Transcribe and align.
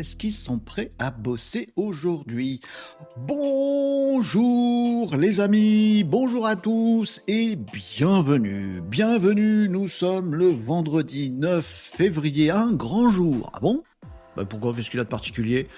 Est-ce 0.00 0.16
qu'ils 0.16 0.32
sont 0.32 0.58
prêts 0.58 0.88
à 0.98 1.10
bosser 1.10 1.66
aujourd'hui? 1.76 2.62
Bonjour 3.18 5.14
les 5.14 5.40
amis, 5.40 6.04
bonjour 6.04 6.46
à 6.46 6.56
tous 6.56 7.20
et 7.28 7.54
bienvenue. 7.54 8.80
Bienvenue, 8.80 9.68
nous 9.68 9.88
sommes 9.88 10.34
le 10.34 10.46
vendredi 10.46 11.30
9 11.30 11.66
février, 11.66 12.50
un 12.50 12.72
grand 12.72 13.10
jour. 13.10 13.50
Ah 13.52 13.60
bon? 13.60 13.82
Bah 14.38 14.46
Pourquoi? 14.46 14.72
Qu'est-ce 14.72 14.90
qu'il 14.90 15.00
a 15.00 15.04
de 15.04 15.08
particulier? 15.10 15.68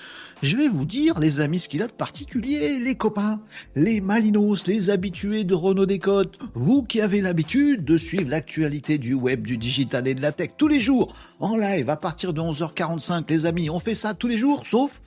Je 0.43 0.57
vais 0.57 0.69
vous 0.69 0.85
dire, 0.85 1.21
les 1.21 1.39
amis, 1.39 1.61
ce 1.61 1.69
qu'il 1.69 1.83
a 1.83 1.87
de 1.87 1.93
particulier, 1.93 2.81
les 2.81 2.97
copains, 2.97 3.41
les 3.77 4.01
malinos, 4.01 4.67
les 4.67 4.91
habitués 4.91 5.45
de 5.45 5.55
Renault 5.55 5.87
Décode, 5.87 6.37
vous 6.55 6.83
qui 6.83 7.01
avez 7.01 7.21
l'habitude 7.21 7.85
de 7.85 7.97
suivre 7.97 8.29
l'actualité 8.29 8.99
du 8.99 9.15
web, 9.15 9.47
du 9.47 9.57
digital 9.57 10.09
et 10.09 10.15
de 10.15 10.21
la 10.21 10.33
tech 10.33 10.51
tous 10.59 10.67
les 10.67 10.81
jours, 10.81 11.15
en 11.39 11.57
live 11.57 11.89
à 11.91 11.97
partir 11.97 12.33
de 12.33 12.41
11h45, 12.41 13.25
les 13.29 13.47
amis, 13.47 13.71
on 13.71 13.79
fait 13.79 13.95
ça 13.95 14.15
tous 14.15 14.27
les 14.27 14.37
jours, 14.37 14.67
sauf 14.67 15.01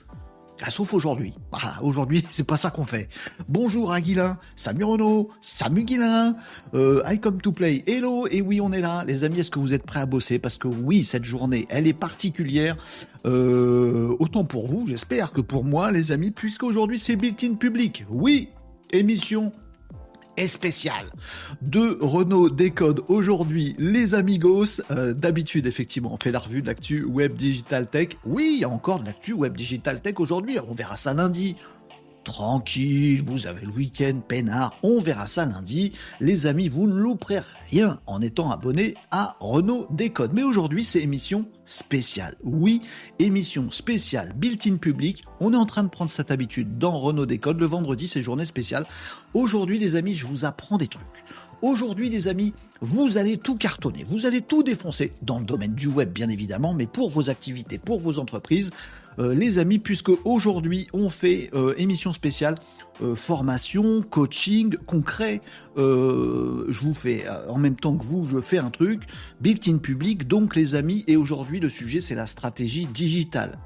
ah, 0.62 0.70
sauf 0.70 0.94
aujourd'hui. 0.94 1.34
Ah, 1.52 1.78
aujourd'hui, 1.82 2.24
c'est 2.30 2.46
pas 2.46 2.56
ça 2.56 2.70
qu'on 2.70 2.84
fait. 2.84 3.08
Bonjour 3.48 3.92
à 3.92 4.00
Guilin, 4.00 4.38
Samu 4.56 4.84
Renault, 4.84 5.30
Samu 5.40 5.84
Guilin, 5.84 6.36
I 6.74 7.20
come 7.20 7.40
to 7.40 7.52
play. 7.52 7.84
Hello, 7.86 8.26
et 8.30 8.40
oui, 8.40 8.60
on 8.60 8.72
est 8.72 8.80
là. 8.80 9.04
Les 9.06 9.24
amis, 9.24 9.40
est-ce 9.40 9.50
que 9.50 9.58
vous 9.58 9.74
êtes 9.74 9.84
prêts 9.84 10.00
à 10.00 10.06
bosser? 10.06 10.38
Parce 10.38 10.58
que 10.58 10.68
oui, 10.68 11.04
cette 11.04 11.24
journée, 11.24 11.66
elle 11.68 11.86
est 11.86 11.92
particulière. 11.92 12.76
Euh, 13.26 14.14
autant 14.18 14.44
pour 14.44 14.68
vous, 14.68 14.86
j'espère 14.86 15.32
que 15.32 15.40
pour 15.40 15.64
moi, 15.64 15.90
les 15.90 16.12
amis, 16.12 16.30
puisqu'aujourd'hui, 16.30 16.98
c'est 16.98 17.16
built-in 17.16 17.54
public. 17.54 18.04
Oui, 18.08 18.48
émission 18.92 19.52
et 20.36 20.46
spécial 20.46 21.06
de 21.62 21.98
Renault 22.00 22.50
Décode 22.50 23.02
aujourd'hui, 23.08 23.74
les 23.78 24.14
amigos. 24.14 24.82
Euh, 24.90 25.12
d'habitude, 25.12 25.66
effectivement, 25.66 26.12
on 26.12 26.18
fait 26.18 26.30
la 26.30 26.38
revue 26.38 26.62
de 26.62 26.66
l'actu 26.66 27.04
Web 27.04 27.34
Digital 27.34 27.86
Tech. 27.86 28.08
Oui, 28.24 28.52
il 28.54 28.60
y 28.60 28.64
a 28.64 28.68
encore 28.68 29.00
de 29.00 29.06
l'actu 29.06 29.32
Web 29.32 29.56
Digital 29.56 30.00
Tech 30.00 30.14
aujourd'hui. 30.18 30.58
On 30.68 30.74
verra 30.74 30.96
ça 30.96 31.14
lundi 31.14 31.56
tranquille, 32.26 33.22
vous 33.24 33.46
avez 33.46 33.64
le 33.64 33.72
week-end 33.72 34.20
peinard, 34.26 34.76
on 34.82 34.98
verra 34.98 35.28
ça 35.28 35.46
lundi. 35.46 35.92
Les 36.20 36.46
amis, 36.46 36.68
vous 36.68 36.88
ne 36.88 36.94
louperez 36.94 37.40
rien 37.70 38.00
en 38.06 38.20
étant 38.20 38.50
abonné 38.50 38.96
à 39.12 39.36
Renault 39.38 39.86
Décode. 39.90 40.32
Mais 40.34 40.42
aujourd'hui, 40.42 40.82
c'est 40.82 41.00
émission 41.00 41.46
spéciale. 41.64 42.34
Oui, 42.42 42.82
émission 43.20 43.70
spéciale 43.70 44.34
built-in 44.36 44.76
public. 44.76 45.22
On 45.38 45.52
est 45.52 45.56
en 45.56 45.66
train 45.66 45.84
de 45.84 45.88
prendre 45.88 46.10
cette 46.10 46.32
habitude 46.32 46.78
dans 46.78 46.98
Renault 46.98 47.26
Décode. 47.26 47.60
Le 47.60 47.66
vendredi, 47.66 48.08
c'est 48.08 48.22
journée 48.22 48.44
spéciale. 48.44 48.86
Aujourd'hui, 49.32 49.78
les 49.78 49.94
amis, 49.94 50.14
je 50.14 50.26
vous 50.26 50.44
apprends 50.44 50.78
des 50.78 50.88
trucs. 50.88 51.04
Aujourd'hui, 51.62 52.10
les 52.10 52.28
amis, 52.28 52.52
vous 52.80 53.18
allez 53.18 53.38
tout 53.38 53.56
cartonner, 53.56 54.04
vous 54.04 54.26
allez 54.26 54.42
tout 54.42 54.62
défoncer 54.62 55.12
dans 55.22 55.38
le 55.38 55.46
domaine 55.46 55.74
du 55.74 55.86
web, 55.86 56.12
bien 56.12 56.28
évidemment, 56.28 56.74
mais 56.74 56.86
pour 56.86 57.08
vos 57.08 57.30
activités, 57.30 57.78
pour 57.78 58.00
vos 58.00 58.18
entreprises. 58.18 58.72
Euh, 59.18 59.34
les 59.34 59.58
amis, 59.58 59.78
puisque 59.78 60.10
aujourd'hui 60.24 60.88
on 60.92 61.08
fait 61.08 61.50
euh, 61.54 61.74
émission 61.78 62.12
spéciale 62.12 62.56
euh, 63.02 63.14
formation, 63.14 64.02
coaching 64.02 64.76
concret. 64.86 65.40
je 65.76 66.80
vous 66.80 66.94
fais 66.94 67.24
en 67.48 67.58
même 67.58 67.76
temps 67.76 67.96
que 67.96 68.04
vous, 68.04 68.26
je 68.26 68.40
fais 68.40 68.58
un 68.58 68.70
truc 68.70 69.02
built-in 69.40 69.78
public. 69.78 70.26
Donc 70.26 70.56
les 70.56 70.74
amis, 70.74 71.04
et 71.06 71.16
aujourd'hui 71.16 71.60
le 71.60 71.68
sujet 71.68 72.00
c'est 72.00 72.14
la 72.14 72.26
stratégie 72.26 72.86
digitale. 72.86 73.58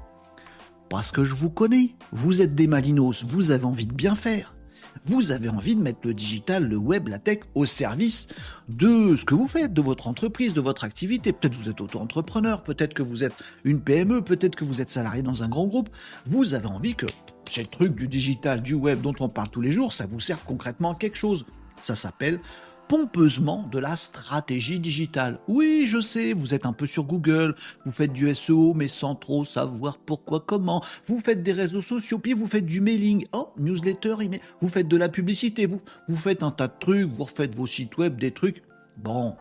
Parce 0.89 1.11
que 1.11 1.23
je 1.23 1.35
vous 1.35 1.49
connais, 1.49 1.95
vous 2.11 2.41
êtes 2.41 2.53
des 2.53 2.67
malinos, 2.67 3.23
vous 3.25 3.51
avez 3.51 3.65
envie 3.65 3.87
de 3.87 3.93
bien 3.93 4.15
faire 4.15 4.55
vous 5.05 5.31
avez 5.31 5.49
envie 5.49 5.75
de 5.75 5.81
mettre 5.81 5.99
le 6.03 6.13
digital, 6.13 6.67
le 6.67 6.77
web, 6.77 7.07
la 7.07 7.19
tech 7.19 7.39
au 7.55 7.65
service 7.65 8.27
de 8.69 9.15
ce 9.15 9.25
que 9.25 9.35
vous 9.35 9.47
faites, 9.47 9.73
de 9.73 9.81
votre 9.81 10.07
entreprise, 10.07 10.53
de 10.53 10.61
votre 10.61 10.83
activité. 10.83 11.33
Peut-être 11.33 11.57
que 11.57 11.63
vous 11.63 11.69
êtes 11.69 11.81
auto-entrepreneur, 11.81 12.63
peut-être 12.63 12.93
que 12.93 13.03
vous 13.03 13.23
êtes 13.23 13.33
une 13.63 13.81
PME, 13.81 14.21
peut-être 14.21 14.55
que 14.55 14.63
vous 14.63 14.81
êtes 14.81 14.89
salarié 14.89 15.21
dans 15.21 15.43
un 15.43 15.49
grand 15.49 15.67
groupe. 15.67 15.89
Vous 16.25 16.53
avez 16.53 16.67
envie 16.67 16.95
que 16.95 17.07
ces 17.49 17.65
trucs 17.65 17.95
du 17.95 18.07
digital, 18.07 18.61
du 18.61 18.73
web 18.73 19.01
dont 19.01 19.15
on 19.19 19.29
parle 19.29 19.49
tous 19.49 19.61
les 19.61 19.71
jours, 19.71 19.91
ça 19.93 20.05
vous 20.05 20.19
serve 20.19 20.43
concrètement 20.45 20.93
à 20.93 20.95
quelque 20.95 21.17
chose. 21.17 21.45
Ça 21.81 21.95
s'appelle 21.95 22.39
pompeusement 22.91 23.69
de 23.71 23.79
la 23.79 23.95
stratégie 23.95 24.77
digitale. 24.77 25.39
Oui, 25.47 25.85
je 25.87 26.01
sais, 26.01 26.33
vous 26.33 26.53
êtes 26.53 26.65
un 26.65 26.73
peu 26.73 26.85
sur 26.85 27.05
Google, 27.05 27.55
vous 27.85 27.93
faites 27.93 28.11
du 28.11 28.33
SEO, 28.35 28.73
mais 28.73 28.89
sans 28.89 29.15
trop 29.15 29.45
savoir 29.45 29.97
pourquoi, 29.97 30.43
comment. 30.45 30.83
Vous 31.05 31.21
faites 31.21 31.41
des 31.41 31.53
réseaux 31.53 31.81
sociaux, 31.81 32.19
puis 32.19 32.33
vous 32.33 32.47
faites 32.47 32.65
du 32.65 32.81
mailing. 32.81 33.25
Oh, 33.31 33.53
newsletter. 33.57 34.15
Vous 34.59 34.67
faites 34.67 34.89
de 34.89 34.97
la 34.97 35.07
publicité, 35.07 35.67
vous, 35.67 35.79
vous 36.09 36.17
faites 36.17 36.43
un 36.43 36.51
tas 36.51 36.67
de 36.67 36.73
trucs, 36.81 37.09
vous 37.09 37.23
refaites 37.23 37.55
vos 37.55 37.65
sites 37.65 37.97
web, 37.97 38.17
des 38.17 38.31
trucs. 38.31 38.61
Bon, 38.97 39.37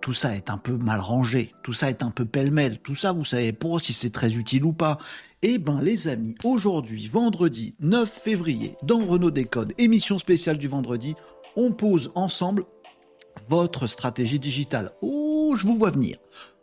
tout 0.00 0.14
ça 0.14 0.34
est 0.34 0.48
un 0.48 0.56
peu 0.56 0.72
mal 0.72 1.00
rangé, 1.00 1.52
tout 1.62 1.74
ça 1.74 1.90
est 1.90 2.02
un 2.02 2.10
peu 2.10 2.24
pêle-mêle, 2.24 2.78
tout 2.78 2.94
ça, 2.94 3.12
vous 3.12 3.26
savez 3.26 3.52
pas 3.52 3.78
si 3.80 3.92
c'est 3.92 4.08
très 4.08 4.38
utile 4.38 4.64
ou 4.64 4.72
pas. 4.72 4.96
Eh 5.42 5.58
ben, 5.58 5.82
les 5.82 6.08
amis, 6.08 6.36
aujourd'hui, 6.42 7.06
vendredi 7.06 7.74
9 7.80 8.10
février, 8.10 8.76
dans 8.82 9.04
Renault 9.04 9.30
Décode, 9.30 9.74
émission 9.76 10.16
spéciale 10.16 10.56
du 10.56 10.68
vendredi, 10.68 11.16
on 11.54 11.72
pose 11.72 12.12
ensemble 12.14 12.64
votre 13.48 13.86
stratégie 13.86 14.38
digitale. 14.38 14.92
Oh, 15.02 15.54
je 15.56 15.66
vous 15.66 15.76
vois 15.76 15.90
venir. 15.90 16.16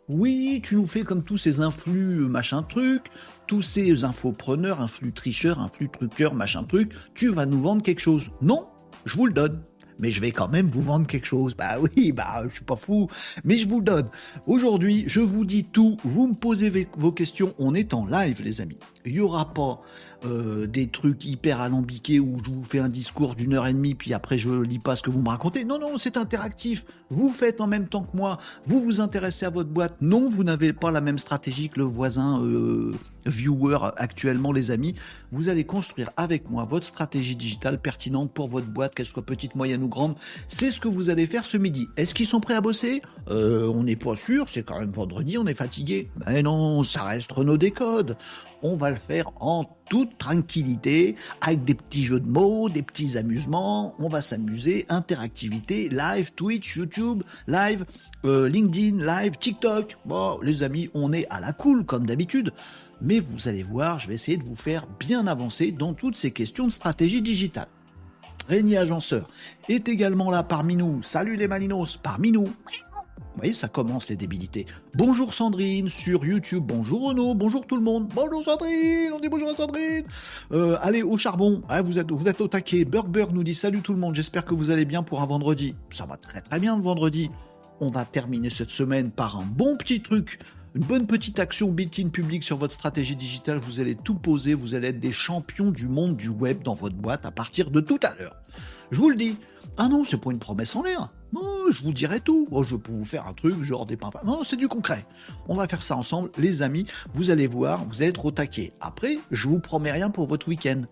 Oui, 0.08 0.60
tu 0.62 0.76
nous 0.76 0.86
fais 0.86 1.02
comme 1.02 1.24
tous 1.24 1.36
ces 1.36 1.60
influx 1.60 2.28
machin 2.28 2.62
truc, 2.62 3.06
tous 3.48 3.62
ces 3.62 4.04
infopreneurs, 4.04 4.80
influx 4.80 5.12
tricheurs, 5.12 5.58
influx 5.58 5.88
truqueurs, 5.88 6.34
machin 6.34 6.62
truc, 6.62 6.92
tu 7.14 7.28
vas 7.28 7.44
nous 7.44 7.60
vendre 7.60 7.82
quelque 7.82 8.00
chose. 8.00 8.30
Non, 8.40 8.68
je 9.04 9.16
vous 9.16 9.26
le 9.26 9.32
donne 9.32 9.60
mais 9.98 10.10
je 10.10 10.20
vais 10.20 10.30
quand 10.30 10.48
même 10.48 10.68
vous 10.68 10.82
vendre 10.82 11.06
quelque 11.06 11.26
chose. 11.26 11.54
Bah 11.54 11.78
oui, 11.96 12.12
bah 12.12 12.42
je 12.48 12.54
suis 12.54 12.64
pas 12.64 12.76
fou, 12.76 13.08
mais 13.44 13.56
je 13.56 13.68
vous 13.68 13.78
le 13.78 13.84
donne. 13.84 14.08
Aujourd'hui, 14.46 15.04
je 15.06 15.20
vous 15.20 15.44
dis 15.44 15.64
tout, 15.64 15.96
vous 16.04 16.28
me 16.28 16.34
posez 16.34 16.88
vos 16.96 17.12
questions, 17.12 17.54
on 17.58 17.74
est 17.74 17.94
en 17.94 18.06
live 18.06 18.42
les 18.42 18.60
amis. 18.60 18.78
Il 19.04 19.12
y 19.12 19.20
aura 19.20 19.52
pas 19.52 19.80
euh, 20.24 20.66
des 20.66 20.88
trucs 20.88 21.24
hyper 21.24 21.60
alambiqués 21.60 22.20
où 22.20 22.38
je 22.44 22.50
vous 22.50 22.64
fais 22.64 22.78
un 22.78 22.88
discours 22.88 23.34
d'une 23.34 23.54
heure 23.54 23.66
et 23.66 23.72
demie, 23.72 23.94
puis 23.94 24.14
après 24.14 24.38
je 24.38 24.50
lis 24.50 24.78
pas 24.78 24.96
ce 24.96 25.02
que 25.02 25.10
vous 25.10 25.20
me 25.20 25.28
racontez. 25.28 25.64
Non, 25.64 25.78
non, 25.78 25.96
c'est 25.96 26.16
interactif. 26.16 26.84
Vous 27.10 27.32
faites 27.32 27.60
en 27.60 27.66
même 27.66 27.88
temps 27.88 28.02
que 28.02 28.16
moi. 28.16 28.38
Vous 28.66 28.80
vous 28.80 29.00
intéressez 29.00 29.46
à 29.46 29.50
votre 29.50 29.70
boîte. 29.70 29.96
Non, 30.00 30.28
vous 30.28 30.44
n'avez 30.44 30.72
pas 30.72 30.90
la 30.90 31.00
même 31.00 31.18
stratégie 31.18 31.68
que 31.68 31.78
le 31.78 31.84
voisin 31.84 32.42
euh, 32.42 32.92
viewer 33.26 33.78
actuellement, 33.96 34.52
les 34.52 34.70
amis. 34.70 34.94
Vous 35.32 35.48
allez 35.48 35.64
construire 35.64 36.10
avec 36.16 36.50
moi 36.50 36.64
votre 36.64 36.86
stratégie 36.86 37.36
digitale 37.36 37.80
pertinente 37.80 38.32
pour 38.32 38.48
votre 38.48 38.68
boîte, 38.68 38.94
qu'elle 38.94 39.06
soit 39.06 39.24
petite, 39.24 39.54
moyenne 39.54 39.82
ou 39.82 39.88
grande. 39.88 40.14
C'est 40.48 40.70
ce 40.70 40.80
que 40.80 40.88
vous 40.88 41.10
allez 41.10 41.26
faire 41.26 41.44
ce 41.44 41.56
midi. 41.56 41.88
Est-ce 41.96 42.14
qu'ils 42.14 42.26
sont 42.26 42.40
prêts 42.40 42.54
à 42.54 42.60
bosser? 42.60 43.02
Euh, 43.28 43.68
On 43.68 43.84
n'est 43.84 43.96
pas 43.96 44.16
sûr. 44.16 44.48
C'est 44.48 44.62
quand 44.62 44.80
même 44.80 44.90
vendredi, 44.90 45.38
on 45.38 45.46
est 45.46 45.54
fatigué. 45.54 46.08
Mais 46.26 46.42
non, 46.42 46.82
ça 46.82 47.04
reste 47.04 47.32
Renault 47.32 47.58
Décode. 47.58 48.16
On 48.68 48.74
va 48.74 48.90
le 48.90 48.96
faire 48.96 49.30
en 49.38 49.64
toute 49.88 50.18
tranquillité, 50.18 51.14
avec 51.40 51.62
des 51.62 51.76
petits 51.76 52.02
jeux 52.02 52.18
de 52.18 52.26
mots, 52.26 52.68
des 52.68 52.82
petits 52.82 53.16
amusements. 53.16 53.94
On 54.00 54.08
va 54.08 54.20
s'amuser, 54.20 54.86
interactivité, 54.88 55.88
live, 55.88 56.32
Twitch, 56.34 56.74
YouTube, 56.74 57.22
live, 57.46 57.84
euh, 58.24 58.48
LinkedIn, 58.48 59.06
live, 59.06 59.38
TikTok. 59.38 59.96
Bon, 60.04 60.40
les 60.42 60.64
amis, 60.64 60.90
on 60.94 61.12
est 61.12 61.28
à 61.30 61.38
la 61.38 61.52
cool 61.52 61.86
comme 61.86 62.06
d'habitude. 62.06 62.50
Mais 63.00 63.20
vous 63.20 63.46
allez 63.46 63.62
voir, 63.62 64.00
je 64.00 64.08
vais 64.08 64.14
essayer 64.14 64.36
de 64.36 64.44
vous 64.44 64.56
faire 64.56 64.88
bien 64.98 65.28
avancer 65.28 65.70
dans 65.70 65.94
toutes 65.94 66.16
ces 66.16 66.32
questions 66.32 66.66
de 66.66 66.72
stratégie 66.72 67.22
digitale. 67.22 67.68
Régnier 68.48 68.78
Agenceur 68.78 69.28
est 69.68 69.88
également 69.88 70.28
là 70.32 70.42
parmi 70.42 70.74
nous. 70.74 71.02
Salut 71.02 71.36
les 71.36 71.46
Malinos, 71.46 71.98
parmi 72.02 72.32
nous. 72.32 72.48
Vous 73.18 73.40
voyez, 73.40 73.54
ça 73.54 73.68
commence 73.68 74.08
les 74.08 74.16
débilités. 74.16 74.66
Bonjour 74.94 75.34
Sandrine 75.34 75.88
sur 75.88 76.24
YouTube. 76.24 76.64
Bonjour 76.66 77.08
Renaud. 77.08 77.34
Bonjour 77.34 77.66
tout 77.66 77.76
le 77.76 77.82
monde. 77.82 78.08
Bonjour 78.14 78.42
Sandrine. 78.42 79.12
On 79.12 79.20
dit 79.20 79.28
bonjour 79.28 79.50
à 79.50 79.54
Sandrine. 79.54 80.04
Euh, 80.52 80.78
allez 80.80 81.02
au 81.02 81.16
charbon. 81.16 81.62
Ah, 81.68 81.82
vous 81.82 81.98
êtes, 81.98 82.40
au 82.40 82.48
taquet. 82.48 82.84
Burg 82.84 83.32
nous 83.32 83.44
dit 83.44 83.54
salut 83.54 83.82
tout 83.82 83.92
le 83.92 83.98
monde. 83.98 84.14
J'espère 84.14 84.44
que 84.44 84.54
vous 84.54 84.70
allez 84.70 84.84
bien 84.84 85.02
pour 85.02 85.20
un 85.20 85.26
vendredi. 85.26 85.74
Ça 85.90 86.06
va 86.06 86.16
très 86.16 86.40
très 86.40 86.58
bien 86.58 86.76
le 86.76 86.82
vendredi. 86.82 87.30
On 87.80 87.88
va 87.88 88.04
terminer 88.04 88.48
cette 88.48 88.70
semaine 88.70 89.10
par 89.10 89.38
un 89.38 89.44
bon 89.44 89.76
petit 89.76 90.00
truc 90.00 90.38
une 90.76 90.84
bonne 90.84 91.06
petite 91.06 91.38
action 91.38 91.72
built-in 91.72 92.10
public 92.10 92.42
sur 92.42 92.58
votre 92.58 92.74
stratégie 92.74 93.16
digitale, 93.16 93.56
vous 93.56 93.80
allez 93.80 93.94
tout 93.94 94.14
poser, 94.14 94.52
vous 94.52 94.74
allez 94.74 94.88
être 94.88 95.00
des 95.00 95.10
champions 95.10 95.70
du 95.70 95.88
monde 95.88 96.16
du 96.16 96.28
web 96.28 96.62
dans 96.62 96.74
votre 96.74 96.96
boîte 96.96 97.24
à 97.24 97.30
partir 97.30 97.70
de 97.70 97.80
tout 97.80 97.98
à 98.02 98.14
l'heure. 98.18 98.36
Je 98.90 99.00
vous 99.00 99.08
le 99.08 99.16
dis. 99.16 99.38
Ah 99.78 99.88
non, 99.88 100.04
c'est 100.04 100.20
pas 100.20 100.30
une 100.30 100.38
promesse 100.38 100.74
en 100.74 100.82
l'air. 100.82 101.10
je 101.70 101.82
vous 101.82 101.92
dirai 101.92 102.20
tout. 102.20 102.48
je 102.62 102.76
peux 102.76 102.92
vous 102.92 103.04
faire 103.04 103.26
un 103.26 103.34
truc, 103.34 103.62
genre 103.62 103.84
des 103.84 103.96
pains. 103.96 104.10
Non, 104.24 104.42
c'est 104.42 104.56
du 104.56 104.68
concret. 104.68 105.06
On 105.48 105.54
va 105.54 105.68
faire 105.68 105.82
ça 105.82 105.96
ensemble, 105.96 106.30
les 106.38 106.62
amis. 106.62 106.86
Vous 107.14 107.30
allez 107.30 107.46
voir, 107.46 107.84
vous 107.84 108.00
allez 108.00 108.10
être 108.10 108.24
au 108.24 108.30
taquet. 108.30 108.72
Après, 108.80 109.18
je 109.30 109.48
vous 109.48 109.60
promets 109.60 109.92
rien 109.92 110.10
pour 110.10 110.26
votre 110.26 110.48
week-end. 110.48 110.82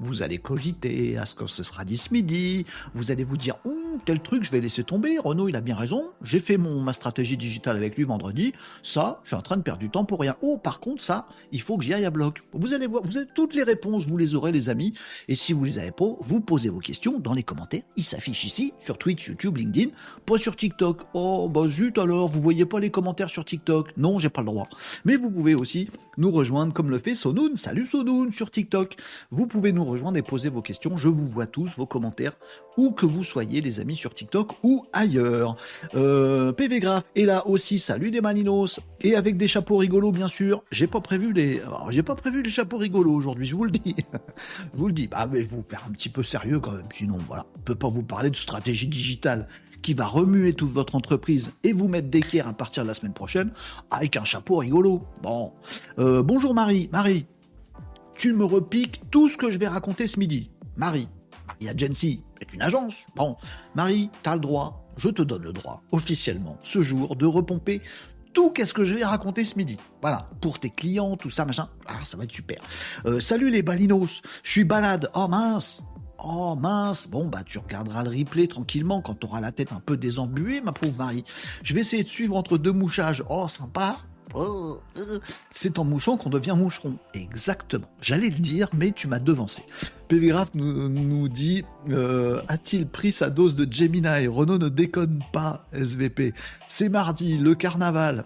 Vous 0.00 0.22
allez 0.22 0.38
cogiter 0.38 1.16
à 1.16 1.26
ce 1.26 1.34
que 1.34 1.46
ce 1.46 1.62
sera 1.62 1.84
dit 1.84 2.00
midi. 2.10 2.66
Vous 2.94 3.10
allez 3.10 3.24
vous 3.24 3.36
dire, 3.36 3.56
tel 4.04 4.20
truc, 4.20 4.42
je 4.42 4.50
vais 4.50 4.60
laisser 4.60 4.84
tomber. 4.84 5.18
Renaud, 5.18 5.48
il 5.48 5.56
a 5.56 5.60
bien 5.60 5.76
raison. 5.76 6.10
J'ai 6.22 6.40
fait 6.40 6.56
mon, 6.56 6.80
ma 6.80 6.92
stratégie 6.92 7.36
digitale 7.36 7.76
avec 7.76 7.96
lui 7.96 8.04
vendredi. 8.04 8.52
Ça, 8.82 9.20
je 9.22 9.28
suis 9.28 9.36
en 9.36 9.42
train 9.42 9.56
de 9.56 9.62
perdre 9.62 9.80
du 9.80 9.90
temps 9.90 10.04
pour 10.04 10.20
rien. 10.20 10.36
Oh, 10.42 10.58
par 10.58 10.80
contre, 10.80 11.02
ça, 11.02 11.26
il 11.52 11.60
faut 11.60 11.78
que 11.78 11.84
j'y 11.84 11.94
aille 11.94 12.04
à 12.04 12.10
bloc. 12.10 12.42
Vous 12.52 12.74
allez 12.74 12.86
voir, 12.86 13.02
vous 13.04 13.16
avez 13.16 13.26
toutes 13.34 13.54
les 13.54 13.62
réponses, 13.62 14.06
vous 14.06 14.16
les 14.16 14.34
aurez, 14.34 14.52
les 14.52 14.68
amis. 14.68 14.92
Et 15.28 15.34
si 15.34 15.52
vous 15.52 15.64
les 15.64 15.78
avez 15.78 15.92
pas, 15.92 16.16
vous 16.20 16.40
posez 16.40 16.68
vos 16.68 16.80
questions 16.80 17.18
dans 17.18 17.32
les 17.32 17.42
commentaires. 17.42 17.82
Ils 17.96 18.04
s'affichent 18.04 18.44
ici, 18.44 18.74
sur 18.78 18.98
Twitch, 18.98 19.28
YouTube, 19.28 19.56
LinkedIn, 19.56 19.90
pas 20.26 20.38
sur 20.38 20.56
TikTok. 20.56 21.02
Oh, 21.14 21.48
bah 21.48 21.66
zut 21.66 21.98
alors, 21.98 22.28
vous 22.28 22.42
voyez 22.42 22.66
pas 22.66 22.80
les 22.80 22.90
commentaires 22.90 23.30
sur 23.30 23.44
TikTok. 23.44 23.96
Non, 23.96 24.18
j'ai 24.18 24.28
pas 24.28 24.40
le 24.40 24.46
droit. 24.46 24.68
Mais 25.04 25.16
vous 25.16 25.30
pouvez 25.30 25.54
aussi 25.54 25.88
nous 26.16 26.30
rejoindre 26.30 26.72
comme 26.72 26.90
le 26.90 26.98
fait 26.98 27.14
Sonoun. 27.14 27.56
Salut 27.56 27.86
Sonoun 27.86 28.30
sur 28.32 28.50
TikTok. 28.50 28.96
Vous 29.30 29.46
pouvez 29.46 29.72
nous 29.72 29.83
rejoindre 29.84 30.16
et 30.18 30.22
poser 30.22 30.48
vos 30.48 30.62
questions. 30.62 30.96
Je 30.96 31.08
vous 31.08 31.28
vois 31.28 31.46
tous, 31.46 31.76
vos 31.76 31.86
commentaires, 31.86 32.32
où 32.76 32.90
que 32.90 33.06
vous 33.06 33.22
soyez, 33.22 33.60
les 33.60 33.80
amis, 33.80 33.96
sur 33.96 34.14
TikTok 34.14 34.52
ou 34.62 34.86
ailleurs. 34.92 35.56
Euh, 35.94 36.52
PV 36.52 36.80
Graph 36.80 37.04
est 37.16 37.24
là 37.24 37.46
aussi. 37.46 37.78
Salut 37.78 38.10
des 38.10 38.20
Maninos. 38.20 38.80
Et 39.02 39.16
avec 39.16 39.36
des 39.36 39.48
chapeaux 39.48 39.76
rigolos, 39.76 40.12
bien 40.12 40.28
sûr. 40.28 40.62
J'ai 40.70 40.86
pas 40.86 41.00
prévu 41.00 41.32
les, 41.32 41.60
j'ai 41.90 42.02
pas 42.02 42.14
prévu 42.14 42.42
les 42.42 42.50
chapeaux 42.50 42.78
rigolos 42.78 43.14
aujourd'hui, 43.14 43.46
je 43.46 43.54
vous 43.56 43.64
le 43.64 43.70
dis. 43.70 43.96
je 44.74 44.78
vous 44.78 44.86
le 44.86 44.92
dis. 44.92 45.08
Bah, 45.08 45.26
mais 45.30 45.42
vous 45.42 45.64
faire 45.68 45.84
un 45.88 45.92
petit 45.92 46.08
peu 46.08 46.22
sérieux 46.22 46.60
quand 46.60 46.72
même. 46.72 46.86
Sinon, 46.90 47.18
voilà. 47.26 47.46
On 47.56 47.60
peut 47.60 47.74
pas 47.74 47.88
vous 47.88 48.02
parler 48.02 48.30
de 48.30 48.36
stratégie 48.36 48.86
digitale 48.86 49.46
qui 49.84 49.92
va 49.92 50.06
remuer 50.06 50.54
toute 50.54 50.70
votre 50.70 50.96
entreprise 50.96 51.52
et 51.62 51.72
vous 51.72 51.88
mettre 51.88 52.08
d'équerre 52.08 52.48
à 52.48 52.54
partir 52.54 52.82
de 52.84 52.88
la 52.88 52.94
semaine 52.94 53.12
prochaine 53.12 53.52
avec 53.90 54.16
un 54.16 54.24
chapeau 54.24 54.56
rigolo. 54.56 55.02
Bon. 55.22 55.52
Euh, 55.98 56.22
bonjour 56.22 56.54
Marie. 56.54 56.88
Marie, 56.90 57.26
tu 58.14 58.32
me 58.32 58.44
repiques 58.44 59.02
tout 59.10 59.28
ce 59.28 59.36
que 59.36 59.50
je 59.50 59.58
vais 59.58 59.68
raconter 59.68 60.06
ce 60.06 60.18
midi. 60.18 60.50
Marie, 60.76 61.08
Marie 61.46 61.68
Agency 61.68 62.24
est 62.40 62.54
une 62.54 62.62
agence. 62.62 63.06
Bon, 63.16 63.36
Marie, 63.74 64.10
t'as 64.22 64.34
le 64.34 64.40
droit, 64.40 64.90
je 64.96 65.08
te 65.08 65.22
donne 65.22 65.42
le 65.42 65.52
droit, 65.52 65.82
officiellement, 65.92 66.58
ce 66.62 66.82
jour, 66.82 67.16
de 67.16 67.26
repomper 67.26 67.80
tout 68.32 68.50
qu'est-ce 68.50 68.74
que 68.74 68.84
je 68.84 68.94
vais 68.94 69.04
raconter 69.04 69.44
ce 69.44 69.56
midi. 69.56 69.76
Voilà, 70.02 70.28
pour 70.40 70.58
tes 70.58 70.70
clients, 70.70 71.16
tout 71.16 71.30
ça, 71.30 71.44
machin. 71.44 71.68
Ah, 71.86 72.04
ça 72.04 72.16
va 72.16 72.24
être 72.24 72.32
super. 72.32 72.58
Euh, 73.06 73.20
salut 73.20 73.50
les 73.50 73.62
balinos, 73.62 74.22
je 74.42 74.50
suis 74.50 74.64
balade. 74.64 75.08
Oh 75.14 75.28
mince, 75.28 75.82
Oh 76.26 76.56
mince, 76.56 77.06
bon 77.06 77.26
bah 77.26 77.42
tu 77.44 77.58
regarderas 77.58 78.02
le 78.02 78.08
replay 78.08 78.46
tranquillement 78.46 79.02
quand 79.02 79.14
tu 79.20 79.26
auras 79.26 79.42
la 79.42 79.52
tête 79.52 79.72
un 79.72 79.80
peu 79.80 79.98
désembuée, 79.98 80.62
ma 80.62 80.72
pauvre 80.72 80.96
Marie. 80.96 81.22
Je 81.62 81.74
vais 81.74 81.80
essayer 81.80 82.02
de 82.02 82.08
suivre 82.08 82.34
entre 82.34 82.56
deux 82.56 82.72
mouchages. 82.72 83.22
Oh 83.28 83.46
sympa. 83.46 83.98
Oh, 84.32 84.78
euh. 84.96 85.18
c'est 85.52 85.78
en 85.78 85.84
mouchant 85.84 86.16
qu'on 86.16 86.30
devient 86.30 86.54
moucheron. 86.56 86.96
Exactement. 87.12 87.86
J'allais 88.00 88.30
le 88.30 88.38
dire, 88.38 88.68
mais 88.72 88.90
tu 88.90 89.06
m'as 89.06 89.18
devancé. 89.18 89.62
PV 90.08 90.34
nous, 90.54 90.88
nous 90.88 91.28
dit 91.28 91.64
euh, 91.90 92.40
A-t-il 92.48 92.88
pris 92.88 93.12
sa 93.12 93.30
dose 93.30 93.54
de 93.56 93.70
Gemini 93.70 94.26
Renault 94.26 94.58
ne 94.58 94.68
déconne 94.68 95.22
pas, 95.32 95.66
SVP. 95.72 96.32
C'est 96.66 96.88
mardi, 96.88 97.38
le 97.38 97.54
carnaval. 97.54 98.24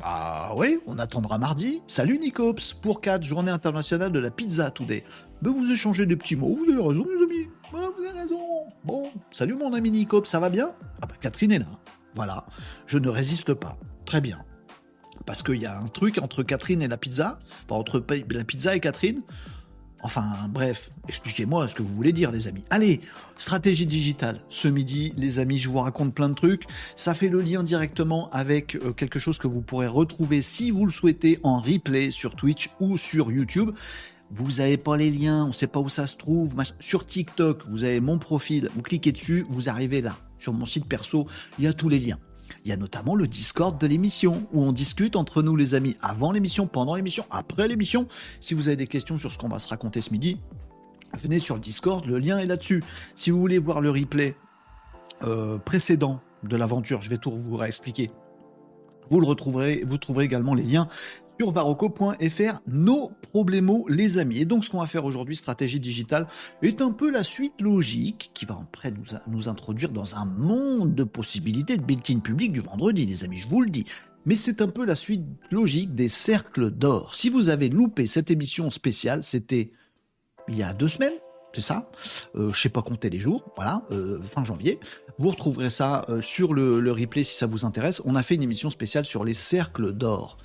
Bah 0.00 0.52
oui, 0.54 0.78
on 0.86 0.98
attendra 0.98 1.38
mardi. 1.38 1.82
Salut 1.86 2.18
Nicops, 2.18 2.72
pour 2.74 3.00
4, 3.00 3.24
journée 3.24 3.50
internationale 3.50 4.12
de 4.12 4.18
la 4.18 4.30
pizza 4.30 4.70
today. 4.70 5.02
Ben 5.42 5.50
vous 5.50 5.70
échangez 5.70 6.06
des 6.06 6.16
petits 6.16 6.36
mots, 6.36 6.54
vous 6.56 6.70
avez 6.70 6.88
raison 6.88 7.04
les 7.04 7.24
amis. 7.24 7.48
Ben, 7.72 7.80
vous 7.96 8.04
avez 8.04 8.18
raison. 8.20 8.40
Bon, 8.84 9.10
salut 9.30 9.54
mon 9.54 9.72
ami 9.72 9.90
Nicops, 9.90 10.28
ça 10.28 10.38
va 10.38 10.50
bien? 10.50 10.72
Ah 11.02 11.06
bah 11.06 11.14
Catherine 11.20 11.52
est 11.52 11.58
là. 11.58 11.66
Voilà, 12.14 12.46
je 12.86 12.98
ne 12.98 13.08
résiste 13.08 13.54
pas. 13.54 13.76
Très 14.06 14.20
bien. 14.20 14.44
Parce 15.28 15.42
qu'il 15.42 15.56
y 15.56 15.66
a 15.66 15.78
un 15.78 15.88
truc 15.88 16.16
entre 16.22 16.42
Catherine 16.42 16.80
et 16.80 16.88
la 16.88 16.96
pizza, 16.96 17.38
enfin 17.66 17.78
entre 17.78 18.02
la 18.30 18.44
pizza 18.44 18.74
et 18.74 18.80
Catherine, 18.80 19.20
Enfin, 20.00 20.24
bref, 20.48 20.90
expliquez-moi 21.08 21.66
ce 21.66 21.74
que 21.74 21.82
vous 21.82 21.94
voulez 21.94 22.12
dire, 22.12 22.30
les 22.30 22.46
amis. 22.46 22.64
Allez, 22.70 23.00
stratégie 23.36 23.84
digitale. 23.84 24.40
Ce 24.48 24.68
midi, 24.68 25.12
les 25.16 25.40
amis, 25.40 25.58
je 25.58 25.68
vous 25.68 25.80
raconte 25.80 26.14
plein 26.14 26.28
de 26.28 26.34
trucs. 26.34 26.64
Ça 26.94 27.14
fait 27.14 27.28
le 27.28 27.40
lien 27.40 27.64
directement 27.64 28.30
avec 28.30 28.76
euh, 28.76 28.92
quelque 28.92 29.18
chose 29.18 29.38
que 29.38 29.48
vous 29.48 29.60
pourrez 29.60 29.88
retrouver 29.88 30.40
si 30.40 30.70
vous 30.70 30.84
le 30.86 30.92
souhaitez 30.92 31.40
en 31.42 31.58
replay 31.58 32.12
sur 32.12 32.36
Twitch 32.36 32.70
ou 32.78 32.96
sur 32.96 33.32
YouTube. 33.32 33.72
Vous 34.30 34.52
n'avez 34.58 34.76
pas 34.76 34.96
les 34.96 35.10
liens, 35.10 35.44
on 35.44 35.48
ne 35.48 35.52
sait 35.52 35.66
pas 35.66 35.80
où 35.80 35.88
ça 35.88 36.06
se 36.06 36.16
trouve. 36.16 36.54
Sur 36.78 37.04
TikTok, 37.04 37.64
vous 37.68 37.82
avez 37.82 38.00
mon 38.00 38.18
profil, 38.18 38.70
vous 38.76 38.82
cliquez 38.82 39.10
dessus, 39.10 39.44
vous 39.50 39.68
arrivez 39.68 40.00
là. 40.00 40.16
Sur 40.38 40.54
mon 40.54 40.64
site 40.64 40.86
perso, 40.86 41.26
il 41.58 41.64
y 41.64 41.66
a 41.66 41.72
tous 41.72 41.88
les 41.88 41.98
liens. 41.98 42.18
Il 42.64 42.70
y 42.70 42.72
a 42.72 42.76
notamment 42.76 43.14
le 43.14 43.26
Discord 43.26 43.78
de 43.80 43.86
l'émission, 43.86 44.46
où 44.52 44.62
on 44.62 44.72
discute 44.72 45.16
entre 45.16 45.42
nous 45.42 45.56
les 45.56 45.74
amis, 45.74 45.96
avant 46.02 46.32
l'émission, 46.32 46.66
pendant 46.66 46.94
l'émission, 46.94 47.24
après 47.30 47.68
l'émission. 47.68 48.06
Si 48.40 48.54
vous 48.54 48.68
avez 48.68 48.76
des 48.76 48.86
questions 48.86 49.16
sur 49.16 49.30
ce 49.30 49.38
qu'on 49.38 49.48
va 49.48 49.58
se 49.58 49.68
raconter 49.68 50.00
ce 50.00 50.10
midi, 50.10 50.38
venez 51.16 51.38
sur 51.38 51.54
le 51.54 51.60
Discord, 51.60 52.04
le 52.06 52.18
lien 52.18 52.38
est 52.38 52.46
là-dessus. 52.46 52.82
Si 53.14 53.30
vous 53.30 53.40
voulez 53.40 53.58
voir 53.58 53.80
le 53.80 53.90
replay 53.90 54.36
euh, 55.22 55.58
précédent 55.58 56.20
de 56.42 56.56
l'aventure, 56.56 57.02
je 57.02 57.10
vais 57.10 57.18
tout 57.18 57.30
vous 57.30 57.56
réexpliquer. 57.56 58.10
Vous 59.10 59.20
le 59.20 59.26
retrouverez, 59.26 59.84
vous 59.86 59.98
trouverez 59.98 60.26
également 60.26 60.54
les 60.54 60.62
liens 60.62 60.88
sur 61.38 61.52
varocco.fr, 61.52 62.60
nos 62.66 63.10
problèmes, 63.30 63.84
les 63.88 64.18
amis. 64.18 64.38
Et 64.38 64.44
donc, 64.44 64.64
ce 64.64 64.70
qu'on 64.70 64.80
va 64.80 64.86
faire 64.86 65.04
aujourd'hui, 65.04 65.36
stratégie 65.36 65.78
digitale, 65.78 66.26
est 66.62 66.80
un 66.80 66.90
peu 66.90 67.10
la 67.10 67.22
suite 67.22 67.60
logique 67.60 68.30
qui 68.34 68.44
va 68.44 68.58
après 68.60 68.90
nous, 68.90 69.04
nous 69.28 69.48
introduire 69.48 69.90
dans 69.90 70.16
un 70.16 70.24
monde 70.24 70.94
de 70.94 71.04
possibilités 71.04 71.76
de 71.76 71.82
built-in 71.82 72.18
public 72.20 72.52
du 72.52 72.60
vendredi, 72.60 73.06
les 73.06 73.24
amis, 73.24 73.38
je 73.38 73.48
vous 73.48 73.60
le 73.60 73.70
dis. 73.70 73.84
Mais 74.26 74.34
c'est 74.34 74.60
un 74.62 74.68
peu 74.68 74.84
la 74.84 74.94
suite 74.94 75.22
logique 75.50 75.94
des 75.94 76.08
cercles 76.08 76.70
d'or. 76.70 77.14
Si 77.14 77.28
vous 77.28 77.48
avez 77.48 77.68
loupé 77.68 78.06
cette 78.06 78.30
émission 78.30 78.70
spéciale, 78.70 79.22
c'était 79.22 79.70
il 80.48 80.56
y 80.56 80.62
a 80.62 80.72
deux 80.74 80.88
semaines, 80.88 81.14
c'est 81.54 81.60
ça. 81.60 81.90
Euh, 82.34 82.52
je 82.52 82.60
sais 82.60 82.68
pas 82.68 82.82
compter 82.82 83.10
les 83.10 83.18
jours, 83.18 83.52
voilà, 83.56 83.82
euh, 83.90 84.20
fin 84.22 84.44
janvier. 84.44 84.80
Vous 85.18 85.30
retrouverez 85.30 85.70
ça 85.70 86.04
euh, 86.08 86.20
sur 86.20 86.52
le, 86.52 86.80
le, 86.80 86.92
replay 86.92 87.24
si 87.24 87.36
ça 87.36 87.46
vous 87.46 87.64
intéresse. 87.64 88.02
On 88.04 88.16
a 88.16 88.22
fait 88.22 88.34
une 88.34 88.42
émission 88.42 88.70
spéciale 88.70 89.04
sur 89.04 89.24
les 89.24 89.34
cercles 89.34 89.92
d'or. 89.92 90.38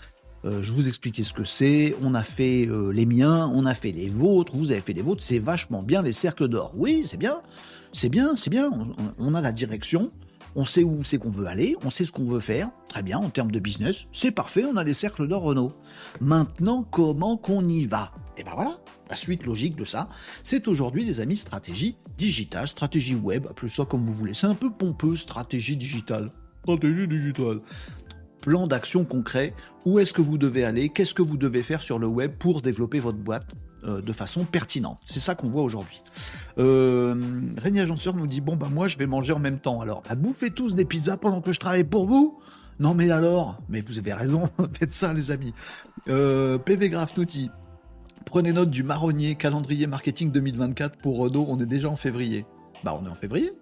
Euh, 0.46 0.62
je 0.62 0.74
vous 0.74 0.88
expliquais 0.88 1.24
ce 1.24 1.34
que 1.34 1.46
c'est, 1.46 1.96
on 2.02 2.14
a 2.16 2.24
fait 2.24 2.68
euh, 2.68 2.92
les 2.92 3.06
miens, 3.06 3.50
on 3.54 3.66
a 3.66 3.74
fait 3.74 3.94
les 3.94 4.10
vôtres, 4.10 4.56
vous 4.56 4.72
avez 4.72 4.82
fait 4.82 4.94
les 4.94 5.02
vôtres, 5.02 5.24
c'est 5.24 5.40
vachement 5.40 5.82
bien 5.82 6.02
les 6.02 6.12
cercles 6.12 6.50
d'or. 6.50 6.74
Oui, 6.76 7.06
c'est 7.08 7.18
bien, 7.18 7.42
c'est 7.94 8.10
bien, 8.10 8.36
c'est 8.36 8.50
bien, 8.50 8.70
on, 9.20 9.36
a 9.36 9.42
la 9.42 9.54
direction, 9.54 10.12
on 10.56 10.66
sait 10.66 10.84
où 10.84 11.02
c'est 11.04 11.18
qu'on 11.18 11.30
veut 11.30 11.48
aller, 11.48 11.78
on 11.86 11.90
sait 11.90 12.04
ce 12.04 12.12
qu'on 12.12 12.26
veut 12.26 12.42
faire, 12.42 12.70
très 12.90 13.02
bien, 13.02 13.20
en 13.20 13.30
termes 13.30 13.52
de 13.52 13.60
business, 13.60 14.06
c'est 14.12 14.32
parfait, 14.32 14.66
on 14.66 14.76
a 14.76 14.84
les 14.84 14.94
cercles 14.94 15.30
d'or 15.30 15.44
Renault. 15.44 15.72
Maintenant, 16.20 16.84
comment 16.84 17.38
qu'on 17.38 17.64
y 17.70 17.86
va? 17.86 18.12
Et 18.36 18.42
eh 18.42 18.44
ben 18.44 18.52
voilà, 18.56 18.80
la 19.10 19.16
suite 19.16 19.46
logique 19.46 19.76
de 19.76 19.86
ça, 19.86 20.10
c'est 20.42 20.68
aujourd'hui, 20.68 21.06
les 21.06 21.22
amis, 21.22 21.38
stratégie 21.38 21.96
digitale, 22.18 22.68
stratégie 22.68 23.16
web, 23.16 23.48
appelez 23.50 23.70
ça 23.70 23.86
comme 23.86 24.06
vous 24.06 24.14
voulez, 24.14 24.34
c'est 24.34 24.48
un 24.48 24.56
peu 24.56 24.72
pompeux, 24.72 25.16
stratégie 25.16 25.78
digitale. 25.78 26.32
Stratégie 26.64 27.08
digitale 27.08 27.60
plan 28.44 28.68
d'action 28.68 29.06
concret, 29.06 29.56
où 29.86 30.00
est-ce 30.00 30.14
que 30.14 30.22
vous 30.22 30.38
devez 30.38 30.66
aller, 30.66 30.90
qu'est-ce 30.90 31.14
que 31.14 31.22
vous 31.22 31.38
devez 31.38 31.64
faire 31.64 31.82
sur 31.82 31.98
le 31.98 32.08
web 32.08 32.34
pour 32.38 32.62
développer 32.62 33.00
votre 33.00 33.18
boîte 33.18 33.48
euh, 33.86 34.02
de 34.02 34.12
façon 34.12 34.44
pertinente? 34.44 35.00
C'est 35.06 35.22
ça 35.22 35.34
qu'on 35.34 35.50
voit 35.50 35.64
aujourd'hui. 35.64 36.04
Euh, 36.58 37.16
Régnier 37.58 37.82
Agenceur 37.82 38.14
nous 38.14 38.28
dit, 38.28 38.42
bon 38.42 38.58
bah 38.58 38.68
moi 38.70 38.88
je 38.88 38.98
vais 38.98 39.08
manger 39.08 39.32
en 39.32 39.40
même 39.40 39.60
temps. 39.60 39.80
Alors, 39.80 40.04
bah, 40.08 40.16
bouffez 40.16 40.52
tous 40.52 40.76
des 40.76 40.84
pizzas 40.84 41.16
pendant 41.16 41.40
que 41.40 41.54
je 41.54 41.60
travaille 41.60 41.86
pour 41.86 42.06
vous? 42.06 42.38
Non 42.80 42.94
mais 42.94 43.10
alors? 43.10 43.58
Mais 43.70 43.80
vous 43.80 43.98
avez 43.98 44.14
raison, 44.14 44.50
faites 44.78 44.92
ça 44.92 45.14
les 45.14 45.32
amis. 45.32 45.54
Euh, 46.10 46.58
PV 46.58 46.90
Graph 46.90 47.16
nous 47.16 47.26
prenez 48.26 48.52
note 48.52 48.70
du 48.70 48.84
marronnier 48.84 49.36
calendrier 49.36 49.88
marketing 49.88 50.32
2024 50.32 50.98
pour 50.98 51.18
Renault, 51.18 51.46
on 51.48 51.60
est 51.60 51.66
déjà 51.66 51.90
en 51.90 51.96
février. 51.96 52.46
Bah 52.84 52.98
on 53.02 53.06
est 53.06 53.10
en 53.10 53.16
février 53.16 53.54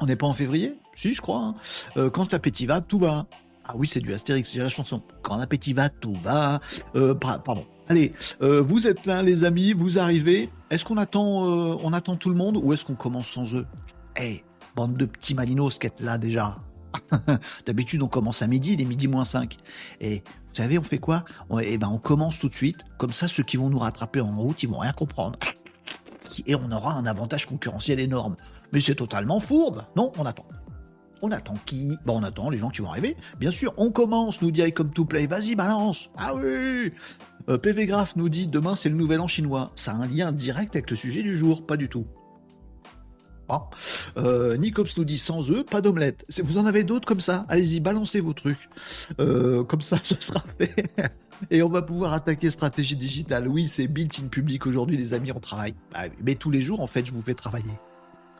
on 0.00 0.06
n'est 0.06 0.16
pas 0.16 0.26
en 0.26 0.32
février? 0.32 0.78
Si, 0.94 1.14
je 1.14 1.20
crois. 1.20 1.40
Hein. 1.40 1.54
Euh, 1.96 2.10
quand 2.10 2.32
l'appétit 2.32 2.66
va, 2.66 2.80
tout 2.80 2.98
va. 2.98 3.26
Ah 3.66 3.72
oui, 3.76 3.86
c'est 3.86 4.00
du 4.00 4.12
Astérix, 4.12 4.52
j'ai 4.52 4.60
la 4.60 4.68
chanson. 4.68 5.02
Quand 5.22 5.36
l'appétit 5.36 5.72
va, 5.72 5.88
tout 5.88 6.16
va. 6.20 6.60
Euh, 6.96 7.14
pardon. 7.14 7.66
Allez, 7.88 8.12
euh, 8.42 8.60
vous 8.60 8.86
êtes 8.86 9.06
là, 9.06 9.22
les 9.22 9.44
amis, 9.44 9.72
vous 9.72 9.98
arrivez. 9.98 10.50
Est-ce 10.70 10.84
qu'on 10.84 10.96
attend, 10.96 11.22
on 11.22 11.92
attend 11.92 12.16
tout 12.16 12.30
le 12.30 12.36
monde 12.36 12.58
ou 12.62 12.72
est-ce 12.72 12.84
qu'on 12.84 12.94
commence 12.94 13.28
sans 13.28 13.54
eux? 13.54 13.66
Eh, 14.20 14.42
bande 14.76 14.96
de 14.96 15.04
petits 15.06 15.34
malinos 15.34 15.78
qui 15.78 15.86
êtes 15.86 16.00
là 16.00 16.18
déjà. 16.18 16.58
D'habitude, 17.66 18.02
on 18.02 18.08
commence 18.08 18.42
à 18.42 18.46
midi, 18.46 18.74
il 18.74 18.82
est 18.82 18.86
midi 18.86 19.08
moins 19.08 19.24
5. 19.24 19.56
Et 20.00 20.18
vous 20.18 20.54
savez, 20.54 20.78
on 20.78 20.82
fait 20.82 20.98
quoi? 20.98 21.24
Eh 21.62 21.78
ben, 21.78 21.88
on 21.88 21.98
commence 21.98 22.38
tout 22.38 22.48
de 22.48 22.54
suite. 22.54 22.84
Comme 22.98 23.12
ça, 23.12 23.28
ceux 23.28 23.42
qui 23.42 23.56
vont 23.56 23.70
nous 23.70 23.78
rattraper 23.78 24.20
en 24.20 24.34
route, 24.36 24.62
ils 24.62 24.68
vont 24.68 24.78
rien 24.78 24.92
comprendre. 24.92 25.38
Et 26.46 26.54
on 26.54 26.70
aura 26.70 26.94
un 26.94 27.06
avantage 27.06 27.46
concurrentiel 27.46 28.00
énorme. 28.00 28.36
Mais 28.72 28.80
c'est 28.80 28.94
totalement 28.94 29.40
fourbe. 29.40 29.84
Non, 29.96 30.12
on 30.18 30.24
attend. 30.24 30.46
On 31.24 31.30
attend 31.30 31.54
qui? 31.64 31.96
Bon, 32.04 32.18
on 32.20 32.22
attend 32.22 32.50
les 32.50 32.58
gens 32.58 32.68
qui 32.68 32.82
vont 32.82 32.90
arriver. 32.90 33.16
Bien 33.40 33.50
sûr, 33.50 33.72
on 33.78 33.90
commence, 33.90 34.42
nous 34.42 34.50
dit 34.50 34.70
comme 34.72 34.90
to 34.90 35.06
play. 35.06 35.26
Vas-y, 35.26 35.54
balance. 35.54 36.10
Ah 36.18 36.34
oui 36.34 36.92
euh, 37.48 37.56
PV 37.56 37.86
Graph 37.86 38.14
nous 38.16 38.28
dit 38.28 38.46
demain 38.46 38.74
c'est 38.74 38.90
le 38.90 38.94
nouvel 38.94 39.20
an 39.20 39.26
chinois. 39.26 39.70
Ça 39.74 39.92
a 39.92 39.94
un 39.94 40.06
lien 40.06 40.32
direct 40.32 40.76
avec 40.76 40.90
le 40.90 40.96
sujet 40.96 41.22
du 41.22 41.34
jour. 41.34 41.64
Pas 41.64 41.78
du 41.78 41.88
tout. 41.88 42.04
Bon. 43.48 43.60
Euh, 44.18 44.58
Nicops 44.58 44.98
nous 44.98 45.06
dit 45.06 45.16
sans 45.16 45.50
œufs, 45.50 45.64
pas 45.64 45.80
d'omelette. 45.80 46.26
Vous 46.42 46.58
en 46.58 46.66
avez 46.66 46.84
d'autres 46.84 47.08
comme 47.08 47.20
ça? 47.20 47.46
Allez-y, 47.48 47.80
balancez 47.80 48.20
vos 48.20 48.34
trucs. 48.34 48.68
Euh, 49.18 49.64
comme 49.64 49.80
ça, 49.80 49.98
ce 50.02 50.16
sera 50.20 50.44
fait. 50.58 50.92
Et 51.50 51.62
on 51.62 51.70
va 51.70 51.80
pouvoir 51.80 52.12
attaquer 52.12 52.50
stratégie 52.50 52.96
digitale. 52.96 53.48
Oui, 53.48 53.66
c'est 53.66 53.88
built-in 53.88 54.28
public 54.28 54.66
aujourd'hui, 54.66 54.98
les 54.98 55.14
amis, 55.14 55.32
on 55.32 55.40
travaille. 55.40 55.74
Bah, 55.90 56.04
mais 56.22 56.34
tous 56.34 56.50
les 56.50 56.60
jours, 56.60 56.80
en 56.80 56.86
fait, 56.86 57.06
je 57.06 57.12
vous 57.12 57.22
fais 57.22 57.34
travailler. 57.34 57.72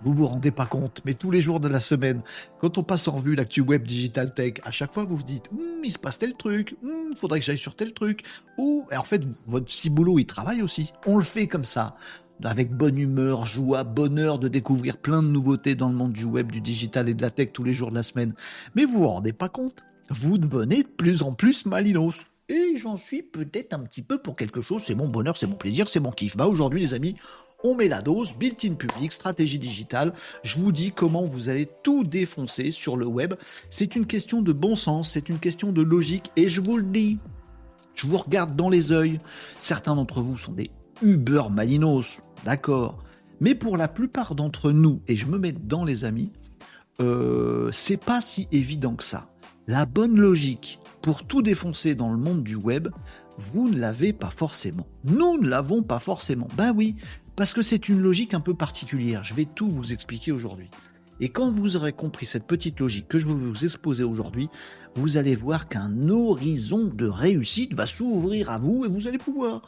Vous 0.04 0.12
vous 0.12 0.26
rendez 0.26 0.50
pas 0.50 0.66
compte, 0.66 1.00
mais 1.06 1.14
tous 1.14 1.30
les 1.30 1.40
jours 1.40 1.61
de 1.61 1.68
la 1.68 1.80
semaine, 1.80 2.23
quand 2.61 2.76
on 2.76 2.82
passe 2.82 3.08
en 3.08 3.12
revue 3.12 3.34
l'actu 3.34 3.62
web 3.62 3.84
digital 3.84 4.34
tech, 4.34 4.54
à 4.62 4.70
chaque 4.70 4.92
fois 4.92 5.04
vous 5.04 5.16
vous 5.16 5.23
dites, 5.23 5.50
Hum, 5.52 5.82
il 5.82 5.90
se 5.90 5.99
passe 5.99 6.18
tel 6.18 6.34
truc, 6.34 6.76
il 6.82 7.16
faudrait 7.16 7.40
que 7.40 7.46
j'aille 7.46 7.58
sur 7.58 7.75
tel 7.75 7.94
truc. 7.94 8.23
Ou, 8.58 8.87
en 8.94 9.02
fait, 9.02 9.26
votre 9.46 9.64
petit 9.64 9.88
boulot, 9.88 10.18
il 10.18 10.26
travaille 10.26 10.62
aussi. 10.62 10.92
On 11.06 11.16
le 11.16 11.25
fait 11.25 11.46
comme 11.46 11.64
ça 11.64 11.96
avec 12.42 12.73
bonne 12.73 12.99
humeur, 12.99 13.46
joie, 13.46 13.84
bonheur 13.84 14.38
de 14.38 14.49
découvrir 14.49 14.99
plein 14.99 15.23
de 15.23 15.28
nouveautés 15.28 15.75
dans 15.75 15.88
le 15.88 15.94
monde 15.94 16.12
du 16.12 16.25
web, 16.25 16.52
du 16.52 16.61
digital 16.61 17.08
et 17.08 17.14
de 17.14 17.23
la 17.23 17.30
tech 17.30 17.50
tous 17.52 17.64
les 17.64 17.73
jours 17.73 17.90
de 17.90 17.94
la 17.94 18.02
semaine. 18.02 18.34
Mais 18.75 18.84
vous 18.84 18.99
vous 18.99 19.08
rendez 19.08 19.32
pas 19.32 19.49
compte 19.49 19.82
Vous 20.11 20.37
devenez 20.37 20.82
de 20.82 20.88
plus 20.88 21.23
en 21.23 21.32
plus 21.32 21.64
malinos. 21.64 22.26
Et 22.50 22.76
j'en 22.76 22.99
suis 22.99 23.23
peut-être 23.23 23.73
un 23.73 23.84
petit 23.84 24.02
peu 24.02 24.18
pour 24.18 24.37
quelque 24.37 24.61
chose, 24.61 24.82
c'est 24.82 24.94
mon 24.94 25.08
bonheur, 25.08 25.34
c'est 25.38 25.46
mon 25.46 25.56
plaisir, 25.56 25.88
c'est 25.88 26.00
mon 26.00 26.11
kiff. 26.11 26.37
Bah 26.37 26.46
aujourd'hui 26.46 26.80
les 26.80 26.92
amis, 26.92 27.16
on 27.64 27.75
met 27.75 27.88
la 27.88 28.02
dose, 28.02 28.35
built-in 28.35 28.75
public, 28.75 29.11
stratégie 29.11 29.59
digitale. 29.59 30.12
Je 30.44 30.61
vous 30.61 30.71
dis 30.71 30.92
comment 30.92 31.25
vous 31.25 31.49
allez 31.49 31.68
tout 31.83 32.04
défoncer 32.04 32.71
sur 32.71 32.97
le 32.97 33.06
web. 33.06 33.35
C'est 33.71 33.97
une 33.97 34.06
question 34.06 34.42
de 34.42 34.52
bon 34.52 34.76
sens, 34.76 35.11
c'est 35.11 35.28
une 35.28 35.40
question 35.40 35.73
de 35.73 35.83
logique, 35.83 36.30
et 36.37 36.49
je 36.49 36.61
vous 36.61 36.76
le 36.76 36.85
dis, 36.85 37.18
je 37.94 38.06
vous 38.06 38.18
regarde 38.18 38.54
dans 38.54 38.68
les 38.68 38.90
yeux. 38.90 39.18
Certains 39.59 39.97
d'entre 39.97 40.21
vous 40.21 40.37
sont 40.37 40.52
des 40.52 40.71
Uber 41.02 41.44
Malinos, 41.50 42.21
d'accord. 42.44 43.02
Mais 43.40 43.54
pour 43.54 43.76
la 43.76 43.88
plupart 43.88 44.35
d'entre 44.35 44.71
nous, 44.71 45.00
et 45.09 45.16
je 45.16 45.26
me 45.26 45.38
mets 45.38 45.52
dans 45.52 45.85
les 45.85 46.04
amis, 46.04 46.33
euh, 47.00 47.71
c'est 47.73 48.02
pas 48.02 48.21
si 48.21 48.47
évident 48.52 48.94
que 48.94 49.04
ça. 49.04 49.30
La 49.66 49.87
bonne 49.87 50.16
logique 50.16 50.78
pour 51.02 51.26
tout 51.26 51.42
défoncer 51.42 51.94
dans 51.94 52.11
le 52.11 52.18
monde 52.18 52.44
du 52.44 52.54
web, 52.54 52.88
vous 53.38 53.68
ne 53.68 53.78
l'avez 53.78 54.12
pas 54.12 54.30
forcément. 54.30 54.87
Nous 55.04 55.38
ne 55.38 55.49
l'avons 55.49 55.83
pas 55.83 55.99
forcément. 55.99 56.49
Ben 56.56 56.73
oui, 56.75 56.97
parce 57.37 57.55
que 57.55 57.62
c'est 57.62 57.88
une 57.88 58.00
logique 58.00 58.35
un 58.35 58.41
peu 58.41 58.55
particulière. 58.55 59.25
Je 59.25 59.35
vais 59.35 59.45
tout 59.45 59.69
vous 59.71 59.93
expliquer 59.93 60.33
aujourd'hui. 60.33 60.71
Et 61.21 61.29
quand 61.29 61.50
vous 61.50 61.76
aurez 61.76 61.93
compris 61.93 62.26
cette 62.26 62.47
petite 62.47 62.81
logique 62.81 63.07
que 63.07 63.19
je 63.19 63.29
vais 63.29 63.35
vous 63.35 63.64
exposer 63.64 64.03
aujourd'hui, 64.03 64.49
vous 64.97 65.17
allez 65.17 65.37
voir 65.37 65.69
qu'un 65.69 66.09
horizon 66.09 66.91
de 66.93 67.07
réussite 67.07 67.75
va 67.75 67.87
s'ouvrir 67.87 68.50
à 68.50 68.59
vous 68.59 68.85
et 68.85 68.88
vous 68.88 69.07
allez 69.07 69.19
pouvoir 69.19 69.62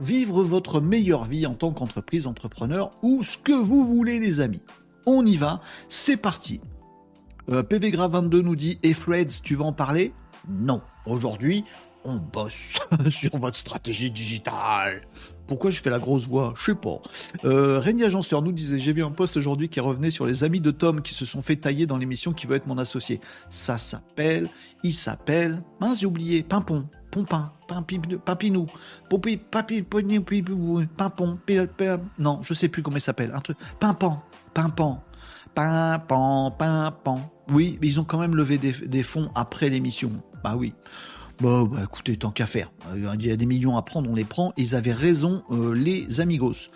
vivre 0.00 0.42
votre 0.42 0.80
meilleure 0.80 1.24
vie 1.24 1.46
en 1.46 1.54
tant 1.54 1.72
qu'entreprise, 1.72 2.26
entrepreneur 2.26 2.92
ou 3.02 3.22
ce 3.22 3.38
que 3.38 3.52
vous 3.52 3.86
voulez 3.86 4.18
les 4.18 4.40
amis. 4.40 4.62
On 5.06 5.24
y 5.24 5.36
va, 5.36 5.60
c'est 5.88 6.16
parti. 6.16 6.60
Euh, 7.50 7.62
PV 7.62 7.92
22 7.92 8.42
nous 8.42 8.56
dit, 8.56 8.78
et 8.82 8.92
Freds, 8.92 9.40
tu 9.42 9.54
vas 9.54 9.64
en 9.66 9.72
parler? 9.72 10.12
Non. 10.48 10.82
Aujourd'hui, 11.06 11.64
on 12.04 12.16
bosse 12.16 12.78
sur 13.10 13.36
votre 13.38 13.56
stratégie 13.56 14.10
digitale. 14.10 15.02
Pourquoi 15.46 15.70
je 15.70 15.80
fais 15.80 15.90
la 15.90 15.98
grosse 15.98 16.28
voix? 16.28 16.52
Je 16.56 16.64
sais 16.66 16.74
pas. 16.74 17.00
Euh, 17.44 17.78
Régnier 17.78 18.04
Agenceur 18.04 18.42
nous 18.42 18.52
disait 18.52 18.78
J'ai 18.78 18.92
vu 18.92 19.02
un 19.02 19.10
post 19.10 19.36
aujourd'hui 19.36 19.68
qui 19.68 19.80
revenait 19.80 20.10
sur 20.10 20.26
les 20.26 20.44
amis 20.44 20.60
de 20.60 20.70
Tom 20.70 21.00
qui 21.00 21.14
se 21.14 21.24
sont 21.24 21.40
fait 21.40 21.56
tailler 21.56 21.86
dans 21.86 21.96
l'émission 21.96 22.32
qui 22.32 22.46
veut 22.46 22.56
être 22.56 22.66
mon 22.66 22.76
associé. 22.78 23.20
Ça 23.48 23.78
s'appelle, 23.78 24.50
il 24.82 24.92
s'appelle, 24.92 25.62
mince, 25.80 26.00
j'ai 26.00 26.06
oublié, 26.06 26.42
Pimpon, 26.42 26.86
Pompin, 27.10 27.52
Pimpinou, 27.66 28.66
Popi, 29.08 29.38
Papi, 29.38 29.82
Pimpon, 29.82 31.38
non, 32.18 32.42
je 32.42 32.54
sais 32.54 32.68
plus 32.68 32.82
comment 32.82 32.98
il 32.98 33.00
s'appelle, 33.00 33.32
un 33.34 33.40
truc, 33.40 33.56
Pimpan, 33.80 34.22
Pimpan, 34.52 35.02
Pimpan, 35.54 36.50
Pimpan. 36.58 37.30
Oui, 37.50 37.78
mais 37.80 37.86
ils 37.86 37.98
ont 37.98 38.04
quand 38.04 38.18
même 38.18 38.36
levé 38.36 38.58
des, 38.58 38.72
des 38.72 39.02
fonds 39.02 39.30
après 39.34 39.70
l'émission. 39.70 40.12
Bah 40.44 40.54
oui. 40.56 40.74
Bah, 41.40 41.64
bah, 41.70 41.78
écoutez, 41.84 42.16
tant 42.16 42.30
qu'à 42.30 42.46
faire. 42.46 42.72
Il 42.94 43.24
y 43.24 43.30
a 43.30 43.36
des 43.36 43.46
millions 43.46 43.76
à 43.76 43.82
prendre, 43.82 44.10
on 44.10 44.14
les 44.14 44.24
prend. 44.24 44.52
Ils 44.56 44.74
avaient 44.74 44.92
raison, 44.92 45.42
euh, 45.50 45.72
les 45.72 46.20
amigos. 46.20 46.70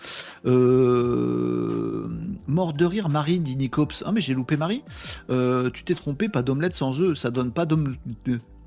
Euh, 0.46 2.08
mort 2.46 2.72
de 2.72 2.84
rire, 2.84 3.08
Marie, 3.08 3.40
dit 3.40 3.56
Nicops. 3.56 4.04
Ah, 4.06 4.12
mais 4.12 4.20
j'ai 4.20 4.34
loupé 4.34 4.56
Marie. 4.56 4.84
Euh, 5.30 5.70
tu 5.70 5.82
t'es 5.82 5.94
trompé, 5.94 6.28
pas 6.28 6.42
d'omelette 6.42 6.74
sans 6.74 7.00
œufs. 7.00 7.18
Ça 7.18 7.32
donne 7.32 7.50
pas 7.50 7.66
d'omelette. 7.66 7.98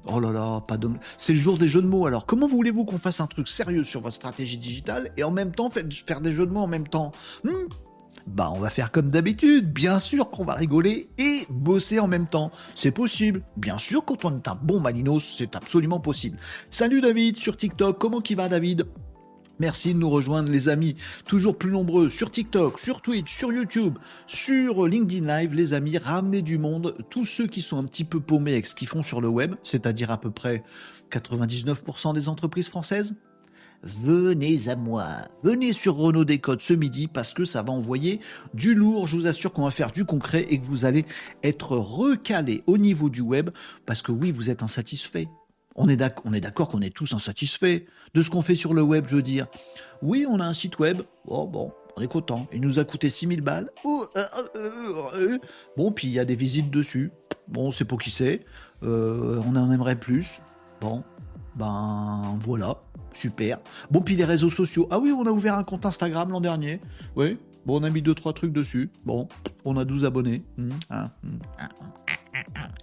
Oh 0.07 0.19
là 0.19 0.31
là, 0.31 0.59
pas 0.67 0.77
d'omelette. 0.77 1.01
C'est 1.17 1.33
le 1.33 1.39
jour 1.39 1.57
des 1.57 1.69
jeux 1.69 1.81
de 1.81 1.87
mots. 1.87 2.05
Alors, 2.05 2.25
comment 2.25 2.47
voulez-vous 2.47 2.83
qu'on 2.83 2.99
fasse 2.99 3.21
un 3.21 3.27
truc 3.27 3.47
sérieux 3.47 3.83
sur 3.83 4.01
votre 4.01 4.15
stratégie 4.15 4.57
digitale 4.57 5.11
et 5.15 5.23
en 5.23 5.31
même 5.31 5.51
temps 5.51 5.69
faire 5.69 6.19
des 6.19 6.33
jeux 6.33 6.45
de 6.45 6.51
mots 6.51 6.61
en 6.61 6.67
même 6.67 6.87
temps? 6.87 7.13
Hmm? 7.45 7.51
Bah 8.27 8.51
on 8.53 8.59
va 8.59 8.69
faire 8.69 8.91
comme 8.91 9.09
d'habitude, 9.09 9.71
bien 9.71 9.99
sûr 9.99 10.29
qu'on 10.29 10.45
va 10.45 10.53
rigoler 10.53 11.09
et 11.17 11.45
bosser 11.49 11.99
en 11.99 12.07
même 12.07 12.27
temps. 12.27 12.51
C'est 12.73 12.91
possible, 12.91 13.43
bien 13.57 13.77
sûr 13.77 14.05
quand 14.05 14.25
on 14.25 14.35
est 14.35 14.47
un 14.47 14.55
bon 14.55 14.79
Malinos, 14.79 15.35
c'est 15.37 15.55
absolument 15.55 15.99
possible. 15.99 16.37
Salut 16.69 17.01
David 17.01 17.37
sur 17.37 17.57
TikTok, 17.57 17.99
comment 17.99 18.21
qui 18.21 18.35
va 18.35 18.49
David? 18.49 18.87
Merci 19.57 19.93
de 19.93 19.99
nous 19.99 20.09
rejoindre 20.09 20.51
les 20.51 20.67
amis, 20.67 20.95
toujours 21.25 21.57
plus 21.57 21.71
nombreux 21.71 22.09
sur 22.09 22.29
TikTok, 22.29 22.77
sur 22.77 23.01
Twitch, 23.01 23.33
sur 23.33 23.53
YouTube, 23.53 23.97
sur 24.27 24.85
LinkedIn 24.85 25.25
Live, 25.25 25.53
les 25.53 25.73
amis, 25.73 25.97
ramenez 25.97 26.41
du 26.41 26.57
monde, 26.57 26.97
tous 27.09 27.23
ceux 27.23 27.47
qui 27.47 27.61
sont 27.61 27.77
un 27.77 27.85
petit 27.85 28.03
peu 28.03 28.19
paumés 28.19 28.51
avec 28.51 28.67
ce 28.67 28.75
qu'ils 28.75 28.89
font 28.89 29.01
sur 29.01 29.21
le 29.21 29.29
web, 29.29 29.55
c'est-à-dire 29.63 30.11
à 30.11 30.19
peu 30.19 30.29
près 30.29 30.63
99% 31.09 32.13
des 32.13 32.27
entreprises 32.27 32.67
françaises, 32.67 33.15
venez 33.85 34.67
à 34.67 34.75
moi. 34.75 35.07
Venez 35.43 35.71
sur 35.71 35.95
Renault 35.95 36.25
Décode 36.25 36.59
ce 36.59 36.73
midi 36.73 37.07
parce 37.07 37.33
que 37.33 37.45
ça 37.45 37.61
va 37.61 37.71
envoyer 37.71 38.19
du 38.53 38.73
lourd. 38.75 39.07
Je 39.07 39.15
vous 39.15 39.27
assure 39.27 39.53
qu'on 39.53 39.63
va 39.63 39.71
faire 39.71 39.91
du 39.91 40.05
concret 40.05 40.45
et 40.49 40.59
que 40.59 40.65
vous 40.65 40.85
allez 40.85 41.05
être 41.43 41.77
recalé 41.77 42.63
au 42.67 42.77
niveau 42.77 43.09
du 43.09 43.21
web 43.21 43.51
parce 43.85 44.01
que 44.01 44.11
oui, 44.11 44.31
vous 44.31 44.49
êtes 44.49 44.63
insatisfait. 44.63 45.29
On 45.75 45.87
est 45.87 45.97
d'accord 45.97 46.69
qu'on 46.69 46.81
est 46.81 46.95
tous 46.95 47.13
insatisfaits 47.13 47.83
de 48.13 48.21
ce 48.21 48.29
qu'on 48.29 48.41
fait 48.41 48.55
sur 48.55 48.73
le 48.73 48.81
web, 48.81 49.05
je 49.07 49.17
veux 49.17 49.21
dire. 49.21 49.47
Oui, 50.01 50.25
on 50.27 50.39
a 50.39 50.45
un 50.45 50.53
site 50.53 50.79
web. 50.79 51.01
Oh 51.27 51.45
bon, 51.45 51.73
on 51.97 52.01
est 52.01 52.07
content. 52.07 52.47
Il 52.53 52.61
nous 52.61 52.79
a 52.79 52.85
coûté 52.85 53.09
6000 53.09 53.41
balles. 53.41 53.69
Oh, 53.83 54.05
euh, 54.15 54.23
euh, 54.55 54.69
euh, 55.15 55.37
bon, 55.75 55.91
puis 55.91 56.07
il 56.07 56.13
y 56.13 56.19
a 56.19 56.25
des 56.25 56.35
visites 56.35 56.71
dessus. 56.71 57.11
Bon, 57.47 57.71
c'est 57.71 57.85
pour 57.85 58.01
qui 58.01 58.09
c'est. 58.09 58.45
on 58.81 59.55
en 59.55 59.71
aimerait 59.71 59.99
plus. 59.99 60.39
Bon, 60.81 61.03
ben 61.55 62.37
voilà, 62.41 62.77
super. 63.13 63.59
Bon, 63.91 64.01
puis 64.01 64.15
les 64.15 64.25
réseaux 64.25 64.49
sociaux. 64.49 64.87
Ah 64.91 64.99
oui, 64.99 65.11
on 65.11 65.25
a 65.25 65.31
ouvert 65.31 65.55
un 65.55 65.63
compte 65.63 65.85
Instagram 65.85 66.29
l'an 66.29 66.41
dernier. 66.41 66.81
Oui, 67.15 67.37
bon, 67.65 67.79
on 67.79 67.83
a 67.83 67.89
mis 67.89 68.01
deux 68.01 68.15
trois 68.15 68.33
trucs 68.33 68.53
dessus. 68.53 68.89
Bon, 69.05 69.27
on 69.63 69.77
a 69.77 69.85
12 69.85 70.05
abonnés. 70.05 70.43
Hum, 70.57 70.69
hein, 70.89 71.05
hum. 71.23 71.39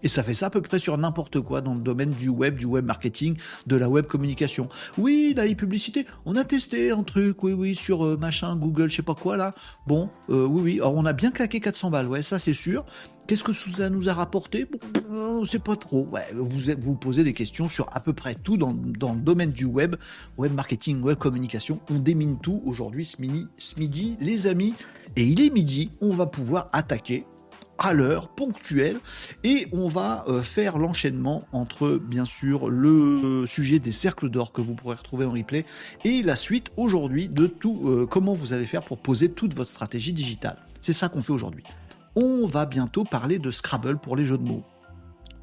Et 0.03 0.09
ça 0.09 0.23
fait 0.23 0.35
ça 0.35 0.47
à 0.47 0.51
peu 0.51 0.61
près 0.61 0.79
sur 0.79 0.97
n'importe 0.99 1.41
quoi 1.41 1.61
dans 1.61 1.75
le 1.75 1.81
domaine 1.81 2.11
du 2.11 2.29
web, 2.29 2.57
du 2.57 2.65
web 2.65 2.85
marketing, 2.85 3.37
de 3.67 3.77
la 3.77 3.89
web 3.89 4.07
communication. 4.07 4.69
Oui, 4.99 5.33
la 5.37 5.47
e-publicité, 5.47 6.07
on 6.25 6.35
a 6.37 6.45
testé 6.45 6.91
un 6.91 7.03
truc, 7.05 7.43
oui, 7.43 7.53
oui, 7.53 7.75
sur 7.75 8.05
euh, 8.05 8.17
machin, 8.17 8.57
Google, 8.57 8.91
je 8.91 8.97
sais 8.97 9.03
pas 9.03 9.15
quoi 9.15 9.37
là. 9.37 9.55
Bon, 9.87 10.11
euh, 10.31 10.45
oui, 10.45 10.63
oui, 10.63 10.75
alors 10.81 10.97
on 10.97 11.07
a 11.07 11.13
bien 11.13 11.31
claqué 11.31 11.61
400 11.61 11.91
balles, 11.91 12.09
ouais, 12.09 12.23
ça 12.23 12.39
c'est 12.39 12.53
sûr. 12.53 12.85
Qu'est-ce 13.27 13.45
que 13.45 13.53
cela 13.53 13.89
nous 13.89 14.09
a 14.09 14.15
rapporté? 14.15 14.67
Bon, 14.67 14.79
On 15.11 15.45
sait 15.45 15.59
pas 15.59 15.77
trop. 15.77 16.09
Vous 16.35 16.59
vous 16.81 16.95
posez 16.95 17.25
des 17.25 17.33
questions 17.33 17.69
sur 17.69 17.87
à 17.95 18.01
peu 18.01 18.13
près 18.13 18.35
tout 18.35 18.57
dans, 18.57 18.73
le 18.73 19.21
domaine 19.21 19.53
du 19.53 19.65
web, 19.65 19.97
web 20.39 20.53
marketing, 20.53 21.03
web 21.03 21.19
communication. 21.19 21.81
On 21.91 21.99
démine 21.99 22.39
tout 22.39 22.63
aujourd'hui 22.67 23.05
ce, 23.05 23.17
ce 23.59 23.79
midi, 23.79 24.17
les 24.21 24.47
amis. 24.47 24.75
Et 25.17 25.25
il 25.25 25.41
est 25.41 25.51
midi, 25.51 25.91
on 26.01 26.13
va 26.13 26.27
pouvoir 26.27 26.69
attaquer 26.73 27.25
à 27.79 27.93
l'heure, 27.93 28.29
ponctuelle, 28.29 28.99
et 29.43 29.67
on 29.73 29.89
va 29.89 30.25
euh, 30.29 30.43
faire 30.43 30.79
l'enchaînement 30.79 31.43
entre, 31.53 31.99
bien 31.99 32.25
sûr, 32.25 32.71
le 32.71 33.45
sujet 33.47 33.79
des 33.81 33.93
cercles 33.93 34.31
d'or 34.31 34.53
que 34.53 34.61
vous 34.61 34.75
pourrez 34.75 34.97
retrouver 34.97 35.25
en 35.25 35.33
replay, 35.33 35.65
et 36.05 36.23
la 36.23 36.37
suite 36.37 36.71
aujourd'hui 36.77 37.29
de 37.29 37.47
tout, 37.47 37.83
euh, 37.85 38.07
comment 38.09 38.35
vous 38.35 38.53
allez 38.53 38.67
faire 38.67 38.83
pour 38.83 38.99
poser 38.99 39.31
toute 39.31 39.55
votre 39.55 39.71
stratégie 39.71 40.13
digitale. 40.13 40.59
C'est 40.81 40.93
ça 40.93 41.09
qu'on 41.09 41.23
fait 41.23 41.33
aujourd'hui. 41.33 41.65
On 42.15 42.45
va 42.47 42.67
bientôt 42.67 43.05
parler 43.05 43.39
de 43.39 43.51
Scrabble 43.51 43.99
pour 43.99 44.17
les 44.17 44.25
jeux 44.25 44.39
de 44.39 44.43
mots. 44.43 44.65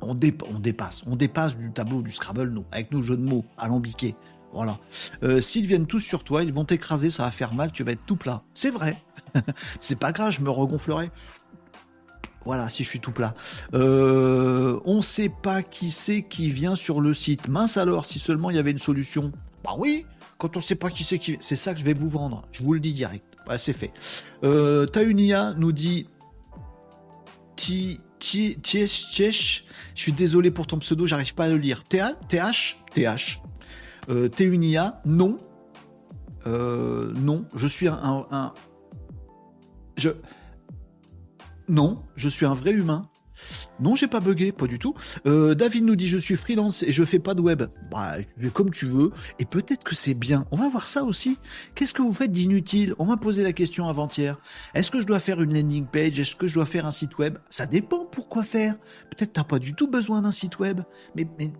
On, 0.02 0.14
dépasse, 0.14 1.04
on 1.08 1.16
dépasse 1.16 1.58
du 1.58 1.72
tableau 1.72 2.02
du 2.02 2.12
Scrabble, 2.12 2.50
nous, 2.50 2.66
avec 2.72 2.92
nos 2.92 3.02
jeux 3.02 3.18
de 3.18 3.24
mots 3.24 3.46
alambiqués. 3.58 4.16
Voilà. 4.54 4.80
Euh, 5.24 5.42
s'ils 5.42 5.66
viennent 5.66 5.86
tous 5.86 6.00
sur 6.00 6.24
toi, 6.24 6.44
ils 6.44 6.54
vont 6.54 6.66
t'écraser, 6.66 7.10
ça 7.10 7.24
va 7.24 7.32
faire 7.32 7.54
mal, 7.54 7.72
tu 7.72 7.84
vas 7.84 7.92
être 7.92 8.06
tout 8.06 8.16
plat. 8.16 8.44
C'est 8.54 8.70
vrai. 8.70 9.02
c'est 9.80 10.00
pas 10.00 10.12
grave, 10.12 10.32
je 10.32 10.42
me 10.42 10.50
regonflerai. 10.50 11.12
Voilà, 12.46 12.70
si 12.70 12.84
je 12.84 12.90
suis 12.90 13.00
tout 13.00 13.12
plat. 13.12 13.36
Euh, 13.74 14.80
on 14.86 15.02
sait 15.02 15.30
pas 15.30 15.62
qui 15.62 15.92
c'est 15.92 16.24
qui 16.24 16.50
vient 16.50 16.76
sur 16.76 17.02
le 17.02 17.14
site. 17.14 17.48
Mince 17.48 17.78
alors, 17.78 18.06
si 18.06 18.18
seulement 18.18 18.50
il 18.50 18.56
y 18.56 18.60
avait 18.60 18.72
une 18.72 18.78
solution. 18.78 19.32
Bah 19.64 19.72
oui, 19.78 20.06
quand 20.38 20.56
on 20.56 20.62
sait 20.62 20.76
pas 20.76 20.90
qui 20.90 21.04
c'est 21.04 21.20
qui 21.20 21.38
C'est 21.42 21.58
ça 21.58 21.74
que 21.74 21.80
je 21.80 21.86
vais 21.86 21.94
vous 21.94 22.10
vendre. 22.10 22.44
Je 22.52 22.64
vous 22.64 22.74
le 22.74 22.80
dis 22.80 22.94
direct. 22.94 23.26
c'est 23.58 23.74
fait. 23.74 23.92
Euh, 24.44 24.86
Taunia 24.86 25.54
nous 25.56 25.72
dit... 25.72 26.08
Je 29.96 30.02
suis 30.02 30.12
désolé 30.14 30.52
pour 30.52 30.68
ton 30.68 30.80
pseudo, 30.80 31.06
j'arrive 31.08 31.36
pas 31.36 31.46
à 31.46 31.50
le 31.50 31.58
lire. 31.58 31.84
TH 31.84 32.78
TH 32.94 33.42
euh, 34.10 34.30
non. 35.06 35.40
Euh, 36.48 37.14
non, 37.16 37.46
je 37.54 37.68
suis 37.68 37.88
un, 37.88 38.26
un 38.32 38.54
je 39.98 40.10
non, 41.68 42.02
je 42.16 42.30
suis 42.30 42.46
un 42.46 42.54
vrai 42.54 42.72
humain. 42.72 43.10
Non, 43.80 43.96
j'ai 43.96 44.08
pas 44.08 44.20
bugué, 44.20 44.52
pas 44.52 44.68
du 44.68 44.80
tout. 44.80 44.94
Euh, 45.26 45.56
David 45.56 45.86
nous 45.86 45.96
dit 45.96 46.08
je 46.08 46.18
suis 46.18 46.38
freelance 46.38 46.84
et 46.84 46.92
je 46.92 47.04
fais 47.06 47.20
pas 47.20 47.34
de 47.34 47.42
web. 47.42 47.64
Bah, 47.92 48.18
comme 48.54 48.72
tu 48.72 48.86
veux. 48.86 49.12
Et 49.40 49.46
peut-être 49.46 49.84
que 49.84 49.96
c'est 49.96 50.14
bien. 50.14 50.46
On 50.52 50.58
va 50.58 50.70
voir 50.70 50.88
ça 50.88 51.04
aussi. 51.04 51.38
Qu'est-ce 51.76 51.94
que 51.94 52.02
vous 52.02 52.14
faites 52.14 52.32
d'inutile? 52.32 52.94
On 53.00 53.06
m'a 53.06 53.18
posé 53.18 53.44
la 53.44 53.54
question 53.54 53.88
avant-hier. 53.88 54.38
Est-ce 54.74 54.92
que 54.92 55.02
je 55.02 55.08
dois 55.08 55.20
faire 55.20 55.42
une 55.42 55.54
landing 55.54 55.86
page? 55.86 56.20
Est-ce 56.20 56.36
que 56.36 56.48
je 56.48 56.56
dois 56.56 56.66
faire 56.66 56.86
un 56.86 56.92
site 56.92 57.18
web? 57.18 57.38
Ça 57.50 57.66
dépend. 57.66 58.06
Pourquoi 58.06 58.44
faire 58.44 58.76
Peut-être 59.10 59.34
t'as 59.34 59.44
pas 59.44 59.60
du 59.60 59.74
tout 59.74 59.88
besoin 59.88 60.22
d'un 60.22 60.32
site 60.32 60.60
web. 60.60 60.82
mais, 61.16 61.28
mais 61.38 61.52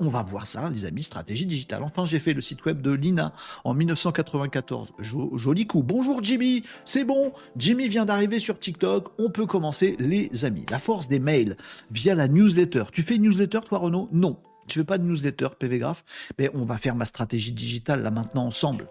on 0.00 0.08
va 0.08 0.22
voir 0.22 0.46
ça, 0.46 0.68
les 0.70 0.86
amis, 0.86 1.02
stratégie 1.02 1.46
digitale. 1.46 1.82
Enfin, 1.82 2.04
j'ai 2.04 2.18
fait 2.18 2.32
le 2.32 2.40
site 2.40 2.64
web 2.64 2.80
de 2.80 2.90
Lina 2.90 3.32
en 3.64 3.74
1994. 3.74 4.94
joli 5.34 5.66
coup. 5.66 5.82
Bonjour 5.82 6.22
Jimmy, 6.22 6.62
c'est 6.84 7.04
bon. 7.04 7.32
Jimmy 7.56 7.88
vient 7.88 8.04
d'arriver 8.04 8.40
sur 8.40 8.58
TikTok. 8.58 9.08
On 9.18 9.30
peut 9.30 9.46
commencer, 9.46 9.96
les 9.98 10.44
amis. 10.44 10.64
La 10.70 10.78
force 10.78 11.08
des 11.08 11.20
mails 11.20 11.56
via 11.90 12.14
la 12.14 12.28
newsletter. 12.28 12.84
Tu 12.92 13.02
fais 13.02 13.16
une 13.16 13.22
newsletter, 13.22 13.60
toi, 13.66 13.78
Renaud? 13.78 14.08
Non. 14.12 14.38
Je 14.68 14.74
fais 14.74 14.84
pas 14.84 14.98
de 14.98 15.04
newsletter, 15.04 15.48
PV 15.58 15.78
Graph, 15.78 16.04
mais 16.38 16.50
on 16.52 16.64
va 16.64 16.76
faire 16.76 16.96
ma 16.96 17.04
stratégie 17.04 17.52
digitale 17.52 18.02
là 18.02 18.10
maintenant 18.10 18.46
ensemble. 18.46 18.88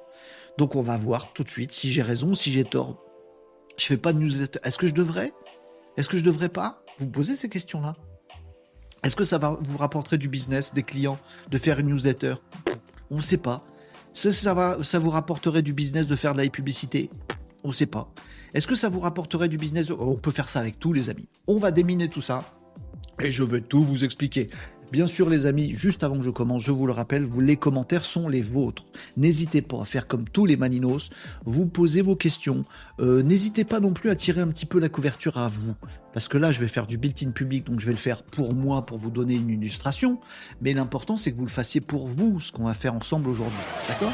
Donc 0.57 0.75
on 0.75 0.81
va 0.81 0.95
voir 0.95 1.33
tout 1.33 1.43
de 1.43 1.49
suite 1.49 1.73
si 1.73 1.91
j'ai 1.91 2.01
raison, 2.01 2.33
si 2.33 2.51
j'ai 2.51 2.63
tort. 2.63 3.03
Je 3.77 3.85
fais 3.85 3.97
pas 3.97 4.13
de 4.13 4.19
newsletter. 4.19 4.59
Est-ce 4.63 4.77
que 4.77 4.87
je 4.87 4.93
devrais? 4.93 5.33
Est-ce 5.97 6.07
que 6.07 6.17
je 6.17 6.23
devrais 6.23 6.49
pas? 6.49 6.81
Vous 6.99 7.09
posez 7.09 7.35
ces 7.35 7.49
questions-là 7.49 7.95
est-ce 9.03 9.15
que 9.15 9.23
ça 9.23 9.37
va 9.37 9.57
vous 9.61 9.77
rapporter 9.77 10.17
du 10.17 10.29
business, 10.29 10.73
des 10.73 10.83
clients, 10.83 11.19
de 11.49 11.57
faire 11.57 11.79
une 11.79 11.89
newsletter? 11.89 12.35
On 13.11 13.17
ne 13.17 13.21
sait 13.21 13.37
pas. 13.37 13.61
Ça, 14.13 14.99
vous 14.99 15.09
rapporterait 15.09 15.61
du 15.61 15.73
business 15.73 16.07
de 16.07 16.15
faire 16.15 16.33
de 16.33 16.41
la 16.41 16.49
publicité? 16.49 17.09
On 17.63 17.69
ne 17.69 17.73
sait 17.73 17.85
pas. 17.85 18.11
Est-ce 18.53 18.67
que 18.67 18.75
ça 18.75 18.89
vous 18.89 18.99
rapporterait 18.99 19.49
du 19.49 19.57
business 19.57 19.91
On 19.91 20.15
peut 20.15 20.31
faire 20.31 20.47
ça 20.47 20.59
avec 20.59 20.79
tous 20.79 20.93
les 20.93 21.09
amis. 21.09 21.27
On 21.47 21.57
va 21.57 21.71
déminer 21.71 22.09
tout 22.09 22.21
ça. 22.21 22.43
Et 23.19 23.31
je 23.31 23.43
vais 23.43 23.61
tout 23.61 23.83
vous 23.83 24.03
expliquer. 24.03 24.49
Bien 24.91 25.07
sûr, 25.07 25.29
les 25.29 25.45
amis, 25.45 25.71
juste 25.71 26.03
avant 26.03 26.17
que 26.17 26.23
je 26.23 26.29
commence, 26.29 26.63
je 26.63 26.71
vous 26.71 26.87
le 26.87 26.93
rappelle, 26.93 27.27
les 27.39 27.57
commentaires 27.57 28.05
sont 28.05 28.29
les 28.29 28.41
vôtres. 28.41 28.83
N'hésitez 29.17 29.61
pas 29.61 29.81
à 29.81 29.85
faire 29.85 30.07
comme 30.07 30.27
tous 30.27 30.45
les 30.45 30.55
maninos, 30.55 31.09
vous 31.43 31.65
posez 31.65 32.01
vos 32.01 32.15
questions. 32.15 32.63
Euh, 32.99 33.23
n'hésitez 33.23 33.63
pas 33.63 33.79
non 33.79 33.93
plus 33.93 34.09
à 34.09 34.15
tirer 34.15 34.41
un 34.41 34.47
petit 34.47 34.65
peu 34.65 34.79
la 34.79 34.89
couverture 34.89 35.37
à 35.37 35.47
vous. 35.47 35.73
Parce 36.13 36.27
que 36.27 36.37
là, 36.37 36.51
je 36.51 36.61
vais 36.61 36.67
faire 36.67 36.87
du 36.87 36.97
built-in 36.97 37.31
public, 37.31 37.65
donc 37.65 37.79
je 37.79 37.85
vais 37.85 37.91
le 37.91 37.97
faire 37.97 38.23
pour 38.23 38.55
moi, 38.55 38.85
pour 38.85 38.97
vous 38.97 39.09
donner 39.09 39.35
une 39.35 39.49
illustration. 39.49 40.19
Mais 40.61 40.73
l'important, 40.73 41.17
c'est 41.17 41.31
que 41.31 41.37
vous 41.37 41.45
le 41.45 41.49
fassiez 41.49 41.81
pour 41.81 42.07
vous, 42.07 42.39
ce 42.39 42.51
qu'on 42.51 42.65
va 42.65 42.73
faire 42.73 42.93
ensemble 42.93 43.29
aujourd'hui. 43.29 43.57
D'accord? 43.89 44.13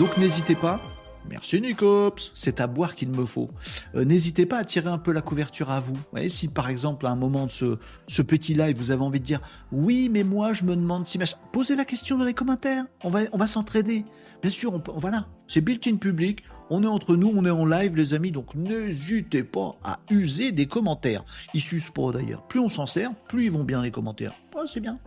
Donc 0.00 0.16
n'hésitez 0.18 0.56
pas, 0.56 0.80
Merci 1.28 1.60
Nicops, 1.60 2.30
c'est 2.34 2.60
à 2.60 2.66
boire 2.66 2.94
qu'il 2.94 3.10
me 3.10 3.24
faut. 3.24 3.50
Euh, 3.94 4.04
n'hésitez 4.04 4.46
pas 4.46 4.58
à 4.58 4.64
tirer 4.64 4.88
un 4.88 4.98
peu 4.98 5.12
la 5.12 5.22
couverture 5.22 5.70
à 5.70 5.80
vous. 5.80 5.96
si 6.28 6.48
par 6.48 6.68
exemple 6.68 7.06
à 7.06 7.10
un 7.10 7.16
moment 7.16 7.46
de 7.46 7.50
ce, 7.50 8.22
petit 8.22 8.54
live 8.54 8.76
vous 8.76 8.90
avez 8.90 9.02
envie 9.02 9.20
de 9.20 9.24
dire 9.24 9.40
oui 9.72 10.08
mais 10.10 10.24
moi 10.24 10.52
je 10.52 10.64
me 10.64 10.76
demande 10.76 11.06
si 11.06 11.18
machin, 11.18 11.36
posez 11.52 11.76
la 11.76 11.84
question 11.84 12.18
dans 12.18 12.24
les 12.24 12.34
commentaires. 12.34 12.84
On 13.02 13.10
va, 13.10 13.20
on 13.32 13.38
va 13.38 13.46
s'entraider. 13.46 14.04
Bien 14.42 14.50
sûr, 14.50 14.74
on, 14.74 14.82
voilà, 14.96 15.26
c'est 15.48 15.60
built-in 15.60 15.96
public. 15.96 16.44
On 16.68 16.82
est 16.82 16.88
entre 16.88 17.16
nous, 17.16 17.32
on 17.34 17.44
est 17.44 17.50
en 17.50 17.64
live 17.64 17.96
les 17.96 18.12
amis, 18.12 18.32
donc 18.32 18.54
n'hésitez 18.54 19.44
pas 19.44 19.76
à 19.84 20.00
user 20.10 20.50
des 20.50 20.66
commentaires. 20.66 21.24
Ils 21.54 21.60
s'usent 21.60 21.90
pas 21.90 22.10
d'ailleurs. 22.10 22.42
Plus 22.46 22.60
on 22.60 22.68
s'en 22.68 22.86
sert, 22.86 23.14
plus 23.28 23.44
ils 23.44 23.52
vont 23.52 23.64
bien 23.64 23.82
les 23.82 23.92
commentaires. 23.92 24.34
c'est 24.66 24.80
bien. 24.80 24.98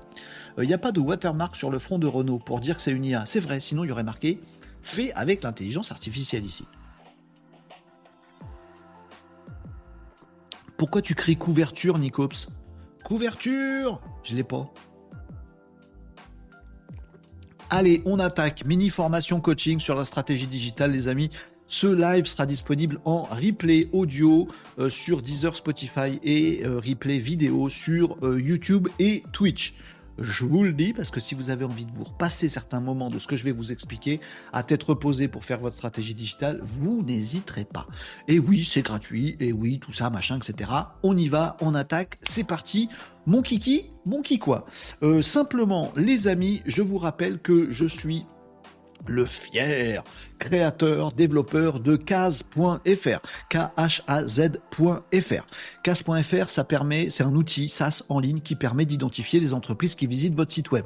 Il 0.57 0.63
euh, 0.63 0.65
n'y 0.65 0.73
a 0.73 0.77
pas 0.77 0.91
de 0.91 0.99
watermark 0.99 1.55
sur 1.55 1.69
le 1.69 1.79
front 1.79 1.99
de 1.99 2.07
Renault 2.07 2.39
pour 2.39 2.59
dire 2.59 2.77
que 2.77 2.81
c'est 2.81 2.91
une 2.91 3.05
IA. 3.05 3.25
C'est 3.25 3.41
vrai, 3.41 3.59
sinon 3.59 3.83
il 3.83 3.89
y 3.89 3.91
aurait 3.91 4.03
marqué 4.03 4.39
fait 4.81 5.11
avec 5.13 5.43
l'intelligence 5.43 5.91
artificielle 5.91 6.45
ici. 6.45 6.65
Pourquoi 10.77 11.01
tu 11.01 11.13
cries 11.13 11.35
couverture, 11.35 11.97
Nicops? 11.97 12.47
Couverture 13.03 14.01
Je 14.23 14.35
l'ai 14.35 14.43
pas. 14.43 14.71
Allez, 17.69 18.01
on 18.05 18.17
attaque. 18.17 18.65
Mini 18.65 18.89
formation 18.89 19.41
coaching 19.41 19.79
sur 19.79 19.95
la 19.95 20.05
stratégie 20.05 20.47
digitale, 20.47 20.91
les 20.91 21.07
amis. 21.07 21.29
Ce 21.67 21.85
live 21.85 22.25
sera 22.25 22.47
disponible 22.47 22.99
en 23.05 23.23
replay 23.23 23.89
audio 23.91 24.47
euh, 24.79 24.89
sur 24.89 25.21
Deezer, 25.21 25.55
Spotify 25.55 26.19
et 26.23 26.65
euh, 26.65 26.79
replay 26.79 27.19
vidéo 27.19 27.69
sur 27.69 28.17
euh, 28.23 28.41
YouTube 28.41 28.87
et 28.97 29.21
Twitch. 29.33 29.75
Je 30.21 30.45
vous 30.45 30.63
le 30.63 30.73
dis 30.73 30.93
parce 30.93 31.11
que 31.11 31.19
si 31.19 31.35
vous 31.35 31.49
avez 31.49 31.65
envie 31.65 31.85
de 31.85 31.91
vous 31.91 32.03
repasser 32.03 32.49
certains 32.49 32.79
moments 32.79 33.09
de 33.09 33.19
ce 33.19 33.27
que 33.27 33.37
je 33.37 33.43
vais 33.43 33.51
vous 33.51 33.71
expliquer 33.71 34.19
à 34.51 34.63
tête 34.63 34.83
reposée 34.83 35.27
pour 35.27 35.45
faire 35.45 35.59
votre 35.59 35.75
stratégie 35.75 36.13
digitale, 36.13 36.59
vous 36.63 37.03
n'hésiterez 37.03 37.65
pas. 37.65 37.87
Et 38.27 38.39
oui, 38.39 38.63
c'est 38.63 38.81
gratuit, 38.81 39.37
et 39.39 39.53
oui, 39.53 39.79
tout 39.79 39.93
ça, 39.93 40.09
machin, 40.09 40.37
etc. 40.37 40.71
On 41.03 41.15
y 41.17 41.27
va, 41.27 41.57
on 41.61 41.75
attaque, 41.75 42.17
c'est 42.21 42.43
parti. 42.43 42.89
Mon 43.25 43.41
kiki, 43.41 43.91
mon 44.05 44.21
kikoi. 44.21 44.65
Euh, 45.03 45.21
simplement, 45.21 45.91
les 45.95 46.27
amis, 46.27 46.61
je 46.65 46.81
vous 46.81 46.97
rappelle 46.97 47.39
que 47.39 47.69
je 47.69 47.85
suis 47.85 48.25
le 49.07 49.25
fier 49.25 50.03
créateur, 50.37 51.11
développeur 51.11 51.79
de 51.79 51.95
Kaz.fr, 51.95 53.19
K-H-A-Z.fr. 53.49 55.45
Kaz.fr, 55.83 56.49
ça 56.49 56.63
permet, 56.63 57.09
c'est 57.09 57.23
un 57.23 57.35
outil 57.35 57.67
SaaS 57.69 58.03
en 58.09 58.19
ligne 58.19 58.39
qui 58.39 58.55
permet 58.55 58.85
d'identifier 58.85 59.39
les 59.39 59.53
entreprises 59.53 59.95
qui 59.95 60.07
visitent 60.07 60.35
votre 60.35 60.53
site 60.53 60.71
web. 60.71 60.85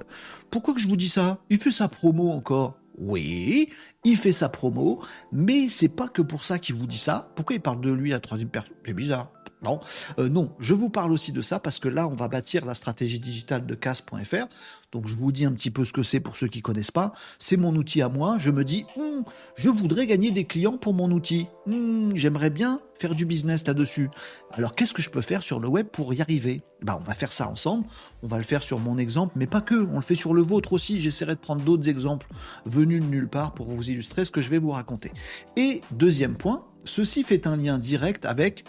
Pourquoi 0.49 0.73
que 0.73 0.79
je 0.79 0.87
vous 0.87 0.97
dis 0.97 1.09
ça? 1.09 1.37
Il 1.49 1.59
fait 1.59 1.71
sa 1.71 1.87
promo 1.87 2.29
encore. 2.31 2.75
Oui, 2.97 3.69
il 4.03 4.17
fait 4.17 4.31
sa 4.31 4.49
promo, 4.49 5.01
mais 5.31 5.67
c'est 5.67 5.89
pas 5.89 6.07
que 6.07 6.21
pour 6.21 6.43
ça 6.43 6.59
qu'il 6.59 6.75
vous 6.75 6.85
dit 6.85 6.97
ça. 6.97 7.31
Pourquoi 7.35 7.55
il 7.55 7.61
parle 7.61 7.81
de 7.81 7.89
lui 7.89 8.11
à 8.11 8.17
la 8.17 8.19
troisième 8.19 8.49
personne? 8.49 8.75
C'est 8.85 8.93
bizarre. 8.93 9.31
Non, 9.63 9.79
euh, 10.19 10.29
non, 10.29 10.51
je 10.59 10.73
vous 10.73 10.89
parle 10.89 11.11
aussi 11.11 11.31
de 11.31 11.41
ça 11.41 11.59
parce 11.59 11.79
que 11.79 11.87
là, 11.87 12.07
on 12.07 12.15
va 12.15 12.27
bâtir 12.27 12.65
la 12.65 12.73
stratégie 12.73 13.19
digitale 13.19 13.65
de 13.65 13.75
CAS.fr. 13.75 14.47
Donc, 14.91 15.07
je 15.07 15.15
vous 15.15 15.31
dis 15.31 15.45
un 15.45 15.51
petit 15.53 15.71
peu 15.71 15.85
ce 15.85 15.93
que 15.93 16.03
c'est 16.03 16.19
pour 16.19 16.37
ceux 16.37 16.47
qui 16.47 16.61
connaissent 16.61 16.91
pas. 16.91 17.13
C'est 17.39 17.57
mon 17.57 17.75
outil 17.75 18.01
à 18.01 18.09
moi. 18.09 18.37
Je 18.39 18.51
me 18.51 18.63
dis, 18.63 18.85
hum, 18.97 19.23
je 19.55 19.69
voudrais 19.69 20.05
gagner 20.05 20.31
des 20.31 20.45
clients 20.45 20.77
pour 20.77 20.93
mon 20.93 21.09
outil. 21.11 21.47
Hum, 21.65 22.11
j'aimerais 22.15 22.49
bien 22.49 22.79
faire 22.95 23.15
du 23.15 23.25
business 23.25 23.65
là-dessus. 23.65 24.09
Alors, 24.51 24.75
qu'est-ce 24.75 24.93
que 24.93 25.01
je 25.01 25.09
peux 25.09 25.21
faire 25.21 25.41
sur 25.41 25.59
le 25.59 25.67
web 25.67 25.87
pour 25.87 26.13
y 26.13 26.21
arriver? 26.21 26.61
Bah, 26.83 26.97
on 26.99 27.03
va 27.03 27.15
faire 27.15 27.31
ça 27.31 27.49
ensemble. 27.49 27.85
On 28.21 28.27
va 28.27 28.37
le 28.37 28.43
faire 28.43 28.61
sur 28.61 28.79
mon 28.79 28.97
exemple, 28.97 29.33
mais 29.35 29.47
pas 29.47 29.61
que. 29.61 29.87
On 29.91 29.95
le 29.95 30.01
fait 30.01 30.15
sur 30.15 30.33
le 30.33 30.41
vôtre 30.41 30.73
aussi. 30.73 30.99
J'essaierai 30.99 31.35
de 31.35 31.39
prendre 31.39 31.63
d'autres 31.63 31.89
exemples 31.89 32.27
venus 32.65 33.01
de 33.01 33.07
nulle 33.07 33.29
part 33.29 33.53
pour 33.53 33.71
vous 33.71 33.89
illustrer 33.89 34.25
ce 34.25 34.31
que 34.31 34.41
je 34.41 34.49
vais 34.49 34.59
vous 34.59 34.71
raconter. 34.71 35.11
Et 35.55 35.81
deuxième 35.91 36.35
point, 36.35 36.65
ceci 36.85 37.23
fait 37.23 37.47
un 37.47 37.57
lien 37.57 37.79
direct 37.79 38.25
avec 38.25 38.65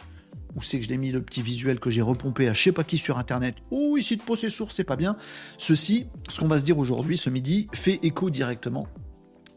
où 0.57 0.63
c'est 0.63 0.79
que 0.79 0.85
je 0.85 0.91
l'ai 0.91 0.97
mis 0.97 1.11
le 1.11 1.23
petit 1.23 1.43
visuel 1.43 1.81
que 1.81 1.91
j'ai 1.91 2.03
repompé 2.03 2.49
à 2.49 2.53
je 2.53 2.63
sais 2.63 2.73
pas 2.73 2.85
qui 2.85 2.99
sur 2.99 3.19
internet. 3.19 3.57
Oh, 3.71 3.97
ici 3.97 4.17
de 4.17 4.23
poser 4.23 4.51
source, 4.51 4.75
c'est 4.75 4.85
pas 4.85 4.97
bien. 4.97 5.17
Ceci, 5.59 6.07
ce 6.29 6.41
qu'on 6.41 6.49
va 6.49 6.59
se 6.59 6.65
dire 6.65 6.79
aujourd'hui, 6.79 7.17
ce 7.17 7.31
midi, 7.31 7.69
fait 7.73 7.99
écho 8.03 8.31
directement 8.31 8.87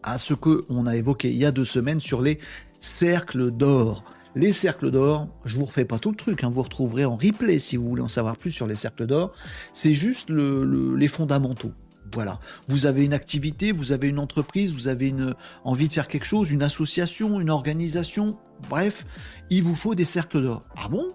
à 0.03 0.17
ce 0.17 0.33
que 0.33 0.65
on 0.69 0.85
a 0.85 0.95
évoqué 0.95 1.29
il 1.29 1.37
y 1.37 1.45
a 1.45 1.51
deux 1.51 1.65
semaines 1.65 1.99
sur 1.99 2.21
les 2.21 2.39
cercles 2.79 3.51
d'or. 3.51 4.03
Les 4.35 4.53
cercles 4.53 4.91
d'or, 4.91 5.27
je 5.45 5.57
vous 5.57 5.65
refais 5.65 5.85
pas 5.85 5.97
tout 5.97 6.11
le 6.11 6.15
truc, 6.15 6.43
hein, 6.43 6.51
vous 6.51 6.61
retrouverez 6.61 7.05
en 7.05 7.15
replay 7.15 7.57
si 7.57 7.75
vous 7.75 7.89
voulez 7.89 8.03
en 8.03 8.07
savoir 8.07 8.37
plus 8.37 8.51
sur 8.51 8.67
les 8.67 8.75
cercles 8.75 9.07
d'or. 9.07 9.33
C'est 9.73 9.93
juste 9.93 10.29
les 10.29 11.07
fondamentaux. 11.07 11.71
Voilà. 12.13 12.39
Vous 12.67 12.85
avez 12.85 13.03
une 13.03 13.13
activité, 13.13 13.71
vous 13.71 13.91
avez 13.91 14.07
une 14.07 14.19
entreprise, 14.19 14.73
vous 14.73 14.87
avez 14.87 15.07
une 15.07 15.35
envie 15.63 15.87
de 15.87 15.93
faire 15.93 16.07
quelque 16.07 16.25
chose, 16.25 16.51
une 16.51 16.63
association, 16.63 17.39
une 17.39 17.49
organisation. 17.49 18.37
Bref, 18.69 19.05
il 19.49 19.63
vous 19.63 19.75
faut 19.75 19.95
des 19.95 20.05
cercles 20.05 20.41
d'or. 20.41 20.63
Ah 20.75 20.87
bon? 20.87 21.13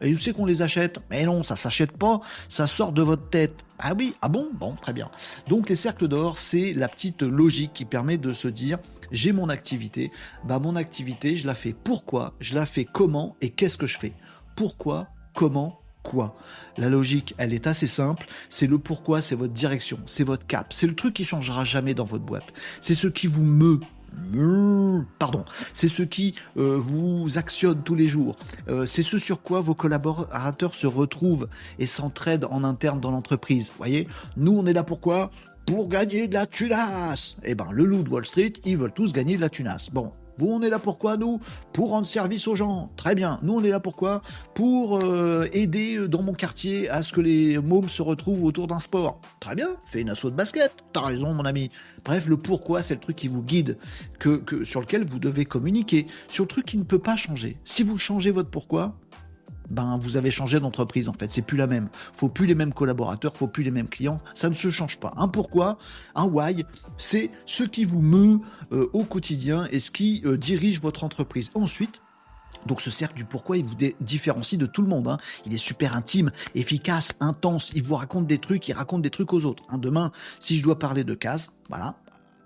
Et 0.00 0.12
où 0.12 0.18
c'est 0.18 0.32
qu'on 0.32 0.46
les 0.46 0.62
achète 0.62 0.98
Mais 1.10 1.24
non, 1.24 1.42
ça 1.42 1.56
s'achète 1.56 1.92
pas, 1.92 2.20
ça 2.48 2.66
sort 2.66 2.92
de 2.92 3.02
votre 3.02 3.28
tête. 3.28 3.56
Ah 3.78 3.94
oui, 3.96 4.14
ah 4.22 4.28
bon? 4.28 4.48
Bon, 4.52 4.74
très 4.74 4.92
bien. 4.92 5.10
Donc 5.48 5.68
les 5.68 5.76
cercles 5.76 6.08
d'or, 6.08 6.38
c'est 6.38 6.72
la 6.72 6.88
petite 6.88 7.22
logique 7.22 7.72
qui 7.72 7.84
permet 7.84 8.18
de 8.18 8.32
se 8.32 8.48
dire 8.48 8.78
j'ai 9.12 9.32
mon 9.32 9.48
activité, 9.48 10.10
bah 10.44 10.58
mon 10.58 10.76
activité, 10.76 11.36
je 11.36 11.46
la 11.46 11.54
fais 11.54 11.72
pourquoi, 11.72 12.34
je 12.40 12.54
la 12.54 12.66
fais 12.66 12.84
comment? 12.84 13.36
Et 13.40 13.50
qu'est-ce 13.50 13.78
que 13.78 13.86
je 13.86 13.98
fais? 13.98 14.12
Pourquoi, 14.56 15.08
comment? 15.34 15.80
Quoi? 16.02 16.36
La 16.76 16.90
logique, 16.90 17.34
elle 17.38 17.54
est 17.54 17.66
assez 17.66 17.86
simple. 17.86 18.26
C'est 18.50 18.66
le 18.66 18.78
pourquoi, 18.78 19.22
c'est 19.22 19.34
votre 19.34 19.54
direction, 19.54 19.98
c'est 20.04 20.24
votre 20.24 20.46
cap. 20.46 20.72
C'est 20.72 20.86
le 20.86 20.94
truc 20.94 21.14
qui 21.14 21.24
changera 21.24 21.64
jamais 21.64 21.94
dans 21.94 22.04
votre 22.04 22.24
boîte. 22.24 22.52
C'est 22.80 22.94
ce 22.94 23.06
qui 23.06 23.26
vous 23.26 23.42
meut. 23.42 23.80
Pardon, 25.18 25.44
c'est 25.72 25.88
ce 25.88 26.02
qui 26.02 26.34
euh, 26.56 26.76
vous 26.78 27.38
actionne 27.38 27.82
tous 27.82 27.94
les 27.94 28.06
jours. 28.06 28.36
Euh, 28.68 28.86
c'est 28.86 29.02
ce 29.02 29.18
sur 29.18 29.42
quoi 29.42 29.60
vos 29.60 29.74
collaborateurs 29.74 30.74
se 30.74 30.86
retrouvent 30.86 31.48
et 31.78 31.86
s'entraident 31.86 32.46
en 32.50 32.64
interne 32.64 33.00
dans 33.00 33.10
l'entreprise. 33.10 33.72
Voyez, 33.76 34.08
nous 34.36 34.52
on 34.52 34.66
est 34.66 34.72
là 34.72 34.84
pourquoi? 34.84 35.30
Pour 35.66 35.88
gagner 35.88 36.28
de 36.28 36.34
la 36.34 36.46
tunasse. 36.46 37.36
Eh 37.42 37.54
ben, 37.54 37.68
le 37.72 37.84
loup 37.84 38.02
de 38.02 38.10
Wall 38.10 38.26
Street, 38.26 38.52
ils 38.64 38.76
veulent 38.76 38.92
tous 38.92 39.12
gagner 39.12 39.36
de 39.36 39.40
la 39.40 39.48
tunasse. 39.48 39.90
Bon, 39.90 40.12
vous, 40.38 40.48
on 40.48 40.62
est 40.62 40.68
là 40.68 40.78
pourquoi, 40.78 41.16
nous? 41.16 41.40
Pour 41.72 41.90
rendre 41.90 42.06
service 42.06 42.48
aux 42.48 42.56
gens. 42.56 42.90
Très 42.96 43.14
bien. 43.14 43.38
Nous, 43.42 43.54
on 43.54 43.62
est 43.62 43.70
là 43.70 43.80
pourquoi 43.80 44.22
Pour 44.54 44.98
euh, 44.98 45.48
aider 45.52 45.96
euh, 45.96 46.08
dans 46.08 46.22
mon 46.22 46.32
quartier 46.32 46.88
à 46.88 47.02
ce 47.02 47.12
que 47.12 47.20
les 47.20 47.58
mômes 47.58 47.88
se 47.88 48.02
retrouvent 48.02 48.44
autour 48.44 48.66
d'un 48.66 48.78
sport. 48.78 49.20
Très 49.40 49.54
bien. 49.54 49.68
Fais 49.86 50.00
une 50.00 50.10
assaut 50.10 50.30
de 50.30 50.36
basket. 50.36 50.72
T'as 50.92 51.02
raison, 51.02 51.34
mon 51.34 51.44
ami. 51.44 51.70
Bref, 52.04 52.26
le 52.26 52.36
pourquoi, 52.36 52.82
c'est 52.82 52.94
le 52.94 53.00
truc 53.00 53.16
qui 53.16 53.28
vous 53.28 53.42
guide, 53.42 53.78
sur 54.64 54.80
lequel 54.80 55.06
vous 55.06 55.18
devez 55.18 55.44
communiquer, 55.44 56.06
sur 56.28 56.44
le 56.44 56.48
truc 56.48 56.66
qui 56.66 56.78
ne 56.78 56.84
peut 56.84 56.98
pas 56.98 57.16
changer. 57.16 57.56
Si 57.64 57.82
vous 57.82 57.96
changez 57.96 58.30
votre 58.30 58.50
pourquoi, 58.50 58.96
ben 59.70 59.96
vous 60.00 60.16
avez 60.16 60.30
changé 60.30 60.60
d'entreprise 60.60 61.08
en 61.08 61.12
fait, 61.12 61.30
c'est 61.30 61.42
plus 61.42 61.58
la 61.58 61.66
même. 61.66 61.88
Faut 61.92 62.28
plus 62.28 62.46
les 62.46 62.54
mêmes 62.54 62.74
collaborateurs, 62.74 63.36
faut 63.36 63.46
plus 63.46 63.62
les 63.62 63.70
mêmes 63.70 63.88
clients, 63.88 64.20
ça 64.34 64.48
ne 64.48 64.54
se 64.54 64.70
change 64.70 64.98
pas. 65.00 65.12
Un 65.16 65.28
pourquoi, 65.28 65.78
un 66.14 66.24
why, 66.24 66.64
c'est 66.96 67.30
ce 67.46 67.64
qui 67.64 67.84
vous 67.84 68.00
meut 68.00 68.40
euh, 68.72 68.88
au 68.92 69.04
quotidien 69.04 69.66
et 69.70 69.78
ce 69.80 69.90
qui 69.90 70.22
euh, 70.24 70.36
dirige 70.36 70.80
votre 70.80 71.04
entreprise. 71.04 71.50
Ensuite, 71.54 72.00
donc 72.66 72.80
ce 72.80 72.90
cercle 72.90 73.14
du 73.14 73.24
pourquoi, 73.24 73.58
il 73.58 73.64
vous 73.64 73.76
différencie 74.00 74.58
de 74.58 74.66
tout 74.66 74.82
le 74.82 74.88
monde. 74.88 75.08
Hein. 75.08 75.18
Il 75.44 75.52
est 75.52 75.58
super 75.58 75.96
intime, 75.96 76.30
efficace, 76.54 77.14
intense. 77.20 77.72
Il 77.74 77.86
vous 77.86 77.94
raconte 77.94 78.26
des 78.26 78.38
trucs, 78.38 78.68
il 78.68 78.72
raconte 78.72 79.02
des 79.02 79.10
trucs 79.10 79.32
aux 79.32 79.44
autres. 79.44 79.62
Hein. 79.68 79.78
Demain, 79.78 80.12
si 80.40 80.56
je 80.56 80.62
dois 80.62 80.78
parler 80.78 81.04
de 81.04 81.14
CAS, 81.14 81.50
voilà, 81.68 81.96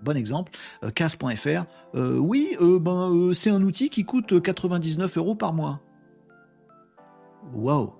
bon 0.01 0.17
exemple, 0.17 0.51
euh, 0.83 0.91
CAS.fr, 0.91 1.65
euh, 1.95 2.17
oui, 2.17 2.55
euh, 2.61 2.79
ben, 2.79 3.31
c'est 3.33 3.49
un 3.49 3.61
outil 3.63 3.89
qui 3.89 4.03
coûte 4.05 4.41
99 4.41 5.17
euros 5.17 5.35
par 5.35 5.53
mois. 5.53 5.81
Wow, 7.53 7.95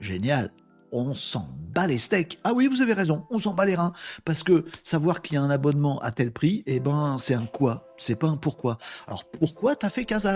génial. 0.00 0.52
On 0.92 1.14
s'en 1.14 1.48
bat 1.74 1.86
les 1.86 1.98
steaks. 1.98 2.38
Ah 2.44 2.52
oui, 2.54 2.68
vous 2.68 2.80
avez 2.80 2.92
raison, 2.92 3.24
on 3.30 3.38
s'en 3.38 3.54
bat 3.54 3.66
les 3.66 3.74
reins. 3.74 3.92
Parce 4.24 4.42
que 4.42 4.64
savoir 4.82 5.20
qu'il 5.20 5.34
y 5.34 5.38
a 5.38 5.42
un 5.42 5.50
abonnement 5.50 5.98
à 5.98 6.10
tel 6.10 6.32
prix, 6.32 6.62
eh 6.66 6.80
ben, 6.80 7.16
c'est 7.18 7.34
un 7.34 7.46
quoi, 7.46 7.92
c'est 7.98 8.18
pas 8.18 8.28
un 8.28 8.36
pourquoi. 8.36 8.78
Alors 9.06 9.24
pourquoi 9.24 9.76
t'as 9.76 9.90
fait 9.90 10.04
CAS 10.04 10.26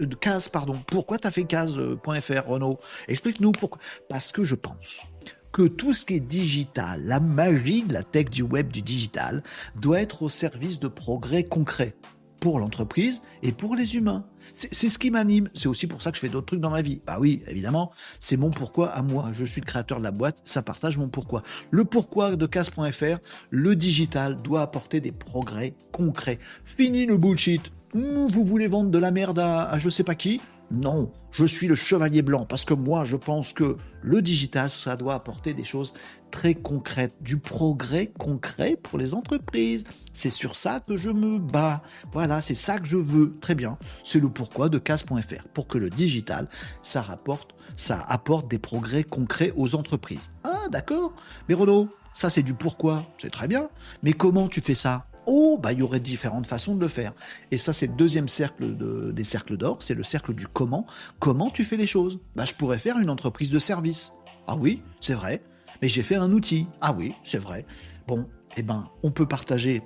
euh, 0.00 0.06
case, 0.20 0.48
pardon. 0.48 0.78
Pourquoi 0.86 1.18
tu 1.18 1.26
as 1.26 1.30
fait 1.30 1.44
case.fr, 1.44 2.46
Renaud? 2.46 2.78
Explique-nous 3.08 3.52
pourquoi. 3.52 3.80
Parce 4.08 4.32
que 4.32 4.44
je 4.44 4.54
pense 4.54 5.04
que 5.52 5.66
tout 5.66 5.94
ce 5.94 6.04
qui 6.04 6.14
est 6.14 6.20
digital, 6.20 7.02
la 7.04 7.18
magie 7.18 7.82
de 7.82 7.94
la 7.94 8.02
tech 8.02 8.26
du 8.26 8.42
web, 8.42 8.70
du 8.70 8.82
digital, 8.82 9.42
doit 9.74 10.00
être 10.00 10.22
au 10.22 10.28
service 10.28 10.80
de 10.80 10.88
progrès 10.88 11.44
concrets 11.44 11.94
pour 12.40 12.58
l'entreprise 12.58 13.22
et 13.42 13.52
pour 13.52 13.76
les 13.76 13.96
humains. 13.96 14.24
C'est 14.52 14.88
ce 14.88 14.98
qui 14.98 15.10
m'anime. 15.10 15.48
C'est 15.54 15.68
aussi 15.68 15.86
pour 15.86 16.02
ça 16.02 16.10
que 16.10 16.16
je 16.16 16.20
fais 16.20 16.28
d'autres 16.28 16.46
trucs 16.46 16.60
dans 16.60 16.70
ma 16.70 16.82
vie. 16.82 17.00
Bah 17.06 17.18
oui, 17.20 17.42
évidemment, 17.48 17.90
c'est 18.20 18.36
mon 18.36 18.50
pourquoi 18.50 18.88
à 18.88 19.02
moi. 19.02 19.30
Je 19.32 19.44
suis 19.44 19.60
le 19.60 19.66
créateur 19.66 19.98
de 19.98 20.04
la 20.04 20.12
boîte, 20.12 20.40
ça 20.44 20.62
partage 20.62 20.98
mon 20.98 21.08
pourquoi. 21.08 21.42
Le 21.70 21.84
pourquoi 21.84 22.36
de 22.36 22.46
casse.fr, 22.46 23.18
le 23.50 23.76
digital 23.76 24.40
doit 24.42 24.62
apporter 24.62 25.00
des 25.00 25.12
progrès 25.12 25.74
concrets. 25.92 26.38
Fini 26.64 27.06
le 27.06 27.16
bullshit. 27.16 27.72
Vous 27.92 28.44
voulez 28.44 28.68
vendre 28.68 28.90
de 28.90 28.98
la 28.98 29.10
merde 29.10 29.38
à, 29.38 29.78
je 29.78 29.88
sais 29.88 30.04
pas 30.04 30.14
qui? 30.14 30.40
Non, 30.72 31.12
je 31.30 31.44
suis 31.44 31.68
le 31.68 31.76
chevalier 31.76 32.22
blanc 32.22 32.44
parce 32.44 32.64
que 32.64 32.74
moi 32.74 33.04
je 33.04 33.14
pense 33.14 33.52
que 33.52 33.76
le 34.02 34.20
digital, 34.20 34.68
ça 34.68 34.96
doit 34.96 35.14
apporter 35.14 35.54
des 35.54 35.62
choses 35.62 35.94
très 36.32 36.54
concrètes, 36.54 37.14
du 37.20 37.38
progrès 37.38 38.08
concret 38.08 38.76
pour 38.82 38.98
les 38.98 39.14
entreprises. 39.14 39.84
C'est 40.12 40.30
sur 40.30 40.56
ça 40.56 40.80
que 40.80 40.96
je 40.96 41.10
me 41.10 41.38
bats. 41.38 41.82
Voilà, 42.12 42.40
c'est 42.40 42.56
ça 42.56 42.80
que 42.80 42.86
je 42.86 42.96
veux. 42.96 43.36
Très 43.40 43.54
bien. 43.54 43.78
C'est 44.02 44.18
le 44.18 44.28
pourquoi 44.28 44.68
de 44.68 44.78
casse.fr 44.78 45.48
pour 45.54 45.68
que 45.68 45.78
le 45.78 45.88
digital, 45.88 46.48
ça 46.82 47.00
rapporte, 47.00 47.54
ça 47.76 48.04
apporte 48.08 48.48
des 48.48 48.58
progrès 48.58 49.04
concrets 49.04 49.52
aux 49.56 49.76
entreprises. 49.76 50.28
Ah, 50.42 50.68
d'accord. 50.70 51.12
Mais 51.48 51.54
Renaud, 51.54 51.88
ça 52.12 52.28
c'est 52.28 52.42
du 52.42 52.54
pourquoi. 52.54 53.06
C'est 53.18 53.30
très 53.30 53.46
bien. 53.46 53.68
Mais 54.02 54.12
comment 54.12 54.48
tu 54.48 54.60
fais 54.60 54.74
ça? 54.74 55.06
Oh, 55.26 55.58
bah 55.60 55.72
il 55.72 55.80
y 55.80 55.82
aurait 55.82 56.00
différentes 56.00 56.46
façons 56.46 56.74
de 56.74 56.80
le 56.80 56.88
faire. 56.88 57.12
Et 57.50 57.58
ça, 57.58 57.72
c'est 57.72 57.88
le 57.88 57.94
deuxième 57.94 58.28
cercle 58.28 58.76
des 59.12 59.24
cercles 59.24 59.56
d'or, 59.56 59.78
c'est 59.80 59.94
le 59.94 60.02
cercle 60.02 60.34
du 60.34 60.46
comment. 60.46 60.86
Comment 61.18 61.50
tu 61.50 61.64
fais 61.64 61.76
les 61.76 61.86
choses? 61.86 62.20
Bah 62.34 62.44
je 62.44 62.54
pourrais 62.54 62.78
faire 62.78 62.98
une 62.98 63.10
entreprise 63.10 63.50
de 63.50 63.58
service. 63.58 64.12
Ah 64.46 64.56
oui, 64.56 64.82
c'est 65.00 65.14
vrai. 65.14 65.42
Mais 65.82 65.88
j'ai 65.88 66.02
fait 66.02 66.16
un 66.16 66.32
outil. 66.32 66.66
Ah 66.80 66.94
oui, 66.96 67.14
c'est 67.24 67.38
vrai. 67.38 67.66
Bon, 68.06 68.28
eh 68.56 68.62
ben, 68.62 68.88
on 69.02 69.10
peut 69.10 69.26
partager 69.26 69.82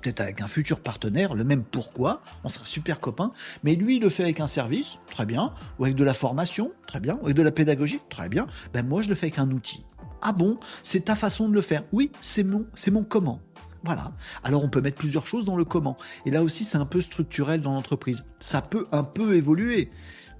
peut-être 0.00 0.20
avec 0.20 0.40
un 0.40 0.46
futur 0.46 0.80
partenaire, 0.80 1.34
le 1.34 1.42
même 1.44 1.64
pourquoi, 1.64 2.22
on 2.44 2.48
sera 2.48 2.64
super 2.66 3.00
copains, 3.00 3.32
mais 3.64 3.74
lui 3.74 3.96
il 3.96 4.00
le 4.00 4.08
fait 4.08 4.22
avec 4.22 4.38
un 4.38 4.46
service, 4.46 4.98
très 5.10 5.26
bien, 5.26 5.52
ou 5.78 5.84
avec 5.84 5.96
de 5.96 6.04
la 6.04 6.14
formation, 6.14 6.70
très 6.86 7.00
bien, 7.00 7.18
ou 7.20 7.24
avec 7.24 7.36
de 7.36 7.42
la 7.42 7.50
pédagogie, 7.50 8.00
très 8.08 8.28
bien, 8.28 8.46
ben 8.72 8.86
moi 8.86 9.02
je 9.02 9.08
le 9.08 9.16
fais 9.16 9.26
avec 9.26 9.40
un 9.40 9.50
outil. 9.50 9.84
Ah 10.22 10.32
bon, 10.32 10.56
c'est 10.82 11.06
ta 11.06 11.14
façon 11.14 11.48
de 11.48 11.54
le 11.54 11.62
faire. 11.62 11.82
Oui, 11.92 12.10
c'est 12.20 12.42
mon, 12.42 12.66
c'est 12.74 12.90
mon 12.90 13.04
comment. 13.04 13.40
Voilà. 13.84 14.12
Alors 14.44 14.64
on 14.64 14.68
peut 14.68 14.80
mettre 14.80 14.96
plusieurs 14.96 15.26
choses 15.26 15.44
dans 15.44 15.56
le 15.56 15.64
comment. 15.64 15.96
Et 16.26 16.30
là 16.30 16.42
aussi, 16.42 16.64
c'est 16.64 16.78
un 16.78 16.86
peu 16.86 17.00
structurel 17.00 17.60
dans 17.60 17.74
l'entreprise. 17.74 18.24
Ça 18.38 18.62
peut 18.62 18.86
un 18.92 19.04
peu 19.04 19.36
évoluer. 19.36 19.90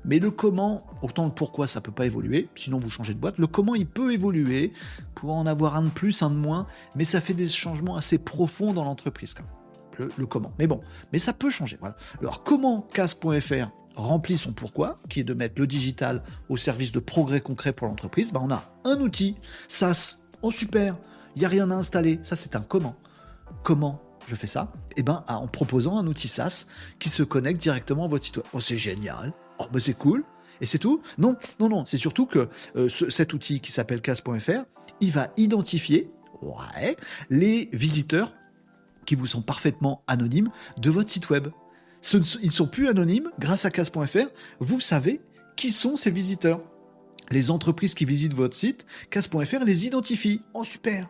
Mais 0.04 0.18
le 0.18 0.30
comment, 0.30 0.86
autant 1.02 1.26
le 1.26 1.32
pourquoi 1.32 1.66
ça 1.66 1.80
peut 1.80 1.92
pas 1.92 2.06
évoluer, 2.06 2.48
sinon 2.54 2.78
vous 2.78 2.88
changez 2.88 3.14
de 3.14 3.18
boîte. 3.18 3.38
Le 3.38 3.46
comment 3.46 3.74
il 3.74 3.86
peut 3.86 4.12
évoluer 4.12 4.72
pour 5.14 5.34
en 5.34 5.46
avoir 5.46 5.76
un 5.76 5.82
de 5.82 5.90
plus, 5.90 6.22
un 6.22 6.30
de 6.30 6.36
moins, 6.36 6.66
mais 6.94 7.04
ça 7.04 7.20
fait 7.20 7.34
des 7.34 7.48
changements 7.48 7.96
assez 7.96 8.18
profonds 8.18 8.72
dans 8.72 8.84
l'entreprise 8.84 9.34
Le, 9.98 10.26
comment. 10.26 10.52
Mais 10.58 10.66
bon, 10.66 10.80
mais 11.12 11.18
ça 11.18 11.32
peut 11.32 11.50
changer. 11.50 11.78
Alors 12.20 12.42
comment 12.42 12.82
casse.fr 12.82 13.70
remplit 13.96 14.36
son 14.36 14.52
pourquoi, 14.52 14.98
qui 15.08 15.20
est 15.20 15.24
de 15.24 15.34
mettre 15.34 15.60
le 15.60 15.66
digital 15.66 16.22
au 16.48 16.56
service 16.56 16.92
de 16.92 17.00
progrès 17.00 17.40
concrets 17.40 17.72
pour 17.72 17.88
l'entreprise, 17.88 18.32
ben 18.32 18.40
on 18.42 18.50
a 18.52 18.62
un 18.84 19.00
outil, 19.00 19.36
SaaS, 19.66 20.18
oh 20.40 20.52
super, 20.52 20.96
il 21.34 21.40
n'y 21.40 21.44
a 21.44 21.48
rien 21.48 21.70
à 21.72 21.74
installer, 21.74 22.20
ça 22.22 22.36
c'est 22.36 22.54
un 22.54 22.60
comment. 22.60 22.94
Comment 23.62 24.02
je 24.26 24.34
fais 24.34 24.46
ça 24.46 24.72
Eh 24.96 25.02
ben, 25.02 25.24
en 25.28 25.46
proposant 25.46 25.98
un 25.98 26.06
outil 26.06 26.28
SaaS 26.28 26.66
qui 26.98 27.08
se 27.08 27.22
connecte 27.22 27.60
directement 27.60 28.04
à 28.04 28.08
votre 28.08 28.24
site 28.24 28.36
web. 28.36 28.46
Oh, 28.52 28.60
c'est 28.60 28.76
génial. 28.76 29.32
Oh, 29.58 29.64
ben 29.72 29.80
c'est 29.80 29.96
cool. 29.96 30.24
Et 30.60 30.66
c'est 30.66 30.78
tout 30.78 31.02
Non, 31.18 31.36
non, 31.60 31.68
non. 31.68 31.84
C'est 31.86 31.96
surtout 31.96 32.26
que 32.26 32.48
euh, 32.76 32.88
cet 32.88 33.32
outil 33.32 33.60
qui 33.60 33.72
s'appelle 33.72 34.02
casse.fr, 34.02 34.64
il 35.00 35.10
va 35.10 35.28
identifier 35.36 36.10
les 37.30 37.68
visiteurs 37.72 38.32
qui 39.06 39.14
vous 39.14 39.26
sont 39.26 39.42
parfaitement 39.42 40.02
anonymes 40.06 40.50
de 40.76 40.90
votre 40.90 41.10
site 41.10 41.30
web. 41.30 41.48
ils 42.12 42.46
ne 42.46 42.50
sont 42.50 42.66
plus 42.66 42.88
anonymes 42.88 43.30
grâce 43.38 43.64
à 43.64 43.70
casse.fr. 43.70 44.28
Vous 44.60 44.80
savez 44.80 45.20
qui 45.56 45.72
sont 45.72 45.96
ces 45.96 46.10
visiteurs. 46.10 46.60
Les 47.30 47.50
entreprises 47.50 47.94
qui 47.94 48.04
visitent 48.04 48.34
votre 48.34 48.56
site, 48.56 48.86
casse.fr 49.10 49.64
les 49.64 49.86
identifie. 49.86 50.42
Oh 50.54 50.64
super 50.64 51.08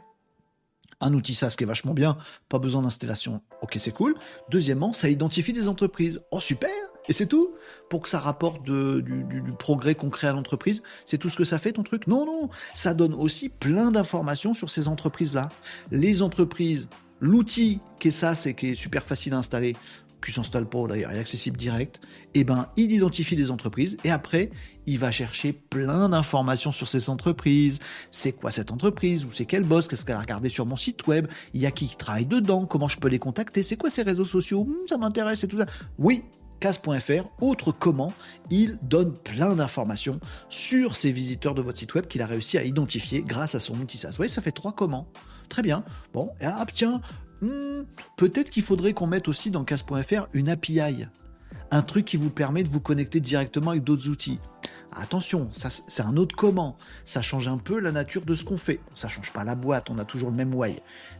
un 1.01 1.15
outil 1.15 1.35
SaaS 1.35 1.55
qui 1.57 1.65
est 1.65 1.67
vachement 1.67 1.95
bien, 1.95 2.17
pas 2.49 2.59
besoin 2.59 2.83
d'installation, 2.83 3.43
ok 3.63 3.77
c'est 3.79 3.93
cool. 3.93 4.15
Deuxièmement, 4.51 4.93
ça 4.93 5.09
identifie 5.09 5.53
des 5.53 5.69
entreprises, 5.69 6.23
oh 6.31 6.41
super. 6.41 6.71
Et 7.09 7.15
c'est 7.15 7.27
tout. 7.27 7.55
Pour 7.89 8.03
que 8.03 8.09
ça 8.09 8.19
rapporte 8.19 8.63
du, 8.65 9.03
du, 9.03 9.53
progrès 9.53 9.95
concret 9.95 10.29
à 10.29 10.33
l'entreprise, 10.33 10.83
c'est 11.07 11.17
tout 11.17 11.31
ce 11.31 11.37
que 11.37 11.45
ça 11.45 11.59
fait 11.59 11.73
ton 11.73 11.83
truc? 11.83 12.07
Non, 12.07 12.27
non, 12.27 12.51
ça 12.75 12.93
donne 12.93 13.15
aussi 13.15 13.49
plein 13.49 13.91
d'informations 13.91 14.53
sur 14.53 14.69
ces 14.69 14.89
entreprises-là. 14.89 15.49
Les 15.91 16.21
entreprises, 16.21 16.89
l'outil 17.21 17.81
qui 17.99 18.09
est 18.09 18.11
SaaS 18.13 18.45
et 18.47 18.55
qui 18.55 18.71
est 18.71 18.75
super 18.75 19.03
facile 19.03 19.33
à 19.35 19.39
installer, 19.39 19.75
qui 20.25 20.33
s'installe 20.33 20.69
pas 20.69 20.87
d'ailleurs, 20.87 21.13
il 21.13 21.17
est 21.17 21.21
accessible 21.21 21.57
direct, 21.57 22.01
et 22.35 22.41
eh 22.41 22.45
ben 22.45 22.69
il 22.77 22.93
identifie 22.93 23.37
les 23.37 23.51
entreprises 23.51 23.97
et 24.05 24.11
après 24.11 24.51
il 24.87 24.99
va 24.99 25.11
chercher 25.11 25.53
plein 25.53 26.09
d'informations 26.09 26.73
sur 26.73 26.89
ces 26.89 27.11
entreprises. 27.11 27.79
C'est 28.11 28.33
quoi 28.33 28.51
cette 28.51 28.71
entreprise? 28.71 29.25
Ou 29.25 29.31
c'est 29.31 29.45
quel 29.45 29.63
boss 29.63 29.89
Qu'est-ce 29.89 30.05
qu'elle 30.05 30.17
a 30.17 30.21
regardé 30.21 30.49
sur 30.49 30.67
mon 30.67 30.77
site 30.77 31.07
web? 31.07 31.27
Il 31.55 31.61
y 31.61 31.67
a 31.67 31.71
qui 31.71 31.89
travaille 31.97 32.27
dedans? 32.27 32.67
Comment 32.67 32.89
je 32.89 32.99
peux 32.99 33.09
les 33.09 33.19
contacter? 33.19 33.63
C'est 33.63 33.77
quoi 33.77 33.91
ces 33.91 34.03
réseaux 34.03 34.25
sociaux? 34.25 34.65
Hmm, 34.65 34.87
Ça 34.89 34.99
m'intéresse 34.99 35.45
et 35.45 35.49
tout 35.49 35.59
ça. 35.59 35.67
Oui, 35.99 36.23
casse.fr, 36.61 37.29
autre 37.41 37.73
comment, 37.73 38.13
il 38.51 38.79
donne 38.83 39.15
plein 39.15 39.55
d'informations 39.55 40.21
sur 40.49 40.97
ces 40.97 41.11
visiteurs 41.13 41.55
de 41.55 41.63
votre 41.63 41.79
site 41.79 41.95
web 41.95 42.07
qu'il 42.07 42.23
a 42.23 42.27
réussi 42.27 42.59
à 42.59 42.65
identifier 42.65 43.23
grâce 43.23 43.55
à 43.55 43.61
son 43.61 43.79
outil 43.79 43.99
SaaS. 43.99 44.11
Vous 44.11 44.17
voyez, 44.17 44.31
ça 44.31 44.43
fait 44.43 44.53
trois 44.53 44.73
comment. 44.73 45.09
Très 45.49 45.63
bien. 45.63 45.85
Bon, 46.13 46.31
et 46.41 46.47
ah, 46.47 46.67
tiens, 46.73 47.01
Hmm, 47.41 47.83
peut-être 48.17 48.51
qu'il 48.51 48.63
faudrait 48.63 48.93
qu'on 48.93 49.07
mette 49.07 49.29
aussi 49.29 49.51
dans 49.51 49.65
casse.fr 49.65 50.27
une 50.33 50.49
API, 50.49 51.07
un 51.71 51.83
truc 51.83 52.05
qui 52.05 52.17
vous 52.17 52.31
permet 52.31 52.65
de 52.65 52.69
vous 52.69 52.81
connecter 52.81 53.21
directement 53.21 53.71
avec 53.71 53.85
d'autres 53.85 54.09
outils. 54.09 54.41
Attention, 54.93 55.49
ça 55.53 55.69
c'est 55.71 56.03
un 56.03 56.17
autre 56.17 56.35
comment. 56.35 56.77
Ça 57.05 57.23
change 57.23 57.47
un 57.47 57.59
peu 57.59 57.79
la 57.79 57.93
nature 57.93 58.25
de 58.25 58.35
ce 58.35 58.45
qu'on 58.45 58.57
fait. 58.57 58.81
Ça 58.95 59.09
change 59.09 59.33
pas 59.33 59.45
la 59.45 59.55
boîte, 59.55 59.91
on 59.91 59.99
a 59.99 60.05
toujours 60.05 60.31
le 60.31 60.37
même 60.37 60.53
why. 60.55 60.77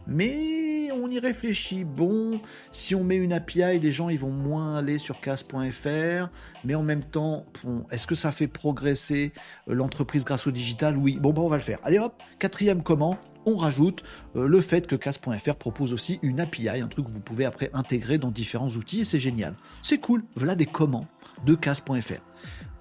Mais 0.07 0.91
on 0.91 1.09
y 1.09 1.19
réfléchit. 1.19 1.85
Bon, 1.85 2.41
si 2.71 2.95
on 2.95 3.03
met 3.03 3.15
une 3.15 3.31
API, 3.31 3.79
les 3.79 3.91
gens 3.91 4.09
ils 4.09 4.19
vont 4.19 4.31
moins 4.31 4.77
aller 4.77 4.97
sur 4.97 5.21
casse.fr. 5.21 6.29
Mais 6.65 6.75
en 6.75 6.83
même 6.83 7.03
temps, 7.03 7.45
est-ce 7.91 8.07
que 8.07 8.15
ça 8.15 8.31
fait 8.31 8.47
progresser 8.47 9.31
euh, 9.69 9.75
l'entreprise 9.75 10.25
grâce 10.25 10.47
au 10.47 10.51
digital? 10.51 10.97
Oui. 10.97 11.17
Bon, 11.21 11.31
bah 11.31 11.41
on 11.41 11.49
va 11.49 11.57
le 11.57 11.63
faire. 11.63 11.79
Allez 11.83 11.99
hop, 11.99 12.21
quatrième 12.39 12.83
comment 12.83 13.17
on 13.45 13.55
rajoute 13.55 14.03
euh, 14.35 14.47
le 14.47 14.61
fait 14.61 14.87
que 14.87 14.95
casse.fr 14.95 15.55
propose 15.55 15.93
aussi 15.93 16.19
une 16.21 16.39
API, 16.39 16.69
un 16.69 16.87
truc 16.87 17.07
que 17.07 17.11
vous 17.11 17.19
pouvez 17.19 17.45
après 17.45 17.69
intégrer 17.73 18.17
dans 18.17 18.31
différents 18.31 18.69
outils 18.69 19.01
et 19.01 19.05
c'est 19.05 19.19
génial. 19.19 19.55
C'est 19.81 19.99
cool, 19.99 20.23
voilà 20.35 20.55
des 20.55 20.65
commandes 20.65 21.07
de 21.45 21.55
casse.fr. 21.55 22.21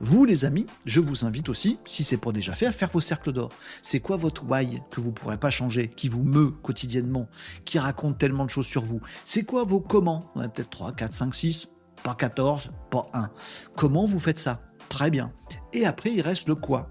Vous 0.01 0.25
les 0.25 0.45
amis, 0.45 0.67
je 0.85 1.01
vous 1.01 1.25
invite 1.25 1.49
aussi, 1.49 1.79
si 1.85 2.05
c'est 2.05 2.17
pas 2.17 2.31
déjà 2.31 2.55
fait, 2.55 2.71
faire 2.71 2.89
vos 2.89 3.01
cercles 3.01 3.33
d'or. 3.33 3.51
C'est 3.83 3.99
quoi 3.99 4.17
votre 4.17 4.45
why 4.45 4.81
que 4.91 5.01
vous 5.01 5.09
ne 5.09 5.15
pourrez 5.15 5.39
pas 5.39 5.51
changer, 5.51 5.89
qui 5.89 6.09
vous 6.09 6.23
meut 6.23 6.51
quotidiennement, 6.51 7.29
qui 7.65 7.79
raconte 7.79 8.19
tellement 8.19 8.45
de 8.45 8.51
choses 8.51 8.67
sur 8.67 8.85
vous? 8.85 9.01
C'est 9.25 9.45
quoi 9.45 9.65
vos 9.65 9.81
comment 9.81 10.31
On 10.37 10.41
a 10.41 10.49
peut-être 10.49 10.71
3, 10.71 10.93
4, 10.93 11.13
5, 11.13 11.35
6, 11.35 11.69
pas 12.05 12.15
14, 12.15 12.71
pas 12.91 13.07
1. 13.13 13.31
Comment 13.77 14.05
vous 14.05 14.21
faites 14.21 14.39
ça? 14.39 14.61
Très 14.89 15.11
bien. 15.11 15.33
Et 15.73 15.85
après, 15.85 16.13
il 16.13 16.21
reste 16.21 16.49
le 16.49 16.55
quoi. 16.55 16.91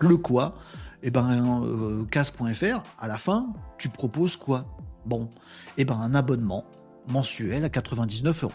Le 0.00 0.16
quoi, 0.16 0.54
eh 1.02 1.10
ben, 1.10 1.62
euh, 1.64 2.04
casse.fr, 2.06 2.82
à 2.98 3.08
la 3.08 3.18
fin, 3.18 3.52
tu 3.78 3.88
proposes 3.88 4.36
quoi? 4.36 4.66
Bon, 5.06 5.30
eh 5.76 5.84
ben, 5.84 5.98
un 5.98 6.14
abonnement 6.14 6.64
mensuel 7.08 7.64
à 7.64 7.68
99 7.68 8.44
euros. 8.44 8.52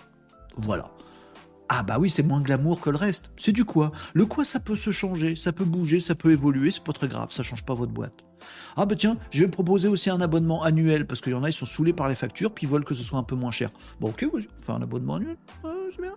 Voilà. 0.58 0.92
Ah 1.70 1.82
bah 1.82 1.98
oui, 2.00 2.10
c'est 2.10 2.24
moins 2.24 2.42
glamour 2.42 2.82
que 2.82 2.90
le 2.90 2.98
reste. 2.98 3.32
C'est 3.38 3.52
du 3.52 3.66
quoi? 3.66 3.92
Le 4.14 4.26
quoi, 4.26 4.44
ça 4.44 4.60
peut 4.60 4.76
se 4.76 4.92
changer, 4.92 5.36
ça 5.36 5.52
peut 5.54 5.66
bouger, 5.66 6.00
ça 6.00 6.14
peut 6.14 6.32
évoluer, 6.32 6.70
c'est 6.70 6.84
pas 6.84 6.94
très 6.94 7.08
grave, 7.08 7.32
ça 7.32 7.42
change 7.42 7.66
pas 7.66 7.74
votre 7.74 7.92
boîte. 7.92 8.24
Ah 8.76 8.86
bah 8.86 8.96
tiens, 8.96 9.18
je 9.32 9.40
vais 9.44 9.48
proposer 9.48 9.88
aussi 9.88 10.10
un 10.10 10.22
abonnement 10.22 10.62
annuel, 10.62 11.08
parce 11.08 11.22
qu'il 11.22 11.32
y 11.32 11.36
en 11.36 11.44
a, 11.44 11.50
ils 11.50 11.54
sont 11.54 11.66
saoulés 11.66 11.94
par 11.94 12.10
les 12.10 12.16
factures, 12.16 12.54
puis 12.54 12.68
ils 12.68 12.70
veulent 12.70 12.84
que 12.84 12.94
ce 12.94 13.04
soit 13.04 13.18
un 13.18 13.24
peu 13.24 13.36
moins 13.36 13.52
cher. 13.52 13.72
Bon 14.00 14.10
ok, 14.10 14.26
on 14.34 14.40
fait 14.40 14.72
un 14.72 14.82
abonnement 14.82 15.16
annuel, 15.16 15.38
c'est 15.64 16.02
bien. 16.02 16.16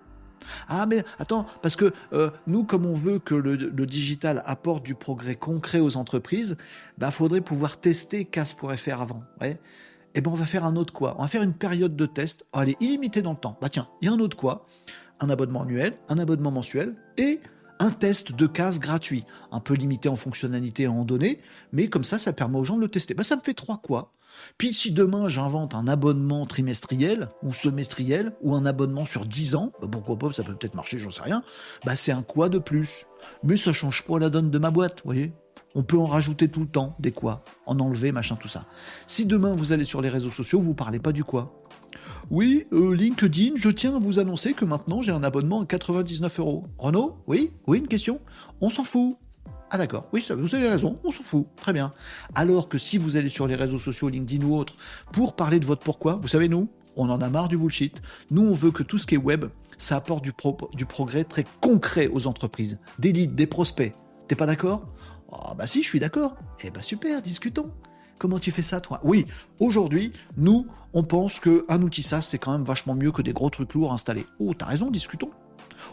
Ah 0.68 0.86
mais 0.86 1.04
attends, 1.18 1.46
parce 1.62 1.76
que 1.76 1.92
euh, 2.12 2.30
nous, 2.46 2.64
comme 2.64 2.86
on 2.86 2.94
veut 2.94 3.18
que 3.18 3.34
le, 3.34 3.56
digital 3.86 4.42
apporte 4.46 4.84
du 4.84 4.94
progrès 4.94 5.36
concret 5.36 5.78
aux 5.78 5.96
entreprises, 5.96 6.56
bah 6.98 7.10
faudrait 7.10 7.40
pouvoir 7.40 7.78
tester 7.78 8.24
CAS.fr 8.24 9.00
avant. 9.00 9.22
Ouais. 9.40 9.60
Eh 10.14 10.20
ben 10.20 10.30
on 10.30 10.34
va 10.34 10.46
faire 10.46 10.64
un 10.64 10.76
autre 10.76 10.92
quoi 10.92 11.14
On 11.18 11.22
va 11.22 11.28
faire 11.28 11.42
une 11.42 11.52
période 11.52 11.94
de 11.94 12.06
test, 12.06 12.46
oh, 12.52 12.60
elle 12.62 12.70
est 12.70 12.82
illimitée 12.82 13.22
dans 13.22 13.32
le 13.32 13.38
temps. 13.38 13.58
Bah 13.60 13.68
tiens, 13.68 13.88
il 14.00 14.06
y 14.06 14.08
a 14.08 14.12
un 14.12 14.18
autre 14.18 14.36
quoi 14.36 14.66
Un 15.20 15.30
abonnement 15.30 15.62
annuel, 15.62 15.98
un 16.08 16.18
abonnement 16.18 16.50
mensuel 16.50 16.94
et 17.18 17.40
un 17.78 17.90
test 17.90 18.32
de 18.32 18.46
CAS 18.46 18.78
gratuit, 18.80 19.24
un 19.52 19.60
peu 19.60 19.74
limité 19.74 20.08
en 20.08 20.16
fonctionnalité 20.16 20.86
à 20.86 20.90
en 20.90 21.04
donner, 21.04 21.40
mais 21.72 21.88
comme 21.88 22.04
ça, 22.04 22.18
ça 22.18 22.32
permet 22.32 22.58
aux 22.58 22.64
gens 22.64 22.76
de 22.76 22.80
le 22.80 22.88
tester. 22.88 23.14
Bah, 23.14 23.22
ça 23.22 23.36
me 23.36 23.42
fait 23.42 23.54
trois 23.54 23.78
quoi 23.78 24.12
puis 24.58 24.72
si 24.72 24.92
demain 24.92 25.28
j'invente 25.28 25.74
un 25.74 25.88
abonnement 25.88 26.46
trimestriel 26.46 27.28
ou 27.42 27.52
semestriel 27.52 28.32
ou 28.40 28.54
un 28.54 28.66
abonnement 28.66 29.04
sur 29.04 29.24
10 29.24 29.56
ans, 29.56 29.72
bah 29.80 29.88
pourquoi 29.90 30.18
pas, 30.18 30.32
ça 30.32 30.42
peut 30.42 30.54
peut-être 30.54 30.74
marcher, 30.74 30.98
j'en 30.98 31.10
sais 31.10 31.22
rien, 31.22 31.42
bah 31.84 31.96
c'est 31.96 32.12
un 32.12 32.22
quoi 32.22 32.48
de 32.48 32.58
plus. 32.58 33.06
Mais 33.42 33.56
ça 33.56 33.72
change 33.72 34.04
pas 34.04 34.18
la 34.18 34.30
donne 34.30 34.50
de 34.50 34.58
ma 34.58 34.70
boîte, 34.70 35.00
vous 35.04 35.12
voyez 35.12 35.32
on 35.76 35.82
peut 35.82 35.98
en 35.98 36.06
rajouter 36.06 36.48
tout 36.48 36.60
le 36.60 36.68
temps, 36.68 36.96
des 37.00 37.12
quoi, 37.12 37.44
en 37.66 37.78
enlever, 37.78 38.10
machin, 38.10 38.36
tout 38.36 38.48
ça. 38.48 38.64
Si 39.06 39.26
demain 39.26 39.52
vous 39.52 39.72
allez 39.72 39.84
sur 39.84 40.00
les 40.00 40.08
réseaux 40.08 40.30
sociaux, 40.30 40.58
vous 40.58 40.72
parlez 40.72 40.98
pas 40.98 41.12
du 41.12 41.22
quoi. 41.22 41.62
Oui, 42.30 42.66
euh, 42.72 42.94
LinkedIn, 42.94 43.56
je 43.56 43.68
tiens 43.68 43.94
à 43.94 43.98
vous 43.98 44.18
annoncer 44.18 44.54
que 44.54 44.64
maintenant 44.64 45.02
j'ai 45.02 45.12
un 45.12 45.22
abonnement 45.22 45.60
à 45.60 45.66
99 45.66 46.40
euros. 46.40 46.64
Renaud? 46.78 47.18
Oui? 47.26 47.52
Oui, 47.66 47.78
une 47.78 47.88
question? 47.88 48.20
On 48.62 48.70
s'en 48.70 48.84
fout. 48.84 49.18
Ah 49.70 49.78
d'accord, 49.78 50.06
oui, 50.12 50.24
vous 50.30 50.54
avez 50.54 50.68
raison, 50.68 50.98
on 51.02 51.10
s'en 51.10 51.24
fout, 51.24 51.46
très 51.56 51.72
bien. 51.72 51.92
Alors 52.36 52.68
que 52.68 52.78
si 52.78 52.98
vous 52.98 53.16
allez 53.16 53.28
sur 53.28 53.48
les 53.48 53.56
réseaux 53.56 53.78
sociaux, 53.78 54.08
LinkedIn 54.08 54.44
ou 54.44 54.56
autres, 54.56 54.76
pour 55.12 55.34
parler 55.34 55.58
de 55.58 55.64
votre 55.64 55.82
pourquoi, 55.82 56.20
vous 56.22 56.28
savez, 56.28 56.48
nous, 56.48 56.68
on 56.96 57.10
en 57.10 57.20
a 57.20 57.28
marre 57.28 57.48
du 57.48 57.58
bullshit. 57.58 58.00
Nous, 58.30 58.42
on 58.42 58.52
veut 58.52 58.70
que 58.70 58.84
tout 58.84 58.98
ce 58.98 59.06
qui 59.06 59.16
est 59.16 59.18
web, 59.18 59.46
ça 59.76 59.96
apporte 59.96 60.24
du, 60.24 60.32
progrès 60.86 61.24
très 61.24 61.44
concret 61.60 62.08
aux 62.08 62.26
entreprises. 62.26 62.78
Des 62.98 63.12
leads, 63.12 63.34
des 63.34 63.46
prospects. 63.46 63.92
T'es 64.28 64.36
pas 64.36 64.46
d'accord? 64.46 64.88
Ah 65.32 65.54
bah 65.56 65.66
si, 65.66 65.82
je 65.82 65.88
suis 65.88 66.00
d'accord. 66.00 66.36
Eh 66.62 66.70
bah 66.70 66.82
super, 66.82 67.20
discutons. 67.20 67.70
Comment 68.18 68.38
tu 68.38 68.50
fais 68.50 68.62
ça, 68.62 68.80
toi? 68.80 69.00
Oui, 69.04 69.26
aujourd'hui, 69.58 70.12
nous, 70.36 70.66
on 70.94 71.02
pense 71.02 71.38
qu'un 71.38 71.82
outil 71.82 72.02
SaaS, 72.02 72.22
c'est 72.22 72.38
quand 72.38 72.52
même 72.52 72.64
vachement 72.64 72.94
mieux 72.94 73.12
que 73.12 73.20
des 73.20 73.34
gros 73.34 73.50
trucs 73.50 73.74
lourds 73.74 73.92
installés. 73.92 74.24
Oh, 74.38 74.54
t'as 74.54 74.66
raison, 74.66 74.90
discutons. 74.90 75.30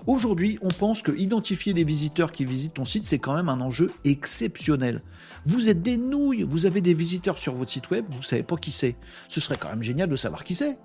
Aujourd'hui, 0.05 0.59
on 0.61 0.67
pense 0.67 1.01
que 1.01 1.13
identifier 1.13 1.71
les 1.71 1.85
visiteurs 1.85 2.33
qui 2.33 2.43
visitent 2.43 2.73
ton 2.73 2.83
site, 2.83 3.05
c'est 3.05 3.19
quand 3.19 3.33
même 3.33 3.47
un 3.47 3.61
enjeu 3.61 3.89
exceptionnel. 4.03 5.01
Vous 5.45 5.69
êtes 5.69 5.81
des 5.81 5.95
nouilles, 5.95 6.43
vous 6.43 6.65
avez 6.65 6.81
des 6.81 6.93
visiteurs 6.93 7.37
sur 7.37 7.53
votre 7.53 7.71
site 7.71 7.89
web, 7.89 8.05
vous 8.13 8.21
savez 8.21 8.43
pas 8.43 8.57
qui 8.57 8.71
c'est. 8.71 8.97
Ce 9.29 9.39
serait 9.39 9.55
quand 9.55 9.69
même 9.69 9.81
génial 9.81 10.09
de 10.09 10.15
savoir 10.17 10.43
qui 10.43 10.55
c'est. 10.55 10.77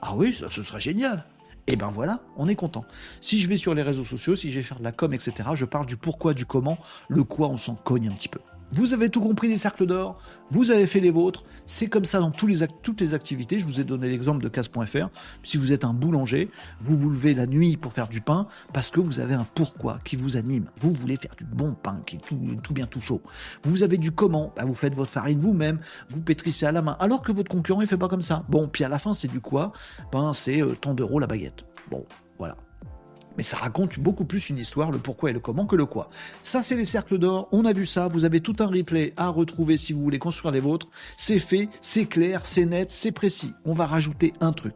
Ah 0.00 0.14
oui, 0.16 0.34
ça, 0.34 0.48
ce 0.48 0.62
serait 0.62 0.80
génial. 0.80 1.26
Et 1.66 1.76
ben 1.76 1.88
voilà, 1.88 2.22
on 2.36 2.48
est 2.48 2.54
content. 2.54 2.84
Si 3.20 3.38
je 3.38 3.48
vais 3.48 3.58
sur 3.58 3.74
les 3.74 3.82
réseaux 3.82 4.04
sociaux, 4.04 4.36
si 4.36 4.50
je 4.50 4.56
vais 4.56 4.62
faire 4.62 4.78
de 4.78 4.84
la 4.84 4.92
com, 4.92 5.12
etc., 5.12 5.50
je 5.54 5.66
parle 5.66 5.86
du 5.86 5.98
pourquoi, 5.98 6.32
du 6.32 6.46
comment, 6.46 6.78
le 7.08 7.24
quoi, 7.24 7.48
on 7.48 7.58
s'en 7.58 7.74
cogne 7.74 8.08
un 8.08 8.12
petit 8.12 8.28
peu. 8.28 8.40
Vous 8.72 8.94
avez 8.94 9.10
tout 9.10 9.20
compris 9.20 9.48
des 9.48 9.58
cercles 9.58 9.84
d'or, 9.84 10.18
vous 10.50 10.70
avez 10.70 10.86
fait 10.86 11.00
les 11.00 11.10
vôtres, 11.10 11.44
c'est 11.66 11.88
comme 11.88 12.06
ça 12.06 12.20
dans 12.20 12.30
toutes 12.30 13.00
les 13.00 13.14
activités. 13.14 13.60
Je 13.60 13.66
vous 13.66 13.80
ai 13.80 13.84
donné 13.84 14.08
l'exemple 14.08 14.42
de 14.42 14.48
casse.fr. 14.48 15.08
Si 15.42 15.58
vous 15.58 15.72
êtes 15.72 15.84
un 15.84 15.92
boulanger, 15.92 16.50
vous 16.80 16.96
vous 16.96 17.10
levez 17.10 17.34
la 17.34 17.46
nuit 17.46 17.76
pour 17.76 17.92
faire 17.92 18.08
du 18.08 18.22
pain 18.22 18.46
parce 18.72 18.88
que 18.88 19.00
vous 19.00 19.20
avez 19.20 19.34
un 19.34 19.46
pourquoi 19.54 19.98
qui 20.04 20.16
vous 20.16 20.38
anime. 20.38 20.70
Vous 20.80 20.92
voulez 20.92 21.18
faire 21.18 21.34
du 21.36 21.44
bon 21.44 21.74
pain 21.74 22.00
qui 22.06 22.16
est 22.16 22.20
tout, 22.62 22.72
bien 22.72 22.86
tout 22.86 23.02
chaud. 23.02 23.20
Vous 23.64 23.82
avez 23.82 23.98
du 23.98 24.10
comment, 24.10 24.54
bah, 24.56 24.64
vous 24.64 24.74
faites 24.74 24.94
votre 24.94 25.10
farine 25.10 25.38
vous-même, 25.38 25.78
vous 26.08 26.20
pétrissez 26.20 26.64
à 26.64 26.72
la 26.72 26.80
main, 26.80 26.96
alors 26.98 27.20
que 27.20 27.32
votre 27.32 27.50
concurrent 27.50 27.80
ne 27.80 27.86
fait 27.86 27.98
pas 27.98 28.08
comme 28.08 28.22
ça. 28.22 28.44
Bon, 28.48 28.68
puis 28.68 28.84
à 28.84 28.88
la 28.88 28.98
fin 28.98 29.12
c'est 29.12 29.28
du 29.28 29.40
quoi? 29.40 29.72
Ben 30.12 30.32
c'est 30.32 30.62
euh, 30.62 30.74
tant 30.74 30.94
d'euros 30.94 31.18
la 31.18 31.26
baguette. 31.26 31.64
Bon, 31.90 32.06
voilà 32.38 32.56
mais 33.36 33.42
ça 33.42 33.56
raconte 33.56 33.98
beaucoup 33.98 34.24
plus 34.24 34.50
une 34.50 34.58
histoire, 34.58 34.90
le 34.90 34.98
pourquoi 34.98 35.30
et 35.30 35.32
le 35.32 35.40
comment 35.40 35.66
que 35.66 35.76
le 35.76 35.86
quoi. 35.86 36.10
Ça, 36.42 36.62
c'est 36.62 36.76
les 36.76 36.84
cercles 36.84 37.18
d'or. 37.18 37.48
On 37.52 37.64
a 37.64 37.72
vu 37.72 37.86
ça. 37.86 38.08
Vous 38.08 38.24
avez 38.24 38.40
tout 38.40 38.56
un 38.60 38.66
replay 38.66 39.12
à 39.16 39.28
retrouver 39.28 39.76
si 39.76 39.92
vous 39.92 40.02
voulez 40.02 40.18
construire 40.18 40.52
les 40.52 40.60
vôtres. 40.60 40.88
C'est 41.16 41.38
fait, 41.38 41.68
c'est 41.80 42.06
clair, 42.06 42.44
c'est 42.44 42.66
net, 42.66 42.90
c'est 42.90 43.12
précis. 43.12 43.52
On 43.64 43.74
va 43.74 43.86
rajouter 43.86 44.32
un 44.40 44.52
truc. 44.52 44.74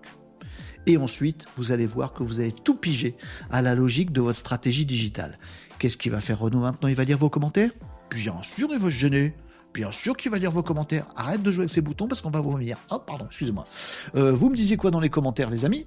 Et 0.87 0.97
ensuite, 0.97 1.47
vous 1.57 1.73
allez 1.73 1.87
voir 1.87 2.13
que 2.13 2.23
vous 2.23 2.41
allez 2.41 2.53
tout 2.53 2.77
piger 2.77 3.17
à 3.51 3.61
la 3.61 3.75
logique 3.75 4.13
de 4.13 4.21
votre 4.21 4.39
stratégie 4.39 4.85
digitale. 4.85 5.39
Qu'est-ce 5.79 5.97
qu'il 5.97 6.13
va 6.13 6.21
faire 6.21 6.39
Renaud 6.39 6.61
maintenant? 6.61 6.89
Il 6.89 6.95
va 6.95 7.05
lire 7.05 7.19
vos 7.19 7.29
commentaires? 7.29 7.71
Bien 8.11 8.41
sûr, 8.43 8.69
il 8.73 8.79
va 8.79 8.87
se 8.87 8.91
gêner. 8.93 9.35
Bien 9.75 9.91
sûr 9.91 10.17
qu'il 10.17 10.31
va 10.31 10.39
lire 10.39 10.53
vos 10.53 10.63
commentaires. 10.63 11.07
Arrête 11.17 11.43
de 11.43 11.51
jouer 11.51 11.63
avec 11.63 11.71
ces 11.71 11.83
boutons 11.83 12.07
parce 12.09 12.23
qu'on 12.23 12.31
va 12.31 12.41
vous 12.41 12.51
revenir. 12.51 12.79
Oh, 12.91 12.99
pardon, 12.99 13.27
excusez-moi. 13.27 13.67
Euh, 14.15 14.33
vous 14.33 14.49
me 14.49 14.55
disiez 14.57 14.77
quoi 14.77 14.91
dans 14.91 15.01
les 15.01 15.11
commentaires, 15.11 15.51
les 15.51 15.65
amis? 15.65 15.87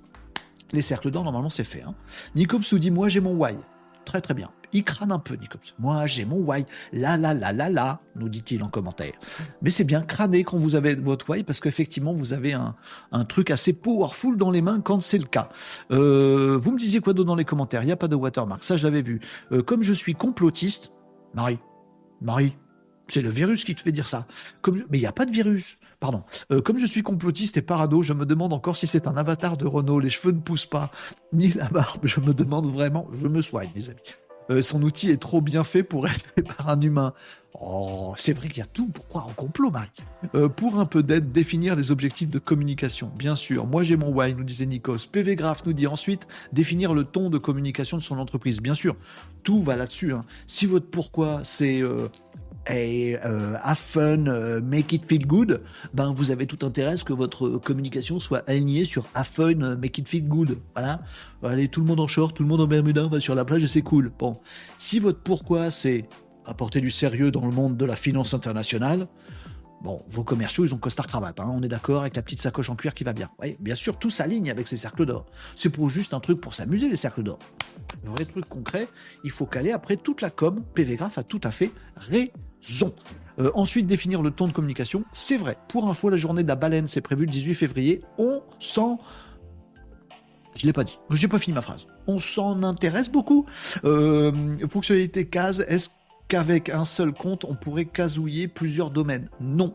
Les 0.72 0.82
cercles 0.82 1.12
d'or, 1.12 1.24
normalement, 1.24 1.50
c'est 1.50 1.64
fait. 1.64 1.82
Hein. 1.82 1.96
Nicops 2.36 2.72
nous 2.72 2.80
dit 2.80 2.92
Moi, 2.92 3.10
j'ai 3.10 3.22
mon 3.22 3.34
why. 3.34 3.56
Très, 4.06 4.22
très 4.22 4.34
bien. 4.34 4.50
Il 4.72 4.84
crâne 4.84 5.12
un 5.12 5.20
peu, 5.20 5.36
Nicops. 5.36 5.74
Moi, 5.80 6.06
j'ai 6.08 6.26
mon 6.26 6.38
why. 6.38 6.64
La, 6.94 7.18
la, 7.18 7.34
la, 7.34 7.52
la, 7.52 7.70
la, 7.70 8.02
nous 8.16 8.30
dit-il 8.30 8.62
en 8.64 8.68
commentaire. 8.68 9.14
Mais 9.62 9.72
c'est 9.72 9.84
bien 9.84 10.02
crâner 10.02 10.44
quand 10.44 10.58
vous 10.58 10.76
avez 10.76 10.96
votre 10.96 11.30
why, 11.30 11.44
parce 11.44 11.60
qu'effectivement, 11.60 12.14
vous 12.14 12.34
avez 12.34 12.54
un, 12.54 12.76
un, 13.12 13.26
truc 13.26 13.52
assez 13.52 13.74
powerful 13.74 14.38
dans 14.38 14.52
les 14.52 14.62
mains 14.62 14.80
quand 14.80 15.02
c'est 15.02 15.18
le 15.18 15.26
cas. 15.26 15.50
Euh, 15.92 16.58
vous 16.62 16.72
me 16.72 16.78
disiez 16.78 17.00
quoi 17.00 17.14
d'autre 17.14 17.28
dans 17.28 17.36
les 17.36 17.46
commentaires? 17.46 17.84
Il 17.84 17.88
n'y 17.88 17.92
a 17.92 17.98
pas 17.98 18.08
de 18.08 18.16
watermark. 18.16 18.64
Ça, 18.64 18.78
je 18.78 18.84
l'avais 18.84 19.02
vu. 19.02 19.20
Euh, 19.52 19.62
comme 19.64 19.82
je 19.84 19.94
suis 19.94 20.14
complotiste, 20.14 20.92
Marie, 21.34 21.60
Marie, 22.22 22.56
c'est 23.08 23.22
le 23.22 23.30
virus 23.30 23.64
qui 23.64 23.76
te 23.76 23.82
fait 23.82 23.92
dire 23.92 24.08
ça. 24.08 24.28
Mais 24.68 24.98
il 24.98 25.02
n'y 25.02 25.08
a 25.08 25.12
pas 25.12 25.26
de 25.26 25.32
virus. 25.32 25.78
Pardon. 26.00 26.24
Euh, 26.52 26.62
comme 26.62 26.80
je 26.80 26.86
suis 26.86 27.04
complotiste 27.04 27.58
et 27.58 27.62
parano, 27.62 28.02
je 28.02 28.14
me 28.14 28.26
demande 28.26 28.54
encore 28.54 28.76
si 28.76 28.88
c'est 28.88 29.08
un 29.08 29.18
avatar 29.18 29.58
de 29.58 29.68
Renault. 29.68 30.00
Les 30.00 30.10
cheveux 30.10 30.32
ne 30.32 30.40
poussent 30.40 30.66
pas, 30.66 30.92
ni 31.34 31.50
la 31.50 31.68
barbe. 31.68 32.02
Je 32.04 32.22
me 32.22 32.34
demande 32.34 32.72
vraiment. 32.72 33.08
Je 33.12 33.28
me 33.28 33.42
soigne, 33.42 33.70
les 33.76 33.90
amis. 33.90 34.00
Euh, 34.50 34.62
son 34.62 34.82
outil 34.82 35.10
est 35.10 35.18
trop 35.18 35.42
bien 35.42 35.64
fait 35.64 35.84
pour 35.84 36.08
être 36.08 36.26
fait 36.36 36.42
par 36.42 36.70
un 36.70 36.80
humain. 36.80 37.14
Oh, 37.60 38.14
c'est 38.16 38.34
vrai 38.34 38.48
qu'il 38.48 38.60
y 38.60 38.62
a 38.62 38.68
tout 38.68 38.88
pourquoi 38.88 39.24
en 39.24 39.34
complot, 39.34 39.72
Marie. 39.72 39.90
Euh, 40.36 40.48
pour 40.48 40.80
un 40.80 40.86
peu 40.86 41.04
d'aide, 41.04 41.32
définir 41.32 41.76
des 41.76 41.92
objectifs 41.92 42.30
de 42.30 42.40
communication. 42.40 43.12
Bien 43.18 43.36
sûr, 43.36 43.66
moi 43.66 43.84
j'ai 43.84 43.98
mon 43.98 44.14
why, 44.14 44.34
nous 44.34 44.44
disait 44.44 44.66
Nikos. 44.66 45.08
PV 45.12 45.36
Graph 45.36 45.66
nous 45.66 45.74
dit 45.74 45.88
ensuite 45.88 46.28
définir 46.54 46.94
le 46.94 47.04
ton 47.04 47.30
de 47.30 47.38
communication 47.38 47.98
de 47.98 48.04
son 48.04 48.20
entreprise. 48.20 48.62
Bien 48.62 48.76
sûr, 48.76 48.96
tout 49.44 49.62
va 49.62 49.76
là-dessus. 49.76 50.14
Hein. 50.14 50.22
Si 50.48 50.66
votre 50.66 50.88
pourquoi 50.88 51.42
c'est 51.44 51.82
et 52.68 53.18
euh, 53.26 53.56
have 53.64 53.78
fun, 53.78 54.28
euh, 54.28 54.62
make 54.62 54.92
it 54.94 55.06
feel 55.08 55.26
good, 55.26 55.62
ben 55.94 56.12
vous 56.12 56.32
avez 56.32 56.46
tout 56.46 56.66
intérêt 56.66 56.92
à 56.92 56.98
ce 56.98 57.04
que 57.04 57.14
votre 57.14 57.58
communication 57.58 58.20
soit 58.20 58.44
alignée 58.48 58.86
sur 58.86 59.06
have 59.16 59.26
fun, 59.26 59.62
euh, 59.62 59.78
make 59.78 59.98
it 59.98 60.08
feel 60.08 60.28
good. 60.28 60.58
Voilà. 60.76 61.02
Allez, 61.44 61.68
tout 61.68 61.82
le 61.82 61.88
monde 61.88 62.00
en 62.00 62.08
short, 62.08 62.36
tout 62.36 62.44
le 62.44 62.50
monde 62.50 62.62
en 62.62 62.68
bermuda, 62.68 63.08
va 63.08 63.20
sur 63.20 63.36
la 63.36 63.46
plage 63.46 63.64
et 63.64 63.68
c'est 63.68 63.82
cool. 63.82 64.12
Bon. 64.18 64.38
Si 64.78 65.00
votre 65.00 65.20
pourquoi 65.20 65.72
c'est 65.72 66.08
apporter 66.46 66.82
du 66.82 66.92
sérieux 66.92 67.32
dans 67.32 67.46
le 67.46 67.52
monde 67.52 67.78
de 67.78 67.86
la 67.86 67.96
finance 67.96 68.34
internationale, 68.34 69.08
Bon, 69.82 70.04
vos 70.10 70.26
commerciaux, 70.26 70.66
ils 70.66 70.74
ont 70.74 70.78
costard 70.78 71.08
cravate, 71.08 71.40
hein, 71.40 71.50
on 71.54 71.64
est 71.64 71.70
d'accord, 71.70 72.02
avec 72.02 72.16
la 72.18 72.22
petite 72.22 72.42
sacoche 72.42 72.70
en 72.70 72.76
cuir 72.76 72.94
qui 72.94 73.06
va 73.06 73.14
bien. 73.14 73.30
Oui, 73.42 73.56
bien 73.62 73.76
sûr, 73.76 73.98
tout 73.98 74.10
s'aligne 74.10 74.52
avec 74.52 74.68
ces 74.68 74.76
cercles 74.76 75.06
d'or. 75.06 75.26
C'est 75.56 75.70
pour 75.70 75.90
juste 75.90 76.14
un 76.14 76.20
truc 76.20 76.42
pour 76.42 76.54
s'amuser, 76.54 76.90
les 76.90 76.98
cercles 76.98 77.24
d'or. 77.24 77.40
Vrai 78.04 78.26
truc 78.26 78.46
concret, 78.46 78.90
il 79.24 79.32
faut 79.32 79.46
caler 79.46 79.72
après 79.72 79.96
toute 79.96 80.22
la 80.22 80.32
com. 80.32 80.62
PV 80.74 80.98
Graph 80.98 81.18
a 81.18 81.24
tout 81.24 81.40
à 81.46 81.52
fait 81.52 81.72
raison. 81.96 82.28
Euh, 83.40 83.52
ensuite, 83.54 83.88
définir 83.88 84.22
le 84.22 84.32
ton 84.32 84.48
de 84.48 84.52
communication. 84.52 85.04
C'est 85.14 85.38
vrai. 85.38 85.58
Pour 85.70 85.88
info, 85.88 86.10
la 86.10 86.18
journée 86.18 86.44
de 86.44 86.48
la 86.48 86.56
baleine, 86.56 86.88
c'est 86.88 87.02
prévu 87.02 87.26
le 87.26 87.32
18 87.32 87.56
février. 87.56 88.02
On 88.18 88.42
s'en 88.60 89.00
je 90.56 90.66
l'ai 90.66 90.74
pas 90.74 90.84
dit. 90.84 91.00
Je 91.10 91.22
n'ai 91.22 91.30
pas 91.30 91.40
fini 91.40 91.56
ma 91.56 91.62
phrase. 91.62 91.88
On 92.06 92.18
s'en 92.18 92.64
intéresse 92.64 93.10
beaucoup. 93.10 93.46
Euh, 93.86 94.58
fonctionnalité 94.68 95.26
case, 95.26 95.66
est-ce 95.70 95.90
qu'avec 96.28 96.70
un 96.70 96.84
seul 96.84 97.14
compte, 97.14 97.46
on 97.46 97.56
pourrait 97.56 97.86
casouiller 97.86 98.50
plusieurs 98.50 98.90
domaines? 98.92 99.30
Non. 99.40 99.74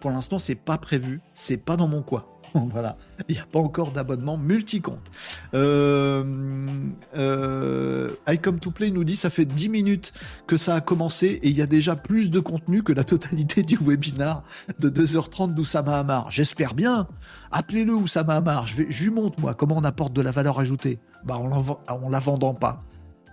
Pour 0.00 0.10
l'instant, 0.10 0.38
c'est 0.38 0.54
pas 0.54 0.78
prévu. 0.78 1.20
C'est 1.34 1.56
pas 1.56 1.76
dans 1.76 1.88
mon 1.88 2.02
coin. 2.02 2.24
voilà, 2.70 2.96
il 3.28 3.34
n'y 3.34 3.40
a 3.40 3.46
pas 3.46 3.58
encore 3.58 3.92
d'abonnement 3.92 4.36
multi-compte. 4.36 5.10
Euh, 5.54 6.24
euh, 7.16 8.10
I 8.28 8.38
Come 8.38 8.60
to 8.60 8.70
Play 8.70 8.90
nous 8.90 9.04
dit 9.04 9.16
ça 9.16 9.30
fait 9.30 9.44
10 9.44 9.68
minutes 9.68 10.12
que 10.46 10.56
ça 10.56 10.74
a 10.74 10.80
commencé 10.80 11.26
et 11.26 11.48
il 11.48 11.56
y 11.56 11.62
a 11.62 11.66
déjà 11.66 11.96
plus 11.96 12.30
de 12.30 12.40
contenu 12.40 12.82
que 12.82 12.92
la 12.92 13.04
totalité 13.04 13.62
du 13.62 13.76
webinar 13.76 14.42
de 14.80 14.90
2h30 14.90 15.54
d'Oussama 15.54 15.98
Hamar. 15.98 16.30
J'espère 16.30 16.74
bien. 16.74 17.08
Appelez-le 17.50 17.94
Oussama 17.94 18.36
Hamar. 18.36 18.66
Je, 18.66 18.76
vais, 18.76 18.86
je 18.90 19.04
lui 19.04 19.10
montre 19.10 19.40
moi 19.40 19.54
comment 19.54 19.76
on 19.78 19.84
apporte 19.84 20.12
de 20.12 20.20
la 20.22 20.30
valeur 20.30 20.60
ajoutée. 20.60 20.98
Bah 21.24 21.38
on 21.38 22.08
la 22.08 22.20
vendant 22.20 22.54
pas. 22.54 22.82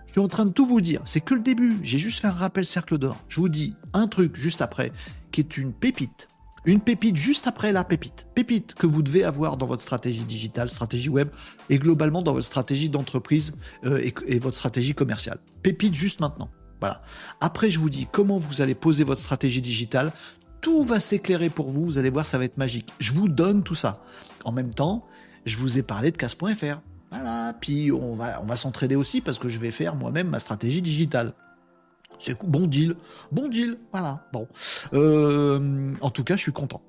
Je 0.06 0.12
suis 0.12 0.20
en 0.20 0.28
train 0.28 0.44
de 0.44 0.50
tout 0.50 0.66
vous 0.66 0.80
dire. 0.80 1.00
C'est 1.04 1.20
que 1.20 1.34
le 1.34 1.40
début. 1.40 1.78
J'ai 1.82 1.98
juste 1.98 2.20
fait 2.20 2.28
un 2.28 2.32
rappel 2.32 2.64
cercle 2.64 2.98
d'or. 2.98 3.16
Je 3.28 3.40
vous 3.40 3.48
dis 3.48 3.76
un 3.92 4.08
truc 4.08 4.34
juste 4.34 4.62
après 4.62 4.92
qui 5.30 5.40
est 5.40 5.56
une 5.56 5.72
pépite 5.72 6.29
Une 6.66 6.80
pépite 6.80 7.16
juste 7.16 7.46
après 7.46 7.72
la 7.72 7.84
pépite. 7.84 8.26
Pépite 8.34 8.74
que 8.74 8.86
vous 8.86 9.02
devez 9.02 9.24
avoir 9.24 9.56
dans 9.56 9.66
votre 9.66 9.82
stratégie 9.82 10.24
digitale, 10.24 10.68
stratégie 10.68 11.08
web 11.08 11.28
et 11.70 11.78
globalement 11.78 12.20
dans 12.20 12.34
votre 12.34 12.46
stratégie 12.46 12.90
d'entreprise 12.90 13.52
euh, 13.84 14.02
et, 14.26 14.38
votre 14.38 14.56
stratégie 14.56 14.94
commerciale. 14.94 15.38
Pépite 15.62 15.94
juste 15.94 16.20
maintenant. 16.20 16.50
Voilà. 16.80 17.02
Après, 17.40 17.70
je 17.70 17.78
vous 17.78 17.90
dis 17.90 18.06
comment 18.10 18.36
vous 18.36 18.60
allez 18.60 18.74
poser 18.74 19.04
votre 19.04 19.20
stratégie 19.20 19.62
digitale. 19.62 20.12
Tout 20.60 20.82
va 20.82 21.00
s'éclairer 21.00 21.48
pour 21.48 21.70
vous. 21.70 21.84
Vous 21.84 21.98
allez 21.98 22.10
voir, 22.10 22.26
ça 22.26 22.36
va 22.36 22.44
être 22.44 22.58
magique. 22.58 22.92
Je 22.98 23.14
vous 23.14 23.28
donne 23.28 23.62
tout 23.62 23.74
ça. 23.74 24.02
En 24.44 24.52
même 24.52 24.74
temps, 24.74 25.06
je 25.46 25.56
vous 25.56 25.78
ai 25.78 25.82
parlé 25.82 26.10
de 26.10 26.18
casse.fr. 26.18 26.80
Voilà. 27.10 27.54
Puis 27.58 27.90
on 27.90 28.14
va, 28.14 28.40
on 28.42 28.46
va 28.46 28.56
s'entraider 28.56 28.96
aussi 28.96 29.22
parce 29.22 29.38
que 29.38 29.48
je 29.48 29.58
vais 29.58 29.70
faire 29.70 29.94
moi-même 29.94 30.28
ma 30.28 30.38
stratégie 30.38 30.82
digitale. 30.82 31.32
C'est 32.20 32.38
bon 32.44 32.66
deal, 32.66 32.94
bon 33.32 33.48
deal, 33.48 33.78
voilà. 33.92 34.28
Bon, 34.32 34.46
euh, 34.92 35.92
en 36.02 36.10
tout 36.10 36.22
cas, 36.22 36.36
je 36.36 36.42
suis 36.42 36.52
content. 36.52 36.82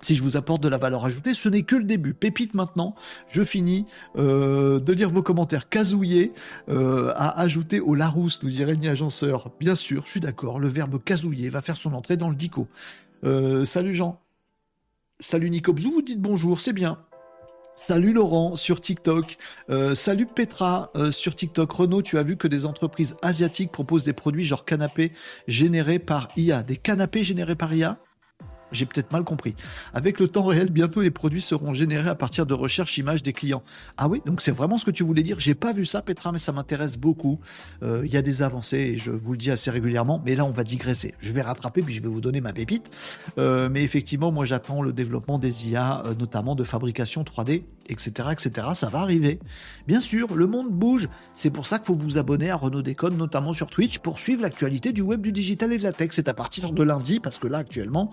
Si 0.00 0.14
je 0.14 0.22
vous 0.22 0.36
apporte 0.36 0.62
de 0.62 0.68
la 0.68 0.78
valeur 0.78 1.04
ajoutée, 1.04 1.34
ce 1.34 1.48
n'est 1.48 1.62
que 1.62 1.76
le 1.76 1.84
début. 1.84 2.14
Pépite 2.14 2.54
maintenant, 2.54 2.94
je 3.28 3.42
finis 3.42 3.86
euh, 4.16 4.80
de 4.80 4.92
lire 4.92 5.10
vos 5.10 5.22
commentaires. 5.22 5.68
Casouiller 5.68 6.32
euh, 6.68 7.12
ajouté 7.16 7.78
au 7.80 7.94
Larousse, 7.94 8.42
nous 8.42 8.50
dirait 8.50 8.76
ni 8.76 8.88
agenceur. 8.88 9.50
Bien 9.60 9.74
sûr, 9.74 10.04
je 10.06 10.12
suis 10.12 10.20
d'accord, 10.20 10.58
le 10.58 10.68
verbe 10.68 11.02
casouiller 11.02 11.48
va 11.48 11.62
faire 11.62 11.76
son 11.76 11.92
entrée 11.92 12.16
dans 12.16 12.30
le 12.30 12.36
dico. 12.36 12.68
salut 13.64 13.94
Jean. 13.94 14.20
Salut 15.20 15.50
Nico 15.50 15.72
vous 15.72 16.02
dites 16.02 16.20
bonjour, 16.20 16.60
c'est 16.60 16.72
bien. 16.72 16.98
Salut 17.74 18.12
Laurent 18.12 18.54
sur 18.54 18.80
TikTok. 18.80 19.38
Euh, 19.70 19.94
salut 19.94 20.26
Petra 20.26 20.90
euh, 20.94 21.10
sur 21.10 21.34
TikTok. 21.34 21.72
Renaud, 21.72 22.02
tu 22.02 22.18
as 22.18 22.22
vu 22.22 22.36
que 22.36 22.46
des 22.46 22.66
entreprises 22.66 23.16
asiatiques 23.22 23.72
proposent 23.72 24.04
des 24.04 24.12
produits 24.12 24.44
genre 24.44 24.64
canapés 24.64 25.12
générés 25.48 25.98
par 25.98 26.28
IA. 26.36 26.62
Des 26.62 26.76
canapés 26.76 27.24
générés 27.24 27.56
par 27.56 27.72
IA 27.72 27.98
j'ai 28.72 28.86
peut-être 28.86 29.12
mal 29.12 29.24
compris. 29.24 29.54
Avec 29.94 30.20
le 30.20 30.28
temps 30.28 30.44
réel, 30.44 30.70
bientôt 30.70 31.00
les 31.00 31.10
produits 31.10 31.40
seront 31.40 31.72
générés 31.72 32.08
à 32.08 32.14
partir 32.14 32.46
de 32.46 32.54
recherches 32.54 32.98
images 32.98 33.22
des 33.22 33.32
clients. 33.32 33.62
Ah 33.96 34.08
oui, 34.08 34.22
donc 34.26 34.40
c'est 34.40 34.52
vraiment 34.52 34.78
ce 34.78 34.84
que 34.84 34.90
tu 34.90 35.04
voulais 35.04 35.22
dire. 35.22 35.38
J'ai 35.38 35.54
pas 35.54 35.72
vu 35.72 35.84
ça, 35.84 36.02
Petra, 36.02 36.32
mais 36.32 36.38
ça 36.38 36.52
m'intéresse 36.52 36.96
beaucoup. 36.96 37.38
Euh, 37.82 38.02
il 38.04 38.12
y 38.12 38.16
a 38.16 38.22
des 38.22 38.42
avancées 38.42 38.62
je 38.96 39.10
vous 39.10 39.32
le 39.32 39.38
dis 39.38 39.50
assez 39.50 39.70
régulièrement. 39.70 40.22
Mais 40.24 40.34
là, 40.34 40.44
on 40.44 40.50
va 40.50 40.64
digresser. 40.64 41.14
Je 41.18 41.32
vais 41.32 41.42
rattraper 41.42 41.82
puis 41.82 41.94
je 41.94 42.02
vais 42.02 42.08
vous 42.08 42.20
donner 42.20 42.40
ma 42.40 42.52
pépite. 42.52 42.90
Euh, 43.38 43.68
mais 43.70 43.82
effectivement, 43.82 44.32
moi, 44.32 44.44
j'attends 44.44 44.82
le 44.82 44.92
développement 44.92 45.38
des 45.38 45.70
IA, 45.70 46.02
euh, 46.06 46.14
notamment 46.18 46.54
de 46.54 46.64
fabrication 46.64 47.22
3D, 47.22 47.64
etc., 47.88 48.28
etc. 48.32 48.68
Ça 48.74 48.88
va 48.88 49.00
arriver. 49.00 49.38
Bien 49.86 50.00
sûr, 50.00 50.34
le 50.34 50.46
monde 50.46 50.70
bouge. 50.70 51.08
C'est 51.34 51.50
pour 51.50 51.66
ça 51.66 51.78
qu'il 51.78 51.86
faut 51.86 51.94
vous 51.94 52.18
abonner 52.18 52.50
à 52.50 52.56
Renault 52.56 52.82
Décode, 52.82 53.16
notamment 53.16 53.52
sur 53.52 53.68
Twitch, 53.68 53.98
pour 53.98 54.18
suivre 54.18 54.42
l'actualité 54.42 54.92
du 54.92 55.02
web, 55.02 55.20
du 55.20 55.32
digital 55.32 55.72
et 55.72 55.78
de 55.78 55.82
la 55.82 55.92
tech. 55.92 56.10
C'est 56.12 56.28
à 56.28 56.34
partir 56.34 56.72
de 56.72 56.82
lundi, 56.82 57.20
parce 57.20 57.38
que 57.38 57.46
là, 57.46 57.58
actuellement, 57.58 58.10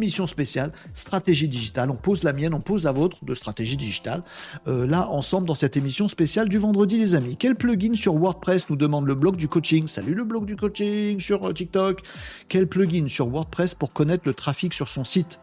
émission 0.00 0.26
spéciale, 0.26 0.72
stratégie 0.94 1.46
digitale. 1.46 1.90
On 1.90 1.96
pose 1.96 2.22
la 2.22 2.32
mienne, 2.32 2.54
on 2.54 2.60
pose 2.60 2.84
la 2.84 2.90
vôtre 2.90 3.22
de 3.22 3.34
stratégie 3.34 3.76
digitale. 3.76 4.22
Euh, 4.66 4.86
là, 4.86 5.08
ensemble, 5.08 5.46
dans 5.46 5.54
cette 5.54 5.76
émission 5.76 6.08
spéciale 6.08 6.48
du 6.48 6.56
vendredi, 6.56 6.96
les 6.96 7.14
amis. 7.14 7.36
Quel 7.36 7.54
plugin 7.54 7.94
sur 7.94 8.14
WordPress 8.14 8.70
nous 8.70 8.76
demande 8.76 9.06
le 9.06 9.14
blog 9.14 9.36
du 9.36 9.46
coaching 9.46 9.86
Salut 9.86 10.14
le 10.14 10.24
blog 10.24 10.46
du 10.46 10.56
coaching 10.56 11.20
sur 11.20 11.46
euh, 11.46 11.52
TikTok. 11.52 12.00
Quel 12.48 12.66
plugin 12.66 13.08
sur 13.08 13.28
WordPress 13.28 13.74
pour 13.74 13.92
connaître 13.92 14.22
le 14.26 14.32
trafic 14.32 14.72
sur 14.72 14.88
son 14.88 15.04
site 15.04 15.38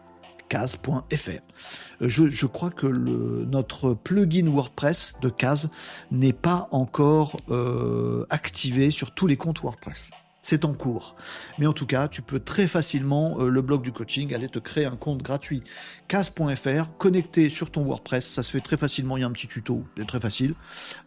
case.fr. 0.50 1.30
Euh, 2.02 2.08
je, 2.08 2.46
crois 2.48 2.72
que 2.72 2.88
notre 2.88 3.93
plugin 3.93 4.50
WordPress 4.50 5.13
de 5.22 5.30
case 5.30 5.70
n'est 6.10 6.34
pas 6.34 6.67
encore 6.72 7.38
activé 8.30 8.89
sur 8.89 9.12
tous 9.12 9.28
les 9.28 9.38
comptes 9.38 9.62
WordPress 9.62 10.10
c'est 10.48 10.64
en 10.64 10.74
cours. 10.74 11.18
Mais 11.60 11.68
en 11.68 11.74
tout 11.74 11.86
cas, 11.86 12.08
tu 12.08 12.22
peux 12.22 12.40
très 12.40 12.68
facilement, 12.68 13.36
euh, 13.42 13.50
le 13.50 13.62
blog 13.62 13.82
du 13.82 13.92
coaching, 13.92 14.34
aller 14.34 14.48
te 14.48 14.60
créer 14.60 14.86
un 14.86 14.96
compte 14.96 15.22
gratuit 15.22 15.62
case.fr, 16.08 16.96
connecté 16.98 17.50
sur 17.50 17.70
ton 17.70 17.84
WordPress, 17.84 18.26
ça 18.26 18.44
se 18.44 18.52
fait 18.52 18.62
très 18.62 18.78
facilement, 18.78 19.18
il 19.18 19.22
y 19.22 19.24
a 19.24 19.28
un 19.28 19.32
petit 19.34 19.48
tuto, 19.48 19.84
c'est 19.98 20.08
très 20.08 20.22
facile. 20.22 20.54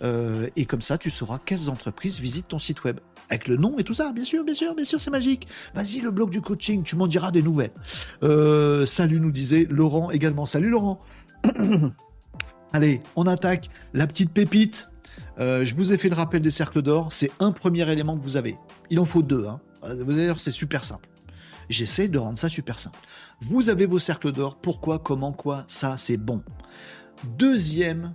Euh, 0.03 0.47
et 0.57 0.67
comme 0.67 0.83
ça, 0.83 0.99
tu 0.99 1.11
sauras 1.11 1.39
quelles 1.39 1.71
entreprises 1.71 2.21
visitent 2.21 2.49
ton 2.49 2.59
site 2.59 2.85
web. 2.85 3.01
Avec 3.31 3.49
le 3.49 3.57
nom 3.57 3.79
et 3.79 3.85
tout 3.85 3.95
ça, 3.95 4.13
bien 4.13 4.25
sûr, 4.25 4.45
bien 4.45 4.53
sûr, 4.53 4.75
bien 4.75 4.85
sûr, 4.85 5.01
c'est 5.01 5.11
magique. 5.11 5.49
Vas-y, 5.75 6.01
le 6.01 6.11
blog 6.11 6.29
du 6.29 6.43
coaching, 6.43 6.83
tu 6.83 6.97
m'en 6.97 7.07
diras 7.07 7.31
des 7.31 7.43
nouvelles. 7.43 7.73
Euh, 8.23 8.85
salut, 8.85 9.21
nous 9.21 9.33
disait 9.33 9.67
Laurent 9.71 10.11
également. 10.11 10.45
Salut 10.45 10.69
Laurent. 10.69 11.01
Allez, 12.75 13.01
on 13.17 13.27
attaque 13.27 13.71
la 13.95 14.07
petite 14.07 14.35
pépite. 14.35 14.91
Je 15.39 15.75
vous 15.75 15.93
ai 15.93 15.99
fait 15.99 16.09
le 16.09 16.15
rappel 16.15 16.43
des 16.43 16.51
cercles 16.51 16.83
d'or. 16.83 17.13
C'est 17.13 17.31
un 17.39 17.53
premier 17.53 17.91
élément 17.91 18.17
que 18.17 18.23
vous 18.23 18.37
avez. 18.37 18.57
Il 18.91 18.99
en 19.01 19.05
faut 19.05 19.23
deux. 19.23 19.47
Hein. 19.47 19.61
Vous 19.83 20.13
allez 20.13 20.27
voir, 20.27 20.41
c'est 20.41 20.51
super 20.51 20.85
simple. 20.85 21.09
J'essaie 21.69 22.09
de 22.09 22.19
rendre 22.19 22.37
ça 22.37 22.49
super 22.49 22.79
simple. 22.79 22.99
Vous 23.41 23.71
avez 23.71 23.87
vos 23.87 24.01
cercles 24.01 24.33
d'or. 24.33 24.57
Pourquoi, 24.57 24.99
comment, 24.99 25.33
quoi 25.33 25.65
Ça, 25.69 25.97
c'est 25.99 26.17
bon. 26.17 26.43
Deuxième 27.39 28.13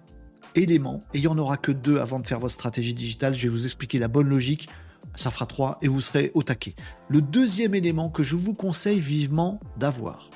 élément, 0.56 1.04
et 1.14 1.20
il 1.20 1.22
n'y 1.22 1.28
en 1.28 1.38
aura 1.38 1.58
que 1.58 1.72
deux 1.72 2.00
avant 2.00 2.20
de 2.20 2.28
faire 2.28 2.40
votre 2.40 2.54
stratégie 2.54 2.94
digitale. 2.94 3.34
Je 3.34 3.44
vais 3.44 3.50
vous 3.50 3.66
expliquer 3.66 3.98
la 3.98 4.08
bonne 4.08 4.28
logique. 4.28 4.70
Ça 5.16 5.32
fera 5.32 5.46
trois 5.46 5.78
et 5.82 5.88
vous 5.88 6.02
serez 6.02 6.32
au 6.34 6.44
taquet. 6.44 6.76
Le 7.08 7.22
deuxième 7.22 7.76
élément 7.76 8.10
que 8.10 8.24
je 8.24 8.36
vous 8.36 8.54
conseille 8.54 9.00
vivement 9.00 9.60
d'avoir. 9.78 10.30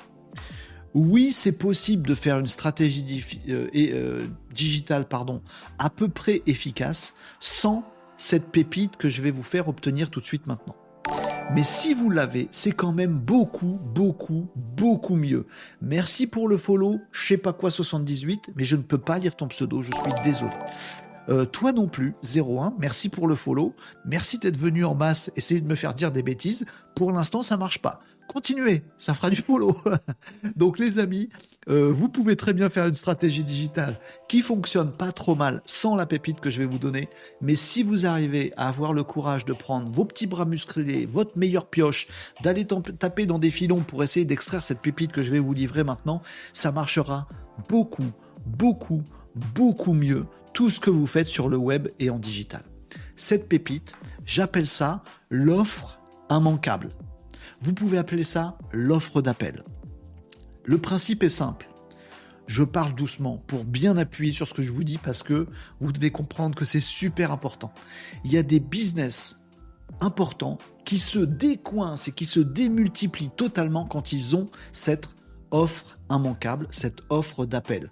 Oui, 0.94 1.30
c'est 1.32 1.56
possible 1.56 2.06
de 2.06 2.14
faire 2.14 2.38
une 2.38 2.48
stratégie 2.48 3.24
euh, 3.48 3.68
euh, 3.74 4.26
digitale 4.52 5.06
pardon, 5.06 5.40
à 5.78 5.88
peu 5.88 6.08
près 6.08 6.42
efficace 6.46 7.14
sans 7.38 7.84
cette 8.16 8.50
pépite 8.50 8.96
que 8.96 9.08
je 9.08 9.22
vais 9.22 9.30
vous 9.30 9.42
faire 9.42 9.68
obtenir 9.68 10.10
tout 10.10 10.20
de 10.20 10.24
suite 10.24 10.46
maintenant. 10.46 10.76
Mais 11.52 11.64
si 11.64 11.94
vous 11.94 12.10
l'avez, 12.10 12.48
c'est 12.50 12.72
quand 12.72 12.92
même 12.92 13.18
beaucoup, 13.18 13.78
beaucoup, 13.94 14.48
beaucoup 14.54 15.16
mieux. 15.16 15.46
Merci 15.80 16.26
pour 16.26 16.46
le 16.46 16.56
follow, 16.56 17.00
je 17.12 17.26
sais 17.26 17.36
pas 17.36 17.52
quoi 17.52 17.70
78, 17.70 18.52
mais 18.56 18.64
je 18.64 18.76
ne 18.76 18.82
peux 18.82 18.98
pas 18.98 19.18
lire 19.18 19.34
ton 19.34 19.48
pseudo, 19.48 19.82
je 19.82 19.92
suis 19.92 20.12
désolé. 20.22 20.52
Euh, 21.28 21.44
toi 21.44 21.72
non 21.72 21.88
plus, 21.88 22.14
01, 22.24 22.74
merci 22.78 23.08
pour 23.08 23.28
le 23.28 23.34
follow, 23.36 23.74
merci 24.04 24.38
d'être 24.38 24.56
venu 24.56 24.84
en 24.84 24.94
masse 24.94 25.30
essayer 25.36 25.60
de 25.60 25.68
me 25.68 25.74
faire 25.74 25.94
dire 25.94 26.12
des 26.12 26.22
bêtises. 26.22 26.66
Pour 26.94 27.12
l'instant, 27.12 27.42
ça 27.42 27.56
marche 27.56 27.80
pas 27.80 28.00
continuez, 28.30 28.82
ça 28.96 29.12
fera 29.12 29.28
du 29.28 29.36
follow. 29.36 29.76
Donc 30.56 30.78
les 30.78 31.00
amis, 31.00 31.28
euh, 31.68 31.90
vous 31.92 32.08
pouvez 32.08 32.36
très 32.36 32.52
bien 32.52 32.70
faire 32.70 32.86
une 32.86 32.94
stratégie 32.94 33.42
digitale 33.42 33.98
qui 34.28 34.40
fonctionne 34.40 34.92
pas 34.92 35.10
trop 35.10 35.34
mal 35.34 35.62
sans 35.64 35.96
la 35.96 36.06
pépite 36.06 36.40
que 36.40 36.48
je 36.48 36.60
vais 36.60 36.66
vous 36.66 36.78
donner. 36.78 37.08
Mais 37.40 37.56
si 37.56 37.82
vous 37.82 38.06
arrivez 38.06 38.52
à 38.56 38.68
avoir 38.68 38.92
le 38.92 39.02
courage 39.02 39.44
de 39.44 39.52
prendre 39.52 39.90
vos 39.90 40.04
petits 40.04 40.28
bras 40.28 40.44
musclés, 40.44 41.06
votre 41.06 41.36
meilleure 41.38 41.66
pioche, 41.66 42.06
d'aller 42.42 42.64
taper 42.64 43.26
dans 43.26 43.38
des 43.38 43.50
filons 43.50 43.80
pour 43.80 44.04
essayer 44.04 44.24
d'extraire 44.24 44.62
cette 44.62 44.80
pépite 44.80 45.10
que 45.10 45.22
je 45.22 45.32
vais 45.32 45.40
vous 45.40 45.52
livrer 45.52 45.82
maintenant, 45.82 46.22
ça 46.52 46.70
marchera 46.70 47.26
beaucoup, 47.68 48.10
beaucoup, 48.46 49.02
beaucoup 49.54 49.92
mieux 49.92 50.26
tout 50.54 50.70
ce 50.70 50.78
que 50.78 50.90
vous 50.90 51.06
faites 51.06 51.26
sur 51.26 51.48
le 51.48 51.56
web 51.56 51.88
et 51.98 52.10
en 52.10 52.18
digital. 52.18 52.62
Cette 53.16 53.48
pépite, 53.48 53.94
j'appelle 54.24 54.66
ça 54.66 55.02
l'offre 55.30 56.00
immanquable. 56.30 56.90
Vous 57.60 57.74
pouvez 57.74 57.98
appeler 57.98 58.24
ça 58.24 58.56
l'offre 58.72 59.20
d'appel. 59.20 59.64
Le 60.64 60.78
principe 60.78 61.22
est 61.22 61.28
simple. 61.28 61.68
Je 62.46 62.64
parle 62.64 62.94
doucement 62.94 63.36
pour 63.46 63.64
bien 63.64 63.96
appuyer 63.96 64.32
sur 64.32 64.48
ce 64.48 64.54
que 64.54 64.62
je 64.62 64.72
vous 64.72 64.82
dis 64.82 64.98
parce 64.98 65.22
que 65.22 65.46
vous 65.80 65.92
devez 65.92 66.10
comprendre 66.10 66.56
que 66.56 66.64
c'est 66.64 66.80
super 66.80 67.32
important. 67.32 67.72
Il 68.24 68.32
y 68.32 68.38
a 68.38 68.42
des 68.42 68.60
business 68.60 69.40
importants 70.00 70.58
qui 70.84 70.98
se 70.98 71.18
décoincent 71.18 72.08
et 72.08 72.12
qui 72.12 72.26
se 72.26 72.40
démultiplient 72.40 73.30
totalement 73.36 73.84
quand 73.84 74.12
ils 74.12 74.34
ont 74.34 74.48
cette 74.72 75.14
offre 75.50 75.98
immanquable, 76.10 76.66
cette 76.70 77.02
offre 77.08 77.44
d'appel. 77.44 77.90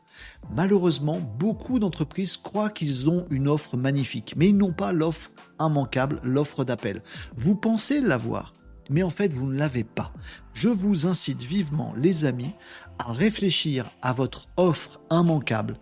Malheureusement, 0.54 1.20
beaucoup 1.38 1.78
d'entreprises 1.78 2.36
croient 2.36 2.70
qu'ils 2.70 3.08
ont 3.10 3.26
une 3.30 3.48
offre 3.48 3.76
magnifique, 3.76 4.34
mais 4.36 4.48
ils 4.48 4.56
n'ont 4.56 4.72
pas 4.72 4.92
l'offre 4.92 5.30
immanquable, 5.60 6.20
l'offre 6.24 6.64
d'appel. 6.64 7.02
Vous 7.36 7.54
pensez 7.54 8.00
l'avoir, 8.00 8.54
mais 8.88 9.02
en 9.02 9.10
fait 9.10 9.32
vous 9.32 9.46
ne 9.46 9.58
l'avez 9.58 9.84
pas. 9.84 10.12
Je 10.52 10.68
vous 10.68 11.06
incite 11.06 11.42
vivement, 11.42 11.94
les 11.96 12.24
amis, 12.24 12.52
à 12.98 13.12
réfléchir 13.12 13.90
à 14.02 14.12
votre 14.12 14.48
offre 14.56 15.00
immanquable, 15.10 15.76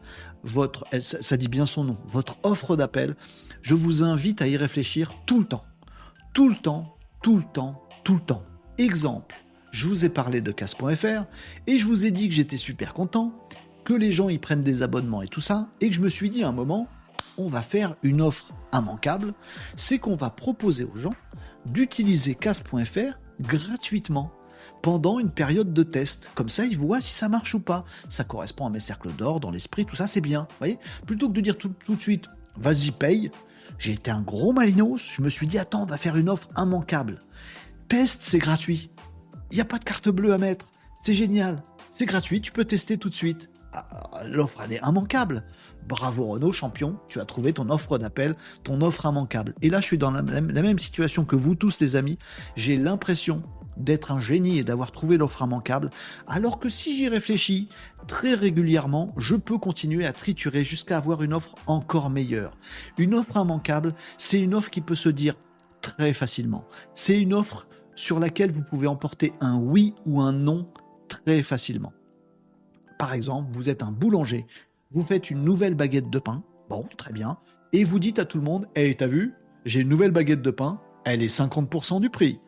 ça 1.00 1.36
dit 1.36 1.48
bien 1.48 1.66
son 1.66 1.84
nom, 1.84 1.98
votre 2.06 2.38
offre 2.42 2.76
d'appel. 2.76 3.16
Je 3.62 3.74
vous 3.74 4.02
invite 4.02 4.42
à 4.42 4.48
y 4.48 4.56
réfléchir 4.56 5.12
tout 5.26 5.40
le 5.40 5.44
temps, 5.44 5.64
tout 6.32 6.48
le 6.48 6.54
temps, 6.54 6.96
tout 7.22 7.36
le 7.36 7.44
temps, 7.52 7.82
tout 8.04 8.14
le 8.14 8.20
temps. 8.20 8.42
Exemple, 8.78 9.34
je 9.72 9.88
vous 9.88 10.04
ai 10.04 10.08
parlé 10.08 10.40
de 10.40 10.52
casse.fr 10.52 11.24
et 11.66 11.78
je 11.78 11.86
vous 11.86 12.06
ai 12.06 12.10
dit 12.10 12.28
que 12.28 12.34
j'étais 12.34 12.56
super 12.56 12.94
content, 12.94 13.32
que 13.84 13.94
les 13.94 14.12
gens 14.12 14.28
y 14.28 14.38
prennent 14.38 14.62
des 14.62 14.82
abonnements 14.82 15.22
et 15.22 15.28
tout 15.28 15.40
ça, 15.40 15.68
et 15.80 15.88
que 15.88 15.94
je 15.94 16.00
me 16.00 16.08
suis 16.08 16.30
dit 16.30 16.44
à 16.44 16.48
un 16.48 16.52
moment, 16.52 16.88
on 17.38 17.46
va 17.46 17.62
faire 17.62 17.96
une 18.02 18.20
offre 18.20 18.52
immanquable, 18.72 19.34
c'est 19.76 19.98
qu'on 19.98 20.16
va 20.16 20.30
proposer 20.30 20.84
aux 20.84 20.96
gens 20.96 21.14
d'utiliser 21.66 22.34
casse.fr 22.34 23.18
gratuitement 23.40 24.32
pendant 24.82 25.18
une 25.18 25.30
période 25.30 25.72
de 25.72 25.82
test. 25.82 26.30
Comme 26.34 26.48
ça, 26.48 26.64
ils 26.64 26.76
voient 26.76 27.00
si 27.00 27.12
ça 27.12 27.28
marche 27.28 27.54
ou 27.54 27.60
pas. 27.60 27.84
Ça 28.08 28.24
correspond 28.24 28.66
à 28.66 28.70
mes 28.70 28.80
cercles 28.80 29.12
d'or, 29.12 29.40
dans 29.40 29.50
l'esprit, 29.50 29.84
tout 29.84 29.96
ça, 29.96 30.06
c'est 30.06 30.20
bien. 30.20 30.46
Voyez? 30.58 30.78
Plutôt 31.06 31.28
que 31.28 31.34
de 31.34 31.40
dire 31.40 31.58
tout, 31.58 31.74
de 31.88 32.00
suite, 32.00 32.26
vas-y, 32.56 32.90
paye, 32.90 33.30
j'ai 33.78 33.92
été 33.92 34.10
un 34.10 34.22
gros 34.22 34.52
malinos, 34.52 35.10
je 35.12 35.22
me 35.22 35.28
suis 35.28 35.46
dit, 35.46 35.58
attends, 35.58 35.82
on 35.82 35.86
va 35.86 35.96
faire 35.96 36.16
une 36.16 36.28
offre 36.28 36.48
immanquable. 36.56 37.20
Test, 37.88 38.20
c'est 38.22 38.38
gratuit. 38.38 38.90
Il 39.50 39.56
n'y 39.56 39.60
a 39.60 39.66
pas 39.66 39.78
de 39.78 39.84
carte 39.84 40.08
bleue 40.08 40.32
à 40.32 40.38
mettre. 40.38 40.72
C'est 41.00 41.14
génial. 41.14 41.62
C'est 41.90 42.06
gratuit, 42.06 42.40
tu 42.40 42.52
peux 42.52 42.64
tester 42.64 42.98
tout 42.98 43.08
de 43.08 43.14
suite. 43.14 43.50
Ah, 43.72 44.22
l'offre, 44.26 44.62
elle 44.64 44.72
est 44.72 44.80
immanquable. 44.86 45.44
Bravo 45.86 46.26
Renault, 46.26 46.52
champion, 46.52 46.98
tu 47.08 47.20
as 47.20 47.24
trouvé 47.24 47.52
ton 47.52 47.70
offre 47.70 47.98
d'appel, 47.98 48.34
ton 48.64 48.80
offre 48.80 49.06
immanquable. 49.06 49.54
Et 49.62 49.70
là, 49.70 49.80
je 49.80 49.86
suis 49.86 49.98
dans 49.98 50.10
la 50.10 50.22
même, 50.22 50.78
situation 50.78 51.24
que 51.24 51.36
vous 51.36 51.54
tous, 51.54 51.78
les 51.80 51.96
amis. 51.96 52.18
J'ai 52.56 52.76
l'impression 52.76 53.42
d'être 53.76 54.10
un 54.10 54.18
génie 54.18 54.58
et 54.58 54.64
d'avoir 54.64 54.90
trouvé 54.90 55.16
l'offre 55.16 55.42
immanquable, 55.42 55.90
alors 56.26 56.58
que 56.58 56.68
si 56.68 56.96
j'y 56.96 57.08
réfléchis 57.08 57.68
très 58.08 58.34
régulièrement, 58.34 59.14
je 59.18 59.36
peux 59.36 59.58
continuer 59.58 60.06
à 60.06 60.12
triturer 60.12 60.64
jusqu'à 60.64 60.96
avoir 60.96 61.22
une 61.22 61.34
offre 61.34 61.54
encore 61.66 62.10
meilleure. 62.10 62.56
Une 62.98 63.14
offre 63.14 63.36
immanquable, 63.36 63.94
c'est 64.16 64.40
une 64.40 64.54
offre 64.54 64.70
qui 64.70 64.80
peut 64.80 64.94
se 64.94 65.10
dire 65.10 65.34
très 65.82 66.12
facilement. 66.12 66.64
C'est 66.94 67.20
une 67.20 67.34
offre 67.34 67.68
sur 67.94 68.18
laquelle 68.18 68.50
vous 68.50 68.62
pouvez 68.62 68.86
emporter 68.86 69.34
un 69.40 69.58
oui 69.58 69.94
ou 70.06 70.20
un 70.20 70.32
non 70.32 70.68
très 71.08 71.42
facilement. 71.42 71.92
Par 72.98 73.12
exemple, 73.12 73.50
vous 73.52 73.68
êtes 73.68 73.82
un 73.82 73.92
boulanger, 73.92 74.46
vous 74.96 75.02
faites 75.02 75.30
une 75.30 75.44
nouvelle 75.44 75.74
baguette 75.74 76.08
de 76.08 76.18
pain, 76.18 76.42
bon, 76.70 76.86
très 76.96 77.12
bien, 77.12 77.36
et 77.74 77.84
vous 77.84 77.98
dites 77.98 78.18
à 78.18 78.24
tout 78.24 78.38
le 78.38 78.44
monde, 78.44 78.66
hé, 78.76 78.94
t'as 78.94 79.06
vu, 79.06 79.34
j'ai 79.66 79.80
une 79.80 79.90
nouvelle 79.90 80.10
baguette 80.10 80.40
de 80.40 80.50
pain, 80.50 80.80
elle 81.04 81.22
est 81.22 81.26
50% 81.26 82.00
du 82.00 82.08
prix, 82.08 82.40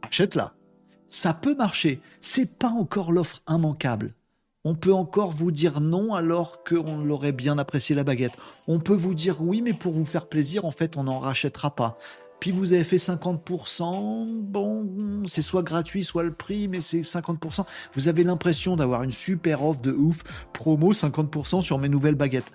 achète-la. 0.00 0.54
Ça 1.08 1.34
peut 1.34 1.54
marcher, 1.54 2.00
c'est 2.18 2.58
pas 2.58 2.70
encore 2.70 3.12
l'offre 3.12 3.42
immanquable. 3.46 4.14
On 4.64 4.74
peut 4.74 4.94
encore 4.94 5.30
vous 5.30 5.50
dire 5.50 5.82
non 5.82 6.14
alors 6.14 6.64
qu'on 6.64 7.04
l'aurait 7.04 7.32
bien 7.32 7.58
apprécié 7.58 7.94
la 7.94 8.04
baguette. 8.04 8.38
On 8.66 8.78
peut 8.78 8.94
vous 8.94 9.14
dire 9.14 9.42
oui, 9.42 9.60
mais 9.60 9.74
pour 9.74 9.92
vous 9.92 10.06
faire 10.06 10.26
plaisir, 10.26 10.64
en 10.64 10.70
fait, 10.70 10.96
on 10.96 11.04
n'en 11.04 11.18
rachètera 11.18 11.74
pas. 11.74 11.98
Puis 12.40 12.50
vous 12.50 12.72
avez 12.72 12.84
fait 12.84 12.96
50%, 12.96 14.40
bon, 14.40 15.22
c'est 15.26 15.42
soit 15.42 15.62
gratuit, 15.62 16.02
soit 16.02 16.22
le 16.22 16.32
prix, 16.32 16.68
mais 16.68 16.80
c'est 16.80 17.02
50%. 17.02 17.66
Vous 17.92 18.08
avez 18.08 18.24
l'impression 18.24 18.76
d'avoir 18.76 19.02
une 19.02 19.10
super 19.10 19.64
offre 19.64 19.82
de 19.82 19.92
ouf, 19.92 20.22
promo 20.54 20.92
50% 20.92 21.60
sur 21.60 21.78
mes 21.78 21.90
nouvelles 21.90 22.14
baguettes. 22.14 22.50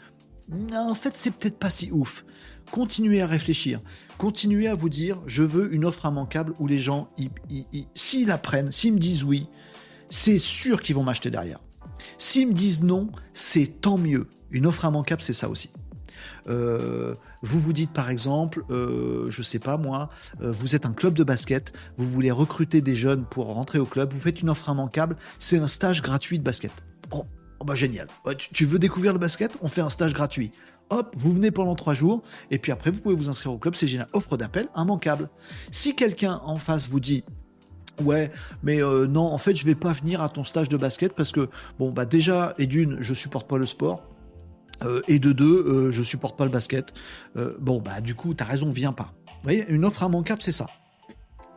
En 0.73 0.95
fait, 0.95 1.15
c'est 1.15 1.31
peut-être 1.31 1.57
pas 1.57 1.69
si 1.69 1.91
ouf. 1.91 2.25
Continuez 2.71 3.21
à 3.21 3.27
réfléchir. 3.27 3.79
Continuez 4.17 4.67
à 4.67 4.73
vous 4.73 4.89
dire, 4.89 5.21
je 5.27 5.43
veux 5.43 5.73
une 5.73 5.85
offre 5.85 6.05
immanquable 6.05 6.53
où 6.59 6.67
les 6.67 6.79
gens, 6.79 7.09
s'ils 7.93 8.27
la 8.27 8.37
prennent, 8.37 8.71
s'ils 8.71 8.93
me 8.93 8.99
disent 8.99 9.23
oui, 9.23 9.47
c'est 10.09 10.39
sûr 10.39 10.81
qu'ils 10.81 10.95
vont 10.95 11.03
m'acheter 11.03 11.29
derrière. 11.29 11.59
S'ils 12.17 12.47
me 12.47 12.53
disent 12.53 12.81
non, 12.83 13.09
c'est 13.33 13.81
tant 13.81 13.97
mieux. 13.97 14.27
Une 14.51 14.65
offre 14.65 14.85
immanquable, 14.85 15.21
c'est 15.21 15.33
ça 15.33 15.49
aussi. 15.49 15.69
Euh, 16.47 17.15
vous 17.45 17.59
vous 17.59 17.73
dites 17.73 17.91
par 17.91 18.09
exemple, 18.09 18.63
euh, 18.69 19.27
je 19.29 19.41
sais 19.43 19.59
pas 19.59 19.77
moi, 19.77 20.09
euh, 20.41 20.51
vous 20.51 20.75
êtes 20.75 20.85
un 20.85 20.93
club 20.93 21.13
de 21.13 21.23
basket, 21.23 21.73
vous 21.97 22.07
voulez 22.07 22.31
recruter 22.31 22.81
des 22.81 22.95
jeunes 22.95 23.25
pour 23.25 23.45
rentrer 23.45 23.79
au 23.79 23.85
club, 23.85 24.11
vous 24.11 24.19
faites 24.19 24.41
une 24.41 24.49
offre 24.49 24.69
immanquable, 24.69 25.15
c'est 25.39 25.59
un 25.59 25.67
stage 25.67 26.01
gratuit 26.01 26.39
de 26.39 26.43
basket. 26.43 26.71
Oh, 27.11 27.25
oh 27.59 27.65
bah 27.65 27.75
génial. 27.75 28.07
Tu, 28.51 28.65
veux 28.65 28.79
découvrir 28.79 29.13
le 29.13 29.19
basket? 29.19 29.51
On 29.61 29.67
fait 29.67 29.81
un 29.81 29.89
stage 29.89 30.13
gratuit. 30.13 30.51
Hop, 30.89 31.13
vous 31.15 31.33
venez 31.33 31.51
pendant 31.51 31.75
trois 31.75 31.93
jours, 31.93 32.23
et 32.51 32.57
puis 32.57 32.71
après 32.71 32.91
vous 32.91 32.99
pouvez 32.99 33.15
vous 33.15 33.29
inscrire 33.29 33.53
au 33.53 33.57
club, 33.59 33.75
c'est 33.75 33.87
génial. 33.87 34.07
Offre 34.13 34.37
d'appel 34.37 34.67
immanquable. 34.75 35.29
Si 35.71 35.95
quelqu'un 35.95 36.41
en 36.43 36.57
face 36.57 36.89
vous 36.89 36.99
dit, 36.99 37.23
Ouais, 38.03 38.29
mais 38.61 38.79
non, 38.81 39.21
en 39.21 39.37
fait, 39.37 39.55
je 39.55 39.65
vais 39.65 39.73
pas 39.73 39.93
venir 39.93 40.21
à 40.21 40.27
ton 40.27 40.43
stage 40.43 40.67
de 40.67 40.75
basket 40.75 41.13
parce 41.13 41.31
que, 41.31 41.47
bon, 41.79 41.91
bah 41.91 42.03
déjà, 42.03 42.53
et 42.57 42.67
d'une, 42.67 42.97
je 42.99 43.13
supporte 43.13 43.47
pas 43.47 43.57
le 43.57 43.65
sport. 43.65 44.03
Euh, 44.83 45.01
et 45.07 45.19
de 45.19 45.31
deux, 45.31 45.45
euh, 45.45 45.91
je 45.91 46.03
supporte 46.03 46.37
pas 46.37 46.45
le 46.45 46.51
basket. 46.51 46.93
Euh, 47.37 47.55
bon, 47.59 47.79
bah 47.79 48.01
du 48.01 48.15
coup, 48.15 48.33
t'as 48.33 48.45
raison, 48.45 48.69
viens 48.69 48.93
pas. 48.93 49.13
Vous 49.27 49.43
voyez, 49.43 49.65
une 49.69 49.85
offre 49.85 50.03
immanquable, 50.03 50.41
c'est 50.41 50.51
ça. 50.51 50.67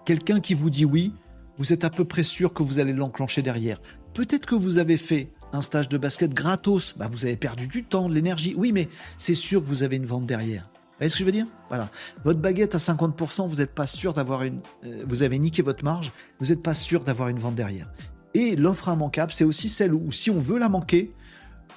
Quelqu'un 0.05 0.41
qui 0.41 0.55
vous 0.55 0.71
dit 0.71 0.85
oui, 0.85 1.13
vous 1.59 1.73
êtes 1.73 1.85
à 1.85 1.91
peu 1.91 2.05
près 2.05 2.23
sûr 2.23 2.55
que 2.55 2.63
vous 2.63 2.79
allez 2.79 2.93
l'enclencher 2.93 3.43
derrière. 3.43 3.81
Peut-être 4.15 4.47
que 4.47 4.55
vous 4.55 4.79
avez 4.79 4.97
fait 4.97 5.31
un 5.53 5.61
stage 5.61 5.89
de 5.89 5.99
basket 5.99 6.33
gratos, 6.33 6.95
bah 6.97 7.09
vous 7.11 7.25
avez 7.25 7.37
perdu 7.37 7.67
du 7.67 7.85
temps, 7.85 8.09
de 8.09 8.15
l'énergie. 8.15 8.55
Oui, 8.57 8.73
mais 8.73 8.89
c'est 9.17 9.35
sûr 9.35 9.63
que 9.63 9.67
vous 9.67 9.83
avez 9.83 9.97
une 9.97 10.07
vente 10.07 10.27
derrière. 10.27 10.69
Vous 10.73 11.03
voyez 11.03 11.11
ce 11.11 11.15
que 11.15 11.21
je 11.21 11.25
veux 11.25 11.33
dire? 11.33 11.47
Voilà. 11.69 11.91
Votre 12.25 12.41
baguette 12.41 12.75
à 12.75 12.79
50%, 12.79 13.49
vous 13.49 13.57
n'êtes 13.57 13.75
pas 13.75 13.87
sûr 13.87 14.13
d'avoir 14.13 14.43
une. 14.43 14.61
vous 15.07 15.23
avez 15.23 15.39
niqué 15.39 15.63
votre 15.63 15.85
marge, 15.85 16.13
vous 16.41 16.47
n'êtes 16.47 16.63
pas 16.63 16.75
sûr 16.75 17.05
d'avoir 17.05 17.29
une 17.29 17.39
vente 17.39 17.55
derrière. 17.55 17.89
Et 18.35 18.57
l'offre 18.57 18.89
immanquable, 18.89 19.33
c'est 19.33 19.45
aussi 19.45 19.69
celle 19.69 19.95
où, 19.95 20.11
si 20.11 20.31
on 20.31 20.39
veut 20.39 20.59
la 20.59 20.69
manquer, 20.69 21.13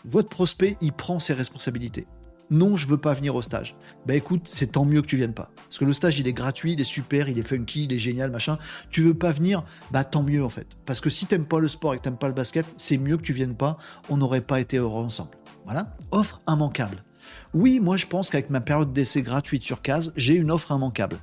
votre 0.06 0.30
prospect, 0.30 0.78
il 0.82 0.93
prend 0.93 1.20
ses 1.20 1.34
responsabilités. 1.34 2.08
Non, 2.49 2.76
je 2.76 2.86
veux 2.86 2.97
pas 2.97 3.14
venir 3.14 3.34
au 3.36 3.41
stage. 3.41 3.78
Bah 4.06 4.14
écoute, 4.14 4.41
c'est 4.43 4.74
tant 4.74 4.84
mieux 4.84 5.02
que 5.02 5.08
tu 5.08 5.16
viennes 5.16 5.34
pas. 5.34 5.52
Parce 5.56 5.80
que 5.80 5.86
le 5.86 5.93
stage, 5.93 6.20
il 6.20 6.28
est 6.28 6.34
gratuit, 6.34 6.74
il 6.74 6.82
est 6.82 6.84
super, 6.84 7.30
il 7.30 7.39
est 7.39 7.47
funky, 7.47 7.86
il 7.86 7.93
est 7.93 7.97
génial, 7.97 8.30
machin. 8.30 8.58
Tu 8.89 9.02
veux 9.02 9.14
pas 9.14 9.32
venir, 9.32 9.64
bah 9.91 10.04
tant 10.04 10.22
mieux 10.22 10.43
en 10.43 10.49
fait. 10.49 10.68
Parce 10.86 10.99
que 10.99 11.10
si 11.10 11.26
t'aimes 11.26 11.45
pas 11.45 11.62
le 11.62 11.70
sport 11.70 11.93
et 11.93 11.97
que 11.97 12.02
t'aimes 12.02 12.18
pas 12.18 12.28
le 12.28 12.34
basket, 12.34 12.66
c'est 12.76 12.97
mieux 12.97 13.16
que 13.16 13.22
tu 13.22 13.32
viennes 13.32 13.56
pas. 13.56 13.78
On 14.10 14.18
n'aurait 14.18 14.41
pas 14.41 14.60
été 14.60 14.78
heureux 14.78 15.02
ensemble. 15.02 15.32
Voilà. 15.64 15.95
Offre 16.12 16.41
immanquable. 16.45 17.06
Oui, 17.54 17.80
moi 17.80 17.95
je 17.95 18.06
pense 18.06 18.30
qu'avec 18.30 18.49
ma 18.49 18.60
période 18.60 18.91
d'essai 18.91 19.22
gratuite 19.22 19.64
sur 19.64 19.82
case, 19.82 20.12
j'ai 20.18 20.36
une 20.36 20.52
offre 20.52 20.72
immanquable. 20.76 21.18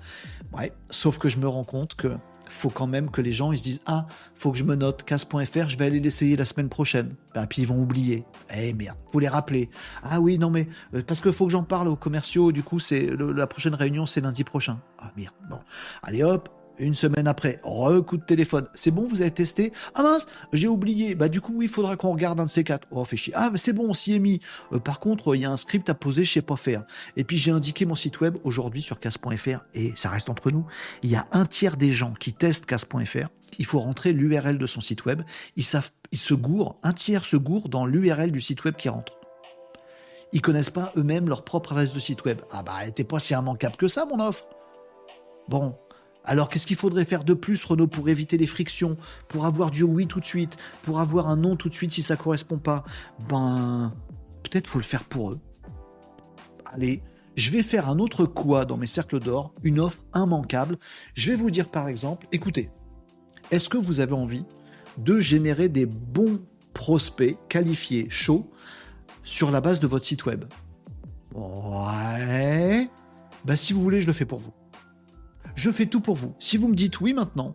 Ouais, 0.54 0.72
sauf 0.88 1.18
que 1.18 1.28
je 1.28 1.38
me 1.38 1.46
rends 1.46 1.64
compte 1.64 1.94
que 1.94 2.16
faut 2.48 2.70
quand 2.70 2.86
même 2.86 3.10
que 3.10 3.20
les 3.20 3.32
gens 3.32 3.52
ils 3.52 3.58
se 3.58 3.62
disent 3.62 3.80
ah 3.86 4.06
faut 4.34 4.52
que 4.52 4.58
je 4.58 4.64
me 4.64 4.74
note 4.74 5.04
casse.fr 5.04 5.68
je 5.68 5.78
vais 5.78 5.86
aller 5.86 6.00
l'essayer 6.00 6.36
la 6.36 6.44
semaine 6.44 6.68
prochaine. 6.68 7.14
Bah, 7.34 7.46
puis 7.46 7.62
ils 7.62 7.68
vont 7.68 7.80
oublier. 7.80 8.24
Eh 8.54 8.72
merde 8.72 8.96
faut 9.12 9.20
les 9.20 9.28
rappeler. 9.28 9.70
Ah 10.02 10.20
oui 10.20 10.38
non 10.38 10.50
mais 10.50 10.68
euh, 10.94 11.02
parce 11.06 11.20
que 11.20 11.30
faut 11.30 11.46
que 11.46 11.52
j'en 11.52 11.64
parle 11.64 11.88
aux 11.88 11.96
commerciaux 11.96 12.52
du 12.52 12.62
coup 12.62 12.78
c'est 12.78 13.08
la 13.18 13.46
prochaine 13.46 13.74
réunion 13.74 14.06
c'est 14.06 14.20
lundi 14.20 14.44
prochain. 14.44 14.80
Ah 14.98 15.12
merde 15.16 15.34
bon. 15.48 15.60
Allez 16.02 16.22
hop 16.22 16.48
une 16.78 16.94
semaine 16.94 17.26
après, 17.26 17.58
recoup 17.62 18.16
de 18.16 18.24
téléphone. 18.24 18.68
C'est 18.74 18.90
bon, 18.90 19.06
vous 19.06 19.20
avez 19.20 19.30
testé? 19.30 19.72
Ah 19.94 20.02
mince, 20.02 20.26
j'ai 20.52 20.68
oublié. 20.68 21.14
Bah 21.14 21.28
du 21.28 21.40
coup, 21.40 21.62
il 21.62 21.68
faudra 21.68 21.96
qu'on 21.96 22.12
regarde 22.12 22.40
un 22.40 22.44
de 22.44 22.50
ces 22.50 22.64
quatre. 22.64 22.86
Oh, 22.90 23.04
fait 23.04 23.16
chier. 23.16 23.32
Ah, 23.36 23.50
mais 23.50 23.58
c'est 23.58 23.72
bon, 23.72 23.86
on 23.88 23.94
s'y 23.94 24.14
est 24.14 24.18
mis. 24.18 24.40
Euh, 24.72 24.78
par 24.78 25.00
contre, 25.00 25.34
il 25.34 25.40
y 25.40 25.44
a 25.44 25.50
un 25.50 25.56
script 25.56 25.90
à 25.90 25.94
poser, 25.94 26.24
je 26.24 26.32
sais 26.32 26.42
pas 26.42 26.56
faire. 26.56 26.84
Et 27.16 27.24
puis 27.24 27.36
j'ai 27.36 27.50
indiqué 27.50 27.86
mon 27.86 27.94
site 27.94 28.20
web 28.20 28.36
aujourd'hui 28.44 28.82
sur 28.82 29.00
casse.fr 29.00 29.64
et 29.74 29.92
ça 29.96 30.10
reste 30.10 30.28
entre 30.30 30.50
nous. 30.50 30.66
Il 31.02 31.10
y 31.10 31.16
a 31.16 31.26
un 31.32 31.44
tiers 31.44 31.76
des 31.76 31.92
gens 31.92 32.14
qui 32.18 32.32
testent 32.32 32.66
casse.fr. 32.66 33.28
Il 33.58 33.64
faut 33.64 33.80
rentrer 33.80 34.12
l'URL 34.12 34.58
de 34.58 34.66
son 34.66 34.80
site 34.80 35.04
web. 35.04 35.22
Ils 35.56 35.64
savent, 35.64 35.90
ils 36.12 36.18
se 36.18 36.34
gourent, 36.34 36.78
un 36.82 36.92
tiers 36.92 37.24
se 37.24 37.36
gourent 37.36 37.68
dans 37.68 37.86
l'URL 37.86 38.30
du 38.30 38.40
site 38.40 38.64
web 38.64 38.76
qui 38.76 38.88
rentre. 38.88 39.18
Ils 40.32 40.42
connaissent 40.42 40.70
pas 40.70 40.92
eux-mêmes 40.96 41.28
leur 41.28 41.42
propre 41.42 41.72
adresse 41.72 41.94
de 41.94 42.00
site 42.00 42.24
web. 42.24 42.40
Ah 42.50 42.62
bah, 42.62 42.74
elle 42.82 42.92
pas 43.06 43.18
si 43.18 43.32
immanquable 43.32 43.76
que 43.76 43.88
ça, 43.88 44.04
mon 44.04 44.20
offre. 44.20 44.44
Bon, 45.48 45.74
alors 46.24 46.48
qu'est-ce 46.48 46.66
qu'il 46.66 46.76
faudrait 46.76 47.04
faire 47.04 47.24
de 47.24 47.34
plus, 47.34 47.64
Renault, 47.64 47.86
pour 47.86 48.08
éviter 48.08 48.36
les 48.36 48.46
frictions, 48.46 48.96
pour 49.28 49.46
avoir 49.46 49.70
du 49.70 49.82
oui 49.82 50.06
tout 50.06 50.20
de 50.20 50.26
suite, 50.26 50.56
pour 50.82 51.00
avoir 51.00 51.28
un 51.28 51.36
non 51.36 51.56
tout 51.56 51.68
de 51.68 51.74
suite 51.74 51.92
si 51.92 52.02
ça 52.02 52.16
correspond 52.16 52.58
pas? 52.58 52.84
Ben, 53.28 53.94
peut-être 54.42 54.66
faut 54.66 54.78
le 54.78 54.84
faire 54.84 55.04
pour 55.04 55.32
eux. 55.32 55.40
Allez, 56.66 57.02
je 57.36 57.50
vais 57.50 57.62
faire 57.62 57.88
un 57.88 57.98
autre 57.98 58.26
quoi 58.26 58.64
dans 58.64 58.76
mes 58.76 58.86
cercles 58.86 59.20
d'or, 59.20 59.54
une 59.62 59.80
offre 59.80 60.02
immanquable. 60.14 60.78
Je 61.14 61.30
vais 61.30 61.36
vous 61.36 61.50
dire 61.50 61.68
par 61.68 61.88
exemple, 61.88 62.26
écoutez, 62.32 62.70
est-ce 63.50 63.68
que 63.68 63.78
vous 63.78 64.00
avez 64.00 64.12
envie 64.12 64.44
de 64.98 65.18
générer 65.20 65.68
des 65.68 65.86
bons 65.86 66.40
prospects 66.74 67.38
qualifiés 67.48 68.06
chauds 68.10 68.50
sur 69.22 69.50
la 69.50 69.60
base 69.60 69.80
de 69.80 69.86
votre 69.86 70.04
site 70.04 70.26
web? 70.26 70.44
Ouais. 71.34 72.90
Ben, 73.44 73.56
si 73.56 73.72
vous 73.72 73.80
voulez, 73.80 74.00
je 74.00 74.06
le 74.06 74.12
fais 74.12 74.26
pour 74.26 74.40
vous 74.40 74.52
je 75.58 75.72
fais 75.72 75.86
tout 75.86 76.00
pour 76.00 76.14
vous. 76.14 76.34
Si 76.38 76.56
vous 76.56 76.68
me 76.68 76.76
dites 76.76 77.00
oui 77.00 77.12
maintenant, 77.12 77.52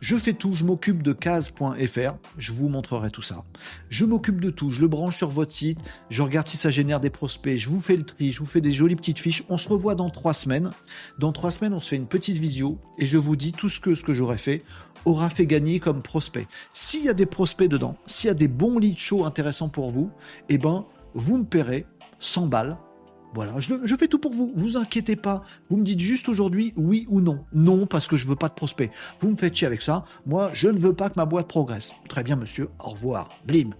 je 0.00 0.16
fais 0.16 0.32
tout, 0.32 0.54
je 0.54 0.64
m'occupe 0.64 1.02
de 1.02 1.12
case.fr, 1.12 2.14
je 2.38 2.52
vous 2.52 2.70
montrerai 2.70 3.10
tout 3.10 3.20
ça. 3.20 3.44
Je 3.90 4.06
m'occupe 4.06 4.40
de 4.40 4.48
tout, 4.48 4.70
je 4.70 4.80
le 4.80 4.88
branche 4.88 5.18
sur 5.18 5.28
votre 5.28 5.52
site, 5.52 5.78
je 6.08 6.22
regarde 6.22 6.48
si 6.48 6.56
ça 6.56 6.70
génère 6.70 7.00
des 7.00 7.10
prospects, 7.10 7.58
je 7.58 7.68
vous 7.68 7.82
fais 7.82 7.96
le 7.96 8.02
tri, 8.02 8.32
je 8.32 8.38
vous 8.38 8.46
fais 8.46 8.62
des 8.62 8.72
jolies 8.72 8.96
petites 8.96 9.18
fiches. 9.18 9.44
On 9.50 9.58
se 9.58 9.68
revoit 9.68 9.94
dans 9.94 10.08
trois 10.08 10.32
semaines. 10.32 10.70
Dans 11.18 11.32
trois 11.32 11.50
semaines, 11.50 11.74
on 11.74 11.80
se 11.80 11.90
fait 11.90 11.96
une 11.96 12.06
petite 12.06 12.38
visio 12.38 12.78
et 12.98 13.04
je 13.04 13.18
vous 13.18 13.36
dis 13.36 13.52
tout 13.52 13.68
ce 13.68 13.78
que 13.78 13.94
ce 13.94 14.04
que 14.04 14.14
j'aurais 14.14 14.38
fait 14.38 14.62
aura 15.04 15.28
fait 15.28 15.46
gagner 15.46 15.80
comme 15.80 16.00
prospect. 16.00 16.48
S'il 16.72 17.04
y 17.04 17.10
a 17.10 17.14
des 17.14 17.26
prospects 17.26 17.68
dedans, 17.68 17.98
s'il 18.06 18.28
y 18.28 18.30
a 18.30 18.34
des 18.34 18.48
bons 18.48 18.78
leads 18.78 18.98
chauds 18.98 19.26
intéressants 19.26 19.68
pour 19.68 19.90
vous, 19.90 20.10
eh 20.48 20.56
ben, 20.56 20.86
vous 21.12 21.36
me 21.36 21.44
paierez 21.44 21.84
100 22.20 22.46
balles 22.46 22.78
voilà, 23.34 23.58
je, 23.58 23.96
fais 23.96 24.06
tout 24.06 24.20
pour 24.20 24.32
vous. 24.32 24.52
Vous 24.54 24.76
inquiétez 24.76 25.16
pas. 25.16 25.42
Vous 25.68 25.76
me 25.76 25.82
dites 25.82 25.98
juste 25.98 26.28
aujourd'hui 26.28 26.72
oui 26.76 27.04
ou 27.08 27.20
non. 27.20 27.44
Non 27.52 27.84
parce 27.86 28.06
que 28.06 28.14
je 28.14 28.28
veux 28.28 28.36
pas 28.36 28.48
de 28.48 28.54
prospect. 28.54 28.92
Vous 29.20 29.28
me 29.28 29.36
faites 29.36 29.56
chier 29.56 29.66
avec 29.66 29.82
ça. 29.82 30.04
Moi, 30.24 30.50
je 30.52 30.68
ne 30.68 30.78
veux 30.78 30.94
pas 30.94 31.10
que 31.10 31.14
ma 31.16 31.26
boîte 31.26 31.48
progresse. 31.48 31.92
Très 32.08 32.22
bien, 32.22 32.36
monsieur. 32.36 32.68
Au 32.78 32.90
revoir. 32.90 33.28
Blim. 33.44 33.74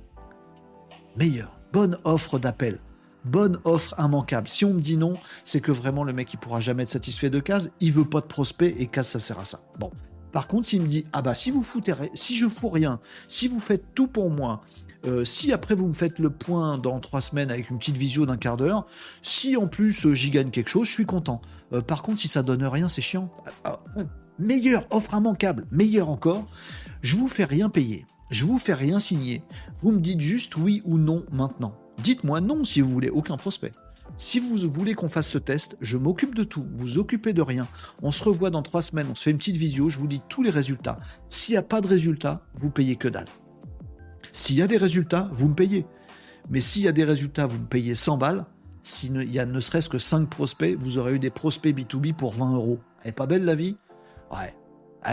Meilleur. 1.17 1.57
Bonne 1.73 1.97
offre 2.03 2.41
d'appel. 2.41 2.81
Bonne 3.25 3.61
offre 3.63 3.95
immanquable. 3.97 4.49
Si 4.49 4.65
on 4.65 4.75
me 4.75 4.81
dit 4.81 4.97
non, 4.97 5.17
c'est 5.45 5.61
que 5.61 5.73
vraiment 5.73 6.03
le 6.03 6.13
mec 6.13 6.33
il 6.35 6.37
pourra 6.37 6.59
jamais 6.59 6.83
être 6.83 6.89
satisfait 6.89 7.31
de 7.31 7.39
case. 7.39 7.71
Il 7.79 7.93
veut 7.93 8.05
pas 8.05 8.21
de 8.21 8.27
prospect 8.27 8.75
et 8.79 8.87
case 8.87 9.09
ça 9.09 9.21
sert 9.21 9.39
à 9.39 9.45
ça. 9.45 9.61
Bon. 9.79 9.91
Par 10.33 10.49
contre, 10.49 10.67
s'il 10.67 10.83
me 10.83 10.89
dit 10.89 11.07
ah 11.13 11.23
bah 11.23 11.35
si 11.35 11.53
vous 11.53 11.63
foutez, 11.63 11.95
si 12.15 12.35
je 12.35 12.49
fous 12.49 12.69
rien, 12.69 12.99
si 13.29 13.47
vous 13.47 13.61
faites 13.61 13.95
tout 13.95 14.09
pour 14.09 14.31
moi, 14.31 14.63
euh, 15.07 15.25
si 15.25 15.53
après 15.53 15.75
vous 15.75 15.87
me 15.87 15.93
faites 15.93 16.19
le 16.19 16.31
point 16.31 16.79
dans 16.79 16.99
trois 17.01 17.21
semaines 17.21 17.51
avec 17.51 17.71
une 17.71 17.79
petite 17.79 17.97
visio 17.97 18.27
d'un 18.27 18.37
quart 18.37 18.57
d'heure, 18.57 18.87
si 19.23 19.57
en 19.57 19.67
plus 19.67 20.07
euh, 20.07 20.15
j'y 20.15 20.31
gagne 20.31 20.51
quelque 20.51 20.71
chose, 20.71 20.87
je 20.87 20.93
suis 20.93 21.07
content. 21.07 21.43
Euh, 21.73 21.83
par 21.83 22.03
contre, 22.03 22.21
si 22.21 22.29
ça 22.29 22.43
donne 22.43 22.65
rien, 22.65 22.89
c'est 22.89 23.03
chiant. 23.03 23.31
Ah, 23.65 23.81
ah, 23.97 24.03
meilleure 24.39 24.87
offre 24.91 25.15
immanquable, 25.15 25.67
meilleur 25.71 26.09
encore, 26.09 26.47
je 27.03 27.17
vous 27.17 27.29
fais 27.29 27.45
rien 27.45 27.69
payer. 27.69 28.07
Je 28.31 28.47
vous 28.47 28.59
fais 28.59 28.75
rien 28.75 28.99
signer. 28.99 29.43
Vous 29.81 29.93
me 29.93 30.01
dites 30.01 30.21
juste 30.21 30.57
oui 30.57 30.83
ou 30.85 30.99
non 30.99 31.25
maintenant. 31.31 31.75
Dites-moi 32.03 32.41
non 32.41 32.65
si 32.65 32.81
vous 32.81 32.91
voulez, 32.91 33.11
aucun 33.11 33.37
prospect. 33.37 33.73
Si 34.17 34.39
vous 34.39 34.57
voulez 34.57 34.95
qu'on 34.95 35.09
fasse 35.09 35.29
ce 35.29 35.39
test, 35.39 35.77
je 35.81 35.97
m'occupe 35.97 36.35
de 36.35 36.45
tout, 36.45 36.67
vous 36.77 36.99
occupez 36.99 37.33
de 37.33 37.43
rien. 37.43 37.67
On 38.03 38.13
se 38.13 38.23
revoit 38.23 38.51
dans 38.51 38.63
trois 38.63 38.83
semaines, 38.83 39.09
on 39.11 39.15
se 39.15 39.25
fait 39.25 39.31
une 39.33 39.39
petite 39.39 39.57
visio, 39.57 39.89
je 39.89 39.99
vous 39.99 40.07
dis 40.07 40.23
tous 40.29 40.43
les 40.43 40.51
résultats. 40.51 41.01
S'il 41.29 41.55
n'y 41.55 41.59
a 41.59 41.63
pas 41.63 41.81
de 41.81 41.89
résultats, 41.89 42.43
vous 42.55 42.71
payez 42.71 42.97
que 42.97 43.09
dalle. 43.09 43.27
S'il 44.35 44.57
y 44.57 44.63
a 44.63 44.67
des 44.67 44.79
résultats, 44.79 45.31
vous 45.33 45.49
me 45.49 45.55
payez. 45.55 45.87
Mais 46.51 46.61
s'il 46.61 46.83
y 46.83 46.89
a 46.89 46.93
des 46.93 47.05
résultats, 47.05 47.47
vous 47.47 47.57
me 47.57 47.67
payez 47.67 47.95
100 47.95 48.19
balles. 48.19 48.45
S'il 48.83 49.33
y 49.33 49.39
a 49.39 49.47
ne 49.47 49.61
serait-ce 49.61 49.89
que 49.89 49.99
5 49.99 50.29
prospects, 50.29 50.77
vous 50.77 50.99
aurez 50.99 51.15
eu 51.15 51.19
des 51.21 51.31
prospects 51.31 51.75
B2B 51.75 52.15
pour 52.15 52.33
20 52.35 52.57
euros. 52.57 52.81
Elle 53.03 53.11
est 53.11 53.13
pas 53.13 53.27
belle 53.27 53.45
la 53.45 53.55
vie? 53.55 53.77
Ouais. 54.33 54.53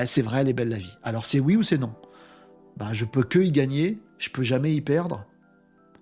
c'est 0.06 0.24
vrai, 0.24 0.42
elle 0.42 0.50
est 0.50 0.54
belle 0.54 0.70
la 0.70 0.78
vie. 0.78 0.98
Alors 1.04 1.24
c'est 1.26 1.40
oui 1.40 1.56
ou 1.56 1.62
c'est 1.62 1.78
non? 1.78 1.94
Bah 2.78 2.90
je 2.94 3.06
peux 3.06 3.22
que 3.22 3.38
y 3.38 3.52
gagner, 3.52 4.02
je 4.18 4.30
peux 4.32 4.42
jamais 4.42 4.74
y 4.74 4.82
perdre. 4.82 5.28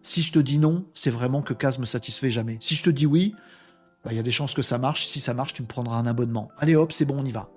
Si 0.02 0.22
je 0.22 0.32
te 0.32 0.40
dis 0.40 0.58
non, 0.58 0.86
c'est 0.94 1.12
vraiment 1.12 1.42
que 1.42 1.54
Kaz 1.54 1.78
me 1.78 1.86
satisfait 1.86 2.30
jamais. 2.30 2.58
Si 2.62 2.74
je 2.74 2.84
te 2.84 2.90
dis 2.90 3.06
oui, 3.06 3.36
bah, 4.06 4.12
il 4.14 4.16
y 4.16 4.20
a 4.20 4.24
des 4.24 4.32
chances 4.32 4.54
que 4.54 4.62
ça 4.62 4.78
marche. 4.78 5.06
Si 5.06 5.20
ça 5.20 5.34
marche, 5.34 5.54
tu 5.54 5.62
me 5.62 5.68
prendras 5.68 5.98
un 5.98 6.06
abonnement. 6.06 6.52
Allez 6.58 6.78
hop, 6.78 6.94
c'est 6.94 7.04
bon, 7.04 7.20
on 7.20 7.26
y 7.26 7.32
va. 7.32 7.50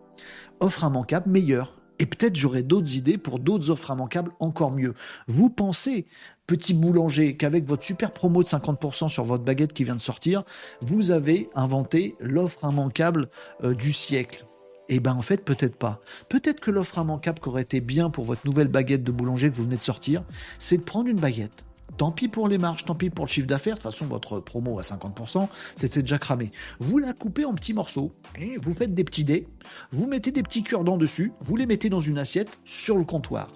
Offre 0.58 0.82
immanquable, 0.82 1.30
meilleur. 1.30 1.81
Et 2.02 2.06
peut-être 2.06 2.34
j'aurai 2.34 2.64
d'autres 2.64 2.96
idées 2.96 3.16
pour 3.16 3.38
d'autres 3.38 3.70
offres 3.70 3.92
immanquables 3.92 4.32
encore 4.40 4.72
mieux. 4.72 4.92
Vous 5.28 5.50
pensez, 5.50 6.08
petit 6.48 6.74
boulanger, 6.74 7.36
qu'avec 7.36 7.64
votre 7.64 7.84
super 7.84 8.10
promo 8.10 8.42
de 8.42 8.48
50% 8.48 9.08
sur 9.08 9.22
votre 9.22 9.44
baguette 9.44 9.72
qui 9.72 9.84
vient 9.84 9.94
de 9.94 10.00
sortir, 10.00 10.42
vous 10.80 11.12
avez 11.12 11.48
inventé 11.54 12.16
l'offre 12.18 12.68
immanquable 12.68 13.28
euh, 13.62 13.72
du 13.72 13.92
siècle? 13.92 14.46
Eh 14.88 14.98
bien 14.98 15.14
en 15.14 15.22
fait 15.22 15.44
peut-être 15.44 15.76
pas. 15.76 16.00
Peut-être 16.28 16.58
que 16.58 16.72
l'offre 16.72 16.98
immanquable 16.98 17.38
qui 17.38 17.48
aurait 17.48 17.62
été 17.62 17.80
bien 17.80 18.10
pour 18.10 18.24
votre 18.24 18.44
nouvelle 18.46 18.66
baguette 18.66 19.04
de 19.04 19.12
boulanger 19.12 19.48
que 19.48 19.54
vous 19.54 19.62
venez 19.62 19.76
de 19.76 19.80
sortir, 19.80 20.24
c'est 20.58 20.78
de 20.78 20.82
prendre 20.82 21.08
une 21.08 21.20
baguette, 21.20 21.64
Tant 21.96 22.10
pis 22.10 22.28
pour 22.28 22.48
les 22.48 22.58
marges, 22.58 22.84
tant 22.84 22.94
pis 22.94 23.10
pour 23.10 23.26
le 23.26 23.30
chiffre 23.30 23.46
d'affaires. 23.46 23.74
De 23.74 23.80
toute 23.80 23.92
façon, 23.92 24.06
votre 24.06 24.40
promo 24.40 24.78
à 24.78 24.82
50%, 24.82 25.48
c'était 25.76 26.02
déjà 26.02 26.18
cramé. 26.18 26.50
Vous 26.80 26.98
la 26.98 27.12
coupez 27.12 27.44
en 27.44 27.54
petits 27.54 27.74
morceaux, 27.74 28.12
et 28.38 28.56
vous 28.56 28.74
faites 28.74 28.94
des 28.94 29.04
petits 29.04 29.24
dés, 29.24 29.46
vous 29.92 30.06
mettez 30.06 30.32
des 30.32 30.42
petits 30.42 30.62
cure-dents 30.62 30.96
dessus, 30.96 31.32
vous 31.40 31.56
les 31.56 31.66
mettez 31.66 31.90
dans 31.90 32.00
une 32.00 32.18
assiette 32.18 32.48
sur 32.64 32.96
le 32.96 33.04
comptoir. 33.04 33.52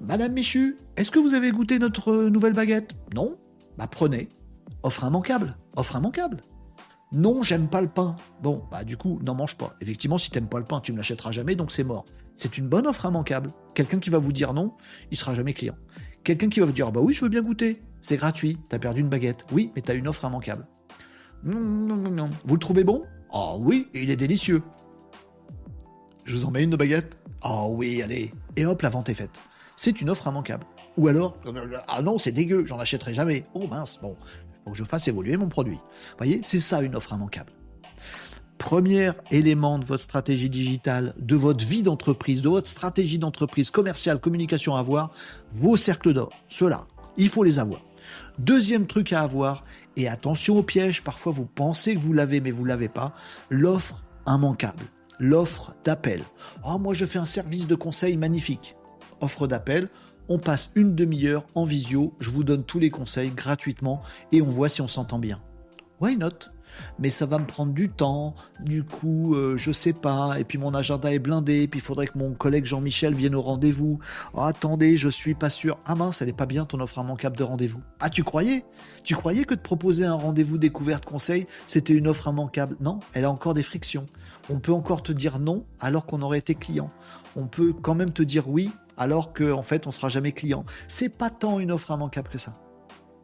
Madame 0.00 0.32
Michu, 0.32 0.78
est-ce 0.96 1.10
que 1.10 1.18
vous 1.18 1.34
avez 1.34 1.50
goûté 1.50 1.78
notre 1.78 2.28
nouvelle 2.28 2.54
baguette? 2.54 2.92
Non 3.14 3.36
Bah 3.76 3.86
prenez. 3.86 4.28
Offre 4.82 5.04
immanquable. 5.04 5.56
Offre 5.76 5.96
immanquable. 5.96 6.42
Non, 7.12 7.42
j'aime 7.42 7.68
pas 7.68 7.80
le 7.80 7.88
pain. 7.88 8.16
Bon, 8.42 8.64
bah 8.70 8.84
du 8.84 8.96
coup, 8.96 9.20
n'en 9.22 9.34
mange 9.34 9.56
pas. 9.56 9.74
Effectivement, 9.80 10.18
si 10.18 10.30
t'aimes 10.30 10.48
pas 10.48 10.58
le 10.58 10.64
pain, 10.64 10.80
tu 10.80 10.92
me 10.92 10.96
l'achèteras 10.96 11.30
jamais, 11.30 11.54
donc 11.54 11.70
c'est 11.70 11.84
mort. 11.84 12.04
C'est 12.34 12.58
une 12.58 12.68
bonne 12.68 12.86
offre 12.86 13.06
immanquable. 13.06 13.52
Quelqu'un 13.74 14.00
qui 14.00 14.10
va 14.10 14.18
vous 14.18 14.32
dire 14.32 14.52
non, 14.52 14.74
il 15.10 15.16
sera 15.16 15.34
jamais 15.34 15.54
client. 15.54 15.76
Quelqu'un 16.26 16.48
qui 16.48 16.58
va 16.58 16.66
vous 16.66 16.72
dire 16.72 16.90
Bah 16.90 17.00
oui, 17.00 17.14
je 17.14 17.20
veux 17.20 17.28
bien 17.28 17.40
goûter. 17.40 17.80
C'est 18.02 18.16
gratuit. 18.16 18.58
T'as 18.68 18.80
perdu 18.80 19.00
une 19.00 19.08
baguette. 19.08 19.46
Oui, 19.52 19.70
mais 19.76 19.80
t'as 19.80 19.94
une 19.94 20.08
offre 20.08 20.24
immanquable. 20.24 20.66
Non, 21.44 21.60
non, 21.60 22.10
non. 22.10 22.30
Vous 22.44 22.54
le 22.54 22.58
trouvez 22.58 22.82
bon? 22.82 23.04
Oh 23.32 23.58
oui, 23.60 23.86
il 23.94 24.10
est 24.10 24.16
délicieux. 24.16 24.60
Je 26.24 26.34
vous 26.34 26.44
en 26.44 26.50
mets 26.50 26.64
une 26.64 26.70
de 26.70 26.76
baguette 26.76 27.16
Oh 27.44 27.70
oui, 27.76 28.02
allez. 28.02 28.32
Et 28.56 28.66
hop, 28.66 28.82
la 28.82 28.88
vente 28.88 29.08
est 29.08 29.14
faite. 29.14 29.38
C'est 29.76 30.00
une 30.00 30.10
offre 30.10 30.26
immanquable. 30.26 30.66
Ou 30.96 31.06
alors, 31.06 31.36
ah 31.86 32.02
non, 32.02 32.18
c'est 32.18 32.32
dégueu, 32.32 32.66
j'en 32.66 32.80
achèterai 32.80 33.14
jamais. 33.14 33.44
Oh 33.54 33.68
mince, 33.68 34.00
bon, 34.02 34.16
faut 34.64 34.72
que 34.72 34.76
je 34.76 34.82
fasse 34.82 35.06
évoluer 35.06 35.36
mon 35.36 35.48
produit. 35.48 35.76
Vous 35.76 36.16
voyez, 36.18 36.40
c'est 36.42 36.58
ça 36.58 36.82
une 36.82 36.96
offre 36.96 37.12
immanquable. 37.12 37.52
Premier 38.58 39.12
élément 39.30 39.78
de 39.78 39.84
votre 39.84 40.02
stratégie 40.02 40.48
digitale, 40.48 41.14
de 41.18 41.36
votre 41.36 41.64
vie 41.64 41.82
d'entreprise, 41.82 42.42
de 42.42 42.48
votre 42.48 42.68
stratégie 42.68 43.18
d'entreprise 43.18 43.70
commerciale, 43.70 44.18
communication 44.18 44.74
à 44.74 44.80
avoir, 44.80 45.10
vos 45.52 45.76
cercles 45.76 46.14
d'or. 46.14 46.30
Ceux-là, 46.48 46.86
il 47.16 47.28
faut 47.28 47.44
les 47.44 47.58
avoir. 47.58 47.80
Deuxième 48.38 48.86
truc 48.86 49.12
à 49.12 49.20
avoir, 49.20 49.64
et 49.96 50.08
attention 50.08 50.58
au 50.58 50.62
piège, 50.62 51.02
parfois 51.02 51.32
vous 51.32 51.46
pensez 51.46 51.94
que 51.94 52.00
vous 52.00 52.12
l'avez 52.12 52.40
mais 52.40 52.50
vous 52.50 52.64
ne 52.64 52.68
l'avez 52.68 52.88
pas, 52.88 53.14
l'offre 53.50 54.04
immanquable, 54.26 54.84
l'offre 55.18 55.72
d'appel. 55.84 56.22
Oh, 56.64 56.78
moi 56.78 56.94
je 56.94 57.06
fais 57.06 57.18
un 57.18 57.24
service 57.24 57.66
de 57.66 57.74
conseil 57.74 58.16
magnifique. 58.16 58.76
Offre 59.20 59.46
d'appel, 59.46 59.88
on 60.28 60.38
passe 60.38 60.70
une 60.74 60.94
demi-heure 60.94 61.46
en 61.54 61.64
visio, 61.64 62.14
je 62.20 62.30
vous 62.30 62.44
donne 62.44 62.64
tous 62.64 62.78
les 62.78 62.90
conseils 62.90 63.30
gratuitement 63.30 64.02
et 64.32 64.42
on 64.42 64.48
voit 64.48 64.68
si 64.68 64.80
on 64.80 64.88
s'entend 64.88 65.18
bien. 65.18 65.40
Why 66.00 66.16
not? 66.16 66.55
Mais 66.98 67.10
ça 67.10 67.26
va 67.26 67.38
me 67.38 67.46
prendre 67.46 67.72
du 67.72 67.88
temps. 67.88 68.34
Du 68.60 68.84
coup, 68.84 69.34
euh, 69.34 69.56
je 69.56 69.72
sais 69.72 69.92
pas. 69.92 70.38
Et 70.38 70.44
puis 70.44 70.58
mon 70.58 70.74
agenda 70.74 71.12
est 71.12 71.18
blindé. 71.18 71.68
puis 71.68 71.80
il 71.80 71.82
faudrait 71.82 72.06
que 72.06 72.18
mon 72.18 72.32
collègue 72.32 72.64
Jean-Michel 72.64 73.14
vienne 73.14 73.34
au 73.34 73.42
rendez-vous. 73.42 73.98
Oh, 74.34 74.40
attendez, 74.42 74.96
je 74.96 75.08
suis 75.08 75.34
pas 75.34 75.50
sûr. 75.50 75.78
Ah 75.84 75.94
mince, 75.94 76.22
elle 76.22 76.28
est 76.28 76.36
pas 76.36 76.46
bien 76.46 76.64
ton 76.64 76.80
offre 76.80 76.98
immanquable 76.98 77.36
de 77.36 77.44
rendez-vous. 77.44 77.80
Ah, 78.00 78.10
tu 78.10 78.24
croyais? 78.24 78.64
Tu 79.04 79.14
croyais 79.14 79.44
que 79.44 79.54
de 79.54 79.60
proposer 79.60 80.04
un 80.04 80.14
rendez-vous 80.14 80.58
découverte 80.58 81.04
conseil, 81.04 81.46
c'était 81.66 81.92
une 81.92 82.08
offre 82.08 82.28
immanquable? 82.28 82.76
Non, 82.80 83.00
elle 83.12 83.24
a 83.24 83.30
encore 83.30 83.54
des 83.54 83.62
frictions. 83.62 84.06
On 84.50 84.58
peut 84.58 84.72
encore 84.72 85.02
te 85.02 85.12
dire 85.12 85.38
non 85.38 85.64
alors 85.80 86.06
qu'on 86.06 86.22
aurait 86.22 86.38
été 86.38 86.54
client. 86.54 86.90
On 87.36 87.46
peut 87.46 87.72
quand 87.72 87.94
même 87.94 88.12
te 88.12 88.22
dire 88.22 88.48
oui 88.48 88.70
alors 88.96 89.32
qu'en 89.32 89.58
en 89.58 89.62
fait 89.62 89.86
on 89.86 89.90
sera 89.90 90.08
jamais 90.08 90.32
client. 90.32 90.64
C'est 90.88 91.08
pas 91.08 91.30
tant 91.30 91.60
une 91.60 91.70
offre 91.70 91.90
immanquable 91.92 92.28
que 92.28 92.38
ça. 92.38 92.52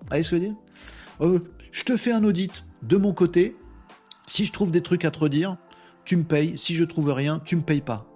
Vous 0.00 0.06
voyez 0.08 0.22
ce 0.22 0.30
que 0.30 0.36
je 0.36 0.42
veux 0.42 0.48
dire? 0.48 0.56
Euh, 1.20 1.38
Je 1.70 1.84
te 1.84 1.96
fais 1.96 2.12
un 2.12 2.24
audit 2.24 2.64
de 2.82 2.96
mon 2.96 3.12
côté, 3.12 3.56
si 4.26 4.44
je 4.44 4.52
trouve 4.52 4.70
des 4.70 4.82
trucs 4.82 5.04
à 5.04 5.10
te 5.10 5.18
redire, 5.18 5.56
tu 6.04 6.16
me 6.16 6.24
payes. 6.24 6.58
Si 6.58 6.74
je 6.74 6.84
trouve 6.84 7.10
rien, 7.12 7.38
tu 7.38 7.56
me 7.56 7.62
payes 7.62 7.80
pas. 7.80 8.06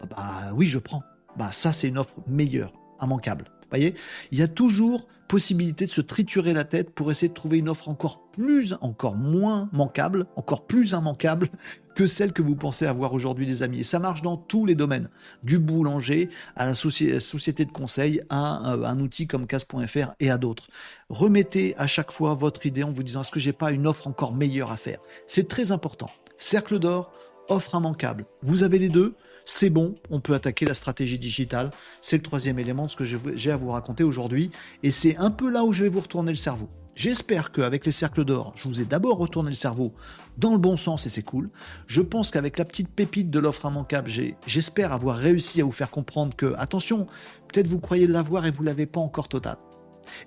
Bah, 0.00 0.06
bah 0.16 0.52
oui, 0.54 0.66
je 0.66 0.78
prends. 0.78 1.02
Bah 1.36 1.52
ça, 1.52 1.72
c'est 1.72 1.88
une 1.88 1.98
offre 1.98 2.14
meilleure, 2.26 2.72
immanquable. 3.00 3.46
Voyez 3.70 3.94
Il 4.32 4.38
y 4.38 4.42
a 4.42 4.48
toujours 4.48 5.06
possibilité 5.30 5.86
de 5.86 5.90
se 5.90 6.00
triturer 6.00 6.52
la 6.52 6.64
tête 6.64 6.90
pour 6.90 7.12
essayer 7.12 7.28
de 7.28 7.34
trouver 7.34 7.58
une 7.58 7.68
offre 7.68 7.88
encore 7.88 8.30
plus, 8.32 8.74
encore 8.80 9.14
moins 9.14 9.68
manquable, 9.72 10.26
encore 10.34 10.66
plus 10.66 10.90
immanquable 10.90 11.48
que 11.94 12.08
celle 12.08 12.32
que 12.32 12.42
vous 12.42 12.56
pensez 12.56 12.84
avoir 12.84 13.12
aujourd'hui, 13.12 13.46
des 13.46 13.62
amis. 13.62 13.80
Et 13.80 13.84
ça 13.84 14.00
marche 14.00 14.22
dans 14.22 14.36
tous 14.36 14.66
les 14.66 14.74
domaines, 14.74 15.08
du 15.44 15.60
boulanger 15.60 16.30
à 16.56 16.66
la 16.66 16.74
société 16.74 17.64
de 17.64 17.70
conseil, 17.70 18.22
à 18.28 18.38
un, 18.38 18.98
outil 18.98 19.28
comme 19.28 19.46
casse.fr 19.46 20.14
et 20.18 20.30
à 20.30 20.36
d'autres. 20.36 20.66
Remettez 21.10 21.76
à 21.78 21.86
chaque 21.86 22.10
fois 22.10 22.34
votre 22.34 22.66
idée 22.66 22.82
en 22.82 22.90
vous 22.90 23.04
disant 23.04 23.20
est-ce 23.20 23.30
que 23.30 23.38
j'ai 23.38 23.52
pas 23.52 23.70
une 23.70 23.86
offre 23.86 24.08
encore 24.08 24.34
meilleure 24.34 24.72
à 24.72 24.76
faire? 24.76 24.98
C'est 25.28 25.46
très 25.46 25.70
important. 25.70 26.10
Cercle 26.38 26.80
d'or, 26.80 27.12
offre 27.48 27.76
immanquable. 27.76 28.26
Vous 28.42 28.64
avez 28.64 28.80
les 28.80 28.88
deux 28.88 29.14
c'est 29.44 29.70
bon, 29.70 29.94
on 30.10 30.20
peut 30.20 30.34
attaquer 30.34 30.66
la 30.66 30.74
stratégie 30.74 31.18
digitale. 31.18 31.70
C'est 32.02 32.16
le 32.16 32.22
troisième 32.22 32.58
élément 32.58 32.86
de 32.86 32.90
ce 32.90 32.96
que 32.96 33.04
j'ai 33.04 33.50
à 33.50 33.56
vous 33.56 33.70
raconter 33.70 34.04
aujourd'hui. 34.04 34.50
Et 34.82 34.90
c'est 34.90 35.16
un 35.16 35.30
peu 35.30 35.50
là 35.50 35.64
où 35.64 35.72
je 35.72 35.82
vais 35.82 35.88
vous 35.88 36.00
retourner 36.00 36.32
le 36.32 36.36
cerveau. 36.36 36.68
J'espère 36.94 37.50
qu'avec 37.50 37.86
les 37.86 37.92
cercles 37.92 38.24
d'or, 38.24 38.52
je 38.56 38.68
vous 38.68 38.82
ai 38.82 38.84
d'abord 38.84 39.16
retourné 39.16 39.50
le 39.50 39.56
cerveau 39.56 39.94
dans 40.36 40.52
le 40.52 40.58
bon 40.58 40.76
sens 40.76 41.06
et 41.06 41.08
c'est 41.08 41.22
cool. 41.22 41.48
Je 41.86 42.02
pense 42.02 42.30
qu'avec 42.30 42.58
la 42.58 42.64
petite 42.64 42.88
pépite 42.90 43.30
de 43.30 43.38
l'offre 43.38 43.66
immanquable, 43.66 44.10
j'espère 44.46 44.92
avoir 44.92 45.16
réussi 45.16 45.60
à 45.60 45.64
vous 45.64 45.72
faire 45.72 45.90
comprendre 45.90 46.36
que, 46.36 46.54
attention, 46.58 47.06
peut-être 47.48 47.68
vous 47.68 47.78
croyez 47.78 48.06
l'avoir 48.06 48.44
et 48.44 48.50
vous 48.50 48.62
l'avez 48.62 48.86
pas 48.86 49.00
encore 49.00 49.28
total. 49.28 49.56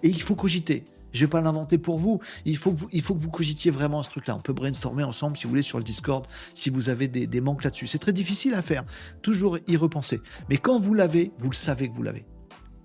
Et 0.02 0.08
il 0.08 0.22
faut 0.22 0.36
cogiter. 0.36 0.86
Je 1.14 1.22
vais 1.22 1.30
pas 1.30 1.42
l'inventer 1.42 1.78
pour 1.78 2.00
vous. 2.00 2.20
Il 2.46 2.58
faut, 2.58 2.74
que 2.74 3.14
vous. 3.14 3.30
cogitiez 3.30 3.72
vraiment 3.72 4.04
ce 4.04 4.10
truc-là. 4.10 4.36
On 4.36 4.42
peut 4.42 4.54
brainstormer 4.54 5.04
ensemble 5.04 5.38
si 5.38 5.44
vous 5.44 5.50
voulez 5.50 5.62
sur 5.62 5.78
le 5.78 5.84
Discord, 5.84 6.28
si 6.54 6.70
vous 6.70 6.90
avez 6.90 7.08
des, 7.08 7.42
manques 7.42 7.64
là-dessus. 7.64 7.88
C'est 7.88 8.00
très 8.00 8.14
difficile 8.14 8.54
à 8.56 8.62
faire. 8.62 8.84
Toujours 9.22 9.58
y 9.68 9.78
repenser. 9.78 10.20
Mais 10.50 10.58
quand 10.58 10.80
vous 10.80 10.94
l'avez, 10.94 11.32
vous 11.40 11.50
le 11.50 11.56
savez 11.56 11.90
que 11.90 11.96
vous 11.96 12.04
l'avez. 12.04 12.26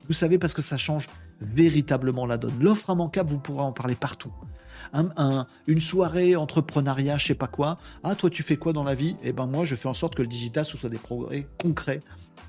Vous 0.06 0.14
savez 0.14 0.38
parce 0.38 0.54
que 0.54 0.62
ça 0.62 0.76
change 0.76 1.08
véritablement 1.40 2.26
la 2.26 2.38
donne. 2.38 2.54
L'offre 2.60 2.90
immanquable, 2.90 3.30
vous 3.30 3.38
pourrez 3.38 3.62
en 3.62 3.72
parler 3.72 3.94
partout. 3.94 4.32
Un, 4.92 5.46
une 5.66 5.80
soirée 5.80 6.34
entrepreneuriat, 6.36 7.18
je 7.18 7.26
sais 7.26 7.34
pas 7.34 7.46
quoi. 7.46 7.76
Ah, 8.04 8.14
toi, 8.14 8.30
tu 8.30 8.42
fais 8.42 8.56
quoi 8.56 8.72
dans 8.72 8.84
la 8.84 8.94
vie? 8.94 9.16
Eh 9.22 9.32
ben 9.32 9.46
moi, 9.46 9.64
je 9.64 9.74
fais 9.74 9.88
en 9.88 9.94
sorte 9.94 10.14
que 10.14 10.22
le 10.22 10.28
digital 10.28 10.64
soit 10.64 10.88
des 10.88 10.98
progrès 10.98 11.46
concrets 11.60 12.00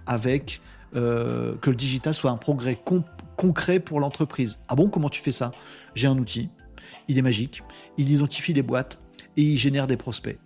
avec 0.05 0.61
euh, 0.95 1.55
que 1.57 1.69
le 1.69 1.75
digital 1.75 2.15
soit 2.15 2.31
un 2.31 2.37
progrès 2.37 2.79
concret 3.39 3.79
pour 3.79 4.01
l'entreprise. 4.01 4.59
Ah 4.67 4.75
bon, 4.75 4.89
comment 4.89 5.07
tu 5.07 5.21
fais 5.21 5.31
ça? 5.31 5.53
J'ai 5.95 6.07
un 6.07 6.17
outil, 6.17 6.49
il 7.07 7.17
est 7.17 7.21
magique, 7.21 7.63
il 7.97 8.11
identifie 8.11 8.51
les 8.51 8.63
boîtes 8.63 8.99
et 9.37 9.43
il 9.43 9.57
génère 9.57 9.87
des 9.87 9.95
prospects. 9.95 10.37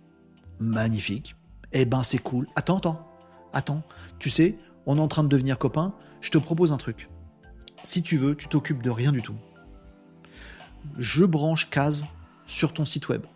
Magnifique. 0.60 1.34
Eh 1.72 1.86
ben 1.86 2.04
c'est 2.04 2.18
cool. 2.18 2.46
Attends, 2.54 2.76
attends, 2.76 3.08
attends. 3.52 3.82
Tu 4.20 4.30
sais, 4.30 4.56
on 4.86 4.96
est 4.96 5.00
en 5.00 5.08
train 5.08 5.24
de 5.24 5.28
devenir 5.28 5.58
copains. 5.58 5.92
Je 6.20 6.30
te 6.30 6.38
propose 6.38 6.72
un 6.72 6.76
truc. 6.76 7.08
Si 7.82 8.04
tu 8.04 8.16
veux, 8.16 8.36
tu 8.36 8.46
t'occupes 8.46 8.80
de 8.80 8.90
rien 8.90 9.10
du 9.10 9.22
tout. 9.22 9.34
Je 10.96 11.24
branche 11.24 11.70
Case 11.70 12.06
sur 12.46 12.72
ton 12.72 12.84
site 12.84 13.08
web. 13.08 13.26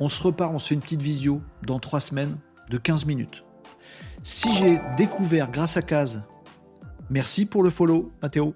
On 0.00 0.10
se 0.10 0.22
repart, 0.22 0.52
on 0.52 0.58
se 0.58 0.68
fait 0.68 0.74
une 0.74 0.82
petite 0.82 1.00
visio 1.00 1.40
dans 1.66 1.78
trois 1.78 2.00
semaines 2.00 2.36
de 2.68 2.76
15 2.76 3.06
minutes. 3.06 3.42
Si 4.22 4.54
j'ai 4.54 4.82
découvert 4.98 5.50
grâce 5.50 5.78
à 5.78 5.82
Case, 5.82 6.24
merci 7.12 7.46
pour 7.46 7.62
le 7.62 7.70
follow, 7.70 8.10
Mathéo. 8.22 8.54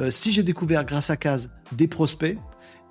Euh, 0.00 0.10
si 0.10 0.32
j'ai 0.32 0.42
découvert 0.42 0.84
grâce 0.84 1.10
à 1.10 1.16
Case 1.16 1.50
des 1.72 1.86
prospects, 1.86 2.38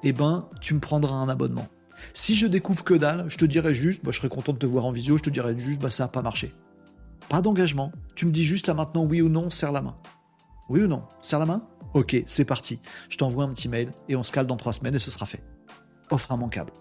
eh 0.03 0.13
ben, 0.13 0.47
tu 0.61 0.73
me 0.73 0.79
prendras 0.79 1.15
un 1.15 1.27
abonnement. 1.27 1.67
Si 2.13 2.35
je 2.35 2.47
découvre 2.47 2.83
que 2.83 2.93
dalle, 2.93 3.25
je 3.27 3.37
te 3.37 3.45
dirais 3.45 3.73
juste, 3.73 4.05
bah, 4.05 4.11
je 4.11 4.17
serais 4.17 4.29
content 4.29 4.53
de 4.53 4.59
te 4.59 4.65
voir 4.65 4.85
en 4.85 4.91
visio, 4.91 5.17
je 5.17 5.23
te 5.23 5.29
dirais 5.29 5.57
juste, 5.57 5.81
bah, 5.81 5.89
ça 5.89 6.05
n'a 6.05 6.07
pas 6.09 6.21
marché. 6.21 6.53
Pas 7.29 7.41
d'engagement. 7.41 7.91
Tu 8.15 8.25
me 8.25 8.31
dis 8.31 8.45
juste 8.45 8.67
là 8.67 8.73
maintenant 8.73 9.03
oui 9.03 9.21
ou 9.21 9.29
non, 9.29 9.49
serre 9.49 9.71
la 9.71 9.81
main. 9.81 9.97
Oui 10.69 10.81
ou 10.81 10.87
non 10.87 11.03
Serre 11.21 11.39
la 11.39 11.45
main? 11.45 11.67
Ok, 11.93 12.15
c'est 12.25 12.45
parti. 12.45 12.81
Je 13.09 13.17
t'envoie 13.17 13.43
un 13.43 13.49
petit 13.49 13.69
mail 13.69 13.91
et 14.07 14.15
on 14.15 14.23
se 14.23 14.31
cale 14.31 14.47
dans 14.47 14.57
trois 14.57 14.73
semaines 14.73 14.95
et 14.95 14.99
ce 14.99 15.11
sera 15.11 15.25
fait. 15.25 15.43
Offre 16.11 16.31
immanquable. 16.31 16.71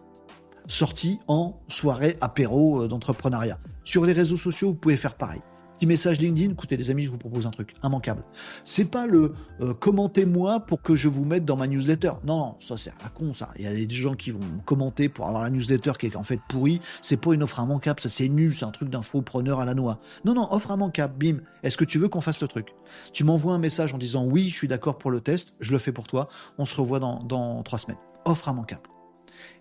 Sortie 0.69 1.21
en 1.29 1.61
soirée 1.69 2.17
apéro 2.21 2.83
euh, 2.83 2.89
d'entrepreneuriat. 2.89 3.59
Sur 3.85 4.05
les 4.05 4.13
réseaux 4.13 4.37
sociaux, 4.37 4.69
vous 4.69 4.75
pouvez 4.75 4.97
faire 4.97 5.15
pareil. 5.15 5.41
Petit 5.77 5.87
message 5.87 6.21
LinkedIn, 6.21 6.53
écoutez 6.53 6.79
les 6.79 6.91
amis, 6.91 7.03
je 7.03 7.11
vous 7.11 7.19
propose 7.19 7.45
un 7.45 7.51
truc, 7.51 7.75
immanquable. 7.85 8.25
C'est 8.65 8.91
pas 8.91 9.07
le 9.07 9.35
euh, 9.61 9.75
commentez-moi 9.75 10.61
pour 10.61 10.81
que 10.81 10.95
je 10.95 11.07
vous 11.07 11.27
mette 11.27 11.45
dans 11.45 11.57
ma 11.57 11.67
newsletter. 11.67 12.13
Non, 12.25 12.39
non, 12.39 12.57
ça 12.61 12.79
c'est 12.79 12.95
à 13.05 13.11
con 13.11 13.35
ça. 13.35 13.53
Il 13.59 13.65
y 13.65 13.67
a 13.67 13.75
des 13.75 13.95
gens 13.95 14.15
qui 14.15 14.31
vont 14.31 14.41
commenter 14.65 15.11
pour 15.11 15.27
avoir 15.27 15.43
la 15.43 15.51
newsletter 15.51 15.93
qui 15.99 16.07
est 16.07 16.17
en 16.17 16.23
fait 16.23 16.41
pourrie. 16.49 16.81
C'est 17.03 17.19
pas 17.19 17.35
une 17.35 17.43
offre 17.43 17.61
immanquable, 17.61 18.01
ça 18.01 18.09
c'est 18.09 18.31
nul, 18.31 18.55
c'est 18.55 18.65
un 18.65 18.71
truc 18.71 18.89
d'infopreneur 18.89 19.61
à 19.61 19.67
la 19.67 19.75
noix. 19.75 19.99
Non, 20.25 20.33
non, 20.33 20.51
offre 20.51 20.71
immanquable, 20.71 21.15
bim. 21.19 21.41
Est-ce 21.63 21.77
que 21.77 21.85
tu 21.85 21.99
veux 21.99 22.09
qu'on 22.09 22.23
fasse 22.23 22.41
le 22.41 22.49
truc? 22.49 22.69
Tu 23.13 23.25
m'envoies 23.25 23.53
un 23.53 23.59
message 23.59 23.93
en 23.93 23.99
disant 23.99 24.25
oui, 24.25 24.49
je 24.49 24.57
suis 24.57 24.69
d'accord 24.69 24.97
pour 24.97 25.11
le 25.11 25.21
test, 25.21 25.57
je 25.61 25.73
le 25.73 25.79
fais 25.79 25.93
pour 25.93 26.07
toi, 26.07 26.29
on 26.57 26.65
se 26.65 26.75
revoit 26.81 27.01
dans, 27.01 27.23
dans 27.23 27.63
trois 27.65 27.79
semaines. 27.79 28.01
Offre 28.25 28.49
immanquable. 28.49 28.89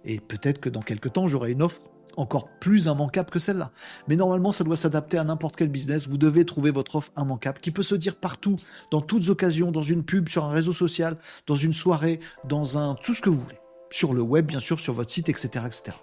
Et 0.06 0.22
peut-être 0.22 0.62
que 0.62 0.70
dans 0.70 0.82
quelques 0.82 1.12
temps, 1.12 1.28
j'aurai 1.28 1.52
une 1.52 1.62
offre 1.62 1.82
encore 2.18 2.48
plus 2.60 2.86
immanquable 2.86 3.30
que 3.30 3.40
celle-là. 3.40 3.72
Mais 4.08 4.16
normalement, 4.16 4.52
ça 4.52 4.64
doit 4.64 4.76
s'adapter 4.76 5.18
à 5.18 5.24
n'importe 5.24 5.56
quel 5.56 5.70
business. 5.70 6.08
Vous 6.08 6.18
devez 6.18 6.46
trouver 6.46 6.72
votre 6.72 6.96
offre 6.96 7.12
immanquable 7.18 7.60
qui 7.60 7.72
peut 7.72 7.84
se 7.84 7.96
dire 7.96 8.16
partout, 8.16 8.56
dans 8.92 9.02
toutes 9.02 9.30
occasions, 9.30 9.72
dans 9.72 9.82
une 9.82 10.04
pub, 10.04 10.30
sur 10.30 10.46
un 10.46 10.52
réseau 10.52 10.74
social, 10.74 11.18
dans 11.48 11.56
une 11.56 11.74
soirée, 11.74 12.20
dans 12.48 12.78
un 12.78 12.96
tout 12.96 13.14
ce 13.14 13.22
que 13.22 13.30
vous 13.30 13.40
voulez. 13.40 13.60
Sur 13.90 14.14
le 14.14 14.22
web, 14.22 14.46
bien 14.46 14.60
sûr, 14.60 14.80
sur 14.80 14.94
votre 14.94 15.12
site, 15.12 15.30
etc. 15.30 15.66
etc. 15.66 15.98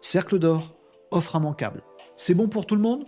Cercle 0.00 0.38
d'or, 0.38 0.74
offre 1.10 1.36
immanquable. 1.36 1.82
C'est 2.16 2.34
bon 2.34 2.48
pour 2.48 2.66
tout 2.66 2.74
le 2.74 2.82
monde? 2.82 3.04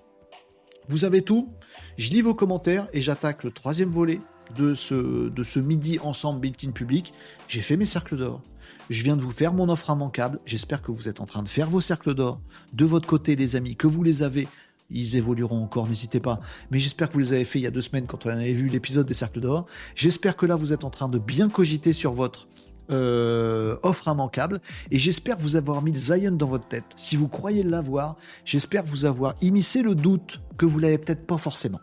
Vous 0.89 1.05
avez 1.05 1.23
tout? 1.23 1.53
Je 1.97 2.11
lis 2.11 2.21
vos 2.21 2.35
commentaires 2.35 2.89
et 2.93 3.01
j'attaque 3.01 3.45
le 3.45 3.51
troisième 3.51 3.91
volet 3.91 4.21
de 4.57 4.75
ce, 4.75 5.29
de 5.29 5.43
ce 5.43 5.59
midi 5.59 5.99
ensemble 6.03 6.41
built-in 6.41 6.73
public. 6.73 7.15
J'ai 7.49 7.63
fait 7.63 7.77
mes 7.77 7.87
cercles 7.87 8.17
d'or. 8.17 8.43
Je 8.91 9.03
viens 9.03 9.17
de 9.17 9.23
vous 9.23 9.31
faire 9.31 9.55
mon 9.55 9.69
offre 9.69 9.91
immanquable. 9.91 10.41
J'espère 10.45 10.83
que 10.83 10.93
vous 10.93 11.09
êtes 11.09 11.21
en 11.21 11.27
train 11.27 11.43
de 11.43 11.49
faire 11.49 11.69
vos 11.69 11.81
cercles 11.81 12.15
d'or. 12.15 12.41
De 12.73 12.85
votre 12.85 13.09
côté, 13.09 13.37
les 13.37 13.57
amis, 13.57 13.77
que 13.77 13.87
vous 13.87 14.03
les 14.03 14.23
avez. 14.23 14.47
Ils 14.91 15.17
évolueront 15.17 15.63
encore, 15.63 15.89
n'hésitez 15.89 16.21
pas. 16.21 16.41
Mais 16.71 16.79
j'espère 16.79 17.09
que 17.09 17.15
vous 17.15 17.21
les 17.21 17.33
avez 17.33 17.45
fait 17.45 17.59
il 17.59 17.63
y 17.63 17.67
a 17.67 17.71
deux 17.71 17.81
semaines 17.81 18.07
quand 18.07 18.27
on 18.27 18.29
avait 18.29 18.53
vu 18.53 18.69
l'épisode 18.69 19.07
des 19.07 19.15
cercles 19.15 19.41
d'or. 19.41 19.67
J'espère 19.95 20.37
que 20.37 20.45
là, 20.45 20.57
vous 20.57 20.75
êtes 20.75 20.85
en 20.85 20.91
train 20.91 21.09
de 21.09 21.19
bien 21.19 21.49
cogiter 21.49 21.95
sur 21.95 22.13
votre 22.13 22.49
euh, 22.91 23.79
offre 23.83 24.09
immanquable. 24.09 24.61
Et 24.91 24.99
j'espère 24.99 25.39
vous 25.39 25.57
avoir 25.57 25.81
mis 25.81 25.93
le 25.93 25.99
Zion 25.99 26.33
dans 26.33 26.47
votre 26.47 26.69
tête. 26.69 26.85
Si 26.97 27.17
vous 27.17 27.29
croyez 27.29 27.63
l'avoir, 27.63 28.17
j'espère 28.45 28.85
vous 28.85 29.07
avoir 29.07 29.35
immiscé 29.41 29.83
le 29.83 29.95
doute 29.95 30.43
que 30.59 30.67
vous 30.67 30.79
l'avez 30.79 30.99
peut-être 30.99 31.27
pas 31.27 31.39
forcément. 31.39 31.81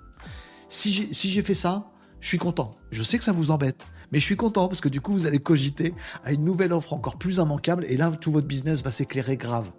Si 0.69 0.91
j'ai 1.11 1.41
fait 1.41 1.55
ça, 1.55 1.91
je 2.19 2.27
suis 2.27 2.37
content. 2.37 2.75
Je 2.91 3.01
sais 3.01 3.17
que 3.17 3.23
ça 3.23 3.31
vous 3.31 3.49
embête. 3.49 3.83
Mais 4.11 4.19
je 4.19 4.25
suis 4.25 4.35
content 4.35 4.67
parce 4.67 4.81
que 4.81 4.89
du 4.89 5.01
coup, 5.01 5.11
vous 5.11 5.25
allez 5.25 5.39
cogiter 5.39 5.93
à 6.23 6.33
une 6.33 6.43
nouvelle 6.43 6.73
offre 6.73 6.93
encore 6.93 7.17
plus 7.17 7.37
immanquable 7.37 7.85
et 7.87 7.97
là, 7.97 8.11
tout 8.11 8.31
votre 8.31 8.47
business 8.47 8.83
va 8.83 8.91
s'éclairer 8.91 9.37
grave. 9.37 9.71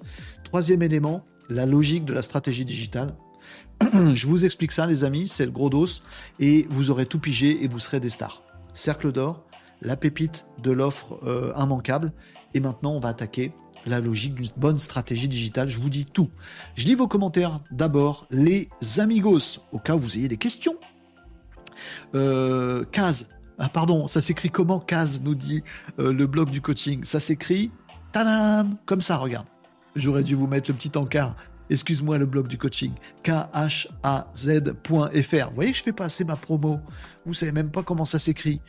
Troisième 0.45 0.83
élément, 0.83 1.25
la 1.49 1.67
logique 1.67 2.05
de 2.05 2.13
la 2.13 2.23
stratégie 2.23 2.65
digitale. 2.65 3.15
je 4.15 4.27
vous 4.27 4.45
explique 4.45 4.73
ça, 4.73 4.87
les 4.87 5.05
amis, 5.05 5.29
c'est 5.29 5.45
le 5.45 5.53
gros 5.53 5.71
dos 5.71 5.87
et 6.39 6.67
vous 6.71 6.91
aurez 6.91 7.07
tout 7.07 7.19
pigé 7.19 7.63
et 7.65 7.69
vous 7.69 7.79
serez 7.79 8.01
des 8.01 8.09
stars. 8.09 8.43
Cercle 8.75 9.13
d'or, 9.13 9.45
la 9.83 9.97
pépite 9.97 10.47
de 10.63 10.71
l'offre 10.71 11.19
euh, 11.25 11.53
immanquable. 11.59 12.13
Et 12.55 12.61
maintenant, 12.61 12.93
on 12.93 13.01
va 13.01 13.11
attaquer 13.11 13.53
la 13.87 14.01
logique 14.01 14.35
d'une 14.35 14.49
bonne 14.57 14.79
stratégie 14.79 15.29
digitale. 15.29 15.69
Je 15.69 15.81
vous 15.81 15.91
dis 15.91 16.07
tout. 16.07 16.31
Je 16.75 16.87
lis 16.87 16.95
vos 16.95 17.09
commentaires 17.09 17.61
d'abord, 17.71 18.27
les 18.31 18.69
amigos, 18.99 19.61
au 19.73 19.79
cas 19.79 19.95
où 19.95 19.99
vous 19.99 20.17
ayez 20.17 20.29
des 20.29 20.37
questions. 20.37 20.77
Euh, 22.15 22.85
Kaz, 22.93 23.29
ah 23.65 23.69
pardon, 23.69 24.09
ça 24.09 24.21
s'écrit 24.21 24.51
comment 24.51 24.81
Kaz 24.81 25.23
nous 25.23 25.37
dit 25.37 25.63
euh, 26.01 26.13
le 26.13 26.27
blog 26.27 26.51
du 26.51 26.61
coaching? 26.61 27.05
Ça 27.05 27.21
s'écrit 27.21 27.71
tadam 28.11 28.77
comme 28.87 29.01
ça, 29.01 29.17
regarde. 29.17 29.47
J'aurais 29.95 30.25
dû 30.25 30.35
vous 30.35 30.49
mettre 30.49 30.69
le 30.69 30.75
petit 30.75 30.91
encart. 30.99 31.37
Excuse-moi 31.71 32.19
le 32.19 32.27
blog 32.27 32.49
du 32.49 32.59
coaching. 32.59 32.93
K-H-A-Z.fr. 33.23 34.69
Vous 35.49 35.55
voyez 35.55 35.73
que 35.73 35.79
je 35.79 35.83
fais 35.83 35.93
passer 35.93 36.25
ma 36.25 36.37
promo. 36.37 36.81
Vous 37.25 37.35
savez 37.35 37.53
même 37.53 37.71
pas 37.71 37.83
comment 37.83 38.05
ça 38.05 38.19
s'écrit. 38.19 38.61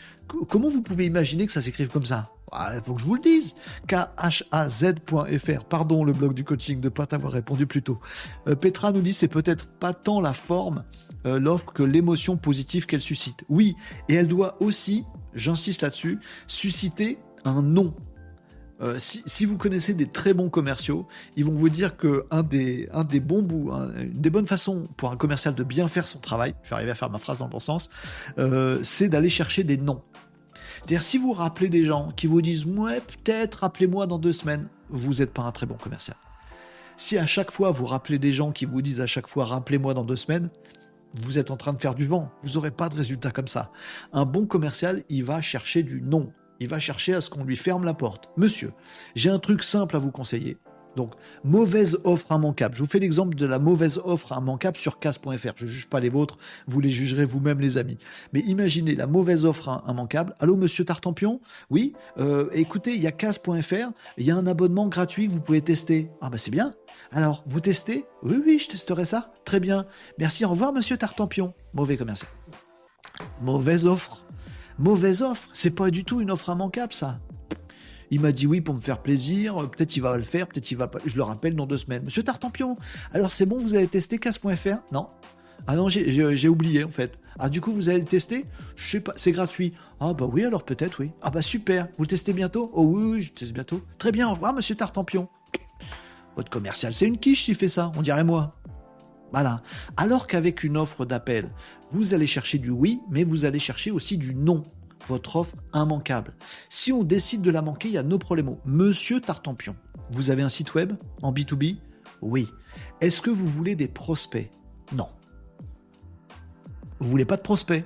Comment 0.49 0.69
vous 0.69 0.81
pouvez 0.81 1.05
imaginer 1.05 1.45
que 1.45 1.51
ça 1.51 1.61
s'écrive 1.61 1.89
comme 1.89 2.05
ça? 2.05 2.29
Il 2.53 2.57
ah, 2.59 2.81
faut 2.83 2.93
que 2.93 3.01
je 3.01 3.05
vous 3.05 3.15
le 3.15 3.21
dise. 3.21 3.55
khaz.fr. 3.87 5.65
Pardon, 5.65 6.03
le 6.03 6.13
blog 6.13 6.35
du 6.35 6.43
coaching 6.43 6.79
de 6.79 6.89
pas 6.89 7.07
t'avoir 7.07 7.33
répondu 7.33 7.65
plus 7.65 7.81
tôt. 7.81 7.99
Euh, 8.47 8.55
Petra 8.55 8.91
nous 8.91 9.01
dit 9.01 9.13
c'est 9.13 9.27
peut-être 9.27 9.65
pas 9.65 9.93
tant 9.93 10.21
la 10.21 10.33
forme, 10.33 10.83
euh, 11.25 11.39
l'offre, 11.39 11.73
que 11.73 11.81
l'émotion 11.81 12.37
positive 12.37 12.85
qu'elle 12.85 13.01
suscite. 13.01 13.43
Oui, 13.49 13.75
et 14.07 14.13
elle 14.13 14.27
doit 14.27 14.61
aussi, 14.61 15.03
j'insiste 15.33 15.81
là-dessus, 15.81 16.19
susciter 16.45 17.17
un 17.43 17.63
nom. 17.63 17.95
Euh, 18.81 18.95
si, 18.97 19.45
vous 19.45 19.57
connaissez 19.57 19.93
des 19.93 20.07
très 20.07 20.33
bons 20.33 20.49
commerciaux, 20.49 21.07
ils 21.35 21.45
vont 21.45 21.53
vous 21.53 21.69
dire 21.69 21.95
que 21.95 22.25
un 22.31 22.43
des, 22.43 22.89
bons 23.19 23.41
bouts, 23.41 23.71
une 23.71 24.13
des 24.13 24.29
bonnes 24.29 24.47
façons 24.47 24.87
pour 24.97 25.11
un 25.11 25.15
commercial 25.15 25.55
de 25.55 25.63
bien 25.63 25.87
faire 25.87 26.07
son 26.07 26.19
travail, 26.19 26.55
je 26.63 26.69
vais 26.69 26.75
arriver 26.75 26.91
à 26.91 26.95
faire 26.95 27.09
ma 27.09 27.19
phrase 27.19 27.39
dans 27.39 27.45
le 27.45 27.51
bon 27.51 27.59
sens, 27.59 27.89
c'est 28.81 29.09
d'aller 29.09 29.29
chercher 29.29 29.63
des 29.63 29.77
noms. 29.77 30.01
C'est-à-dire, 30.77 31.03
si 31.03 31.17
vous 31.17 31.31
rappelez 31.31 31.69
des 31.69 31.85
gens 31.85 32.11
qui 32.11 32.27
vous 32.27 32.41
disent, 32.41 32.65
ouais, 32.65 32.99
peut-être, 32.99 33.55
rappelez-moi 33.59 34.05
dans 34.05 34.17
deux 34.17 34.33
semaines, 34.33 34.67
vous 34.89 35.13
n'êtes 35.13 35.31
pas 35.31 35.43
un 35.43 35.51
très 35.51 35.65
bon 35.65 35.75
commercial. 35.75 36.17
Si 36.97 37.17
à 37.17 37.25
chaque 37.25 37.51
fois 37.51 37.71
vous 37.71 37.85
rappelez 37.85 38.19
des 38.19 38.33
gens 38.33 38.51
qui 38.51 38.65
vous 38.65 38.81
disent 38.81 39.01
à 39.01 39.07
chaque 39.07 39.27
fois, 39.27 39.45
rappelez-moi 39.45 39.93
dans 39.93 40.03
deux 40.03 40.15
semaines, 40.15 40.49
vous 41.21 41.39
êtes 41.39 41.51
en 41.51 41.57
train 41.57 41.73
de 41.73 41.79
faire 41.79 41.95
du 41.95 42.05
vent. 42.05 42.31
Vous 42.43 42.53
n'aurez 42.53 42.71
pas 42.71 42.89
de 42.89 42.95
résultat 42.95 43.31
comme 43.31 43.47
ça. 43.47 43.71
Un 44.13 44.25
bon 44.25 44.45
commercial, 44.45 45.03
il 45.09 45.23
va 45.23 45.41
chercher 45.41 45.83
du 45.83 46.01
non. 46.01 46.31
Il 46.59 46.67
va 46.67 46.79
chercher 46.79 47.13
à 47.13 47.21
ce 47.21 47.29
qu'on 47.29 47.43
lui 47.43 47.57
ferme 47.57 47.83
la 47.83 47.93
porte. 47.93 48.29
Monsieur, 48.37 48.71
j'ai 49.15 49.29
un 49.29 49.39
truc 49.39 49.63
simple 49.63 49.95
à 49.95 49.99
vous 49.99 50.11
conseiller. 50.11 50.57
Donc, 50.95 51.13
mauvaise 51.43 51.97
offre 52.03 52.31
immanquable. 52.31 52.75
Je 52.75 52.83
vous 52.83 52.89
fais 52.89 52.99
l'exemple 52.99 53.35
de 53.35 53.45
la 53.45 53.59
mauvaise 53.59 53.99
offre 54.03 54.31
immanquable 54.37 54.77
sur 54.77 54.99
casse.fr. 54.99 55.53
Je 55.55 55.65
ne 55.65 55.69
juge 55.69 55.87
pas 55.87 55.99
les 55.99 56.09
vôtres, 56.09 56.37
vous 56.67 56.79
les 56.79 56.89
jugerez 56.89 57.25
vous-même, 57.25 57.59
les 57.59 57.77
amis. 57.77 57.97
Mais 58.31 58.41
imaginez 58.41 58.95
la 58.95 59.07
mauvaise 59.07 59.45
offre 59.45 59.83
immanquable. 59.87 60.35
Allô, 60.39 60.55
monsieur 60.55 60.85
Tartampion? 60.85 61.41
Oui, 61.69 61.93
euh, 62.19 62.49
écoutez, 62.53 62.93
il 62.93 63.01
y 63.01 63.07
a 63.07 63.11
casse.fr, 63.11 63.91
il 64.17 64.25
y 64.25 64.31
a 64.31 64.35
un 64.35 64.47
abonnement 64.47 64.87
gratuit 64.87 65.27
que 65.27 65.33
vous 65.33 65.41
pouvez 65.41 65.61
tester. 65.61 66.09
Ah, 66.21 66.29
bah 66.29 66.37
c'est 66.37 66.51
bien. 66.51 66.75
Alors, 67.11 67.43
vous 67.47 67.59
testez? 67.59 68.05
Oui, 68.21 68.41
oui, 68.45 68.59
je 68.59 68.69
testerai 68.69 69.05
ça. 69.05 69.33
Très 69.45 69.59
bien. 69.59 69.85
Merci, 70.19 70.45
au 70.45 70.49
revoir, 70.49 70.73
monsieur 70.73 70.97
Tartampion. 70.97 71.53
Mauvais 71.73 71.97
commercial. 71.97 72.29
Mauvaise 73.41 73.85
offre. 73.87 74.25
Mauvaise 74.79 75.21
offre. 75.21 75.49
C'est 75.53 75.71
pas 75.71 75.89
du 75.91 76.03
tout 76.03 76.21
une 76.21 76.31
offre 76.31 76.49
immanquable, 76.49 76.93
ça. 76.93 77.19
Il 78.11 78.21
m'a 78.21 78.31
dit 78.31 78.45
oui 78.45 78.61
pour 78.61 78.75
me 78.75 78.79
faire 78.79 79.01
plaisir. 79.01 79.55
Peut-être 79.69 79.95
il 79.95 80.01
va 80.01 80.17
le 80.17 80.23
faire, 80.23 80.47
peut-être 80.47 80.69
il 80.69 80.77
va 80.77 80.87
pas. 80.87 80.99
Je 81.05 81.15
le 81.15 81.23
rappelle 81.23 81.55
dans 81.55 81.65
deux 81.65 81.77
semaines. 81.77 82.03
Monsieur 82.03 82.23
Tartampion, 82.23 82.77
alors 83.11 83.31
c'est 83.31 83.45
bon, 83.45 83.59
vous 83.59 83.75
avez 83.75 83.87
testé 83.87 84.17
casse.fr 84.19 84.77
Non 84.91 85.07
ah 85.65 85.75
non, 85.75 85.87
j'ai 85.87 86.49
oublié 86.49 86.83
en 86.83 86.89
fait. 86.89 87.19
Ah 87.39 87.47
du 87.47 87.61
coup, 87.61 87.71
vous 87.71 87.87
allez 87.87 87.99
le 87.99 88.05
tester? 88.05 88.45
Je 88.75 88.85
sais 88.85 88.99
pas, 88.99 89.13
c'est 89.15 89.31
gratuit. 89.31 89.73
Ah 90.01 90.13
bah 90.13 90.25
oui, 90.29 90.43
alors 90.43 90.65
peut-être 90.65 90.99
oui. 90.99 91.11
Ah 91.21 91.29
bah 91.29 91.41
super, 91.41 91.87
vous 91.97 92.03
le 92.03 92.07
testez 92.07 92.33
bientôt? 92.33 92.69
Oh 92.73 92.83
oui, 92.83 93.21
je 93.21 93.31
teste 93.31 93.53
bientôt. 93.53 93.81
Très 93.97 94.11
bien, 94.11 94.27
au 94.27 94.33
revoir 94.33 94.53
monsieur 94.53 94.75
Tartampion. 94.75 95.29
Votre 96.35 96.49
commercial, 96.49 96.93
c'est 96.93 97.05
une 97.05 97.17
quiche 97.17 97.45
s'il 97.45 97.55
fait 97.55 97.69
ça, 97.69 97.93
on 97.95 98.01
dirait 98.01 98.25
moi. 98.25 98.55
Voilà. 99.33 99.61
Alors 99.97 100.27
qu'avec 100.27 100.63
une 100.63 100.77
offre 100.77 101.05
d'appel, 101.05 101.49
vous 101.91 102.13
allez 102.13 102.27
chercher 102.27 102.59
du 102.59 102.69
oui, 102.69 103.01
mais 103.09 103.23
vous 103.23 103.45
allez 103.45 103.59
chercher 103.59 103.91
aussi 103.91 104.17
du 104.17 104.35
non 104.35 104.63
votre 105.07 105.35
offre 105.35 105.55
immanquable. 105.73 106.33
Si 106.69 106.93
on 106.93 107.03
décide 107.03 107.41
de 107.41 107.49
la 107.49 107.61
manquer, 107.61 107.89
il 107.89 107.95
y 107.95 107.97
a 107.97 108.03
nos 108.03 108.19
problèmes. 108.19 108.55
Monsieur 108.63 109.19
Tartampion, 109.19 109.75
vous 110.11 110.29
avez 110.29 110.43
un 110.43 110.49
site 110.49 110.75
web 110.75 110.93
en 111.21 111.33
B2B 111.33 111.77
Oui. 112.21 112.47
Est-ce 113.01 113.21
que 113.21 113.31
vous 113.31 113.47
voulez 113.47 113.75
des 113.75 113.87
prospects? 113.87 114.49
Non. 114.95 115.07
Vous 116.99 117.09
voulez 117.09 117.25
pas 117.25 117.35
de 117.35 117.41
prospects? 117.41 117.83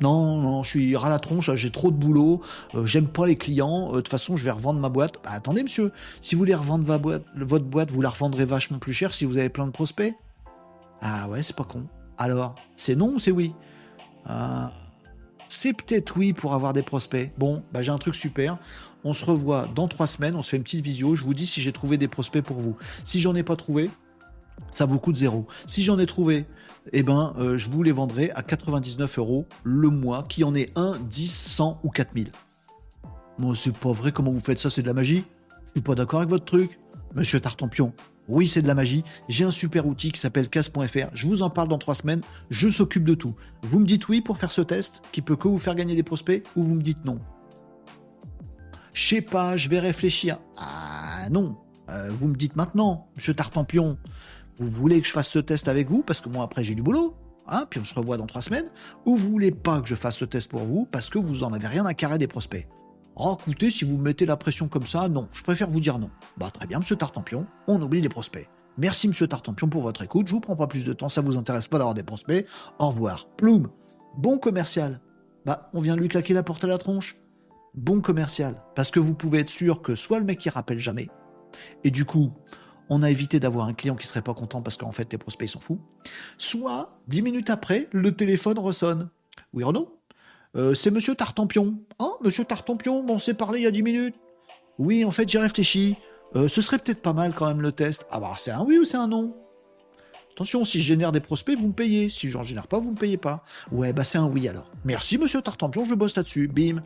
Non, 0.00 0.36
non, 0.36 0.62
je 0.62 0.70
suis 0.70 0.96
ras 0.96 1.08
la 1.08 1.18
tronche, 1.18 1.52
j'ai 1.54 1.70
trop 1.70 1.90
de 1.90 1.96
boulot, 1.96 2.40
euh, 2.74 2.86
j'aime 2.86 3.08
pas 3.08 3.26
les 3.26 3.36
clients, 3.36 3.88
euh, 3.88 3.96
de 3.96 3.96
toute 3.96 4.08
façon 4.08 4.36
je 4.36 4.44
vais 4.44 4.50
revendre 4.52 4.78
ma 4.78 4.88
boîte. 4.88 5.14
Bah, 5.24 5.30
attendez 5.32 5.62
monsieur, 5.62 5.92
si 6.20 6.34
vous 6.34 6.38
voulez 6.38 6.54
revendre 6.54 6.86
votre 7.36 7.64
boîte, 7.64 7.90
vous 7.90 8.00
la 8.00 8.10
revendrez 8.10 8.44
vachement 8.44 8.78
plus 8.78 8.92
cher 8.92 9.12
si 9.12 9.24
vous 9.24 9.38
avez 9.38 9.48
plein 9.48 9.66
de 9.66 9.72
prospects. 9.72 10.14
Ah 11.00 11.28
ouais, 11.28 11.42
c'est 11.42 11.56
pas 11.56 11.64
con. 11.64 11.84
Alors, 12.16 12.54
c'est 12.76 12.94
non 12.94 13.14
ou 13.14 13.18
c'est 13.18 13.30
oui? 13.30 13.54
Ah, 14.24 14.72
c'est 15.48 15.72
peut-être 15.72 16.16
oui 16.16 16.32
pour 16.32 16.54
avoir 16.54 16.72
des 16.72 16.82
prospects. 16.82 17.32
Bon, 17.38 17.62
bah 17.72 17.82
j'ai 17.82 17.90
un 17.90 17.98
truc 17.98 18.14
super. 18.14 18.58
On 19.04 19.12
se 19.12 19.24
revoit 19.24 19.66
dans 19.74 19.88
trois 19.88 20.06
semaines, 20.06 20.34
on 20.34 20.42
se 20.42 20.50
fait 20.50 20.56
une 20.58 20.64
petite 20.64 20.84
visio. 20.84 21.14
Je 21.14 21.24
vous 21.24 21.34
dis 21.34 21.46
si 21.46 21.60
j'ai 21.60 21.72
trouvé 21.72 21.96
des 21.96 22.08
prospects 22.08 22.44
pour 22.44 22.58
vous. 22.58 22.76
Si 23.04 23.20
j'en 23.20 23.34
ai 23.34 23.42
pas 23.42 23.56
trouvé, 23.56 23.90
ça 24.70 24.84
vous 24.84 24.98
coûte 24.98 25.16
zéro. 25.16 25.46
Si 25.66 25.82
j'en 25.82 25.98
ai 25.98 26.06
trouvé, 26.06 26.46
eh 26.92 27.02
ben, 27.02 27.34
euh, 27.38 27.58
je 27.58 27.70
vous 27.70 27.82
les 27.82 27.92
vendrai 27.92 28.30
à 28.32 28.42
99 28.42 29.18
euros 29.18 29.46
le 29.64 29.90
mois, 29.90 30.24
qui 30.28 30.44
en 30.44 30.54
est 30.54 30.72
1, 30.76 30.98
10, 31.08 31.34
100 31.34 31.80
ou 31.82 31.90
4000. 31.90 32.30
Moi, 33.38 33.54
c'est 33.54 33.76
pas 33.76 33.92
vrai, 33.92 34.12
comment 34.12 34.32
vous 34.32 34.40
faites 34.40 34.58
ça, 34.58 34.70
c'est 34.70 34.82
de 34.82 34.86
la 34.86 34.94
magie 34.94 35.24
Je 35.66 35.70
suis 35.72 35.80
pas 35.80 35.94
d'accord 35.94 36.20
avec 36.20 36.30
votre 36.30 36.44
truc. 36.44 36.78
Monsieur 37.14 37.40
Tartampion, 37.40 37.92
Oui, 38.28 38.46
c'est 38.46 38.60
de 38.60 38.66
la 38.66 38.74
magie. 38.74 39.04
J'ai 39.28 39.44
un 39.44 39.50
super 39.50 39.86
outil 39.86 40.12
qui 40.12 40.20
s'appelle 40.20 40.48
casse.fr. 40.48 41.08
Je 41.14 41.26
vous 41.26 41.42
en 41.42 41.48
parle 41.48 41.68
dans 41.68 41.78
trois 41.78 41.94
semaines. 41.94 42.20
Je 42.50 42.68
s'occupe 42.68 43.04
de 43.04 43.14
tout. 43.14 43.34
Vous 43.62 43.78
me 43.78 43.86
dites 43.86 44.08
oui 44.08 44.20
pour 44.20 44.36
faire 44.36 44.52
ce 44.52 44.60
test 44.60 45.00
qui 45.12 45.22
peut 45.22 45.36
que 45.36 45.48
vous 45.48 45.58
faire 45.58 45.74
gagner 45.74 45.94
des 45.96 46.02
prospects 46.02 46.44
ou 46.54 46.62
vous 46.62 46.74
me 46.74 46.82
dites 46.82 47.04
non. 47.04 47.18
Je 48.92 49.08
sais 49.08 49.22
pas, 49.22 49.56
je 49.56 49.68
vais 49.68 49.78
réfléchir. 49.78 50.38
Ah 50.56 51.28
non. 51.30 51.56
Euh, 51.88 52.10
vous 52.10 52.28
me 52.28 52.36
dites 52.36 52.56
maintenant, 52.56 53.08
monsieur 53.16 53.32
Tartampion, 53.32 53.96
vous 54.58 54.70
voulez 54.70 55.00
que 55.00 55.06
je 55.06 55.12
fasse 55.12 55.30
ce 55.30 55.38
test 55.38 55.68
avec 55.68 55.88
vous 55.88 56.02
parce 56.02 56.20
que 56.20 56.28
moi 56.28 56.44
après 56.44 56.62
j'ai 56.62 56.74
du 56.74 56.82
boulot. 56.82 57.14
Hein, 57.50 57.64
puis 57.70 57.80
on 57.80 57.84
se 57.84 57.94
revoit 57.94 58.18
dans 58.18 58.26
trois 58.26 58.42
semaines, 58.42 58.68
ou 59.06 59.16
vous 59.16 59.30
voulez 59.30 59.50
pas 59.50 59.80
que 59.80 59.88
je 59.88 59.94
fasse 59.94 60.18
ce 60.18 60.26
test 60.26 60.50
pour 60.50 60.60
vous 60.60 60.84
parce 60.84 61.08
que 61.08 61.18
vous 61.18 61.44
en 61.44 61.54
avez 61.54 61.66
rien 61.66 61.86
à 61.86 61.94
carrer 61.94 62.18
des 62.18 62.26
prospects. 62.26 62.68
Oh, 63.16 63.38
écoutez, 63.40 63.70
si 63.70 63.86
vous 63.86 63.96
me 63.96 64.02
mettez 64.02 64.26
la 64.26 64.36
pression 64.36 64.68
comme 64.68 64.84
ça, 64.84 65.08
non, 65.08 65.28
je 65.32 65.42
préfère 65.42 65.70
vous 65.70 65.80
dire 65.80 65.98
non. 65.98 66.10
Bah, 66.36 66.50
très 66.52 66.66
bien, 66.66 66.78
monsieur 66.78 66.96
Tartampion, 66.96 67.46
on 67.66 67.80
oublie 67.80 68.02
les 68.02 68.10
prospects. 68.10 68.48
Merci, 68.76 69.08
monsieur 69.08 69.26
Tartampion, 69.26 69.66
pour 69.66 69.82
votre 69.82 70.02
écoute. 70.02 70.28
Je 70.28 70.32
vous 70.32 70.40
prends 70.40 70.56
pas 70.56 70.66
plus 70.66 70.84
de 70.84 70.92
temps, 70.92 71.08
ça 71.08 71.22
vous 71.22 71.38
intéresse 71.38 71.68
pas 71.68 71.78
d'avoir 71.78 71.94
des 71.94 72.02
prospects. 72.02 72.46
Au 72.78 72.88
revoir. 72.90 73.26
Ploum. 73.36 73.70
Bon 74.18 74.38
commercial. 74.38 75.00
Bah, 75.46 75.70
on 75.72 75.80
vient 75.80 75.96
de 75.96 76.00
lui 76.00 76.08
claquer 76.08 76.34
la 76.34 76.42
porte 76.42 76.64
à 76.64 76.68
la 76.68 76.78
tronche. 76.78 77.16
Bon 77.74 78.00
commercial. 78.00 78.62
Parce 78.76 78.90
que 78.90 79.00
vous 79.00 79.14
pouvez 79.14 79.40
être 79.40 79.48
sûr 79.48 79.80
que 79.80 79.94
soit 79.94 80.18
le 80.18 80.26
mec 80.26 80.38
qui 80.38 80.50
rappelle 80.50 80.78
jamais, 80.78 81.08
et 81.82 81.90
du 81.90 82.04
coup, 82.04 82.30
on 82.88 83.02
a 83.02 83.10
évité 83.10 83.40
d'avoir 83.40 83.66
un 83.66 83.74
client 83.74 83.96
qui 83.96 84.06
serait 84.06 84.22
pas 84.22 84.34
content 84.34 84.62
parce 84.62 84.76
qu'en 84.76 84.92
fait, 84.92 85.12
les 85.12 85.18
prospects, 85.18 85.48
s'en 85.48 85.60
foutent. 85.60 85.80
Soit, 86.38 86.98
dix 87.06 87.22
minutes 87.22 87.50
après, 87.50 87.88
le 87.92 88.12
téléphone 88.12 88.58
ressonne. 88.58 89.08
Oui, 89.52 89.64
Renaud 89.64 89.94
euh, 90.56 90.74
c'est 90.74 90.90
Monsieur 90.90 91.14
Tartampion. 91.14 91.74
Hein, 91.98 92.10
Monsieur 92.22 92.44
Tartampion, 92.44 93.04
on 93.06 93.18
s'est 93.18 93.34
parlé 93.34 93.60
il 93.60 93.64
y 93.64 93.66
a 93.66 93.70
10 93.70 93.82
minutes. 93.82 94.14
Oui, 94.78 95.04
en 95.04 95.10
fait, 95.10 95.28
j'ai 95.28 95.38
réfléchi. 95.38 95.96
Euh, 96.36 96.48
ce 96.48 96.62
serait 96.62 96.78
peut-être 96.78 97.02
pas 97.02 97.12
mal 97.12 97.34
quand 97.34 97.46
même 97.46 97.60
le 97.60 97.72
test. 97.72 98.06
Ah 98.10 98.18
bah, 98.18 98.32
c'est 98.36 98.50
un 98.50 98.64
oui 98.64 98.78
ou 98.78 98.84
c'est 98.84 98.96
un 98.96 99.08
non? 99.08 99.36
Attention, 100.32 100.64
si 100.64 100.80
je 100.80 100.86
génère 100.86 101.10
des 101.10 101.20
prospects, 101.20 101.58
vous 101.58 101.68
me 101.68 101.72
payez. 101.72 102.08
Si 102.08 102.30
j'en 102.30 102.42
génère 102.42 102.68
pas, 102.68 102.78
vous 102.78 102.92
me 102.92 102.96
payez 102.96 103.16
pas. 103.16 103.44
Ouais, 103.72 103.92
bah 103.92 104.04
c'est 104.04 104.18
un 104.18 104.26
oui 104.26 104.48
alors. 104.48 104.70
Merci 104.84 105.18
Monsieur 105.18 105.42
Tartampion, 105.42 105.84
je 105.84 105.94
bosse 105.94 106.16
là-dessus. 106.16 106.46
Bim. 106.46 106.82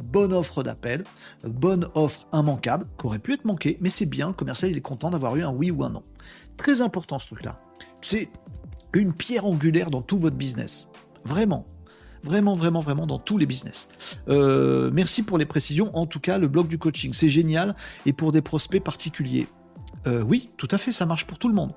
Bonne 0.00 0.32
offre 0.32 0.62
d'appel, 0.62 1.04
bonne 1.44 1.86
offre 1.94 2.26
immanquable, 2.32 2.86
qui 2.98 3.06
aurait 3.06 3.18
pu 3.18 3.32
être 3.34 3.44
manquée, 3.44 3.78
mais 3.80 3.90
c'est 3.90 4.06
bien, 4.06 4.28
le 4.28 4.32
commercial 4.32 4.70
il 4.70 4.76
est 4.76 4.82
content 4.82 5.10
d'avoir 5.10 5.36
eu 5.36 5.42
un 5.42 5.50
oui 5.50 5.70
ou 5.70 5.84
un 5.84 5.90
non. 5.90 6.02
Très 6.56 6.82
important 6.82 7.18
ce 7.18 7.26
truc-là. 7.26 7.60
C'est 8.00 8.28
une 8.94 9.12
pierre 9.12 9.46
angulaire 9.46 9.90
dans 9.90 10.02
tout 10.02 10.18
votre 10.18 10.36
business. 10.36 10.88
Vraiment. 11.24 11.66
Vraiment, 12.24 12.54
vraiment, 12.54 12.80
vraiment 12.80 13.06
dans 13.06 13.18
tous 13.18 13.36
les 13.36 13.46
business. 13.46 13.88
Euh, 14.28 14.90
merci 14.92 15.22
pour 15.22 15.38
les 15.38 15.46
précisions. 15.46 15.96
En 15.96 16.06
tout 16.06 16.20
cas, 16.20 16.38
le 16.38 16.46
blog 16.46 16.68
du 16.68 16.78
coaching, 16.78 17.12
c'est 17.12 17.28
génial. 17.28 17.74
Et 18.06 18.12
pour 18.12 18.30
des 18.30 18.42
prospects 18.42 18.82
particuliers. 18.82 19.48
Euh, 20.06 20.22
oui, 20.22 20.50
tout 20.56 20.68
à 20.70 20.78
fait, 20.78 20.92
ça 20.92 21.06
marche 21.06 21.26
pour 21.26 21.38
tout 21.38 21.48
le 21.48 21.54
monde. 21.54 21.72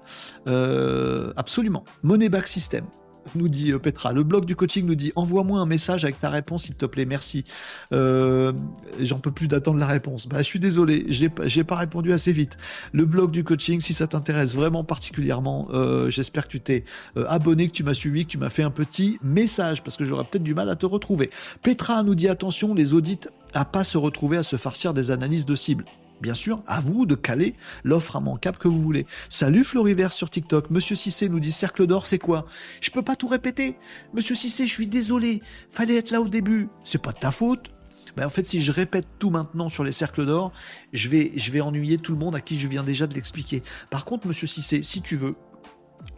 Euh, 0.48 1.34
absolument. 1.36 1.84
Money 2.04 2.30
back 2.30 2.48
system 2.48 2.86
nous 3.34 3.50
dit 3.50 3.72
euh, 3.72 3.80
Petra. 3.80 4.14
Le 4.14 4.24
blog 4.24 4.46
du 4.46 4.56
coaching 4.56 4.86
nous 4.86 4.96
dit 4.96 5.12
envoie-moi 5.16 5.60
un 5.60 5.66
message 5.66 6.04
avec 6.04 6.20
ta 6.20 6.30
réponse, 6.30 6.64
s'il 6.64 6.76
te 6.76 6.86
plaît, 6.86 7.06
merci. 7.06 7.46
Euh, 7.94 8.54
j'en 9.00 9.20
peux 9.20 9.32
plus 9.32 9.48
d'attendre 9.48 9.80
la 9.80 9.88
réponse. 9.88 10.28
Bah, 10.28 10.40
je 10.40 10.44
suis 10.44 10.60
désolé, 10.60 11.06
j'ai 11.10 11.64
pas 11.64 11.76
répondu 11.76 12.14
assez 12.14 12.32
vite. 12.32 12.58
Le 12.92 13.06
blog 13.06 13.32
du 13.32 13.44
coaching, 13.44 13.82
si 13.82 13.94
ça 13.94 14.08
t'intéresse 14.08 14.56
vraiment 14.56 14.84
particulièrement, 14.84 15.68
euh, 15.74 16.10
j'espère 16.10 16.46
que 16.46 16.50
tu 16.52 16.62
t'es 16.62 16.86
abonné, 17.28 17.68
que 17.68 17.74
tu 17.74 17.84
m'as 17.84 17.94
suivi, 17.94 18.26
que 18.26 18.32
tu 18.32 18.38
m'as 18.38 18.50
fait 18.50 18.64
un 18.64 18.72
petit 18.72 19.18
message 19.24 19.84
parce 19.84 19.98
que 19.98 20.06
j'aurais 20.06 20.24
peut-être 20.26 20.44
du 20.44 20.54
mal 20.54 20.70
à 20.70 20.76
te 20.76 20.86
retrouver. 20.86 21.30
Petra 21.64 22.04
nous 22.04 22.16
dit 22.16 22.28
attention, 22.28 22.74
les 22.74 22.94
audits 22.94 23.20
à 23.54 23.66
pas 23.66 23.84
se 23.84 23.98
retrouver 23.98 24.38
à 24.38 24.44
se 24.44 24.58
farcir 24.58 24.94
des 24.94 25.12
analyses 25.12 25.46
de 25.46 25.56
cibles. 25.56 25.86
Bien 26.22 26.34
sûr, 26.34 26.64
à 26.66 26.80
vous 26.80 27.06
de 27.06 27.16
caler 27.16 27.56
l'offre 27.84 28.16
immanquable 28.16 28.58
que 28.58 28.68
vous 28.68 28.82
voulez. 28.82 29.06
Salut 29.28 29.64
Floriver 29.64 30.08
sur 30.12 30.30
TikTok. 30.30 30.70
Monsieur 30.70 30.96
Cissé 30.96 31.28
nous 31.28 31.40
dit 31.42 31.52
cercle 31.52 31.86
d'or, 31.88 32.06
c'est 32.06 32.20
quoi? 32.20 32.46
Je 32.82 32.90
peux 32.90 33.02
pas 33.02 33.16
tout 33.16 33.28
répéter. 33.28 33.78
Monsieur 34.14 34.36
Cissé, 34.36 34.66
je 34.66 34.72
suis 34.72 34.88
désolé. 34.88 35.42
Fallait 35.70 35.98
être 35.98 36.12
là 36.12 36.22
au 36.22 36.30
début. 36.30 36.70
C'est 36.84 37.02
pas 37.02 37.12
de 37.12 37.20
ta 37.20 37.32
faute. 37.32 37.72
Ben, 38.16 38.26
en 38.26 38.30
fait, 38.30 38.46
si 38.46 38.62
je 38.62 38.72
répète 38.72 39.08
tout 39.20 39.30
maintenant 39.30 39.68
sur 39.68 39.84
les 39.84 39.92
cercles 39.92 40.26
d'or, 40.26 40.54
je 40.94 41.10
vais, 41.10 41.34
je 41.36 41.52
vais 41.52 41.60
ennuyer 41.60 41.98
tout 41.98 42.14
le 42.14 42.18
monde 42.18 42.36
à 42.36 42.40
qui 42.40 42.58
je 42.58 42.68
viens 42.68 42.84
déjà 42.84 43.08
de 43.08 43.14
l'expliquer. 43.14 43.62
Par 43.90 44.06
contre, 44.06 44.28
monsieur 44.28 44.48
Cissé, 44.48 44.84
si 44.84 45.02
tu 45.02 45.18
veux, 45.18 45.36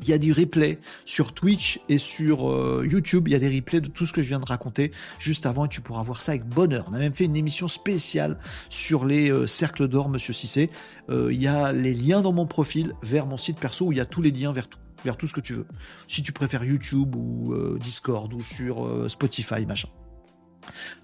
il 0.01 0.09
y 0.09 0.13
a 0.13 0.17
du 0.17 0.31
replay 0.31 0.79
sur 1.05 1.33
Twitch 1.33 1.79
et 1.89 1.97
sur 1.97 2.49
euh, 2.49 2.85
YouTube. 2.89 3.27
Il 3.27 3.31
y 3.31 3.35
a 3.35 3.39
des 3.39 3.53
replays 3.53 3.81
de 3.81 3.88
tout 3.88 4.05
ce 4.05 4.13
que 4.13 4.21
je 4.21 4.29
viens 4.29 4.39
de 4.39 4.45
raconter 4.45 4.91
juste 5.19 5.45
avant 5.45 5.65
et 5.65 5.69
tu 5.69 5.81
pourras 5.81 6.03
voir 6.03 6.21
ça 6.21 6.33
avec 6.33 6.45
bonheur. 6.45 6.88
On 6.89 6.93
a 6.93 6.99
même 6.99 7.13
fait 7.13 7.25
une 7.25 7.38
émission 7.38 7.67
spéciale 7.67 8.38
sur 8.69 9.05
les 9.05 9.31
euh, 9.31 9.47
cercles 9.47 9.88
d'or, 9.88 10.09
monsieur 10.09 10.33
Cissé. 10.33 10.69
Euh, 11.09 11.29
il 11.31 11.41
y 11.41 11.47
a 11.47 11.73
les 11.73 11.93
liens 11.93 12.21
dans 12.21 12.33
mon 12.33 12.45
profil 12.45 12.93
vers 13.03 13.25
mon 13.25 13.38
site 13.38 13.59
perso 13.59 13.85
où 13.85 13.91
il 13.91 13.97
y 13.97 14.01
a 14.01 14.05
tous 14.05 14.21
les 14.21 14.31
liens 14.31 14.51
vers 14.51 14.67
tout 14.67 14.79
vers 15.05 15.15
tout 15.15 15.27
ce 15.27 15.33
que 15.33 15.41
tu 15.41 15.53
veux. 15.53 15.67
Si 16.07 16.23
tu 16.23 16.33
préfères 16.33 16.63
YouTube 16.63 17.15
ou 17.15 17.55
Discord 17.79 18.33
ou 18.33 18.41
sur 18.41 19.07
Spotify, 19.07 19.63
machin. 19.65 19.88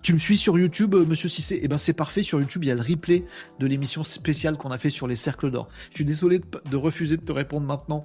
Tu 0.01 0.13
me 0.13 0.17
suis 0.17 0.35
sur 0.35 0.57
YouTube, 0.57 0.95
monsieur 0.95 1.29
Cissé? 1.29 1.59
Eh 1.61 1.67
ben 1.67 1.77
c'est 1.77 1.93
parfait, 1.93 2.23
sur 2.23 2.39
YouTube, 2.39 2.63
il 2.63 2.67
y 2.67 2.71
a 2.71 2.75
le 2.75 2.81
replay 2.81 3.23
de 3.59 3.67
l'émission 3.67 4.03
spéciale 4.03 4.57
qu'on 4.57 4.71
a 4.71 4.79
fait 4.79 4.89
sur 4.89 5.07
les 5.07 5.15
cercles 5.15 5.51
d'or. 5.51 5.69
Je 5.91 5.97
suis 5.97 6.05
désolé 6.05 6.41
de 6.69 6.75
refuser 6.75 7.17
de 7.17 7.21
te 7.21 7.31
répondre 7.31 7.67
maintenant 7.67 8.03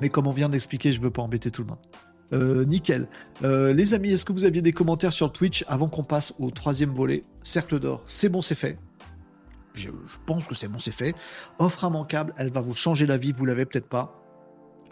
mais 0.00 0.08
comme 0.08 0.26
on 0.26 0.32
vient 0.32 0.48
d'expliquer, 0.48 0.92
je 0.92 1.00
veux 1.00 1.10
pas 1.10 1.22
embêter 1.22 1.50
tout 1.50 1.62
le 1.62 1.68
monde. 1.68 1.78
Euh, 2.32 2.64
nickel. 2.66 3.08
Euh, 3.42 3.72
les 3.72 3.94
amis, 3.94 4.12
est-ce 4.12 4.24
que 4.24 4.32
vous 4.32 4.44
aviez 4.44 4.60
des 4.60 4.72
commentaires 4.72 5.12
sur 5.12 5.32
Twitch 5.32 5.64
avant 5.66 5.88
qu'on 5.88 6.04
passe 6.04 6.34
au 6.38 6.50
troisième 6.50 6.92
volet? 6.92 7.24
Cercle 7.42 7.78
d'or, 7.80 8.02
c'est 8.06 8.28
bon, 8.28 8.42
c'est 8.42 8.54
fait. 8.54 8.78
Je, 9.72 9.90
pense 10.26 10.46
que 10.46 10.54
c'est 10.54 10.68
bon, 10.68 10.78
c'est 10.78 10.92
fait. 10.92 11.14
Offre 11.58 11.84
immanquable, 11.84 12.34
elle 12.36 12.50
va 12.50 12.60
vous 12.60 12.74
changer 12.74 13.06
la 13.06 13.16
vie, 13.16 13.32
vous 13.32 13.46
l'avez 13.46 13.64
peut-être 13.64 13.88
pas. 13.88 14.14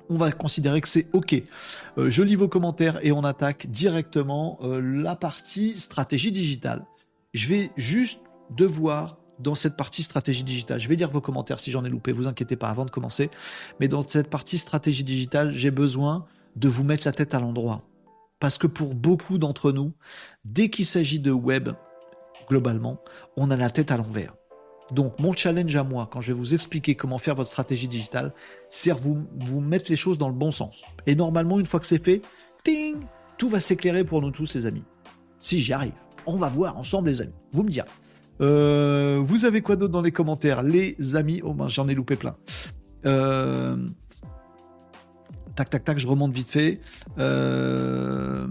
On 0.09 0.17
va 0.17 0.31
considérer 0.31 0.81
que 0.81 0.89
c'est 0.89 1.09
OK. 1.13 1.35
Euh, 1.99 2.09
je 2.09 2.23
lis 2.23 2.37
vos 2.37 2.49
commentaires 2.49 3.05
et 3.05 3.13
on 3.13 3.25
attaque 3.25 3.67
directement 3.67 4.59
la 4.63 5.17
partie 5.17 5.79
stratégie 5.79 6.33
digitale. 6.33 6.87
Je 7.35 7.49
vais 7.49 7.71
juste 7.77 8.23
devoir 8.57 9.19
dans 9.39 9.55
cette 9.55 9.77
partie 9.77 10.03
stratégie 10.03 10.45
digitale. 10.45 10.81
Je 10.81 10.89
vais 10.89 10.97
lire 10.97 11.11
vos 11.11 11.21
commentaires 11.21 11.61
si 11.61 11.71
j'en 11.71 11.85
ai 11.85 11.89
loupé, 11.89 12.13
vous 12.13 12.27
inquiétez 12.27 12.57
pas 12.57 12.69
avant 12.69 12.85
de 12.85 12.91
commencer. 12.91 13.31
Mais 13.81 13.89
dans 13.89 14.03
cette 14.03 14.31
partie 14.31 14.59
stratégie 14.59 15.05
digitale, 15.05 15.53
j'ai 15.53 15.71
besoin 15.71 16.27
de 16.57 16.69
vous 16.69 16.85
mettre 16.85 17.07
la 17.07 17.13
tête 17.13 17.35
à 17.35 17.41
l'endroit. 17.41 17.83
Parce 18.41 18.59
que 18.59 18.67
pour 18.67 18.95
beaucoup 18.95 19.39
d'entre 19.39 19.73
nous, 19.73 19.93
dès 20.45 20.69
qu'il 20.69 20.87
s'agit 20.87 21.19
de 21.19 21.31
web, 21.31 21.71
globalement, 22.49 22.99
on 23.37 23.51
a 23.51 23.57
la 23.57 23.71
tête 23.71 23.91
à 23.91 23.97
l'envers. 23.97 24.35
Donc 24.93 25.19
mon 25.19 25.33
challenge 25.33 25.75
à 25.75 25.83
moi, 25.83 26.09
quand 26.11 26.21
je 26.21 26.33
vais 26.33 26.39
vous 26.39 26.55
expliquer 26.55 26.95
comment 26.95 27.19
faire 27.19 27.35
votre 27.35 27.51
stratégie 27.51 27.89
digitale, 27.89 28.33
c'est 28.69 28.93
vous, 28.93 29.27
vous 29.47 29.61
mettre 29.61 29.91
les 29.91 29.97
choses 29.97 30.19
dans 30.19 30.29
le 30.29 30.35
bon 30.35 30.51
sens. 30.51 30.85
Et 31.07 31.15
normalement, 31.15 31.59
une 31.59 31.67
fois 31.67 31.81
que 31.81 31.87
c'est 31.87 32.05
fait, 32.05 32.23
ting, 32.63 32.97
tout 33.37 33.49
va 33.49 33.59
s'éclairer 33.61 34.05
pour 34.05 34.23
nous 34.23 34.31
tous, 34.31 34.55
les 34.55 34.67
amis. 34.67 34.85
Si 35.41 35.61
j'y 35.61 35.73
arrive, 35.73 35.95
on 36.25 36.37
va 36.37 36.49
voir 36.49 36.77
ensemble, 36.77 37.09
les 37.09 37.21
amis. 37.21 37.35
Vous 37.53 37.63
me 37.63 37.71
direz. 37.71 37.89
Euh, 38.41 39.21
vous 39.25 39.45
avez 39.45 39.63
quoi 39.63 39.77
d'autre 39.77 39.93
dans 39.93 40.03
les 40.03 40.13
commentaires, 40.13 40.63
les 40.63 41.17
amis? 41.17 41.41
Oh 41.45 41.55
ben, 41.55 41.69
j'en 41.69 41.89
ai 41.89 41.95
loupé 41.95 42.17
plein. 42.17 42.37
Euh, 43.07 43.77
tac, 45.55 45.71
tac, 45.71 45.85
tac, 45.85 45.99
je 45.99 46.07
remonte 46.07 46.33
vite 46.33 46.49
fait. 46.49 46.81
Euh... 47.19 48.47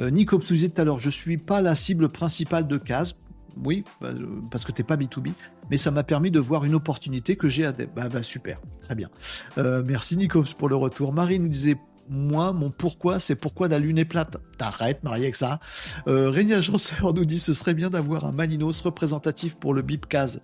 euh 0.00 0.10
vous 0.10 0.38
disait 0.38 0.68
tout 0.68 0.80
à 0.80 0.84
l'heure, 0.84 0.98
je 0.98 1.10
suis 1.10 1.38
pas 1.38 1.60
la 1.62 1.74
cible 1.74 2.08
principale 2.08 2.66
de 2.66 2.76
Case. 2.76 3.16
Oui, 3.64 3.84
bah, 4.00 4.10
parce 4.50 4.64
que 4.64 4.72
t'es 4.72 4.84
pas 4.84 4.96
B2B, 4.96 5.32
mais 5.70 5.76
ça 5.76 5.90
m'a 5.90 6.04
permis 6.04 6.30
de 6.30 6.38
voir 6.38 6.64
une 6.64 6.74
opportunité 6.74 7.36
que 7.36 7.48
j'ai 7.48 7.66
à 7.66 7.72
bah, 7.72 8.08
bah, 8.08 8.22
super, 8.22 8.60
très 8.82 8.94
bien. 8.94 9.08
merci 9.56 10.16
Nico 10.16 10.42
pour 10.56 10.68
le 10.68 10.76
retour. 10.76 11.12
Marie 11.12 11.38
nous 11.38 11.48
disait 11.48 11.76
moi, 12.10 12.52
mon 12.52 12.70
pourquoi, 12.70 13.20
c'est 13.20 13.36
pourquoi 13.36 13.68
la 13.68 13.78
lune 13.78 13.96
est 13.96 14.04
plate. 14.04 14.36
T'arrêtes, 14.58 15.02
marié 15.04 15.24
avec 15.24 15.36
ça. 15.36 15.60
Euh, 16.08 16.34
Agenceur 16.50 17.14
nous 17.14 17.24
dit 17.24 17.38
ce 17.38 17.52
serait 17.52 17.74
bien 17.74 17.88
d'avoir 17.88 18.24
un 18.24 18.32
Malinos 18.32 18.80
représentatif 18.82 19.56
pour 19.56 19.72
le 19.72 19.82
Bipcase. 19.82 20.42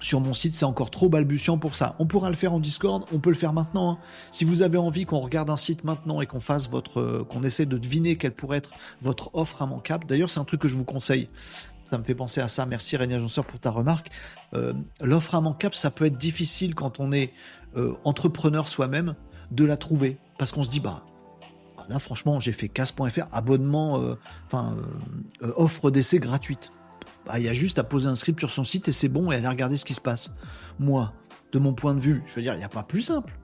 Sur 0.00 0.20
mon 0.20 0.32
site, 0.32 0.54
c'est 0.54 0.64
encore 0.64 0.90
trop 0.90 1.08
balbutiant 1.08 1.58
pour 1.58 1.76
ça. 1.76 1.94
On 2.00 2.06
pourra 2.06 2.28
le 2.28 2.34
faire 2.34 2.52
en 2.52 2.58
Discord, 2.58 3.04
on 3.12 3.20
peut 3.20 3.30
le 3.30 3.36
faire 3.36 3.52
maintenant. 3.52 3.92
Hein. 3.92 3.98
Si 4.32 4.44
vous 4.44 4.62
avez 4.62 4.78
envie 4.78 5.04
qu'on 5.04 5.20
regarde 5.20 5.48
un 5.50 5.56
site 5.56 5.84
maintenant 5.84 6.20
et 6.20 6.26
qu'on 6.26 6.40
fasse 6.40 6.68
votre, 6.68 6.98
euh, 7.00 7.26
qu'on 7.28 7.44
essaie 7.44 7.66
de 7.66 7.78
deviner 7.78 8.16
quelle 8.16 8.34
pourrait 8.34 8.58
être 8.58 8.72
votre 9.00 9.30
offre 9.34 9.62
immanquable. 9.62 10.06
D'ailleurs, 10.06 10.28
c'est 10.28 10.40
un 10.40 10.44
truc 10.44 10.62
que 10.62 10.68
je 10.68 10.76
vous 10.76 10.84
conseille. 10.84 11.28
Ça 11.84 11.98
me 11.98 12.04
fait 12.04 12.14
penser 12.14 12.40
à 12.40 12.48
ça. 12.48 12.64
Merci 12.66 12.96
Régnier 12.96 13.16
Agenceur 13.16 13.44
pour 13.44 13.60
ta 13.60 13.70
remarque. 13.70 14.10
Euh, 14.54 14.72
l'offre 15.00 15.34
immanquable, 15.34 15.74
ça 15.74 15.90
peut 15.90 16.06
être 16.06 16.18
difficile 16.18 16.74
quand 16.74 16.98
on 16.98 17.12
est 17.12 17.32
euh, 17.76 17.94
entrepreneur 18.04 18.68
soi-même 18.68 19.14
de 19.50 19.64
la 19.64 19.76
trouver. 19.76 20.18
Parce 20.38 20.52
qu'on 20.52 20.62
se 20.62 20.70
dit, 20.70 20.80
bah, 20.80 21.04
là, 21.88 21.98
franchement, 21.98 22.40
j'ai 22.40 22.52
fait 22.52 22.68
casse.fr, 22.68 23.26
abonnement, 23.32 24.00
euh, 24.00 24.14
enfin, 24.46 24.76
euh, 25.42 25.52
offre 25.56 25.90
d'essai 25.90 26.18
gratuite. 26.18 26.70
Bah, 27.26 27.38
il 27.38 27.44
y 27.44 27.48
a 27.48 27.52
juste 27.52 27.78
à 27.78 27.84
poser 27.84 28.08
un 28.08 28.14
script 28.14 28.38
sur 28.38 28.50
son 28.50 28.64
site 28.64 28.88
et 28.88 28.92
c'est 28.92 29.08
bon 29.08 29.30
et 29.30 29.36
aller 29.36 29.48
regarder 29.48 29.76
ce 29.76 29.84
qui 29.84 29.94
se 29.94 30.00
passe. 30.00 30.32
Moi, 30.78 31.12
de 31.52 31.58
mon 31.58 31.72
point 31.72 31.94
de 31.94 32.00
vue, 32.00 32.22
je 32.26 32.34
veux 32.36 32.42
dire, 32.42 32.54
il 32.54 32.58
n'y 32.58 32.64
a 32.64 32.68
pas 32.68 32.82
plus 32.82 33.02
simple. 33.02 33.38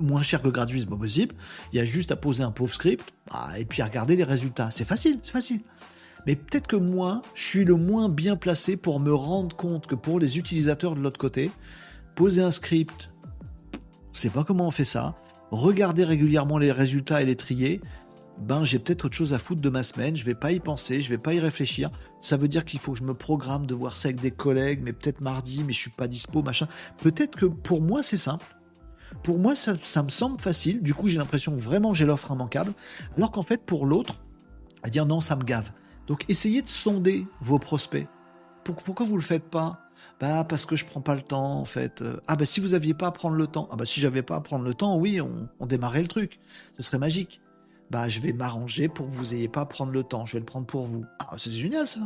Moins 0.00 0.22
cher 0.22 0.42
que 0.42 0.48
gratuit, 0.48 0.80
c'est 0.80 0.88
pas 0.88 0.96
possible. 0.96 1.34
Il 1.72 1.76
y 1.76 1.80
a 1.80 1.84
juste 1.84 2.12
à 2.12 2.16
poser 2.16 2.42
un 2.42 2.50
pauvre 2.50 2.74
script 2.74 3.12
bah, 3.30 3.50
et 3.58 3.64
puis 3.64 3.82
à 3.82 3.86
regarder 3.86 4.16
les 4.16 4.24
résultats. 4.24 4.70
C'est 4.70 4.84
facile, 4.84 5.18
c'est 5.22 5.32
facile. 5.32 5.60
Mais 6.26 6.34
peut-être 6.34 6.66
que 6.66 6.76
moi, 6.76 7.22
je 7.34 7.42
suis 7.42 7.64
le 7.64 7.76
moins 7.76 8.08
bien 8.08 8.36
placé 8.36 8.76
pour 8.76 9.00
me 9.00 9.14
rendre 9.14 9.54
compte 9.54 9.86
que 9.86 9.94
pour 9.94 10.18
les 10.18 10.38
utilisateurs 10.38 10.96
de 10.96 11.00
l'autre 11.00 11.18
côté, 11.18 11.50
poser 12.16 12.42
un 12.42 12.50
script, 12.50 13.10
je 14.16 14.22
sais 14.22 14.30
pas 14.30 14.44
comment 14.44 14.66
on 14.66 14.70
fait 14.70 14.84
ça, 14.84 15.14
regarder 15.50 16.02
régulièrement 16.02 16.56
les 16.56 16.72
résultats 16.72 17.20
et 17.20 17.26
les 17.26 17.36
trier, 17.36 17.82
ben 18.38 18.64
j'ai 18.64 18.78
peut-être 18.78 19.04
autre 19.04 19.14
chose 19.14 19.34
à 19.34 19.38
foutre 19.38 19.60
de 19.60 19.68
ma 19.68 19.82
semaine, 19.82 20.16
je 20.16 20.24
vais 20.24 20.34
pas 20.34 20.52
y 20.52 20.60
penser, 20.60 21.02
je 21.02 21.10
vais 21.10 21.18
pas 21.18 21.34
y 21.34 21.38
réfléchir. 21.38 21.90
Ça 22.18 22.38
veut 22.38 22.48
dire 22.48 22.64
qu'il 22.64 22.80
faut 22.80 22.92
que 22.92 22.98
je 22.98 23.04
me 23.04 23.12
programme 23.12 23.66
de 23.66 23.74
voir 23.74 23.92
ça 23.94 24.08
avec 24.08 24.22
des 24.22 24.30
collègues, 24.30 24.80
mais 24.82 24.94
peut-être 24.94 25.20
mardi, 25.20 25.64
mais 25.64 25.74
je 25.74 25.80
suis 25.80 25.90
pas 25.90 26.08
dispo, 26.08 26.42
machin. 26.42 26.66
Peut-être 27.02 27.36
que 27.36 27.44
pour 27.44 27.82
moi 27.82 28.02
c'est 28.02 28.16
simple. 28.16 28.56
Pour 29.22 29.38
moi 29.38 29.54
ça, 29.54 30.02
me 30.02 30.08
semble 30.08 30.40
facile, 30.40 30.82
du 30.82 30.94
coup 30.94 31.08
j'ai 31.08 31.18
l'impression 31.18 31.54
que 31.54 31.60
vraiment 31.60 31.92
j'ai 31.92 32.06
l'offre 32.06 32.32
immanquable, 32.32 32.72
alors 33.18 33.30
qu'en 33.30 33.42
fait 33.42 33.66
pour 33.66 33.84
l'autre, 33.84 34.22
à 34.82 34.88
dire 34.88 35.04
non 35.04 35.20
ça 35.20 35.36
me 35.36 35.44
gave. 35.44 35.72
Donc 36.06 36.24
essayez 36.30 36.62
de 36.62 36.68
sonder 36.68 37.26
vos 37.42 37.58
prospects. 37.58 38.08
Pourquoi 38.64 39.04
vous 39.04 39.16
le 39.16 39.22
faites 39.22 39.50
pas? 39.50 39.85
Bah 40.20 40.44
parce 40.44 40.64
que 40.64 40.76
je 40.76 40.84
prends 40.84 41.00
pas 41.00 41.14
le 41.14 41.22
temps 41.22 41.60
en 41.60 41.64
fait. 41.64 42.02
Euh, 42.02 42.20
ah 42.26 42.36
bah 42.36 42.46
si 42.46 42.60
vous 42.60 42.74
aviez 42.74 42.94
pas 42.94 43.08
à 43.08 43.12
prendre 43.12 43.36
le 43.36 43.46
temps. 43.46 43.68
Ah 43.70 43.76
bah 43.76 43.84
si 43.84 44.00
j'avais 44.00 44.22
pas 44.22 44.36
à 44.36 44.40
prendre 44.40 44.64
le 44.64 44.74
temps, 44.74 44.96
oui, 44.96 45.20
on, 45.20 45.66
démarrait 45.66 46.02
le 46.02 46.08
truc. 46.08 46.40
Ce 46.76 46.82
serait 46.82 46.98
magique 46.98 47.40
bah 47.90 48.08
je 48.08 48.18
vais 48.18 48.32
m'arranger 48.32 48.88
pour 48.88 49.06
que 49.06 49.12
vous 49.12 49.34
ayez 49.34 49.46
pas 49.46 49.60
à 49.60 49.66
prendre 49.66 49.92
le 49.92 50.02
temps, 50.02 50.26
je 50.26 50.32
vais 50.32 50.40
le 50.40 50.44
prendre 50.44 50.66
pour 50.66 50.86
vous. 50.86 51.04
Ah, 51.20 51.34
c'est 51.36 51.52
génial 51.52 51.86
ça. 51.86 52.00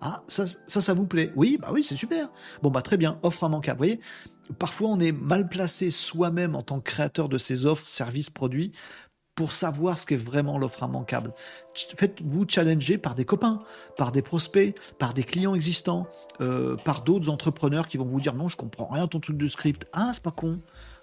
Ah, 0.00 0.22
ça, 0.28 0.44
ça, 0.46 0.80
ça 0.80 0.92
vous 0.92 1.06
plaît 1.06 1.32
Oui, 1.36 1.58
bah 1.60 1.70
oui, 1.72 1.82
c'est 1.82 1.96
super. 1.96 2.28
Bon, 2.62 2.70
bah 2.70 2.82
très 2.82 2.96
bien, 2.96 3.18
offre 3.22 3.44
immanquable. 3.44 3.78
Vous 3.78 3.84
voyez, 3.84 4.00
parfois 4.58 4.88
on 4.90 5.00
est 5.00 5.12
mal 5.12 5.48
placé 5.48 5.90
soi-même 5.90 6.54
en 6.54 6.62
tant 6.62 6.78
que 6.80 6.84
créateur 6.84 7.28
de 7.28 7.38
ces 7.38 7.66
offres, 7.66 7.88
services, 7.88 8.30
produits, 8.30 8.72
pour 9.36 9.52
savoir 9.52 9.98
ce 9.98 10.06
qu'est 10.06 10.16
vraiment 10.16 10.58
l'offre 10.58 10.82
immanquable. 10.82 11.32
Faites-vous 11.74 12.46
challenger 12.48 12.96
par 12.96 13.14
des 13.14 13.26
copains, 13.26 13.60
par 13.98 14.10
des 14.10 14.22
prospects, 14.22 14.74
par 14.98 15.12
des 15.12 15.22
clients 15.24 15.54
existants, 15.54 16.08
euh, 16.40 16.76
par 16.76 17.02
d'autres 17.02 17.28
entrepreneurs 17.28 17.86
qui 17.86 17.98
vont 17.98 18.06
vous 18.06 18.20
dire 18.20 18.34
non, 18.34 18.48
je 18.48 18.56
comprends 18.56 18.88
rien 18.90 19.06
ton 19.06 19.20
truc 19.20 19.36
de 19.36 19.46
script. 19.46 19.86
Ah, 19.92 20.10
c'est 20.14 20.22
pas 20.22 20.30
con. 20.30 20.58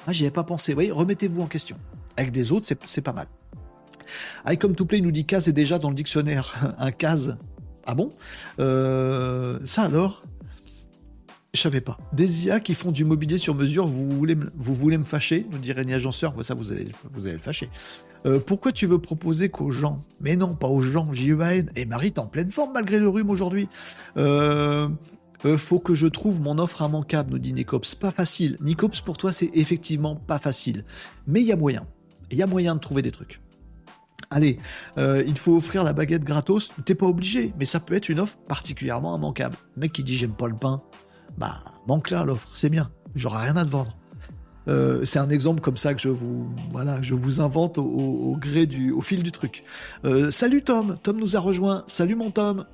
Ah, 0.07 0.11
j'y 0.11 0.23
avais 0.23 0.31
pas 0.31 0.43
pensé. 0.43 0.73
Vous 0.73 0.95
remettez-vous 0.95 1.41
en 1.41 1.47
question. 1.47 1.77
Avec 2.17 2.31
des 2.31 2.51
autres, 2.51 2.65
c'est 2.85 3.01
pas 3.01 3.13
mal. 3.13 3.27
I 4.47 4.57
come 4.57 4.75
to 4.75 4.85
play 4.85 4.99
nous 4.99 5.11
dit 5.11 5.25
case 5.25 5.47
est 5.47 5.53
déjà 5.53 5.77
dans 5.77 5.89
le 5.89 5.95
dictionnaire. 5.95 6.75
Un 6.79 6.91
case. 6.91 7.37
Ah 7.85 7.93
bon? 7.93 8.11
Euh, 8.59 9.59
Ça 9.63 9.83
alors? 9.83 10.23
Je 11.53 11.61
savais 11.61 11.81
pas. 11.81 11.99
Des 12.13 12.47
IA 12.47 12.59
qui 12.59 12.73
font 12.73 12.91
du 12.91 13.05
mobilier 13.05 13.37
sur 13.37 13.53
mesure, 13.53 13.85
vous 13.85 14.09
voulez, 14.09 14.33
me, 14.33 14.51
vous 14.55 14.73
voulez 14.73 14.97
me 14.97 15.03
fâcher? 15.03 15.45
Nous 15.51 15.59
dit 15.59 15.71
Rémi 15.71 15.93
Agenceur. 15.93 16.33
Ça, 16.43 16.55
vous 16.55 16.63
vous 16.63 16.71
allez 16.71 17.33
le 17.33 17.37
fâcher. 17.37 17.69
Euh, 18.25 18.39
pourquoi 18.39 18.71
tu 18.71 18.85
veux 18.85 18.99
proposer 18.99 19.49
qu'aux 19.49 19.71
gens? 19.71 19.99
Mais 20.21 20.35
non, 20.35 20.55
pas 20.55 20.67
aux 20.67 20.81
gens, 20.81 21.11
j 21.11 21.31
e 21.31 21.65
Et 21.75 21.85
Marie, 21.85 22.11
t'es 22.11 22.19
en 22.19 22.27
pleine 22.27 22.49
forme 22.49 22.73
malgré 22.73 22.99
le 22.99 23.09
rhume 23.09 23.29
aujourd'hui. 23.29 23.67
Euh, 24.17 24.87
faut 25.57 25.79
que 25.79 25.93
je 25.93 26.07
trouve 26.07 26.39
mon 26.39 26.57
offre 26.57 26.81
immanquable, 26.81 27.31
nous 27.31 27.39
dit 27.39 27.53
Nicops. 27.53 27.95
Pas 27.95 28.11
facile. 28.11 28.57
Nicops, 28.61 29.01
pour 29.01 29.17
toi, 29.17 29.31
c'est 29.31 29.51
effectivement 29.53 30.15
pas 30.15 30.39
facile. 30.39 30.85
Mais 31.27 31.41
il 31.41 31.47
y 31.47 31.51
a 31.51 31.57
moyen. 31.57 31.85
Il 32.31 32.37
y 32.37 32.43
a 32.43 32.47
moyen 32.47 32.75
de 32.75 32.79
trouver 32.79 33.01
des 33.01 33.11
trucs 33.11 33.41
allez, 34.33 34.59
euh, 34.97 35.23
il 35.25 35.37
faut 35.37 35.55
offrir 35.55 35.83
la 35.83 35.93
baguette 35.93 36.23
gratos, 36.23 36.71
t'es 36.85 36.95
pas 36.95 37.05
obligé, 37.05 37.53
mais 37.57 37.65
ça 37.65 37.79
peut 37.79 37.93
être 37.93 38.09
une 38.09 38.19
offre 38.19 38.37
particulièrement 38.47 39.15
immanquable. 39.15 39.55
Le 39.75 39.81
mec 39.81 39.93
qui 39.93 40.03
dit 40.03 40.17
j'aime 40.17 40.33
pas 40.33 40.47
le 40.47 40.55
pain, 40.55 40.81
bah 41.37 41.63
manque 41.87 42.09
là 42.09 42.23
l'offre, 42.23 42.49
c'est 42.55 42.69
bien, 42.69 42.91
j'aurai 43.15 43.45
rien 43.45 43.57
à 43.57 43.65
te 43.65 43.69
vendre. 43.69 43.95
Euh, 44.67 45.03
c'est 45.05 45.19
un 45.19 45.29
exemple 45.29 45.61
comme 45.61 45.77
ça 45.77 45.93
que 45.93 46.01
je 46.01 46.09
vous 46.09 46.49
voilà, 46.71 47.01
je 47.01 47.13
vous 47.13 47.41
invente 47.41 47.77
au, 47.77 48.37
gré 48.39 48.65
du, 48.65 48.91
au 48.91 49.01
fil 49.01 49.23
du 49.23 49.31
truc. 49.31 49.63
Euh, 50.05 50.31
salut 50.31 50.61
Tom, 50.61 50.95
Tom 51.01 51.17
nous 51.17 51.35
a 51.35 51.39
rejoint. 51.39 51.83
Salut 51.87 52.15
mon 52.15 52.31
Tom. 52.31 52.65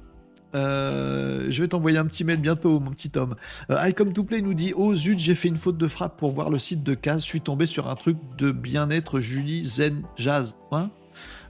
je 0.53 1.61
vais 1.61 1.67
t'envoyer 1.67 1.97
un 1.97 2.05
petit 2.05 2.23
mail 2.23 2.39
bientôt, 2.39 2.79
mon 2.79 2.91
petit 2.91 3.09
Tom. 3.09 3.35
I 3.69 3.93
Come 3.93 4.13
to 4.13 4.23
Play 4.23 4.41
nous 4.41 4.53
dit 4.53 4.73
Oh 4.75 4.93
zut, 4.95 5.19
j'ai 5.19 5.35
fait 5.35 5.47
une 5.47 5.57
faute 5.57 5.77
de 5.77 5.87
frappe 5.87 6.17
pour 6.17 6.31
voir 6.31 6.49
le 6.49 6.59
site 6.59 6.83
de 6.83 6.93
Case. 6.93 7.21
Je 7.21 7.27
suis 7.27 7.41
tombé 7.41 7.65
sur 7.65 7.89
un 7.89 7.95
truc 7.95 8.17
de 8.37 8.51
bien-être 8.51 9.19
Julie 9.19 9.65
Zen 9.65 10.03
Jazz. 10.15 10.57
Hein? 10.71 10.89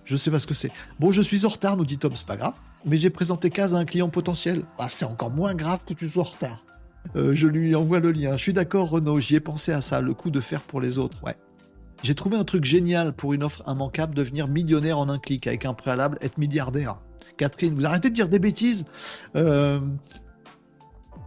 Je 0.06 0.16
sais 0.16 0.32
pas 0.32 0.40
ce 0.40 0.48
que 0.48 0.56
c'est. 0.56 0.72
Bon, 1.00 1.12
je 1.12 1.22
suis 1.22 1.46
en 1.46 1.50
retard, 1.50 1.78
nous 1.78 1.86
dit 1.86 1.98
Tom, 1.98 2.16
c'est 2.16 2.26
pas 2.26 2.38
grave. 2.38 2.56
Mais 2.86 2.98
j'ai 2.98 3.10
présenté 3.10 3.50
Case 3.50 3.76
à 3.76 3.78
un 3.78 3.86
client 3.86 4.10
potentiel. 4.10 4.64
Ah, 4.78 4.90
c'est 4.90 5.06
encore 5.06 5.32
moins 5.32 5.54
grave 5.54 5.84
que 5.86 5.94
tu 5.94 6.10
sois 6.10 6.24
en 6.24 6.26
retard. 6.26 6.64
Euh, 7.16 7.34
je 7.34 7.48
lui 7.48 7.76
envoie 7.76 8.00
le 8.00 8.12
lien. 8.12 8.38
Je 8.38 8.44
suis 8.44 8.54
d'accord, 8.54 8.90
Renaud, 8.90 9.20
j'y 9.20 9.36
ai 9.36 9.40
pensé 9.40 9.72
à 9.72 9.82
ça, 9.82 10.02
le 10.02 10.14
coup 10.14 10.30
de 10.30 10.40
faire 10.40 10.62
pour 10.62 10.82
les 10.82 10.98
autres, 10.98 11.24
ouais. 11.24 11.36
J'ai 12.02 12.16
trouvé 12.16 12.38
un 12.38 12.46
truc 12.46 12.64
génial 12.64 13.14
pour 13.14 13.34
une 13.34 13.44
offre 13.44 13.64
immanquable, 13.68 14.16
devenir 14.16 14.48
millionnaire 14.48 15.00
en 15.00 15.10
un 15.10 15.20
clic, 15.20 15.48
avec 15.48 15.66
un 15.66 15.74
préalable, 15.74 16.18
être 16.22 16.38
milliardaire. 16.38 16.98
Catherine, 17.36 17.74
vous 17.74 17.86
arrêtez 17.86 18.10
de 18.10 18.16
dire 18.16 18.30
des 18.30 18.40
bêtises 18.40 18.86
euh, 19.36 19.80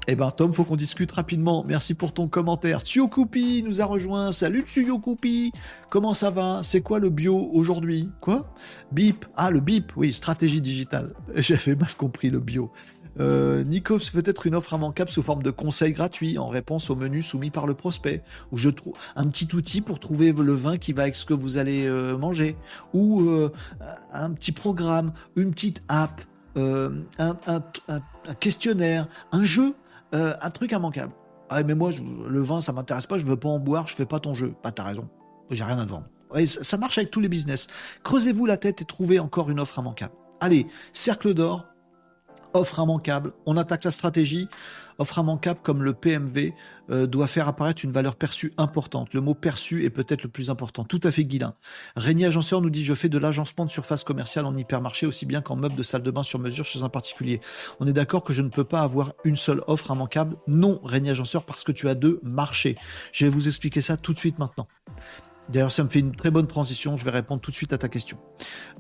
eh 0.09 0.17
ben 0.17 0.31
Tom, 0.33 0.53
faut 0.53 0.65
qu'on 0.65 0.77
discute 0.77 1.13
rapidement. 1.13 1.65
Merci 1.67 1.95
pour 1.95 2.13
ton 2.13 2.27
commentaire. 2.27 2.81
Tsuyokupi 2.81 3.63
nous 3.63 3.81
a 3.81 3.85
rejoint. 3.85 4.33
Salut 4.33 4.63
Tsuyokupi. 4.63 5.53
Comment 5.91 6.13
ça 6.13 6.31
va? 6.31 6.61
C'est 6.63 6.81
quoi 6.81 6.99
le 6.99 7.09
bio 7.09 7.51
aujourd'hui? 7.53 8.11
Quoi? 8.21 8.53
Bip. 8.91 9.25
Ah 9.37 9.51
le 9.51 9.61
bip. 9.61 9.93
Oui, 9.97 10.13
stratégie 10.13 10.61
digitale. 10.61 11.15
J'avais 11.37 11.77
mal 11.77 11.95
compris 11.97 12.31
le 12.31 12.41
bio. 12.41 12.73
Euh, 13.21 13.63
Nikos 13.65 14.11
peut-être 14.13 14.47
une 14.47 14.55
offre 14.55 14.75
immanquable 14.75 15.11
sous 15.11 15.23
forme 15.23 15.43
de 15.43 15.51
conseil 15.51 15.93
gratuit 15.93 16.39
en 16.39 16.49
réponse 16.49 16.91
au 16.91 16.97
menu 16.97 17.23
soumis 17.23 17.51
par 17.51 17.67
le 17.67 17.75
prospect, 17.75 18.23
ou 18.51 18.57
je 18.57 18.71
trouve 18.71 18.95
un 19.17 19.29
petit 19.29 19.55
outil 19.55 19.81
pour 19.81 19.99
trouver 19.99 20.33
le 20.33 20.55
vin 20.55 20.79
qui 20.79 20.93
va 20.93 21.03
avec 21.03 21.17
ce 21.17 21.27
que 21.27 21.35
vous 21.35 21.57
allez 21.59 21.87
euh, 21.87 22.17
manger, 22.17 22.57
ou 22.95 23.23
euh, 23.23 23.53
un 24.13 24.31
petit 24.31 24.53
programme, 24.53 25.13
une 25.37 25.53
petite 25.53 25.83
app, 25.89 26.23
un, 26.57 26.93
questionnaire, 28.41 29.09
un 29.33 29.43
jeu 29.43 29.75
euh, 30.15 30.35
un 30.41 30.51
truc 30.51 30.73
immanquable. 30.73 31.13
Ah, 31.49 31.63
mais 31.63 31.75
moi, 31.75 31.91
le 32.29 32.43
vin, 32.43 32.61
ça 32.61 32.73
m'intéresse 32.73 33.07
pas, 33.07 33.19
je 33.19 33.25
veux 33.25 33.37
pas 33.37 33.49
en 33.49 33.59
boire, 33.59 33.87
je 33.87 33.95
fais 33.95 34.07
pas 34.07 34.21
ton 34.21 34.35
jeu. 34.35 34.55
Bah, 34.63 34.73
t'as 34.73 34.85
raison. 34.85 35.09
J'ai 35.51 35.65
rien 35.65 35.79
à 35.79 35.85
te 35.85 35.91
vendre. 35.91 36.07
ça, 36.47 36.77
marche 36.77 36.99
avec 36.99 37.11
tous 37.11 37.21
les 37.21 37.29
business. 37.29 37.67
Creusez-vous 38.03 38.47
la 38.47 38.57
tête 38.57 38.83
et 38.83 38.85
trouvez 38.85 39.19
encore 39.19 39.51
une 39.51 39.61
offre 39.61 39.79
immanquable. 39.79 40.15
Allez, 40.41 40.67
cercle 40.93 41.35
d'or, 41.35 41.67
offre 42.55 42.81
immanquable. 42.81 43.33
On 43.47 43.57
attaque 43.57 43.85
la 43.85 43.91
stratégie. 43.91 44.49
Offre 44.99 45.19
immanquable 45.19 45.61
comme 45.63 45.83
le 45.83 45.95
PMV 45.95 46.53
euh, 46.91 47.07
doit 47.07 47.27
faire 47.27 47.49
apparaître 47.49 47.85
une 47.85 47.93
valeur 47.93 48.15
perçue 48.15 48.53
importante. 48.59 49.15
Le 49.15 49.21
mot 49.21 49.35
perçu 49.35 49.85
est 49.85 49.91
peut-être 49.91 50.23
le 50.23 50.29
plus 50.29 50.51
important. 50.51 50.85
Tout 50.85 51.01
à 51.03 51.11
fait 51.11 51.25
Guilin. 51.25 51.55
Régnier 51.97 52.27
Agenceur 52.27 52.61
nous 52.61 52.71
dit 52.71 52.85
je 52.85 52.95
fais 52.95 53.09
de 53.09 53.19
l'agencement 53.19 53.65
de 53.65 53.71
surface 53.71 54.05
commerciale 54.05 54.45
en 54.45 54.57
hypermarché 54.57 55.07
aussi 55.07 55.25
bien 55.25 55.41
qu'en 55.41 55.57
meuble 55.57 55.75
de 55.75 55.83
salle 55.83 56.03
de 56.03 56.11
bain 56.11 56.23
sur 56.23 56.39
mesure 56.39 56.67
chez 56.67 56.83
un 56.83 56.89
particulier. 56.89 57.41
On 57.81 57.87
est 57.87 57.93
d'accord 57.93 58.23
que 58.23 58.33
je 58.33 58.43
ne 58.43 58.49
peux 58.49 58.65
pas 58.65 58.81
avoir 58.81 59.13
une 59.25 59.37
seule 59.37 59.63
offre 59.67 59.91
immanquable 59.91 60.37
Non, 60.47 60.81
Régnier 60.85 61.13
Agenceur, 61.13 61.45
parce 61.45 61.65
que 61.65 61.73
tu 61.73 61.89
as 61.89 61.95
deux 61.95 62.21
marchés. 62.23 62.77
Je 63.13 63.25
vais 63.25 63.31
vous 63.31 63.49
expliquer 63.49 63.81
ça 63.81 63.97
tout 63.97 64.13
de 64.13 64.19
suite 64.19 64.39
maintenant. 64.39 64.69
D'ailleurs, 65.49 65.73
ça 65.73 65.83
me 65.85 65.89
fait 65.89 65.99
une 65.99 66.15
très 66.15 66.31
bonne 66.31 66.47
transition. 66.47 66.97
Je 66.97 67.05
vais 67.05 67.11
répondre 67.11 67.41
tout 67.41 67.51
de 67.51 67.57
suite 67.57 67.73
à 67.73 67.79
ta 67.79 67.89
question. 67.89 68.19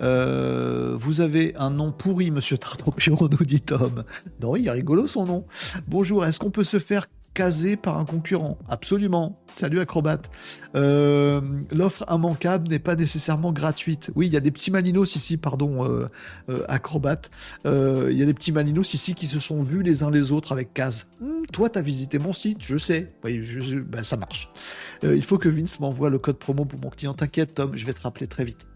Euh, 0.00 0.94
vous 0.96 1.20
avez 1.20 1.54
un 1.56 1.70
nom 1.70 1.92
pourri, 1.92 2.30
monsieur 2.30 2.56
Tartampion, 2.58 3.16
nous 3.20 3.46
dit 3.46 3.60
Tom. 3.60 4.04
Non, 4.40 4.56
il 4.56 4.66
est 4.66 4.70
rigolo 4.70 5.06
son 5.06 5.26
nom. 5.26 5.46
Bonjour, 5.86 6.24
est-ce 6.24 6.38
qu'on 6.38 6.50
peut 6.50 6.64
se 6.64 6.78
faire 6.78 7.06
casé 7.34 7.76
par 7.76 7.98
un 7.98 8.04
concurrent. 8.04 8.58
Absolument. 8.68 9.38
Salut 9.50 9.80
Acrobat. 9.80 10.22
Euh, 10.74 11.40
l'offre 11.70 12.04
immanquable 12.10 12.68
n'est 12.68 12.78
pas 12.78 12.96
nécessairement 12.96 13.52
gratuite. 13.52 14.10
Oui, 14.14 14.26
il 14.26 14.32
y 14.32 14.36
a 14.36 14.40
des 14.40 14.50
petits 14.50 14.70
malinos 14.70 15.16
ici, 15.16 15.36
pardon, 15.36 15.84
euh, 15.84 16.06
euh, 16.50 16.64
Acrobat. 16.68 17.22
Il 17.64 18.12
y 18.12 18.22
a 18.22 18.26
des 18.26 18.34
petits 18.34 18.52
malinos 18.52 18.94
ici 18.94 19.14
qui 19.14 19.26
se 19.26 19.38
sont 19.38 19.62
vus 19.62 19.82
les 19.82 20.02
uns 20.02 20.10
les 20.10 20.32
autres 20.32 20.52
avec 20.52 20.74
Case. 20.74 21.06
Hmm, 21.20 21.44
toi, 21.52 21.70
tu 21.70 21.78
as 21.78 21.82
visité 21.82 22.18
mon 22.18 22.32
site, 22.32 22.62
je 22.62 22.76
sais. 22.76 23.12
Oui, 23.24 23.40
ben, 23.86 24.02
ça 24.02 24.16
marche. 24.16 24.50
il 25.02 25.22
faut 25.22 25.38
que 25.38 25.48
Vince 25.48 25.80
m'envoie 25.80 26.10
le 26.10 26.18
code 26.18 26.38
promo 26.38 26.64
pour 26.64 26.80
mon 26.80 26.90
client. 26.90 27.14
T'inquiète, 27.14 27.54
Tom, 27.54 27.72
je 27.74 27.86
vais 27.86 27.94
te 27.94 28.02
rappeler 28.02 28.26
très 28.26 28.44
vite. 28.44 28.66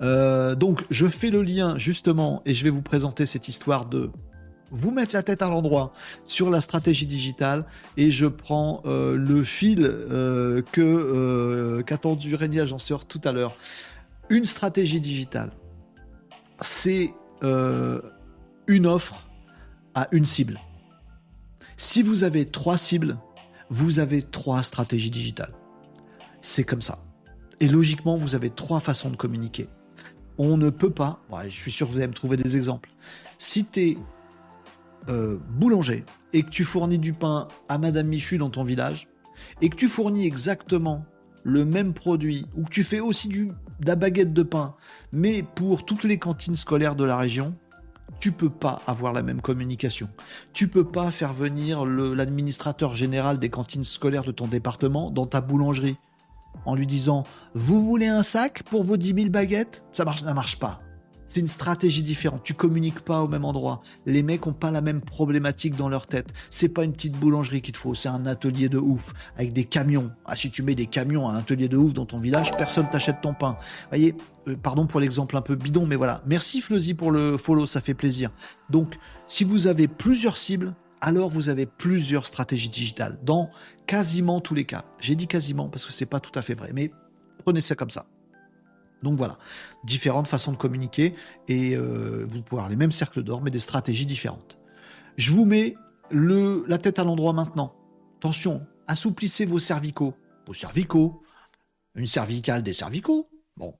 donc, 0.00 0.84
je 0.90 1.06
fais 1.08 1.30
le 1.30 1.42
lien 1.42 1.76
justement 1.76 2.42
et 2.46 2.54
je 2.54 2.64
vais 2.64 2.70
vous 2.70 2.82
présenter 2.82 3.26
cette 3.26 3.48
histoire 3.48 3.86
de 3.86 4.10
vous 4.74 4.90
mettre 4.90 5.14
la 5.14 5.22
tête 5.22 5.40
à 5.42 5.48
l'endroit 5.48 5.92
sur 6.24 6.50
la 6.50 6.60
stratégie 6.60 7.06
digitale 7.06 7.64
et 7.96 8.10
je 8.10 8.26
prends 8.26 8.82
euh, 8.84 9.16
le 9.16 9.44
fil 9.44 9.84
euh, 9.84 10.62
que 10.72 10.80
euh, 10.80 11.82
qu'attendu 11.82 12.34
Régnier 12.34 12.60
Agenceur 12.60 13.04
tout 13.04 13.20
à 13.24 13.32
l'heure. 13.32 13.56
Une 14.30 14.44
stratégie 14.44 15.00
digitale, 15.00 15.52
c'est 16.60 17.12
une 17.42 18.86
offre 18.86 19.28
à 19.94 20.08
une 20.12 20.24
cible. 20.24 20.58
Si 21.76 22.02
vous 22.02 22.24
avez 22.24 22.46
trois 22.46 22.78
cibles, 22.78 23.18
vous 23.68 23.98
avez 23.98 24.22
trois 24.22 24.62
stratégies 24.62 25.10
digitales. 25.10 25.52
C'est 26.40 26.64
comme 26.64 26.80
ça. 26.80 27.04
Et 27.60 27.68
logiquement, 27.68 28.16
vous 28.16 28.34
avez 28.34 28.48
trois 28.48 28.80
façons 28.80 29.10
de 29.10 29.16
communiquer. 29.16 29.68
On 30.38 30.56
ne 30.56 30.70
peut 30.70 30.90
pas, 30.90 31.20
je 31.44 31.50
suis 31.50 31.70
sûr 31.70 31.86
que 31.86 31.92
vous 31.92 31.98
allez 31.98 32.08
me 32.08 32.14
trouver 32.14 32.38
des 32.38 32.56
exemples. 32.56 32.88
Si 33.36 33.66
tu 33.66 33.80
es 33.80 33.98
euh, 35.08 35.38
boulanger 35.50 36.04
et 36.32 36.42
que 36.42 36.50
tu 36.50 36.64
fournis 36.64 36.98
du 36.98 37.12
pain 37.12 37.48
à 37.68 37.78
Madame 37.78 38.06
Michu 38.06 38.38
dans 38.38 38.50
ton 38.50 38.64
village 38.64 39.08
et 39.60 39.68
que 39.68 39.76
tu 39.76 39.88
fournis 39.88 40.26
exactement 40.26 41.04
le 41.42 41.64
même 41.64 41.92
produit 41.92 42.46
ou 42.56 42.64
que 42.64 42.70
tu 42.70 42.84
fais 42.84 43.00
aussi 43.00 43.28
du, 43.28 43.46
de 43.46 43.86
la 43.86 43.96
baguette 43.96 44.32
de 44.32 44.42
pain 44.42 44.74
mais 45.12 45.42
pour 45.42 45.84
toutes 45.84 46.04
les 46.04 46.18
cantines 46.18 46.54
scolaires 46.54 46.96
de 46.96 47.04
la 47.04 47.16
région, 47.16 47.54
tu 48.18 48.32
peux 48.32 48.50
pas 48.50 48.80
avoir 48.86 49.12
la 49.12 49.22
même 49.22 49.40
communication. 49.40 50.08
Tu 50.52 50.68
peux 50.68 50.84
pas 50.84 51.10
faire 51.10 51.32
venir 51.32 51.84
l'administrateur 51.84 52.94
général 52.94 53.38
des 53.38 53.50
cantines 53.50 53.84
scolaires 53.84 54.22
de 54.22 54.32
ton 54.32 54.46
département 54.46 55.10
dans 55.10 55.26
ta 55.26 55.40
boulangerie 55.40 55.96
en 56.64 56.74
lui 56.74 56.86
disant 56.86 57.24
Vous 57.54 57.84
voulez 57.84 58.06
un 58.06 58.22
sac 58.22 58.62
pour 58.64 58.84
vos 58.84 58.96
10 58.96 59.14
000 59.14 59.28
baguettes? 59.30 59.84
Ça 59.92 60.04
marche, 60.04 60.22
ça 60.22 60.34
marche 60.34 60.58
pas. 60.58 60.83
C'est 61.26 61.40
une 61.40 61.48
stratégie 61.48 62.02
différente. 62.02 62.42
Tu 62.42 62.54
communiques 62.54 63.00
pas 63.00 63.22
au 63.22 63.28
même 63.28 63.44
endroit. 63.44 63.80
Les 64.06 64.22
mecs 64.22 64.46
ont 64.46 64.52
pas 64.52 64.70
la 64.70 64.80
même 64.80 65.00
problématique 65.00 65.76
dans 65.76 65.88
leur 65.88 66.06
tête. 66.06 66.32
C'est 66.50 66.68
pas 66.68 66.84
une 66.84 66.92
petite 66.92 67.18
boulangerie 67.18 67.62
qu'il 67.62 67.72
te 67.72 67.78
faut, 67.78 67.94
c'est 67.94 68.08
un 68.08 68.26
atelier 68.26 68.68
de 68.68 68.78
ouf 68.78 69.12
avec 69.36 69.52
des 69.52 69.64
camions. 69.64 70.10
Ah, 70.26 70.36
si 70.36 70.50
tu 70.50 70.62
mets 70.62 70.74
des 70.74 70.86
camions 70.86 71.28
à 71.28 71.32
un 71.32 71.36
atelier 71.36 71.68
de 71.68 71.76
ouf 71.76 71.92
dans 71.92 72.06
ton 72.06 72.18
village, 72.18 72.56
personne 72.56 72.88
t'achète 72.90 73.20
ton 73.22 73.34
pain. 73.34 73.56
Voyez, 73.88 74.14
euh, 74.48 74.56
pardon 74.56 74.86
pour 74.86 75.00
l'exemple 75.00 75.36
un 75.36 75.42
peu 75.42 75.54
bidon, 75.54 75.86
mais 75.86 75.96
voilà. 75.96 76.22
Merci 76.26 76.60
Fleuzy 76.60 76.94
pour 76.94 77.10
le 77.10 77.36
follow, 77.38 77.66
ça 77.66 77.80
fait 77.80 77.94
plaisir. 77.94 78.30
Donc, 78.70 78.98
si 79.26 79.44
vous 79.44 79.66
avez 79.66 79.88
plusieurs 79.88 80.36
cibles, 80.36 80.74
alors 81.00 81.28
vous 81.28 81.48
avez 81.48 81.66
plusieurs 81.66 82.26
stratégies 82.26 82.70
digitales 82.70 83.18
dans 83.22 83.50
quasiment 83.86 84.40
tous 84.40 84.54
les 84.54 84.64
cas. 84.64 84.84
J'ai 84.98 85.16
dit 85.16 85.26
quasiment 85.26 85.68
parce 85.68 85.84
que 85.84 85.92
c'est 85.92 86.06
pas 86.06 86.20
tout 86.20 86.36
à 86.38 86.42
fait 86.42 86.54
vrai, 86.54 86.70
mais 86.74 86.90
prenez 87.44 87.60
ça 87.60 87.74
comme 87.74 87.90
ça. 87.90 88.06
Donc 89.04 89.18
voilà, 89.18 89.38
différentes 89.84 90.26
façons 90.26 90.50
de 90.50 90.56
communiquer 90.56 91.14
et 91.46 91.76
euh, 91.76 92.26
vous 92.28 92.42
pouvez 92.42 92.60
avoir 92.60 92.68
les 92.68 92.76
mêmes 92.76 92.90
cercles 92.90 93.22
d'or, 93.22 93.42
mais 93.42 93.50
des 93.50 93.60
stratégies 93.60 94.06
différentes. 94.06 94.58
Je 95.16 95.30
vous 95.30 95.44
mets 95.44 95.76
la 96.10 96.78
tête 96.78 96.98
à 96.98 97.04
l'endroit 97.04 97.34
maintenant. 97.34 97.76
Attention, 98.16 98.66
assouplissez 98.88 99.44
vos 99.44 99.58
cervicaux. 99.58 100.14
Vos 100.46 100.54
cervicaux. 100.54 101.22
Une 101.94 102.06
cervicale 102.06 102.62
des 102.62 102.72
cervicaux. 102.72 103.28
Bon. 103.56 103.74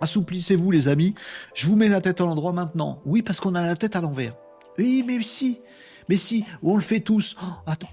Assouplissez-vous 0.00 0.70
les 0.70 0.88
amis. 0.88 1.14
Je 1.54 1.68
vous 1.68 1.76
mets 1.76 1.88
la 1.88 2.00
tête 2.00 2.20
à 2.20 2.24
l'endroit 2.24 2.52
maintenant. 2.52 3.02
Oui, 3.04 3.22
parce 3.22 3.40
qu'on 3.40 3.54
a 3.54 3.66
la 3.66 3.76
tête 3.76 3.96
à 3.96 4.00
l'envers. 4.00 4.34
Oui, 4.78 5.04
mais 5.06 5.20
si. 5.20 5.60
Mais 6.08 6.16
si, 6.16 6.44
on 6.62 6.76
le 6.76 6.82
fait 6.82 7.00
tous. 7.00 7.36
Oh, 7.42 7.52
attends. 7.66 7.90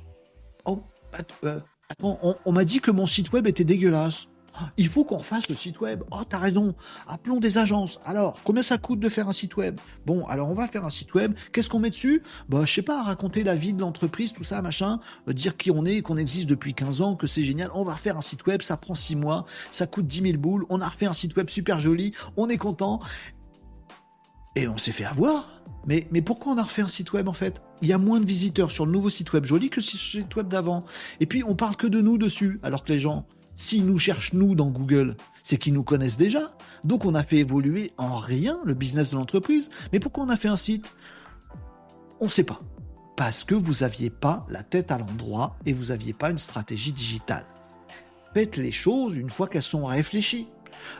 Oh, 0.65 0.84
euh, 1.43 1.59
attends, 1.89 2.20
on 2.45 2.51
m'a 2.51 2.63
dit 2.63 2.80
que 2.80 2.91
mon 2.91 3.05
site 3.05 3.34
web 3.34 3.47
était 3.47 3.65
dégueulasse. 3.65 4.30
Il 4.78 4.88
faut 4.88 5.03
qu'on 5.03 5.20
fasse 5.20 5.49
le 5.49 5.55
site 5.55 5.80
web. 5.80 6.03
Oh, 6.12 6.22
t'as 6.28 6.38
raison. 6.38 6.76
Appelons 7.08 7.39
des 7.39 7.58
agences. 7.58 7.99
Alors, 8.05 8.38
combien 8.43 8.64
ça 8.64 8.78
coûte 8.78 8.99
de 8.99 9.10
faire 9.10 9.28
un 9.28 9.34
site 9.34 9.58
web? 9.58 9.80
Bon, 10.05 10.26
alors 10.26 10.49
on 10.49 10.53
va 10.53 10.68
faire 10.68 10.86
un 10.86 10.89
site 10.89 11.14
web. 11.14 11.34
Qu'est-ce 11.51 11.70
qu'on 11.70 11.80
met 11.80 11.89
dessus? 11.89 12.24
Bah, 12.49 12.62
je 12.66 12.74
sais 12.74 12.82
pas, 12.82 13.01
raconter 13.01 13.43
la 13.43 13.55
vie 13.55 13.74
de 13.74 13.82
l'entreprise, 13.82 14.34
tout 14.34 14.43
ça, 14.43 14.62
machin. 14.62 14.99
Euh, 15.28 15.34
dire 15.34 15.58
qui 15.58 15.72
on 15.72 15.86
est, 15.86 16.01
qu'on 16.01 16.18
existe 16.18 16.49
depuis 16.49 16.74
15 16.74 17.01
ans, 17.01 17.16
que 17.16 17.28
c'est 17.28 17.43
génial. 17.43 17.70
On 17.74 17.84
va 17.84 17.93
refaire 17.93 18.18
un 18.18 18.22
site 18.22 18.45
web. 18.45 18.62
Ça 18.62 18.78
prend 18.78 18.95
6 18.95 19.16
mois. 19.16 19.45
Ça 19.72 19.88
coûte 19.88 20.05
10 20.05 20.22
000 20.22 20.38
boules. 20.38 20.66
On 20.70 20.82
a 20.82 20.88
refait 20.88 21.08
un 21.08 21.14
site 21.14 21.36
web 21.36 21.49
super 21.49 21.80
joli. 21.80 22.14
On 22.36 22.49
est 22.49 22.58
content. 22.58 22.99
Et 24.55 24.68
on 24.68 24.78
s'est 24.78 24.91
fait 24.91 25.05
avoir. 25.05 25.49
Mais, 25.86 26.08
mais 26.12 26.22
pourquoi 26.22 26.53
on 26.53 26.58
a 26.58 26.64
refait 26.64 26.82
un 26.82 26.88
site 26.88 27.14
web 27.14 27.28
en 27.28 27.34
fait? 27.34 27.62
Il 27.82 27.88
y 27.88 27.93
a 27.93 27.97
moins 27.97 28.20
de 28.20 28.26
visiteurs 28.26 28.72
sur 28.72 28.86
le 28.86 28.91
nouveau 28.91 29.10
site 29.10 29.32
web 29.34 29.45
joli 29.45 29.70
que 29.70 29.78
le 29.78 29.82
site 29.84 30.36
web 30.36 30.47
d'avant. 30.47 30.84
Et 31.20 31.26
puis 31.26 31.43
on 31.43 31.55
parle 31.55 31.76
que 31.76 31.88
de 31.88 32.01
nous 32.01 32.18
dessus, 32.18 32.60
alors 32.64 32.84
que 32.84 32.91
les 32.91 32.99
gens, 32.99 33.26
S'ils 33.58 33.88
nous 33.88 33.97
cherchent 33.97 34.34
nous 34.34 34.53
dans 34.53 34.68
Google, 34.68 35.18
c'est 35.41 35.58
qu'ils 35.58 35.74
nous 35.74 35.84
connaissent 35.84 36.18
déjà. 36.18 36.55
Donc 36.84 37.05
on 37.05 37.16
a 37.16 37.24
fait 37.24 37.38
évoluer 37.38 37.91
en 37.97 38.18
rien 38.18 38.60
le 38.64 38.76
business 38.76 39.10
de 39.10 39.16
l'entreprise. 39.16 39.72
Mais 39.91 39.99
pourquoi 39.99 40.24
on 40.26 40.30
a 40.30 40.38
fait 40.38 40.47
un 40.47 40.55
site? 40.55 40.93
On 42.22 42.26
ne 42.26 42.30
sait 42.30 42.43
pas. 42.43 42.62
Parce 43.16 43.43
que 43.43 43.55
vous 43.55 43.82
n'aviez 43.82 44.12
pas 44.12 44.45
la 44.47 44.62
tête 44.62 44.91
à 44.91 44.99
l'endroit 44.99 45.58
et 45.66 45.74
vous 45.74 45.86
n'aviez 45.86 46.14
pas 46.14 46.30
une 46.30 46.38
stratégie 46.38 46.91
digitale. 46.91 47.45
Faites 48.36 48.58
les 48.58 48.72
choses 48.72 49.18
une 49.18 49.32
fois 49.32 49.47
qu'elles 49.47 49.64
sont 49.64 49.86
réfléchies. 49.86 50.47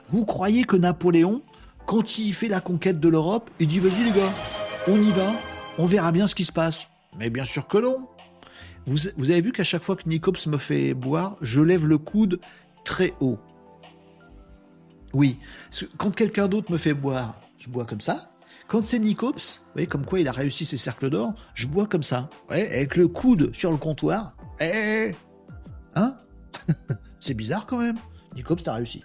Vous 0.10 0.26
croyez 0.26 0.64
que 0.64 0.76
Napoléon, 0.76 1.44
quand 1.86 2.18
il 2.18 2.34
fait 2.34 2.48
la 2.48 2.60
conquête 2.60 3.00
de 3.00 3.08
l'Europe, 3.08 3.52
il 3.60 3.68
dit 3.68 3.80
vas-y 3.80 4.04
les 4.04 4.12
gars, 4.12 4.34
on 4.88 5.00
y 5.00 5.12
va, 5.12 5.32
on 5.78 5.86
verra 5.86 6.12
bien 6.12 6.26
ce 6.26 6.34
qui 6.34 6.44
se 6.44 6.52
passe. 6.52 6.88
Mais 7.20 7.30
bien 7.30 7.44
sûr 7.44 7.68
que 7.68 7.78
non. 7.78 8.08
Vous, 8.88 9.32
avez 9.32 9.42
vu 9.42 9.52
qu'à 9.52 9.66
chaque 9.66 9.84
fois 9.84 9.98
que 9.98 10.08
Nicops 10.08 10.48
me 10.48 10.58
fait 10.58 10.94
boire, 10.94 11.36
je 11.42 11.60
lève 11.60 11.86
le 11.86 11.98
coude 11.98 12.40
très 12.86 13.14
haut. 13.20 13.38
Oui, 15.14 15.40
quand 15.98 16.16
quelqu'un 16.16 16.48
d'autre 16.48 16.72
me 16.72 16.78
fait 16.78 16.94
boire, 16.94 17.42
je 17.58 17.70
bois 17.70 17.86
comme 17.86 18.00
ça. 18.00 18.32
Quand 18.70 18.86
c'est 18.86 19.00
Nicops, 19.00 19.60
vous 19.60 19.72
voyez 19.74 19.88
comme 19.88 20.06
quoi 20.06 20.22
il 20.22 20.28
a 20.30 20.32
réussi 20.32 20.66
ses 20.66 20.78
cercles 20.78 21.10
d'or, 21.10 21.34
je 21.54 21.68
bois 21.68 21.86
comme 21.86 22.04
ça, 22.04 22.30
avec 22.48 22.96
le 22.96 23.10
coude 23.10 23.54
sur 23.54 23.72
le 23.72 23.78
comptoir. 23.78 24.38
Eh, 24.62 25.12
hein? 25.96 26.16
C'est 27.20 27.34
bizarre 27.34 27.66
quand 27.66 27.78
même. 27.78 27.98
Nicops, 28.36 28.64
t'as 28.64 28.74
réussi. 28.74 29.04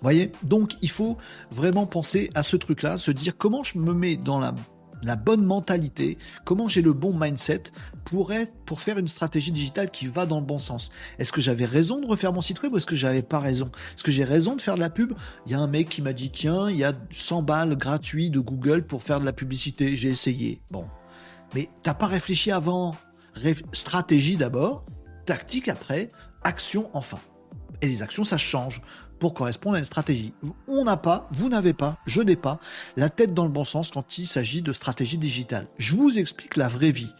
Voyez? 0.00 0.30
Donc 0.44 0.72
il 0.82 0.90
faut 0.90 1.16
vraiment 1.50 1.86
penser 1.86 2.30
à 2.34 2.42
ce 2.42 2.56
truc-là, 2.56 2.96
se 2.96 3.10
dire 3.10 3.36
comment 3.36 3.64
je 3.64 3.78
me 3.78 3.92
mets 3.92 4.16
dans 4.16 4.38
la 4.38 4.54
la 5.02 5.16
bonne 5.16 5.44
mentalité, 5.44 6.18
comment 6.44 6.68
j'ai 6.68 6.82
le 6.82 6.92
bon 6.92 7.12
mindset 7.18 7.64
pour, 8.04 8.32
pour 8.66 8.80
faire 8.80 8.98
une 8.98 9.08
stratégie 9.08 9.52
digitale 9.52 9.90
qui 9.90 10.06
va 10.06 10.26
dans 10.26 10.40
le 10.40 10.46
bon 10.46 10.58
sens. 10.58 10.90
Est-ce 11.18 11.32
que 11.32 11.40
j'avais 11.40 11.64
raison 11.64 12.00
de 12.00 12.06
refaire 12.06 12.32
mon 12.32 12.40
site 12.40 12.62
web 12.62 12.72
ou 12.72 12.76
est-ce 12.76 12.86
que 12.86 12.96
j'avais 12.96 13.22
pas 13.22 13.40
raison? 13.40 13.70
Est-ce 13.94 14.04
que 14.04 14.12
j'ai 14.12 14.24
raison 14.24 14.56
de 14.56 14.60
faire 14.60 14.76
de 14.76 14.80
la 14.80 14.90
pub? 14.90 15.12
Il 15.46 15.52
y 15.52 15.54
a 15.54 15.58
un 15.58 15.66
mec 15.66 15.88
qui 15.88 16.02
m'a 16.02 16.12
dit 16.12 16.30
tiens, 16.30 16.70
il 16.70 16.76
y 16.76 16.84
a 16.84 16.94
100 17.10 17.42
balles 17.42 17.76
gratuits 17.76 18.30
de 18.30 18.40
Google 18.40 18.86
pour 18.86 19.02
faire 19.02 19.20
de 19.20 19.24
la 19.24 19.32
publicité. 19.32 19.96
J'ai 19.96 20.10
essayé. 20.10 20.62
Bon. 20.70 20.86
Mais 21.54 21.68
t'as 21.82 21.94
pas 21.94 22.06
réfléchi 22.06 22.50
avant. 22.50 22.94
stratégie 23.72 24.36
d'abord, 24.36 24.84
tactique 25.26 25.68
après, 25.68 26.10
action 26.44 26.90
enfin. 26.94 27.18
Et 27.80 27.88
les 27.88 28.02
actions, 28.02 28.24
ça 28.24 28.36
change 28.36 28.80
pour 29.22 29.34
correspondre 29.34 29.76
à 29.76 29.78
une 29.78 29.84
stratégie. 29.84 30.34
On 30.66 30.82
n'a 30.82 30.96
pas, 30.96 31.28
vous 31.30 31.48
n'avez 31.48 31.74
pas, 31.74 31.96
je 32.06 32.22
n'ai 32.22 32.34
pas 32.34 32.58
la 32.96 33.08
tête 33.08 33.32
dans 33.32 33.44
le 33.44 33.52
bon 33.52 33.62
sens 33.62 33.92
quand 33.92 34.18
il 34.18 34.26
s'agit 34.26 34.62
de 34.62 34.72
stratégie 34.72 35.16
digitale. 35.16 35.68
Je 35.78 35.94
vous 35.94 36.18
explique 36.18 36.56
la 36.56 36.66
vraie 36.66 36.90
vie. 36.90 37.14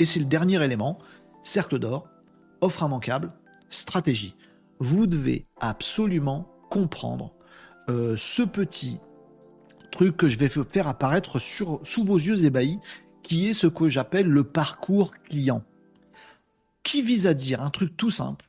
Et 0.00 0.04
c'est 0.04 0.18
le 0.18 0.26
dernier 0.26 0.60
élément, 0.60 0.98
cercle 1.44 1.78
d'or, 1.78 2.08
offre 2.60 2.82
immanquable, 2.82 3.32
stratégie. 3.70 4.34
Vous 4.80 5.06
devez 5.06 5.44
absolument 5.60 6.50
comprendre 6.70 7.32
euh, 7.88 8.16
ce 8.16 8.42
petit 8.42 8.98
truc 9.92 10.16
que 10.16 10.26
je 10.26 10.38
vais 10.38 10.48
faire 10.48 10.88
apparaître 10.88 11.38
sur, 11.38 11.78
sous 11.84 12.04
vos 12.04 12.18
yeux 12.18 12.46
ébahis, 12.46 12.80
qui 13.22 13.46
est 13.46 13.52
ce 13.52 13.68
que 13.68 13.88
j'appelle 13.88 14.26
le 14.26 14.42
parcours 14.42 15.14
client. 15.14 15.62
Qui 16.82 17.00
vise 17.00 17.28
à 17.28 17.34
dire 17.34 17.62
un 17.62 17.70
truc 17.70 17.96
tout 17.96 18.10
simple, 18.10 18.47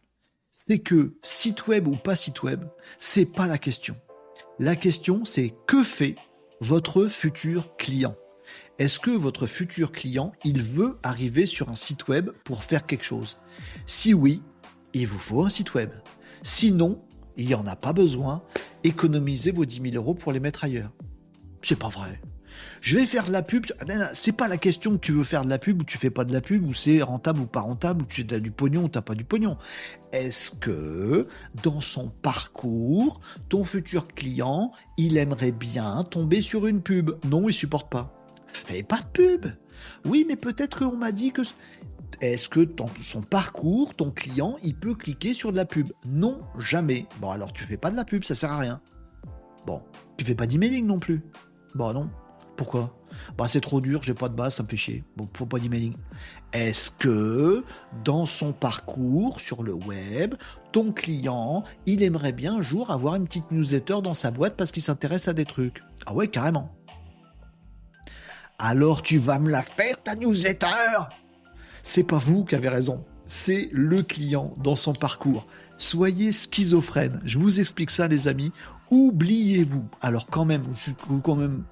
c'est 0.65 0.79
que 0.79 1.13
site 1.21 1.67
web 1.67 1.87
ou 1.87 1.95
pas 1.95 2.17
site 2.17 2.43
web, 2.43 2.65
c'est 2.99 3.33
pas 3.33 3.47
la 3.47 3.57
question. 3.57 3.95
La 4.59 4.75
question, 4.75 5.23
c'est 5.23 5.55
que 5.65 5.83
fait 5.83 6.17
votre 6.59 7.07
futur 7.07 7.77
client? 7.77 8.17
Est-ce 8.77 8.99
que 8.99 9.11
votre 9.11 9.47
futur 9.47 9.93
client, 9.93 10.33
il 10.43 10.61
veut 10.61 10.97
arriver 11.01 11.45
sur 11.45 11.69
un 11.69 11.75
site 11.75 12.09
web 12.09 12.31
pour 12.43 12.65
faire 12.65 12.85
quelque 12.85 13.05
chose? 13.05 13.37
Si 13.85 14.13
oui, 14.13 14.43
il 14.91 15.07
vous 15.07 15.17
faut 15.17 15.45
un 15.45 15.49
site 15.49 15.75
web. 15.75 15.91
Sinon, 16.43 17.01
il 17.37 17.47
n'y 17.47 17.55
en 17.55 17.65
a 17.65 17.77
pas 17.77 17.93
besoin. 17.93 18.43
Économisez 18.83 19.51
vos 19.51 19.63
10 19.63 19.91
000 19.91 19.95
euros 19.95 20.13
pour 20.13 20.33
les 20.33 20.41
mettre 20.41 20.65
ailleurs. 20.65 20.91
C'est 21.61 21.79
pas 21.79 21.87
vrai 21.87 22.19
je 22.81 22.97
vais 22.97 23.05
faire 23.05 23.25
de 23.25 23.31
la 23.31 23.41
pub. 23.41 23.65
Ah, 23.81 24.09
c'est 24.13 24.31
pas 24.31 24.47
la 24.47 24.57
question 24.57 24.93
que 24.93 24.99
tu 24.99 25.11
veux 25.11 25.23
faire 25.23 25.43
de 25.43 25.49
la 25.49 25.59
pub 25.59 25.81
ou 25.81 25.83
tu 25.83 25.97
fais 25.97 26.09
pas 26.09 26.25
de 26.25 26.33
la 26.33 26.41
pub 26.41 26.65
ou 26.65 26.73
c'est 26.73 27.01
rentable 27.01 27.41
ou 27.41 27.45
pas 27.45 27.61
rentable 27.61 28.03
ou 28.03 28.05
tu 28.05 28.25
as 28.31 28.39
du 28.39 28.51
pognon 28.51 28.83
ou 28.83 28.87
t'as 28.89 29.01
pas 29.01 29.15
du 29.15 29.23
pognon. 29.23 29.57
Est-ce 30.11 30.51
que 30.51 31.27
dans 31.63 31.81
son 31.81 32.09
parcours, 32.09 33.21
ton 33.47 33.63
futur 33.63 34.07
client, 34.07 34.71
il 34.97 35.17
aimerait 35.17 35.51
bien 35.51 36.03
tomber 36.03 36.41
sur 36.41 36.67
une 36.67 36.81
pub? 36.81 37.11
Non, 37.25 37.47
il 37.47 37.53
supporte 37.53 37.91
pas. 37.91 38.13
Fais 38.47 38.83
pas 38.83 38.99
de 38.99 39.07
pub. 39.07 39.45
Oui, 40.05 40.25
mais 40.27 40.35
peut-être 40.35 40.79
qu'on 40.79 40.97
m'a 40.97 41.11
dit 41.11 41.31
que 41.31 41.41
est-ce 42.21 42.49
que 42.49 42.61
dans 42.61 42.89
son 42.99 43.21
parcours, 43.21 43.95
ton 43.95 44.11
client, 44.11 44.57
il 44.63 44.75
peut 44.75 44.95
cliquer 44.95 45.33
sur 45.33 45.51
de 45.51 45.57
la 45.57 45.65
pub? 45.65 45.89
Non, 46.05 46.41
jamais. 46.57 47.05
Bon, 47.21 47.29
alors 47.29 47.53
tu 47.53 47.63
fais 47.63 47.77
pas 47.77 47.91
de 47.91 47.95
la 47.95 48.03
pub, 48.03 48.23
ça 48.23 48.35
sert 48.35 48.51
à 48.51 48.57
rien. 48.57 48.81
Bon, 49.65 49.81
tu 50.17 50.25
fais 50.25 50.35
pas 50.35 50.47
d'emailing 50.47 50.85
non 50.85 50.99
plus. 50.99 51.21
Bon, 51.75 51.93
non. 51.93 52.09
Pourquoi? 52.59 52.93
Bah 53.37 53.47
c'est 53.47 53.61
trop 53.61 53.79
dur, 53.79 54.03
j'ai 54.03 54.13
pas 54.13 54.27
de 54.27 54.35
base, 54.35 54.55
ça 54.55 54.63
me 54.63 54.67
fait 54.67 54.75
chier. 54.75 55.05
Bon, 55.15 55.29
faut 55.33 55.45
pas 55.45 55.59
d'emailing. 55.59 55.93
Est-ce 56.51 56.91
que 56.91 57.63
dans 58.03 58.25
son 58.25 58.51
parcours 58.51 59.39
sur 59.39 59.63
le 59.63 59.71
web, 59.71 60.35
ton 60.73 60.91
client, 60.91 61.63
il 61.85 62.03
aimerait 62.03 62.33
bien 62.33 62.55
un 62.57 62.61
jour 62.61 62.91
avoir 62.91 63.15
une 63.15 63.27
petite 63.27 63.49
newsletter 63.51 64.01
dans 64.03 64.13
sa 64.13 64.29
boîte 64.29 64.57
parce 64.57 64.73
qu'il 64.73 64.83
s'intéresse 64.83 65.29
à 65.29 65.33
des 65.33 65.45
trucs? 65.45 65.81
Ah 66.05 66.13
ouais, 66.13 66.27
carrément. 66.27 66.75
Alors 68.57 69.03
tu 69.03 69.19
vas 69.19 69.39
me 69.39 69.49
la 69.49 69.61
faire 69.61 70.03
ta 70.03 70.15
newsletter? 70.15 70.67
C'est 71.81 72.03
pas 72.03 72.17
vous 72.17 72.43
qui 72.43 72.55
avez 72.55 72.67
raison, 72.67 73.05
c'est 73.25 73.69
le 73.71 74.03
client 74.03 74.53
dans 74.57 74.75
son 74.75 74.91
parcours. 74.91 75.47
Soyez 75.77 76.33
schizophrène. 76.33 77.21
Je 77.23 77.39
vous 77.39 77.61
explique 77.61 77.89
ça 77.89 78.09
les 78.09 78.27
amis. 78.27 78.51
Oubliez-vous. 78.91 79.85
Alors 80.01 80.27
quand 80.27 80.43
même, 80.43 80.63
quand 81.23 81.37
même 81.37 81.63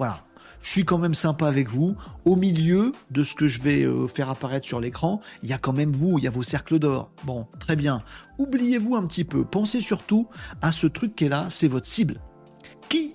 voilà. 0.00 0.24
Je 0.62 0.70
suis 0.70 0.86
quand 0.86 0.96
même 0.96 1.12
sympa 1.12 1.46
avec 1.46 1.68
vous. 1.68 1.94
Au 2.24 2.34
milieu 2.34 2.92
de 3.10 3.22
ce 3.22 3.34
que 3.34 3.46
je 3.46 3.60
vais 3.60 3.84
euh, 3.84 4.06
faire 4.06 4.30
apparaître 4.30 4.66
sur 4.66 4.80
l'écran, 4.80 5.20
il 5.42 5.50
y 5.50 5.52
a 5.52 5.58
quand 5.58 5.74
même 5.74 5.92
vous, 5.92 6.16
il 6.16 6.24
y 6.24 6.26
a 6.26 6.30
vos 6.30 6.42
cercles 6.42 6.78
d'or. 6.78 7.10
Bon, 7.24 7.46
très 7.58 7.76
bien. 7.76 8.02
Oubliez-vous 8.38 8.96
un 8.96 9.06
petit 9.06 9.24
peu. 9.24 9.44
Pensez 9.44 9.82
surtout 9.82 10.26
à 10.62 10.72
ce 10.72 10.86
truc 10.86 11.14
qui 11.14 11.26
est 11.26 11.28
là, 11.28 11.44
c'est 11.50 11.68
votre 11.68 11.86
cible. 11.86 12.18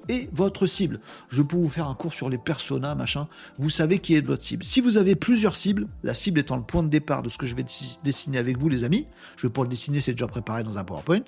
est 0.09 0.29
votre 0.31 0.67
cible? 0.67 0.99
Je 1.27 1.41
peux 1.41 1.55
vous 1.55 1.69
faire 1.69 1.87
un 1.87 1.95
cours 1.95 2.13
sur 2.13 2.29
les 2.29 2.37
personas, 2.37 2.93
machin. 2.93 3.27
Vous 3.57 3.71
savez 3.71 3.97
qui 3.97 4.13
est 4.13 4.21
votre 4.21 4.43
cible. 4.43 4.63
Si 4.63 4.79
vous 4.79 4.97
avez 4.97 5.15
plusieurs 5.15 5.55
cibles, 5.55 5.87
la 6.03 6.13
cible 6.13 6.39
étant 6.39 6.57
le 6.57 6.61
point 6.61 6.83
de 6.83 6.89
départ 6.89 7.23
de 7.23 7.29
ce 7.29 7.39
que 7.39 7.47
je 7.47 7.55
vais 7.55 7.65
dessiner 8.03 8.37
avec 8.37 8.59
vous, 8.59 8.69
les 8.69 8.83
amis, 8.83 9.07
je 9.37 9.47
vais 9.47 9.53
pas 9.53 9.63
le 9.63 9.69
dessiner, 9.69 10.01
c'est 10.01 10.11
déjà 10.11 10.27
préparé 10.27 10.61
dans 10.61 10.77
un 10.77 10.83
PowerPoint. 10.83 11.23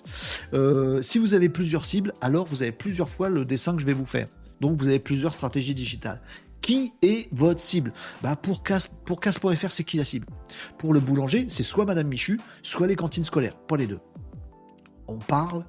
Euh, 0.54 1.02
si 1.02 1.18
vous 1.18 1.34
avez 1.34 1.50
plusieurs 1.50 1.84
cibles, 1.84 2.14
alors 2.22 2.46
vous 2.46 2.62
avez 2.62 2.72
plusieurs 2.72 3.10
fois 3.10 3.30
le 3.30 3.44
dessin 3.44 3.74
que 3.74 3.82
je 3.82 3.88
vais 3.88 3.94
vous 3.94 4.06
faire. 4.06 4.28
Donc 4.62 4.80
vous 4.80 4.88
avez 4.88 5.00
plusieurs 5.00 5.34
stratégies 5.34 5.76
digitales. 5.76 6.22
Qui 6.62 6.94
est 7.02 7.30
votre 7.32 7.60
cible? 7.60 7.94
Bah 8.22 8.36
Pour 8.36 8.64
Casse.fr, 8.64 8.96
pour 9.06 9.72
c'est 9.72 9.84
qui 9.84 9.98
la 9.98 10.04
cible? 10.04 10.28
Pour 10.78 10.94
le 10.94 11.00
boulanger, 11.00 11.46
c'est 11.50 11.64
soit 11.64 11.86
Madame 11.86 12.08
Michu, 12.08 12.42
soit 12.62 12.88
les 12.88 12.96
cantines 12.96 13.24
scolaires, 13.24 13.56
pas 13.56 13.78
les 13.78 13.88
deux. 13.88 14.00
On 15.08 15.20
parle 15.20 15.64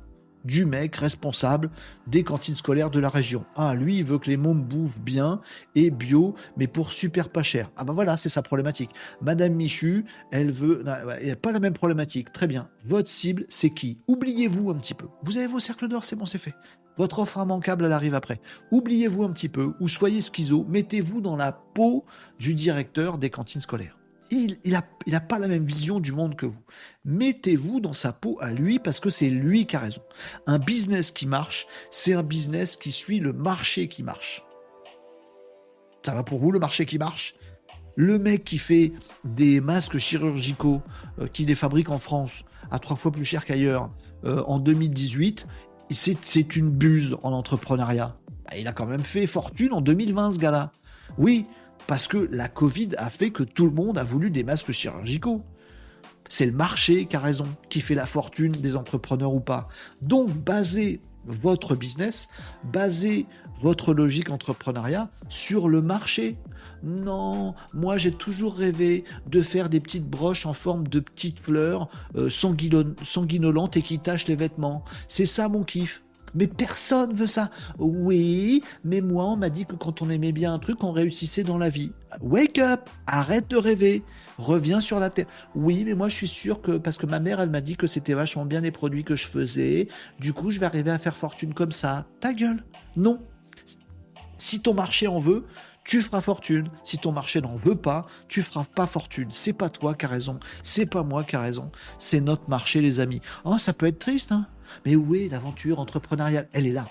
du 0.48 0.64
mec 0.64 0.96
responsable 0.96 1.70
des 2.06 2.24
cantines 2.24 2.54
scolaires 2.54 2.90
de 2.90 2.98
la 2.98 3.10
région. 3.10 3.44
Ah, 3.54 3.74
lui, 3.74 3.98
il 3.98 4.04
veut 4.04 4.18
que 4.18 4.30
les 4.30 4.38
mômes 4.38 4.62
bouffent 4.62 4.98
bien 4.98 5.40
et 5.74 5.90
bio, 5.90 6.34
mais 6.56 6.66
pour 6.66 6.92
super 6.92 7.28
pas 7.28 7.42
cher. 7.42 7.70
Ah 7.76 7.84
ben 7.84 7.92
voilà, 7.92 8.16
c'est 8.16 8.30
sa 8.30 8.40
problématique. 8.40 8.90
Madame 9.20 9.52
Michu, 9.52 10.06
elle 10.32 10.50
veut... 10.50 10.82
Il 11.20 11.26
n'y 11.26 11.30
a 11.30 11.36
pas 11.36 11.52
la 11.52 11.60
même 11.60 11.74
problématique. 11.74 12.32
Très 12.32 12.46
bien. 12.46 12.70
Votre 12.86 13.08
cible, 13.08 13.44
c'est 13.50 13.70
qui? 13.70 13.98
Oubliez-vous 14.08 14.70
un 14.70 14.76
petit 14.76 14.94
peu. 14.94 15.06
Vous 15.22 15.36
avez 15.36 15.46
vos 15.46 15.60
cercles 15.60 15.86
d'or, 15.86 16.06
c'est 16.06 16.16
bon, 16.16 16.24
c'est 16.24 16.38
fait. 16.38 16.54
Votre 16.96 17.18
offre 17.20 17.38
immanquable, 17.38 17.84
elle 17.84 17.92
arrive 17.92 18.14
après. 18.14 18.40
Oubliez-vous 18.72 19.24
un 19.24 19.32
petit 19.32 19.50
peu, 19.50 19.74
ou 19.80 19.86
soyez 19.86 20.22
schizo, 20.22 20.64
mettez-vous 20.68 21.20
dans 21.20 21.36
la 21.36 21.52
peau 21.52 22.06
du 22.38 22.54
directeur 22.54 23.18
des 23.18 23.28
cantines 23.30 23.60
scolaires 23.60 23.97
il 24.30 24.58
n'a 25.06 25.20
pas 25.20 25.38
la 25.38 25.48
même 25.48 25.64
vision 25.64 26.00
du 26.00 26.12
monde 26.12 26.36
que 26.36 26.46
vous. 26.46 26.60
Mettez-vous 27.04 27.80
dans 27.80 27.92
sa 27.92 28.12
peau 28.12 28.38
à 28.40 28.52
lui 28.52 28.78
parce 28.78 29.00
que 29.00 29.10
c'est 29.10 29.30
lui 29.30 29.66
qui 29.66 29.76
a 29.76 29.80
raison. 29.80 30.02
Un 30.46 30.58
business 30.58 31.10
qui 31.10 31.26
marche, 31.26 31.66
c'est 31.90 32.14
un 32.14 32.22
business 32.22 32.76
qui 32.76 32.92
suit 32.92 33.20
le 33.20 33.32
marché 33.32 33.88
qui 33.88 34.02
marche. 34.02 34.44
Ça 36.04 36.14
va 36.14 36.22
pour 36.22 36.38
vous 36.38 36.52
le 36.52 36.58
marché 36.58 36.86
qui 36.86 36.98
marche? 36.98 37.34
Le 37.96 38.18
mec 38.18 38.44
qui 38.44 38.58
fait 38.58 38.92
des 39.24 39.60
masques 39.60 39.98
chirurgicaux, 39.98 40.82
euh, 41.18 41.26
qui 41.26 41.44
les 41.44 41.56
fabrique 41.56 41.90
en 41.90 41.98
France 41.98 42.44
à 42.70 42.78
trois 42.78 42.96
fois 42.96 43.10
plus 43.10 43.24
cher 43.24 43.44
qu'ailleurs, 43.44 43.90
euh, 44.24 44.42
en 44.46 44.58
2018, 44.58 45.46
c'est 45.90 46.56
une 46.56 46.70
buse 46.70 47.16
en 47.22 47.32
entrepreneuriat. 47.32 48.16
Bah, 48.44 48.56
il 48.56 48.68
a 48.68 48.72
quand 48.72 48.86
même 48.86 49.02
fait 49.02 49.26
fortune 49.26 49.72
en 49.72 49.80
2020 49.80 50.32
ce 50.32 50.38
gars-là. 50.38 50.72
Oui, 51.16 51.46
parce 51.88 52.06
que 52.06 52.28
la 52.30 52.48
Covid 52.48 52.90
a 52.98 53.08
fait 53.08 53.30
que 53.30 53.42
tout 53.42 53.64
le 53.64 53.72
monde 53.72 53.96
a 53.96 54.04
voulu 54.04 54.30
des 54.30 54.44
masques 54.44 54.72
chirurgicaux. 54.72 55.42
C'est 56.28 56.44
le 56.44 56.52
marché 56.52 57.06
qui 57.06 57.16
a 57.16 57.20
raison, 57.20 57.46
qui 57.70 57.80
fait 57.80 57.94
la 57.94 58.04
fortune 58.04 58.52
des 58.52 58.76
entrepreneurs 58.76 59.32
ou 59.32 59.40
pas. 59.40 59.68
Donc, 60.02 60.28
basez 60.30 61.00
votre 61.24 61.74
business, 61.74 62.28
basez 62.62 63.26
votre 63.62 63.94
logique 63.94 64.28
entrepreneuriat 64.28 65.10
sur 65.30 65.66
le 65.66 65.80
marché. 65.80 66.36
Non, 66.82 67.54
moi 67.72 67.96
j'ai 67.96 68.12
toujours 68.12 68.54
rêvé 68.54 69.04
de 69.26 69.42
faire 69.42 69.68
des 69.68 69.80
petites 69.80 70.08
broches 70.08 70.46
en 70.46 70.52
forme 70.52 70.86
de 70.86 71.00
petites 71.00 71.40
fleurs 71.40 71.88
euh, 72.16 72.28
sanguinolentes 72.30 73.76
et 73.76 73.82
qui 73.82 73.98
tachent 73.98 74.28
les 74.28 74.36
vêtements. 74.36 74.84
C'est 75.08 75.26
ça 75.26 75.48
mon 75.48 75.64
kiff. 75.64 76.04
Mais 76.34 76.46
personne 76.46 77.14
veut 77.14 77.26
ça. 77.26 77.50
Oui, 77.78 78.62
mais 78.84 79.00
moi, 79.00 79.24
on 79.24 79.36
m'a 79.36 79.50
dit 79.50 79.66
que 79.66 79.74
quand 79.74 80.02
on 80.02 80.10
aimait 80.10 80.32
bien 80.32 80.52
un 80.52 80.58
truc, 80.58 80.82
on 80.84 80.92
réussissait 80.92 81.44
dans 81.44 81.58
la 81.58 81.68
vie. 81.68 81.92
Wake 82.20 82.58
up, 82.58 82.88
arrête 83.06 83.48
de 83.48 83.56
rêver, 83.56 84.02
reviens 84.38 84.80
sur 84.80 84.98
la 84.98 85.10
terre. 85.10 85.26
Oui, 85.54 85.84
mais 85.84 85.94
moi, 85.94 86.08
je 86.08 86.14
suis 86.14 86.28
sûr 86.28 86.60
que 86.60 86.78
parce 86.78 86.96
que 86.96 87.06
ma 87.06 87.20
mère, 87.20 87.40
elle 87.40 87.50
m'a 87.50 87.60
dit 87.60 87.76
que 87.76 87.86
c'était 87.86 88.14
vachement 88.14 88.46
bien 88.46 88.60
les 88.60 88.70
produits 88.70 89.04
que 89.04 89.16
je 89.16 89.26
faisais. 89.26 89.88
Du 90.18 90.32
coup, 90.32 90.50
je 90.50 90.60
vais 90.60 90.66
arriver 90.66 90.90
à 90.90 90.98
faire 90.98 91.16
fortune 91.16 91.54
comme 91.54 91.72
ça. 91.72 92.06
Ta 92.20 92.32
gueule. 92.32 92.64
Non. 92.96 93.20
Si 94.38 94.62
ton 94.62 94.72
marché 94.72 95.08
en 95.08 95.18
veut, 95.18 95.44
tu 95.88 96.02
feras 96.02 96.20
fortune. 96.20 96.68
Si 96.84 96.98
ton 96.98 97.12
marché 97.12 97.40
n'en 97.40 97.56
veut 97.56 97.74
pas, 97.74 98.06
tu 98.28 98.42
feras 98.42 98.64
pas 98.64 98.86
fortune. 98.86 99.28
C'est 99.30 99.54
pas 99.54 99.70
toi 99.70 99.94
qui 99.94 100.04
as 100.04 100.08
raison. 100.08 100.38
C'est 100.62 100.84
pas 100.84 101.02
moi 101.02 101.24
qui 101.24 101.34
a 101.34 101.40
raison. 101.40 101.72
C'est 101.98 102.20
notre 102.20 102.50
marché, 102.50 102.82
les 102.82 103.00
amis. 103.00 103.22
Oh, 103.46 103.56
ça 103.56 103.72
peut 103.72 103.86
être 103.86 103.98
triste, 103.98 104.30
hein. 104.30 104.46
Mais 104.84 104.96
où 104.96 105.14
est 105.14 105.30
l'aventure 105.30 105.80
entrepreneuriale? 105.80 106.46
Elle 106.52 106.66
est 106.66 106.72
là. 106.72 106.90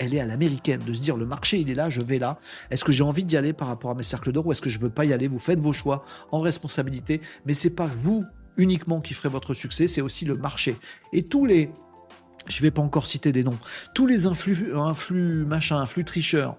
Elle 0.00 0.12
est 0.12 0.18
à 0.18 0.26
l'américaine, 0.26 0.80
de 0.84 0.92
se 0.92 1.00
dire 1.00 1.16
le 1.16 1.24
marché 1.24 1.60
il 1.60 1.70
est 1.70 1.74
là, 1.74 1.88
je 1.88 2.02
vais 2.02 2.18
là. 2.18 2.40
Est-ce 2.70 2.84
que 2.84 2.90
j'ai 2.90 3.04
envie 3.04 3.22
d'y 3.22 3.36
aller 3.36 3.52
par 3.52 3.68
rapport 3.68 3.92
à 3.92 3.94
mes 3.94 4.02
cercles 4.02 4.32
d'or 4.32 4.44
ou 4.44 4.50
est-ce 4.50 4.62
que 4.62 4.70
je 4.70 4.80
veux 4.80 4.90
pas 4.90 5.04
y 5.04 5.12
aller? 5.12 5.28
Vous 5.28 5.38
faites 5.38 5.60
vos 5.60 5.72
choix 5.72 6.04
en 6.32 6.40
responsabilité, 6.40 7.20
mais 7.46 7.54
c'est 7.54 7.76
pas 7.76 7.86
vous 7.86 8.24
uniquement 8.56 9.00
qui 9.00 9.14
ferez 9.14 9.28
votre 9.28 9.54
succès, 9.54 9.86
c'est 9.86 10.00
aussi 10.00 10.24
le 10.24 10.36
marché. 10.36 10.76
Et 11.12 11.22
tous 11.22 11.46
les 11.46 11.70
je 12.48 12.60
vais 12.62 12.72
pas 12.72 12.82
encore 12.82 13.06
citer 13.06 13.30
des 13.30 13.44
noms. 13.44 13.58
Tous 13.94 14.08
les 14.08 14.26
influx, 14.26 14.74
influx 14.74 15.44
machin, 15.44 15.78
influx 15.78 16.04
tricheurs, 16.04 16.56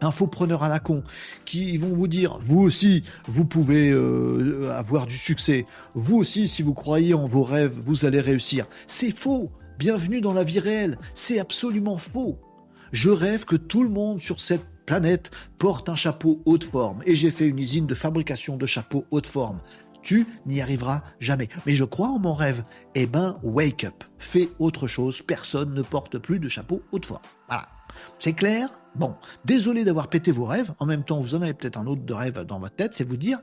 infopreneurs 0.00 0.62
à 0.62 0.68
la 0.68 0.78
con, 0.78 1.02
qui 1.44 1.76
vont 1.76 1.94
vous 1.94 2.08
dire, 2.08 2.38
vous 2.46 2.60
aussi, 2.60 3.02
vous 3.26 3.44
pouvez 3.44 3.90
euh, 3.90 4.72
avoir 4.76 5.06
du 5.06 5.16
succès. 5.16 5.66
Vous 5.94 6.16
aussi, 6.16 6.48
si 6.48 6.62
vous 6.62 6.74
croyez 6.74 7.14
en 7.14 7.26
vos 7.26 7.42
rêves, 7.42 7.78
vous 7.84 8.04
allez 8.04 8.20
réussir. 8.20 8.66
C'est 8.86 9.10
faux. 9.10 9.50
Bienvenue 9.78 10.20
dans 10.20 10.32
la 10.32 10.44
vie 10.44 10.58
réelle. 10.58 10.98
C'est 11.14 11.38
absolument 11.38 11.98
faux. 11.98 12.38
Je 12.92 13.10
rêve 13.10 13.44
que 13.44 13.56
tout 13.56 13.82
le 13.82 13.90
monde 13.90 14.20
sur 14.20 14.40
cette 14.40 14.66
planète 14.86 15.30
porte 15.58 15.88
un 15.88 15.94
chapeau 15.94 16.42
haute 16.46 16.64
forme. 16.64 17.02
Et 17.04 17.14
j'ai 17.14 17.30
fait 17.30 17.46
une 17.46 17.58
usine 17.58 17.86
de 17.86 17.94
fabrication 17.94 18.56
de 18.56 18.66
chapeaux 18.66 19.04
haute 19.10 19.26
forme. 19.26 19.60
Tu 20.02 20.26
n'y 20.46 20.62
arriveras 20.62 21.02
jamais. 21.20 21.48
Mais 21.66 21.74
je 21.74 21.84
crois 21.84 22.08
en 22.08 22.18
mon 22.18 22.34
rêve. 22.34 22.64
Eh 22.94 23.06
ben, 23.06 23.38
wake 23.42 23.84
up. 23.84 24.04
Fais 24.18 24.48
autre 24.58 24.86
chose. 24.86 25.20
Personne 25.20 25.74
ne 25.74 25.82
porte 25.82 26.18
plus 26.18 26.38
de 26.38 26.48
chapeau 26.48 26.82
haute 26.92 27.04
forme. 27.04 27.22
Voilà. 27.48 27.68
C'est 28.18 28.32
clair? 28.32 28.68
Bon, 28.98 29.14
désolé 29.44 29.84
d'avoir 29.84 30.08
pété 30.08 30.32
vos 30.32 30.44
rêves. 30.44 30.72
En 30.78 30.86
même 30.86 31.04
temps, 31.04 31.20
vous 31.20 31.34
en 31.34 31.42
avez 31.42 31.54
peut-être 31.54 31.78
un 31.78 31.86
autre 31.86 32.02
de 32.02 32.14
rêve 32.14 32.44
dans 32.44 32.58
votre 32.58 32.74
tête. 32.74 32.94
C'est 32.94 33.04
vous 33.04 33.16
dire, 33.16 33.40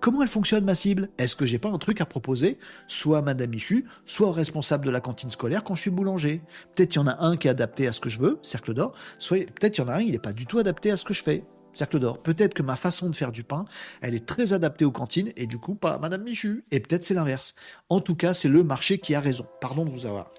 Comment 0.00 0.22
elle 0.22 0.28
fonctionne 0.28 0.64
ma 0.64 0.74
cible? 0.74 1.10
Est-ce 1.18 1.36
que 1.36 1.44
j'ai 1.44 1.58
pas 1.58 1.68
un 1.68 1.76
truc 1.76 2.00
à 2.00 2.06
proposer, 2.06 2.58
soit 2.86 3.18
à 3.18 3.22
Madame 3.22 3.50
Michu, 3.50 3.84
soit 4.06 4.28
au 4.28 4.32
responsable 4.32 4.86
de 4.86 4.90
la 4.90 5.00
cantine 5.00 5.28
scolaire 5.28 5.62
quand 5.62 5.74
je 5.74 5.82
suis 5.82 5.90
boulanger 5.90 6.40
Peut-être 6.74 6.94
y 6.94 6.98
en 6.98 7.06
a 7.06 7.22
un 7.22 7.36
qui 7.36 7.48
est 7.48 7.50
adapté 7.50 7.86
à 7.86 7.92
ce 7.92 8.00
que 8.00 8.08
je 8.08 8.18
veux, 8.18 8.38
cercle 8.40 8.72
d'or, 8.72 8.94
soit 9.18 9.44
peut-être 9.44 9.76
y 9.76 9.82
en 9.82 9.88
a 9.88 9.96
un, 9.96 10.00
il 10.00 10.12
n'est 10.12 10.18
pas 10.18 10.32
du 10.32 10.46
tout 10.46 10.58
adapté 10.58 10.90
à 10.90 10.96
ce 10.96 11.04
que 11.04 11.12
je 11.12 11.22
fais. 11.22 11.44
Cercle 11.80 11.98
d'or. 11.98 12.18
Peut-être 12.18 12.52
que 12.52 12.62
ma 12.62 12.76
façon 12.76 13.08
de 13.08 13.16
faire 13.16 13.32
du 13.32 13.42
pain, 13.42 13.64
elle 14.02 14.14
est 14.14 14.26
très 14.26 14.52
adaptée 14.52 14.84
aux 14.84 14.90
cantines 14.90 15.32
et 15.36 15.46
du 15.46 15.56
coup 15.56 15.74
pas 15.74 15.94
à 15.94 15.98
Madame 15.98 16.22
Michu. 16.22 16.62
Et 16.70 16.78
peut-être 16.78 17.04
c'est 17.04 17.14
l'inverse. 17.14 17.54
En 17.88 18.00
tout 18.00 18.14
cas, 18.14 18.34
c'est 18.34 18.50
le 18.50 18.62
marché 18.62 18.98
qui 18.98 19.14
a 19.14 19.20
raison. 19.20 19.46
Pardon 19.62 19.86
de 19.86 19.90
vous 19.90 20.04
avoir 20.04 20.30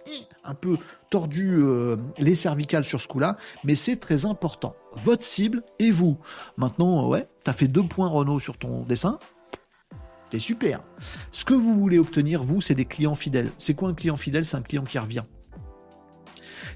un 0.44 0.54
peu 0.54 0.78
tordu 1.10 1.58
euh, 1.58 1.98
les 2.20 2.36
cervicales 2.36 2.84
sur 2.84 3.02
ce 3.02 3.08
coup-là, 3.08 3.38
mais 3.64 3.74
c'est 3.74 3.98
très 3.98 4.28
important. 4.28 4.76
Votre 5.04 5.24
cible 5.24 5.64
et 5.80 5.90
vous. 5.90 6.20
Maintenant, 6.58 7.08
ouais, 7.08 7.28
t'as 7.44 7.54
fait 7.54 7.68
deux 7.68 7.88
points 7.88 8.08
Renault 8.08 8.40
sur 8.40 8.60
ton 8.60 8.84
dessin. 8.84 9.18
C'est 10.32 10.38
super. 10.38 10.84
Ce 11.32 11.44
que 11.44 11.56
vous 11.56 11.74
voulez 11.74 11.98
obtenir, 11.98 12.44
vous, 12.44 12.62
c'est 12.62 12.76
des 12.76 12.86
clients 12.86 13.16
fidèles. 13.16 13.50
C'est 13.58 13.74
quoi 13.74 13.90
un 13.90 13.96
client 13.96 14.16
fidèle? 14.16 14.46
C'est 14.46 14.58
un 14.58 14.62
client 14.62 14.84
qui 14.84 15.00
revient. 15.00 15.24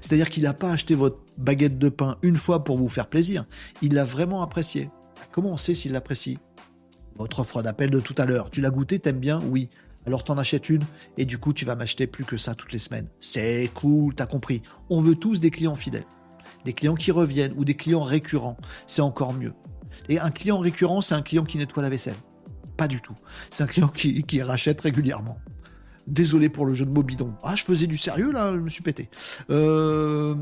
C'est-à-dire 0.00 0.30
qu'il 0.30 0.44
n'a 0.44 0.54
pas 0.54 0.70
acheté 0.70 0.94
votre 0.94 1.18
baguette 1.38 1.78
de 1.78 1.88
pain 1.88 2.16
une 2.22 2.36
fois 2.36 2.64
pour 2.64 2.76
vous 2.76 2.88
faire 2.88 3.08
plaisir. 3.08 3.44
Il 3.82 3.94
l'a 3.94 4.04
vraiment 4.04 4.42
apprécié. 4.42 4.90
Comment 5.32 5.52
on 5.52 5.56
sait 5.56 5.74
s'il 5.74 5.92
l'apprécie? 5.92 6.38
Votre 7.16 7.40
offre 7.40 7.62
d'appel 7.62 7.90
de 7.90 8.00
tout 8.00 8.14
à 8.18 8.26
l'heure. 8.26 8.50
Tu 8.50 8.60
l'as 8.60 8.70
goûté, 8.70 8.98
t'aimes 8.98 9.20
bien? 9.20 9.40
Oui. 9.50 9.70
Alors 10.06 10.22
t'en 10.22 10.38
achètes 10.38 10.70
une 10.70 10.84
et 11.18 11.24
du 11.24 11.36
coup 11.38 11.52
tu 11.52 11.64
vas 11.64 11.74
m'acheter 11.74 12.06
plus 12.06 12.24
que 12.24 12.36
ça 12.36 12.54
toutes 12.54 12.72
les 12.72 12.78
semaines. 12.78 13.08
C'est 13.18 13.70
cool, 13.74 14.14
t'as 14.14 14.26
compris. 14.26 14.62
On 14.88 15.00
veut 15.00 15.16
tous 15.16 15.40
des 15.40 15.50
clients 15.50 15.74
fidèles. 15.74 16.04
Des 16.64 16.72
clients 16.72 16.94
qui 16.94 17.10
reviennent 17.10 17.52
ou 17.56 17.64
des 17.64 17.74
clients 17.74 18.04
récurrents. 18.04 18.56
C'est 18.86 19.02
encore 19.02 19.32
mieux. 19.32 19.52
Et 20.08 20.20
un 20.20 20.30
client 20.30 20.58
récurrent, 20.58 21.00
c'est 21.00 21.14
un 21.14 21.22
client 21.22 21.44
qui 21.44 21.58
nettoie 21.58 21.82
la 21.82 21.88
vaisselle. 21.88 22.14
Pas 22.76 22.88
du 22.88 23.00
tout. 23.00 23.16
C'est 23.50 23.64
un 23.64 23.66
client 23.66 23.88
qui, 23.88 24.42
rachète 24.42 24.80
régulièrement. 24.82 25.38
Désolé 26.06 26.48
pour 26.48 26.66
le 26.66 26.74
jeu 26.74 26.84
de 26.84 26.90
mots 26.90 27.02
bidon. 27.02 27.32
Ah, 27.42 27.54
je 27.54 27.64
faisais 27.64 27.86
du 27.86 27.98
sérieux 27.98 28.30
là, 28.32 28.52
je 28.54 28.60
me 28.60 28.68
suis 28.68 28.82
pété. 28.82 29.08
Euh, 29.50 30.34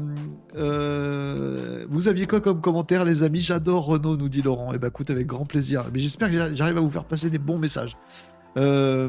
euh, 0.57 1.87
vous 1.89 2.09
aviez 2.09 2.27
quoi 2.27 2.41
comme 2.41 2.61
commentaire, 2.61 3.05
les 3.05 3.23
amis? 3.23 3.41
J'adore 3.41 3.87
Renault, 3.87 4.17
nous 4.17 4.29
dit 4.29 4.43
Laurent. 4.43 4.73
Eh 4.75 4.79
ben, 4.79 4.89
écoute, 4.89 5.11
avec 5.11 5.27
grand 5.27 5.47
plaisir. 5.47 5.85
Mais 5.93 6.01
j'espère 6.01 6.31
que 6.31 6.55
j'arrive 6.55 6.77
à 6.77 6.81
vous 6.81 6.91
faire 6.91 7.05
passer 7.05 7.31
des 7.31 7.39
bons 7.39 7.59
messages. 7.59 7.97
Euh, 8.57 9.09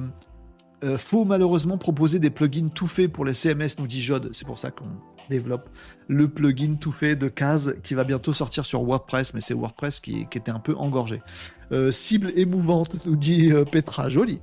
faut 0.97 1.25
malheureusement 1.25 1.77
proposer 1.77 2.19
des 2.19 2.29
plugins 2.29 2.69
tout 2.69 2.87
faits 2.87 3.11
pour 3.11 3.25
les 3.25 3.33
CMS, 3.33 3.79
nous 3.79 3.87
dit 3.87 4.01
Jod. 4.01 4.29
C'est 4.33 4.45
pour 4.45 4.59
ça 4.59 4.71
qu'on 4.71 4.85
développe 5.29 5.69
le 6.07 6.27
plugin 6.27 6.75
tout 6.75 6.91
fait 6.91 7.15
de 7.15 7.27
Case 7.27 7.75
qui 7.83 7.93
va 7.93 8.03
bientôt 8.03 8.33
sortir 8.33 8.65
sur 8.65 8.83
WordPress, 8.83 9.33
mais 9.33 9.41
c'est 9.41 9.53
WordPress 9.53 9.99
qui, 9.99 10.27
était 10.31 10.51
un 10.51 10.59
peu 10.59 10.75
engorgé. 10.75 11.21
Euh, 11.71 11.91
cible 11.91 12.31
émouvante, 12.35 13.05
nous 13.05 13.15
dit 13.15 13.51
euh, 13.51 13.65
Petra, 13.65 14.09
joli. 14.09 14.41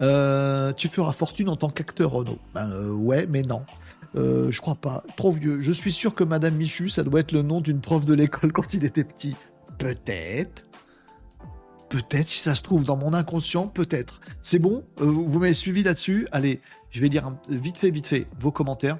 Euh, 0.00 0.72
tu 0.72 0.88
feras 0.88 1.12
fortune 1.12 1.48
en 1.48 1.56
tant 1.56 1.68
qu'acteur, 1.68 2.10
Renault. 2.10 2.38
Ben, 2.54 2.90
ouais, 2.90 3.26
mais 3.28 3.42
non. 3.42 3.62
je 4.14 4.60
crois 4.60 4.74
pas. 4.74 5.04
Trop 5.16 5.32
vieux. 5.32 5.60
Je 5.60 5.72
suis 5.72 5.92
sûr 5.92 6.14
que 6.14 6.24
Madame 6.24 6.54
Michu, 6.54 6.88
ça 6.88 7.02
doit 7.02 7.20
être 7.20 7.32
le 7.32 7.42
nom 7.42 7.60
d'une 7.60 7.80
prof 7.80 8.04
de 8.04 8.14
l'école 8.14 8.52
quand 8.54 8.74
il 8.74 8.84
était 8.84 9.04
petit. 9.04 9.36
Peut-être. 9.78 10.64
Peut-être, 11.88 12.28
si 12.28 12.38
ça 12.38 12.54
se 12.54 12.62
trouve 12.62 12.84
dans 12.84 12.96
mon 12.96 13.12
inconscient, 13.12 13.66
peut-être. 13.66 14.22
C'est 14.40 14.58
bon? 14.58 14.82
Vous 14.96 15.38
m'avez 15.38 15.52
suivi 15.52 15.82
là-dessus? 15.82 16.26
Allez, 16.32 16.62
je 16.88 17.02
vais 17.02 17.10
dire 17.10 17.30
vite 17.50 17.76
fait, 17.76 17.90
vite 17.90 18.06
fait, 18.06 18.26
vos 18.40 18.50
commentaires. 18.50 18.96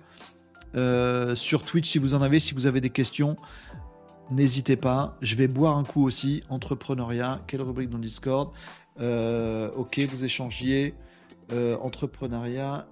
Euh, 0.74 1.34
sur 1.34 1.62
Twitch, 1.62 1.88
si 1.88 1.98
vous 1.98 2.14
en 2.14 2.22
avez, 2.22 2.38
si 2.38 2.54
vous 2.54 2.66
avez 2.66 2.80
des 2.80 2.90
questions, 2.90 3.36
n'hésitez 4.30 4.76
pas. 4.76 5.16
Je 5.20 5.36
vais 5.36 5.48
boire 5.48 5.76
un 5.76 5.84
coup 5.84 6.04
aussi. 6.04 6.42
Entrepreneuriat, 6.48 7.40
quelle 7.46 7.62
rubrique 7.62 7.90
dans 7.90 7.98
Discord? 7.98 8.50
euh, 8.50 8.54
Ok, 8.98 10.00
vous 10.08 10.24
échangiez. 10.24 10.94
Euh, 11.52 11.76
entrepreneuriat, 11.78 12.86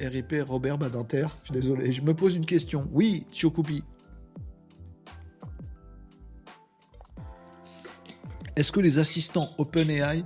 RIP, 0.00 0.34
Robert 0.44 0.76
Badinter. 0.76 1.26
Je 1.40 1.44
suis 1.46 1.54
désolé, 1.54 1.92
je 1.92 2.02
me 2.02 2.14
pose 2.14 2.34
une 2.34 2.46
question. 2.46 2.88
Oui, 2.92 3.26
Chiokupi. 3.30 3.84
Est-ce 8.56 8.72
que 8.72 8.80
les 8.80 8.98
assistants 8.98 9.50
OpenAI 9.58 10.24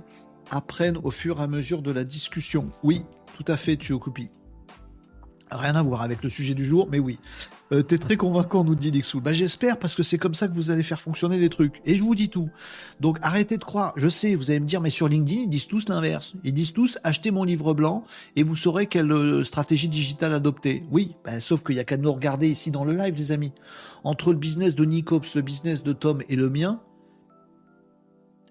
apprennent 0.49 0.97
au 1.03 1.11
fur 1.11 1.39
et 1.39 1.43
à 1.43 1.47
mesure 1.47 1.83
de 1.83 1.91
la 1.91 2.03
discussion? 2.03 2.69
Oui, 2.83 3.03
tout 3.35 3.45
à 3.47 3.57
fait, 3.57 3.79
Chiokupi. 3.79 4.29
Rien 5.51 5.75
à 5.75 5.83
voir 5.83 6.01
avec 6.01 6.23
le 6.23 6.29
sujet 6.29 6.55
du 6.55 6.65
jour, 6.65 6.87
mais 6.89 6.99
oui. 6.99 7.19
Euh, 7.71 7.81
T'es 7.81 7.97
très 7.97 8.15
convaincant, 8.15 8.63
nous 8.63 8.75
dit 8.75 8.91
Lixou. 8.91 9.19
Bah 9.19 9.33
j'espère, 9.33 9.77
parce 9.77 9.95
que 9.95 10.03
c'est 10.03 10.17
comme 10.17 10.33
ça 10.33 10.47
que 10.47 10.53
vous 10.53 10.71
allez 10.71 10.83
faire 10.83 11.01
fonctionner 11.01 11.37
les 11.37 11.49
trucs. 11.49 11.81
Et 11.85 11.95
je 11.95 12.03
vous 12.03 12.15
dis 12.15 12.29
tout. 12.29 12.49
Donc 12.99 13.19
arrêtez 13.21 13.57
de 13.57 13.63
croire. 13.63 13.93
Je 13.97 14.07
sais, 14.07 14.35
vous 14.35 14.51
allez 14.51 14.59
me 14.59 14.65
dire, 14.65 14.81
mais 14.81 14.89
sur 14.89 15.07
LinkedIn, 15.07 15.41
ils 15.41 15.49
disent 15.49 15.67
tous 15.67 15.89
l'inverse. 15.89 16.33
Ils 16.43 16.53
disent 16.53 16.73
tous, 16.73 16.97
achetez 17.03 17.31
mon 17.31 17.43
livre 17.43 17.73
blanc 17.73 18.03
et 18.35 18.43
vous 18.43 18.55
saurez 18.55 18.87
quelle 18.87 19.11
euh, 19.11 19.43
stratégie 19.43 19.89
digitale 19.89 20.33
adopter. 20.33 20.83
Oui, 20.91 21.15
bah, 21.25 21.39
sauf 21.39 21.63
qu'il 21.63 21.75
y 21.75 21.79
a 21.79 21.83
qu'à 21.83 21.97
nous 21.97 22.11
regarder 22.11 22.49
ici 22.49 22.71
dans 22.71 22.85
le 22.85 22.93
live, 22.93 23.15
les 23.15 23.31
amis. 23.31 23.51
Entre 24.03 24.31
le 24.31 24.37
business 24.37 24.75
de 24.75 24.85
Nicops, 24.85 25.35
le 25.35 25.41
business 25.41 25.83
de 25.83 25.93
Tom 25.93 26.21
et 26.29 26.35
le 26.35 26.49
mien, 26.49 26.81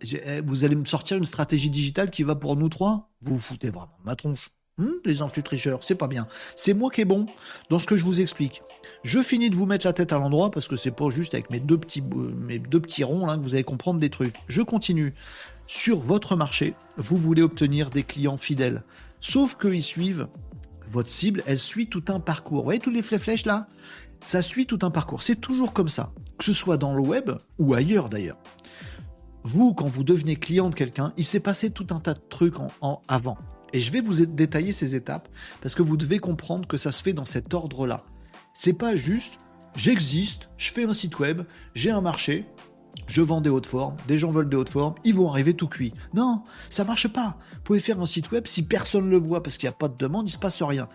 eh, 0.02 0.40
vous 0.44 0.64
allez 0.64 0.76
me 0.76 0.84
sortir 0.84 1.16
une 1.16 1.24
stratégie 1.24 1.70
digitale 1.70 2.10
qui 2.10 2.22
va 2.22 2.34
pour 2.34 2.56
nous 2.56 2.68
trois? 2.68 3.10
Vous 3.22 3.36
vous 3.36 3.40
foutez 3.40 3.70
vraiment 3.70 3.97
ma 4.05 4.14
tronche. 4.14 4.51
Hmm, 4.78 4.90
les 5.07 5.23
influtricheurs, 5.23 5.82
c'est 5.82 5.94
pas 5.94 6.07
bien. 6.07 6.27
C'est 6.55 6.74
moi 6.74 6.90
qui 6.90 7.01
est 7.01 7.07
bon 7.07 7.24
dans 7.70 7.78
ce 7.78 7.86
que 7.86 7.97
je 7.97 8.05
vous 8.05 8.20
explique. 8.20 8.61
Je 9.05 9.20
finis 9.23 9.48
de 9.48 9.57
vous 9.57 9.65
mettre 9.65 9.86
la 9.86 9.94
tête 9.94 10.12
à 10.12 10.19
l'endroit 10.19 10.51
parce 10.51 10.69
que 10.69 10.77
c'est 10.77 10.90
pas 10.90 11.09
juste 11.09 11.32
avec 11.32 11.48
mes 11.48 11.61
deux 11.61 11.78
petits, 11.78 12.03
ronds 13.03 13.24
là 13.24 13.39
que 13.39 13.43
vous 13.43 13.55
allez 13.55 13.65
comprendre 13.65 13.98
des 13.98 14.11
trucs. 14.11 14.36
Je 14.48 14.61
continue. 14.61 15.15
Sur 15.66 16.01
votre 16.01 16.36
marché, 16.36 16.74
vous 16.98 17.16
voulez 17.16 17.40
obtenir 17.40 17.89
des 17.89 18.03
clients 18.03 18.36
fidèles. 18.36 18.85
Sauf 19.19 19.57
qu'ils 19.57 19.82
suivent 19.82 20.28
votre 20.89 21.09
cible, 21.09 21.43
elle 21.47 21.59
suit 21.59 21.86
tout 21.86 22.05
un 22.09 22.20
parcours. 22.20 22.59
Vous 22.59 22.65
voyez 22.65 22.78
tous 22.78 22.90
les 22.90 23.01
flèches 23.01 23.47
là? 23.47 23.69
Ça 24.20 24.43
suit 24.43 24.66
tout 24.66 24.81
un 24.82 24.90
parcours. 24.90 25.23
C'est 25.23 25.40
toujours 25.40 25.73
comme 25.73 25.89
ça. 25.89 26.12
Que 26.36 26.44
ce 26.44 26.53
soit 26.53 26.77
dans 26.77 26.94
le 26.94 27.01
web 27.01 27.31
ou 27.59 27.73
ailleurs 27.73 28.11
d'ailleurs. 28.11 28.39
Vous, 29.43 29.73
quand 29.73 29.89
vous 29.89 30.05
devenez 30.05 30.36
client 30.36 30.69
de 30.69 30.74
quelqu'un, 30.74 31.15
il 31.16 31.24
s'est 31.24 31.40
passé 31.40 31.70
tout 31.70 31.86
un 31.90 31.98
tas 31.98 32.12
de 32.12 32.20
trucs 32.28 32.57
en 32.82 33.03
avant. 33.09 33.39
Et 33.77 33.81
je 33.81 33.93
vais 33.93 34.01
vous 34.01 34.24
détailler 34.24 34.73
ces 34.73 34.94
étapes 34.94 35.28
parce 35.61 35.74
que 35.74 35.82
vous 35.82 35.98
devez 35.98 36.19
comprendre 36.19 36.66
que 36.66 36.78
ça 36.78 36.93
se 36.93 37.03
fait 37.03 37.12
dans 37.12 37.27
cet 37.27 37.53
ordre-là. 37.53 38.07
C'est 38.55 38.73
pas 38.73 38.97
juste 38.97 39.35
j'existe, 39.74 40.48
je 40.57 40.73
fais 40.73 40.85
un 40.85 40.94
site 40.94 41.19
web, 41.19 41.43
j'ai 41.74 41.90
un 41.90 42.01
marché, 42.01 42.47
je 43.07 43.20
vends 43.20 43.43
des 43.43 43.51
hautes 43.51 43.66
formes, 43.66 43.98
des 44.09 44.16
gens 44.16 44.31
veulent 44.31 44.48
des 44.48 44.57
hautes 44.57 44.70
formes, 44.70 44.94
ils 45.05 45.12
vont 45.12 45.28
arriver 45.28 45.53
tout 45.53 45.69
cuit. 45.69 45.93
Non, 46.15 46.43
ça 46.70 46.85
marche 46.85 47.09
pas. 47.09 47.36
Vous 47.53 47.61
pouvez 47.65 47.78
faire 47.78 48.01
un 48.01 48.07
site 48.07 48.31
web 48.31 48.47
si 48.47 48.62
personne 48.62 49.05
ne 49.05 49.11
le 49.11 49.19
voit 49.19 49.43
parce 49.43 49.59
qu'il 49.59 49.66
n'y 49.66 49.74
a 49.74 49.77
pas 49.77 49.89
de 49.89 49.98
demande, 49.98 50.27
il 50.27 50.32
se 50.32 50.39
passe 50.39 50.62
rien. 50.62 50.89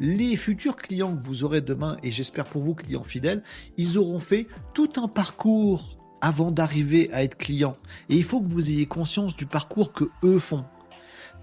Les 0.00 0.36
futurs 0.36 0.74
clients 0.74 1.14
que 1.14 1.22
vous 1.22 1.44
aurez 1.44 1.60
demain, 1.60 1.98
et 2.02 2.10
j'espère 2.10 2.46
pour 2.46 2.62
vous 2.62 2.74
clients 2.74 3.04
fidèles, 3.04 3.44
ils 3.76 3.96
auront 3.96 4.18
fait 4.18 4.48
tout 4.72 4.90
un 4.96 5.06
parcours 5.06 6.00
avant 6.20 6.50
d'arriver 6.50 7.12
à 7.12 7.22
être 7.22 7.38
clients. 7.38 7.76
Et 8.08 8.16
il 8.16 8.24
faut 8.24 8.40
que 8.40 8.48
vous 8.48 8.72
ayez 8.72 8.86
conscience 8.86 9.36
du 9.36 9.46
parcours 9.46 9.92
que 9.92 10.10
eux 10.24 10.40
font 10.40 10.64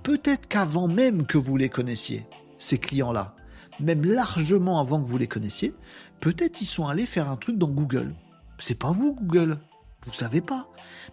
peut-être 0.03 0.47
qu'avant 0.47 0.87
même 0.87 1.25
que 1.25 1.37
vous 1.37 1.57
les 1.57 1.69
connaissiez, 1.69 2.25
ces 2.57 2.77
clients-là, 2.77 3.35
même 3.79 4.05
largement 4.05 4.79
avant 4.79 5.01
que 5.01 5.07
vous 5.07 5.17
les 5.17 5.27
connaissiez, 5.27 5.73
peut-être 6.19 6.61
ils 6.61 6.65
sont 6.65 6.87
allés 6.87 7.05
faire 7.05 7.29
un 7.29 7.37
truc 7.37 7.57
dans 7.57 7.69
Google. 7.69 8.13
C'est 8.57 8.77
pas 8.77 8.91
vous, 8.91 9.13
Google. 9.13 9.59
Vous 10.05 10.13
savez 10.13 10.41
pas. 10.41 10.67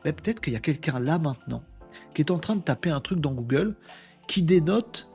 Mais 0.05 0.13
peut-être 0.13 0.41
qu'il 0.41 0.53
y 0.53 0.57
a 0.57 0.61
quelqu'un 0.61 0.99
là 0.99 1.19
maintenant 1.19 1.63
qui 2.15 2.23
est 2.23 2.31
en 2.31 2.39
train 2.39 2.57
de 2.57 2.61
taper 2.61 2.91
un 2.91 3.01
truc 3.01 3.21
dans 3.21 3.33
Google 3.33 3.75
qui 4.27 4.43
dénote 4.43 5.09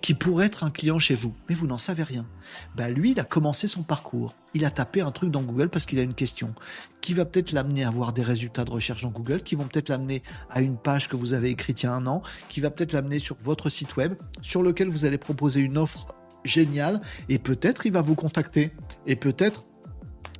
qui 0.00 0.14
pourrait 0.14 0.46
être 0.46 0.64
un 0.64 0.70
client 0.70 0.98
chez 0.98 1.14
vous, 1.14 1.34
mais 1.48 1.54
vous 1.54 1.66
n'en 1.66 1.78
savez 1.78 2.02
rien. 2.02 2.26
Bah 2.74 2.88
lui, 2.88 3.12
il 3.12 3.20
a 3.20 3.24
commencé 3.24 3.68
son 3.68 3.82
parcours. 3.82 4.34
Il 4.54 4.64
a 4.64 4.70
tapé 4.70 5.00
un 5.00 5.10
truc 5.10 5.30
dans 5.30 5.42
Google 5.42 5.68
parce 5.68 5.86
qu'il 5.86 5.98
a 5.98 6.02
une 6.02 6.14
question 6.14 6.54
qui 7.00 7.14
va 7.14 7.24
peut-être 7.24 7.52
l'amener 7.52 7.84
à 7.84 7.88
avoir 7.88 8.12
des 8.12 8.22
résultats 8.22 8.64
de 8.64 8.70
recherche 8.70 9.02
dans 9.02 9.10
Google, 9.10 9.42
qui 9.42 9.54
vont 9.54 9.64
peut-être 9.64 9.88
l'amener 9.88 10.22
à 10.48 10.60
une 10.60 10.76
page 10.76 11.08
que 11.08 11.16
vous 11.16 11.34
avez 11.34 11.50
écrite 11.50 11.82
il 11.82 11.86
y 11.86 11.88
a 11.88 11.94
un 11.94 12.06
an, 12.06 12.22
qui 12.48 12.60
va 12.60 12.70
peut-être 12.70 12.92
l'amener 12.92 13.18
sur 13.18 13.36
votre 13.40 13.68
site 13.68 13.96
web, 13.96 14.14
sur 14.42 14.62
lequel 14.62 14.88
vous 14.88 15.04
allez 15.04 15.18
proposer 15.18 15.60
une 15.60 15.78
offre 15.78 16.14
géniale, 16.44 17.00
et 17.28 17.38
peut-être 17.38 17.86
il 17.86 17.92
va 17.92 18.00
vous 18.00 18.14
contacter, 18.14 18.72
et 19.06 19.16
peut-être 19.16 19.64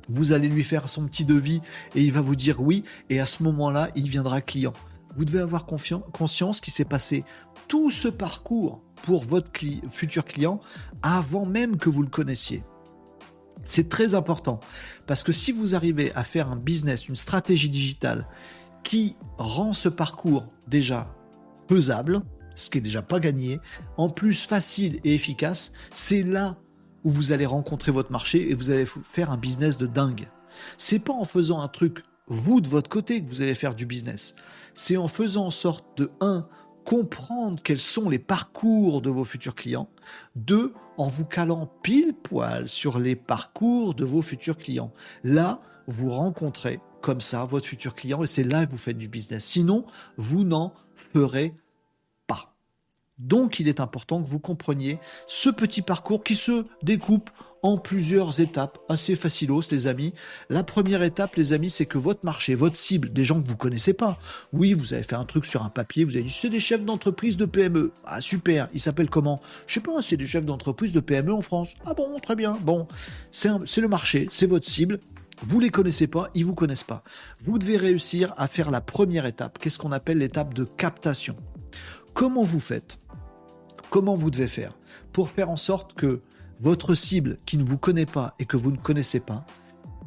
vous 0.09 0.33
allez 0.33 0.49
lui 0.49 0.63
faire 0.63 0.89
son 0.89 1.05
petit 1.05 1.25
devis, 1.25 1.61
et 1.95 2.01
il 2.01 2.11
va 2.11 2.21
vous 2.21 2.35
dire 2.35 2.61
oui, 2.61 2.83
et 3.09 3.19
à 3.19 3.25
ce 3.25 3.43
moment-là, 3.43 3.89
il 3.95 4.09
viendra 4.09 4.41
client. 4.41 4.73
Vous 5.15 5.25
devez 5.25 5.39
avoir 5.39 5.65
conscience 5.65 6.61
qu'il 6.61 6.73
s'est 6.73 6.85
passé 6.85 7.23
tout 7.67 7.91
ce 7.91 8.07
parcours 8.07 8.81
pour 9.03 9.23
votre 9.23 9.51
futur 9.89 10.25
client 10.25 10.59
avant 11.01 11.45
même 11.45 11.77
que 11.77 11.89
vous 11.89 12.03
le 12.03 12.09
connaissiez. 12.09 12.63
C'est 13.63 13.89
très 13.89 14.15
important 14.15 14.59
parce 15.07 15.23
que 15.23 15.31
si 15.31 15.51
vous 15.51 15.75
arrivez 15.75 16.11
à 16.15 16.23
faire 16.23 16.49
un 16.49 16.55
business, 16.55 17.07
une 17.07 17.15
stratégie 17.15 17.69
digitale 17.69 18.27
qui 18.83 19.15
rend 19.37 19.73
ce 19.73 19.89
parcours 19.89 20.47
déjà 20.67 21.13
faisable, 21.69 22.21
ce 22.55 22.69
qui 22.69 22.79
est 22.79 22.81
déjà 22.81 23.01
pas 23.01 23.19
gagné, 23.19 23.59
en 23.97 24.09
plus 24.09 24.45
facile 24.45 24.99
et 25.03 25.13
efficace, 25.13 25.73
c'est 25.91 26.23
là 26.23 26.57
où 27.03 27.09
vous 27.09 27.31
allez 27.31 27.45
rencontrer 27.45 27.91
votre 27.91 28.11
marché 28.11 28.49
et 28.49 28.53
vous 28.53 28.71
allez 28.71 28.85
faire 28.85 29.31
un 29.31 29.37
business 29.37 29.77
de 29.77 29.87
dingue. 29.87 30.27
C'est 30.77 30.99
pas 30.99 31.13
en 31.13 31.25
faisant 31.25 31.61
un 31.61 31.67
truc 31.67 32.03
vous 32.27 32.61
de 32.61 32.67
votre 32.67 32.89
côté 32.89 33.23
que 33.23 33.29
vous 33.29 33.41
allez 33.41 33.55
faire 33.55 33.75
du 33.75 33.85
business. 33.85 34.35
C'est 34.73 34.97
en 34.97 35.07
faisant 35.07 35.47
en 35.47 35.51
sorte 35.51 35.97
de 35.97 36.11
1 36.21 36.47
comprendre 36.85 37.61
quels 37.63 37.79
sont 37.79 38.09
les 38.09 38.19
parcours 38.19 39.01
de 39.01 39.09
vos 39.09 39.23
futurs 39.23 39.55
clients. 39.55 39.89
Deux, 40.35 40.73
en 40.97 41.07
vous 41.07 41.25
calant 41.25 41.71
pile 41.81 42.13
poil 42.13 42.67
sur 42.67 42.99
les 42.99 43.15
parcours 43.15 43.93
de 43.93 44.05
vos 44.05 44.21
futurs 44.21 44.57
clients. 44.57 44.91
Là, 45.23 45.61
vous 45.87 46.11
rencontrez 46.11 46.79
comme 47.01 47.21
ça 47.21 47.43
votre 47.45 47.65
futur 47.67 47.95
client 47.95 48.23
et 48.23 48.27
c'est 48.27 48.43
là 48.43 48.65
que 48.65 48.71
vous 48.71 48.77
faites 48.77 48.97
du 48.97 49.07
business. 49.07 49.45
Sinon, 49.45 49.85
vous 50.17 50.43
n'en 50.43 50.73
ferez. 50.95 51.53
Donc, 53.21 53.59
il 53.59 53.67
est 53.67 53.79
important 53.79 54.21
que 54.21 54.27
vous 54.27 54.39
compreniez 54.39 54.97
ce 55.27 55.49
petit 55.49 55.83
parcours 55.83 56.23
qui 56.23 56.35
se 56.35 56.65
découpe 56.81 57.29
en 57.63 57.77
plusieurs 57.77 58.39
étapes, 58.39 58.79
assez 58.89 59.15
facilos 59.15 59.61
les 59.69 59.85
amis. 59.85 60.15
La 60.49 60.63
première 60.63 61.03
étape 61.03 61.35
les 61.35 61.53
amis, 61.53 61.69
c'est 61.69 61.85
que 61.85 61.99
votre 61.99 62.25
marché, 62.25 62.55
votre 62.55 62.75
cible, 62.75 63.13
des 63.13 63.23
gens 63.23 63.39
que 63.39 63.47
vous 63.47 63.55
connaissez 63.55 63.93
pas. 63.93 64.17
Oui, 64.51 64.73
vous 64.73 64.93
avez 64.93 65.03
fait 65.03 65.15
un 65.15 65.25
truc 65.25 65.45
sur 65.45 65.63
un 65.63 65.69
papier, 65.69 66.03
vous 66.03 66.15
avez 66.15 66.23
dit 66.23 66.31
c'est 66.31 66.49
des 66.49 66.59
chefs 66.59 66.83
d'entreprise 66.83 67.37
de 67.37 67.45
PME. 67.45 67.91
Ah 68.03 68.19
super, 68.19 68.67
ils 68.73 68.79
s'appellent 68.79 69.11
comment? 69.11 69.39
Je 69.67 69.75
sais 69.75 69.79
pas, 69.79 70.01
c'est 70.01 70.17
des 70.17 70.25
chefs 70.25 70.45
d'entreprise 70.45 70.91
de 70.91 70.99
PME 70.99 71.31
en 71.31 71.41
France. 71.41 71.75
Ah 71.85 71.93
bon, 71.93 72.17
très 72.19 72.35
bien. 72.35 72.57
Bon, 72.63 72.87
c'est 73.29 73.77
le 73.77 73.87
marché, 73.87 74.27
c'est 74.31 74.47
votre 74.47 74.67
cible. 74.67 74.99
Vous 75.43 75.59
les 75.59 75.69
connaissez 75.69 76.07
pas, 76.07 76.31
ils 76.33 76.45
vous 76.45 76.55
connaissent 76.55 76.83
pas. 76.83 77.03
Vous 77.43 77.59
devez 77.59 77.77
réussir 77.77 78.33
à 78.37 78.47
faire 78.47 78.71
la 78.71 78.81
première 78.81 79.27
étape, 79.27 79.59
qu'est-ce 79.59 79.77
qu'on 79.77 79.91
appelle 79.91 80.17
l'étape 80.17 80.55
de 80.55 80.63
captation. 80.63 81.35
Comment 82.15 82.43
vous 82.43 82.59
faites? 82.59 82.97
Comment 83.91 84.15
vous 84.15 84.31
devez 84.31 84.47
faire 84.47 84.77
pour 85.11 85.29
faire 85.29 85.49
en 85.49 85.57
sorte 85.57 85.95
que 85.95 86.21
votre 86.61 86.93
cible 86.93 87.37
qui 87.45 87.57
ne 87.57 87.63
vous 87.65 87.77
connaît 87.77 88.05
pas 88.05 88.35
et 88.39 88.45
que 88.45 88.55
vous 88.55 88.71
ne 88.71 88.77
connaissez 88.77 89.19
pas, 89.19 89.45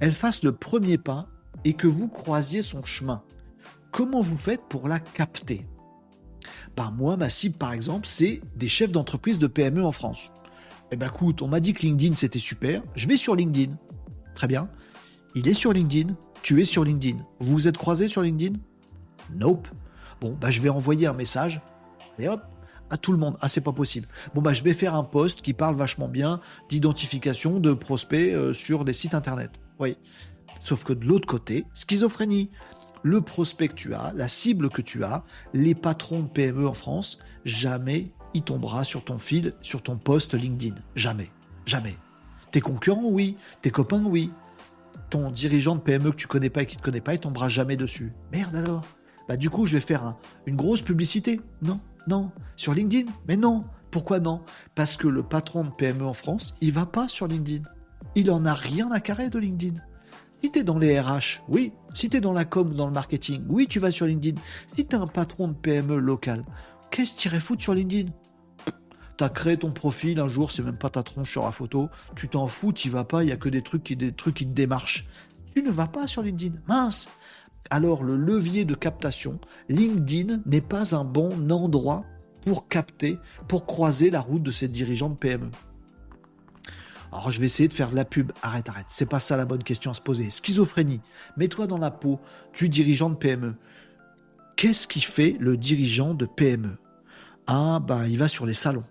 elle 0.01 0.15
fasse 0.15 0.43
le 0.43 0.53
premier 0.53 0.97
pas 0.97 1.29
et 1.65 1.75
que 1.75 1.87
vous 1.87 2.09
croisiez 2.09 2.63
son 2.63 2.83
chemin? 2.83 3.23
Comment 3.93 4.23
vous 4.23 4.39
faites 4.39 4.63
pour 4.71 4.89
la 4.89 5.01
capter? 5.01 5.67
Ben 6.79 6.95
Moi, 6.97 7.19
ma 7.19 7.29
cible, 7.29 7.59
par 7.59 7.75
exemple, 7.75 8.07
c'est 8.07 8.41
des 8.57 8.69
chefs 8.69 8.91
d'entreprise 8.91 9.39
de 9.39 9.47
PME 9.47 9.85
en 9.85 9.93
France. 9.93 10.33
Eh 10.91 10.97
ben 10.97 11.09
écoute, 11.09 11.43
on 11.43 11.49
m'a 11.49 11.61
dit 11.61 11.75
que 11.75 11.83
LinkedIn, 11.83 12.15
c'était 12.15 12.39
super. 12.39 12.83
Je 12.97 13.07
vais 13.07 13.19
sur 13.19 13.37
LinkedIn. 13.37 13.77
Très 14.35 14.47
bien. 14.47 14.71
Il 15.35 15.47
est 15.47 15.55
sur 15.55 15.75
LinkedIn. 15.75 16.15
Tu 16.43 16.59
es 16.63 16.65
sur 16.65 16.85
LinkedIn. 16.85 17.19
Vous 17.39 17.53
vous 17.53 17.69
êtes 17.69 17.77
croisés 17.77 18.09
sur 18.09 18.23
LinkedIn? 18.23 18.59
Nope. 19.35 19.69
Bon, 20.23 20.35
bah, 20.41 20.49
je 20.49 20.63
vais 20.63 20.71
envoyer 20.71 21.07
un 21.07 21.13
message. 21.13 21.61
Allez 22.19 22.29
hop, 22.29 22.41
à 22.95 22.97
tout 22.97 23.13
le 23.13 23.19
monde. 23.19 23.37
Ah, 23.41 23.49
c'est 23.49 23.61
pas 23.61 23.73
possible. 23.73 24.07
Bon, 24.35 24.41
bah, 24.41 24.53
je 24.53 24.63
vais 24.63 24.73
faire 24.73 24.95
un 24.95 25.03
post 25.03 25.43
qui 25.43 25.53
parle 25.53 25.75
vachement 25.75 26.09
bien 26.09 26.41
d'identification 26.69 27.59
de 27.59 27.73
prospects 27.73 28.33
euh, 28.33 28.53
sur 28.53 28.85
des 28.85 28.93
sites 28.93 29.15
internet. 29.15 29.51
Oui. 29.81 29.97
Sauf 30.61 30.85
que 30.85 30.93
de 30.93 31.05
l'autre 31.05 31.27
côté, 31.27 31.65
schizophrénie. 31.75 32.51
Le 33.03 33.21
prospect 33.21 33.69
que 33.69 33.75
tu 33.75 33.93
as, 33.93 34.15
la 34.15 34.29
cible 34.29 34.71
que 34.71 34.81
tu 34.81 35.05
as, 35.05 35.25
les 35.53 35.75
patrons 35.75 36.21
de 36.21 36.29
PME 36.29 36.67
en 36.67 36.73
France, 36.73 37.19
jamais 37.45 38.13
il 38.33 38.43
tombera 38.43 38.83
sur 38.83 39.05
ton 39.05 39.19
fil, 39.19 39.53
sur 39.61 39.83
ton 39.83 39.99
post 39.99 40.33
LinkedIn. 40.33 40.77
Jamais. 40.95 41.31
Jamais. 41.67 41.97
Tes 42.51 42.63
concurrents, 42.63 43.11
oui. 43.11 43.37
Tes 43.61 43.71
copains, 43.71 44.05
oui. 44.05 44.31
Ton 45.11 45.31
dirigeant 45.31 45.75
de 45.75 45.81
PME 45.81 46.13
que 46.13 46.17
tu 46.17 46.29
connais 46.29 46.49
pas 46.49 46.63
et 46.63 46.67
qui 46.67 46.77
te 46.77 46.83
connaît 46.83 47.03
pas, 47.03 47.13
il 47.13 47.21
tombera 47.21 47.49
jamais 47.49 47.77
dessus. 47.77 48.13
Merde 48.33 48.57
alors. 48.57 48.87
Bah 49.29 49.37
du 49.37 49.51
coup, 49.51 49.67
je 49.67 49.75
vais 49.75 49.81
faire 49.81 50.15
une 50.47 50.57
grosse 50.57 50.83
publicité. 50.83 51.41
Non, 51.61 51.81
non. 52.07 52.31
Sur 52.57 52.75
LinkedIn 52.75 53.11
Mais 53.29 53.37
non. 53.37 53.65
Pourquoi 53.91 54.19
non? 54.19 54.43
Parce 54.75 54.97
que 54.97 55.07
le 55.07 55.23
patron 55.23 55.65
de 55.65 55.71
PME 55.71 56.05
en 56.05 56.15
France, 56.15 56.55
il 56.61 56.73
va 56.73 56.87
pas 56.87 57.09
sur 57.09 57.29
LinkedIn. 57.29 57.63
il 58.17 58.31
en 58.31 58.45
a 58.45 58.55
rien 58.55 58.91
à 58.91 59.01
carrer 59.01 59.31
de 59.31 59.39
LinkedIn. 59.39 59.81
Si 60.41 60.51
tu 60.51 60.65
dans 60.65 60.79
les 60.79 61.01
RH, 61.01 61.43
oui. 61.49 61.73
Si 61.95 62.11
tu 62.11 62.21
dans 62.21 62.33
la 62.33 62.45
com 62.45 62.71
ou 62.71 62.75
dans 62.75 62.87
le 62.87 62.93
marketing, 62.93 63.45
oui, 63.49 63.67
tu 63.67 63.79
vas 63.79 63.91
sur 63.91 64.07
LinkedIn. 64.07 64.41
Si 64.67 64.87
tu 64.87 64.97
un 64.97 65.07
patron 65.07 65.49
de 65.49 65.55
PME 65.55 65.97
local, 65.99 66.45
qu'est-ce 66.91 67.15
que 67.15 67.19
tu 67.19 67.29
irais 67.29 67.41
foutre 67.41 67.63
sur 67.63 67.73
LinkedIn? 67.73 68.11
Tu 69.17 69.25
as 69.25 69.29
créé 69.29 69.57
ton 69.57 69.71
profil 69.71 70.19
un 70.19 70.29
jour, 70.29 70.51
c'est 70.51 70.63
même 70.63 70.77
pas 70.77 70.91
ta 70.91 71.05
tronche 71.05 71.31
sur 71.31 71.45
la 71.45 71.53
photo, 71.53 71.89
tu 72.17 72.29
t'en 72.29 72.49
fous, 72.49 72.73
tu 72.73 72.89
vas 72.89 73.05
pas, 73.05 73.23
il 73.23 73.31
y 73.31 73.33
a 73.33 73.37
que 73.37 73.49
des 73.49 73.63
trucs 73.63 73.85
qui 73.85 73.97
te 73.97 74.43
démarchent. 74.45 75.07
Tu 75.55 75.63
ne 75.63 75.71
vas 75.71 75.87
pas 75.87 76.09
sur 76.09 76.21
LinkedIn. 76.21 76.57
Mince. 76.67 77.09
Alors 77.71 78.05
le 78.05 78.17
levier 78.17 78.65
de 78.65 78.75
captation, 78.75 79.39
LinkedIn 79.69 80.43
n'est 80.47 80.61
pas 80.61 80.95
un 80.95 81.05
bon 81.05 81.51
endroit 81.51 82.05
pour 82.43 82.69
capter, 82.69 83.19
pour 83.49 83.67
croiser 83.67 84.11
la 84.11 84.21
route 84.21 84.43
de 84.43 84.51
ces 84.51 84.69
dirigeants 84.69 85.11
de 85.11 85.17
PME. 85.17 85.51
Alors 87.11 87.31
je 87.31 87.41
vais 87.41 87.47
essayer 87.47 87.69
de 87.69 87.75
faire 87.75 87.91
de 87.91 87.97
la 87.97 88.05
pub. 88.05 88.33
Arrête, 88.43 88.69
arrête. 88.69 88.87
C'est 88.89 89.09
pas 89.09 89.21
ça 89.21 89.37
la 89.37 89.47
bonne 89.47 89.63
question 89.63 89.91
à 89.91 89.95
se 89.95 90.01
poser. 90.01 90.31
Schizophrénie. 90.31 91.01
Mets-toi 91.37 91.67
dans 91.67 91.79
la 91.79 91.91
peau 91.91 92.21
du 92.53 92.69
dirigeant 92.69 93.09
de 93.09 93.15
PME. 93.15 93.55
Qu'est-ce 94.57 94.87
qui 94.87 95.01
fait 95.01 95.37
le 95.39 95.57
dirigeant 95.57 96.15
de 96.15 96.27
PME 96.27 96.77
Ah, 97.47 97.81
ben 97.81 98.05
il 98.07 98.19
va 98.19 98.29
sur 98.29 98.47
les 98.47 98.55
salons. 98.55 98.85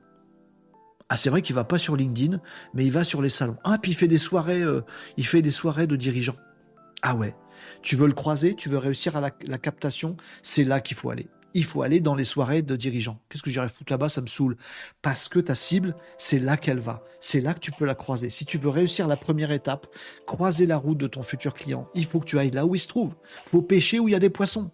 Ah, 1.09 1.17
c'est 1.17 1.29
vrai 1.29 1.41
qu'il 1.41 1.53
va 1.53 1.63
pas 1.63 1.77
sur 1.77 1.95
LinkedIn, 1.95 2.39
mais 2.73 2.85
il 2.85 2.91
va 2.91 3.03
sur 3.03 3.21
les 3.21 3.29
salons. 3.29 3.57
Ah, 3.63 3.77
puis 3.77 3.91
il 3.91 3.95
fait 3.95 4.07
des 4.07 4.17
soirées, 4.17 4.63
euh, 4.63 4.81
il 5.17 5.25
fait 5.25 5.41
des 5.41 5.51
soirées 5.51 5.85
de 5.85 5.95
dirigeants. 5.95 6.37
Ah 7.01 7.15
ouais. 7.15 7.35
Tu 7.81 7.95
veux 7.95 8.07
le 8.07 8.13
croiser, 8.13 8.55
tu 8.55 8.69
veux 8.69 8.77
réussir 8.77 9.15
à 9.15 9.21
la 9.21 9.57
captation, 9.57 10.17
c'est 10.41 10.63
là 10.63 10.79
qu'il 10.79 10.97
faut 10.97 11.09
aller 11.09 11.27
il 11.53 11.63
faut 11.63 11.81
aller 11.81 11.99
dans 11.99 12.15
les 12.15 12.25
soirées 12.25 12.61
de 12.61 12.75
dirigeants. 12.75 13.19
Qu'est-ce 13.29 13.43
que 13.43 13.51
j'irais 13.51 13.69
foutre 13.69 13.91
là-bas? 13.91 14.09
Ça 14.09 14.21
me 14.21 14.27
saoule. 14.27 14.57
Parce 15.01 15.29
que 15.29 15.39
ta 15.39 15.55
cible, 15.55 15.95
c'est 16.17 16.39
là 16.39 16.57
qu'elle 16.57 16.79
va. 16.79 17.03
C'est 17.19 17.41
là 17.41 17.53
que 17.53 17.59
tu 17.59 17.71
peux 17.71 17.85
la 17.85 17.95
croiser. 17.95 18.29
Si 18.29 18.45
tu 18.45 18.57
veux 18.57 18.69
réussir 18.69 19.07
la 19.07 19.17
première 19.17 19.51
étape, 19.51 19.87
croiser 20.25 20.65
la 20.65 20.77
route 20.77 20.97
de 20.97 21.07
ton 21.07 21.21
futur 21.21 21.53
client, 21.53 21.87
il 21.93 22.05
faut 22.05 22.19
que 22.19 22.25
tu 22.25 22.39
ailles 22.39 22.51
là 22.51 22.65
où 22.65 22.75
il 22.75 22.79
se 22.79 22.87
trouve. 22.87 23.13
Il 23.45 23.49
faut 23.49 23.61
pêcher 23.61 23.99
où 23.99 24.07
il 24.07 24.11
y 24.11 24.15
a 24.15 24.19
des 24.19 24.29
poissons. 24.29 24.71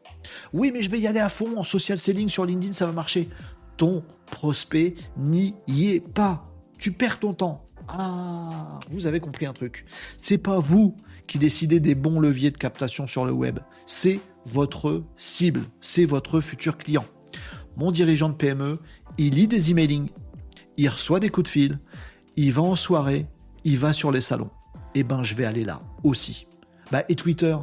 Oui, 0.53 0.71
mais 0.73 0.81
je 0.81 0.89
vais 0.89 0.99
y 0.99 1.07
aller 1.07 1.19
à 1.19 1.29
fond 1.29 1.57
en 1.57 1.63
social 1.63 1.99
selling 1.99 2.29
sur 2.29 2.45
LinkedIn, 2.45 2.73
ça 2.73 2.85
va 2.85 2.91
marcher. 2.91 3.29
Ton 3.77 4.03
prospect 4.31 4.95
n'y 5.17 5.55
est 5.67 5.99
pas. 5.99 6.45
Tu 6.77 6.91
perds 6.91 7.19
ton 7.19 7.33
temps. 7.33 7.65
Ah, 7.87 8.79
vous 8.89 9.07
avez 9.07 9.19
compris 9.19 9.45
un 9.45 9.53
truc. 9.53 9.85
C'est 10.17 10.37
pas 10.37 10.59
vous 10.59 10.95
qui 11.29 11.37
décidez 11.37 11.79
des 11.79 11.95
bons 11.95 12.19
leviers 12.19 12.51
de 12.51 12.57
captation 12.57 13.07
sur 13.07 13.23
le 13.23 13.31
web. 13.31 13.59
C'est 13.85 14.19
votre 14.45 15.03
cible, 15.15 15.61
c'est 15.79 16.05
votre 16.05 16.41
futur 16.41 16.77
client. 16.77 17.05
Mon 17.77 17.91
dirigeant 17.91 18.29
de 18.29 18.33
PME, 18.33 18.79
il 19.19 19.35
lit 19.35 19.47
des 19.47 19.71
emailings, 19.71 20.09
il 20.75 20.89
reçoit 20.89 21.19
des 21.19 21.29
coups 21.29 21.45
de 21.45 21.49
fil, 21.49 21.79
il 22.35 22.51
va 22.51 22.63
en 22.63 22.75
soirée, 22.75 23.27
il 23.63 23.77
va 23.77 23.93
sur 23.93 24.11
les 24.11 24.21
salons. 24.21 24.49
Eh 24.95 25.03
ben, 25.03 25.21
je 25.21 25.35
vais 25.35 25.45
aller 25.45 25.63
là 25.63 25.81
aussi. 26.03 26.47
Bah, 26.91 27.03
et 27.09 27.15
Twitter, 27.15 27.55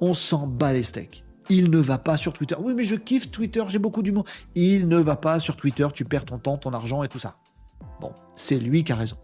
on 0.00 0.14
s'en 0.14 0.48
bat 0.48 0.72
les 0.72 0.82
steaks. 0.82 1.22
Il 1.48 1.70
ne 1.70 1.78
va 1.78 1.98
pas 1.98 2.16
sur 2.16 2.32
Twitter. 2.32 2.56
Oui, 2.58 2.74
mais 2.74 2.84
je 2.84 2.96
kiffe 2.96 3.30
Twitter, 3.30 3.62
j'ai 3.68 3.78
beaucoup 3.78 4.02
d'humour. 4.02 4.24
Il 4.56 4.88
ne 4.88 4.98
va 4.98 5.14
pas 5.14 5.38
sur 5.38 5.56
Twitter, 5.56 5.86
tu 5.94 6.04
perds 6.04 6.24
ton 6.24 6.38
temps, 6.38 6.58
ton 6.58 6.72
argent 6.72 7.04
et 7.04 7.08
tout 7.08 7.20
ça. 7.20 7.36
Bon, 8.00 8.12
c'est 8.34 8.58
lui 8.58 8.82
qui 8.82 8.90
a 8.90 8.96
raison. 8.96 9.16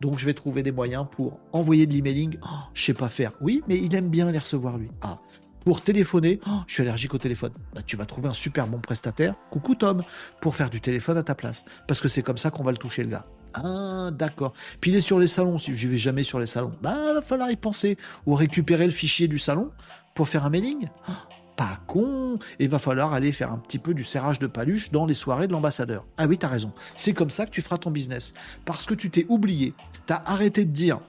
Donc 0.00 0.18
je 0.18 0.26
vais 0.26 0.34
trouver 0.34 0.62
des 0.62 0.72
moyens 0.72 1.06
pour 1.10 1.38
envoyer 1.52 1.86
de 1.86 1.92
l'emailing. 1.92 2.38
Oh, 2.42 2.48
je 2.74 2.84
sais 2.84 2.94
pas 2.94 3.08
faire. 3.08 3.32
Oui, 3.40 3.62
mais 3.68 3.78
il 3.78 3.94
aime 3.94 4.08
bien 4.08 4.30
les 4.30 4.38
recevoir 4.38 4.76
lui. 4.78 4.90
Ah, 5.02 5.18
pour 5.64 5.80
téléphoner, 5.80 6.38
oh, 6.46 6.60
je 6.66 6.74
suis 6.74 6.82
allergique 6.82 7.12
au 7.14 7.18
téléphone. 7.18 7.52
Bah, 7.74 7.82
tu 7.84 7.96
vas 7.96 8.06
trouver 8.06 8.28
un 8.28 8.32
super 8.32 8.68
bon 8.68 8.78
prestataire, 8.78 9.34
coucou 9.50 9.74
Tom, 9.74 10.04
pour 10.40 10.54
faire 10.54 10.70
du 10.70 10.80
téléphone 10.80 11.18
à 11.18 11.24
ta 11.24 11.34
place. 11.34 11.64
Parce 11.88 12.00
que 12.00 12.06
c'est 12.06 12.22
comme 12.22 12.36
ça 12.36 12.50
qu'on 12.50 12.62
va 12.62 12.70
le 12.70 12.76
toucher, 12.76 13.02
le 13.02 13.10
gars. 13.10 13.26
Ah, 13.54 14.10
d'accord. 14.12 14.52
Puis 14.80 14.92
il 14.92 14.96
est 14.96 15.00
sur 15.00 15.18
les 15.18 15.26
salons. 15.26 15.58
Si 15.58 15.74
je 15.74 15.88
vais 15.88 15.96
jamais 15.96 16.22
sur 16.22 16.38
les 16.38 16.46
salons, 16.46 16.72
bah, 16.82 17.14
va 17.14 17.22
falloir 17.22 17.50
y 17.50 17.56
penser. 17.56 17.96
Ou 18.26 18.34
récupérer 18.34 18.84
le 18.84 18.92
fichier 18.92 19.26
du 19.26 19.38
salon 19.38 19.70
pour 20.14 20.28
faire 20.28 20.44
un 20.44 20.50
mailing. 20.50 20.88
Oh, 21.08 21.12
pas 21.56 21.80
con. 21.86 22.38
Et 22.58 22.68
va 22.68 22.78
falloir 22.78 23.12
aller 23.12 23.32
faire 23.32 23.52
un 23.52 23.58
petit 23.58 23.78
peu 23.78 23.94
du 23.94 24.04
serrage 24.04 24.38
de 24.38 24.46
paluche 24.46 24.90
dans 24.90 25.06
les 25.06 25.14
soirées 25.14 25.46
de 25.46 25.52
l'ambassadeur. 25.52 26.06
Ah 26.18 26.26
oui, 26.26 26.38
t'as 26.38 26.48
raison. 26.48 26.72
C'est 26.96 27.14
comme 27.14 27.30
ça 27.30 27.46
que 27.46 27.50
tu 27.50 27.62
feras 27.62 27.78
ton 27.78 27.90
business. 27.90 28.34
Parce 28.64 28.86
que 28.86 28.94
tu 28.94 29.10
t'es 29.10 29.26
oublié. 29.28 29.74
T'as 30.06 30.22
arrêté 30.26 30.64
de 30.64 30.70
dire 30.70 31.00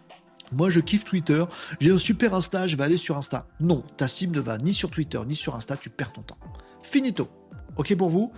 moi, 0.53 0.69
je 0.69 0.79
kiffe 0.79 1.03
Twitter. 1.03 1.43
J'ai 1.81 1.91
un 1.91 1.97
super 1.97 2.33
Insta, 2.33 2.67
je 2.67 2.77
vais 2.77 2.83
aller 2.85 2.95
sur 2.95 3.17
Insta. 3.17 3.47
Non, 3.59 3.83
ta 3.97 4.07
cible 4.07 4.37
ne 4.37 4.41
va 4.41 4.57
ni 4.57 4.73
sur 4.73 4.89
Twitter 4.89 5.19
ni 5.27 5.35
sur 5.35 5.55
Insta, 5.55 5.75
tu 5.75 5.89
perds 5.89 6.13
ton 6.13 6.21
temps. 6.21 6.37
Finito. 6.81 7.27
Ok 7.75 7.95
pour 7.97 8.09
vous? 8.09 8.31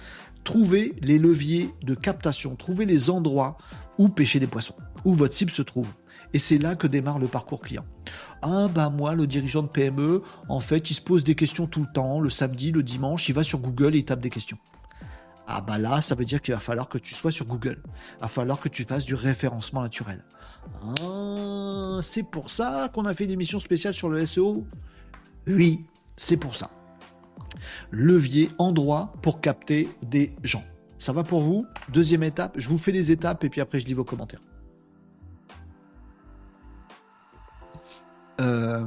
Trouvez 0.44 0.96
les 1.02 1.20
leviers 1.20 1.74
de 1.84 1.94
captation, 1.94 2.56
trouvez 2.56 2.86
les 2.86 3.10
endroits 3.10 3.58
où 3.98 4.10
pêcher 4.10 4.40
des 4.40 4.48
poissons, 4.48 4.76
où 5.06 5.14
votre 5.14 5.34
cible 5.34 5.52
se 5.52 5.62
trouve. 5.62 5.94
Et 6.34 6.40
c'est 6.40 6.58
là 6.58 6.76
que 6.76 6.88
démarre 6.88 7.20
le 7.20 7.28
parcours 7.28 7.62
client. 7.62 7.86
Ah 8.42 8.68
bah 8.74 8.90
moi, 8.90 9.16
le 9.16 9.28
dirigeant 9.28 9.64
de 9.64 9.68
PME, 9.68 10.24
en 10.48 10.60
fait, 10.60 10.90
il 10.92 10.94
se 10.94 11.02
pose 11.02 11.24
des 11.24 11.36
questions 11.36 11.68
tout 11.68 11.82
le 11.82 11.92
temps, 11.92 12.22
le 12.22 12.30
samedi, 12.30 12.72
le 12.72 12.84
dimanche, 12.84 13.28
il 13.28 13.34
va 13.34 13.44
sur 13.44 13.60
Google 13.60 13.96
et 13.96 14.00
il 14.00 14.06
tape 14.06 14.22
des 14.22 14.30
questions. 14.30 14.58
Ah 15.48 15.62
bah 15.62 15.78
là, 15.78 16.00
ça 16.00 16.16
veut 16.16 16.26
dire 16.26 16.42
qu'il 16.42 16.54
va 16.54 16.60
falloir 16.60 16.88
que 16.88 16.98
tu 16.98 17.16
sois 17.16 17.32
sur 17.32 17.46
Google. 17.46 17.82
Il 18.18 18.22
va 18.22 18.28
falloir 18.28 18.60
que 18.60 18.70
tu 18.70 18.84
fasses 18.84 19.06
du 19.06 19.16
référencement 19.16 19.82
naturel. 19.82 20.24
Ah, 21.02 22.00
c'est 22.04 22.30
pour 22.30 22.50
ça 22.50 22.90
qu'on 22.94 23.06
a 23.06 23.14
fait 23.14 23.26
une 23.26 23.32
émission 23.32 23.60
spéciale 23.60 23.94
sur 23.94 24.10
le 24.10 24.26
SEO 24.26 24.66
Oui, 25.48 25.86
c'est 26.16 26.38
pour 26.38 26.56
ça. 26.56 26.70
Levier, 27.92 28.50
endroit 28.58 29.14
pour 29.22 29.42
capter 29.42 29.90
des 30.04 30.36
gens. 30.44 30.64
Ça 30.98 31.14
va 31.14 31.24
pour 31.24 31.42
vous? 31.42 31.66
Deuxième 31.92 32.24
étape, 32.24 32.54
je 32.58 32.70
vous 32.70 32.78
fais 32.78 32.92
les 32.92 33.12
étapes 33.12 33.44
et 33.44 33.50
puis 33.50 33.62
après 33.62 33.80
je 33.80 33.86
lis 33.86 33.94
vos 33.94 34.04
commentaires. 34.04 34.42
Euh, 38.40 38.86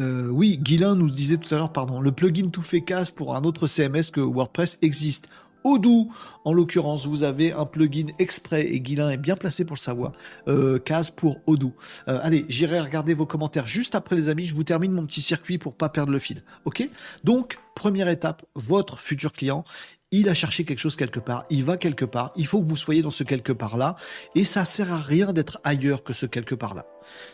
euh, 0.00 0.28
oui, 0.28 0.58
Guilin 0.58 0.94
nous 0.94 1.08
disait 1.08 1.38
tout 1.38 1.52
à 1.54 1.58
l'heure, 1.58 1.72
pardon, 1.72 2.00
le 2.00 2.12
plugin 2.12 2.50
tout 2.50 2.62
fait 2.62 2.82
casse 2.82 3.10
pour 3.10 3.34
un 3.34 3.42
autre 3.42 3.66
CMS 3.66 4.10
que 4.12 4.20
WordPress 4.20 4.78
existe. 4.82 5.28
Odoo. 5.64 6.08
En 6.44 6.52
l'occurrence, 6.52 7.06
vous 7.06 7.24
avez 7.24 7.52
un 7.52 7.66
plugin 7.66 8.06
exprès 8.18 8.66
et 8.66 8.80
Guilin 8.80 9.10
est 9.10 9.16
bien 9.16 9.34
placé 9.34 9.64
pour 9.64 9.74
le 9.74 9.80
savoir. 9.80 10.12
Euh, 10.46 10.78
case 10.78 11.10
pour 11.10 11.38
Odoo. 11.46 11.72
Euh, 12.06 12.20
allez, 12.22 12.46
j'irai 12.48 12.80
regarder 12.80 13.12
vos 13.14 13.26
commentaires 13.26 13.66
juste 13.66 13.94
après 13.94 14.14
les 14.14 14.28
amis. 14.28 14.44
Je 14.44 14.54
vous 14.54 14.64
termine 14.64 14.92
mon 14.92 15.04
petit 15.04 15.22
circuit 15.22 15.58
pour 15.58 15.74
pas 15.74 15.88
perdre 15.88 16.12
le 16.12 16.18
fil. 16.18 16.42
Ok? 16.64 16.88
Donc, 17.24 17.58
première 17.74 18.08
étape, 18.08 18.44
votre 18.54 19.00
futur 19.00 19.32
client, 19.32 19.64
il 20.10 20.28
a 20.28 20.34
cherché 20.34 20.64
quelque 20.64 20.78
chose 20.78 20.96
quelque 20.96 21.20
part, 21.20 21.44
il 21.50 21.64
va 21.64 21.76
quelque 21.76 22.04
part, 22.04 22.32
il 22.34 22.46
faut 22.46 22.62
que 22.62 22.68
vous 22.68 22.76
soyez 22.76 23.02
dans 23.02 23.10
ce 23.10 23.24
quelque 23.24 23.52
part-là, 23.52 23.96
et 24.34 24.44
ça 24.44 24.64
sert 24.64 24.92
à 24.92 24.98
rien 24.98 25.32
d'être 25.32 25.58
ailleurs 25.64 26.02
que 26.02 26.12
ce 26.12 26.24
quelque 26.24 26.54
part-là. 26.54 26.86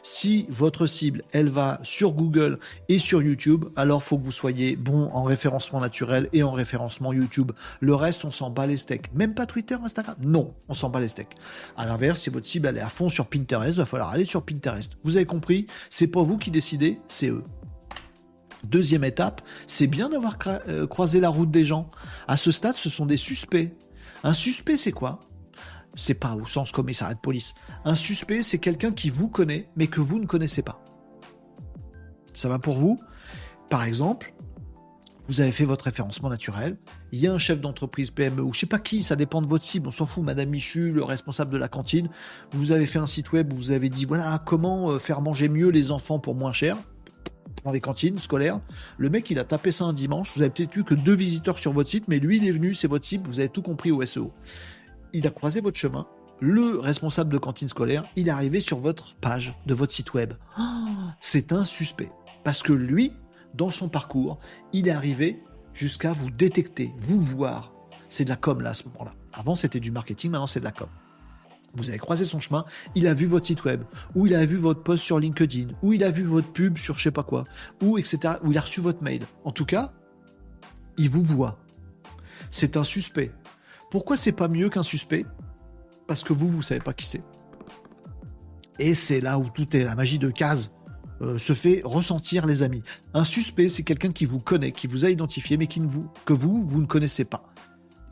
Si 0.02 0.46
votre 0.51 0.86
cible, 0.86 1.22
elle 1.32 1.48
va 1.48 1.80
sur 1.82 2.12
Google 2.12 2.59
et 2.88 2.98
sur 2.98 3.22
YouTube, 3.22 3.66
alors 3.76 4.02
faut 4.02 4.18
que 4.18 4.24
vous 4.24 4.32
soyez 4.32 4.76
bon 4.76 5.10
en 5.12 5.22
référencement 5.22 5.80
naturel 5.80 6.28
et 6.32 6.42
en 6.42 6.52
référencement 6.52 7.12
YouTube. 7.12 7.52
Le 7.80 7.94
reste, 7.94 8.24
on 8.24 8.30
s'en 8.30 8.51
bat 8.51 8.66
les 8.66 8.76
steaks. 8.76 9.12
Même 9.14 9.34
pas 9.34 9.46
Twitter, 9.46 9.76
Instagram? 9.82 10.16
Non, 10.20 10.55
on 10.68 10.74
s'en 10.74 10.90
bat 10.90 11.01
les 11.01 11.09
steaks. 11.09 11.34
À 11.76 11.86
l'inverse, 11.86 12.20
si 12.20 12.30
votre 12.30 12.46
cible, 12.46 12.68
elle 12.68 12.78
est 12.78 12.80
à 12.80 12.88
fond 12.88 13.09
sur 13.09 13.26
Pinterest, 13.26 13.74
il 13.74 13.78
va 13.78 13.86
falloir 13.86 14.10
aller 14.10 14.24
sur 14.24 14.44
Pinterest. 14.44 14.92
Vous 15.02 15.16
avez 15.16 15.26
compris? 15.26 15.66
C'est 15.90 16.09
pas 16.09 16.22
vous 16.22 16.38
qui 16.38 16.51
décidez, 16.51 16.98
c'est 17.09 17.28
eux. 17.28 17.44
Deuxième 18.64 19.04
étape, 19.04 19.42
c'est 19.66 19.86
bien 19.86 20.08
d'avoir 20.08 20.38
euh, 20.68 20.86
croisé 20.86 21.20
la 21.20 21.28
route 21.28 21.50
des 21.50 21.64
gens. 21.64 21.90
À 22.28 22.36
ce 22.36 22.50
stade, 22.50 22.74
ce 22.74 22.90
sont 22.90 23.06
des 23.06 23.16
suspects. 23.16 23.72
Un 24.22 24.32
suspect, 24.32 24.76
c'est 24.76 24.92
quoi? 24.92 25.20
C'est 25.94 26.14
pas 26.14 26.34
au 26.34 26.46
sens 26.46 26.72
commissariat 26.72 27.14
de 27.14 27.20
police. 27.20 27.54
Un 27.84 27.94
suspect, 27.94 28.42
c'est 28.42 28.58
quelqu'un 28.58 28.92
qui 28.92 29.10
vous 29.10 29.28
connaît, 29.28 29.68
mais 29.76 29.86
que 29.86 30.00
vous 30.00 30.18
ne 30.18 30.26
connaissez 30.26 30.62
pas. 30.62 30.80
Ça 32.32 32.48
va 32.48 32.58
pour 32.58 32.76
vous? 32.76 33.00
Par 33.68 33.84
exemple, 33.84 34.34
vous 35.26 35.40
avez 35.40 35.52
fait 35.52 35.64
votre 35.64 35.86
référencement 35.86 36.28
naturel, 36.28 36.76
il 37.12 37.18
y 37.18 37.26
a 37.26 37.32
un 37.32 37.38
chef 37.38 37.60
d'entreprise 37.60 38.10
PME 38.10 38.42
ou 38.42 38.52
je 38.52 38.60
sais 38.60 38.66
pas 38.66 38.78
qui, 38.78 39.02
ça 39.02 39.16
dépend 39.16 39.40
de 39.40 39.46
votre 39.46 39.64
cible, 39.64 39.88
on 39.88 39.90
s'en 39.90 40.06
fout, 40.06 40.22
Madame 40.22 40.50
Michu, 40.50 40.92
le 40.92 41.02
responsable 41.02 41.50
de 41.50 41.56
la 41.56 41.68
cantine, 41.68 42.10
vous 42.52 42.72
avez 42.72 42.86
fait 42.86 42.98
un 42.98 43.06
site 43.06 43.32
web 43.32 43.52
où 43.52 43.56
vous 43.56 43.70
avez 43.70 43.88
dit 43.88 44.04
voilà 44.04 44.42
comment 44.44 44.90
euh, 44.90 44.98
faire 44.98 45.22
manger 45.22 45.48
mieux 45.48 45.70
les 45.70 45.92
enfants 45.92 46.18
pour 46.18 46.34
moins 46.34 46.52
cher, 46.52 46.76
dans 47.64 47.72
les 47.72 47.81
cantines 47.81 48.18
scolaires. 48.18 48.60
Le 48.98 49.10
mec, 49.10 49.31
il 49.31 49.39
a 49.39 49.44
tapé 49.44 49.70
ça 49.70 49.85
un 49.85 49.93
dimanche. 49.93 50.32
Vous 50.35 50.43
avez 50.43 50.51
peut-être 50.51 50.76
eu 50.76 50.85
que 50.85 50.94
deux 50.94 51.14
visiteurs 51.14 51.59
sur 51.59 51.72
votre 51.72 51.89
site, 51.89 52.09
mais 52.09 52.18
lui, 52.18 52.39
il 52.39 52.47
est 52.47 52.52
venu, 52.52 52.74
c'est 52.74 52.89
votre 52.89 53.06
cible, 53.06 53.26
vous 53.26 53.40
avez 53.40 53.48
tout 53.48 53.62
compris 53.62 53.90
au 53.90 54.05
SEO. 54.05 54.32
Il 55.12 55.26
a 55.26 55.31
croisé 55.31 55.60
votre 55.60 55.78
chemin. 55.78 56.06
Le 56.40 56.78
responsable 56.78 57.32
de 57.32 57.39
cantine 57.39 57.68
scolaire, 57.68 58.05
il 58.16 58.28
est 58.28 58.32
arrivé 58.32 58.60
sur 58.60 58.78
votre 58.78 59.14
page 59.16 59.55
de 59.66 59.74
votre 59.74 59.93
site 59.93 60.14
web. 60.14 60.35
c'est 61.18 61.52
un 61.52 61.64
suspect. 61.64 62.10
Parce 62.43 62.62
que 62.62 62.72
lui, 62.72 63.12
dans 63.55 63.70
son 63.70 63.89
parcours, 63.89 64.39
il 64.72 64.89
est 64.89 64.93
arrivé 64.93 65.43
jusqu'à 65.72 66.12
vous 66.12 66.31
détecter, 66.31 66.93
vous 66.98 67.20
voir. 67.20 67.72
C'est 68.09 68.24
de 68.24 68.31
la 68.31 68.36
com 68.36 68.60
là 68.60 68.70
à 68.70 68.74
ce 68.74 68.85
moment-là. 68.89 69.12
Avant, 69.32 69.55
c'était 69.55 69.81
du 69.81 69.90
marketing, 69.90 70.32
maintenant, 70.32 70.47
c'est 70.47 70.60
de 70.60 70.64
la 70.64 70.72
com 70.72 70.89
vous 71.76 71.90
avez 71.90 71.98
croisé 71.98 72.24
son 72.24 72.40
chemin, 72.40 72.64
il 72.94 73.06
a 73.06 73.14
vu 73.14 73.26
votre 73.26 73.46
site 73.46 73.64
web, 73.64 73.82
ou 74.14 74.26
il 74.26 74.34
a 74.34 74.44
vu 74.44 74.56
votre 74.56 74.82
post 74.82 75.02
sur 75.02 75.18
LinkedIn, 75.18 75.68
ou 75.82 75.92
il 75.92 76.05
a 76.05 76.10
vu 76.10 76.22
votre 76.22 76.52
pub 76.52 76.78
sur 76.78 76.96
je 76.98 77.05
sais 77.05 77.10
pas 77.10 77.22
quoi, 77.22 77.44
ou 77.82 77.98
etc., 77.98 78.34
ou 78.42 78.52
il 78.52 78.59
a 78.59 78.60
reçu 78.60 78.80
votre 78.80 79.02
mail. 79.02 79.22
En 79.44 79.51
tout 79.51 79.66
cas, 79.66 79.92
il 80.96 81.10
vous 81.10 81.24
voit. 81.24 81.59
C'est 82.51 82.76
un 82.76 82.84
suspect. 82.84 83.32
Pourquoi 83.90 84.16
c'est 84.16 84.32
pas 84.32 84.48
mieux 84.48 84.68
qu'un 84.68 84.82
suspect? 84.82 85.26
Parce 86.06 86.22
que 86.22 86.32
vous, 86.32 86.48
vous 86.48 86.62
savez 86.62 86.80
pas 86.80 86.92
qui 86.92 87.06
c'est. 87.06 87.22
Et 88.78 88.94
c'est 88.94 89.20
là 89.20 89.38
où 89.38 89.48
tout 89.48 89.76
est 89.76 89.84
la 89.84 89.94
magie 89.94 90.18
de 90.18 90.30
case 90.30 90.72
euh, 91.22 91.38
se 91.38 91.52
fait 91.52 91.80
ressentir, 91.84 92.44
les 92.44 92.62
amis. 92.62 92.82
Un 93.14 93.22
suspect, 93.24 93.68
c'est 93.68 93.84
quelqu'un 93.84 94.10
qui 94.10 94.24
vous 94.24 94.40
connaît, 94.40 94.72
qui 94.72 94.88
vous 94.88 95.05
a 95.05 95.10
identifié, 95.10 95.56
mais 95.56 95.68
qui 95.68 95.80
ne 95.80 95.86
vous, 95.86 96.09
que 96.24 96.32
vous, 96.32 96.66
vous 96.66 96.80
ne 96.80 96.86
connaissez 96.86 97.24
pas. 97.24 97.53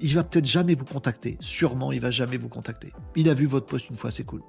Il 0.03 0.15
va 0.15 0.25
peut-être 0.25 0.47
jamais 0.47 0.75
vous 0.75 0.85
contacter. 0.85 1.37
Sûrement, 1.41 1.93
il 1.93 2.01
va 2.01 2.11
jamais 2.11 2.37
vous 2.37 2.49
contacter. 2.49 2.93
Il 3.17 3.29
a 3.29 3.35
vu 3.35 3.47
votre 3.47 3.67
post 3.67 3.89
une 3.89 3.97
fois, 3.97 4.11
c'est 4.11 4.25
cool. 4.25 4.43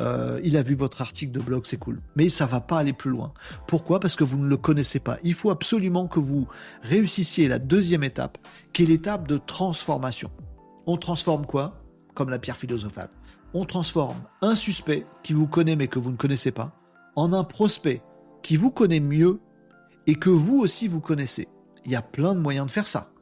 Euh, 0.00 0.40
il 0.44 0.56
a 0.56 0.62
vu 0.62 0.74
votre 0.74 1.00
article 1.00 1.32
de 1.32 1.40
blog, 1.40 1.62
c'est 1.64 1.78
cool. 1.78 2.00
Mais 2.16 2.28
ça 2.28 2.46
va 2.46 2.60
pas 2.60 2.78
aller 2.78 2.92
plus 2.92 3.10
loin. 3.10 3.32
Pourquoi? 3.66 4.00
Parce 4.00 4.16
que 4.16 4.24
vous 4.24 4.36
ne 4.36 4.48
le 4.48 4.56
connaissez 4.56 5.00
pas. 5.00 5.18
Il 5.22 5.34
faut 5.34 5.50
absolument 5.50 6.06
que 6.06 6.18
vous 6.20 6.46
réussissiez 6.82 7.48
la 7.48 7.58
deuxième 7.58 8.04
étape, 8.04 8.38
qui 8.72 8.82
est 8.82 8.86
l'étape 8.86 9.28
de 9.28 9.38
transformation. 9.38 10.30
On 10.86 10.96
transforme 10.96 11.46
quoi? 11.46 11.82
Comme 12.14 12.28
la 12.30 12.38
pierre 12.38 12.56
philosophale. 12.56 13.10
On 13.54 13.64
transforme 13.64 14.20
un 14.42 14.54
suspect 14.54 15.06
qui 15.22 15.32
vous 15.32 15.46
connaît 15.46 15.76
mais 15.76 15.88
que 15.88 15.98
vous 15.98 16.10
ne 16.10 16.16
connaissez 16.16 16.50
pas 16.50 16.72
en 17.16 17.32
un 17.32 17.44
prospect 17.44 18.02
qui 18.42 18.56
vous 18.56 18.70
connaît 18.70 19.00
mieux 19.00 19.40
et 20.06 20.14
que 20.14 20.30
vous 20.30 20.58
aussi 20.58 20.88
vous 20.88 21.00
connaissez. 21.00 21.48
Il 21.84 21.92
y 21.92 21.96
a 21.96 22.02
plein 22.02 22.34
de 22.34 22.40
moyens 22.40 22.66
de 22.66 22.72
faire 22.72 22.86
ça. 22.86 23.12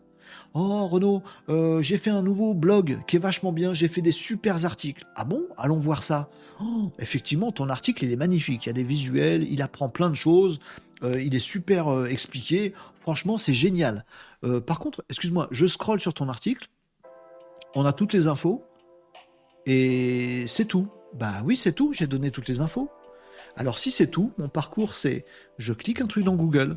Oh 0.55 0.87
Renaud, 0.87 1.23
euh, 1.49 1.83
j'ai 1.83 1.99
fait 1.99 2.11
un 2.11 2.23
nouveau 2.23 2.55
blog 2.55 3.01
qui 3.07 3.17
est 3.17 3.19
vachement 3.19 3.53
bien, 3.53 3.75
j'ai 3.75 3.89
fait 3.89 4.01
des 4.03 4.13
super 4.13 4.65
articles. 4.65 5.05
Ah 5.15 5.25
bon? 5.25 5.45
Allons 5.57 5.79
voir 5.79 6.03
ça. 6.03 6.31
Oh, 6.61 6.91
effectivement, 6.99 7.53
ton 7.53 7.69
article, 7.69 8.05
il 8.05 8.13
est 8.13 8.17
magnifique, 8.17 8.67
il 8.67 8.69
y 8.69 8.71
a 8.71 8.75
des 8.75 8.83
visuels, 8.83 9.47
il 9.51 9.63
apprend 9.63 9.89
plein 9.89 10.11
de 10.11 10.15
choses, 10.15 10.59
euh, 11.05 11.23
il 11.23 11.35
est 11.35 11.39
super 11.39 11.89
euh, 11.89 12.07
expliqué. 12.07 12.75
Franchement, 13.03 13.39
c'est 13.39 13.55
génial. 13.55 14.05
par 14.67 14.79
contre, 14.79 15.03
excuse-moi, 15.09 15.49
je 15.51 15.67
scrolle 15.67 15.99
sur 15.99 16.13
ton 16.13 16.29
article, 16.29 16.69
on 17.75 17.87
a 17.87 17.93
toutes 17.95 18.13
les 18.13 18.27
infos, 18.27 18.65
et 19.65 20.45
c'est 20.47 20.67
tout. 20.67 20.89
Bah 21.15 21.41
oui, 21.45 21.57
c'est 21.57 21.73
tout, 21.73 21.93
j'ai 21.95 22.07
donné 22.07 22.31
toutes 22.31 22.49
les 22.49 22.61
infos. 22.61 22.91
Alors 23.57 23.79
si 23.79 23.91
c'est 23.91 24.07
tout, 24.07 24.33
mon 24.39 24.49
parcours 24.49 24.95
c'est 24.95 25.25
je 25.59 25.73
clique 25.73 26.01
un 26.01 26.07
truc 26.07 26.25
dans 26.25 26.37
Google, 26.37 26.77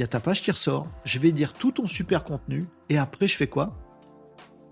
il 0.00 0.02
y 0.02 0.04
a 0.04 0.08
ta 0.08 0.18
page 0.18 0.40
qui 0.40 0.50
ressort, 0.50 0.88
je 1.04 1.18
vais 1.18 1.30
lire 1.30 1.52
tout 1.52 1.72
ton 1.72 1.84
super 1.84 2.24
contenu, 2.24 2.64
et 2.88 2.96
après 2.96 3.28
je 3.28 3.36
fais 3.36 3.48
quoi? 3.48 3.76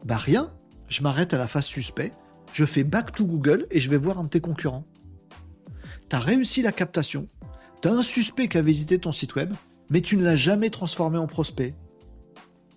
Bah 0.07 0.17
rien, 0.17 0.55
je 0.89 1.03
m'arrête 1.03 1.35
à 1.35 1.37
la 1.37 1.47
phase 1.47 1.67
suspect, 1.67 2.15
je 2.51 2.65
fais 2.65 2.83
back 2.83 3.13
to 3.13 3.27
Google 3.27 3.67
et 3.71 3.79
je 3.79 3.91
vais 3.91 3.99
voir 3.99 4.19
un 4.19 4.25
de 4.25 4.31
tes 4.31 4.41
concurrents. 4.41 4.87
T'as 6.09 6.19
réussi 6.19 6.63
la 6.63 6.73
captation, 6.73 7.29
t'as 7.83 7.93
un 7.93 8.01
suspect 8.01 8.49
qui 8.49 8.57
a 8.57 8.63
visité 8.63 8.99
ton 8.99 9.13
site 9.13 9.35
web, 9.35 9.53
mais 9.91 10.01
tu 10.01 10.17
ne 10.17 10.25
l'as 10.25 10.35
jamais 10.35 10.71
transformé 10.71 11.19
en 11.19 11.27
prospect. 11.27 11.75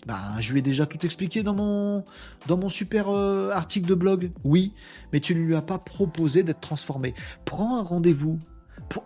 Bah, 0.05 0.19
je 0.41 0.51
lui 0.51 0.59
ai 0.59 0.61
déjà 0.61 0.85
tout 0.85 1.05
expliqué 1.05 1.43
dans 1.43 1.55
mon, 1.55 2.03
dans 2.47 2.57
mon 2.57 2.67
super 2.67 3.07
euh, 3.07 3.51
article 3.51 3.87
de 3.87 3.95
blog. 3.95 4.31
Oui, 4.43 4.73
mais 5.13 5.21
tu 5.21 5.35
ne 5.35 5.39
lui 5.39 5.55
as 5.55 5.61
pas 5.61 5.77
proposé 5.77 6.43
d'être 6.43 6.59
transformé. 6.59 7.13
Prends 7.45 7.77
un 7.77 7.83
rendez-vous 7.83 8.39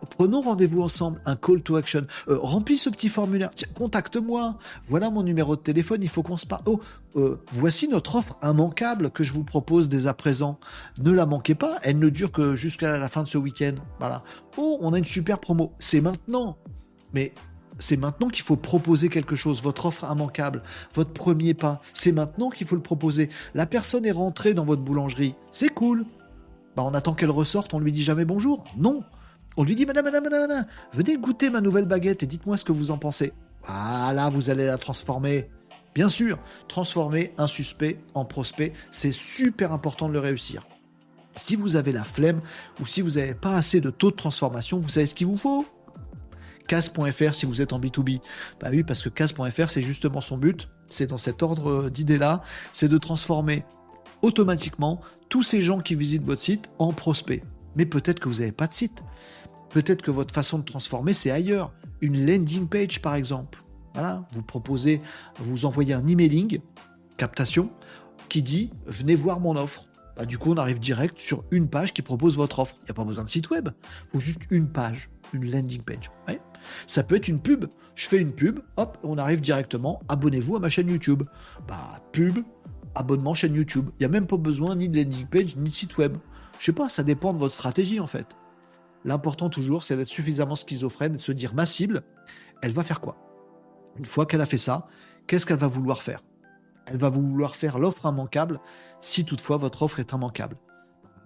prenons 0.09 0.41
rendez-vous 0.41 0.81
ensemble, 0.81 1.21
un 1.25 1.35
call 1.35 1.61
to 1.61 1.75
action. 1.75 2.05
Euh, 2.27 2.37
remplis 2.39 2.77
ce 2.77 2.89
petit 2.89 3.09
formulaire. 3.09 3.51
Contacte-moi. 3.73 4.57
Voilà 4.87 5.09
mon 5.09 5.23
numéro 5.23 5.55
de 5.55 5.61
téléphone. 5.61 6.01
Il 6.01 6.09
faut 6.09 6.23
qu'on 6.23 6.37
se 6.37 6.45
parle. 6.45 6.63
Oh, 6.65 6.79
euh, 7.15 7.39
voici 7.51 7.87
notre 7.87 8.15
offre 8.15 8.37
immanquable 8.43 9.11
que 9.11 9.23
je 9.23 9.33
vous 9.33 9.43
propose 9.43 9.89
dès 9.89 10.07
à 10.07 10.13
présent. 10.13 10.59
Ne 10.97 11.11
la 11.11 11.25
manquez 11.25 11.55
pas. 11.55 11.77
Elle 11.83 11.99
ne 11.99 12.09
dure 12.09 12.31
que 12.31 12.55
jusqu'à 12.55 12.97
la 12.97 13.07
fin 13.07 13.23
de 13.23 13.27
ce 13.27 13.37
week-end. 13.37 13.75
Voilà. 13.99 14.23
Oh, 14.57 14.77
on 14.81 14.93
a 14.93 14.97
une 14.97 15.05
super 15.05 15.39
promo. 15.39 15.73
C'est 15.79 16.01
maintenant. 16.01 16.57
Mais 17.13 17.33
c'est 17.79 17.97
maintenant 17.97 18.29
qu'il 18.29 18.43
faut 18.43 18.55
proposer 18.55 19.09
quelque 19.09 19.35
chose, 19.35 19.61
votre 19.61 19.85
offre 19.85 20.05
immanquable, 20.09 20.63
votre 20.93 21.11
premier 21.11 21.53
pas. 21.53 21.81
C'est 21.93 22.11
maintenant 22.11 22.49
qu'il 22.49 22.67
faut 22.67 22.75
le 22.75 22.81
proposer. 22.81 23.29
La 23.53 23.65
personne 23.65 24.05
est 24.05 24.11
rentrée 24.11 24.53
dans 24.53 24.65
votre 24.65 24.81
boulangerie. 24.81 25.35
C'est 25.51 25.69
cool. 25.69 26.05
Bah, 26.75 26.83
on 26.85 26.93
attend 26.93 27.13
qu'elle 27.13 27.31
ressorte, 27.31 27.73
on 27.73 27.79
lui 27.79 27.91
dit 27.91 28.03
jamais 28.03 28.25
bonjour. 28.25 28.65
Non. 28.77 29.03
On 29.57 29.63
lui 29.63 29.75
dit 29.75 29.85
Madame, 29.85 30.05
Madame, 30.05 30.23
Madame, 30.23 30.65
venez 30.93 31.17
goûter 31.17 31.49
ma 31.49 31.61
nouvelle 31.61 31.85
baguette 31.85 32.23
et 32.23 32.25
dites-moi 32.25 32.57
ce 32.57 32.65
que 32.65 32.71
vous 32.71 32.91
en 32.91 32.97
pensez. 32.97 33.33
Voilà, 33.65 34.29
vous 34.29 34.49
allez 34.49 34.65
la 34.65 34.77
transformer. 34.77 35.49
Bien 35.93 36.09
sûr, 36.09 36.37
transformer 36.67 37.33
un 37.37 37.47
suspect 37.47 37.99
en 38.13 38.25
prospect, 38.25 38.73
c'est 38.91 39.13
super 39.13 39.71
important 39.71 40.09
de 40.09 40.13
le 40.13 40.19
réussir. 40.19 40.67
Si 41.37 41.55
vous 41.55 41.77
avez 41.77 41.93
la 41.93 42.03
flemme 42.03 42.41
ou 42.81 42.85
si 42.85 43.01
vous 43.01 43.11
n'avez 43.11 43.33
pas 43.33 43.55
assez 43.55 43.79
de 43.79 43.89
taux 43.89 44.11
de 44.11 44.15
transformation, 44.15 44.79
vous 44.79 44.89
savez 44.89 45.05
ce 45.05 45.13
qu'il 45.13 45.27
vous 45.27 45.37
faut? 45.37 45.65
Case.fr 46.67 47.33
si 47.33 47.45
vous 47.45 47.61
êtes 47.61 47.71
en 47.71 47.79
B2B. 47.79 48.19
Bah 48.59 48.67
oui, 48.71 48.83
parce 48.83 49.01
que 49.01 49.09
Case.fr, 49.09 49.69
c'est 49.69 49.81
justement 49.81 50.19
son 50.19 50.37
but, 50.37 50.67
c'est 50.89 51.07
dans 51.07 51.17
cet 51.17 51.43
ordre 51.43 51.89
d'idées-là, 51.89 52.41
c'est 52.73 52.89
de 52.89 52.97
transformer 52.97 53.63
automatiquement 54.21 54.99
tous 55.29 55.43
ces 55.43 55.61
gens 55.61 55.79
qui 55.79 55.95
visitent 55.95 56.23
votre 56.23 56.41
site 56.41 56.69
en 56.79 56.91
prospects. 56.91 57.43
Mais 57.75 57.85
peut-être 57.85 58.19
que 58.19 58.29
vous 58.29 58.39
n'avez 58.39 58.51
pas 58.51 58.67
de 58.67 58.73
site. 58.73 59.03
Peut-être 59.75 60.01
que 60.01 60.09
votre 60.09 60.33
façon 60.33 60.59
de 60.59 60.63
transformer, 60.63 61.11
c'est 61.11 61.31
ailleurs. 61.31 61.73
Une 61.99 62.25
landing 62.25 62.69
page, 62.69 63.01
par 63.01 63.13
exemple. 63.13 63.61
Voilà, 63.93 64.25
vous 64.31 64.41
proposez, 64.41 65.01
vous 65.37 65.65
envoyez 65.65 65.93
un 65.93 66.07
emailing, 66.07 66.61
captation, 67.17 67.69
qui 68.29 68.41
dit 68.41 68.71
venez 68.85 69.15
voir 69.15 69.41
mon 69.41 69.57
offre. 69.57 69.89
Bah, 70.15 70.25
du 70.25 70.37
coup, 70.37 70.53
on 70.53 70.55
arrive 70.55 70.79
direct 70.79 71.19
sur 71.19 71.43
une 71.51 71.67
page 71.67 71.93
qui 71.93 72.01
propose 72.01 72.37
votre 72.37 72.59
offre. 72.59 72.77
Il 72.83 72.85
n'y 72.85 72.91
a 72.91 72.93
pas 72.93 73.03
besoin 73.03 73.25
de 73.25 73.29
site 73.29 73.49
web. 73.49 73.67
Il 74.05 74.11
faut 74.13 74.21
juste 74.21 74.43
une 74.49 74.71
page, 74.71 75.09
une 75.33 75.51
landing 75.51 75.81
page. 75.81 76.09
Ça 76.87 77.03
peut 77.03 77.15
être 77.15 77.27
une 77.27 77.41
pub. 77.41 77.65
Je 77.95 78.07
fais 78.07 78.21
une 78.21 78.31
pub, 78.31 78.61
hop, 78.77 78.97
on 79.03 79.17
arrive 79.17 79.41
directement. 79.41 80.01
Abonnez-vous 80.07 80.55
à 80.55 80.59
ma 80.61 80.69
chaîne 80.69 80.87
YouTube. 80.87 81.23
Bah, 81.67 82.01
pub, 82.13 82.37
abonnement 82.95 83.33
chaîne 83.33 83.55
YouTube. 83.55 83.89
Il 83.99 84.03
n'y 84.03 84.05
a 84.05 84.09
même 84.09 84.25
pas 84.25 84.37
besoin 84.37 84.77
ni 84.77 84.87
de 84.87 84.97
landing 84.97 85.27
page 85.27 85.57
ni 85.57 85.67
de 85.67 85.73
site 85.73 85.97
web. 85.97 86.15
Je 86.59 86.63
sais 86.63 86.71
pas, 86.71 86.87
ça 86.87 87.03
dépend 87.03 87.33
de 87.33 87.39
votre 87.39 87.53
stratégie 87.53 87.99
en 87.99 88.07
fait. 88.07 88.37
L'important 89.05 89.49
toujours, 89.49 89.83
c'est 89.83 89.95
d'être 89.95 90.07
suffisamment 90.07 90.55
schizophrène 90.55 91.13
et 91.13 91.17
de 91.17 91.21
se 91.21 91.31
dire 91.31 91.53
ma 91.53 91.67
cible, 91.67 92.03
elle 92.63 92.71
va 92.71 92.83
faire 92.83 92.99
quoi? 92.99 93.15
Une 93.97 94.05
fois 94.05 94.25
qu'elle 94.25 94.41
a 94.41 94.47
fait 94.47 94.57
ça, 94.57 94.87
qu'est-ce 95.27 95.45
qu'elle 95.45 95.57
va 95.57 95.67
vouloir 95.67 96.01
faire? 96.01 96.21
Elle 96.87 96.97
va 96.97 97.09
vouloir 97.09 97.55
faire 97.55 97.77
l'offre 97.77 98.07
immanquable 98.07 98.59
si 98.99 99.23
toutefois 99.23 99.57
votre 99.57 99.83
offre 99.83 99.99
est 99.99 100.11
immanquable. 100.11 100.57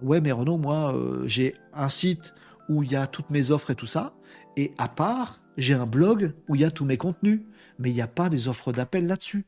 Ouais, 0.01 0.19
mais 0.19 0.34
Renaud, 0.34 0.57
moi, 0.57 0.93
euh, 0.93 1.26
j'ai 1.26 1.56
un 1.73 1.88
site 1.88 2.34
où 2.68 2.84
il 2.84 2.91
y 2.91 2.97
a 2.97 3.07
toutes 3.07 3.30
mes 3.30 3.49
offres 3.49 3.72
et 3.72 3.76
tout 3.76 3.85
ça, 3.85 4.14
et 4.57 4.73
à 4.77 4.89
part, 4.89 5.41
j'ai 5.56 5.73
un 5.73 5.85
blog 5.85 6.34
où 6.49 6.56
il 6.56 6.61
y 6.61 6.65
a 6.65 6.72
tous 6.72 6.85
mes 6.85 6.97
contenus, 6.97 7.41
mais 7.80 7.91
il 7.91 7.93
n'y 7.93 8.01
a 8.01 8.07
pas 8.07 8.27
des 8.30 8.49
offres 8.49 8.73
d'appel 8.73 9.07
là-dessus. 9.07 9.45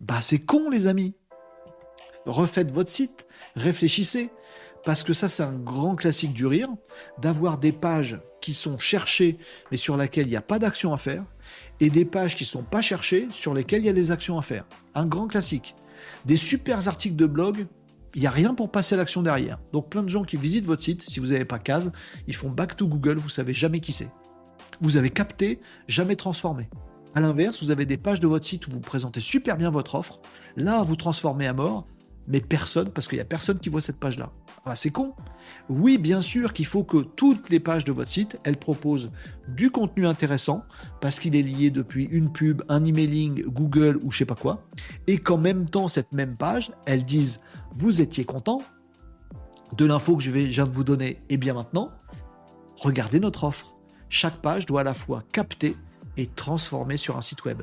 Bah, 0.00 0.20
c'est 0.20 0.44
con, 0.44 0.70
les 0.70 0.86
amis. 0.86 1.16
Refaites 2.26 2.72
votre 2.72 2.90
site, 2.90 3.26
réfléchissez 3.56 4.30
parce 4.86 5.02
que 5.02 5.12
ça 5.12 5.28
c'est 5.28 5.42
un 5.42 5.52
grand 5.52 5.96
classique 5.96 6.32
du 6.32 6.46
rire, 6.46 6.68
d'avoir 7.20 7.58
des 7.58 7.72
pages 7.72 8.20
qui 8.40 8.54
sont 8.54 8.78
cherchées 8.78 9.36
mais 9.72 9.76
sur 9.76 9.96
lesquelles 9.96 10.28
il 10.28 10.30
n'y 10.30 10.36
a 10.36 10.42
pas 10.42 10.60
d'action 10.60 10.94
à 10.94 10.96
faire, 10.96 11.24
et 11.80 11.90
des 11.90 12.04
pages 12.04 12.36
qui 12.36 12.44
ne 12.44 12.48
sont 12.48 12.62
pas 12.62 12.80
cherchées 12.80 13.26
sur 13.32 13.52
lesquelles 13.52 13.82
il 13.82 13.86
y 13.86 13.90
a 13.90 13.92
des 13.92 14.12
actions 14.12 14.38
à 14.38 14.42
faire. 14.42 14.64
Un 14.94 15.04
grand 15.04 15.26
classique. 15.26 15.74
Des 16.24 16.36
super 16.36 16.86
articles 16.86 17.16
de 17.16 17.26
blog, 17.26 17.66
il 18.14 18.20
n'y 18.20 18.28
a 18.28 18.30
rien 18.30 18.54
pour 18.54 18.70
passer 18.70 18.94
à 18.94 18.98
l'action 18.98 19.22
derrière. 19.22 19.58
Donc 19.72 19.90
plein 19.90 20.04
de 20.04 20.08
gens 20.08 20.22
qui 20.22 20.36
visitent 20.36 20.66
votre 20.66 20.82
site, 20.82 21.02
si 21.02 21.18
vous 21.18 21.26
n'avez 21.26 21.44
pas 21.44 21.58
case, 21.58 21.90
ils 22.28 22.36
font 22.36 22.48
back 22.48 22.76
to 22.76 22.86
Google, 22.86 23.16
vous 23.16 23.28
savez 23.28 23.52
jamais 23.52 23.80
qui 23.80 23.92
c'est. 23.92 24.10
Vous 24.80 24.96
avez 24.96 25.10
capté, 25.10 25.58
jamais 25.88 26.14
transformé. 26.14 26.68
À 27.16 27.20
l'inverse, 27.20 27.60
vous 27.60 27.72
avez 27.72 27.86
des 27.86 27.96
pages 27.96 28.20
de 28.20 28.28
votre 28.28 28.46
site 28.46 28.68
où 28.68 28.70
vous 28.70 28.80
présentez 28.80 29.20
super 29.20 29.56
bien 29.56 29.70
votre 29.70 29.96
offre. 29.96 30.20
Là, 30.54 30.84
vous 30.84 30.94
transformez 30.94 31.48
à 31.48 31.52
mort 31.52 31.86
mais 32.28 32.40
personne, 32.40 32.90
parce 32.90 33.08
qu'il 33.08 33.16
n'y 33.16 33.22
a 33.22 33.26
personne 33.26 33.58
qui 33.58 33.68
voit 33.68 33.80
cette 33.80 33.98
page-là. 33.98 34.32
Ah, 34.64 34.74
c'est 34.74 34.90
con. 34.90 35.14
Oui, 35.68 35.96
bien 35.96 36.20
sûr 36.20 36.52
qu'il 36.52 36.66
faut 36.66 36.82
que 36.82 36.98
toutes 36.98 37.50
les 37.50 37.60
pages 37.60 37.84
de 37.84 37.92
votre 37.92 38.10
site, 38.10 38.38
elles 38.44 38.56
proposent 38.56 39.10
du 39.48 39.70
contenu 39.70 40.06
intéressant, 40.06 40.64
parce 41.00 41.20
qu'il 41.20 41.36
est 41.36 41.42
lié 41.42 41.70
depuis 41.70 42.04
une 42.04 42.32
pub, 42.32 42.62
un 42.68 42.84
emailing, 42.84 43.44
Google 43.44 44.00
ou 44.02 44.10
je 44.10 44.18
sais 44.18 44.24
pas 44.24 44.34
quoi, 44.34 44.66
et 45.06 45.18
qu'en 45.18 45.38
même 45.38 45.68
temps, 45.68 45.88
cette 45.88 46.12
même 46.12 46.36
page, 46.36 46.72
elles 46.84 47.04
disent, 47.04 47.40
vous 47.74 48.00
étiez 48.00 48.24
content 48.24 48.62
de 49.76 49.84
l'info 49.84 50.16
que 50.16 50.22
je 50.22 50.30
viens 50.30 50.66
de 50.66 50.72
vous 50.72 50.84
donner, 50.84 51.10
et 51.10 51.20
eh 51.30 51.36
bien 51.36 51.54
maintenant, 51.54 51.90
regardez 52.76 53.20
notre 53.20 53.44
offre. 53.44 53.76
Chaque 54.08 54.40
page 54.40 54.66
doit 54.66 54.82
à 54.82 54.84
la 54.84 54.94
fois 54.94 55.22
capter 55.32 55.76
et 56.16 56.26
transformer 56.26 56.96
sur 56.96 57.16
un 57.16 57.20
site 57.20 57.44
web. 57.44 57.62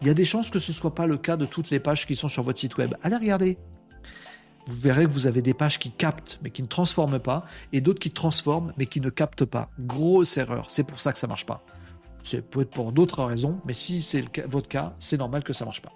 Il 0.00 0.06
y 0.06 0.10
a 0.10 0.14
des 0.14 0.24
chances 0.24 0.50
que 0.50 0.58
ce 0.58 0.72
ne 0.72 0.74
soit 0.74 0.94
pas 0.94 1.06
le 1.06 1.16
cas 1.16 1.36
de 1.36 1.44
toutes 1.44 1.70
les 1.70 1.80
pages 1.80 2.06
qui 2.06 2.16
sont 2.16 2.28
sur 2.28 2.42
votre 2.42 2.58
site 2.58 2.78
web. 2.78 2.94
Allez 3.02 3.16
regarder 3.16 3.58
vous 4.66 4.76
verrez 4.76 5.04
que 5.04 5.10
vous 5.10 5.26
avez 5.26 5.42
des 5.42 5.54
pages 5.54 5.78
qui 5.78 5.90
captent 5.90 6.38
mais 6.42 6.50
qui 6.50 6.62
ne 6.62 6.68
transforment 6.68 7.18
pas 7.18 7.44
et 7.72 7.80
d'autres 7.80 7.98
qui 7.98 8.10
transforment 8.10 8.72
mais 8.76 8.86
qui 8.86 9.00
ne 9.00 9.10
captent 9.10 9.44
pas. 9.44 9.70
Grosse 9.80 10.36
erreur, 10.36 10.66
c'est 10.68 10.84
pour 10.84 11.00
ça 11.00 11.12
que 11.12 11.18
ça 11.18 11.26
marche 11.26 11.46
pas. 11.46 11.64
C'est 12.18 12.48
peut-être 12.48 12.70
pour 12.70 12.92
d'autres 12.92 13.24
raisons, 13.24 13.60
mais 13.64 13.72
si 13.72 14.02
c'est 14.02 14.22
votre 14.46 14.68
cas, 14.68 14.94
c'est 14.98 15.16
normal 15.16 15.42
que 15.42 15.52
ça 15.52 15.64
marche 15.64 15.80
pas. 15.80 15.92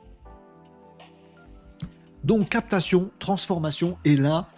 Donc 2.24 2.48
captation, 2.48 3.10
transformation, 3.18 3.98
et 4.04 4.16
là, 4.16 4.48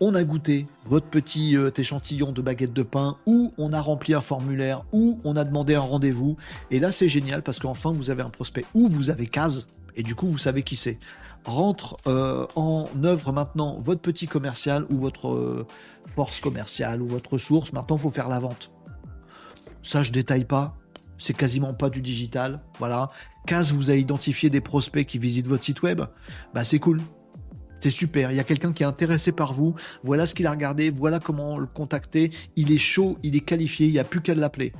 on 0.00 0.14
a 0.14 0.24
goûté 0.24 0.66
votre 0.86 1.06
petit 1.06 1.56
euh, 1.56 1.70
échantillon 1.76 2.32
de 2.32 2.42
baguette 2.42 2.72
de 2.72 2.82
pain, 2.82 3.16
ou 3.26 3.52
on 3.58 3.72
a 3.72 3.80
rempli 3.80 4.14
un 4.14 4.20
formulaire, 4.20 4.84
ou 4.92 5.18
on 5.24 5.36
a 5.36 5.44
demandé 5.44 5.74
un 5.74 5.80
rendez-vous, 5.80 6.36
et 6.70 6.78
là 6.78 6.90
c'est 6.90 7.08
génial 7.08 7.42
parce 7.42 7.58
qu'enfin 7.58 7.90
vous 7.92 8.10
avez 8.10 8.22
un 8.22 8.30
prospect, 8.30 8.64
ou 8.74 8.88
vous 8.88 9.10
avez 9.10 9.26
case, 9.26 9.68
et 9.96 10.02
du 10.02 10.14
coup 10.14 10.26
vous 10.26 10.38
savez 10.38 10.62
qui 10.62 10.76
c'est 10.76 10.98
rentre 11.46 11.96
euh, 12.06 12.46
en 12.56 12.88
œuvre 13.04 13.32
maintenant 13.32 13.78
votre 13.80 14.00
petit 14.00 14.26
commercial 14.26 14.84
ou 14.90 14.98
votre 14.98 15.28
euh, 15.28 15.66
force 16.06 16.40
commerciale 16.40 17.00
ou 17.00 17.06
votre 17.06 17.38
source. 17.38 17.72
Maintenant, 17.72 17.96
il 17.96 18.02
faut 18.02 18.10
faire 18.10 18.28
la 18.28 18.38
vente. 18.38 18.70
Ça, 19.82 20.02
je 20.02 20.10
détaille 20.10 20.44
pas. 20.44 20.76
C'est 21.18 21.36
quasiment 21.36 21.72
pas 21.72 21.88
du 21.88 22.02
digital. 22.02 22.60
Voilà. 22.78 23.10
Case 23.46 23.72
vous 23.72 23.90
a 23.90 23.94
identifié 23.94 24.50
des 24.50 24.60
prospects 24.60 25.06
qui 25.06 25.18
visitent 25.18 25.46
votre 25.46 25.64
site 25.64 25.82
web. 25.82 26.02
Bah, 26.52 26.64
c'est 26.64 26.78
cool. 26.78 27.00
C'est 27.80 27.90
super, 27.90 28.30
il 28.30 28.36
y 28.36 28.40
a 28.40 28.44
quelqu'un 28.44 28.72
qui 28.72 28.82
est 28.82 28.86
intéressé 28.86 29.32
par 29.32 29.52
vous, 29.52 29.74
voilà 30.02 30.26
ce 30.26 30.34
qu'il 30.34 30.46
a 30.46 30.50
regardé, 30.50 30.90
voilà 30.90 31.18
comment 31.18 31.58
le 31.58 31.66
contacter, 31.66 32.30
il 32.56 32.72
est 32.72 32.78
chaud, 32.78 33.18
il 33.22 33.36
est 33.36 33.40
qualifié, 33.40 33.86
il 33.86 33.92
n'y 33.92 33.98
a 33.98 34.04
plus 34.04 34.20
qu'à 34.22 34.34
l'appeler. 34.34 34.72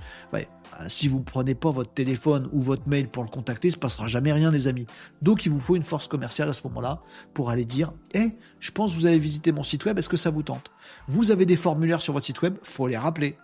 Euh, 0.81 0.85
si 0.89 1.09
vous 1.09 1.19
ne 1.19 1.25
prenez 1.25 1.55
pas 1.55 1.71
votre 1.71 1.93
téléphone 1.93 2.49
ou 2.53 2.61
votre 2.61 2.89
mail 2.89 3.09
pour 3.09 3.23
le 3.23 3.29
contacter, 3.29 3.69
il 3.69 3.73
se 3.73 3.77
passera 3.77 4.07
jamais 4.07 4.33
rien 4.33 4.51
les 4.51 4.67
amis. 4.67 4.87
Donc 5.23 5.47
il 5.47 5.53
vous 5.53 5.61
faut 5.61 5.77
une 5.77 5.83
force 5.83 6.09
commerciale 6.09 6.49
à 6.49 6.53
ce 6.53 6.63
moment-là 6.65 7.03
pour 7.35 7.51
aller 7.51 7.65
dire 7.65 7.93
"Eh, 8.15 8.31
je 8.61 8.71
pense 8.71 8.93
que 8.93 8.99
vous 8.99 9.07
avez 9.07 9.19
visité 9.19 9.53
mon 9.53 9.63
site 9.63 9.85
web, 9.85 9.99
est-ce 9.99 10.09
que 10.09 10.17
ça 10.17 10.31
vous 10.31 10.43
tente? 10.43 10.71
Vous 11.07 11.31
avez 11.31 11.47
des 11.47 11.57
formulaires 11.57 12.01
sur 12.01 12.13
votre 12.13 12.27
site 12.27 12.43
web, 12.43 12.57
faut 12.63 12.89
les 12.89 12.99
rappeler. 12.99 13.39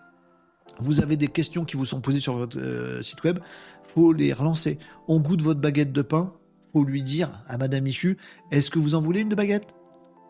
Vous 0.79 1.01
avez 1.01 1.17
des 1.17 1.29
questions 1.29 1.65
qui 1.65 1.77
vous 1.77 1.85
sont 1.85 2.01
posées 2.01 2.21
sur 2.21 2.37
votre 2.37 2.59
euh, 2.59 3.03
site 3.03 3.23
web, 3.25 3.39
faut 3.83 4.13
les 4.13 4.33
relancer. 4.33 4.79
On 5.09 5.21
goûte 5.21 5.43
votre 5.43 5.61
baguette 5.61 5.93
de 5.93 6.03
pain, 6.03 6.33
faut 6.73 6.85
lui 6.85 7.03
dire 7.03 7.43
à 7.49 7.59
Madame 7.59 7.85
Michu, 7.85 8.19
est-ce 8.51 8.71
que 8.71 8.79
vous 8.79 8.95
en 8.95 9.01
voulez 9.01 9.21
une 9.21 9.29
de 9.29 9.35
baguette? 9.35 9.75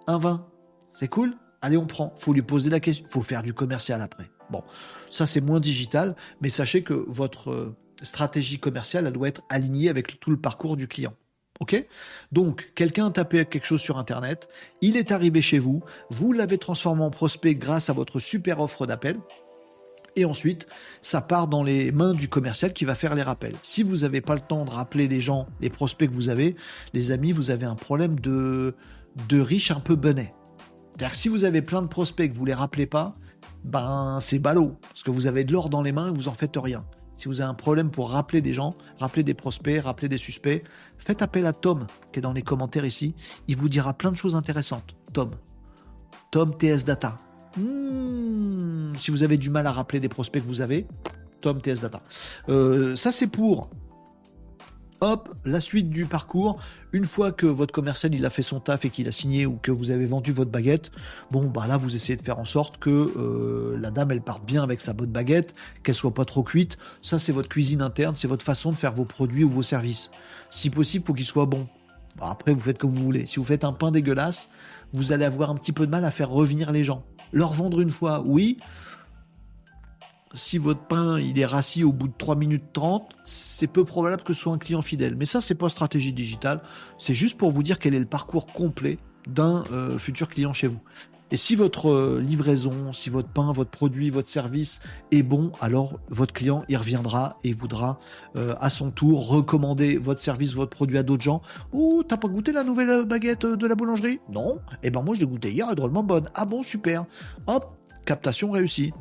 Un 0.07 0.19
vin 0.19 0.47
C'est 0.93 1.09
cool? 1.09 1.37
Allez, 1.61 1.77
on 1.77 1.87
prend. 1.87 2.13
Faut 2.17 2.33
lui 2.33 2.43
poser 2.43 2.71
la 2.71 2.81
question. 2.81 3.07
Faut 3.09 3.23
faire 3.23 3.43
du 3.43 3.55
commercial 3.55 4.03
après. 4.03 4.31
Bon, 4.51 4.63
ça 5.11 5.27
c'est 5.27 5.41
moins 5.41 5.61
digital, 5.61 6.17
mais 6.41 6.49
sachez 6.49 6.83
que 6.83 6.93
votre 6.93 7.51
euh, 7.51 7.77
stratégie 8.03 8.59
commerciale, 8.59 9.07
elle 9.07 9.13
doit 9.13 9.29
être 9.29 9.43
alignée 9.49 9.89
avec 9.89 10.19
tout 10.21 10.31
le 10.31 10.37
parcours 10.37 10.77
du 10.77 10.89
client. 10.89 11.15
Ok? 11.61 11.87
Donc, 12.33 12.73
quelqu'un 12.75 13.07
a 13.07 13.11
tapé 13.13 13.45
quelque 13.45 13.67
chose 13.67 13.81
sur 13.81 13.97
Internet, 13.99 14.49
il 14.81 14.97
est 14.97 15.13
arrivé 15.13 15.41
chez 15.41 15.61
vous, 15.61 15.83
vous 16.11 16.33
l'avez 16.33 16.59
transformé 16.59 17.05
en 17.05 17.11
prospect 17.11 17.55
grâce 17.55 17.89
à 17.89 17.93
votre 17.93 18.19
super 18.19 18.61
offre 18.61 18.85
d'appel, 18.85 19.17
et 20.17 20.25
ensuite, 20.25 20.67
ça 21.01 21.21
part 21.21 21.49
dans 21.49 21.63
les 21.63 21.93
mains 21.93 22.15
du 22.15 22.29
commercial 22.29 22.73
qui 22.73 22.85
va 22.85 22.95
faire 22.95 23.15
les 23.15 23.23
rappels. 23.23 23.55
Si 23.63 23.83
vous 23.83 23.99
n'avez 23.99 24.21
pas 24.21 24.35
le 24.35 24.41
temps 24.41 24.65
de 24.65 24.71
rappeler 24.71 25.09
les 25.09 25.21
gens, 25.21 25.47
les 25.61 25.71
prospects 25.71 26.09
que 26.09 26.15
vous 26.15 26.29
avez, 26.29 26.57
les 26.93 27.11
amis, 27.11 27.33
vous 27.33 27.51
avez 27.51 27.67
un 27.67 27.75
problème 27.75 28.19
de, 28.21 28.75
de 29.29 29.41
riche 29.41 29.71
un 29.71 29.81
peu 29.81 29.97
bonnet. 29.97 30.35
C'est-à-dire 30.97 31.17
si 31.17 31.29
vous 31.29 31.45
avez 31.45 31.63
plein 31.63 31.83
de 31.83 31.89
prospects 31.89 32.31
que 32.31 32.37
vous 32.37 32.43
ne 32.43 32.49
les 32.49 32.55
rappelez 32.55 32.87
pas, 32.87 33.17
ben 33.65 34.19
c'est 34.21 34.39
ballot, 34.39 34.77
parce 34.83 35.03
que 35.03 35.11
vous 35.11 35.27
avez 35.27 35.45
de 35.45 35.53
l'or 35.53 35.71
dans 35.71 35.83
les 35.83 35.93
mains 35.93 36.09
et 36.09 36.13
vous 36.13 36.29
en 36.29 36.35
faites 36.35 36.57
rien. 36.57 36.85
Si 37.17 37.29
vous 37.29 37.41
avez 37.41 37.51
un 37.51 37.55
problème 37.55 37.91
pour 37.91 38.11
rappeler 38.11 38.41
des 38.41 38.53
gens, 38.53 38.75
rappeler 38.99 39.23
des 39.23 39.35
prospects, 39.35 39.81
rappeler 39.81 40.09
des 40.09 40.19
suspects, 40.19 40.65
faites 40.99 41.23
appel 41.23 41.47
à 41.47 41.53
Tom, 41.53 41.87
qui 42.13 42.19
est 42.19 42.23
dans 42.23 42.33
les 42.33 42.43
commentaires 42.43 42.85
ici. 42.85 43.15
Il 43.49 43.57
vous 43.57 43.69
dira 43.69 43.95
plein 43.95 44.11
de 44.11 44.17
choses 44.17 44.35
intéressantes. 44.35 44.97
Tom. 45.13 45.31
Tom 46.31 46.57
TS 46.57 46.85
Data. 46.85 47.19
Hmm, 47.57 48.95
si 48.99 49.11
vous 49.11 49.23
avez 49.23 49.37
du 49.37 49.51
mal 49.51 49.67
à 49.67 49.73
rappeler 49.73 50.01
des 50.01 50.09
prospects 50.09 50.43
que 50.43 50.47
vous 50.47 50.61
avez, 50.61 50.87
Tom 51.41 51.61
TS 51.61 51.81
Data. 51.81 52.03
Euh, 52.49 52.97
ça, 52.97 53.13
c'est 53.13 53.27
pour 53.27 53.71
hop, 55.03 55.35
la 55.45 55.61
suite 55.61 55.91
du 55.91 56.07
parcours, 56.07 56.59
une 56.93 57.05
fois 57.05 57.33
que 57.33 57.47
votre 57.47 57.73
commercial 57.73 58.15
il 58.15 58.25
a 58.25 58.31
fait 58.31 58.43
son 58.43 58.61
taf 58.61 58.85
et 58.85 58.91
qu'il 58.91 59.09
a 59.09 59.13
signé 59.13 59.47
ou 59.47 59.57
que 59.57 59.73
vous 59.73 59.91
avez 59.91 60.07
vendu 60.07 60.33
votre 60.33 60.51
baguette, 60.51 60.93
bon 61.31 61.45
bah 61.45 61.67
là 61.67 61.77
vous 61.77 61.97
essayez 61.97 62.17
de 62.17 62.23
faire 62.23 62.39
en 62.39 62.45
sorte 62.45 62.79
que 62.79 63.13
euh, 63.17 63.77
la 63.81 63.91
dame 63.91 64.13
elle 64.13 64.23
parte 64.23 64.45
bien 64.45 64.63
avec 64.63 64.81
sa 64.81 64.93
bonne 64.93 65.11
baguette, 65.11 65.55
qu'elle 65.83 65.97
soit 65.97 66.15
pas 66.15 66.25
trop 66.25 66.45
cuite. 66.45 66.79
Ça 67.03 67.19
c'est 67.19 67.33
votre 67.33 67.49
cuisine 67.49 67.83
interne, 67.83 68.15
c'est 68.15 68.29
votre 68.29 68.45
façon 68.45 68.71
de 68.71 68.77
faire 68.77 68.93
vos 68.93 69.05
produits 69.05 69.43
ou 69.43 69.51
vos 69.51 69.63
services. 69.63 70.11
Si 70.51 70.71
possible, 70.71 71.05
faut 71.05 71.15
qu'il 71.15 71.27
soit 71.27 71.47
bon. 71.47 71.67
après 72.21 72.55
vous 72.55 72.61
faites 72.61 72.79
comme 72.79 72.91
vous 72.91 73.03
voulez. 73.03 73.27
Si 73.27 73.37
vous 73.37 73.45
faites 73.45 73.65
un 73.65 73.73
pain 73.73 73.91
dégueulasse, 73.91 74.51
vous 74.93 75.11
allez 75.11 75.25
avoir 75.25 75.51
un 75.51 75.57
petit 75.57 75.73
peu 75.73 75.85
de 75.85 75.91
mal 75.91 76.05
à 76.05 76.13
faire 76.13 76.31
revenir 76.31 76.71
les 76.71 76.85
gens. 76.85 77.05
Leur 77.33 77.53
vendre 77.53 77.81
une 77.81 77.91
fois, 77.91 78.23
oui 78.25 78.59
si 80.35 80.59
votre 80.59 80.81
pain 80.81 81.19
il 81.19 81.39
est 81.39 81.47
rassis 81.47 81.85
au 81.85 81.93
bout 81.93 82.09
de 82.09 82.15
3 82.17 82.37
minutes 82.37 82.73
30, 82.73 83.17
c'est 83.25 83.67
peu 83.67 83.85
probable 83.85 84.23
que 84.23 84.33
ce 84.33 84.41
soit 84.41 84.53
un 84.53 84.59
client 84.59 84.83
fidèle. 84.83 85.17
Mais 85.17 85.27
ça, 85.27 85.41
c'est 85.41 85.55
pas 85.55 85.69
stratégie 85.69 86.13
digitale, 86.13 86.63
c'est 86.99 87.15
juste 87.15 87.39
pour 87.39 87.51
vous 87.51 87.63
dire 87.63 87.79
quel 87.79 87.95
est 87.95 88.01
le 88.01 88.07
parcours 88.07 88.47
complet 88.47 88.99
d'un 89.27 89.65
euh, 89.73 89.99
futur 89.99 90.29
client 90.29 90.53
chez 90.53 90.67
vous. 90.67 90.81
Et 91.33 91.39
si 91.39 91.55
votre 91.55 91.89
euh, 91.89 92.21
livraison, 92.21 92.93
si 92.93 93.09
votre 93.09 93.31
pain, 93.31 93.53
votre 93.53 93.71
produit, 93.71 94.11
votre 94.11 94.29
service 94.29 94.81
est 95.11 95.23
bon, 95.23 95.51
alors 95.63 95.99
votre 96.11 96.35
client 96.35 96.63
y 96.69 96.77
reviendra 96.77 97.39
et 97.43 97.55
voudra 97.55 97.99
euh, 98.37 98.55
à 98.61 98.69
son 98.69 98.91
tour 98.91 99.29
recommander 99.29 99.97
votre 99.97 100.21
service, 100.21 100.53
votre 100.53 100.77
produit 100.77 100.99
à 100.99 101.03
d'autres 101.03 101.23
gens. 101.23 101.41
Oh, 101.73 102.03
t'as 102.07 102.19
pas 102.19 102.29
goûté 102.29 102.53
la 102.53 102.65
nouvelle 102.65 103.07
baguette 103.07 103.47
de 103.47 103.67
la 103.67 103.75
boulangerie? 103.75 104.21
Non? 104.31 104.59
Eh 104.83 104.91
ben 104.91 105.01
moi 105.01 105.15
je 105.15 105.21
l'ai 105.21 105.27
goûté 105.27 105.51
hier, 105.51 105.65
elle 105.69 105.73
est 105.73 105.77
drôlement 105.77 106.03
bonne. 106.03 106.29
Ah 106.35 106.45
bon, 106.45 106.63
super. 106.63 107.07
Hop, 107.47 107.79
captation 108.05 108.51
réussie. 108.51 108.93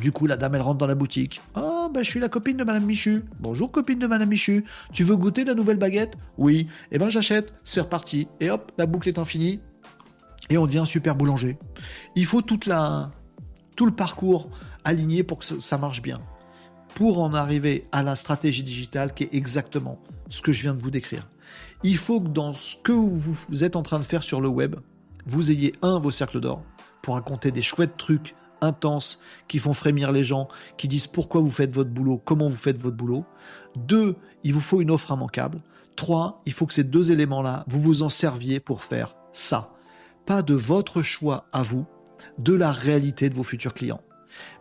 Du 0.00 0.10
coup, 0.10 0.26
la 0.26 0.36
dame, 0.36 0.56
elle 0.56 0.62
rentre 0.62 0.78
dans 0.78 0.86
la 0.88 0.96
boutique. 0.96 1.40
Oh, 1.54 1.88
ben, 1.92 2.02
je 2.02 2.10
suis 2.10 2.18
la 2.18 2.28
copine 2.28 2.56
de 2.56 2.64
Madame 2.64 2.86
Michu. 2.86 3.24
Bonjour, 3.38 3.70
copine 3.70 4.00
de 4.00 4.06
Madame 4.08 4.30
Michu. 4.30 4.64
Tu 4.92 5.04
veux 5.04 5.16
goûter 5.16 5.44
la 5.44 5.54
nouvelle 5.54 5.76
baguette? 5.76 6.14
Oui. 6.38 6.66
Eh 6.90 6.98
ben, 6.98 7.10
j'achète. 7.10 7.52
C'est 7.62 7.82
reparti. 7.82 8.26
Et 8.40 8.50
hop, 8.50 8.72
la 8.78 8.86
boucle 8.86 9.08
est 9.10 9.18
infinie. 9.18 9.60
Et 10.52 10.58
on 10.58 10.66
devient 10.66 10.84
super 10.84 11.14
boulanger. 11.14 11.56
Il 12.14 12.26
faut 12.26 12.42
toute 12.42 12.66
la, 12.66 13.10
tout 13.74 13.86
le 13.86 13.92
parcours 13.92 14.50
aligné 14.84 15.22
pour 15.22 15.38
que 15.38 15.46
ça 15.46 15.78
marche 15.78 16.02
bien. 16.02 16.20
Pour 16.94 17.20
en 17.20 17.32
arriver 17.32 17.86
à 17.90 18.02
la 18.02 18.16
stratégie 18.16 18.62
digitale 18.62 19.14
qui 19.14 19.24
est 19.24 19.34
exactement 19.34 19.98
ce 20.28 20.42
que 20.42 20.52
je 20.52 20.60
viens 20.60 20.74
de 20.74 20.82
vous 20.82 20.90
décrire. 20.90 21.30
Il 21.84 21.96
faut 21.96 22.20
que 22.20 22.28
dans 22.28 22.52
ce 22.52 22.76
que 22.76 22.92
vous 22.92 23.64
êtes 23.64 23.76
en 23.76 23.82
train 23.82 23.98
de 23.98 24.04
faire 24.04 24.22
sur 24.22 24.42
le 24.42 24.48
web, 24.48 24.76
vous 25.24 25.50
ayez 25.50 25.74
un, 25.80 25.98
vos 25.98 26.10
cercles 26.10 26.40
d'or, 26.40 26.62
pour 27.00 27.14
raconter 27.14 27.50
des 27.50 27.62
chouettes 27.62 27.96
trucs 27.96 28.34
intenses 28.60 29.20
qui 29.48 29.58
font 29.58 29.72
frémir 29.72 30.12
les 30.12 30.22
gens, 30.22 30.48
qui 30.76 30.86
disent 30.86 31.06
pourquoi 31.06 31.40
vous 31.40 31.50
faites 31.50 31.72
votre 31.72 31.90
boulot, 31.90 32.20
comment 32.22 32.48
vous 32.48 32.56
faites 32.56 32.78
votre 32.78 32.98
boulot. 32.98 33.24
Deux, 33.74 34.16
il 34.44 34.52
vous 34.52 34.60
faut 34.60 34.82
une 34.82 34.90
offre 34.90 35.12
immanquable. 35.14 35.62
Trois, 35.96 36.42
il 36.44 36.52
faut 36.52 36.66
que 36.66 36.74
ces 36.74 36.84
deux 36.84 37.10
éléments-là, 37.10 37.64
vous 37.68 37.80
vous 37.80 38.02
en 38.02 38.10
serviez 38.10 38.60
pour 38.60 38.84
faire 38.84 39.16
ça. 39.32 39.72
Pas 40.26 40.42
de 40.42 40.54
votre 40.54 41.02
choix 41.02 41.46
à 41.52 41.62
vous, 41.62 41.86
de 42.38 42.52
la 42.52 42.72
réalité 42.72 43.28
de 43.28 43.34
vos 43.34 43.42
futurs 43.42 43.74
clients. 43.74 44.00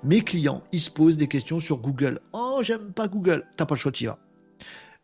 Mes 0.04 0.22
clients, 0.22 0.64
ils 0.72 0.80
se 0.80 0.90
posent 0.90 1.18
des 1.18 1.28
questions 1.28 1.60
sur 1.60 1.78
Google. 1.78 2.20
Oh, 2.34 2.60
j'aime 2.62 2.92
pas 2.92 3.08
Google. 3.08 3.46
T'as 3.58 3.66
pas 3.66 3.76
le 3.76 3.80
choix, 3.80 3.92
tu 3.92 4.06
vas. 4.06 4.20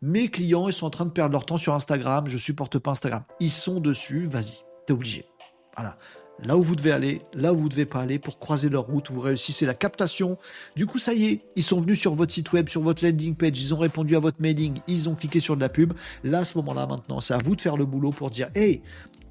Mes 0.01 0.27
clients, 0.27 0.67
ils 0.67 0.73
sont 0.73 0.85
en 0.85 0.91
train 0.91 1.05
de 1.05 1.11
perdre 1.11 1.31
leur 1.33 1.45
temps 1.45 1.57
sur 1.57 1.73
Instagram. 1.73 2.27
Je 2.27 2.37
supporte 2.37 2.77
pas 2.79 2.91
Instagram. 2.91 3.23
Ils 3.39 3.51
sont 3.51 3.79
dessus. 3.79 4.27
Vas-y, 4.27 4.63
t'es 4.85 4.93
obligé. 4.93 5.25
Voilà 5.75 5.97
là 6.43 6.57
où 6.57 6.61
vous 6.61 6.75
devez 6.75 6.91
aller, 6.91 7.21
là 7.33 7.53
où 7.53 7.57
vous 7.57 7.69
devez 7.69 7.85
pas 7.85 8.01
aller 8.01 8.19
pour 8.19 8.39
croiser 8.39 8.69
leur 8.69 8.85
route, 8.85 9.09
vous 9.11 9.19
réussissez 9.19 9.65
la 9.65 9.73
captation. 9.73 10.37
Du 10.75 10.85
coup, 10.85 10.97
ça 10.97 11.13
y 11.13 11.25
est, 11.25 11.41
ils 11.55 11.63
sont 11.63 11.81
venus 11.81 11.99
sur 11.99 12.15
votre 12.15 12.31
site 12.31 12.51
web, 12.53 12.69
sur 12.69 12.81
votre 12.81 13.03
landing 13.03 13.35
page, 13.35 13.59
ils 13.59 13.73
ont 13.73 13.77
répondu 13.77 14.15
à 14.15 14.19
votre 14.19 14.41
mailing, 14.41 14.79
ils 14.87 15.09
ont 15.09 15.15
cliqué 15.15 15.39
sur 15.39 15.55
de 15.55 15.61
la 15.61 15.69
pub. 15.69 15.93
Là, 16.23 16.39
à 16.39 16.45
ce 16.45 16.57
moment-là, 16.59 16.87
maintenant, 16.87 17.19
c'est 17.19 17.33
à 17.33 17.39
vous 17.39 17.55
de 17.55 17.61
faire 17.61 17.77
le 17.77 17.85
boulot 17.85 18.11
pour 18.11 18.29
dire, 18.29 18.49
hey, 18.55 18.81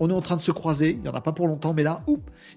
on 0.00 0.10
est 0.10 0.12
en 0.12 0.20
train 0.20 0.36
de 0.36 0.40
se 0.40 0.52
croiser, 0.52 0.90
il 0.90 1.00
n'y 1.00 1.08
en 1.08 1.14
a 1.14 1.20
pas 1.20 1.32
pour 1.32 1.48
longtemps, 1.48 1.74
mais 1.74 1.82
là, 1.82 2.02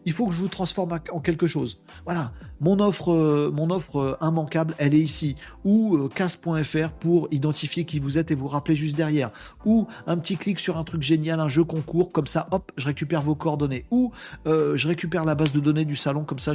il 0.06 0.14
faut 0.14 0.28
que 0.28 0.34
je 0.34 0.40
vous 0.40 0.48
transforme 0.48 1.00
en 1.12 1.20
quelque 1.20 1.48
chose. 1.48 1.80
Voilà, 2.06 2.34
mon 2.62 2.80
offre, 2.80 3.14
euh, 3.14 3.52
mon 3.54 3.70
offre 3.70 3.98
euh, 3.98 4.18
immanquable, 4.22 4.76
elle 4.78 4.94
est 4.94 5.00
ici. 5.00 5.36
Ou 5.64 5.96
euh, 5.96 6.10
casse.fr 6.10 6.92
pour 7.00 7.28
identifier 7.32 7.86
qui 7.86 8.00
vous 8.00 8.18
êtes 8.18 8.32
et 8.32 8.36
vous 8.36 8.48
rappeler 8.48 8.76
juste 8.76 8.96
derrière. 8.96 9.32
Ou 9.66 9.88
un 10.08 10.18
petit 10.18 10.38
clic 10.38 10.60
sur 10.60 10.78
un 10.78 10.84
truc 10.84 11.02
génial, 11.02 11.40
un 11.40 11.48
jeu 11.48 11.64
concours, 11.64 12.12
comme 12.12 12.28
ça, 12.28 12.48
hop, 12.52 12.72
je 12.78 12.88
récupère 12.88 13.22
vos 13.22 13.36
coordonnées. 13.36 13.86
Ou 13.92 14.12
je 14.46 14.88
récupère 14.88 15.26
la 15.26 15.36
base 15.36 15.54
de 15.54 15.60
données 15.60 15.86
du 15.86 15.96
salon, 15.96 16.24
comme 16.24 16.40
ça, 16.40 16.54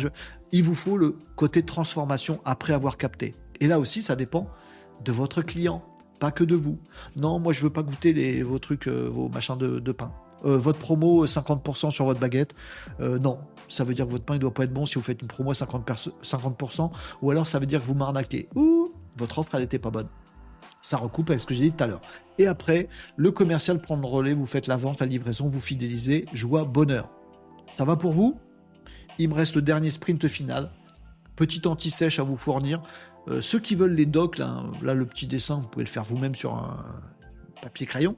il 0.52 0.62
vous 0.62 0.74
faut 0.74 0.98
le 0.98 1.16
côté 1.36 1.62
transformation 1.62 2.40
après 2.44 2.72
avoir 2.72 2.96
capté. 2.96 3.34
Et 3.60 3.66
là 3.66 3.78
aussi, 3.78 4.02
ça 4.02 4.16
dépend 4.16 4.48
de 5.04 5.12
votre 5.12 5.42
client, 5.42 5.82
pas 6.20 6.30
que 6.30 6.44
de 6.44 6.54
vous. 6.54 6.78
Non, 7.16 7.38
moi, 7.38 7.52
je 7.52 7.62
veux 7.62 7.70
pas 7.70 7.82
goûter 7.82 8.12
les, 8.12 8.42
vos 8.42 8.58
trucs, 8.58 8.88
vos 8.88 9.28
machins 9.28 9.56
de 9.56 9.92
pain. 9.92 10.12
Euh, 10.44 10.58
votre 10.58 10.78
promo 10.78 11.26
50% 11.26 11.90
sur 11.90 12.04
votre 12.04 12.20
baguette. 12.20 12.54
Euh, 13.00 13.18
non, 13.18 13.38
ça 13.68 13.84
veut 13.84 13.94
dire 13.94 14.06
que 14.06 14.10
votre 14.10 14.24
pain 14.24 14.34
ne 14.34 14.38
doit 14.38 14.52
pas 14.52 14.64
être 14.64 14.72
bon 14.72 14.84
si 14.84 14.96
vous 14.96 15.02
faites 15.02 15.22
une 15.22 15.28
promo 15.28 15.50
à 15.50 15.54
50%, 15.54 16.90
ou 17.22 17.30
alors 17.30 17.46
ça 17.46 17.58
veut 17.58 17.66
dire 17.66 17.80
que 17.80 17.86
vous 17.86 17.94
m'arnaquez, 17.94 18.48
ou 18.54 18.92
votre 19.16 19.38
offre 19.38 19.54
elle 19.54 19.62
n'était 19.62 19.78
pas 19.78 19.90
bonne. 19.90 20.08
Ça 20.82 20.98
recoupe 20.98 21.30
avec 21.30 21.40
ce 21.40 21.46
que 21.46 21.54
j'ai 21.54 21.64
dit 21.64 21.72
tout 21.72 21.84
à 21.84 21.86
l'heure. 21.86 22.02
Et 22.38 22.46
après, 22.46 22.88
le 23.16 23.30
commercial 23.30 23.80
prend 23.80 23.96
le 23.96 24.06
relais, 24.06 24.34
vous 24.34 24.46
faites 24.46 24.66
la 24.66 24.76
vente, 24.76 25.00
la 25.00 25.06
livraison, 25.06 25.48
vous 25.48 25.60
fidélisez, 25.60 26.26
joie, 26.34 26.64
bonheur. 26.64 27.08
Ça 27.72 27.84
va 27.84 27.96
pour 27.96 28.12
vous? 28.12 28.38
Il 29.18 29.30
me 29.30 29.34
reste 29.34 29.56
le 29.56 29.62
dernier 29.62 29.90
sprint 29.90 30.28
final. 30.28 30.70
Petit 31.36 31.66
anti-sèche 31.66 32.18
à 32.18 32.22
vous 32.22 32.36
fournir. 32.36 32.82
Euh, 33.28 33.40
ceux 33.40 33.58
qui 33.58 33.74
veulent 33.74 33.94
les 33.94 34.06
docs, 34.06 34.36
là, 34.36 34.62
là, 34.82 34.94
le 34.94 35.06
petit 35.06 35.26
dessin, 35.26 35.56
vous 35.56 35.68
pouvez 35.68 35.84
le 35.84 35.90
faire 35.90 36.04
vous-même 36.04 36.34
sur 36.34 36.54
un, 36.54 36.84
papier 37.64 37.86
crayon. 37.86 38.16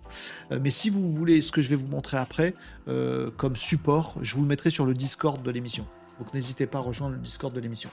Euh, 0.51 0.59
mais 0.61 0.71
si 0.71 0.91
vous 0.91 1.13
voulez 1.13 1.41
ce 1.41 1.53
que 1.53 1.63
je 1.63 1.69
vais 1.69 1.77
vous 1.77 1.87
montrer 1.87 2.17
après 2.17 2.55
euh, 2.89 3.31
comme 3.37 3.55
support, 3.55 4.17
je 4.21 4.35
vous 4.35 4.43
le 4.43 4.49
mettrai 4.49 4.71
sur 4.71 4.85
le 4.85 4.93
Discord 4.93 5.43
de 5.43 5.51
l'émission. 5.51 5.87
Donc 6.19 6.35
n'hésitez 6.35 6.67
pas 6.67 6.79
à 6.79 6.81
rejoindre 6.81 7.15
le 7.15 7.21
Discord 7.21 7.55
de 7.55 7.61
l'émission. 7.61 7.91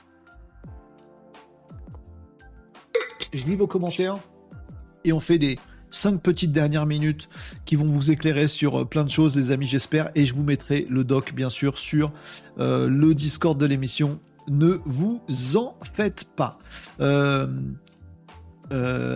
Je 3.32 3.46
lis 3.46 3.56
vos 3.56 3.68
commentaires 3.68 4.18
et 5.04 5.14
on 5.14 5.20
fait 5.20 5.38
des 5.38 5.60
cinq 5.92 6.22
petites 6.22 6.52
dernières 6.52 6.88
minutes 6.88 7.30
qui 7.66 7.76
vont 7.76 7.86
vous 7.86 8.10
éclairer 8.10 8.48
sur 8.48 8.82
euh, 8.82 8.86
plein 8.86 9.04
de 9.04 9.10
choses, 9.10 9.36
les 9.36 9.52
amis, 9.52 9.68
j'espère. 9.68 10.10
Et 10.16 10.26
je 10.26 10.34
vous 10.34 10.44
mettrai 10.44 10.88
le 10.90 11.04
doc, 11.04 11.34
bien 11.34 11.50
sûr, 11.50 11.78
sur 11.78 12.12
le 12.58 13.14
Discord 13.14 13.60
de 13.60 13.66
l'émission. 13.66 14.20
Ne 14.48 14.80
vous 14.86 15.22
en 15.56 15.76
faites 15.84 16.26
pas. 16.36 16.58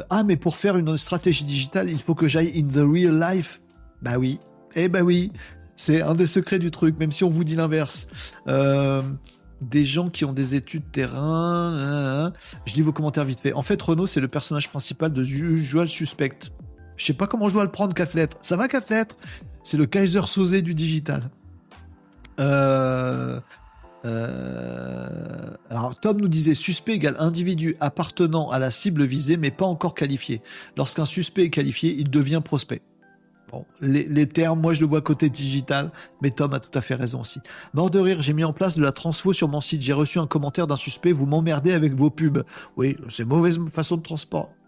Ah, 0.09 0.23
mais 0.23 0.37
pour 0.37 0.57
faire 0.57 0.77
une 0.77 0.97
stratégie 0.97 1.43
digitale, 1.43 1.89
il 1.89 1.99
faut 1.99 2.15
que 2.15 2.27
j'aille 2.27 2.51
in 2.55 2.67
the 2.67 2.85
real 2.85 3.19
life. 3.19 3.61
Bah 4.01 4.17
oui. 4.17 4.39
Eh 4.75 4.87
bah 4.87 5.01
oui. 5.01 5.31
C'est 5.75 6.01
un 6.01 6.15
des 6.15 6.27
secrets 6.27 6.59
du 6.59 6.71
truc, 6.71 6.97
même 6.99 7.11
si 7.11 7.23
on 7.23 7.29
vous 7.29 7.43
dit 7.43 7.55
l'inverse. 7.55 8.07
des 9.59 9.85
gens 9.85 10.09
qui 10.09 10.25
ont 10.25 10.33
des 10.33 10.55
études 10.55 10.91
terrain. 10.91 12.31
Je 12.65 12.75
lis 12.75 12.81
vos 12.81 12.93
commentaires 12.93 13.25
vite 13.25 13.39
fait. 13.39 13.53
En 13.53 13.61
fait, 13.61 13.81
Renault, 13.81 14.07
c'est 14.07 14.21
le 14.21 14.27
personnage 14.27 14.69
principal 14.69 15.13
de 15.13 15.23
Usual 15.23 15.87
Suspect. 15.87 16.51
Je 16.97 17.05
sais 17.05 17.13
pas 17.13 17.27
comment 17.27 17.47
je 17.47 17.53
dois 17.53 17.63
le 17.63 17.71
prendre, 17.71 17.93
4 17.93 18.15
lettres. 18.15 18.37
Ça 18.41 18.57
va, 18.57 18.67
4 18.67 18.89
lettres? 18.89 19.17
C'est 19.63 19.77
le 19.77 19.85
Kaiser 19.85 20.23
Sosé 20.23 20.61
du 20.61 20.73
digital. 20.73 21.21
Euh, 22.39 23.39
euh, 24.05 25.07
alors, 25.69 25.99
Tom 25.99 26.19
nous 26.19 26.27
disait 26.27 26.53
suspect 26.53 26.93
égale 26.93 27.15
individu 27.19 27.75
appartenant 27.79 28.49
à 28.49 28.59
la 28.59 28.71
cible 28.71 29.03
visée 29.03 29.37
mais 29.37 29.51
pas 29.51 29.65
encore 29.65 29.95
qualifié. 29.95 30.41
Lorsqu'un 30.77 31.05
suspect 31.05 31.45
est 31.45 31.49
qualifié, 31.49 31.95
il 31.97 32.09
devient 32.09 32.41
prospect. 32.43 32.81
Bon, 33.49 33.65
les, 33.79 34.27
termes, 34.27 34.59
moi 34.59 34.73
je 34.73 34.81
le 34.81 34.87
vois 34.87 35.01
côté 35.01 35.29
digital, 35.29 35.91
mais 36.21 36.31
Tom 36.31 36.53
a 36.53 36.59
tout 36.59 36.77
à 36.77 36.81
fait 36.81 36.95
raison 36.95 37.21
aussi. 37.21 37.39
Mort 37.73 37.89
de 37.89 37.99
rire, 37.99 38.21
j'ai 38.21 38.33
mis 38.33 38.43
en 38.43 38.51
place 38.51 38.75
de 38.75 38.83
la 38.83 38.91
transfo 38.91 39.31
sur 39.31 39.47
mon 39.47 39.61
site. 39.61 39.81
J'ai 39.81 39.93
reçu 39.93 40.19
un 40.19 40.27
commentaire 40.27 40.67
d'un 40.67 40.75
suspect, 40.75 41.13
vous 41.13 41.25
m'emmerdez 41.25 41.71
avec 41.71 41.93
vos 41.93 42.09
pubs. 42.09 42.43
Oui, 42.75 42.97
c'est 43.07 43.23
mauvaise 43.23 43.57
façon 43.71 43.95
de 43.95 44.01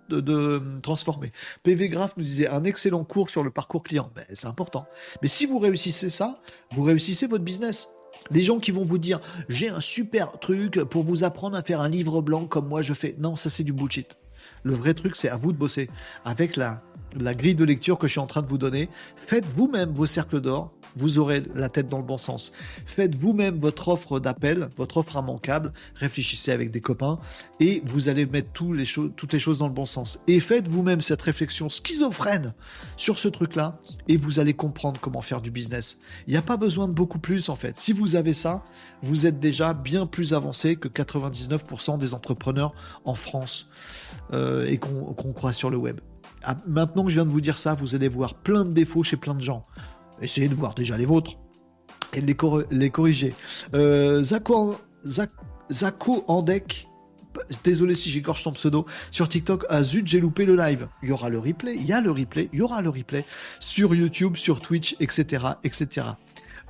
de, 0.10 0.62
transformer. 0.82 1.32
PV 1.64 1.90
Graph 1.90 2.16
nous 2.18 2.24
disait 2.24 2.50
un 2.50 2.64
excellent 2.64 3.04
cours 3.04 3.30
sur 3.30 3.44
le 3.44 3.52
parcours 3.52 3.84
client. 3.84 4.10
Ben, 4.16 4.26
c'est 4.34 4.48
important. 4.48 4.88
Mais 5.22 5.28
si 5.28 5.46
vous 5.46 5.60
réussissez 5.60 6.10
ça, 6.10 6.40
vous 6.72 6.84
réussissez 6.84 7.28
votre 7.28 7.44
business. 7.44 7.90
Les 8.32 8.42
gens 8.42 8.60
qui 8.60 8.72
vont 8.72 8.84
vous 8.84 8.98
dire 8.98 9.20
j'ai 9.48 9.70
un 9.70 9.80
super 9.80 10.40
truc 10.40 10.84
pour 10.84 11.04
vous 11.04 11.24
apprendre 11.24 11.58
à 11.58 11.64
faire 11.64 11.82
un 11.82 11.90
livre 11.90 12.22
blanc 12.22 12.46
comme 12.46 12.68
moi 12.68 12.82
je 12.82 12.94
fais. 12.94 13.16
Non, 13.20 13.36
ça 13.36 13.50
c'est 13.50 13.64
du 13.64 13.74
bullshit. 13.74 14.18
Le 14.64 14.74
vrai 14.74 14.94
truc, 14.94 15.16
c'est 15.16 15.30
à 15.30 15.36
vous 15.36 15.52
de 15.52 15.58
bosser 15.58 15.90
avec 16.26 16.56
la, 16.56 16.82
la 17.20 17.34
grille 17.34 17.56
de 17.56 17.64
lecture 17.64 17.98
que 17.98 18.08
je 18.08 18.12
suis 18.12 18.20
en 18.20 18.28
train 18.28 18.42
de 18.42 18.48
vous 18.48 18.58
donner. 18.58 18.90
Faites 19.16 19.46
vous-même 19.46 19.94
vos 19.94 20.06
cercles 20.06 20.42
d'or, 20.42 20.74
vous 20.96 21.20
aurez 21.20 21.44
la 21.56 21.70
tête 21.70 21.90
dans 21.90 21.98
le 21.98 22.04
bon 22.04 22.18
sens. 22.18 22.52
Faites 22.86 23.16
vous-même 23.16 23.60
votre 23.60 23.90
offre 23.90 24.20
d'appel, 24.20 24.70
votre 24.78 24.98
offre 24.98 25.18
immanquable, 25.18 25.72
réfléchissez 25.96 26.52
avec 26.52 26.72
des 26.72 26.82
copains 26.82 27.20
et 27.60 27.82
vous 27.86 28.10
allez 28.10 28.26
mettre 28.26 28.50
toutes 28.52 29.34
les 29.34 29.40
choses 29.40 29.60
dans 29.60 29.68
le 29.68 29.74
bon 29.74 29.86
sens. 29.86 30.20
Et 30.28 30.40
faites 30.40 30.68
vous-même 30.68 31.02
cette 31.02 31.22
réflexion 31.22 31.70
schizophrène 31.70 32.54
sur 32.98 33.18
ce 33.18 33.28
truc-là 33.28 33.80
et 34.08 34.18
vous 34.18 34.40
allez 34.40 34.54
comprendre 34.54 35.00
comment 35.00 35.22
faire 35.22 35.42
du 35.42 35.52
business. 35.52 36.00
Il 36.28 36.32
n'y 36.32 36.38
a 36.38 36.42
pas 36.42 36.58
besoin 36.58 36.88
de 36.88 36.94
beaucoup 36.94 37.20
plus 37.20 37.50
en 37.50 37.56
fait. 37.56 37.78
Si 37.78 37.94
vous 37.94 38.16
avez 38.16 38.34
ça, 38.34 38.64
vous 39.02 39.26
êtes 39.26 39.40
déjà 39.40 39.74
bien 39.74 40.06
plus 40.06 40.34
avancé 40.34 40.76
que 40.76 40.88
99% 40.88 41.98
des 41.98 42.14
entrepreneurs 42.14 42.74
en 43.06 43.14
France 43.14 43.68
euh, 44.34 44.66
et 44.66 44.78
qu'on 44.78 45.34
croit 45.34 45.54
sur 45.54 45.70
le 45.70 45.78
web. 45.78 46.00
Ah, 46.44 46.56
maintenant 46.68 47.04
que 47.04 47.10
je 47.10 47.16
viens 47.16 47.26
de 47.26 47.32
vous 47.32 47.42
dire 47.42 47.58
ça, 47.58 47.74
vous 47.74 47.96
allez 47.96 48.08
voir 48.08 48.34
plein 48.36 48.64
de 48.64 48.72
défauts 48.72 49.04
chez 49.04 49.18
plein 49.18 49.36
de 49.36 49.42
gens. 49.42 49.64
Essayez 50.22 50.48
de 50.48 50.56
voir 50.56 50.74
déjà 50.74 50.98
les 50.98 51.06
vôtres 51.06 51.38
et 52.14 52.22
de 52.22 52.26
les, 52.72 52.90
corriger. 52.90 53.34
Euh, 53.74 54.24
Zako, 54.24 54.76
Andek, 56.28 56.88
désolé 57.64 57.96
si 57.96 58.10
j'écorche 58.10 58.44
ton 58.44 58.52
pseudo, 58.52 58.86
sur 59.12 59.30
TikTok, 59.30 59.66
ah 59.70 59.84
zut, 59.84 60.08
j'ai 60.08 60.20
loupé 60.20 60.46
le 60.46 60.56
live. 60.56 60.88
Il 61.04 61.10
y 61.10 61.12
aura 61.12 61.30
le 61.30 61.40
replay, 61.40 61.76
il 61.76 61.86
y 61.86 61.94
a 61.94 62.02
le 62.02 62.12
replay, 62.12 62.50
il 62.54 62.60
y 62.60 62.62
aura 62.62 62.82
le 62.82 62.90
replay 62.90 63.26
sur 63.60 63.94
YouTube, 63.96 64.36
sur 64.36 64.62
Twitch, 64.62 64.96
etc., 65.00 65.46
etc. 65.64 66.08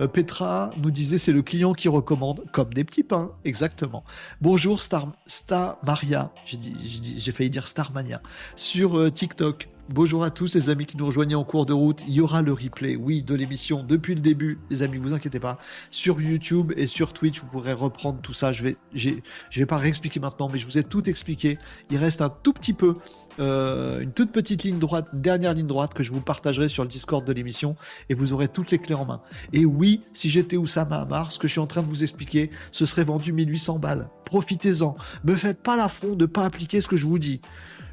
Euh, 0.01 0.07
Petra 0.07 0.71
nous 0.77 0.91
disait 0.91 1.17
c'est 1.17 1.31
le 1.31 1.41
client 1.41 1.73
qui 1.73 1.87
recommande, 1.87 2.45
comme 2.51 2.73
des 2.73 2.83
petits 2.83 3.03
pains, 3.03 3.31
exactement. 3.45 4.03
Bonjour 4.41 4.81
Star, 4.81 5.11
Star 5.27 5.77
Maria, 5.83 6.31
j'ai 6.45 7.31
failli 7.31 7.49
dire 7.49 7.67
Starmania, 7.67 8.21
sur 8.55 8.97
euh, 8.97 9.09
TikTok. 9.09 9.69
Bonjour 9.91 10.23
à 10.23 10.29
tous 10.29 10.53
les 10.53 10.69
amis 10.69 10.85
qui 10.85 10.97
nous 10.97 11.07
rejoignent 11.07 11.35
en 11.35 11.43
cours 11.43 11.65
de 11.65 11.73
route. 11.73 12.03
Il 12.07 12.13
y 12.13 12.21
aura 12.21 12.43
le 12.43 12.53
replay, 12.53 12.95
oui, 12.95 13.23
de 13.23 13.33
l'émission 13.33 13.81
depuis 13.81 14.13
le 14.13 14.21
début, 14.21 14.59
les 14.69 14.83
amis, 14.83 14.97
vous 14.97 15.13
inquiétez 15.13 15.39
pas. 15.39 15.57
Sur 15.89 16.21
YouTube 16.21 16.71
et 16.77 16.85
sur 16.85 17.11
Twitch, 17.11 17.41
vous 17.41 17.47
pourrez 17.47 17.73
reprendre 17.73 18.21
tout 18.21 18.31
ça. 18.31 18.51
Je 18.51 18.61
vais, 18.61 18.77
je 18.93 19.09
vais 19.55 19.65
pas 19.65 19.77
réexpliquer 19.77 20.19
maintenant, 20.19 20.47
mais 20.47 20.59
je 20.59 20.67
vous 20.67 20.77
ai 20.77 20.83
tout 20.83 21.09
expliqué. 21.09 21.57
Il 21.89 21.97
reste 21.97 22.21
un 22.21 22.29
tout 22.29 22.53
petit 22.53 22.73
peu, 22.73 22.97
euh, 23.39 24.01
une 24.01 24.11
toute 24.11 24.31
petite 24.31 24.61
ligne 24.61 24.77
droite, 24.77 25.07
une 25.11 25.21
dernière 25.21 25.55
ligne 25.55 25.65
droite 25.65 25.95
que 25.95 26.03
je 26.03 26.11
vous 26.11 26.21
partagerai 26.21 26.67
sur 26.67 26.83
le 26.83 26.89
Discord 26.89 27.25
de 27.25 27.33
l'émission 27.33 27.75
et 28.09 28.13
vous 28.13 28.31
aurez 28.31 28.47
toutes 28.47 28.69
les 28.69 28.77
clés 28.77 28.93
en 28.93 29.05
main. 29.05 29.21
Et 29.53 29.65
oui, 29.65 30.03
si 30.13 30.29
j'étais 30.29 30.55
Oussama 30.55 30.97
Amar, 30.97 31.31
ce 31.31 31.39
que 31.39 31.47
je 31.47 31.53
suis 31.53 31.61
en 31.61 31.67
train 31.67 31.81
de 31.81 31.87
vous 31.87 32.03
expliquer, 32.03 32.51
ce 32.71 32.85
serait 32.85 33.05
vendu 33.05 33.33
1800 33.33 33.79
balles. 33.79 34.07
Profitez-en. 34.25 34.95
Me 35.23 35.33
faites 35.33 35.63
pas 35.63 35.75
l'affront 35.75 36.15
de 36.15 36.27
pas 36.27 36.45
appliquer 36.45 36.79
ce 36.79 36.87
que 36.87 36.95
je 36.95 37.07
vous 37.07 37.17
dis. 37.17 37.41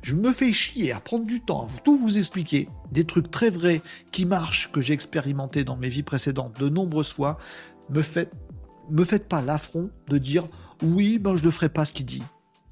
Je 0.02 0.14
me 0.14 0.32
fais 0.32 0.52
chier 0.52 0.93
à 0.93 1.01
prendre 1.01 1.24
du 1.24 1.40
temps 1.40 1.66
à 1.66 1.81
tout 1.81 1.97
vous 1.97 2.18
expliquer, 2.18 2.68
des 2.93 3.05
trucs 3.05 3.31
très 3.31 3.51
vrais 3.51 3.82
qui 4.12 4.24
marchent, 4.24 4.70
que 4.73 4.81
j'ai 4.81 4.94
expérimenté 4.94 5.64
dans 5.64 5.77
mes 5.77 5.89
vies 5.89 6.02
précédentes 6.02 6.59
de 6.60 6.68
nombreuses 6.68 7.12
fois. 7.12 7.39
Me 7.90 8.02
faites, 8.02 8.32
me 8.90 9.05
faites 9.05 9.28
pas 9.28 9.43
l'affront 9.43 9.90
de 10.09 10.18
dire 10.18 10.47
oui, 10.82 11.18
ben 11.18 11.36
je 11.36 11.44
ne 11.44 11.51
ferai 11.51 11.68
pas 11.68 11.85
ce 11.85 11.93
qu'il 11.93 12.06
dit. 12.06 12.23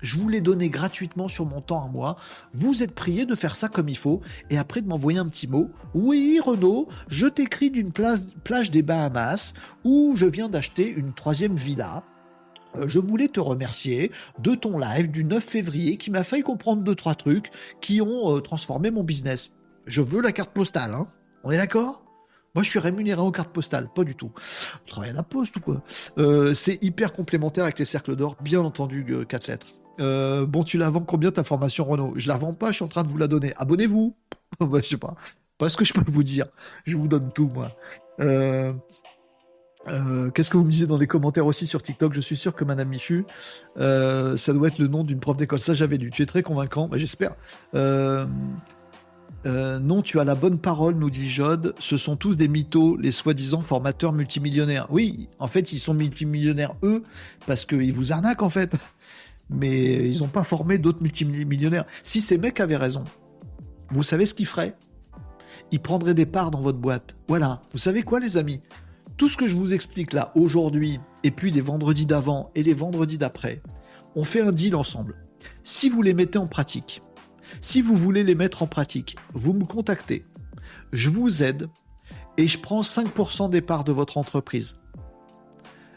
Je 0.04 0.18
vous 0.18 0.28
l'ai 0.28 0.42
donné 0.42 0.68
gratuitement 0.68 1.28
sur 1.28 1.46
mon 1.46 1.62
temps 1.62 1.82
à 1.82 1.88
moi. 1.88 2.16
Vous 2.52 2.82
êtes 2.82 2.94
prié 2.94 3.24
de 3.24 3.34
faire 3.34 3.56
ça 3.56 3.70
comme 3.70 3.88
il 3.88 3.96
faut 3.96 4.20
et 4.50 4.58
après 4.58 4.82
de 4.82 4.86
m'envoyer 4.86 5.18
un 5.18 5.26
petit 5.26 5.48
mot. 5.48 5.70
Oui, 5.94 6.38
Renaud, 6.44 6.88
je 7.08 7.26
t'écris 7.26 7.70
d'une 7.70 7.90
plage 7.90 8.70
des 8.70 8.82
Bahamas 8.82 9.54
où 9.82 10.12
je 10.14 10.26
viens 10.26 10.50
d'acheter 10.50 10.90
une 10.90 11.14
troisième 11.14 11.56
villa 11.56 12.04
je 12.86 12.98
voulais 12.98 13.28
te 13.28 13.40
remercier 13.40 14.10
de 14.38 14.54
ton 14.54 14.78
live 14.78 15.10
du 15.10 15.24
9 15.24 15.42
février 15.42 15.96
qui 15.96 16.10
m'a 16.10 16.22
fait 16.24 16.42
comprendre 16.42 16.82
deux 16.82 16.94
trois 16.94 17.14
trucs 17.14 17.50
qui 17.80 18.00
ont 18.00 18.36
euh, 18.36 18.40
transformé 18.40 18.90
mon 18.90 19.02
business. 19.02 19.52
Je 19.86 20.02
veux 20.02 20.20
la 20.20 20.32
carte 20.32 20.50
postale, 20.50 20.92
hein 20.92 21.08
On 21.44 21.50
est 21.50 21.56
d'accord? 21.56 22.02
Moi, 22.54 22.62
je 22.62 22.70
suis 22.70 22.78
rémunéré 22.78 23.20
en 23.20 23.32
carte 23.32 23.52
postale, 23.52 23.88
pas 23.92 24.04
du 24.04 24.14
tout. 24.14 24.30
Je 24.86 24.90
travaille 24.90 25.10
à 25.10 25.14
la 25.14 25.24
poste 25.24 25.56
ou 25.56 25.60
quoi? 25.60 25.82
Euh, 26.18 26.54
C'est 26.54 26.82
hyper 26.82 27.12
complémentaire 27.12 27.64
avec 27.64 27.78
les 27.80 27.84
cercles 27.84 28.14
d'or, 28.14 28.36
bien 28.40 28.60
entendu, 28.60 29.04
4 29.28 29.48
lettres. 29.48 29.66
bon, 30.46 30.62
tu 30.64 30.78
la 30.78 30.88
vends 30.90 31.00
combien 31.00 31.32
ta 31.32 31.42
formation 31.42 31.84
Renault 31.84 32.12
Je 32.16 32.28
la 32.28 32.36
vends 32.36 32.54
pas, 32.54 32.68
je 32.70 32.76
suis 32.76 32.84
en 32.84 32.88
train 32.88 33.02
de 33.02 33.08
vous 33.08 33.18
la 33.18 33.26
donner. 33.26 33.52
Abonnez-vous 33.56 34.16
Je 34.60 34.82
sais 34.82 34.96
pas. 34.96 35.16
Pas 35.58 35.68
ce 35.68 35.76
que 35.76 35.84
je 35.84 35.92
peux 35.92 36.10
vous 36.10 36.22
dire. 36.22 36.46
Je 36.84 36.96
vous 36.96 37.08
donne 37.08 37.32
tout, 37.32 37.50
moi. 37.52 37.72
Euh, 39.88 40.30
qu'est-ce 40.30 40.50
que 40.50 40.56
vous 40.56 40.64
me 40.64 40.70
disiez 40.70 40.86
dans 40.86 40.96
les 40.96 41.06
commentaires 41.06 41.46
aussi 41.46 41.66
sur 41.66 41.82
TikTok? 41.82 42.14
Je 42.14 42.20
suis 42.20 42.36
sûr 42.36 42.54
que 42.54 42.64
Madame 42.64 42.88
Michu, 42.88 43.26
euh, 43.78 44.36
ça 44.36 44.52
doit 44.52 44.68
être 44.68 44.78
le 44.78 44.88
nom 44.88 45.04
d'une 45.04 45.20
prof 45.20 45.36
d'école. 45.36 45.58
Ça, 45.60 45.74
j'avais 45.74 45.98
lu. 45.98 46.10
Tu 46.10 46.22
es 46.22 46.26
très 46.26 46.42
convaincant, 46.42 46.88
bah, 46.88 46.98
j'espère. 46.98 47.34
Euh, 47.74 48.26
non, 49.44 50.00
tu 50.00 50.18
as 50.20 50.24
la 50.24 50.34
bonne 50.34 50.58
parole, 50.58 50.94
nous 50.94 51.10
dit 51.10 51.28
Jod. 51.28 51.74
Ce 51.78 51.98
sont 51.98 52.16
tous 52.16 52.36
des 52.36 52.48
mythos, 52.48 52.96
les 52.96 53.12
soi-disant 53.12 53.60
formateurs 53.60 54.12
multimillionnaires. 54.12 54.86
Oui, 54.90 55.28
en 55.38 55.48
fait, 55.48 55.72
ils 55.72 55.78
sont 55.78 55.92
multimillionnaires, 55.92 56.74
eux, 56.82 57.02
parce 57.46 57.66
qu'ils 57.66 57.94
vous 57.94 58.12
arnaquent, 58.12 58.42
en 58.42 58.48
fait. 58.48 58.74
Mais 59.50 60.08
ils 60.08 60.20
n'ont 60.20 60.28
pas 60.28 60.44
formé 60.44 60.78
d'autres 60.78 61.02
multimillionnaires. 61.02 61.84
Si 62.02 62.22
ces 62.22 62.38
mecs 62.38 62.60
avaient 62.60 62.78
raison, 62.78 63.04
vous 63.90 64.02
savez 64.02 64.24
ce 64.24 64.32
qu'ils 64.32 64.46
feraient? 64.46 64.74
Ils 65.70 65.80
prendraient 65.80 66.14
des 66.14 66.24
parts 66.24 66.50
dans 66.50 66.60
votre 66.60 66.78
boîte. 66.78 67.16
Voilà. 67.28 67.60
Vous 67.72 67.78
savez 67.78 68.02
quoi, 68.02 68.20
les 68.20 68.38
amis? 68.38 68.62
Tout 69.16 69.28
ce 69.28 69.36
que 69.36 69.46
je 69.46 69.56
vous 69.56 69.74
explique 69.74 70.12
là 70.12 70.32
aujourd'hui, 70.34 71.00
et 71.22 71.30
puis 71.30 71.50
les 71.50 71.60
vendredis 71.60 72.06
d'avant 72.06 72.50
et 72.54 72.62
les 72.62 72.74
vendredis 72.74 73.18
d'après, 73.18 73.62
on 74.16 74.24
fait 74.24 74.40
un 74.40 74.52
deal 74.52 74.74
ensemble. 74.74 75.16
Si 75.62 75.88
vous 75.88 76.02
les 76.02 76.14
mettez 76.14 76.38
en 76.38 76.46
pratique, 76.46 77.02
si 77.60 77.80
vous 77.80 77.96
voulez 77.96 78.24
les 78.24 78.34
mettre 78.34 78.62
en 78.62 78.66
pratique, 78.66 79.16
vous 79.32 79.52
me 79.52 79.64
contactez. 79.64 80.24
Je 80.92 81.10
vous 81.10 81.42
aide 81.42 81.68
et 82.36 82.46
je 82.46 82.58
prends 82.58 82.80
5% 82.80 83.50
des 83.50 83.60
parts 83.60 83.84
de 83.84 83.92
votre 83.92 84.18
entreprise. 84.18 84.78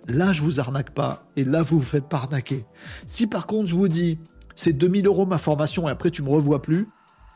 Là, 0.08 0.32
je 0.32 0.42
vous 0.42 0.60
arnaque 0.60 0.92
pas 0.92 1.28
et 1.36 1.44
là, 1.44 1.64
vous 1.64 1.80
vous 1.80 1.86
faites 1.86 2.08
pas 2.08 2.18
arnaquer. 2.18 2.66
Si 3.06 3.28
par 3.28 3.48
contre, 3.48 3.68
je 3.68 3.76
vous 3.76 3.88
dis, 3.88 4.20
c'est 4.56 4.74
2000 4.74 5.06
euros 5.08 5.26
ma 5.26 5.38
formation 5.38 5.88
et 5.88 5.92
après 5.92 6.12
tu 6.12 6.22
me 6.22 6.30
revois 6.30 6.62
plus, 6.62 6.88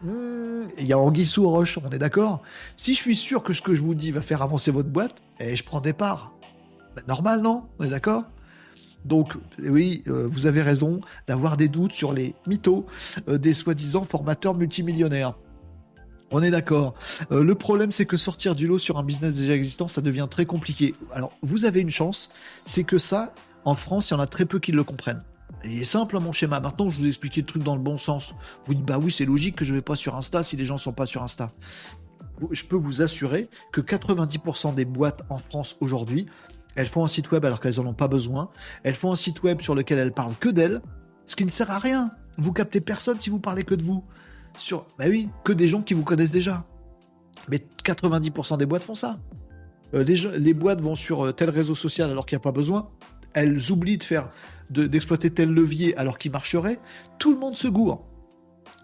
Hmm, 0.03 0.63
il 0.79 0.87
y 0.87 0.93
a 0.93 0.97
Anguille 0.97 1.25
sous 1.25 1.47
roche, 1.47 1.77
on 1.77 1.89
est 1.89 1.99
d'accord? 1.99 2.41
Si 2.75 2.93
je 2.93 2.99
suis 2.99 3.15
sûr 3.15 3.43
que 3.43 3.53
ce 3.53 3.61
que 3.61 3.75
je 3.75 3.83
vous 3.83 3.93
dis 3.93 4.11
va 4.11 4.21
faire 4.21 4.41
avancer 4.41 4.71
votre 4.71 4.89
boîte, 4.89 5.21
et 5.39 5.49
eh, 5.51 5.55
je 5.55 5.63
prends 5.63 5.81
des 5.81 5.93
parts. 5.93 6.33
Ben, 6.95 7.03
normal, 7.07 7.41
non? 7.41 7.63
On 7.79 7.85
est 7.85 7.89
d'accord? 7.89 8.23
Donc 9.05 9.33
oui, 9.59 10.03
euh, 10.07 10.27
vous 10.27 10.45
avez 10.45 10.61
raison 10.61 11.01
d'avoir 11.27 11.57
des 11.57 11.67
doutes 11.67 11.93
sur 11.93 12.13
les 12.13 12.35
mythos 12.47 12.85
euh, 13.27 13.37
des 13.37 13.53
soi-disant 13.53 14.03
formateurs 14.03 14.53
multimillionnaires. 14.53 15.35
On 16.31 16.41
est 16.41 16.51
d'accord. 16.51 16.93
Euh, 17.31 17.43
le 17.43 17.55
problème, 17.55 17.91
c'est 17.91 18.05
que 18.05 18.17
sortir 18.17 18.55
du 18.55 18.67
lot 18.67 18.77
sur 18.77 18.97
un 18.97 19.03
business 19.03 19.35
déjà 19.35 19.53
existant, 19.53 19.87
ça 19.87 20.01
devient 20.01 20.27
très 20.29 20.45
compliqué. 20.45 20.95
Alors, 21.13 21.31
vous 21.41 21.65
avez 21.65 21.81
une 21.81 21.89
chance, 21.89 22.31
c'est 22.63 22.85
que 22.85 22.97
ça, 22.97 23.33
en 23.65 23.75
France, 23.75 24.09
il 24.09 24.13
y 24.13 24.17
en 24.17 24.19
a 24.19 24.27
très 24.27 24.45
peu 24.45 24.59
qui 24.59 24.71
le 24.71 24.83
comprennent. 24.83 25.23
Il 25.63 25.81
est 25.81 25.85
simple, 25.85 26.17
hein, 26.17 26.19
mon 26.19 26.31
schéma. 26.31 26.59
Maintenant, 26.59 26.89
je 26.89 26.97
vous 26.97 27.05
ai 27.05 27.09
expliqué 27.09 27.41
le 27.41 27.47
truc 27.47 27.63
dans 27.63 27.75
le 27.75 27.81
bon 27.81 27.97
sens. 27.97 28.33
Vous 28.65 28.73
dites, 28.73 28.85
bah 28.85 28.97
oui, 28.97 29.11
c'est 29.11 29.25
logique 29.25 29.55
que 29.55 29.65
je 29.65 29.71
ne 29.71 29.77
vais 29.77 29.83
pas 29.83 29.95
sur 29.95 30.15
Insta 30.15 30.43
si 30.43 30.55
les 30.55 30.65
gens 30.65 30.75
ne 30.75 30.79
sont 30.79 30.93
pas 30.93 31.05
sur 31.05 31.21
Insta. 31.23 31.51
Je 32.49 32.63
peux 32.63 32.75
vous 32.75 33.01
assurer 33.01 33.49
que 33.71 33.81
90% 33.81 34.73
des 34.73 34.85
boîtes 34.85 35.23
en 35.29 35.37
France 35.37 35.77
aujourd'hui, 35.79 36.25
elles 36.75 36.87
font 36.87 37.03
un 37.03 37.07
site 37.07 37.31
web 37.31 37.45
alors 37.45 37.59
qu'elles 37.59 37.75
n'en 37.77 37.87
ont 37.87 37.93
pas 37.93 38.07
besoin. 38.07 38.49
Elles 38.83 38.95
font 38.95 39.11
un 39.11 39.15
site 39.15 39.43
web 39.43 39.61
sur 39.61 39.75
lequel 39.75 39.99
elles 39.99 40.13
parlent 40.13 40.35
que 40.39 40.49
d'elles, 40.49 40.81
ce 41.27 41.35
qui 41.35 41.45
ne 41.45 41.51
sert 41.51 41.69
à 41.69 41.79
rien. 41.79 42.11
Vous 42.37 42.53
captez 42.53 42.81
personne 42.81 43.19
si 43.19 43.29
vous 43.29 43.39
parlez 43.39 43.63
que 43.63 43.75
de 43.75 43.83
vous. 43.83 44.03
Sur, 44.57 44.85
bah 44.97 45.05
oui, 45.07 45.29
que 45.43 45.53
des 45.53 45.67
gens 45.67 45.81
qui 45.81 45.93
vous 45.93 46.03
connaissent 46.03 46.31
déjà. 46.31 46.65
Mais 47.49 47.59
90% 47.83 48.57
des 48.57 48.65
boîtes 48.65 48.83
font 48.83 48.95
ça. 48.95 49.19
Euh, 49.93 50.03
les, 50.03 50.53
boîtes 50.53 50.81
vont 50.81 50.95
sur 50.95 51.25
euh, 51.25 51.31
tel 51.33 51.49
réseau 51.49 51.75
social 51.75 52.09
alors 52.09 52.25
qu'il 52.25 52.37
n'y 52.37 52.41
a 52.41 52.43
pas 52.43 52.51
besoin. 52.51 52.89
Elles 53.33 53.71
oublient 53.71 53.97
de 53.97 54.03
faire, 54.03 54.29
d'exploiter 54.71 55.29
tel 55.29 55.51
levier 55.51 55.95
alors 55.97 56.17
qu'il 56.17 56.31
marcherait. 56.31 56.79
Tout 57.19 57.33
le 57.33 57.39
monde 57.39 57.55
se 57.55 57.67
gourre. 57.67 58.05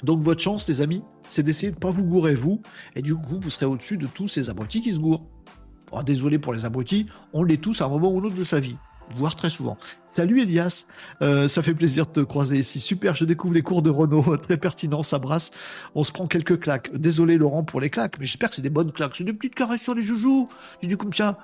Donc 0.03 0.22
votre 0.22 0.41
chance, 0.41 0.68
les 0.68 0.81
amis, 0.81 1.03
c'est 1.27 1.43
d'essayer 1.43 1.72
de 1.72 1.76
ne 1.76 1.80
pas 1.80 1.91
vous 1.91 2.03
gourer 2.03 2.35
vous, 2.35 2.61
et 2.95 3.01
du 3.01 3.15
coup, 3.15 3.39
vous 3.41 3.49
serez 3.49 3.65
au-dessus 3.65 3.97
de 3.97 4.05
tous 4.07 4.27
ces 4.27 4.49
abrutis 4.49 4.81
qui 4.81 4.91
se 4.91 4.99
gourrent. 4.99 5.26
Oh, 5.91 6.03
désolé 6.03 6.38
pour 6.38 6.53
les 6.53 6.65
abrutis, 6.65 7.07
on 7.34 7.43
l'est 7.43 7.61
tous 7.61 7.81
à 7.81 7.85
un 7.85 7.89
moment 7.89 8.11
ou 8.11 8.19
l'autre 8.19 8.35
de 8.35 8.43
sa 8.43 8.59
vie 8.59 8.77
voire 9.15 9.35
très 9.35 9.49
souvent. 9.49 9.77
Salut 10.09 10.41
Elias, 10.41 10.88
euh, 11.21 11.47
ça 11.47 11.63
fait 11.63 11.73
plaisir 11.73 12.05
de 12.05 12.11
te 12.11 12.19
croiser 12.21 12.59
ici. 12.59 12.79
Super, 12.79 13.15
je 13.15 13.25
découvre 13.25 13.53
les 13.53 13.61
cours 13.61 13.81
de 13.81 13.89
Renault, 13.89 14.38
très 14.41 14.57
pertinent, 14.57 15.03
ça 15.03 15.19
brasse. 15.19 15.51
On 15.95 16.03
se 16.03 16.11
prend 16.11 16.27
quelques 16.27 16.59
claques. 16.59 16.95
Désolé 16.95 17.38
Laurent 17.38 17.63
pour 17.63 17.81
les 17.81 17.89
claques, 17.89 18.19
mais 18.19 18.25
j'espère 18.25 18.49
que 18.49 18.55
c'est 18.55 18.61
des 18.61 18.69
bonnes 18.69 18.91
claques. 18.91 19.15
C'est 19.15 19.23
des 19.23 19.34
petites 19.34 19.55
caresses 19.55 19.81
sur 19.81 19.95
les 19.95 20.03
joujoux. 20.03 20.49
Tu 20.81 20.88
dis 20.88 20.97
comme 20.97 21.13
ça, 21.13 21.38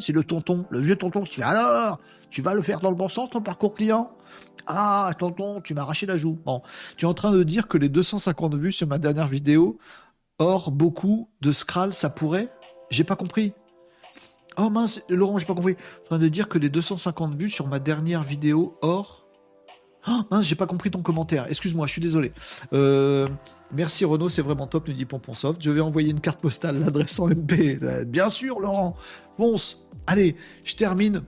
c'est 0.00 0.12
le 0.12 0.24
tonton, 0.24 0.66
le 0.70 0.80
vieux 0.80 0.96
tonton 0.96 1.22
qui 1.22 1.36
fait 1.36 1.42
alors, 1.42 1.98
tu 2.30 2.42
vas 2.42 2.54
le 2.54 2.62
faire 2.62 2.80
dans 2.80 2.90
le 2.90 2.96
bon 2.96 3.08
sens 3.08 3.30
ton 3.30 3.40
parcours 3.40 3.74
client? 3.74 4.10
Ah 4.66 5.10
tonton, 5.18 5.60
tu 5.60 5.74
m'as 5.74 5.82
arraché 5.82 6.06
la 6.06 6.16
joue. 6.16 6.38
Bon, 6.44 6.62
tu 6.96 7.04
es 7.04 7.08
en 7.08 7.14
train 7.14 7.32
de 7.32 7.42
dire 7.42 7.68
que 7.68 7.76
les 7.76 7.88
250 7.88 8.54
vues 8.54 8.72
sur 8.72 8.86
ma 8.86 8.98
dernière 8.98 9.26
vidéo, 9.26 9.78
hors 10.38 10.70
beaucoup 10.70 11.28
de 11.40 11.52
scrall, 11.52 11.92
ça 11.92 12.10
pourrait? 12.10 12.48
J'ai 12.90 13.04
pas 13.04 13.16
compris. 13.16 13.52
Oh 14.56 14.70
mince, 14.70 15.02
Laurent, 15.08 15.38
j'ai 15.38 15.46
pas 15.46 15.54
compris. 15.54 15.76
En 16.02 16.06
train 16.06 16.18
de 16.18 16.28
dire 16.28 16.48
que 16.48 16.58
les 16.58 16.68
250 16.68 17.34
vues 17.34 17.50
sur 17.50 17.66
ma 17.66 17.78
dernière 17.78 18.22
vidéo 18.22 18.76
hors. 18.82 19.26
Oh 20.06 20.20
mince, 20.30 20.46
j'ai 20.46 20.54
pas 20.54 20.66
compris 20.66 20.90
ton 20.90 21.02
commentaire. 21.02 21.46
Excuse-moi, 21.48 21.86
je 21.86 21.92
suis 21.92 22.00
désolé. 22.00 22.32
Euh, 22.72 23.26
merci 23.72 24.04
Renaud, 24.04 24.28
c'est 24.28 24.42
vraiment 24.42 24.66
top, 24.66 24.88
nous 24.88 24.94
dit 24.94 25.06
Pomponsoft. 25.06 25.62
Je 25.62 25.70
vais 25.70 25.80
envoyer 25.80 26.10
une 26.10 26.20
carte 26.20 26.40
postale, 26.40 26.78
l'adresse 26.78 27.18
en 27.18 27.28
MP. 27.28 27.78
Bien 28.06 28.28
sûr, 28.28 28.60
Laurent. 28.60 28.96
Fonce. 29.36 29.86
Allez, 30.06 30.36
je 30.62 30.76
termine 30.76 31.22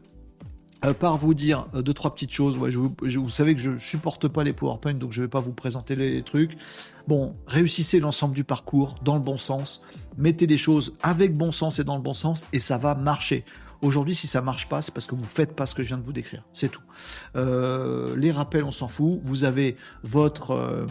euh, 0.85 0.93
par 0.93 1.16
vous 1.16 1.35
dire 1.35 1.66
euh, 1.74 1.82
deux 1.82 1.94
trois 1.94 2.15
petites 2.15 2.32
choses. 2.32 2.59
Vous 2.59 3.28
savez 3.28 3.55
que 3.55 3.61
je 3.61 3.78
supporte 3.78 4.28
pas 4.28 4.44
les 4.44 4.53
PowerPoint, 4.53 4.94
donc 4.94 5.12
je 5.12 5.23
vais 5.23 5.28
pas 5.28 5.40
vous 5.40 5.53
présenter 5.53 5.97
les 5.97 6.23
trucs. 6.23 6.57
Bon, 7.09 7.35
réussissez 7.47 7.98
l'ensemble 8.01 8.35
du 8.35 8.44
parcours 8.44 8.97
dans 9.03 9.15
le 9.15 9.20
bon 9.20 9.39
sens. 9.39 9.82
Mettez 10.19 10.47
les 10.47 10.59
choses 10.59 10.93
avec 11.03 11.36
bon 11.36 11.51
sens 11.51 11.78
et 11.78 11.85
dans 11.85 11.97
le 11.97 12.03
bon 12.03 12.15
sens, 12.15 12.47
et 12.53 12.59
ça 12.59 12.78
va 12.78 12.94
marcher. 12.94 13.44
Aujourd'hui, 13.82 14.15
si 14.15 14.27
ça 14.27 14.40
marche 14.40 14.69
pas, 14.69 14.82
c'est 14.82 14.93
parce 14.93 15.07
que 15.07 15.15
vous 15.15 15.24
faites 15.24 15.55
pas 15.55 15.66
ce 15.66 15.74
que 15.74 15.82
je 15.82 15.89
viens 15.89 15.98
de 15.98 16.03
vous 16.03 16.12
décrire. 16.12 16.43
C'est 16.53 16.70
tout. 16.70 16.82
Euh, 17.36 18.16
les 18.16 18.32
rappels, 18.32 18.65
on 18.65 18.70
s'en 18.70 18.89
fout. 18.89 19.20
Vous 19.24 19.44
avez 19.44 19.77
votre 20.03 20.86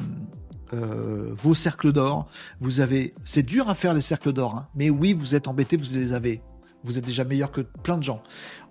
vos 0.71 1.53
cercles 1.53 1.93
d'or. 1.93 2.27
Vous 2.59 2.81
avez, 2.81 3.13
c'est 3.23 3.43
dur 3.43 3.69
à 3.69 3.75
faire 3.75 3.93
les 3.93 4.01
cercles 4.01 4.33
d'or, 4.33 4.55
hein. 4.55 4.67
mais 4.75 4.89
oui, 4.89 5.13
vous 5.13 5.33
êtes 5.33 5.47
embêté, 5.47 5.77
vous 5.77 5.95
les 5.95 6.11
avez. 6.11 6.41
Vous 6.85 6.99
êtes 6.99 7.05
déjà 7.05 7.23
meilleur 7.23 7.51
que 7.51 7.61
plein 7.61 7.97
de 7.97 8.03
gens. 8.03 8.21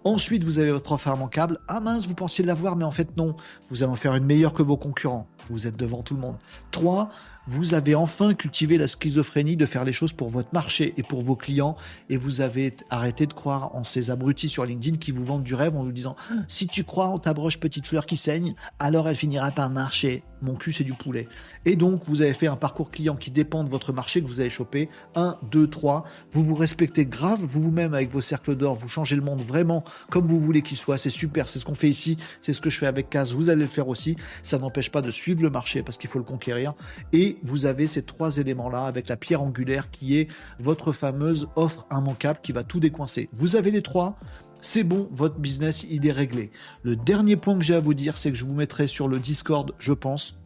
Ensuite, 0.05 0.44
vous 0.44 0.59
avez 0.59 0.70
votre 0.70 0.93
offre 0.93 1.09
immanquable. 1.09 1.59
Ah 1.66 1.81
mince, 1.81 2.06
vous 2.06 2.14
pensiez 2.14 2.44
l'avoir, 2.44 2.76
mais 2.76 2.85
en 2.85 2.90
fait 2.90 3.16
non. 3.16 3.35
Vous 3.70 3.82
allez 3.82 3.90
en 3.90 3.97
faire 3.97 4.14
une 4.14 4.26
meilleure 4.26 4.52
que 4.52 4.62
vos 4.62 4.76
concurrents. 4.76 5.26
Vous 5.51 5.66
êtes 5.66 5.76
devant 5.76 6.02
tout 6.02 6.14
le 6.14 6.20
monde. 6.20 6.36
3 6.70 7.10
vous 7.47 7.74
avez 7.74 7.94
enfin 7.94 8.32
cultivé 8.32 8.78
la 8.78 8.86
schizophrénie 8.86 9.56
de 9.56 9.66
faire 9.66 9.85
les 9.85 9.93
choses 9.93 10.12
pour 10.12 10.31
votre 10.31 10.48
marché 10.52 10.94
et 10.97 11.02
pour 11.02 11.22
vos 11.22 11.36
clients 11.36 11.76
et 12.09 12.16
vous 12.16 12.40
avez 12.40 12.74
arrêté 12.89 13.26
de 13.26 13.35
croire 13.35 13.74
en 13.76 13.85
ces 13.85 14.10
abrutis 14.10 14.48
sur 14.48 14.64
LinkedIn 14.64 14.97
qui 14.97 15.10
vous 15.10 15.24
vendent 15.24 15.43
du 15.43 15.55
rêve 15.55 15.76
en 15.76 15.82
vous 15.82 15.93
disant 15.93 16.16
si 16.48 16.66
tu 16.66 16.85
crois 16.85 17.06
en 17.06 17.18
ta 17.18 17.35
broche 17.35 17.60
petite 17.60 17.86
fleur 17.86 18.06
qui 18.06 18.16
saigne, 18.16 18.55
alors 18.78 19.09
elle 19.09 19.16
finira 19.16 19.51
par 19.51 19.68
marcher. 19.68 20.24
Mon 20.43 20.55
cul 20.55 20.73
c'est 20.73 20.85
du 20.85 20.94
poulet. 20.94 21.28
Et 21.65 21.77
donc 21.77 22.02
vous 22.06 22.23
avez 22.23 22.35
fait 22.35 22.47
un 22.47 22.56
parcours 22.56 22.90
client 22.90 23.16
qui 23.16 23.31
dépend 23.31 23.65
de 23.65 23.70
votre 23.70 23.93
marché 23.93 24.23
que 24.23 24.27
vous 24.27 24.40
avez 24.40 24.51
chopé. 24.51 24.89
1, 25.15 25.39
2, 25.51 25.66
3. 25.69 26.05
Vous 26.32 26.44
vous 26.44 26.55
respectez 26.55 27.06
grave, 27.06 27.40
vous 27.43 27.62
vous-même 27.62 27.94
avec 27.94 28.11
vos 28.11 28.20
cercles 28.20 28.55
d'or, 28.55 28.74
vous 28.74 28.89
changez 28.89 29.16
le 29.16 29.23
monde 29.23 29.43
vraiment 29.43 29.85
comme 30.11 30.27
vous 30.27 30.40
voulez 30.40 30.62
qu'il 30.62 30.77
soit. 30.77 30.98
C'est 30.98 31.11
super, 31.11 31.48
c'est 31.48 31.59
ce 31.59 31.65
qu'on 31.65 31.74
fait 31.74 31.90
ici, 31.90 32.16
c'est 32.40 32.52
ce 32.52 32.61
que 32.61 32.70
je 32.70 32.78
fais 32.78 32.86
avec 32.86 33.11
Kaz. 33.11 33.35
Vous 33.35 33.48
allez 33.48 33.62
le 33.62 33.69
faire 33.69 33.89
aussi. 33.89 34.16
Ça 34.43 34.59
n'empêche 34.59 34.90
pas 34.90 35.02
de 35.02 35.11
suivre 35.11 35.43
le 35.43 35.51
marché 35.51 35.82
parce 35.82 35.97
qu'il 35.97 36.11
faut 36.11 36.19
le 36.19 36.24
conquérir. 36.24 36.74
Et 37.12 37.39
vous 37.43 37.66
avez 37.66 37.86
ces 37.86 38.02
trois 38.02 38.39
éléments-là 38.39 38.85
avec 38.85 39.09
la 39.09 39.16
pierre 39.16 39.43
angulaire 39.43 39.90
qui 39.90 40.19
est 40.19 40.28
votre 40.59 40.93
fameuse 40.93 41.48
offre 41.56 41.86
immanquable 41.90 42.40
qui 42.43 42.52
va 42.52 42.65
tout 42.65 42.81
décoincer. 42.81 43.28
Vous 43.32 43.56
avez 43.56 43.70
les 43.70 43.82
trois, 43.82 44.19
c'est 44.65 44.82
bon, 44.82 45.09
votre 45.12 45.39
business, 45.39 45.86
il 45.91 46.07
est 46.07 46.12
réglé. 46.12 46.51
Le 46.82 46.97
dernier 46.97 47.36
point 47.36 47.59
que 47.59 47.62
j'ai 47.62 47.74
à 47.74 47.81
vous 47.81 47.93
dire, 47.93 48.16
c'est 48.16 48.32
que 48.32 48.39
je 48.39 48.47
vous 48.47 48.55
mettrai 48.55 48.86
sur 48.86 49.09
le 49.09 49.19
Discord, 49.19 49.74
je 49.78 49.93
pense, 49.93 50.39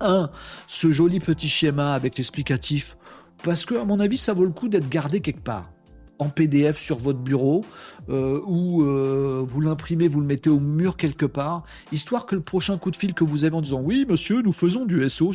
un, 0.00 0.30
ce 0.66 0.90
joli 0.90 1.20
petit 1.20 1.48
schéma 1.48 1.94
avec 1.94 2.18
l'explicatif, 2.18 2.98
parce 3.42 3.64
que 3.64 3.76
à 3.76 3.84
mon 3.86 3.98
avis, 3.98 4.18
ça 4.18 4.34
vaut 4.34 4.44
le 4.44 4.52
coup 4.52 4.68
d'être 4.68 4.90
gardé 4.90 5.20
quelque 5.20 5.42
part 5.42 5.70
en 6.18 6.28
PDF 6.28 6.78
sur 6.78 6.98
votre 6.98 7.18
bureau 7.18 7.64
euh, 8.08 8.40
ou 8.46 8.82
euh, 8.82 9.42
vous 9.44 9.60
l'imprimez, 9.60 10.06
vous 10.06 10.20
le 10.20 10.26
mettez 10.26 10.50
au 10.50 10.60
mur 10.60 10.96
quelque 10.96 11.26
part, 11.26 11.64
histoire 11.92 12.26
que 12.26 12.36
le 12.36 12.42
prochain 12.42 12.78
coup 12.78 12.90
de 12.90 12.96
fil 12.96 13.14
que 13.14 13.24
vous 13.24 13.44
avez 13.44 13.56
en 13.56 13.62
disant 13.62 13.80
oui 13.80 14.06
monsieur, 14.08 14.42
nous 14.42 14.52
faisons 14.52 14.84
du 14.84 15.08
SO. 15.08 15.32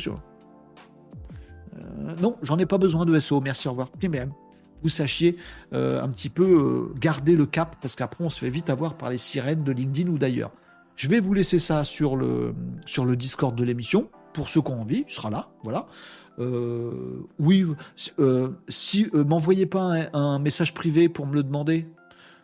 Euh, 1.76 2.14
non, 2.22 2.36
j'en 2.40 2.56
ai 2.58 2.66
pas 2.66 2.78
besoin 2.78 3.04
de 3.04 3.18
SO, 3.18 3.40
merci, 3.40 3.68
au 3.68 3.72
revoir. 3.72 3.90
Vous 4.82 4.88
sachiez 4.88 5.36
un 5.72 6.08
petit 6.08 6.28
peu 6.28 6.92
garder 7.00 7.34
le 7.34 7.46
cap 7.46 7.76
parce 7.80 7.94
qu'après 7.96 8.24
on 8.24 8.30
se 8.30 8.40
fait 8.40 8.50
vite 8.50 8.70
avoir 8.70 8.94
par 8.94 9.10
les 9.10 9.18
sirènes 9.18 9.64
de 9.64 9.72
LinkedIn 9.72 10.10
ou 10.10 10.18
d'ailleurs. 10.18 10.52
Je 11.00 11.08
vais 11.08 11.18
vous 11.18 11.32
laisser 11.32 11.58
ça 11.58 11.84
sur 11.84 12.14
le, 12.14 12.54
sur 12.84 13.06
Discord 13.16 13.54
de 13.54 13.64
l'émission. 13.64 14.10
Pour 14.34 14.50
ceux 14.50 14.60
qui 14.60 14.70
ont 14.70 14.82
envie, 14.82 15.04
il 15.08 15.12
sera 15.12 15.30
là. 15.30 15.48
Voilà. 15.62 15.86
Euh, 16.38 17.26
oui, 17.38 17.66
euh, 18.18 18.50
si 18.68 19.08
euh, 19.14 19.24
m'envoyez 19.24 19.64
pas 19.64 20.08
un, 20.12 20.38
message 20.38 20.74
privé 20.74 21.08
pour 21.08 21.26
me 21.26 21.34
le 21.34 21.42
demander. 21.42 21.86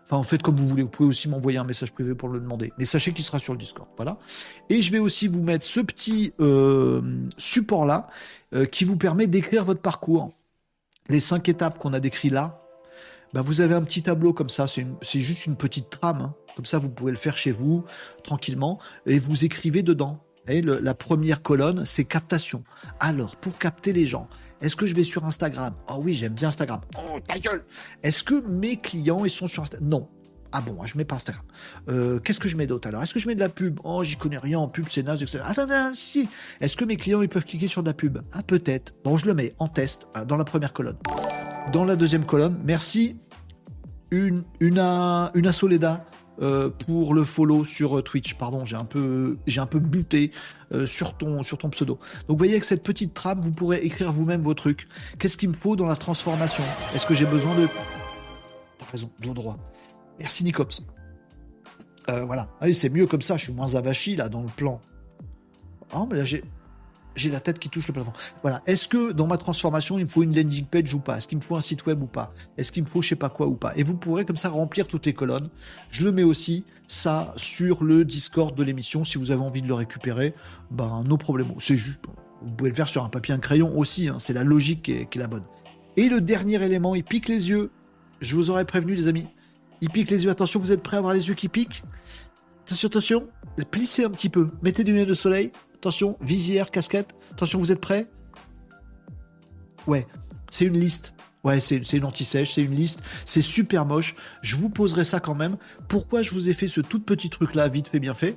Enfin, 0.05 0.17
en 0.17 0.23
fait, 0.23 0.41
comme 0.41 0.57
vous 0.57 0.69
voulez, 0.69 0.83
vous 0.83 0.89
pouvez 0.89 1.09
aussi 1.09 1.29
m'envoyer 1.29 1.59
un 1.59 1.65
message 1.65 1.93
privé 1.93 2.15
pour 2.15 2.29
le 2.29 2.41
demander. 2.41 2.73
Mais 2.79 2.85
sachez 2.85 3.13
qu'il 3.13 3.25
sera 3.25 3.39
sur 3.39 3.53
le 3.53 3.59
Discord. 3.59 3.89
Voilà. 3.97 4.19
Et 4.71 4.81
je 4.81 4.93
vais 4.93 5.01
aussi 5.01 5.29
vous 5.29 5.43
mettre 5.43 5.65
ce 5.65 5.81
petit 5.81 6.33
support-là 7.37 8.09
qui 8.71 8.85
vous 8.85 8.97
permet 8.97 9.27
d'écrire 9.27 9.65
votre 9.65 9.81
parcours. 9.81 10.31
Les 11.09 11.21
cinq 11.21 11.49
étapes 11.49 11.79
qu'on 11.79 11.93
a 11.93 12.01
décrites 12.01 12.33
là, 12.33 12.63
bah, 13.33 13.41
vous 13.41 13.61
avez 13.61 13.75
un 13.75 13.83
petit 13.83 14.03
tableau 14.03 14.33
comme 14.33 14.49
ça. 14.49 14.67
C'est 14.67 15.21
juste 15.21 15.47
une 15.47 15.57
petite 15.57 15.91
trame. 15.91 16.21
Hein. 16.21 16.35
Comme 16.57 16.65
ça, 16.65 16.79
vous 16.79 16.89
pouvez 16.89 17.13
le 17.13 17.19
faire 17.19 17.37
chez 17.37 17.53
vous, 17.53 17.85
tranquillement. 18.23 18.79
Et 19.05 19.19
vous 19.19 19.45
écrivez 19.45 19.83
dedans 19.83 20.27
la 20.47 20.95
première 20.95 21.43
colonne, 21.43 21.85
c'est 21.85 22.05
captation. 22.05 22.63
Alors, 23.01 23.37
pour 23.37 23.59
capter 23.59 23.93
les 23.93 24.07
gens, 24.07 24.29
est-ce 24.61 24.77
que 24.77 24.87
je 24.87 24.95
vais 24.95 25.03
sur 25.03 25.25
Instagram? 25.25 25.75
Oh 25.89 25.97
oui, 25.99 26.15
j'aime 26.15 26.35
bien 26.35 26.49
Instagram. 26.49 26.81
Oh, 26.97 27.19
ta 27.27 27.39
gueule 27.39 27.65
Est-ce 28.03 28.25
que 28.25 28.41
mes 28.47 28.77
clients, 28.77 29.25
ils 29.25 29.31
sont 29.31 29.47
sur 29.47 29.63
Instagram 29.63 29.89
Non. 29.89 30.09
Ah 30.53 30.61
bon, 30.61 30.79
je 30.85 30.97
mets 30.97 31.05
pas 31.05 31.17
Instagram. 31.17 31.45
Euh, 31.89 32.19
qu'est-ce 32.21 32.41
que 32.41 32.49
je 32.49 32.57
mets 32.57 32.67
d'autre 32.67 32.89
alors? 32.89 33.03
Est-ce 33.03 33.15
que 33.15 33.21
je 33.21 33.27
mets 33.27 33.35
de 33.35 33.41
la 33.41 33.49
pub? 33.49 33.81
Oh, 33.85 34.03
j'y 34.05 34.17
connais 34.17 34.39
rien 34.39 34.59
en 34.59 34.69
pub, 34.69 34.87
c'est 34.89 35.03
naze, 35.03 35.23
etc. 35.23 35.43
Ah, 35.45 35.91
si. 35.95 36.29
Est-ce 36.61 36.77
que 36.77 36.85
mes 36.85 36.97
clients, 36.97 37.23
ils 37.23 37.29
peuvent 37.29 37.45
cliquer 37.45 37.67
sur 37.67 37.83
de 37.83 37.89
la 37.89 37.95
pub? 37.95 38.19
Ah, 38.33 38.43
peut-être. 38.43 38.95
Bon, 39.05 39.17
je 39.17 39.27
le 39.27 39.35
mets 39.35 39.55
en 39.59 39.69
test 39.69 40.07
euh, 40.17 40.25
dans 40.25 40.37
la 40.37 40.45
première 40.45 40.73
colonne. 40.73 40.97
Dans 41.73 41.85
la 41.85 41.97
deuxième 41.97 42.25
colonne, 42.25 42.59
merci. 42.65 43.19
Une, 44.11 44.45
une, 44.61 44.79
une, 45.35 45.53
Soleda 45.53 46.07
euh, 46.41 46.71
pour 46.71 47.13
le 47.13 47.25
follow 47.25 47.65
sur 47.65 47.99
euh, 47.99 48.03
Twitch. 48.03 48.35
Pardon, 48.35 48.65
j'ai 48.65 48.77
un 48.77 48.85
peu, 48.85 49.37
j'ai 49.47 49.61
un 49.61 49.67
peu 49.67 49.81
buté 49.81 50.31
sur, 50.85 51.17
ton, 51.17 51.43
sur 51.43 51.59
ton 51.59 51.71
pseudo. 51.71 51.95
Donc 51.95 52.31
vous 52.31 52.37
voyez, 52.37 52.53
avec 52.53 52.65
cette 52.65 52.83
petite 52.83 53.15
trame, 53.15 53.41
vous 53.41 53.53
pourrez 53.53 53.79
écrire 53.79 54.13
vous-même 54.13 54.43
vos 54.43 54.55
trucs. 54.55 54.89
Qu'est-ce 55.19 55.37
qu'il 55.37 55.49
me 55.49 55.55
faut 55.55 55.77
dans 55.77 55.87
la 55.87 55.97
transformation? 55.97 56.65
Est-ce 56.95 57.07
que 57.07 57.15
j'ai 57.15 57.27
besoin 57.27 57.55
de... 57.57 57.69
T'as 58.79 58.87
raison, 58.87 59.11
dos 59.21 59.35
droit. 59.35 59.59
Merci 60.19 60.45
Nicops. 60.45 60.83
voilà. 62.07 62.49
Ah 62.61 62.73
c'est 62.73 62.91
mieux 62.91 63.07
comme 63.07 63.23
ça, 63.23 63.37
je 63.37 63.45
suis 63.45 63.53
moins 63.53 63.75
avachi 63.75 64.17
là 64.17 64.29
dans 64.29 64.43
le 64.43 64.49
plan. 64.49 64.81
Ah, 65.93 66.07
mais 66.11 66.19
là 66.19 66.25
j'ai 66.25 66.43
j'ai 67.17 67.31
la 67.31 67.41
tête 67.41 67.59
qui 67.59 67.69
touche 67.69 67.89
le 67.89 67.95
plafond. 67.95 68.13
Voilà. 68.43 68.63
Est-ce 68.67 68.89
que 68.89 69.13
dans 69.13 69.27
ma 69.27 69.39
transformation, 69.39 69.99
il 69.99 70.05
me 70.05 70.09
faut 70.09 70.23
une 70.23 70.37
landing 70.37 70.67
page 70.67 70.95
ou 70.95 71.01
pas? 71.01 71.17
Est-ce 71.17 71.27
qu'il 71.27 71.39
me 71.39 71.43
faut 71.43 71.57
un 71.57 71.61
site 71.61 71.87
web 71.87 72.03
ou 72.03 72.07
pas? 72.07 72.33
Est-ce 72.57 72.71
qu'il 72.71 72.83
me 72.83 72.89
faut 72.89 73.03
je 73.03 73.09
sais 73.09 73.17
pas 73.17 73.31
quoi 73.31 73.47
ou 73.47 73.55
pas? 73.55 73.73
Et 73.77 73.83
vous 73.83 73.97
pourrez 73.97 74.25
comme 74.25 74.37
ça 74.37 74.51
remplir 74.51 74.87
toutes 74.87 75.07
les 75.07 75.15
colonnes. 75.15 75.49
Je 75.89 76.05
le 76.05 76.13
mets 76.13 76.23
aussi, 76.23 76.65
ça, 76.87 77.33
sur 77.37 77.83
le 77.83 78.05
Discord 78.05 78.55
de 78.55 78.63
l'émission. 78.63 79.03
Si 79.03 79.19
vous 79.19 79.31
avez 79.31 79.43
envie 79.43 79.63
de 79.63 79.67
le 79.67 79.75
récupérer, 79.75 80.35
ben, 80.71 81.03
nos 81.07 81.17
problèmes. 81.17 81.55
C'est 81.59 81.77
juste, 81.77 82.03
vous 82.43 82.51
pouvez 82.51 82.71
le 82.71 82.77
faire 82.77 82.89
sur 82.89 83.03
un 83.03 83.09
papier, 83.09 83.35
un 83.35 83.39
crayon 83.39 83.77
aussi. 83.79 84.09
Hein. 84.09 84.19
C'est 84.19 84.35
la 84.35 84.45
logique 84.45 84.83
qui 84.83 84.93
est, 84.93 85.07
qui 85.09 85.19
est 85.19 85.23
la 85.23 85.29
bonne. 85.29 85.45
Et 85.97 86.09
le 86.09 86.21
dernier 86.21 86.63
élément, 86.63 86.95
il 86.95 87.05
pique 87.05 87.29
les 87.29 87.49
yeux. 87.49 87.71
Je 88.21 88.37
vous 88.37 88.51
aurais 88.51 88.65
prévenu, 88.65 88.95
les 88.95 89.09
amis. 89.09 89.27
Il 89.81 89.91
pique 89.91 90.11
les 90.11 90.25
yeux. 90.25 90.31
Attention, 90.31 90.61
vous 90.61 90.73
êtes 90.73 90.83
prêts 90.83 90.97
à 90.97 90.99
avoir 90.99 91.15
les 91.15 91.29
yeux 91.29 91.35
qui 91.35 91.49
piquent 91.49 91.83
Attention, 92.67 92.89
attention. 92.89 93.29
plissez 93.71 94.05
un 94.05 94.11
petit 94.11 94.29
peu, 94.29 94.51
mettez 94.61 94.83
des 94.83 94.91
lunettes 94.91 95.09
de 95.09 95.15
soleil, 95.15 95.53
attention, 95.77 96.19
visière, 96.21 96.73
casquette, 96.73 97.15
attention, 97.31 97.61
vous 97.61 97.71
êtes 97.71 97.81
prêts 97.81 98.11
Ouais, 99.87 100.05
c'est 100.51 100.65
une 100.65 100.77
liste. 100.77 101.15
Ouais, 101.45 101.61
c'est 101.61 101.79
une 101.93 102.05
anti-sèche, 102.05 102.55
c'est 102.55 102.65
une 102.65 102.75
liste, 102.75 103.05
c'est 103.25 103.41
super 103.41 103.87
moche. 103.87 104.17
Je 104.43 104.57
vous 104.57 104.69
poserai 104.69 105.05
ça 105.05 105.21
quand 105.21 105.37
même. 105.37 105.59
Pourquoi 105.87 106.23
je 106.23 106.33
vous 106.33 106.49
ai 106.49 106.55
fait 106.55 106.67
ce 106.67 106.81
tout 106.81 106.99
petit 106.99 107.31
truc-là, 107.31 107.69
vite 107.69 107.87
fait, 107.87 108.01
bien 108.01 108.15
fait 108.15 108.37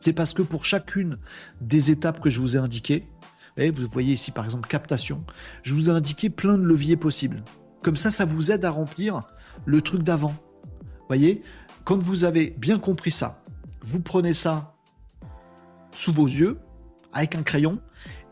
C'est 0.00 0.12
parce 0.12 0.34
que 0.34 0.42
pour 0.42 0.66
chacune 0.66 1.16
des 1.62 1.90
étapes 1.90 2.20
que 2.20 2.28
je 2.28 2.40
vous 2.40 2.58
ai 2.58 2.60
indiquées, 2.60 3.06
vous 3.56 3.86
voyez 3.90 4.12
ici 4.12 4.32
par 4.32 4.44
exemple 4.44 4.68
captation, 4.68 5.24
je 5.62 5.74
vous 5.74 5.88
ai 5.88 5.92
indiqué 5.92 6.28
plein 6.28 6.58
de 6.58 6.62
leviers 6.62 6.96
possibles. 6.96 7.42
Comme 7.82 7.96
ça, 7.96 8.10
ça 8.10 8.26
vous 8.26 8.52
aide 8.52 8.66
à 8.66 8.70
remplir 8.70 9.22
le 9.64 9.80
truc 9.80 10.02
d'avant. 10.02 10.34
Voyez, 11.08 11.42
quand 11.84 11.98
vous 11.98 12.24
avez 12.24 12.54
bien 12.58 12.78
compris 12.78 13.10
ça, 13.10 13.42
vous 13.82 14.00
prenez 14.00 14.32
ça 14.32 14.74
sous 15.92 16.12
vos 16.12 16.26
yeux 16.26 16.58
avec 17.12 17.34
un 17.34 17.42
crayon 17.42 17.80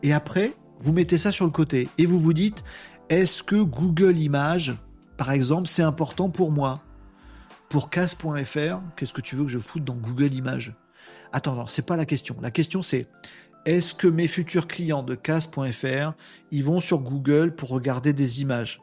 et 0.03 0.13
après 0.13 0.53
vous 0.79 0.93
mettez 0.93 1.17
ça 1.17 1.31
sur 1.31 1.45
le 1.45 1.51
côté 1.51 1.89
et 1.97 2.05
vous 2.05 2.19
vous 2.19 2.33
dites 2.33 2.63
est-ce 3.09 3.43
que 3.43 3.55
Google 3.55 4.17
Images, 4.17 4.75
par 5.17 5.31
exemple, 5.31 5.67
c'est 5.67 5.83
important 5.83 6.29
pour 6.29 6.51
moi? 6.51 6.81
Pour 7.69 7.89
casse.fr, 7.89 8.81
qu'est-ce 8.95 9.13
que 9.13 9.21
tu 9.21 9.35
veux 9.35 9.43
que 9.43 9.51
je 9.51 9.59
foute 9.59 9.83
dans 9.83 9.95
Google 9.95 10.33
Images? 10.33 10.75
Attends, 11.31 11.55
non, 11.55 11.67
c'est 11.67 11.85
pas 11.85 11.97
la 11.97 12.05
question. 12.05 12.35
La 12.41 12.51
question 12.51 12.81
c'est 12.81 13.07
est-ce 13.65 13.93
que 13.93 14.07
mes 14.07 14.27
futurs 14.27 14.67
clients 14.67 15.03
de 15.03 15.15
casse.fr, 15.15 16.13
ils 16.51 16.63
vont 16.63 16.79
sur 16.79 16.99
Google 16.99 17.55
pour 17.55 17.69
regarder 17.69 18.13
des 18.13 18.41
images? 18.41 18.81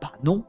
Bah 0.00 0.12
non. 0.24 0.44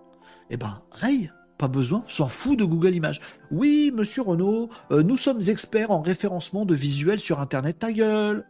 Eh 0.49 0.57
ben, 0.57 0.81
raye 0.91 1.31
pas 1.57 1.67
besoin, 1.67 2.03
s'en 2.07 2.27
fout 2.27 2.57
de 2.57 2.65
Google 2.65 2.95
Images. 2.95 3.21
Oui, 3.51 3.91
monsieur 3.93 4.23
Renault, 4.23 4.69
euh, 4.91 5.03
nous 5.03 5.17
sommes 5.17 5.41
experts 5.47 5.91
en 5.91 6.01
référencement 6.01 6.65
de 6.65 6.75
visuels 6.75 7.19
sur 7.19 7.39
Internet, 7.39 7.79
ta 7.79 7.93
gueule. 7.93 8.45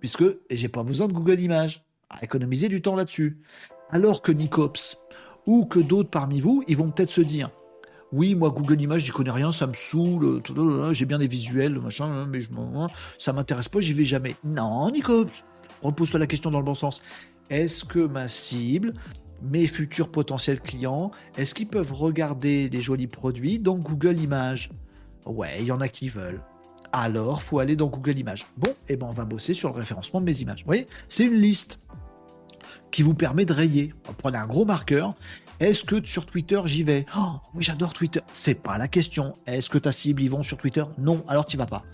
Puisque 0.00 0.24
j'ai 0.50 0.68
pas 0.68 0.82
besoin 0.82 1.08
de 1.08 1.12
Google 1.12 1.40
Images 1.40 1.84
à 2.10 2.22
économiser 2.24 2.68
du 2.68 2.82
temps 2.82 2.96
là-dessus. 2.96 3.38
Alors 3.90 4.22
que 4.22 4.32
Nicops 4.32 4.98
ou 5.46 5.66
que 5.66 5.78
d'autres 5.78 6.10
parmi 6.10 6.40
vous, 6.40 6.64
ils 6.68 6.76
vont 6.76 6.90
peut-être 6.90 7.10
se 7.10 7.20
dire 7.20 7.50
oui, 8.12 8.36
moi, 8.36 8.50
Google 8.50 8.80
Images, 8.80 9.04
j'y 9.04 9.10
connais 9.10 9.32
rien, 9.32 9.50
ça 9.50 9.66
me 9.66 9.74
saoule, 9.74 10.40
j'ai 10.92 11.04
bien 11.04 11.18
des 11.18 11.26
visuels, 11.26 11.80
machin, 11.80 12.26
mais 12.26 12.40
je 12.40 12.48
ça 13.18 13.32
m'intéresse 13.32 13.68
pas, 13.68 13.80
j'y 13.80 13.92
vais 13.92 14.04
jamais. 14.04 14.36
Non, 14.44 14.88
Nicops, 14.92 15.44
repose-toi 15.82 16.20
la 16.20 16.28
question 16.28 16.52
dans 16.52 16.60
le 16.60 16.64
bon 16.64 16.74
sens. 16.74 17.02
Est-ce 17.50 17.84
que 17.84 17.98
ma 17.98 18.28
cible, 18.28 18.94
mes 19.42 19.66
futurs 19.66 20.10
potentiels 20.10 20.60
clients, 20.60 21.10
est-ce 21.36 21.54
qu'ils 21.54 21.68
peuvent 21.68 21.92
regarder 21.92 22.68
les 22.68 22.80
jolis 22.80 23.06
produits 23.06 23.58
dans 23.58 23.76
Google 23.76 24.18
Images? 24.20 24.70
Ouais, 25.26 25.56
il 25.60 25.66
y 25.66 25.72
en 25.72 25.80
a 25.80 25.88
qui 25.88 26.08
veulent. 26.08 26.42
Alors, 26.92 27.42
faut 27.42 27.58
aller 27.58 27.76
dans 27.76 27.88
Google 27.88 28.18
Images. 28.18 28.46
Bon, 28.56 28.70
et 28.70 28.92
eh 28.92 28.96
ben 28.96 29.06
on 29.08 29.12
va 29.12 29.24
bosser 29.24 29.52
sur 29.52 29.70
le 29.70 29.76
référencement 29.76 30.20
de 30.20 30.26
mes 30.26 30.40
images. 30.40 30.60
Vous 30.60 30.66
voyez, 30.66 30.86
c'est 31.08 31.24
une 31.24 31.34
liste 31.34 31.80
qui 32.90 33.02
vous 33.02 33.14
permet 33.14 33.44
de 33.44 33.52
rayer. 33.52 33.92
Prenez 34.18 34.38
un 34.38 34.46
gros 34.46 34.64
marqueur. 34.64 35.14
Est-ce 35.60 35.84
que 35.84 36.04
sur 36.04 36.26
Twitter 36.26 36.60
j'y 36.64 36.82
vais? 36.82 37.06
Oh, 37.16 37.40
oui, 37.54 37.62
j'adore 37.62 37.92
Twitter. 37.92 38.20
C'est 38.32 38.60
pas 38.62 38.76
la 38.78 38.88
question. 38.88 39.34
Est-ce 39.46 39.70
que 39.70 39.78
ta 39.78 39.92
cible 39.92 40.22
y 40.22 40.28
vont 40.28 40.42
sur 40.42 40.58
Twitter? 40.58 40.84
Non, 40.98 41.24
alors 41.28 41.46
tu 41.46 41.56
vas 41.56 41.66
pas. 41.66 41.84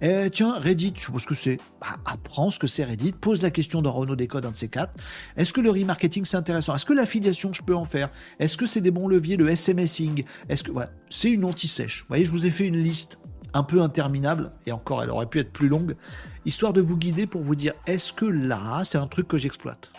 Eh, 0.00 0.30
tiens, 0.30 0.54
Reddit, 0.58 0.92
je 0.96 1.02
suppose 1.02 1.26
que 1.26 1.34
c'est. 1.34 1.58
Bah, 1.80 1.88
apprends 2.06 2.50
ce 2.50 2.58
que 2.58 2.66
c'est 2.66 2.84
Reddit. 2.84 3.12
Pose 3.12 3.42
la 3.42 3.50
question 3.50 3.82
dans 3.82 3.92
Renault 3.92 4.16
Décode, 4.16 4.46
un 4.46 4.52
de 4.52 4.56
ces 4.56 4.68
quatre. 4.68 4.94
Est-ce 5.36 5.52
que 5.52 5.60
le 5.60 5.70
remarketing 5.70 6.24
c'est 6.24 6.36
intéressant? 6.36 6.74
Est-ce 6.74 6.86
que 6.86 6.92
l'affiliation 6.92 7.52
je 7.52 7.62
peux 7.62 7.76
en 7.76 7.84
faire? 7.84 8.10
Est-ce 8.38 8.56
que 8.56 8.66
c'est 8.66 8.80
des 8.80 8.90
bons 8.90 9.08
leviers, 9.08 9.36
le 9.36 9.54
SMSing 9.54 10.24
Est-ce 10.48 10.64
que. 10.64 10.72
C'est 11.08 11.30
une 11.30 11.44
anti-sèche. 11.44 12.02
Vous 12.02 12.08
voyez, 12.08 12.24
je 12.24 12.30
vous 12.30 12.46
ai 12.46 12.50
fait 12.50 12.66
une 12.66 12.82
liste 12.82 13.18
un 13.52 13.62
peu 13.62 13.82
interminable, 13.82 14.52
et 14.66 14.72
encore 14.72 15.02
elle 15.02 15.10
aurait 15.10 15.26
pu 15.26 15.40
être 15.40 15.52
plus 15.52 15.68
longue, 15.68 15.96
histoire 16.44 16.72
de 16.72 16.80
vous 16.80 16.96
guider 16.96 17.26
pour 17.26 17.42
vous 17.42 17.56
dire 17.56 17.74
est-ce 17.86 18.12
que 18.12 18.24
là, 18.24 18.82
c'est 18.84 18.98
un 18.98 19.06
truc 19.06 19.28
que 19.28 19.36
j'exploite? 19.36 19.90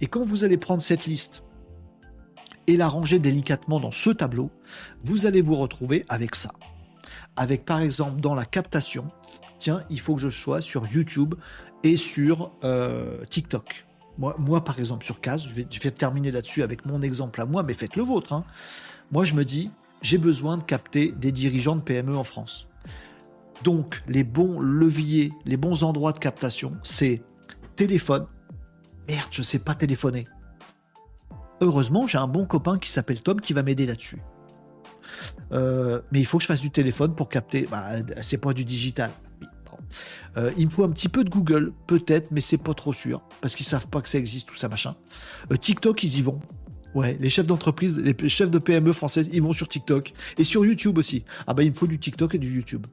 Et 0.00 0.06
quand 0.06 0.24
vous 0.24 0.44
allez 0.44 0.56
prendre 0.56 0.80
cette 0.80 1.06
liste 1.06 1.42
et 2.70 2.76
la 2.76 2.88
ranger 2.88 3.18
délicatement 3.18 3.80
dans 3.80 3.90
ce 3.90 4.10
tableau, 4.10 4.50
vous 5.02 5.26
allez 5.26 5.40
vous 5.40 5.56
retrouver 5.56 6.04
avec 6.08 6.36
ça. 6.36 6.52
Avec 7.36 7.64
par 7.64 7.80
exemple 7.80 8.20
dans 8.20 8.34
la 8.34 8.44
captation, 8.44 9.10
tiens, 9.58 9.82
il 9.90 9.98
faut 9.98 10.14
que 10.14 10.20
je 10.20 10.28
sois 10.28 10.60
sur 10.60 10.86
YouTube 10.86 11.34
et 11.82 11.96
sur 11.96 12.52
euh, 12.62 13.24
TikTok. 13.24 13.86
Moi, 14.18 14.62
par 14.62 14.78
exemple, 14.78 15.02
sur 15.02 15.20
Case, 15.20 15.46
je 15.46 15.54
vais, 15.54 15.90
terminer 15.90 16.30
là-dessus 16.30 16.62
avec 16.62 16.84
mon 16.84 17.00
exemple 17.00 17.40
à 17.40 17.46
moi, 17.46 17.62
mais 17.62 17.72
faites 17.72 17.96
le 17.96 18.02
vôtre. 18.02 18.34
Hein. 18.34 18.44
Moi, 19.10 19.24
je 19.24 19.32
me 19.32 19.46
dis, 19.46 19.70
j'ai 20.02 20.18
besoin 20.18 20.58
de 20.58 20.62
capter 20.62 21.10
des 21.12 21.32
dirigeants 21.32 21.74
de 21.74 21.82
PME 21.82 22.14
en 22.14 22.24
France. 22.24 22.68
Donc, 23.64 24.02
les 24.08 24.22
bons 24.22 24.60
leviers, 24.60 25.32
les 25.46 25.56
bons 25.56 25.84
endroits 25.84 26.12
de 26.12 26.18
captation, 26.18 26.76
c'est 26.82 27.22
téléphone. 27.76 28.26
Merde, 29.08 29.28
je 29.30 29.42
sais 29.42 29.58
pas 29.58 29.74
téléphoner. 29.74 30.26
Heureusement, 31.60 32.06
j'ai 32.06 32.18
un 32.18 32.26
bon 32.26 32.46
copain 32.46 32.78
qui 32.78 32.90
s'appelle 32.90 33.20
Tom 33.20 33.40
qui 33.40 33.52
va 33.52 33.62
m'aider 33.62 33.86
là-dessus. 33.86 34.22
Euh, 35.52 36.00
mais 36.12 36.20
il 36.20 36.26
faut 36.26 36.38
que 36.38 36.42
je 36.42 36.46
fasse 36.46 36.60
du 36.60 36.70
téléphone 36.70 37.14
pour 37.14 37.28
capter. 37.28 37.66
Bah, 37.70 37.96
c'est 38.22 38.38
pas 38.38 38.52
du 38.52 38.64
digital. 38.64 39.10
Euh, 40.36 40.52
il 40.56 40.66
me 40.66 40.70
faut 40.70 40.84
un 40.84 40.90
petit 40.90 41.08
peu 41.08 41.24
de 41.24 41.30
Google, 41.30 41.72
peut-être, 41.86 42.30
mais 42.30 42.40
c'est 42.40 42.58
pas 42.58 42.74
trop 42.74 42.92
sûr, 42.92 43.22
parce 43.40 43.54
qu'ils 43.54 43.66
savent 43.66 43.88
pas 43.88 44.00
que 44.00 44.08
ça 44.08 44.18
existe, 44.18 44.48
tout 44.48 44.54
ça, 44.54 44.68
machin. 44.68 44.94
Euh, 45.50 45.56
TikTok, 45.56 46.02
ils 46.04 46.18
y 46.18 46.22
vont. 46.22 46.40
Ouais, 46.94 47.16
les 47.20 47.30
chefs 47.30 47.46
d'entreprise, 47.46 47.98
les 47.98 48.28
chefs 48.28 48.50
de 48.50 48.58
PME 48.58 48.92
françaises, 48.92 49.30
ils 49.32 49.42
vont 49.42 49.52
sur 49.52 49.68
TikTok. 49.68 50.12
Et 50.38 50.44
sur 50.44 50.64
YouTube 50.64 50.98
aussi. 50.98 51.24
Ah 51.46 51.54
bah 51.54 51.62
il 51.62 51.70
me 51.70 51.74
faut 51.76 51.86
du 51.86 52.00
TikTok 52.00 52.34
et 52.34 52.38
du 52.38 52.52
YouTube. 52.52 52.86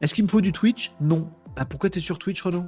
Est-ce 0.00 0.14
qu'il 0.14 0.24
me 0.24 0.28
faut 0.28 0.42
du 0.42 0.52
Twitch? 0.52 0.92
Non. 1.00 1.30
Bah 1.56 1.64
pourquoi 1.64 1.88
es 1.94 2.00
sur 2.00 2.18
Twitch, 2.18 2.42
Renaud? 2.42 2.64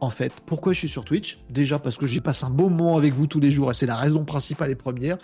En 0.00 0.10
fait, 0.10 0.32
pourquoi 0.44 0.72
je 0.72 0.80
suis 0.80 0.88
sur 0.88 1.04
Twitch? 1.04 1.38
Déjà 1.48 1.78
parce 1.78 1.96
que 1.96 2.06
j'y 2.06 2.20
passe 2.20 2.44
un 2.44 2.50
bon 2.50 2.68
moment 2.68 2.96
avec 2.96 3.14
vous 3.14 3.26
tous 3.26 3.40
les 3.40 3.50
jours 3.50 3.70
et 3.70 3.74
c'est 3.74 3.86
la 3.86 3.96
raison 3.96 4.24
principale 4.24 4.70
et 4.70 4.74
première. 4.74 5.16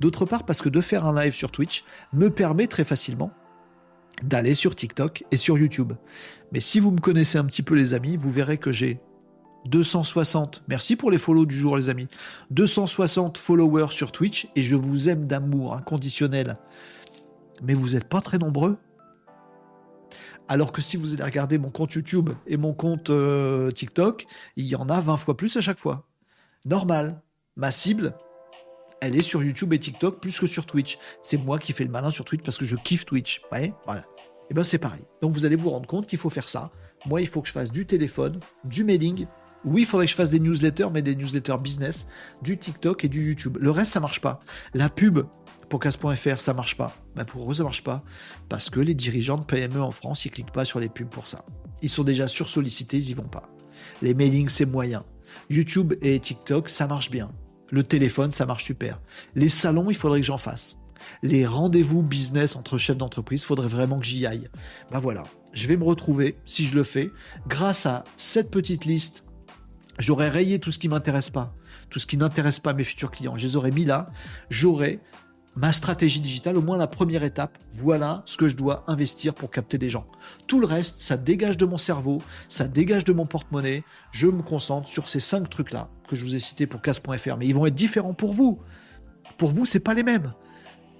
D'autre 0.00 0.26
part 0.26 0.44
parce 0.44 0.60
que 0.60 0.68
de 0.68 0.80
faire 0.80 1.06
un 1.06 1.18
live 1.18 1.34
sur 1.34 1.50
Twitch 1.50 1.84
me 2.12 2.28
permet 2.28 2.66
très 2.66 2.84
facilement 2.84 3.32
d'aller 4.22 4.54
sur 4.54 4.74
TikTok 4.74 5.24
et 5.30 5.36
sur 5.36 5.56
YouTube. 5.56 5.92
Mais 6.52 6.60
si 6.60 6.80
vous 6.80 6.90
me 6.90 7.00
connaissez 7.00 7.38
un 7.38 7.44
petit 7.44 7.62
peu 7.62 7.74
les 7.74 7.94
amis, 7.94 8.16
vous 8.16 8.30
verrez 8.30 8.58
que 8.58 8.72
j'ai 8.72 9.00
260, 9.66 10.62
merci 10.68 10.96
pour 10.96 11.10
les 11.10 11.18
follow 11.18 11.46
du 11.46 11.56
jour 11.56 11.76
les 11.76 11.88
amis, 11.88 12.08
260 12.50 13.38
followers 13.38 13.90
sur 13.90 14.12
Twitch 14.12 14.48
et 14.56 14.62
je 14.62 14.76
vous 14.76 15.08
aime 15.08 15.26
d'amour 15.26 15.74
inconditionnel. 15.74 16.58
Mais 17.62 17.74
vous 17.74 17.90
n'êtes 17.90 18.08
pas 18.08 18.20
très 18.20 18.38
nombreux 18.38 18.76
alors 20.48 20.72
que 20.72 20.80
si 20.80 20.96
vous 20.96 21.14
allez 21.14 21.22
regarder 21.22 21.58
mon 21.58 21.70
compte 21.70 21.92
YouTube 21.92 22.30
et 22.46 22.56
mon 22.56 22.72
compte 22.72 23.10
euh, 23.10 23.70
TikTok, 23.70 24.26
il 24.56 24.66
y 24.66 24.74
en 24.74 24.88
a 24.88 25.00
20 25.00 25.16
fois 25.18 25.36
plus 25.36 25.56
à 25.56 25.60
chaque 25.60 25.78
fois. 25.78 26.08
Normal. 26.64 27.22
Ma 27.56 27.70
cible, 27.70 28.14
elle 29.00 29.16
est 29.16 29.22
sur 29.22 29.42
YouTube 29.42 29.72
et 29.72 29.78
TikTok 29.78 30.20
plus 30.20 30.38
que 30.38 30.46
sur 30.46 30.64
Twitch. 30.64 30.98
C'est 31.22 31.36
moi 31.36 31.58
qui 31.58 31.72
fais 31.72 31.84
le 31.84 31.90
malin 31.90 32.10
sur 32.10 32.24
Twitch 32.24 32.42
parce 32.42 32.56
que 32.56 32.64
je 32.64 32.76
kiffe 32.76 33.04
Twitch. 33.04 33.42
Ouais, 33.52 33.74
voilà. 33.84 34.00
Et 34.00 34.52
eh 34.52 34.54
ben 34.54 34.64
c'est 34.64 34.78
pareil. 34.78 35.04
Donc 35.20 35.32
vous 35.32 35.44
allez 35.44 35.56
vous 35.56 35.68
rendre 35.68 35.86
compte 35.86 36.06
qu'il 36.06 36.18
faut 36.18 36.30
faire 36.30 36.48
ça. 36.48 36.70
Moi, 37.04 37.20
il 37.20 37.26
faut 37.26 37.42
que 37.42 37.48
je 37.48 37.52
fasse 37.52 37.70
du 37.70 37.86
téléphone, 37.86 38.40
du 38.64 38.84
mailing. 38.84 39.26
Oui, 39.64 39.82
il 39.82 39.86
faudrait 39.86 40.06
que 40.06 40.10
je 40.10 40.16
fasse 40.16 40.30
des 40.30 40.40
newsletters, 40.40 40.88
mais 40.92 41.02
des 41.02 41.14
newsletters 41.14 41.58
business, 41.58 42.06
du 42.42 42.58
TikTok 42.58 43.04
et 43.04 43.08
du 43.08 43.26
YouTube. 43.26 43.58
Le 43.60 43.70
reste, 43.70 43.92
ça 43.92 44.00
marche 44.00 44.20
pas. 44.20 44.40
La 44.72 44.88
pub, 44.88 45.20
pour 45.68 45.80
casse.fr, 45.80 46.40
ça 46.40 46.54
marche 46.54 46.76
pas. 46.76 46.94
Bah 47.14 47.24
pour 47.24 47.50
eux, 47.50 47.54
ça 47.54 47.62
marche 47.62 47.82
pas. 47.82 48.02
Parce 48.48 48.70
que 48.70 48.80
les 48.80 48.94
dirigeants 48.94 49.36
de 49.36 49.44
PME 49.44 49.82
en 49.82 49.90
France, 49.90 50.24
ils 50.24 50.30
cliquent 50.30 50.52
pas 50.52 50.64
sur 50.64 50.80
les 50.80 50.88
pubs 50.88 51.08
pour 51.08 51.28
ça. 51.28 51.44
Ils 51.82 51.90
sont 51.90 52.04
déjà 52.04 52.26
sursollicités, 52.26 52.96
ils 52.96 53.10
y 53.10 53.14
vont 53.14 53.22
pas. 53.24 53.50
Les 54.02 54.14
mailings, 54.14 54.48
c'est 54.48 54.66
moyen. 54.66 55.04
YouTube 55.50 55.94
et 56.02 56.18
TikTok, 56.18 56.68
ça 56.68 56.86
marche 56.86 57.10
bien. 57.10 57.30
Le 57.70 57.82
téléphone, 57.82 58.30
ça 58.30 58.46
marche 58.46 58.64
super. 58.64 59.00
Les 59.34 59.50
salons, 59.50 59.90
il 59.90 59.96
faudrait 59.96 60.20
que 60.20 60.26
j'en 60.26 60.38
fasse. 60.38 60.78
Les 61.22 61.46
rendez-vous 61.46 62.02
business 62.02 62.56
entre 62.56 62.78
chefs 62.78 62.96
d'entreprise, 62.96 63.42
il 63.42 63.46
faudrait 63.46 63.68
vraiment 63.68 63.98
que 63.98 64.06
j'y 64.06 64.26
aille. 64.26 64.48
Bah 64.90 65.00
voilà, 65.00 65.24
je 65.52 65.68
vais 65.68 65.76
me 65.76 65.84
retrouver, 65.84 66.38
si 66.44 66.64
je 66.64 66.74
le 66.74 66.82
fais, 66.82 67.10
grâce 67.46 67.86
à 67.86 68.04
cette 68.16 68.50
petite 68.50 68.84
liste. 68.84 69.24
J'aurais 69.98 70.28
rayé 70.28 70.58
tout 70.58 70.72
ce 70.72 70.78
qui 70.78 70.88
m'intéresse 70.88 71.30
pas, 71.30 71.54
tout 71.90 71.98
ce 71.98 72.06
qui 72.06 72.16
n'intéresse 72.16 72.58
pas 72.58 72.72
mes 72.72 72.84
futurs 72.84 73.10
clients. 73.10 73.36
Je 73.36 73.46
les 73.46 73.56
aurais 73.56 73.70
mis 73.70 73.84
là. 73.84 74.10
J'aurais 74.48 75.00
ma 75.58 75.72
stratégie 75.72 76.20
digitale, 76.20 76.56
au 76.56 76.62
moins 76.62 76.76
la 76.76 76.86
première 76.86 77.24
étape, 77.24 77.58
voilà 77.72 78.22
ce 78.26 78.36
que 78.36 78.48
je 78.48 78.54
dois 78.54 78.84
investir 78.86 79.34
pour 79.34 79.50
capter 79.50 79.76
des 79.76 79.88
gens. 79.88 80.06
Tout 80.46 80.60
le 80.60 80.66
reste, 80.66 81.00
ça 81.00 81.16
dégage 81.16 81.56
de 81.56 81.66
mon 81.66 81.76
cerveau, 81.76 82.22
ça 82.48 82.68
dégage 82.68 83.04
de 83.04 83.12
mon 83.12 83.26
porte-monnaie, 83.26 83.82
je 84.12 84.28
me 84.28 84.42
concentre 84.42 84.88
sur 84.88 85.08
ces 85.08 85.18
cinq 85.18 85.50
trucs-là 85.50 85.88
que 86.08 86.14
je 86.14 86.24
vous 86.24 86.36
ai 86.36 86.38
cités 86.38 86.68
pour 86.68 86.80
casse.fr, 86.80 87.36
mais 87.36 87.46
ils 87.46 87.54
vont 87.54 87.66
être 87.66 87.74
différents 87.74 88.14
pour 88.14 88.34
vous. 88.34 88.60
Pour 89.36 89.50
vous, 89.50 89.64
c'est 89.64 89.80
pas 89.80 89.94
les 89.94 90.04
mêmes. 90.04 90.32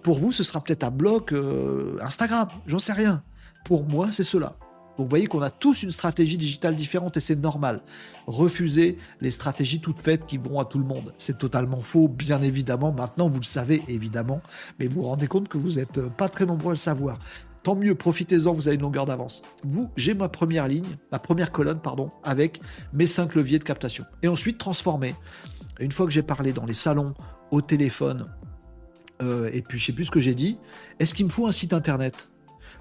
Pour 0.02 0.18
vous, 0.18 0.32
ce 0.32 0.43
sera 0.43 0.60
peut-être 0.60 0.82
un 0.82 0.90
bloc 0.90 1.32
euh, 1.32 1.97
Instagram, 2.02 2.48
j'en 2.66 2.80
sais 2.80 2.93
rien. 2.93 3.22
Pour 3.64 3.85
moi, 3.85 4.10
c'est 4.10 4.24
cela. 4.24 4.56
Donc 4.99 5.07
vous 5.07 5.11
voyez 5.11 5.29
qu'on 5.29 5.43
a 5.43 5.51
tous 5.51 5.85
une 5.85 5.93
stratégie 5.93 6.37
digitale 6.37 6.75
différente 6.75 7.16
et 7.16 7.20
c'est 7.20 7.37
normal. 7.37 7.81
Refuser 8.27 8.99
les 9.20 9.31
stratégies 9.31 9.81
toutes 9.81 10.01
faites 10.01 10.27
qui 10.27 10.39
vont 10.39 10.59
à 10.59 10.65
tout 10.65 10.79
le 10.79 10.85
monde. 10.85 11.15
C'est 11.19 11.39
totalement 11.39 11.81
faux, 11.81 12.09
bien 12.09 12.43
évidemment. 12.43 12.91
Maintenant, 12.91 13.29
vous 13.29 13.39
le 13.39 13.45
savez 13.45 13.81
évidemment, 13.87 14.43
mais 14.79 14.89
vous 14.89 15.03
vous 15.03 15.09
rendez 15.09 15.29
compte 15.29 15.49
que 15.49 15.57
vous 15.57 15.75
n'êtes 15.75 16.01
pas 16.09 16.29
très 16.29 16.47
nombreux 16.47 16.70
à 16.70 16.73
le 16.73 16.79
savoir. 16.79 17.20
Tant 17.62 17.77
mieux, 17.77 17.95
profitez-en, 17.95 18.53
vous 18.53 18.66
avez 18.66 18.75
une 18.75 18.83
longueur 18.83 19.07
d'avance. 19.07 19.43
Vous, 19.62 19.89
j'ai 19.97 20.15
ma 20.15 20.29
première 20.29 20.66
ligne, 20.66 20.97
ma 21.12 21.20
première 21.20 21.53
colonne, 21.53 21.81
pardon, 21.81 22.11
avec 22.25 22.61
mes 22.93 23.07
cinq 23.07 23.37
leviers 23.37 23.61
de 23.61 23.65
captation. 23.65 24.05
Et 24.25 24.29
ensuite, 24.29 24.59
transformer. 24.59 25.15
Une 25.79 25.93
fois 25.93 26.07
que 26.07 26.12
j'ai 26.12 26.23
parlé 26.23 26.53
dans 26.53 26.66
les 26.66 26.75
salons, 26.75 27.15
au 27.53 27.61
téléphone, 27.61 28.29
euh, 29.23 29.49
et 29.53 29.62
puis 29.62 29.79
je 29.79 29.87
sais 29.87 29.93
plus 29.93 30.07
ce 30.07 30.11
que 30.11 30.20
j'ai 30.20 30.35
dit, 30.35 30.59
est-ce 30.99 31.15
qu'il 31.15 31.27
me 31.27 31.31
faut 31.31 31.47
un 31.47 31.53
site 31.53 31.73
internet? 31.73 32.31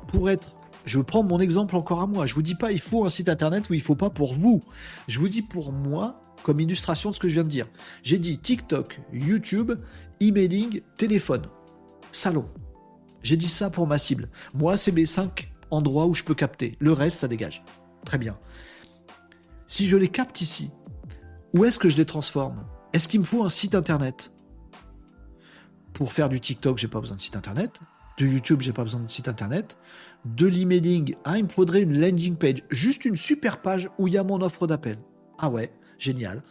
Pour 0.07 0.29
être 0.29 0.55
je 0.87 0.99
prends 0.99 1.21
mon 1.21 1.39
exemple 1.39 1.75
encore 1.75 2.01
à 2.01 2.07
moi. 2.07 2.25
Je 2.25 2.33
vous 2.33 2.41
dis 2.41 2.55
pas 2.55 2.71
il 2.71 2.79
faut 2.79 3.05
un 3.05 3.09
site 3.09 3.29
internet 3.29 3.69
ou 3.69 3.73
il 3.73 3.81
faut 3.81 3.95
pas 3.95 4.09
pour 4.09 4.33
vous. 4.33 4.63
Je 5.07 5.19
vous 5.19 5.27
dis 5.27 5.41
pour 5.41 5.73
moi 5.73 6.21
comme 6.43 6.61
illustration 6.61 7.09
de 7.09 7.15
ce 7.15 7.19
que 7.19 7.27
je 7.27 7.33
viens 7.33 7.43
de 7.43 7.49
dire. 7.49 7.67
J'ai 8.03 8.17
dit 8.17 8.37
TikTok, 8.37 9.01
YouTube, 9.11 9.73
emailing, 10.21 10.81
téléphone, 10.95 11.47
salon. 12.13 12.49
J'ai 13.21 13.35
dit 13.35 13.49
ça 13.49 13.69
pour 13.69 13.85
ma 13.85 13.97
cible. 13.97 14.29
Moi, 14.53 14.77
c'est 14.77 14.93
mes 14.93 15.05
cinq 15.05 15.51
endroits 15.71 16.05
où 16.05 16.13
je 16.13 16.23
peux 16.23 16.35
capter. 16.35 16.77
Le 16.79 16.93
reste, 16.93 17.19
ça 17.19 17.27
dégage. 17.27 17.65
Très 18.05 18.17
bien. 18.17 18.39
Si 19.65 19.87
je 19.87 19.97
les 19.97 20.07
capte 20.07 20.39
ici, 20.39 20.71
où 21.53 21.65
est-ce 21.65 21.79
que 21.79 21.89
je 21.89 21.97
les 21.97 22.05
transforme? 22.05 22.65
Est-ce 22.93 23.09
qu'il 23.09 23.19
me 23.19 23.25
faut 23.25 23.43
un 23.43 23.49
site 23.49 23.75
internet? 23.75 24.31
Pour 25.93 26.13
faire 26.13 26.29
du 26.29 26.39
TikTok, 26.39 26.77
j'ai 26.77 26.87
pas 26.87 27.01
besoin 27.01 27.17
de 27.17 27.21
site 27.21 27.35
internet. 27.35 27.81
De 28.17 28.25
YouTube, 28.25 28.61
j'ai 28.61 28.71
pas 28.71 28.83
besoin 28.83 29.01
de 29.01 29.09
site 29.09 29.27
internet. 29.27 29.77
De 30.35 30.45
l'emailing, 30.47 31.15
ah, 31.23 31.37
il 31.37 31.45
me 31.45 31.49
faudrait 31.49 31.81
une 31.81 31.99
landing 31.99 32.35
page. 32.35 32.63
Juste 32.69 33.05
une 33.05 33.15
super 33.15 33.61
page 33.61 33.89
où 33.97 34.07
il 34.07 34.13
y 34.13 34.17
a 34.17 34.23
mon 34.23 34.41
offre 34.41 34.67
d'appel. 34.67 34.97
Ah 35.37 35.49
ouais, 35.49 35.71
génial. 35.97 36.43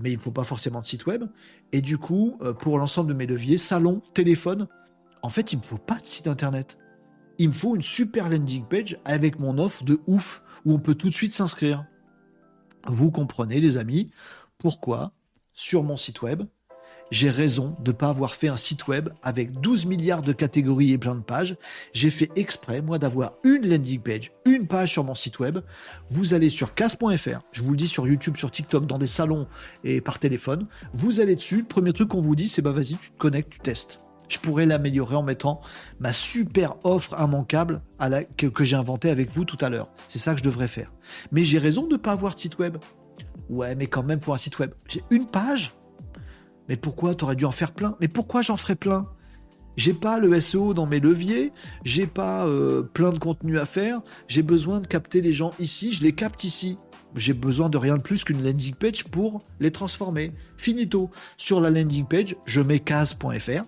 Mais 0.00 0.12
il 0.12 0.16
ne 0.16 0.22
faut 0.22 0.30
pas 0.30 0.44
forcément 0.44 0.80
de 0.80 0.86
site 0.86 1.06
web. 1.06 1.24
Et 1.72 1.80
du 1.80 1.98
coup, 1.98 2.36
euh, 2.42 2.52
pour 2.52 2.78
l'ensemble 2.78 3.08
de 3.08 3.14
mes 3.14 3.26
leviers, 3.26 3.58
salon, 3.58 4.02
téléphone, 4.14 4.68
en 5.22 5.28
fait, 5.28 5.52
il 5.52 5.56
ne 5.56 5.60
me 5.62 5.66
faut 5.66 5.78
pas 5.78 5.98
de 5.98 6.04
site 6.04 6.28
internet. 6.28 6.78
Il 7.38 7.48
me 7.48 7.52
faut 7.52 7.74
une 7.74 7.82
super 7.82 8.28
landing 8.28 8.64
page 8.64 8.98
avec 9.04 9.40
mon 9.40 9.58
offre 9.58 9.82
de 9.84 10.00
ouf 10.06 10.42
où 10.64 10.72
on 10.72 10.78
peut 10.78 10.94
tout 10.94 11.08
de 11.08 11.14
suite 11.14 11.34
s'inscrire. 11.34 11.84
Vous 12.86 13.10
comprenez, 13.10 13.60
les 13.60 13.76
amis, 13.76 14.10
pourquoi 14.58 15.12
sur 15.52 15.82
mon 15.82 15.96
site 15.96 16.22
web, 16.22 16.42
j'ai 17.10 17.30
raison 17.30 17.76
de 17.80 17.90
ne 17.90 17.96
pas 17.96 18.08
avoir 18.08 18.34
fait 18.34 18.48
un 18.48 18.56
site 18.56 18.88
web 18.88 19.08
avec 19.22 19.60
12 19.60 19.86
milliards 19.86 20.22
de 20.22 20.32
catégories 20.32 20.92
et 20.92 20.98
plein 20.98 21.14
de 21.14 21.20
pages. 21.20 21.56
J'ai 21.92 22.10
fait 22.10 22.30
exprès, 22.36 22.80
moi, 22.82 22.98
d'avoir 22.98 23.34
une 23.44 23.68
landing 23.68 24.00
page, 24.00 24.32
une 24.44 24.66
page 24.66 24.92
sur 24.92 25.04
mon 25.04 25.14
site 25.14 25.38
web. 25.38 25.60
Vous 26.08 26.34
allez 26.34 26.50
sur 26.50 26.74
casse.fr, 26.74 27.40
je 27.52 27.62
vous 27.62 27.70
le 27.70 27.76
dis 27.76 27.88
sur 27.88 28.06
YouTube, 28.06 28.36
sur 28.36 28.50
TikTok, 28.50 28.86
dans 28.86 28.98
des 28.98 29.06
salons 29.06 29.46
et 29.84 30.00
par 30.00 30.18
téléphone. 30.18 30.66
Vous 30.92 31.20
allez 31.20 31.36
dessus, 31.36 31.58
le 31.58 31.64
premier 31.64 31.92
truc 31.92 32.08
qu'on 32.08 32.20
vous 32.20 32.36
dit, 32.36 32.48
c'est 32.48 32.62
bah 32.62 32.72
vas-y, 32.72 32.96
tu 32.96 33.10
te 33.10 33.18
connectes, 33.18 33.50
tu 33.50 33.58
testes. 33.60 34.00
Je 34.28 34.38
pourrais 34.38 34.66
l'améliorer 34.66 35.14
en 35.14 35.22
mettant 35.22 35.60
ma 36.00 36.12
super 36.12 36.74
offre 36.82 37.16
immanquable 37.20 37.80
que 38.36 38.64
j'ai 38.64 38.74
inventée 38.74 39.10
avec 39.10 39.30
vous 39.30 39.44
tout 39.44 39.58
à 39.60 39.68
l'heure. 39.68 39.88
C'est 40.08 40.18
ça 40.18 40.32
que 40.32 40.40
je 40.40 40.44
devrais 40.44 40.66
faire. 40.66 40.92
Mais 41.30 41.44
j'ai 41.44 41.58
raison 41.58 41.86
de 41.86 41.92
ne 41.92 41.96
pas 41.96 42.10
avoir 42.10 42.34
de 42.34 42.40
site 42.40 42.58
web. 42.58 42.76
Ouais, 43.48 43.76
mais 43.76 43.86
quand 43.86 44.02
même, 44.02 44.18
pour 44.18 44.34
un 44.34 44.38
site 44.38 44.58
web, 44.58 44.72
j'ai 44.88 45.04
une 45.10 45.26
page 45.26 45.74
mais 46.68 46.76
pourquoi 46.76 47.14
T'aurais 47.14 47.36
dû 47.36 47.44
en 47.44 47.50
faire 47.50 47.72
plein? 47.72 47.96
Mais 48.00 48.08
pourquoi 48.08 48.42
j'en 48.42 48.56
ferais 48.56 48.76
plein? 48.76 49.08
J'ai 49.76 49.92
pas 49.92 50.18
le 50.18 50.40
SEO 50.40 50.72
dans 50.72 50.86
mes 50.86 51.00
leviers, 51.00 51.52
j'ai 51.84 52.06
pas 52.06 52.46
euh, 52.46 52.82
plein 52.82 53.12
de 53.12 53.18
contenu 53.18 53.58
à 53.58 53.66
faire, 53.66 54.00
j'ai 54.26 54.42
besoin 54.42 54.80
de 54.80 54.86
capter 54.86 55.20
les 55.20 55.34
gens 55.34 55.52
ici, 55.58 55.92
je 55.92 56.02
les 56.02 56.12
capte 56.12 56.44
ici. 56.44 56.78
J'ai 57.14 57.34
besoin 57.34 57.68
de 57.68 57.78
rien 57.78 57.96
de 57.96 58.02
plus 58.02 58.24
qu'une 58.24 58.42
landing 58.44 58.74
page 58.74 59.04
pour 59.04 59.42
les 59.60 59.70
transformer. 59.70 60.32
Finito. 60.58 61.10
Sur 61.36 61.60
la 61.60 61.70
landing 61.70 62.04
page, 62.06 62.36
je 62.44 62.60
mets 62.60 62.78
case.fr. 62.78 63.64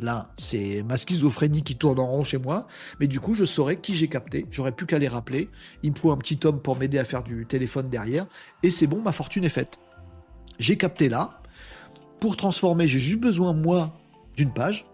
Là, 0.00 0.32
c'est 0.36 0.82
ma 0.82 0.96
schizophrénie 0.96 1.62
qui 1.62 1.76
tourne 1.76 2.00
en 2.00 2.06
rond 2.06 2.24
chez 2.24 2.38
moi. 2.38 2.66
Mais 3.00 3.06
du 3.06 3.20
coup, 3.20 3.34
je 3.34 3.44
saurais 3.44 3.76
qui 3.76 3.94
j'ai 3.94 4.08
capté. 4.08 4.46
J'aurais 4.50 4.72
plus 4.72 4.86
qu'à 4.86 4.98
les 4.98 5.08
rappeler. 5.08 5.50
Il 5.82 5.92
me 5.92 5.96
faut 5.96 6.10
un 6.10 6.16
petit 6.16 6.38
homme 6.44 6.60
pour 6.60 6.76
m'aider 6.76 6.98
à 6.98 7.04
faire 7.04 7.22
du 7.22 7.46
téléphone 7.46 7.88
derrière. 7.88 8.26
Et 8.62 8.70
c'est 8.70 8.86
bon, 8.86 9.00
ma 9.00 9.12
fortune 9.12 9.44
est 9.44 9.50
faite. 9.50 9.78
J'ai 10.58 10.76
capté 10.76 11.08
là. 11.08 11.40
Pour 12.24 12.38
transformer, 12.38 12.86
j'ai 12.86 13.00
juste 13.00 13.20
besoin, 13.20 13.52
moi, 13.52 13.94
d'une 14.34 14.50
page. 14.50 14.86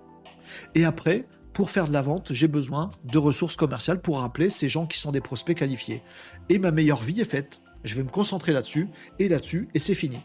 Et 0.74 0.85
après, 0.85 1.27
pour 1.52 1.70
faire 1.70 1.86
de 1.86 1.93
la 1.93 2.02
vente, 2.02 2.32
j'ai 2.32 2.48
besoin 2.48 2.89
de 3.05 3.19
ressources 3.19 3.55
commerciales 3.55 4.01
pour 4.01 4.19
rappeler 4.19 4.51
ces 4.51 4.69
gens 4.69 4.85
qui 4.85 4.98
sont 4.98 5.12
des 5.12 5.20
prospects 5.20 5.57
qualifiés. 5.57 6.02
Et 6.48 6.59
ma 6.59 6.73
meilleure 6.73 7.01
vie 7.01 7.20
est 7.20 7.31
faite. 7.31 7.61
Je 7.85 7.94
vais 7.94 8.02
me 8.02 8.09
concentrer 8.09 8.52
là-dessus 8.52 8.89
et 9.20 9.28
là-dessus, 9.28 9.69
et 9.74 9.78
c'est 9.78 9.94
fini. 9.94 10.19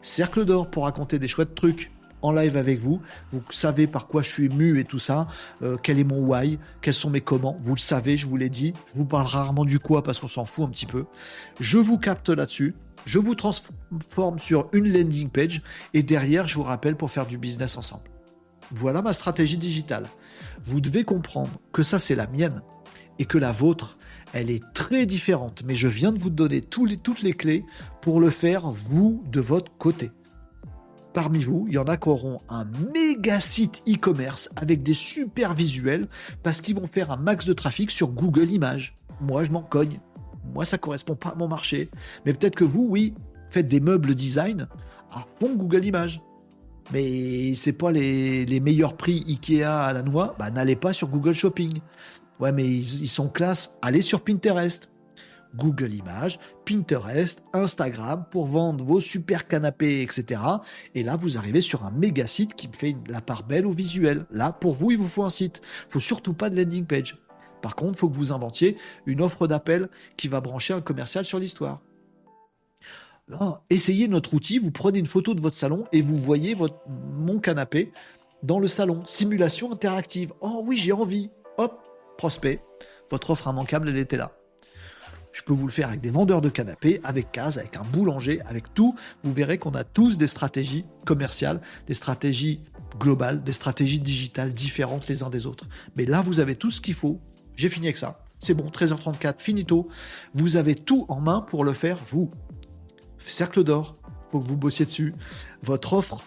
Cercle 0.00 0.44
d'or 0.44 0.72
pour 0.72 0.86
raconter 0.86 1.20
des 1.20 1.28
chouettes 1.28 1.54
trucs 1.54 1.92
en 2.22 2.32
live 2.32 2.56
avec 2.56 2.80
vous. 2.80 3.00
Vous 3.30 3.42
savez 3.50 3.86
par 3.86 4.06
quoi 4.06 4.22
je 4.22 4.30
suis 4.30 4.46
ému 4.46 4.80
et 4.80 4.84
tout 4.84 4.98
ça. 4.98 5.28
Euh, 5.62 5.76
quel 5.82 5.98
est 5.98 6.04
mon 6.04 6.20
why? 6.20 6.58
Quels 6.80 6.94
sont 6.94 7.10
mes 7.10 7.20
comment? 7.20 7.56
Vous 7.60 7.74
le 7.74 7.80
savez, 7.80 8.16
je 8.16 8.26
vous 8.26 8.36
l'ai 8.36 8.48
dit. 8.48 8.72
Je 8.86 8.94
vous 8.94 9.04
parle 9.04 9.26
rarement 9.26 9.64
du 9.64 9.78
quoi 9.78 10.02
parce 10.02 10.20
qu'on 10.20 10.28
s'en 10.28 10.44
fout 10.44 10.66
un 10.66 10.70
petit 10.70 10.86
peu. 10.86 11.04
Je 11.60 11.78
vous 11.78 11.98
capte 11.98 12.28
là-dessus. 12.28 12.74
Je 13.04 13.18
vous 13.18 13.34
transforme 13.34 14.38
sur 14.38 14.68
une 14.72 14.92
landing 14.92 15.28
page 15.28 15.62
et 15.92 16.02
derrière, 16.02 16.46
je 16.46 16.54
vous 16.54 16.62
rappelle 16.62 16.96
pour 16.96 17.10
faire 17.10 17.26
du 17.26 17.36
business 17.36 17.76
ensemble. 17.76 18.04
Voilà 18.70 19.02
ma 19.02 19.12
stratégie 19.12 19.58
digitale. 19.58 20.06
Vous 20.64 20.80
devez 20.80 21.04
comprendre 21.04 21.50
que 21.72 21.82
ça, 21.82 21.98
c'est 21.98 22.14
la 22.14 22.26
mienne 22.28 22.62
et 23.18 23.24
que 23.24 23.38
la 23.38 23.52
vôtre, 23.52 23.98
elle 24.32 24.50
est 24.50 24.62
très 24.72 25.04
différente. 25.04 25.62
Mais 25.66 25.74
je 25.74 25.88
viens 25.88 26.12
de 26.12 26.18
vous 26.18 26.30
donner 26.30 26.60
toutes 26.60 27.22
les 27.22 27.32
clés 27.32 27.64
pour 28.00 28.20
le 28.20 28.30
faire, 28.30 28.70
vous, 28.70 29.22
de 29.30 29.40
votre 29.40 29.76
côté. 29.76 30.10
Parmi 31.12 31.40
vous, 31.40 31.66
il 31.68 31.74
y 31.74 31.78
en 31.78 31.84
a 31.84 31.96
qui 31.96 32.08
auront 32.08 32.40
un 32.48 32.64
méga 32.94 33.38
site 33.38 33.82
e-commerce 33.86 34.48
avec 34.56 34.82
des 34.82 34.94
super 34.94 35.52
visuels 35.52 36.08
parce 36.42 36.60
qu'ils 36.60 36.74
vont 36.74 36.86
faire 36.86 37.10
un 37.10 37.16
max 37.16 37.44
de 37.44 37.52
trafic 37.52 37.90
sur 37.90 38.08
Google 38.08 38.50
Images. 38.50 38.94
Moi, 39.20 39.44
je 39.44 39.52
m'en 39.52 39.62
cogne. 39.62 40.00
Moi, 40.54 40.64
ça 40.64 40.78
correspond 40.78 41.14
pas 41.14 41.30
à 41.30 41.34
mon 41.34 41.48
marché. 41.48 41.90
Mais 42.24 42.32
peut-être 42.32 42.56
que 42.56 42.64
vous, 42.64 42.86
oui, 42.88 43.14
faites 43.50 43.68
des 43.68 43.80
meubles 43.80 44.14
design 44.14 44.68
à 45.10 45.24
fond 45.38 45.54
Google 45.54 45.84
Images. 45.84 46.22
Mais 46.92 47.54
c'est 47.54 47.72
pas 47.72 47.92
les, 47.92 48.60
meilleurs 48.60 48.96
prix 48.96 49.22
Ikea 49.28 49.64
à 49.64 49.92
la 49.92 50.02
noix, 50.02 50.34
bah 50.38 50.50
n'allez 50.50 50.76
pas 50.76 50.92
sur 50.92 51.08
Google 51.08 51.34
Shopping. 51.34 51.80
Ouais, 52.40 52.52
mais 52.52 52.64
ils, 52.64 53.08
sont 53.08 53.28
classe, 53.28 53.78
allez 53.82 54.02
sur 54.02 54.22
Pinterest. 54.22 54.90
Google 55.54 55.94
Images, 55.94 56.38
Pinterest, 56.64 57.42
Instagram 57.52 58.24
pour 58.30 58.46
vendre 58.46 58.84
vos 58.84 59.00
super 59.00 59.48
canapés, 59.48 60.02
etc. 60.02 60.40
Et 60.94 61.02
là, 61.02 61.16
vous 61.16 61.38
arrivez 61.38 61.60
sur 61.60 61.84
un 61.84 61.90
méga 61.90 62.26
site 62.26 62.54
qui 62.54 62.68
fait 62.72 62.96
la 63.08 63.20
part 63.20 63.44
belle 63.44 63.66
au 63.66 63.72
visuel. 63.72 64.26
Là, 64.30 64.52
pour 64.52 64.74
vous, 64.74 64.90
il 64.90 64.98
vous 64.98 65.08
faut 65.08 65.24
un 65.24 65.30
site. 65.30 65.62
Il 65.88 65.92
faut 65.92 66.00
surtout 66.00 66.34
pas 66.34 66.50
de 66.50 66.56
landing 66.56 66.86
page. 66.86 67.16
Par 67.62 67.76
contre, 67.76 67.92
il 67.92 67.98
faut 67.98 68.08
que 68.08 68.16
vous 68.16 68.32
inventiez 68.32 68.76
une 69.06 69.20
offre 69.20 69.46
d'appel 69.46 69.88
qui 70.16 70.28
va 70.28 70.40
brancher 70.40 70.74
un 70.74 70.80
commercial 70.80 71.24
sur 71.24 71.38
l'histoire. 71.38 71.80
essayez 73.70 74.08
notre 74.08 74.34
outil, 74.34 74.58
vous 74.58 74.72
prenez 74.72 74.98
une 74.98 75.06
photo 75.06 75.34
de 75.34 75.40
votre 75.40 75.56
salon 75.56 75.84
et 75.92 76.02
vous 76.02 76.18
voyez 76.18 76.56
mon 76.88 77.38
canapé 77.38 77.92
dans 78.42 78.58
le 78.58 78.68
salon. 78.68 79.02
Simulation 79.06 79.72
interactive. 79.72 80.32
Oh 80.40 80.62
oui, 80.66 80.76
j'ai 80.76 80.92
envie. 80.92 81.30
Hop, 81.56 81.80
prospect. 82.18 82.62
Votre 83.10 83.30
offre 83.30 83.48
immanquable, 83.48 83.88
elle 83.88 83.98
était 83.98 84.16
là. 84.16 84.32
Je 85.32 85.42
peux 85.42 85.52
vous 85.52 85.66
le 85.66 85.72
faire 85.72 85.88
avec 85.88 86.00
des 86.00 86.10
vendeurs 86.10 86.40
de 86.40 86.48
canapés, 86.48 87.00
avec 87.04 87.32
Case, 87.32 87.58
avec 87.58 87.76
un 87.76 87.84
boulanger, 87.84 88.40
avec 88.42 88.74
tout. 88.74 88.94
Vous 89.24 89.32
verrez 89.32 89.58
qu'on 89.58 89.72
a 89.72 89.84
tous 89.84 90.18
des 90.18 90.26
stratégies 90.26 90.84
commerciales, 91.06 91.60
des 91.86 91.94
stratégies 91.94 92.60
globales, 93.00 93.42
des 93.42 93.52
stratégies 93.52 94.00
digitales 94.00 94.52
différentes 94.52 95.08
les 95.08 95.22
uns 95.22 95.30
des 95.30 95.46
autres. 95.46 95.66
Mais 95.96 96.04
là, 96.04 96.20
vous 96.20 96.40
avez 96.40 96.56
tout 96.56 96.70
ce 96.70 96.80
qu'il 96.80 96.94
faut 96.94 97.20
j'ai 97.56 97.68
fini 97.68 97.86
avec 97.86 97.98
ça. 97.98 98.24
C'est 98.38 98.54
bon, 98.54 98.68
13h34, 98.68 99.38
finito. 99.38 99.88
Vous 100.34 100.56
avez 100.56 100.74
tout 100.74 101.06
en 101.08 101.20
main 101.20 101.40
pour 101.40 101.64
le 101.64 101.72
faire, 101.72 101.98
vous. 102.10 102.30
Cercle 103.18 103.62
d'or, 103.62 103.94
faut 104.30 104.40
que 104.40 104.48
vous 104.48 104.56
bossiez 104.56 104.84
dessus. 104.84 105.14
Votre 105.62 105.92
offre, 105.92 106.24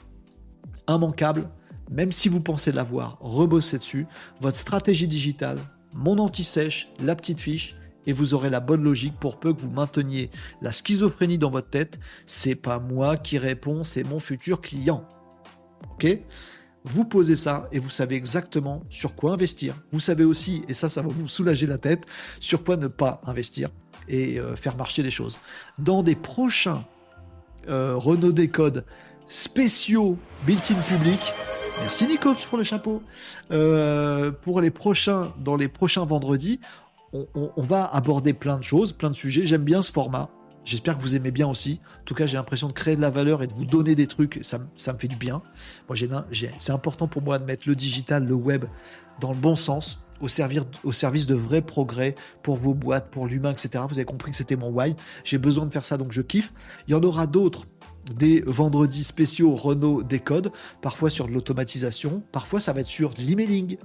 immanquable, 0.88 1.50
même 1.92 2.12
si 2.12 2.30
vous 2.30 2.40
pensez 2.40 2.72
l'avoir, 2.72 3.18
rebossez 3.20 3.78
dessus. 3.80 4.08
Votre 4.40 4.58
stratégie 4.58 5.08
digitale, 5.08 5.60
mon 5.94 6.18
anti-sèche, 6.20 6.90
la 7.00 7.16
petite 7.16 7.42
fiche, 7.42 7.76
et 8.06 8.14
vous 8.14 8.34
aurez 8.34 8.50
la 8.50 8.60
bonne 8.60 8.84
logique 8.84 9.20
pour 9.20 9.40
peu 9.40 9.54
que 9.54 9.62
vous 9.62 9.72
mainteniez 9.72 10.30
la 10.62 10.72
schizophrénie 10.72 11.38
dans 11.38 11.50
votre 11.50 11.70
tête. 11.70 12.00
C'est 12.26 12.56
pas 12.56 12.80
moi 12.80 13.18
qui 13.18 13.38
réponds, 13.38 13.84
c'est 13.84 14.04
mon 14.04 14.20
futur 14.20 14.62
client. 14.62 15.06
Ok? 15.94 16.08
Vous 16.88 17.04
posez 17.04 17.36
ça 17.36 17.68
et 17.72 17.80
vous 17.80 17.90
savez 17.90 18.16
exactement 18.16 18.84
sur 18.90 19.16
quoi 19.16 19.32
investir. 19.32 19.74
Vous 19.92 20.00
savez 20.00 20.24
aussi, 20.24 20.62
et 20.68 20.76
ça, 20.76 20.88
ça 20.88 21.02
va 21.02 21.10
vous 21.10 21.28
soulager 21.28 21.66
la 21.66 21.80
tête, 21.80 22.06
sur 22.40 22.64
quoi 22.64 22.78
ne 22.78 22.88
pas 22.88 23.22
investir 23.26 23.70
et 24.08 24.40
euh, 24.40 24.56
faire 24.56 24.78
marcher 24.78 25.02
les 25.02 25.10
choses. 25.10 25.40
Dans 25.80 26.04
des 26.04 26.14
prochains 26.14 26.86
euh, 27.70 27.96
Renault 27.96 28.34
Décode 28.34 28.86
spéciaux 29.28 30.20
built-in 30.46 30.76
public, 30.76 31.34
merci 31.82 32.06
Nico 32.06 32.36
pour 32.48 32.60
le 32.60 32.64
chapeau, 32.64 33.02
euh, 33.50 34.32
pour 34.32 34.62
les 34.62 34.70
prochains, 34.70 35.34
dans 35.40 35.56
les 35.56 35.68
prochains 35.68 36.06
vendredis, 36.06 36.60
on 37.34 37.62
va 37.62 37.86
aborder 37.86 38.34
plein 38.34 38.58
de 38.58 38.64
choses, 38.64 38.94
plein 38.94 39.10
de 39.10 39.16
sujets. 39.16 39.46
J'aime 39.46 39.64
bien 39.64 39.82
ce 39.82 39.92
format. 39.92 40.30
J'espère 40.66 40.98
que 40.98 41.04
vous 41.04 41.16
aimez 41.16 41.30
bien 41.30 41.48
aussi. 41.48 41.80
En 42.02 42.04
tout 42.06 42.16
cas, 42.16 42.26
j'ai 42.26 42.38
l'impression 42.38 42.68
de 42.68 42.74
créer 42.74 42.96
de 42.96 43.02
la 43.02 43.12
valeur 43.12 43.44
et 43.44 43.48
de 43.48 43.54
vous 43.54 43.66
donner 43.66 43.94
des 43.94 44.08
trucs. 44.08 44.40
Ça, 44.42 44.60
ça 44.76 44.94
me 44.94 44.98
fait 44.98 45.08
du 45.08 45.16
bien. 45.16 45.44
Moi, 45.88 45.96
c'est 46.58 46.72
important 46.72 47.08
pour 47.08 47.22
moi 47.22 47.38
de 47.38 47.46
mettre 47.46 47.70
le 47.70 47.76
digital, 47.76 48.26
le 48.26 48.34
web 48.34 48.66
dans 49.22 49.32
le 49.32 49.38
bon 49.38 49.56
sens. 49.56 50.00
au, 50.22 50.26
au 50.84 50.92
service 50.92 51.28
de 51.28 51.36
vrais 51.36 51.62
progrès 51.62 52.16
pour 52.42 52.58
vos 52.58 52.74
boîtes, 52.74 53.12
pour 53.12 53.28
l'humain, 53.28 53.52
etc. 53.52 53.84
Vous 53.88 54.00
avez 54.00 54.06
compris 54.06 54.32
que 54.32 54.38
c'était 54.38 54.56
mon 54.56 54.70
why. 54.70 54.96
J'ai 55.24 55.38
besoin 55.38 55.68
de 55.68 55.72
faire 55.72 55.86
ça, 55.86 55.98
donc 55.98 56.12
je 56.12 56.24
kiffe. 56.24 56.52
Il 56.88 56.92
y 56.92 56.96
en 56.96 57.04
aura 57.04 57.28
d'autres 57.28 57.68
des 58.16 58.44
vendredis 58.46 59.04
spéciaux 59.04 59.56
Renault 59.56 60.04
Décode, 60.04 60.52
parfois 60.82 61.10
sur 61.10 61.28
de 61.28 61.32
l'automatisation, 61.34 62.24
parfois 62.32 62.60
ça 62.60 62.72
va 62.72 62.82
être 62.82 62.88
sur 62.88 63.12
de 63.12 63.22
l'emailing. 63.22 63.78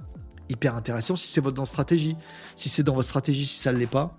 Hyper 0.51 0.75
intéressant 0.75 1.15
si 1.15 1.27
c'est 1.27 1.39
votre 1.39 1.65
stratégie. 1.65 2.17
Si 2.57 2.67
c'est 2.67 2.83
dans 2.83 2.93
votre 2.93 3.07
stratégie, 3.07 3.45
si 3.45 3.59
ça 3.59 3.71
ne 3.71 3.77
l'est 3.77 3.87
pas, 3.87 4.17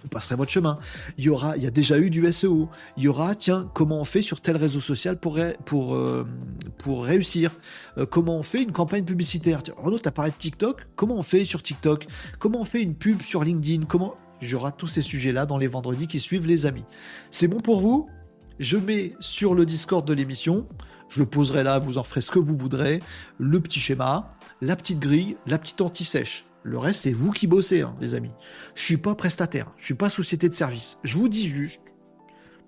vous 0.00 0.08
passerez 0.08 0.36
votre 0.36 0.52
chemin. 0.52 0.78
Il 1.18 1.24
y 1.24 1.28
aura, 1.28 1.56
il 1.56 1.64
y 1.64 1.66
a 1.66 1.72
déjà 1.72 1.98
eu 1.98 2.08
du 2.08 2.30
SEO. 2.30 2.68
Il 2.96 3.02
y 3.02 3.08
aura, 3.08 3.34
tiens, 3.34 3.68
comment 3.74 3.98
on 4.00 4.04
fait 4.04 4.22
sur 4.22 4.40
tel 4.40 4.56
réseau 4.56 4.78
social 4.78 5.18
pour, 5.18 5.36
euh, 5.38 6.24
réussir? 6.86 7.50
Euh, 7.98 8.06
Comment 8.06 8.36
on 8.36 8.44
fait 8.44 8.62
une 8.62 8.70
campagne 8.70 9.04
publicitaire? 9.04 9.60
Renaud, 9.76 9.98
tu 9.98 10.06
as 10.06 10.12
parlé 10.12 10.30
de 10.30 10.36
TikTok. 10.36 10.86
Comment 10.94 11.16
on 11.16 11.22
fait 11.22 11.44
sur 11.44 11.62
TikTok? 11.64 12.06
Comment 12.38 12.60
on 12.60 12.64
fait 12.64 12.82
une 12.82 12.94
pub 12.94 13.22
sur 13.22 13.42
LinkedIn? 13.42 13.86
Comment 13.86 14.14
J'aurai 14.40 14.70
tous 14.76 14.86
ces 14.86 15.02
sujets-là 15.02 15.46
dans 15.46 15.58
les 15.58 15.66
vendredis 15.66 16.06
qui 16.06 16.20
suivent, 16.20 16.46
les 16.46 16.66
amis. 16.66 16.84
C'est 17.32 17.48
bon 17.48 17.60
pour 17.60 17.80
vous? 17.80 18.08
Je 18.60 18.76
mets 18.76 19.14
sur 19.18 19.54
le 19.54 19.66
Discord 19.66 20.06
de 20.06 20.12
l'émission. 20.12 20.68
Je 21.08 21.20
le 21.20 21.26
poserai 21.26 21.62
là, 21.62 21.78
vous 21.78 21.98
en 21.98 22.04
ferez 22.04 22.20
ce 22.20 22.30
que 22.30 22.38
vous 22.38 22.56
voudrez. 22.56 23.00
Le 23.38 23.60
petit 23.60 23.80
schéma, 23.80 24.35
la 24.60 24.76
petite 24.76 24.98
grille, 24.98 25.36
la 25.46 25.58
petite 25.58 25.80
anti-sèche. 25.80 26.46
Le 26.62 26.78
reste, 26.78 27.02
c'est 27.02 27.12
vous 27.12 27.30
qui 27.30 27.46
bossez, 27.46 27.82
hein, 27.82 27.94
les 28.00 28.14
amis. 28.14 28.32
Je 28.74 28.82
suis 28.82 28.96
pas 28.96 29.14
prestataire, 29.14 29.70
je 29.76 29.84
suis 29.84 29.94
pas 29.94 30.08
société 30.08 30.48
de 30.48 30.54
service. 30.54 30.98
Je 31.04 31.16
vous 31.16 31.28
dis 31.28 31.46
juste, 31.46 31.82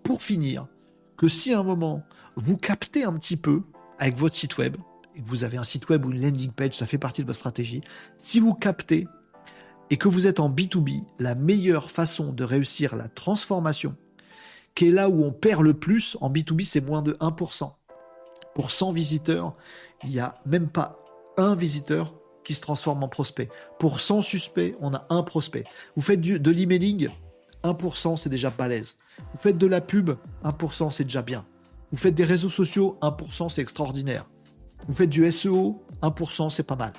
pour 0.03 0.23
finir, 0.23 0.69
que 1.17 1.29
si 1.29 1.53
à 1.53 1.61
un 1.61 1.65
moment 1.65 2.05
vous 2.37 2.57
captez 2.57 3.05
un 3.05 3.13
petit 3.15 3.37
peu 3.37 3.63
avec 3.99 4.17
votre 4.17 4.37
site 4.37 4.57
web, 4.59 4.77
et 5.17 5.21
que 5.21 5.29
vous 5.29 5.43
avez 5.43 5.57
un 5.57 5.65
site 5.65 5.89
web 5.89 6.07
ou 6.07 6.13
une 6.13 6.23
landing 6.23 6.53
page, 6.53 6.75
ça 6.75 6.87
fait 6.87 6.99
partie 6.99 7.23
de 7.23 7.27
votre 7.27 7.41
stratégie, 7.41 7.81
si 8.19 8.39
vous 8.39 8.55
captez 8.55 9.09
et 9.91 9.97
que 9.97 10.07
vous 10.07 10.27
êtes 10.27 10.39
en 10.39 10.49
B2B, 10.49 11.03
la 11.19 11.35
meilleure 11.35 11.91
façon 11.91 12.33
de 12.33 12.45
réussir 12.45 12.95
la 12.95 13.09
transformation, 13.09 13.97
qui 14.75 14.89
est 14.89 14.93
là 14.93 15.09
où 15.09 15.25
on 15.25 15.33
perd 15.33 15.63
le 15.63 15.75
plus, 15.75 16.17
en 16.21 16.31
B2B, 16.31 16.65
c'est 16.65 16.81
moins 16.81 17.03
de 17.03 17.15
1%. 17.15 17.73
Pour 18.55 18.71
100 18.71 18.93
visiteurs, 18.93 19.57
il 20.05 20.11
n'y 20.11 20.21
a 20.21 20.37
même 20.47 20.69
pas 20.69 20.98
un 21.39 21.55
visiteur 21.55 22.15
qui 22.45 22.55
se 22.55 22.61
transforme 22.61 23.03
en 23.03 23.09
prospect. 23.09 23.49
Pour 23.79 24.01
100 24.01 24.23
suspects, 24.23 24.77
on 24.81 24.95
a 24.95 25.07
un 25.11 25.23
prospect. 25.23 25.65
Vous 25.97 26.03
faites 26.03 26.21
du, 26.21 26.39
de 26.39 26.51
l'emailing, 26.51 27.09
1%, 27.65 28.17
c'est 28.17 28.31
déjà 28.31 28.51
balèze. 28.51 28.99
Vous 29.33 29.39
faites 29.39 29.59
de 29.59 29.67
la 29.67 29.81
pub, 29.81 30.11
1%, 30.45 30.91
c'est 30.91 31.05
déjà 31.05 31.23
bien. 31.23 31.47
Vous 31.91 31.99
faites 31.99 32.15
des 32.15 32.25
réseaux 32.25 32.49
sociaux, 32.49 32.99
1%, 33.03 33.49
c'est 33.49 33.63
extraordinaire. 33.63 34.29
Vous 34.87 34.95
faites 34.95 35.11
du 35.11 35.31
SEO, 35.31 35.83
1%, 36.03 36.51
c'est 36.51 36.63
pas 36.63 36.77
mal. 36.77 36.93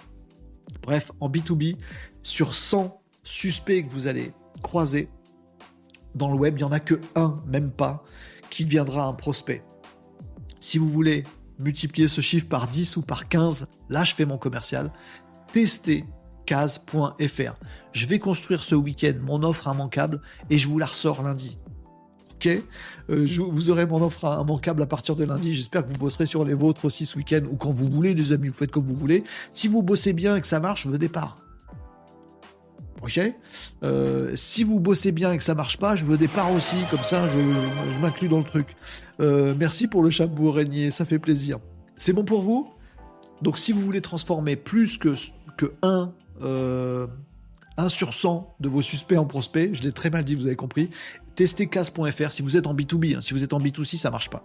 Bref, 0.83 1.11
en 1.19 1.29
B2B, 1.29 1.77
sur 2.23 2.53
100 2.53 3.01
suspects 3.23 3.83
que 3.83 3.89
vous 3.89 4.07
allez 4.07 4.33
croiser 4.61 5.09
dans 6.15 6.31
le 6.31 6.37
web, 6.37 6.55
il 6.55 6.57
n'y 6.57 6.63
en 6.63 6.71
a 6.71 6.79
que 6.79 6.99
un, 7.15 7.41
même 7.47 7.71
pas, 7.71 8.03
qui 8.49 8.65
deviendra 8.65 9.05
un 9.05 9.13
prospect. 9.13 9.63
Si 10.59 10.77
vous 10.77 10.89
voulez 10.89 11.23
multiplier 11.59 12.07
ce 12.07 12.21
chiffre 12.21 12.47
par 12.47 12.67
10 12.67 12.97
ou 12.97 13.01
par 13.01 13.27
15, 13.27 13.67
là 13.89 14.03
je 14.03 14.15
fais 14.15 14.25
mon 14.25 14.37
commercial 14.37 14.91
tester 15.51 16.05
case.fr. 16.45 17.53
Je 17.91 18.07
vais 18.07 18.19
construire 18.19 18.63
ce 18.63 18.75
week-end 18.75 19.13
mon 19.21 19.43
offre 19.43 19.67
immanquable 19.71 20.21
et 20.49 20.57
je 20.57 20.67
vous 20.67 20.79
la 20.79 20.87
ressors 20.87 21.21
lundi. 21.21 21.57
Ok? 22.35 22.47
Euh, 23.09 23.27
Vous 23.51 23.69
aurez 23.69 23.85
mon 23.85 24.01
offre 24.01 24.25
immanquable 24.25 24.81
à 24.81 24.85
partir 24.85 25.15
de 25.15 25.25
lundi. 25.25 25.53
J'espère 25.53 25.83
que 25.83 25.89
vous 25.89 25.97
bosserez 25.97 26.25
sur 26.25 26.45
les 26.45 26.53
vôtres 26.53 26.85
aussi 26.85 27.05
ce 27.05 27.17
week-end 27.17 27.41
ou 27.51 27.55
quand 27.55 27.71
vous 27.71 27.89
voulez, 27.89 28.13
les 28.13 28.31
amis. 28.31 28.47
Vous 28.47 28.53
faites 28.53 28.71
comme 28.71 28.87
vous 28.87 28.95
voulez. 28.95 29.23
Si 29.51 29.67
vous 29.67 29.83
bossez 29.83 30.13
bien 30.13 30.37
et 30.37 30.41
que 30.41 30.47
ça 30.47 30.59
marche, 30.59 30.87
veux 30.87 30.97
départ. 30.97 31.37
Ok 33.03 33.19
euh, 33.83 34.35
Si 34.35 34.63
vous 34.63 34.79
bossez 34.79 35.11
bien 35.11 35.31
et 35.31 35.37
que 35.37 35.43
ça 35.43 35.55
marche 35.55 35.77
pas, 35.77 35.95
je 35.95 36.05
veux 36.05 36.17
départ 36.17 36.51
aussi. 36.51 36.77
Comme 36.91 37.01
ça, 37.01 37.27
je, 37.27 37.37
m'inclus 38.01 38.27
dans 38.27 38.39
le 38.39 38.43
truc. 38.43 38.75
Euh, 39.19 39.53
merci 39.57 39.87
pour 39.87 40.03
le 40.03 40.09
chapeau 40.09 40.51
régnier, 40.51 40.91
ça 40.91 41.05
fait 41.05 41.19
plaisir. 41.19 41.59
C'est 41.97 42.13
bon 42.13 42.23
pour 42.23 42.41
vous? 42.41 42.71
Donc 43.41 43.57
si 43.57 43.71
vous 43.71 43.81
voulez 43.81 44.01
transformer 44.01 44.55
plus 44.55 44.97
que 44.97 45.13
que 45.57 45.73
1, 45.81 46.13
euh, 46.41 47.07
sur 47.87 48.13
100 48.13 48.55
de 48.59 48.69
vos 48.69 48.81
suspects 48.81 49.17
en 49.17 49.25
prospects, 49.25 49.73
je 49.73 49.83
l'ai 49.83 49.91
très 49.91 50.09
mal 50.09 50.23
dit, 50.23 50.35
vous 50.35 50.47
avez 50.47 50.55
compris. 50.55 50.89
Testez 51.35 51.67
case.fr 51.67 52.31
si 52.31 52.41
vous 52.41 52.57
êtes 52.57 52.67
en 52.67 52.73
B2B, 52.73 53.15
hein. 53.15 53.21
si 53.21 53.33
vous 53.33 53.43
êtes 53.43 53.53
en 53.53 53.59
B2C, 53.59 53.97
ça 53.97 54.11
marche 54.11 54.29
pas. 54.29 54.43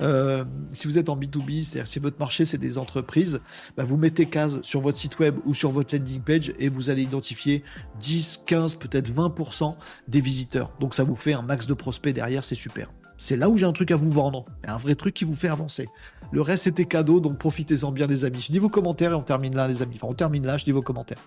Euh, 0.00 0.44
si 0.72 0.86
vous 0.86 0.98
êtes 0.98 1.08
en 1.08 1.16
B2B, 1.16 1.62
c'est-à-dire 1.62 1.86
si 1.86 1.98
votre 1.98 2.18
marché 2.18 2.44
c'est 2.44 2.58
des 2.58 2.78
entreprises, 2.78 3.40
bah, 3.76 3.84
vous 3.84 3.96
mettez 3.96 4.26
case 4.26 4.60
sur 4.62 4.80
votre 4.80 4.98
site 4.98 5.18
web 5.18 5.36
ou 5.44 5.54
sur 5.54 5.70
votre 5.70 5.96
landing 5.96 6.20
page 6.20 6.52
et 6.58 6.68
vous 6.68 6.90
allez 6.90 7.02
identifier 7.02 7.64
10, 8.00 8.42
15, 8.46 8.74
peut-être 8.74 9.10
20% 9.10 9.76
des 10.08 10.20
visiteurs. 10.20 10.72
Donc 10.80 10.94
ça 10.94 11.04
vous 11.04 11.16
fait 11.16 11.32
un 11.32 11.42
max 11.42 11.66
de 11.66 11.74
prospects 11.74 12.14
derrière, 12.14 12.44
c'est 12.44 12.54
super. 12.54 12.90
C'est 13.18 13.36
là 13.36 13.48
où 13.48 13.56
j'ai 13.56 13.64
un 13.64 13.72
truc 13.72 13.90
à 13.90 13.96
vous 13.96 14.10
vendre, 14.10 14.44
un 14.64 14.76
vrai 14.76 14.94
truc 14.94 15.14
qui 15.14 15.24
vous 15.24 15.34
fait 15.34 15.48
avancer. 15.48 15.88
Le 16.32 16.42
reste 16.42 16.64
c'était 16.64 16.84
cadeau, 16.84 17.20
donc 17.20 17.38
profitez-en 17.38 17.92
bien 17.92 18.06
les 18.06 18.24
amis. 18.24 18.40
Je 18.40 18.52
dis 18.52 18.58
vos 18.58 18.68
commentaires 18.68 19.12
et 19.12 19.14
on 19.14 19.22
termine 19.22 19.54
là 19.54 19.68
les 19.68 19.80
amis. 19.80 19.94
Enfin 19.96 20.08
on 20.10 20.14
termine 20.14 20.44
là, 20.44 20.56
je 20.56 20.64
dis 20.64 20.72
vos 20.72 20.82
commentaires. 20.82 21.20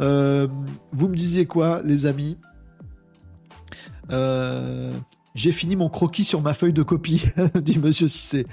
Euh, 0.00 0.46
vous 0.92 1.08
me 1.08 1.16
disiez 1.16 1.46
quoi 1.46 1.82
les 1.84 2.06
amis? 2.06 2.36
Euh, 4.10 4.92
J'ai 5.34 5.52
fini 5.52 5.76
mon 5.76 5.88
croquis 5.88 6.24
sur 6.24 6.40
ma 6.40 6.54
feuille 6.54 6.72
de 6.72 6.82
copie, 6.82 7.24
dit 7.62 7.78
Monsieur 7.78 8.08
Cissé. 8.08 8.46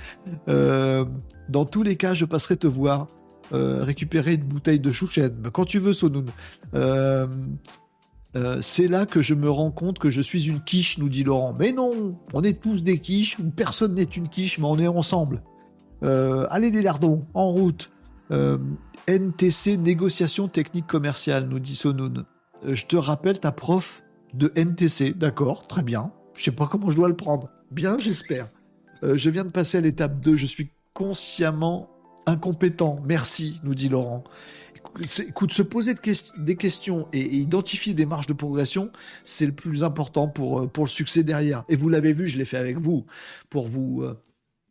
Euh, 0.47 1.05
dans 1.49 1.65
tous 1.65 1.83
les 1.83 1.95
cas, 1.95 2.13
je 2.13 2.25
passerai 2.25 2.57
te 2.57 2.67
voir. 2.67 3.07
récupérer 3.51 4.33
une 4.33 4.43
bouteille 4.43 4.79
de 4.79 4.91
chouchen. 4.91 5.31
Quand 5.51 5.65
tu 5.65 5.79
veux, 5.79 5.93
Sonoun. 5.93 6.25
Euh, 8.35 8.57
c'est 8.61 8.87
là 8.87 9.05
que 9.05 9.21
je 9.21 9.35
me 9.35 9.49
rends 9.49 9.71
compte 9.71 9.99
que 9.99 10.09
je 10.09 10.21
suis 10.21 10.47
une 10.47 10.59
quiche, 10.61 10.97
nous 10.97 11.09
dit 11.09 11.23
Laurent. 11.23 11.55
Mais 11.57 11.71
non, 11.71 12.17
on 12.33 12.43
est 12.43 12.59
tous 12.59 12.83
des 12.83 12.99
quiches, 12.99 13.37
ou 13.39 13.49
personne 13.51 13.93
n'est 13.93 14.03
une 14.03 14.27
quiche, 14.27 14.57
mais 14.57 14.65
on 14.65 14.79
est 14.79 14.87
ensemble. 14.87 15.43
Euh, 16.03 16.47
allez 16.49 16.71
les 16.71 16.81
lardons, 16.81 17.25
en 17.33 17.49
route. 17.49 17.91
Euh, 18.31 18.57
NTC, 19.07 19.77
négociation 19.77 20.47
technique 20.47 20.87
commerciale, 20.87 21.47
nous 21.47 21.59
dit 21.59 21.75
Sonoun. 21.75 22.25
je 22.65 22.85
te 22.85 22.95
rappelle 22.95 23.39
ta 23.39 23.51
prof 23.51 24.03
de 24.33 24.51
NTC, 24.55 25.13
d'accord, 25.13 25.67
très 25.67 25.83
bien. 25.83 26.11
Je 26.33 26.43
sais 26.43 26.51
pas 26.51 26.67
comment 26.67 26.89
je 26.89 26.95
dois 26.95 27.07
le 27.07 27.15
prendre. 27.15 27.49
Bien, 27.71 27.97
j'espère. 27.99 28.49
je 29.01 29.29
viens 29.29 29.45
de 29.45 29.51
passer 29.51 29.77
à 29.77 29.81
l'étape 29.81 30.19
2, 30.19 30.35
je 30.35 30.45
suis 30.45 30.71
consciemment 30.93 31.89
incompétent. 32.25 32.99
Merci, 33.05 33.59
nous 33.63 33.75
dit 33.75 33.89
Laurent 33.89 34.23
écoute, 35.27 35.51
se 35.51 35.61
poser 35.61 35.95
des 36.37 36.55
questions 36.55 37.07
et, 37.13 37.35
identifier 37.35 37.93
des 37.93 38.05
marges 38.05 38.27
de 38.27 38.33
progression, 38.33 38.91
c'est 39.23 39.45
le 39.45 39.51
plus 39.51 39.83
important 39.83 40.27
pour, 40.27 40.61
euh, 40.61 40.67
pour 40.67 40.85
le 40.85 40.89
succès 40.89 41.23
derrière. 41.23 41.63
Et 41.69 41.75
vous 41.75 41.89
l'avez 41.89 42.13
vu, 42.13 42.27
je 42.27 42.37
l'ai 42.37 42.45
fait 42.45 42.57
avec 42.57 42.77
vous, 42.77 43.05
pour 43.49 43.67
vous 43.67 44.01
euh, 44.03 44.19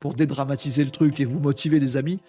pour 0.00 0.14
dédramatiser 0.14 0.84
le 0.84 0.90
truc 0.90 1.20
et 1.20 1.24
vous 1.24 1.38
motiver 1.38 1.78
les 1.78 1.96
amis. 1.96 2.20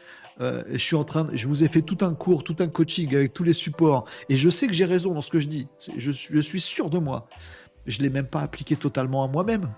Euh, 0.41 0.63
je 0.71 0.77
suis 0.77 0.95
en 0.95 1.03
train, 1.03 1.27
je 1.33 1.47
vous 1.47 1.63
ai 1.63 1.67
fait 1.67 1.81
tout 1.81 1.97
un 2.01 2.13
cours, 2.13 2.43
tout 2.43 2.55
un 2.59 2.67
coaching 2.67 3.13
avec 3.15 3.33
tous 3.33 3.43
les 3.43 3.53
supports, 3.53 4.05
et 4.29 4.35
je 4.35 4.49
sais 4.49 4.67
que 4.67 4.73
j'ai 4.73 4.85
raison 4.85 5.13
dans 5.13 5.21
ce 5.21 5.29
que 5.29 5.39
je 5.39 5.47
dis. 5.47 5.67
Je, 5.95 6.11
suis 6.11 6.61
sûr 6.61 6.89
de 6.89 6.97
moi. 6.97 7.27
Je 7.85 8.01
l'ai 8.01 8.09
même 8.09 8.27
pas 8.27 8.41
appliqué 8.41 8.75
totalement 8.75 9.23
à 9.23 9.27
moi-même. 9.27 9.69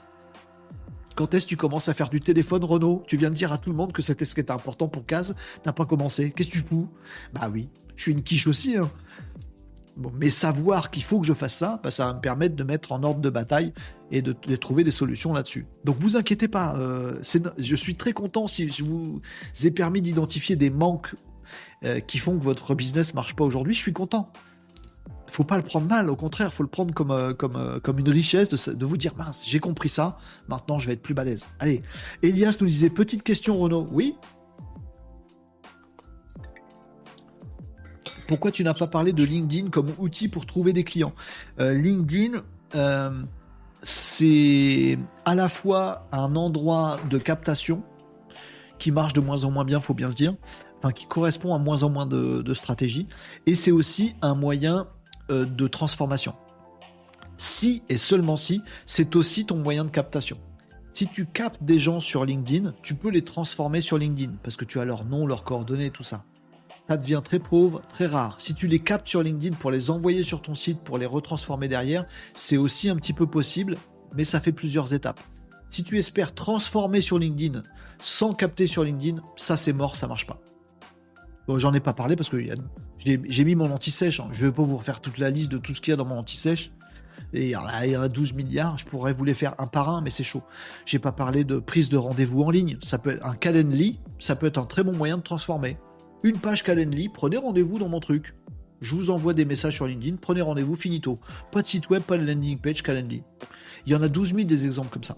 Quand 1.16 1.34
est-ce 1.34 1.46
que 1.46 1.50
tu 1.50 1.58
commences 1.58 1.88
à 1.88 1.94
faire 1.94 2.10
du 2.10 2.20
téléphone, 2.20 2.64
Renault 2.64 3.04
Tu 3.08 3.16
viens 3.18 3.30
de 3.30 3.36
dire 3.36 3.54
à 3.54 3.58
tout 3.58 3.70
le 3.70 3.76
monde 3.76 3.94
que 3.94 4.02
c'était 4.02 4.26
ce 4.26 4.36
qui 4.36 4.42
était 4.42 4.52
important 4.52 4.88
pour 4.88 5.06
Case. 5.06 5.34
T'as 5.64 5.72
pas 5.72 5.86
commencé. 5.86 6.32
Qu'est-ce 6.32 6.50
que 6.50 6.54
tu 6.56 6.60
fous? 6.60 6.90
Bah 7.34 7.50
oui, 7.52 7.70
je 7.96 8.04
suis 8.04 8.12
une 8.12 8.22
quiche 8.22 8.48
aussi. 8.48 8.76
Hein. 8.76 8.92
Mais 10.14 10.30
savoir 10.30 10.92
qu'il 10.92 11.04
faut 11.04 11.22
que 11.22 11.26
je 11.26 11.34
fasse 11.34 11.56
ça, 11.56 11.80
bah, 11.84 11.90
ça 11.90 12.08
va 12.08 12.14
me 12.14 12.20
permettre 12.20 12.56
de 12.56 12.64
mettre 12.64 12.92
en 12.92 13.02
ordre 13.04 13.22
de 13.22 13.30
bataille 13.30 13.74
et 14.12 14.22
de, 14.22 14.34
trouver 14.56 14.84
des 14.84 14.92
solutions 14.92 15.34
là-dessus. 15.34 15.66
Donc 15.84 15.98
vous 16.00 16.18
inquiétez 16.18 16.48
pas, 16.48 16.76
euh, 16.76 17.18
je 17.58 17.76
suis 17.76 17.96
très 17.96 18.14
content 18.14 18.48
si 18.48 18.70
je 18.70 18.84
vous 18.84 19.22
ai 19.64 19.72
permis 19.72 20.02
d'identifier 20.02 20.56
des 20.56 20.70
manques 20.70 21.16
euh, 21.84 22.00
qui 22.00 22.18
font 22.18 22.38
que 22.38 22.44
votre 22.44 22.76
business 22.76 23.14
marche 23.14 23.36
pas 23.36 23.44
aujourd'hui. 23.44 23.74
Je 23.74 23.80
suis 23.80 23.94
content 23.94 24.32
faut 25.28 25.44
pas 25.44 25.58
le 25.58 25.64
prendre 25.64 25.88
mal, 25.88 26.10
au 26.10 26.16
contraire, 26.16 26.54
faut 26.54 26.64
le 26.64 26.70
prendre 26.70 26.94
comme, 26.94 27.12
euh, 27.12 27.34
comme, 27.34 27.80
comme 27.84 28.00
une 28.00 28.10
richesse 28.10 28.50
de, 28.50 28.86
vous 28.86 28.96
dire 28.96 29.16
mince, 29.18 29.44
j'ai 29.46 29.60
compris 29.60 29.90
ça, 29.90 30.18
maintenant 30.48 30.78
je 30.80 30.88
vais 30.88 30.94
être 30.94 31.02
plus 31.02 31.14
balèze. 31.14 31.46
Allez, 31.60 31.82
Elias 32.22 32.58
nous 32.62 32.68
disait 32.68 32.90
petite 32.90 33.24
question, 33.24 33.60
Renaud. 33.60 33.88
Oui? 33.92 34.16
Pourquoi 38.28 38.52
tu 38.52 38.64
n'as 38.64 38.74
pas 38.74 38.88
parlé 38.88 39.14
de 39.14 39.24
LinkedIn 39.24 39.70
comme 39.70 39.92
outil 39.98 40.28
pour 40.28 40.46
trouver 40.46 40.74
des 40.74 40.84
clients? 40.84 41.14
Euh, 41.60 41.74
LinkedIn, 41.74 42.42
c'est 43.84 44.98
à 45.24 45.36
la 45.36 45.48
fois 45.48 46.08
un 46.12 46.36
endroit 46.36 47.00
de 47.10 47.18
captation 47.18 47.84
qui 48.80 48.92
marche 48.92 49.14
de 49.14 49.22
moins 49.22 49.44
en 49.44 49.52
moins 49.52 49.64
bien, 49.64 49.80
faut 49.80 49.94
bien 49.94 50.10
le 50.10 50.14
dire, 50.14 50.36
enfin 50.78 50.92
qui 50.92 51.06
correspond 51.06 51.54
à 51.54 51.58
moins 51.58 51.84
en 51.84 51.90
moins 51.90 52.06
de, 52.06 52.42
de 52.42 52.54
stratégies, 52.54 53.08
et 53.46 53.56
c'est 53.56 53.72
aussi 53.72 54.16
un 54.22 54.36
moyen 54.36 54.88
euh, 55.32 55.46
de 55.46 55.68
transformation. 55.68 56.36
Si 57.38 57.84
et 57.90 57.98
seulement 57.98 58.36
si, 58.36 58.62
c'est 58.86 59.16
aussi 59.16 59.46
ton 59.46 59.58
moyen 59.58 59.86
de 59.86 59.92
captation. 59.92 60.38
Si 60.92 61.08
tu 61.08 61.26
captes 61.26 61.64
des 61.64 61.78
gens 61.78 62.00
sur 62.00 62.26
LinkedIn, 62.26 62.74
tu 62.82 62.96
peux 62.96 63.10
les 63.10 63.24
transformer 63.24 63.82
sur 63.82 63.98
LinkedIn 63.98 64.34
parce 64.44 64.56
que 64.56 64.64
tu 64.66 64.80
as 64.80 64.86
leur 64.86 65.04
nom, 65.04 65.28
leurs 65.28 65.44
coordonnées, 65.44 65.90
tout 65.90 66.04
ça. 66.04 66.24
Ça 66.88 66.98
devient 66.98 67.22
très 67.24 67.40
pauvre, 67.40 67.82
très 67.90 68.06
rare. 68.06 68.36
Si 68.40 68.54
tu 68.54 68.68
les 68.68 68.80
captes 68.80 69.08
sur 69.08 69.24
LinkedIn 69.24 69.56
pour 69.56 69.72
les 69.72 69.90
envoyer 69.90 70.24
sur 70.24 70.42
ton 70.42 70.54
site, 70.54 70.82
pour 70.82 70.98
les 70.98 71.06
retransformer 71.06 71.68
derrière, 71.68 72.06
c'est 72.36 72.58
aussi 72.58 72.90
un 72.90 72.96
petit 72.96 73.14
peu 73.14 73.26
possible, 73.26 73.78
mais 74.16 74.24
ça 74.24 74.40
fait 74.40 74.52
plusieurs 74.52 74.94
étapes. 74.94 75.20
Si 75.70 75.84
tu 75.84 75.98
espères 75.98 76.34
transformer 76.34 77.02
sur 77.02 77.18
LinkedIn 77.18 77.64
sans 78.00 78.34
capter 78.34 78.68
sur 78.68 78.84
LinkedIn, 78.84 79.22
ça 79.36 79.58
c'est 79.58 79.74
mort, 79.74 79.96
ça 79.96 80.08
marche 80.08 80.28
pas. 80.28 80.40
Bon, 81.48 81.58
j'en 81.58 81.74
ai 81.74 81.80
pas 81.80 81.94
parlé 81.94 82.16
parce 82.16 82.30
que 82.30 82.38
j'ai 83.00 83.44
mis 83.44 83.56
mon 83.56 83.72
anti-sèche. 83.72 84.20
Hein. 84.20 84.30
Je 84.32 84.46
vais 84.46 84.52
pas 84.52 84.64
vous 84.64 84.78
refaire 84.78 85.00
toute 85.00 85.18
la 85.18 85.30
liste 85.30 85.52
de 85.52 85.58
tout 85.58 85.74
ce 85.74 85.82
qu'il 85.82 85.92
y 85.92 85.94
a 85.94 85.98
dans 85.98 86.06
mon 86.06 86.18
anti-sèche. 86.18 86.72
Et 87.34 87.46
il 87.46 87.50
y, 87.50 87.56
en 87.56 87.66
a, 88.02 88.08
12 88.08 88.34
milliards, 88.34 88.78
je 88.78 88.86
pourrais 88.86 89.12
vous 89.12 89.26
les 89.26 89.34
faire 89.34 89.56
un 89.58 89.68
par 89.68 89.90
un, 89.90 90.02
mais 90.02 90.10
c'est 90.10 90.24
chaud. 90.24 90.44
J'ai 90.86 91.00
pas 91.00 91.12
parlé 91.12 91.44
de 91.44 91.58
prise 91.58 91.90
de 91.90 91.98
rendez-vous 91.98 92.44
en 92.44 92.50
ligne. 92.50 92.78
Ça 92.82 92.98
peut 92.98 93.12
être 93.12 93.26
un 93.26 93.36
Calendly, 93.36 94.00
ça 94.20 94.36
peut 94.36 94.46
être 94.46 94.58
un 94.58 94.66
très 94.66 94.84
bon 94.84 94.94
moyen 94.94 95.18
de 95.18 95.24
transformer. 95.24 95.78
Une 96.26 96.40
page 96.40 96.64
Calendly, 96.64 97.08
prenez 97.08 97.38
rendez-vous 97.38 97.78
dans 97.78 97.88
mon 97.88 98.00
truc. 98.00 98.34
Je 98.82 98.96
vous 98.96 99.12
envoie 99.12 99.36
des 99.36 99.46
messages 99.46 99.76
sur 99.76 99.86
LinkedIn, 99.86 100.18
prenez 100.20 100.42
rendez-vous, 100.42 100.76
finito. 100.76 101.20
Pas 101.52 101.62
de 101.62 101.68
site 101.68 101.88
web, 101.92 102.02
pas 102.02 102.18
de 102.18 102.26
landing 102.26 102.58
page, 102.58 102.82
Calendly. 102.82 103.22
Il 103.86 103.92
y 103.92 103.96
en 103.96 104.02
a 104.02 104.08
12 104.08 104.34
000 104.34 104.48
des 104.48 104.66
exemples 104.66 104.90
comme 104.90 105.04
ça. 105.04 105.18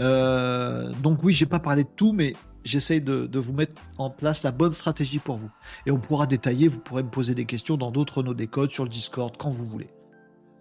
Euh, 0.00 0.92
donc 1.04 1.22
oui, 1.22 1.32
j'ai 1.32 1.46
pas 1.46 1.60
parlé 1.60 1.84
de 1.84 1.88
tout, 1.94 2.12
mais 2.12 2.32
j'essaye 2.64 3.00
de, 3.00 3.38
vous 3.38 3.52
mettre 3.52 3.80
en 3.96 4.10
place 4.10 4.42
la 4.42 4.50
bonne 4.50 4.72
stratégie 4.72 5.20
pour 5.20 5.36
vous. 5.36 5.50
Et 5.86 5.92
on 5.92 6.00
pourra 6.00 6.26
détailler, 6.26 6.66
vous 6.66 6.80
pourrez 6.80 7.04
me 7.04 7.10
poser 7.10 7.36
des 7.36 7.44
questions 7.44 7.76
dans 7.76 7.92
d'autres 7.92 8.24
nos 8.24 8.34
décodes, 8.34 8.72
sur 8.72 8.82
le 8.82 8.90
Discord, 8.90 9.36
quand 9.36 9.50
vous 9.50 9.66
voulez. 9.66 9.90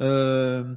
Euh, 0.02 0.76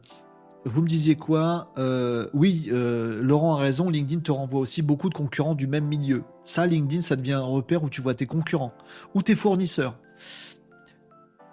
vous 0.67 0.83
me 0.83 0.89
disiez 0.89 1.17
quoi 1.17 1.73
euh, 1.79 2.27
Oui, 2.35 2.69
Laurent 2.71 3.57
a 3.57 3.61
raison, 3.61 3.89
LinkedIn 3.89 4.21
te 4.21 4.33
renvoie 4.33 4.61
aussi 4.61 4.83
beaucoup 4.83 5.09
de 5.09 5.15
concurrents 5.15 5.55
du 5.55 5.67
même 5.67 5.87
milieu. 5.87 6.25
Ça, 6.45 6.67
LinkedIn, 6.67 7.01
ça 7.01 7.17
devient 7.17 7.33
un 7.33 7.41
repère 7.41 7.83
où 7.85 7.89
tu 7.89 8.01
vois 8.03 8.15
tes 8.15 8.27
concurrents 8.27 8.73
ou 9.15 9.23
tes 9.23 9.35
fournisseurs. 9.35 9.97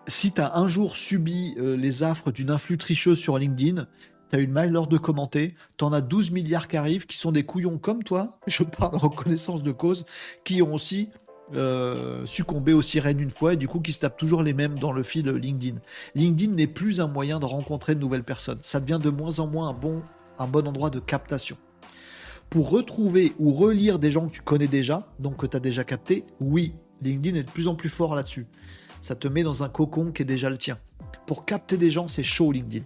Si 0.08 0.34
tu 0.34 0.42
as 0.42 0.58
un 0.58 0.68
jour 0.68 0.98
subi 0.98 1.56
les 1.58 2.04
affres 2.04 2.32
d'une 2.32 2.50
influx 2.50 2.78
tricheuse 2.78 3.20
sur 3.20 3.38
LinkedIn, 3.38 3.88
t'as 4.34 4.40
une 4.40 4.52
mail 4.52 4.72
lors 4.72 4.88
de 4.88 4.98
commenter, 4.98 5.54
t'en 5.78 5.94
as 5.94 6.02
12 6.02 6.32
milliards 6.32 6.68
qui 6.68 6.76
arrivent, 6.76 7.06
qui 7.06 7.18
sont 7.18 7.32
des 7.32 7.44
couillons 7.44 7.78
comme 7.78 8.04
toi, 8.04 8.40
je 8.48 8.64
parle 8.64 8.96
en 8.96 8.98
reconnaissance 8.98 9.62
de 9.62 9.72
cause, 9.72 10.08
qui 10.44 10.64
ont 10.64 10.74
aussi 10.74 11.10
euh, 11.54 12.26
succombé 12.26 12.74
aux 12.74 12.82
sirènes 12.82 13.20
une 13.20 13.30
fois 13.30 13.54
et 13.54 13.58
du 13.58 13.68
coup 13.68 13.80
qui 13.80 13.94
se 13.94 14.00
tapent 14.00 14.18
toujours 14.18 14.44
les 14.44 14.54
mêmes 14.54 14.80
dans 14.80 14.92
le 14.92 15.04
fil 15.04 15.30
LinkedIn. 15.30 15.80
LinkedIn 16.16 16.54
n'est 16.54 16.68
plus 16.68 17.02
un 17.02 17.08
moyen 17.08 17.40
de 17.40 17.46
rencontrer 17.46 17.96
de 17.96 18.00
nouvelles 18.00 18.24
personnes. 18.24 18.60
Ça 18.62 18.80
devient 18.80 19.00
de 19.02 19.10
moins 19.10 19.40
en 19.40 19.48
moins 19.48 19.70
un 19.70 19.74
bon, 19.74 20.02
un 20.40 20.48
bon 20.48 20.68
endroit 20.68 20.90
de 20.90 21.00
captation. 21.00 21.58
Pour 22.50 22.70
retrouver 22.70 23.34
ou 23.40 23.54
relire 23.54 24.00
des 24.00 24.12
gens 24.12 24.28
que 24.28 24.32
tu 24.32 24.42
connais 24.42 24.68
déjà, 24.68 25.08
donc 25.20 25.38
que 25.38 25.48
tu 25.48 25.58
as 25.58 25.60
déjà 25.60 25.84
capté, 25.84 26.26
oui, 26.40 26.74
LinkedIn 27.02 27.38
est 27.38 27.44
de 27.44 27.52
plus 27.52 27.68
en 27.68 27.76
plus 27.76 27.90
fort 27.90 28.16
là-dessus. 28.16 28.48
Ça 29.02 29.16
te 29.16 29.28
met 29.28 29.44
dans 29.44 29.64
un 29.64 29.70
cocon 29.70 30.12
qui 30.12 30.22
est 30.22 30.26
déjà 30.26 30.50
le 30.50 30.58
tien. 30.58 30.78
Pour 31.26 31.46
capter 31.46 31.78
des 31.78 31.90
gens, 31.90 32.08
c'est 32.08 32.24
chaud 32.24 32.52
LinkedIn 32.52 32.86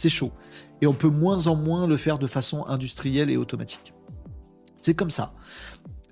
c'est 0.00 0.08
chaud. 0.08 0.32
Et 0.80 0.86
on 0.86 0.94
peut 0.94 1.10
moins 1.10 1.46
en 1.46 1.54
moins 1.54 1.86
le 1.86 1.98
faire 1.98 2.18
de 2.18 2.26
façon 2.26 2.64
industrielle 2.66 3.30
et 3.30 3.36
automatique. 3.36 3.92
C'est 4.78 4.94
comme 4.94 5.10
ça. 5.10 5.34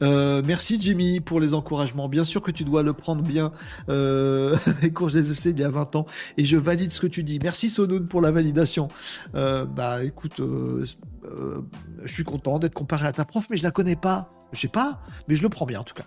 Euh, 0.02 0.42
merci 0.44 0.80
Jimmy 0.80 1.20
pour 1.20 1.40
les 1.40 1.54
encouragements. 1.54 2.08
Bien 2.08 2.24
sûr 2.24 2.42
que 2.42 2.50
tu 2.50 2.64
dois 2.64 2.82
le 2.82 2.92
prendre 2.92 3.22
bien. 3.22 3.52
Euh, 3.88 4.56
les 4.82 4.92
cours, 4.92 5.08
je 5.08 5.18
les 5.18 5.30
essais 5.30 5.50
il 5.50 5.58
y 5.58 5.64
a 5.64 5.70
20 5.70 5.96
ans 5.96 6.06
et 6.36 6.44
je 6.44 6.56
valide 6.56 6.90
ce 6.90 7.00
que 7.00 7.06
tu 7.06 7.22
dis. 7.22 7.38
Merci 7.42 7.70
Sonoun 7.70 8.06
pour 8.08 8.20
la 8.20 8.30
validation. 8.30 8.88
Euh, 9.34 9.64
bah 9.64 10.04
écoute, 10.04 10.40
je 10.40 12.12
suis 12.12 12.24
content 12.24 12.58
d'être 12.58 12.74
comparé 12.74 13.06
à 13.06 13.12
ta 13.12 13.24
prof, 13.24 13.46
mais 13.50 13.56
je 13.56 13.62
la 13.62 13.70
connais 13.70 13.96
pas. 13.96 14.30
Je 14.52 14.60
sais 14.60 14.68
pas, 14.68 15.00
mais 15.28 15.34
je 15.34 15.42
le 15.42 15.50
prends 15.50 15.66
bien 15.66 15.80
en 15.80 15.84
tout 15.84 15.94
cas. 15.94 16.06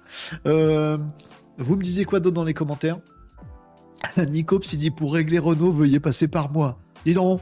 vous 1.57 1.75
me 1.75 1.83
disiez 1.83 2.05
quoi 2.05 2.19
d'autre 2.19 2.35
dans 2.35 2.43
les 2.43 2.53
commentaires? 2.53 2.99
Nico 4.17 4.59
s'il 4.61 4.79
dit 4.79 4.91
pour 4.91 5.13
régler 5.13 5.39
Renault, 5.39 5.71
veuillez 5.71 5.99
passer 5.99 6.27
par 6.27 6.51
moi. 6.51 6.79
Dis 7.05 7.13
donc. 7.13 7.41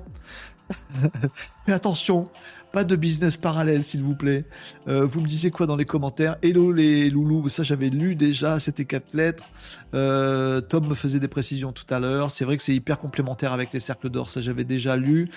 Mais 1.67 1.73
attention, 1.73 2.29
pas 2.71 2.83
de 2.83 2.95
business 2.95 3.37
parallèle, 3.37 3.83
s'il 3.83 4.03
vous 4.03 4.15
plaît. 4.15 4.45
Euh, 4.87 5.05
vous 5.05 5.21
me 5.21 5.25
disiez 5.25 5.51
quoi 5.51 5.65
dans 5.65 5.75
les 5.75 5.85
commentaires? 5.85 6.37
Hello 6.41 6.71
les 6.71 7.09
loulous, 7.09 7.49
ça 7.49 7.63
j'avais 7.63 7.89
lu 7.89 8.15
déjà, 8.15 8.59
c'était 8.59 8.85
quatre 8.85 9.13
lettres. 9.13 9.49
Euh, 9.93 10.61
Tom 10.61 10.87
me 10.87 10.93
faisait 10.93 11.19
des 11.19 11.27
précisions 11.27 11.71
tout 11.71 11.91
à 11.93 11.99
l'heure. 11.99 12.31
C'est 12.31 12.45
vrai 12.45 12.57
que 12.57 12.63
c'est 12.63 12.75
hyper 12.75 12.99
complémentaire 12.99 13.53
avec 13.53 13.73
les 13.73 13.79
cercles 13.79 14.09
d'or, 14.09 14.29
ça 14.29 14.41
j'avais 14.41 14.63
déjà 14.63 14.95
lu. 14.95 15.29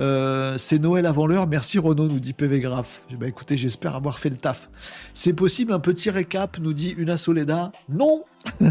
Euh, 0.00 0.58
c'est 0.58 0.78
Noël 0.78 1.06
avant 1.06 1.26
l'heure, 1.26 1.46
merci 1.46 1.78
Renaud, 1.78 2.08
nous 2.08 2.20
dit 2.20 2.32
PV 2.32 2.58
Graph. 2.58 3.02
Bah 3.18 3.28
écoutez, 3.28 3.56
j'espère 3.56 3.94
avoir 3.94 4.18
fait 4.18 4.30
le 4.30 4.36
taf. 4.36 4.68
C'est 5.14 5.34
possible 5.34 5.72
un 5.72 5.80
petit 5.80 6.10
récap, 6.10 6.58
nous 6.58 6.72
dit 6.72 6.94
Una 6.98 7.16
Soleda 7.16 7.72
Non 7.88 8.24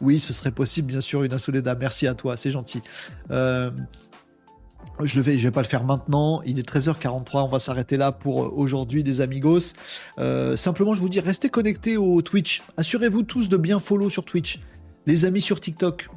Oui, 0.00 0.18
ce 0.18 0.32
serait 0.32 0.50
possible, 0.50 0.88
bien 0.88 1.00
sûr, 1.00 1.22
Una 1.22 1.38
Soleda. 1.38 1.74
Merci 1.74 2.06
à 2.06 2.14
toi, 2.14 2.36
c'est 2.36 2.50
gentil. 2.50 2.82
Je 5.02 5.18
ne 5.18 5.22
vais, 5.22 5.50
pas 5.50 5.62
le 5.62 5.66
faire 5.66 5.84
maintenant. 5.84 6.42
Il 6.46 6.58
est 6.58 6.68
13h43. 6.68 7.44
On 7.44 7.48
va 7.48 7.58
s'arrêter 7.58 7.96
là 7.96 8.12
pour 8.12 8.44
euh, 8.44 8.52
aujourd'hui, 8.54 9.02
des 9.02 9.20
amigos. 9.20 9.74
Euh, 10.18 10.56
simplement, 10.56 10.94
je 10.94 11.00
vous 11.00 11.08
dis, 11.08 11.20
restez 11.20 11.48
connectés 11.48 11.96
au 11.96 12.22
Twitch. 12.22 12.62
Assurez-vous 12.76 13.22
tous 13.22 13.48
de 13.48 13.56
bien 13.56 13.78
follow 13.78 14.10
sur 14.10 14.24
Twitch. 14.24 14.60
Les 15.06 15.24
amis 15.24 15.40
sur 15.40 15.60
TikTok. 15.60 16.08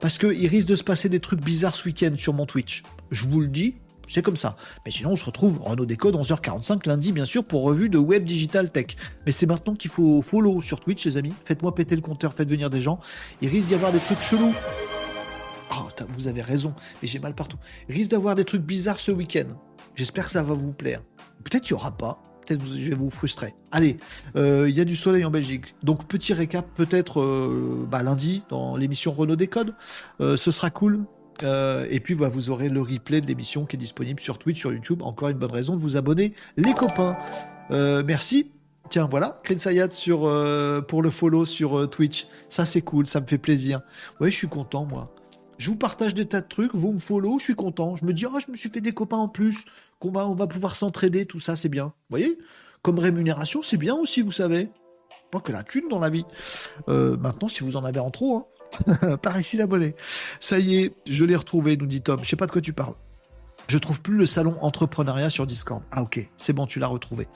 Parce 0.00 0.18
qu'il 0.18 0.46
risque 0.48 0.68
de 0.68 0.76
se 0.76 0.84
passer 0.84 1.08
des 1.08 1.20
trucs 1.20 1.40
bizarres 1.40 1.76
ce 1.76 1.84
week-end 1.86 2.12
sur 2.16 2.34
mon 2.34 2.46
Twitch. 2.46 2.82
Je 3.10 3.24
vous 3.26 3.40
le 3.40 3.46
dis, 3.46 3.76
c'est 4.08 4.22
comme 4.22 4.36
ça. 4.36 4.56
Mais 4.84 4.90
sinon, 4.90 5.12
on 5.12 5.16
se 5.16 5.24
retrouve 5.24 5.60
Renault 5.62 5.86
Décode 5.86 6.16
11h45 6.16 6.86
lundi, 6.88 7.12
bien 7.12 7.24
sûr, 7.24 7.44
pour 7.44 7.62
revue 7.62 7.88
de 7.88 7.98
Web 7.98 8.24
Digital 8.24 8.70
Tech. 8.70 8.96
Mais 9.26 9.32
c'est 9.32 9.46
maintenant 9.46 9.74
qu'il 9.74 9.90
faut 9.90 10.22
follow 10.22 10.60
sur 10.60 10.80
Twitch, 10.80 11.04
les 11.06 11.16
amis. 11.16 11.32
Faites-moi 11.44 11.74
péter 11.74 11.94
le 11.94 12.02
compteur, 12.02 12.34
faites 12.34 12.48
venir 12.48 12.68
des 12.68 12.80
gens. 12.80 12.98
Il 13.40 13.48
risque 13.48 13.68
d'y 13.68 13.74
avoir 13.74 13.92
des 13.92 14.00
trucs 14.00 14.20
chelous. 14.20 14.54
Oh, 15.74 15.88
vous 16.10 16.28
avez 16.28 16.42
raison, 16.42 16.74
mais 17.00 17.08
j'ai 17.08 17.18
mal 17.18 17.34
partout. 17.34 17.56
risque 17.88 18.10
d'avoir 18.10 18.34
des 18.34 18.44
trucs 18.44 18.62
bizarres 18.62 19.00
ce 19.00 19.12
week-end. 19.12 19.46
J'espère 19.94 20.26
que 20.26 20.30
ça 20.30 20.42
va 20.42 20.54
vous 20.54 20.72
plaire. 20.72 21.02
Peut-être 21.44 21.62
qu'il 21.64 21.74
n'y 21.74 21.80
aura 21.80 21.96
pas. 21.96 22.22
Peut-être 22.46 22.60
que 22.60 22.66
je 22.66 22.88
vais 22.88 22.94
vous 22.94 23.10
frustrer. 23.10 23.54
Allez, 23.70 23.96
euh, 24.36 24.68
il 24.68 24.74
y 24.74 24.80
a 24.80 24.84
du 24.84 24.96
soleil 24.96 25.24
en 25.24 25.30
Belgique. 25.30 25.74
Donc 25.82 26.06
petit 26.06 26.34
récap, 26.34 26.66
peut-être 26.74 27.20
euh, 27.20 27.86
bah, 27.88 28.02
lundi 28.02 28.42
dans 28.48 28.76
l'émission 28.76 29.12
Renault 29.12 29.36
Décode. 29.36 29.74
Euh, 30.20 30.36
ce 30.36 30.50
sera 30.50 30.70
cool. 30.70 31.04
et 31.42 32.00
puis 32.00 32.14
bah, 32.14 32.28
vous 32.28 32.50
aurez 32.50 32.68
le 32.68 32.82
replay 32.82 33.20
de 33.20 33.26
l'émission 33.26 33.64
qui 33.64 33.76
est 33.76 33.78
disponible 33.78 34.20
sur 34.20 34.38
Twitch, 34.38 34.58
sur 34.58 34.72
YouTube. 34.72 35.02
Encore 35.02 35.28
une 35.28 35.38
bonne 35.38 35.52
raison 35.52 35.76
de 35.76 35.80
vous 35.80 35.96
abonner, 35.96 36.34
les 36.56 36.74
copains. 36.74 37.16
merci. 37.70 38.50
Tiens, 38.90 39.08
voilà, 39.10 39.40
Sayat 39.56 39.90
sur 39.90 40.20
pour 40.88 41.02
le 41.02 41.10
follow 41.10 41.46
sur 41.46 41.88
Twitch. 41.88 42.26
Ça 42.48 42.66
c'est 42.66 42.82
cool, 42.82 43.06
ça 43.06 43.20
me 43.20 43.26
fait 43.26 43.38
plaisir. 43.38 43.80
Ouais, 44.20 44.30
je 44.30 44.36
suis 44.36 44.48
content 44.48 44.84
moi. 44.84 45.14
Je 45.58 45.70
vous 45.70 45.76
partage 45.76 46.14
des 46.14 46.26
tas 46.26 46.40
de 46.40 46.48
trucs, 46.48 46.74
vous 46.74 46.92
me 46.92 46.98
follow, 46.98 47.38
je 47.38 47.44
suis 47.44 47.54
content. 47.54 47.96
Je 47.96 48.04
me 48.04 48.12
dis, 48.12 48.26
oh, 48.26 48.38
je 48.44 48.50
me 48.50 48.56
suis 48.56 48.70
fait 48.70 48.80
des 48.80 48.92
copains 48.92 49.18
en 49.18 49.28
plus, 49.28 49.64
qu'on 49.98 50.10
va, 50.10 50.26
on 50.26 50.34
va 50.34 50.46
pouvoir 50.46 50.76
s'entraider, 50.76 51.26
tout 51.26 51.40
ça, 51.40 51.56
c'est 51.56 51.68
bien. 51.68 51.86
Vous 51.86 52.18
voyez? 52.18 52.38
Comme 52.82 52.98
rémunération, 52.98 53.62
c'est 53.62 53.76
bien 53.76 53.94
aussi, 53.94 54.22
vous 54.22 54.32
savez. 54.32 54.70
Pas 55.30 55.40
que 55.40 55.52
la 55.52 55.62
thune 55.62 55.88
dans 55.88 56.00
la 56.00 56.10
vie. 56.10 56.24
Euh, 56.88 57.16
maintenant, 57.16 57.48
si 57.48 57.62
vous 57.62 57.76
en 57.76 57.84
avez 57.84 58.00
en 58.00 58.10
trop, 58.10 58.36
hein, 58.36 59.16
par 59.22 59.38
ici 59.38 59.56
la 59.56 59.66
monnaie. 59.66 59.94
Ça 60.40 60.58
y 60.58 60.76
est, 60.76 60.94
je 61.08 61.24
l'ai 61.24 61.36
retrouvé, 61.36 61.76
nous 61.76 61.86
dit 61.86 62.02
Tom. 62.02 62.22
Je 62.22 62.28
sais 62.28 62.36
pas 62.36 62.46
de 62.46 62.52
quoi 62.52 62.60
tu 62.60 62.72
parles. 62.72 62.94
Je 63.68 63.78
trouve 63.78 64.02
plus 64.02 64.16
le 64.16 64.26
salon 64.26 64.56
entrepreneuriat 64.60 65.30
sur 65.30 65.46
Discord. 65.46 65.82
Ah 65.92 66.02
ok, 66.02 66.28
c'est 66.36 66.52
bon, 66.52 66.66
tu 66.66 66.78
l'as 66.78 66.88
retrouvé. 66.88 67.28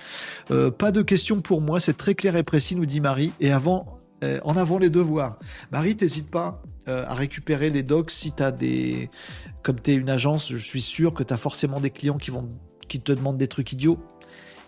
Euh, 0.51 0.71
pas 0.71 0.91
de 0.91 1.03
questions 1.03 1.41
pour 1.41 1.61
moi, 1.61 1.81
c'est 1.81 1.97
très 1.97 2.15
clair 2.15 2.37
et 2.37 2.43
précis, 2.43 2.75
nous 2.75 2.87
dit 2.87 3.01
Marie. 3.01 3.33
Et 3.41 3.53
avant, 3.53 4.01
euh, 4.25 4.41
en 4.45 4.57
avant 4.57 4.79
les 4.79 4.91
devoirs. 4.91 5.39
Marie, 5.71 5.97
t'hésite 5.97 6.31
pas 6.31 6.63
euh, 6.89 7.05
à 7.07 7.15
récupérer 7.15 7.71
les 7.71 7.83
docs 7.83 8.11
si 8.11 8.33
tu 8.33 8.43
as 8.43 8.53
des. 8.53 9.11
Comme 9.63 9.81
tu 9.81 9.93
es 9.93 9.95
une 9.95 10.11
agence, 10.11 10.53
je 10.53 10.65
suis 10.65 10.83
sûr 10.83 11.15
que 11.15 11.23
tu 11.23 11.35
as 11.35 11.37
forcément 11.37 11.81
des 11.81 11.91
clients 11.91 12.19
qui, 12.19 12.31
vont, 12.31 12.49
qui 12.89 13.01
te 13.01 13.13
demandent 13.13 13.39
des 13.39 13.49
trucs 13.49 13.73
idiots 13.73 13.99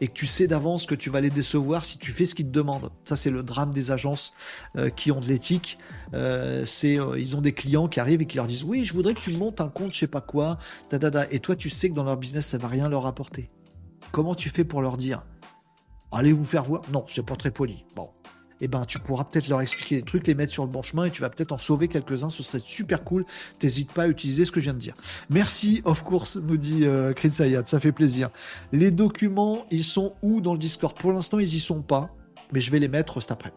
et 0.00 0.08
que 0.08 0.12
tu 0.12 0.26
sais 0.26 0.46
d'avance 0.46 0.86
que 0.86 0.94
tu 0.94 1.10
vas 1.10 1.20
les 1.20 1.30
décevoir 1.30 1.84
si 1.84 1.98
tu 1.98 2.12
fais 2.12 2.24
ce 2.24 2.34
qu'ils 2.34 2.46
te 2.46 2.52
demandent. 2.52 2.90
Ça, 3.04 3.16
c'est 3.16 3.30
le 3.30 3.42
drame 3.42 3.72
des 3.72 3.90
agences 3.90 4.32
euh, 4.76 4.90
qui 4.90 5.10
ont 5.10 5.20
de 5.20 5.26
l'éthique. 5.26 5.78
Euh, 6.14 6.64
c'est, 6.64 6.98
ils 7.16 7.36
ont 7.36 7.40
des 7.40 7.52
clients 7.52 7.88
qui 7.88 7.98
arrivent 7.98 8.22
et 8.22 8.26
qui 8.26 8.36
leur 8.36 8.46
disent 8.46 8.64
Oui, 8.64 8.84
je 8.84 8.94
voudrais 8.94 9.14
que 9.14 9.20
tu 9.20 9.32
montes 9.32 9.60
un 9.60 9.68
compte, 9.68 9.92
je 9.92 9.98
sais 9.98 10.06
pas 10.06 10.20
quoi, 10.20 10.58
et 11.30 11.40
toi, 11.40 11.56
tu 11.56 11.70
sais 11.70 11.88
que 11.90 11.94
dans 11.94 12.04
leur 12.04 12.16
business, 12.16 12.46
ça 12.46 12.58
va 12.58 12.68
rien 12.68 12.88
leur 12.88 13.06
apporter. 13.06 13.50
Comment 14.12 14.34
tu 14.34 14.48
fais 14.48 14.64
pour 14.64 14.82
leur 14.82 14.96
dire? 14.96 15.24
Allez 16.10 16.32
vous 16.32 16.44
faire 16.44 16.64
voir? 16.64 16.82
Non, 16.92 17.04
c'est 17.06 17.24
pas 17.24 17.36
très 17.36 17.50
poli. 17.50 17.84
Bon, 17.94 18.10
eh 18.60 18.68
ben, 18.68 18.84
tu 18.84 18.98
pourras 18.98 19.24
peut-être 19.24 19.48
leur 19.48 19.60
expliquer 19.60 19.96
des 19.96 20.02
trucs, 20.02 20.26
les 20.26 20.34
mettre 20.34 20.52
sur 20.52 20.64
le 20.64 20.70
bon 20.70 20.82
chemin 20.82 21.04
et 21.04 21.10
tu 21.10 21.20
vas 21.20 21.30
peut-être 21.30 21.52
en 21.52 21.58
sauver 21.58 21.88
quelques-uns. 21.88 22.28
Ce 22.28 22.42
serait 22.42 22.62
super 22.64 23.04
cool. 23.04 23.24
T'hésites 23.58 23.92
pas 23.92 24.04
à 24.04 24.08
utiliser 24.08 24.44
ce 24.44 24.52
que 24.52 24.60
je 24.60 24.64
viens 24.64 24.74
de 24.74 24.78
dire. 24.78 24.96
Merci, 25.30 25.82
of 25.84 26.02
course, 26.02 26.36
nous 26.36 26.56
dit 26.56 26.84
euh, 26.84 27.12
Sayad. 27.30 27.68
Ça 27.68 27.78
fait 27.78 27.92
plaisir. 27.92 28.30
Les 28.72 28.90
documents, 28.90 29.64
ils 29.70 29.84
sont 29.84 30.14
où 30.22 30.40
dans 30.40 30.52
le 30.52 30.58
Discord? 30.58 30.96
Pour 30.98 31.12
l'instant, 31.12 31.38
ils 31.38 31.54
y 31.54 31.60
sont 31.60 31.82
pas, 31.82 32.10
mais 32.52 32.60
je 32.60 32.70
vais 32.70 32.78
les 32.78 32.88
mettre 32.88 33.20
cet 33.20 33.30
après. 33.30 33.52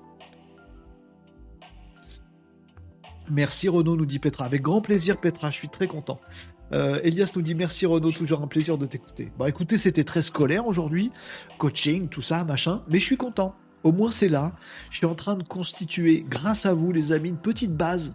Merci 3.30 3.70
Renaud, 3.70 3.96
nous 3.96 4.06
dit 4.06 4.20
Petra. 4.20 4.46
Avec 4.46 4.62
grand 4.62 4.82
plaisir, 4.82 5.18
Petra, 5.18 5.50
je 5.52 5.56
suis 5.56 5.70
très 5.70 5.88
content. 5.88 6.20
Euh, 6.74 7.00
Elias 7.04 7.34
nous 7.36 7.42
dit 7.42 7.56
merci 7.56 7.86
Renaud, 7.86 8.12
toujours 8.12 8.42
un 8.42 8.48
plaisir 8.48 8.78
de 8.78 8.86
t'écouter. 8.86 9.32
Bah 9.38 9.50
écoutez, 9.50 9.78
c'était 9.78 10.04
très 10.04 10.22
scolaire 10.22 10.68
aujourd'hui, 10.68 11.12
coaching, 11.58 12.08
tout 12.08 12.22
ça, 12.22 12.44
machin, 12.44 12.84
mais 12.88 13.00
je 13.00 13.06
suis 13.06 13.18
content. 13.18 13.56
Au 13.84 13.92
moins 13.92 14.12
c'est 14.12 14.28
là. 14.28 14.54
Je 14.90 14.98
suis 14.98 15.06
en 15.06 15.16
train 15.16 15.36
de 15.36 15.44
constituer, 15.44 16.26
grâce 16.30 16.66
à 16.66 16.74
vous 16.74 16.92
les 16.92 17.12
amis, 17.12 17.30
une 17.30 17.38
petite 17.38 17.76
base. 17.76 18.14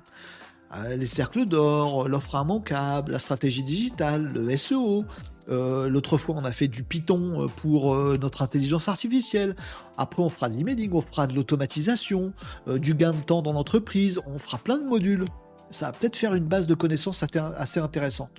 Euh, 0.74 0.97
les 0.97 1.06
cercles 1.06 1.47
d'or, 1.47 2.09
l'offre 2.09 2.34
immanquable, 2.34 3.12
la 3.12 3.18
stratégie 3.18 3.62
digitale, 3.62 4.32
le 4.34 4.56
SEO. 4.56 5.05
Euh, 5.48 5.88
l'autre 5.88 6.18
fois, 6.18 6.34
on 6.36 6.44
a 6.44 6.51
fait 6.51 6.66
du 6.66 6.82
Python 6.82 7.44
euh, 7.44 7.47
pour 7.47 7.94
notre 8.18 8.43
intelligence 8.43 8.88
artificielle. 8.88 9.55
Après, 9.97 10.22
on 10.22 10.28
fera 10.28 10.48
de 10.48 10.56
l'emailing, 10.56 10.90
on 10.93 11.01
fera 11.01 11.26
de 11.26 11.34
l'automatisation, 11.34 12.32
du 12.66 12.94
gain 12.94 13.12
de 13.12 13.20
temps 13.20 13.43
dans 13.43 13.52
l'entreprise. 13.52 14.20
On 14.26 14.38
fera 14.38 14.59
plein 14.59 14.78
de 14.78 14.84
modules. 14.84 15.24
Ça 15.70 15.86
va 15.86 15.93
peut-être 15.93 16.16
faire 16.16 16.34
une 16.34 16.44
base 16.44 16.66
de 16.66 16.74
connaissances 16.74 17.24
assez 17.56 17.80
intéressante. 17.80 18.30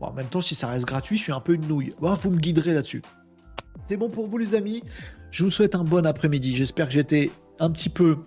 en 0.00 0.12
même 0.12 0.26
temps, 0.26 0.40
si 0.40 0.54
ça 0.54 0.68
reste 0.68 0.86
gratuit, 0.86 1.16
je 1.16 1.22
suis 1.24 1.32
un 1.32 1.40
peu 1.40 1.54
une 1.54 1.66
nouille. 1.66 1.94
vous 2.00 2.30
me 2.30 2.38
guiderez 2.38 2.74
là-dessus. 2.74 3.02
C'est 3.86 3.96
bon 3.96 4.08
pour 4.08 4.28
vous, 4.28 4.38
les 4.38 4.54
amis? 4.54 4.82
Je 5.30 5.44
vous 5.44 5.50
souhaite 5.50 5.74
un 5.74 5.84
bon 5.84 6.06
après-midi. 6.06 6.56
J'espère 6.56 6.86
que 6.86 6.92
j'étais 6.92 7.30
un 7.58 7.70
petit 7.70 7.88
peu 7.88 8.18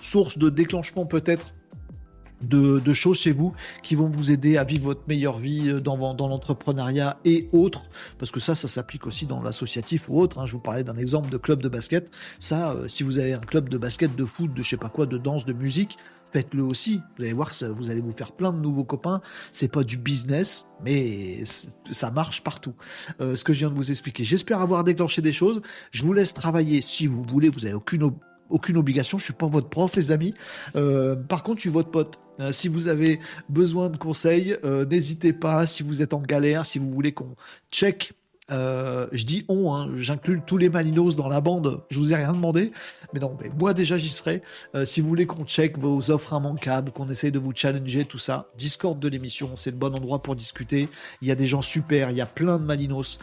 source 0.00 0.38
de 0.38 0.48
déclenchement 0.48 1.06
peut-être 1.06 1.54
de, 2.42 2.92
choses 2.92 3.18
chez 3.18 3.32
vous 3.32 3.52
qui 3.82 3.94
vont 3.94 4.08
vous 4.08 4.30
aider 4.30 4.56
à 4.56 4.64
vivre 4.64 4.84
votre 4.84 5.02
meilleure 5.08 5.38
vie 5.38 5.70
euh, 5.70 5.80
dans, 5.80 5.96
l'entrepreneuriat 5.96 7.18
et 7.24 7.48
autres, 7.52 7.84
parce 8.18 8.30
que 8.30 8.40
ça, 8.40 8.54
ça 8.54 8.68
s'applique 8.68 9.06
aussi 9.06 9.26
dans 9.26 9.42
l'associatif 9.42 10.08
ou 10.08 10.20
autre. 10.20 10.38
Hein. 10.38 10.46
Je 10.46 10.52
vous 10.52 10.60
parlais 10.60 10.84
d'un 10.84 10.96
exemple 10.96 11.30
de 11.30 11.36
club 11.36 11.62
de 11.62 11.68
basket. 11.68 12.10
Ça, 12.38 12.72
euh, 12.72 12.88
si 12.88 13.02
vous 13.02 13.18
avez 13.18 13.32
un 13.32 13.40
club 13.40 13.68
de 13.68 13.78
basket, 13.78 14.14
de 14.14 14.24
foot, 14.24 14.52
de 14.52 14.62
je 14.62 14.68
sais 14.68 14.76
pas 14.76 14.88
quoi, 14.88 15.06
de 15.06 15.16
danse, 15.18 15.46
de 15.46 15.52
musique, 15.52 15.96
faites-le 16.36 16.62
aussi. 16.62 17.00
Vous 17.16 17.24
allez 17.24 17.32
voir, 17.32 17.54
ça, 17.54 17.70
vous 17.70 17.88
allez 17.88 18.02
vous 18.02 18.12
faire 18.12 18.32
plein 18.32 18.52
de 18.52 18.58
nouveaux 18.58 18.84
copains. 18.84 19.22
C'est 19.52 19.72
pas 19.72 19.84
du 19.84 19.96
business, 19.96 20.66
mais 20.84 21.42
ça 21.90 22.10
marche 22.10 22.42
partout. 22.42 22.74
Euh, 23.22 23.36
ce 23.36 23.42
que 23.42 23.54
je 23.54 23.60
viens 23.60 23.70
de 23.70 23.74
vous 23.74 23.90
expliquer. 23.90 24.22
J'espère 24.22 24.60
avoir 24.60 24.84
déclenché 24.84 25.22
des 25.22 25.32
choses. 25.32 25.62
Je 25.92 26.04
vous 26.04 26.12
laisse 26.12 26.34
travailler 26.34 26.82
si 26.82 27.06
vous 27.06 27.22
voulez. 27.22 27.48
Vous 27.48 27.64
avez 27.64 27.74
aucune 27.74 28.10
aucune 28.48 28.76
obligation, 28.76 29.18
je 29.18 29.24
suis 29.24 29.32
pas 29.32 29.48
votre 29.48 29.68
prof 29.68 29.96
les 29.96 30.12
amis. 30.12 30.32
Euh, 30.76 31.16
par 31.16 31.42
contre, 31.42 31.58
je 31.58 31.62
suis 31.62 31.70
votre 31.70 31.90
pote. 31.90 32.20
Euh, 32.38 32.52
si 32.52 32.68
vous 32.68 32.86
avez 32.86 33.18
besoin 33.48 33.88
de 33.88 33.96
conseils, 33.96 34.56
n'hésitez 34.90 35.32
pas. 35.32 35.66
Si 35.66 35.82
vous 35.82 36.02
êtes 36.02 36.12
en 36.12 36.20
galère, 36.20 36.66
si 36.66 36.78
vous 36.78 36.90
voulez 36.90 37.12
qu'on 37.12 37.34
check 37.72 38.12
je 38.50 39.24
dis 39.24 39.44
on, 39.48 39.74
hein, 39.74 39.90
j'inclus 39.94 40.40
tous 40.46 40.56
les 40.56 40.68
Malinos 40.68 41.16
dans 41.16 41.28
la 41.28 41.40
bande, 41.40 41.82
je 41.90 41.98
vous 41.98 42.12
ai 42.12 42.16
rien 42.16 42.32
demandé, 42.32 42.72
mais 43.12 43.20
non, 43.20 43.36
mais 43.40 43.50
moi 43.58 43.74
déjà 43.74 43.96
j'y 43.96 44.10
serai. 44.10 44.42
si 44.84 45.00
vous 45.00 45.08
voulez 45.08 45.26
qu'on 45.26 45.44
check 45.44 45.78
vos 45.78 46.10
offres 46.10 46.34
immanquables, 46.34 46.92
qu'on 46.92 47.08
essaye 47.08 47.32
de 47.32 47.38
vous 47.38 47.52
challenger, 47.54 48.04
tout 48.04 48.18
ça, 48.18 48.50
Discord 48.56 48.98
de 48.98 49.08
l'émission, 49.08 49.50
c'est 49.56 49.70
le 49.70 49.76
bon 49.76 49.94
endroit 49.94 50.22
pour 50.22 50.36
discuter. 50.36 50.88
Il 51.22 51.28
y 51.28 51.30
a 51.30 51.34
des 51.34 51.46
gens 51.46 51.62
super, 51.62 52.10
il 52.10 52.16
y 52.16 52.20
a 52.20 52.26
plein 52.26 52.58
de 52.58 52.64
Malinos 52.64 53.18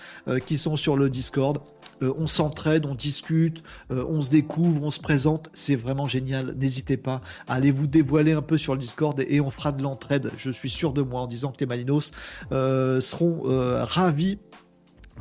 qui 0.45 0.58
sont 0.58 0.76
sur 0.76 0.98
le 0.98 1.10
Discord. 1.10 1.60
Euh, 2.02 2.14
on 2.18 2.28
s'entraide, 2.28 2.86
on 2.86 2.95
discute, 2.95 3.64
euh, 3.91 4.06
on 4.08 4.22
se 4.22 4.30
découvre, 4.30 4.84
on 4.84 4.90
se 4.90 5.00
présente. 5.00 5.50
C'est 5.54 5.76
vraiment 5.76 6.06
génial. 6.06 6.56
N'hésitez 6.58 6.98
pas 6.98 7.22
à 7.48 7.56
aller 7.56 7.72
vous 7.72 7.88
dévoiler 7.88 8.34
un 8.34 8.41
peu 8.41 8.58
sur 8.58 8.74
le 8.74 8.80
Discord 8.80 9.20
et, 9.20 9.41
on 9.41 9.50
fera 9.50 9.72
de 9.72 9.84
l'entraide. 9.84 10.32
Je 10.38 10.52
suis 10.52 10.70
sûr 10.70 10.94
de 10.94 11.02
moi 11.02 11.22
en 11.22 11.28
disant 11.28 11.52
que 11.52 11.58
les 11.60 11.66
Malinos 11.66 12.12
euh, 12.52 13.02
seront 13.02 13.44
ravis 13.84 14.40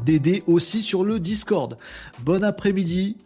d'aider 0.05 0.43
aussi 0.47 0.83
sur 0.83 1.05
le 1.05 1.21
Discord. 1.21 1.79
Bon 2.25 2.45
après-midi, 2.45 3.17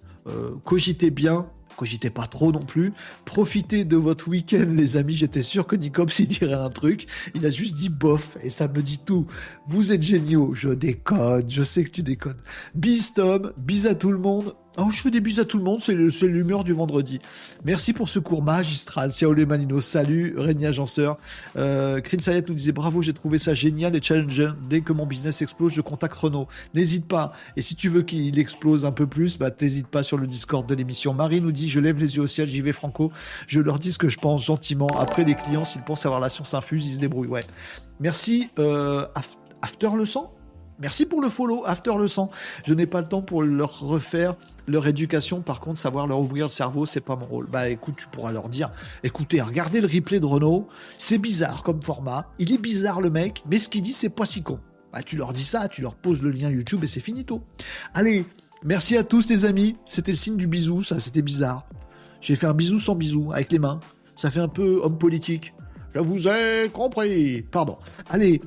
cogitez 0.64 1.10
bien, 1.10 1.46
cogitez 1.76 2.10
pas 2.10 2.26
trop 2.26 2.52
non 2.52 2.64
plus. 2.64 2.92
Profitez 3.24 3.84
de 3.84 3.96
votre 3.96 4.28
week-end, 4.28 4.66
les 4.68 4.96
amis. 4.96 5.14
J'étais 5.14 5.42
sûr 5.42 5.66
que 5.66 5.76
Nicops 5.76 6.18
il 6.18 6.26
dirait 6.26 6.54
un 6.54 6.70
truc. 6.70 7.06
Il 7.34 7.46
a 7.46 7.50
juste 7.50 7.76
dit 7.76 7.88
bof 7.88 8.36
et 8.42 8.50
ça 8.50 8.66
me 8.66 8.82
dit 8.82 8.98
tout. 9.04 9.26
Vous 9.68 9.92
êtes 9.92 10.02
géniaux. 10.02 10.54
Je 10.54 10.70
déconne. 10.70 11.48
Je 11.48 11.62
sais 11.62 11.84
que 11.84 11.90
tu 11.90 12.02
déconnes. 12.02 12.40
Bis 12.74 13.14
Tom. 13.14 13.52
Bis 13.58 13.86
à 13.86 13.94
tout 13.94 14.10
le 14.10 14.18
monde. 14.18 14.54
Oh, 14.78 14.90
je 14.90 15.00
fais 15.00 15.10
des 15.10 15.20
bises 15.20 15.40
à 15.40 15.46
tout 15.46 15.56
le 15.56 15.64
monde, 15.64 15.80
c'est 15.80 15.94
l'humeur 16.26 16.62
du 16.62 16.74
vendredi. 16.74 17.18
Merci 17.64 17.94
pour 17.94 18.10
ce 18.10 18.18
cours 18.18 18.42
magistral. 18.42 19.10
Ciao 19.10 19.34
Manino, 19.46 19.80
salut 19.80 20.34
Régna 20.36 20.68
Agenceur. 20.68 21.16
Euh, 21.56 22.02
Sayet 22.18 22.44
nous 22.46 22.54
disait 22.54 22.72
bravo, 22.72 23.00
j'ai 23.00 23.14
trouvé 23.14 23.38
ça 23.38 23.54
génial 23.54 23.96
et 23.96 24.02
challengeant. 24.02 24.54
Dès 24.68 24.82
que 24.82 24.92
mon 24.92 25.06
business 25.06 25.40
explose, 25.40 25.72
je 25.72 25.80
contacte 25.80 26.14
Renault. 26.16 26.46
N'hésite 26.74 27.06
pas. 27.06 27.32
Et 27.56 27.62
si 27.62 27.74
tu 27.74 27.88
veux 27.88 28.02
qu'il 28.02 28.38
explose 28.38 28.84
un 28.84 28.92
peu 28.92 29.06
plus, 29.06 29.38
bah 29.38 29.50
t'hésites 29.50 29.86
pas 29.86 30.02
sur 30.02 30.18
le 30.18 30.26
Discord 30.26 30.68
de 30.68 30.74
l'émission. 30.74 31.14
Marie 31.14 31.40
nous 31.40 31.52
dit 31.52 31.70
je 31.70 31.80
lève 31.80 31.98
les 31.98 32.16
yeux 32.16 32.22
au 32.22 32.26
ciel, 32.26 32.46
j'y 32.46 32.60
vais 32.60 32.72
franco. 32.72 33.10
Je 33.46 33.60
leur 33.60 33.78
dis 33.78 33.92
ce 33.92 33.98
que 33.98 34.10
je 34.10 34.18
pense 34.18 34.44
gentiment. 34.44 34.88
Après 34.98 35.24
les 35.24 35.36
clients, 35.36 35.64
s'ils 35.64 35.82
pensent 35.82 36.04
avoir 36.04 36.20
la 36.20 36.28
science 36.28 36.52
infuse, 36.52 36.84
ils 36.84 36.96
se 36.96 37.00
débrouillent. 37.00 37.28
Ouais. 37.28 37.44
Merci 37.98 38.50
euh, 38.58 39.06
After 39.62 39.88
le 39.96 40.04
sang? 40.04 40.34
Merci 40.78 41.06
pour 41.06 41.22
le 41.22 41.30
follow, 41.30 41.62
After 41.64 41.94
le 41.96 42.08
sang. 42.08 42.30
Je 42.66 42.74
n'ai 42.74 42.86
pas 42.86 43.00
le 43.00 43.08
temps 43.08 43.22
pour 43.22 43.42
leur 43.42 43.80
refaire 43.80 44.36
leur 44.66 44.86
éducation. 44.86 45.40
Par 45.40 45.60
contre, 45.60 45.78
savoir 45.78 46.06
leur 46.06 46.20
ouvrir 46.20 46.46
le 46.46 46.50
cerveau, 46.50 46.86
c'est 46.86 47.00
pas 47.00 47.16
mon 47.16 47.26
rôle. 47.26 47.46
Bah 47.46 47.68
écoute, 47.68 47.94
tu 47.96 48.06
pourras 48.08 48.32
leur 48.32 48.48
dire 48.48 48.70
écoutez, 49.02 49.40
regardez 49.40 49.80
le 49.80 49.86
replay 49.86 50.20
de 50.20 50.26
Renault. 50.26 50.68
C'est 50.98 51.18
bizarre 51.18 51.62
comme 51.62 51.82
format. 51.82 52.30
Il 52.38 52.52
est 52.52 52.58
bizarre 52.58 53.00
le 53.00 53.10
mec, 53.10 53.42
mais 53.48 53.58
ce 53.58 53.68
qu'il 53.68 53.82
dit, 53.82 53.92
c'est 53.92 54.14
pas 54.14 54.26
si 54.26 54.42
con. 54.42 54.58
Bah, 54.92 55.02
tu 55.02 55.16
leur 55.16 55.32
dis 55.32 55.44
ça, 55.44 55.68
tu 55.68 55.82
leur 55.82 55.94
poses 55.94 56.22
le 56.22 56.30
lien 56.30 56.50
YouTube 56.50 56.84
et 56.84 56.86
c'est 56.86 57.00
finito. 57.00 57.42
Allez, 57.94 58.24
merci 58.64 58.96
à 58.96 59.04
tous 59.04 59.28
les 59.28 59.44
amis. 59.44 59.76
C'était 59.84 60.12
le 60.12 60.16
signe 60.16 60.36
du 60.36 60.46
bisou, 60.46 60.82
ça, 60.82 61.00
c'était 61.00 61.22
bizarre. 61.22 61.66
J'ai 62.20 62.34
fait 62.34 62.46
un 62.46 62.54
bisou 62.54 62.80
sans 62.80 62.94
bisou, 62.94 63.32
avec 63.32 63.52
les 63.52 63.58
mains. 63.58 63.80
Ça 64.16 64.30
fait 64.30 64.40
un 64.40 64.48
peu 64.48 64.80
homme 64.82 64.98
politique. 64.98 65.54
Je 65.94 66.00
vous 66.00 66.28
ai 66.28 66.68
compris. 66.72 67.42
Pardon. 67.42 67.78
Allez, 68.08 68.40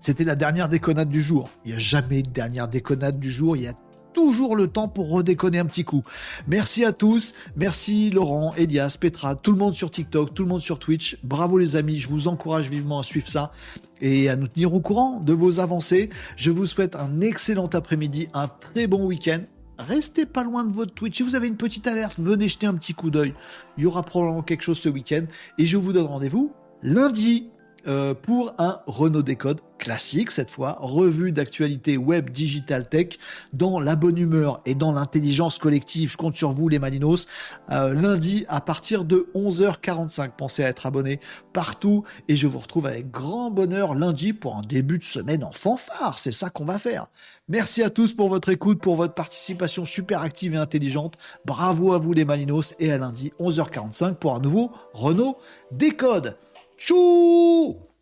c'était 0.00 0.24
la 0.24 0.34
dernière 0.34 0.68
déconnade 0.68 1.08
du 1.08 1.22
jour. 1.22 1.48
Il 1.64 1.70
n'y 1.70 1.76
a 1.76 1.78
jamais 1.78 2.22
de 2.22 2.30
dernière 2.30 2.68
déconnade 2.68 3.18
du 3.18 3.30
jour. 3.30 3.56
Il 3.56 3.62
y 3.62 3.66
a 3.68 3.74
toujours 4.14 4.56
le 4.56 4.68
temps 4.68 4.88
pour 4.88 5.10
redéconner 5.10 5.58
un 5.58 5.66
petit 5.66 5.84
coup. 5.84 6.02
Merci 6.46 6.84
à 6.84 6.92
tous. 6.92 7.34
Merci 7.56 8.10
Laurent, 8.10 8.54
Elias, 8.56 8.96
Petra, 8.98 9.34
tout 9.34 9.52
le 9.52 9.58
monde 9.58 9.74
sur 9.74 9.90
TikTok, 9.90 10.32
tout 10.32 10.44
le 10.44 10.48
monde 10.48 10.60
sur 10.60 10.78
Twitch. 10.78 11.18
Bravo 11.22 11.58
les 11.58 11.76
amis. 11.76 11.96
Je 11.96 12.08
vous 12.08 12.28
encourage 12.28 12.70
vivement 12.70 13.00
à 13.00 13.02
suivre 13.02 13.28
ça 13.28 13.52
et 14.00 14.28
à 14.30 14.36
nous 14.36 14.48
tenir 14.48 14.72
au 14.72 14.80
courant 14.80 15.20
de 15.20 15.32
vos 15.32 15.60
avancées. 15.60 16.08
Je 16.36 16.50
vous 16.50 16.66
souhaite 16.66 16.96
un 16.96 17.20
excellent 17.20 17.68
après-midi, 17.72 18.28
un 18.32 18.48
très 18.48 18.86
bon 18.86 19.04
week-end. 19.04 19.40
Restez 19.78 20.24
pas 20.24 20.44
loin 20.44 20.64
de 20.64 20.72
votre 20.72 20.94
Twitch. 20.94 21.16
Si 21.16 21.22
vous 21.24 21.34
avez 21.34 21.48
une 21.48 21.56
petite 21.56 21.86
alerte, 21.88 22.18
venez 22.18 22.48
jeter 22.48 22.66
un 22.66 22.74
petit 22.74 22.94
coup 22.94 23.10
d'œil. 23.10 23.34
Il 23.76 23.82
y 23.82 23.86
aura 23.86 24.04
probablement 24.04 24.42
quelque 24.42 24.62
chose 24.62 24.78
ce 24.78 24.88
week-end. 24.88 25.24
Et 25.58 25.66
je 25.66 25.76
vous 25.76 25.92
donne 25.92 26.06
rendez-vous 26.06 26.52
lundi 26.82 27.48
euh, 27.86 28.14
pour 28.14 28.54
un 28.58 28.80
Renault 28.86 29.22
Décode 29.22 29.60
classique 29.78 30.30
cette 30.30 30.50
fois, 30.50 30.78
revue 30.80 31.32
d'actualité 31.32 31.96
web 31.96 32.30
digital 32.30 32.88
tech 32.88 33.18
dans 33.52 33.80
la 33.80 33.96
bonne 33.96 34.16
humeur 34.16 34.62
et 34.64 34.74
dans 34.74 34.92
l'intelligence 34.92 35.58
collective. 35.58 36.10
Je 36.10 36.16
compte 36.16 36.34
sur 36.36 36.52
vous 36.52 36.68
les 36.68 36.78
Malinos. 36.78 37.26
Euh, 37.70 37.92
lundi 37.92 38.46
à 38.48 38.60
partir 38.60 39.04
de 39.04 39.28
11h45. 39.34 40.30
Pensez 40.36 40.64
à 40.64 40.68
être 40.68 40.86
abonné 40.86 41.20
partout 41.52 42.04
et 42.28 42.36
je 42.36 42.46
vous 42.46 42.58
retrouve 42.58 42.86
avec 42.86 43.10
grand 43.10 43.50
bonheur 43.50 43.94
lundi 43.94 44.32
pour 44.32 44.56
un 44.56 44.62
début 44.62 44.98
de 44.98 45.04
semaine 45.04 45.44
en 45.44 45.52
fanfare. 45.52 46.18
C'est 46.18 46.32
ça 46.32 46.50
qu'on 46.50 46.64
va 46.64 46.78
faire. 46.78 47.06
Merci 47.48 47.82
à 47.82 47.90
tous 47.90 48.14
pour 48.14 48.30
votre 48.30 48.48
écoute, 48.48 48.80
pour 48.80 48.96
votre 48.96 49.14
participation 49.14 49.84
super 49.84 50.22
active 50.22 50.54
et 50.54 50.58
intelligente. 50.58 51.18
Bravo 51.44 51.92
à 51.92 51.98
vous 51.98 52.14
les 52.14 52.24
Malinos 52.24 52.74
et 52.78 52.90
à 52.90 52.96
lundi 52.96 53.32
11h45 53.38 54.14
pour 54.14 54.34
un 54.34 54.40
nouveau 54.40 54.72
Renault 54.94 55.36
Décode. 55.70 56.36
猪。 56.76 57.93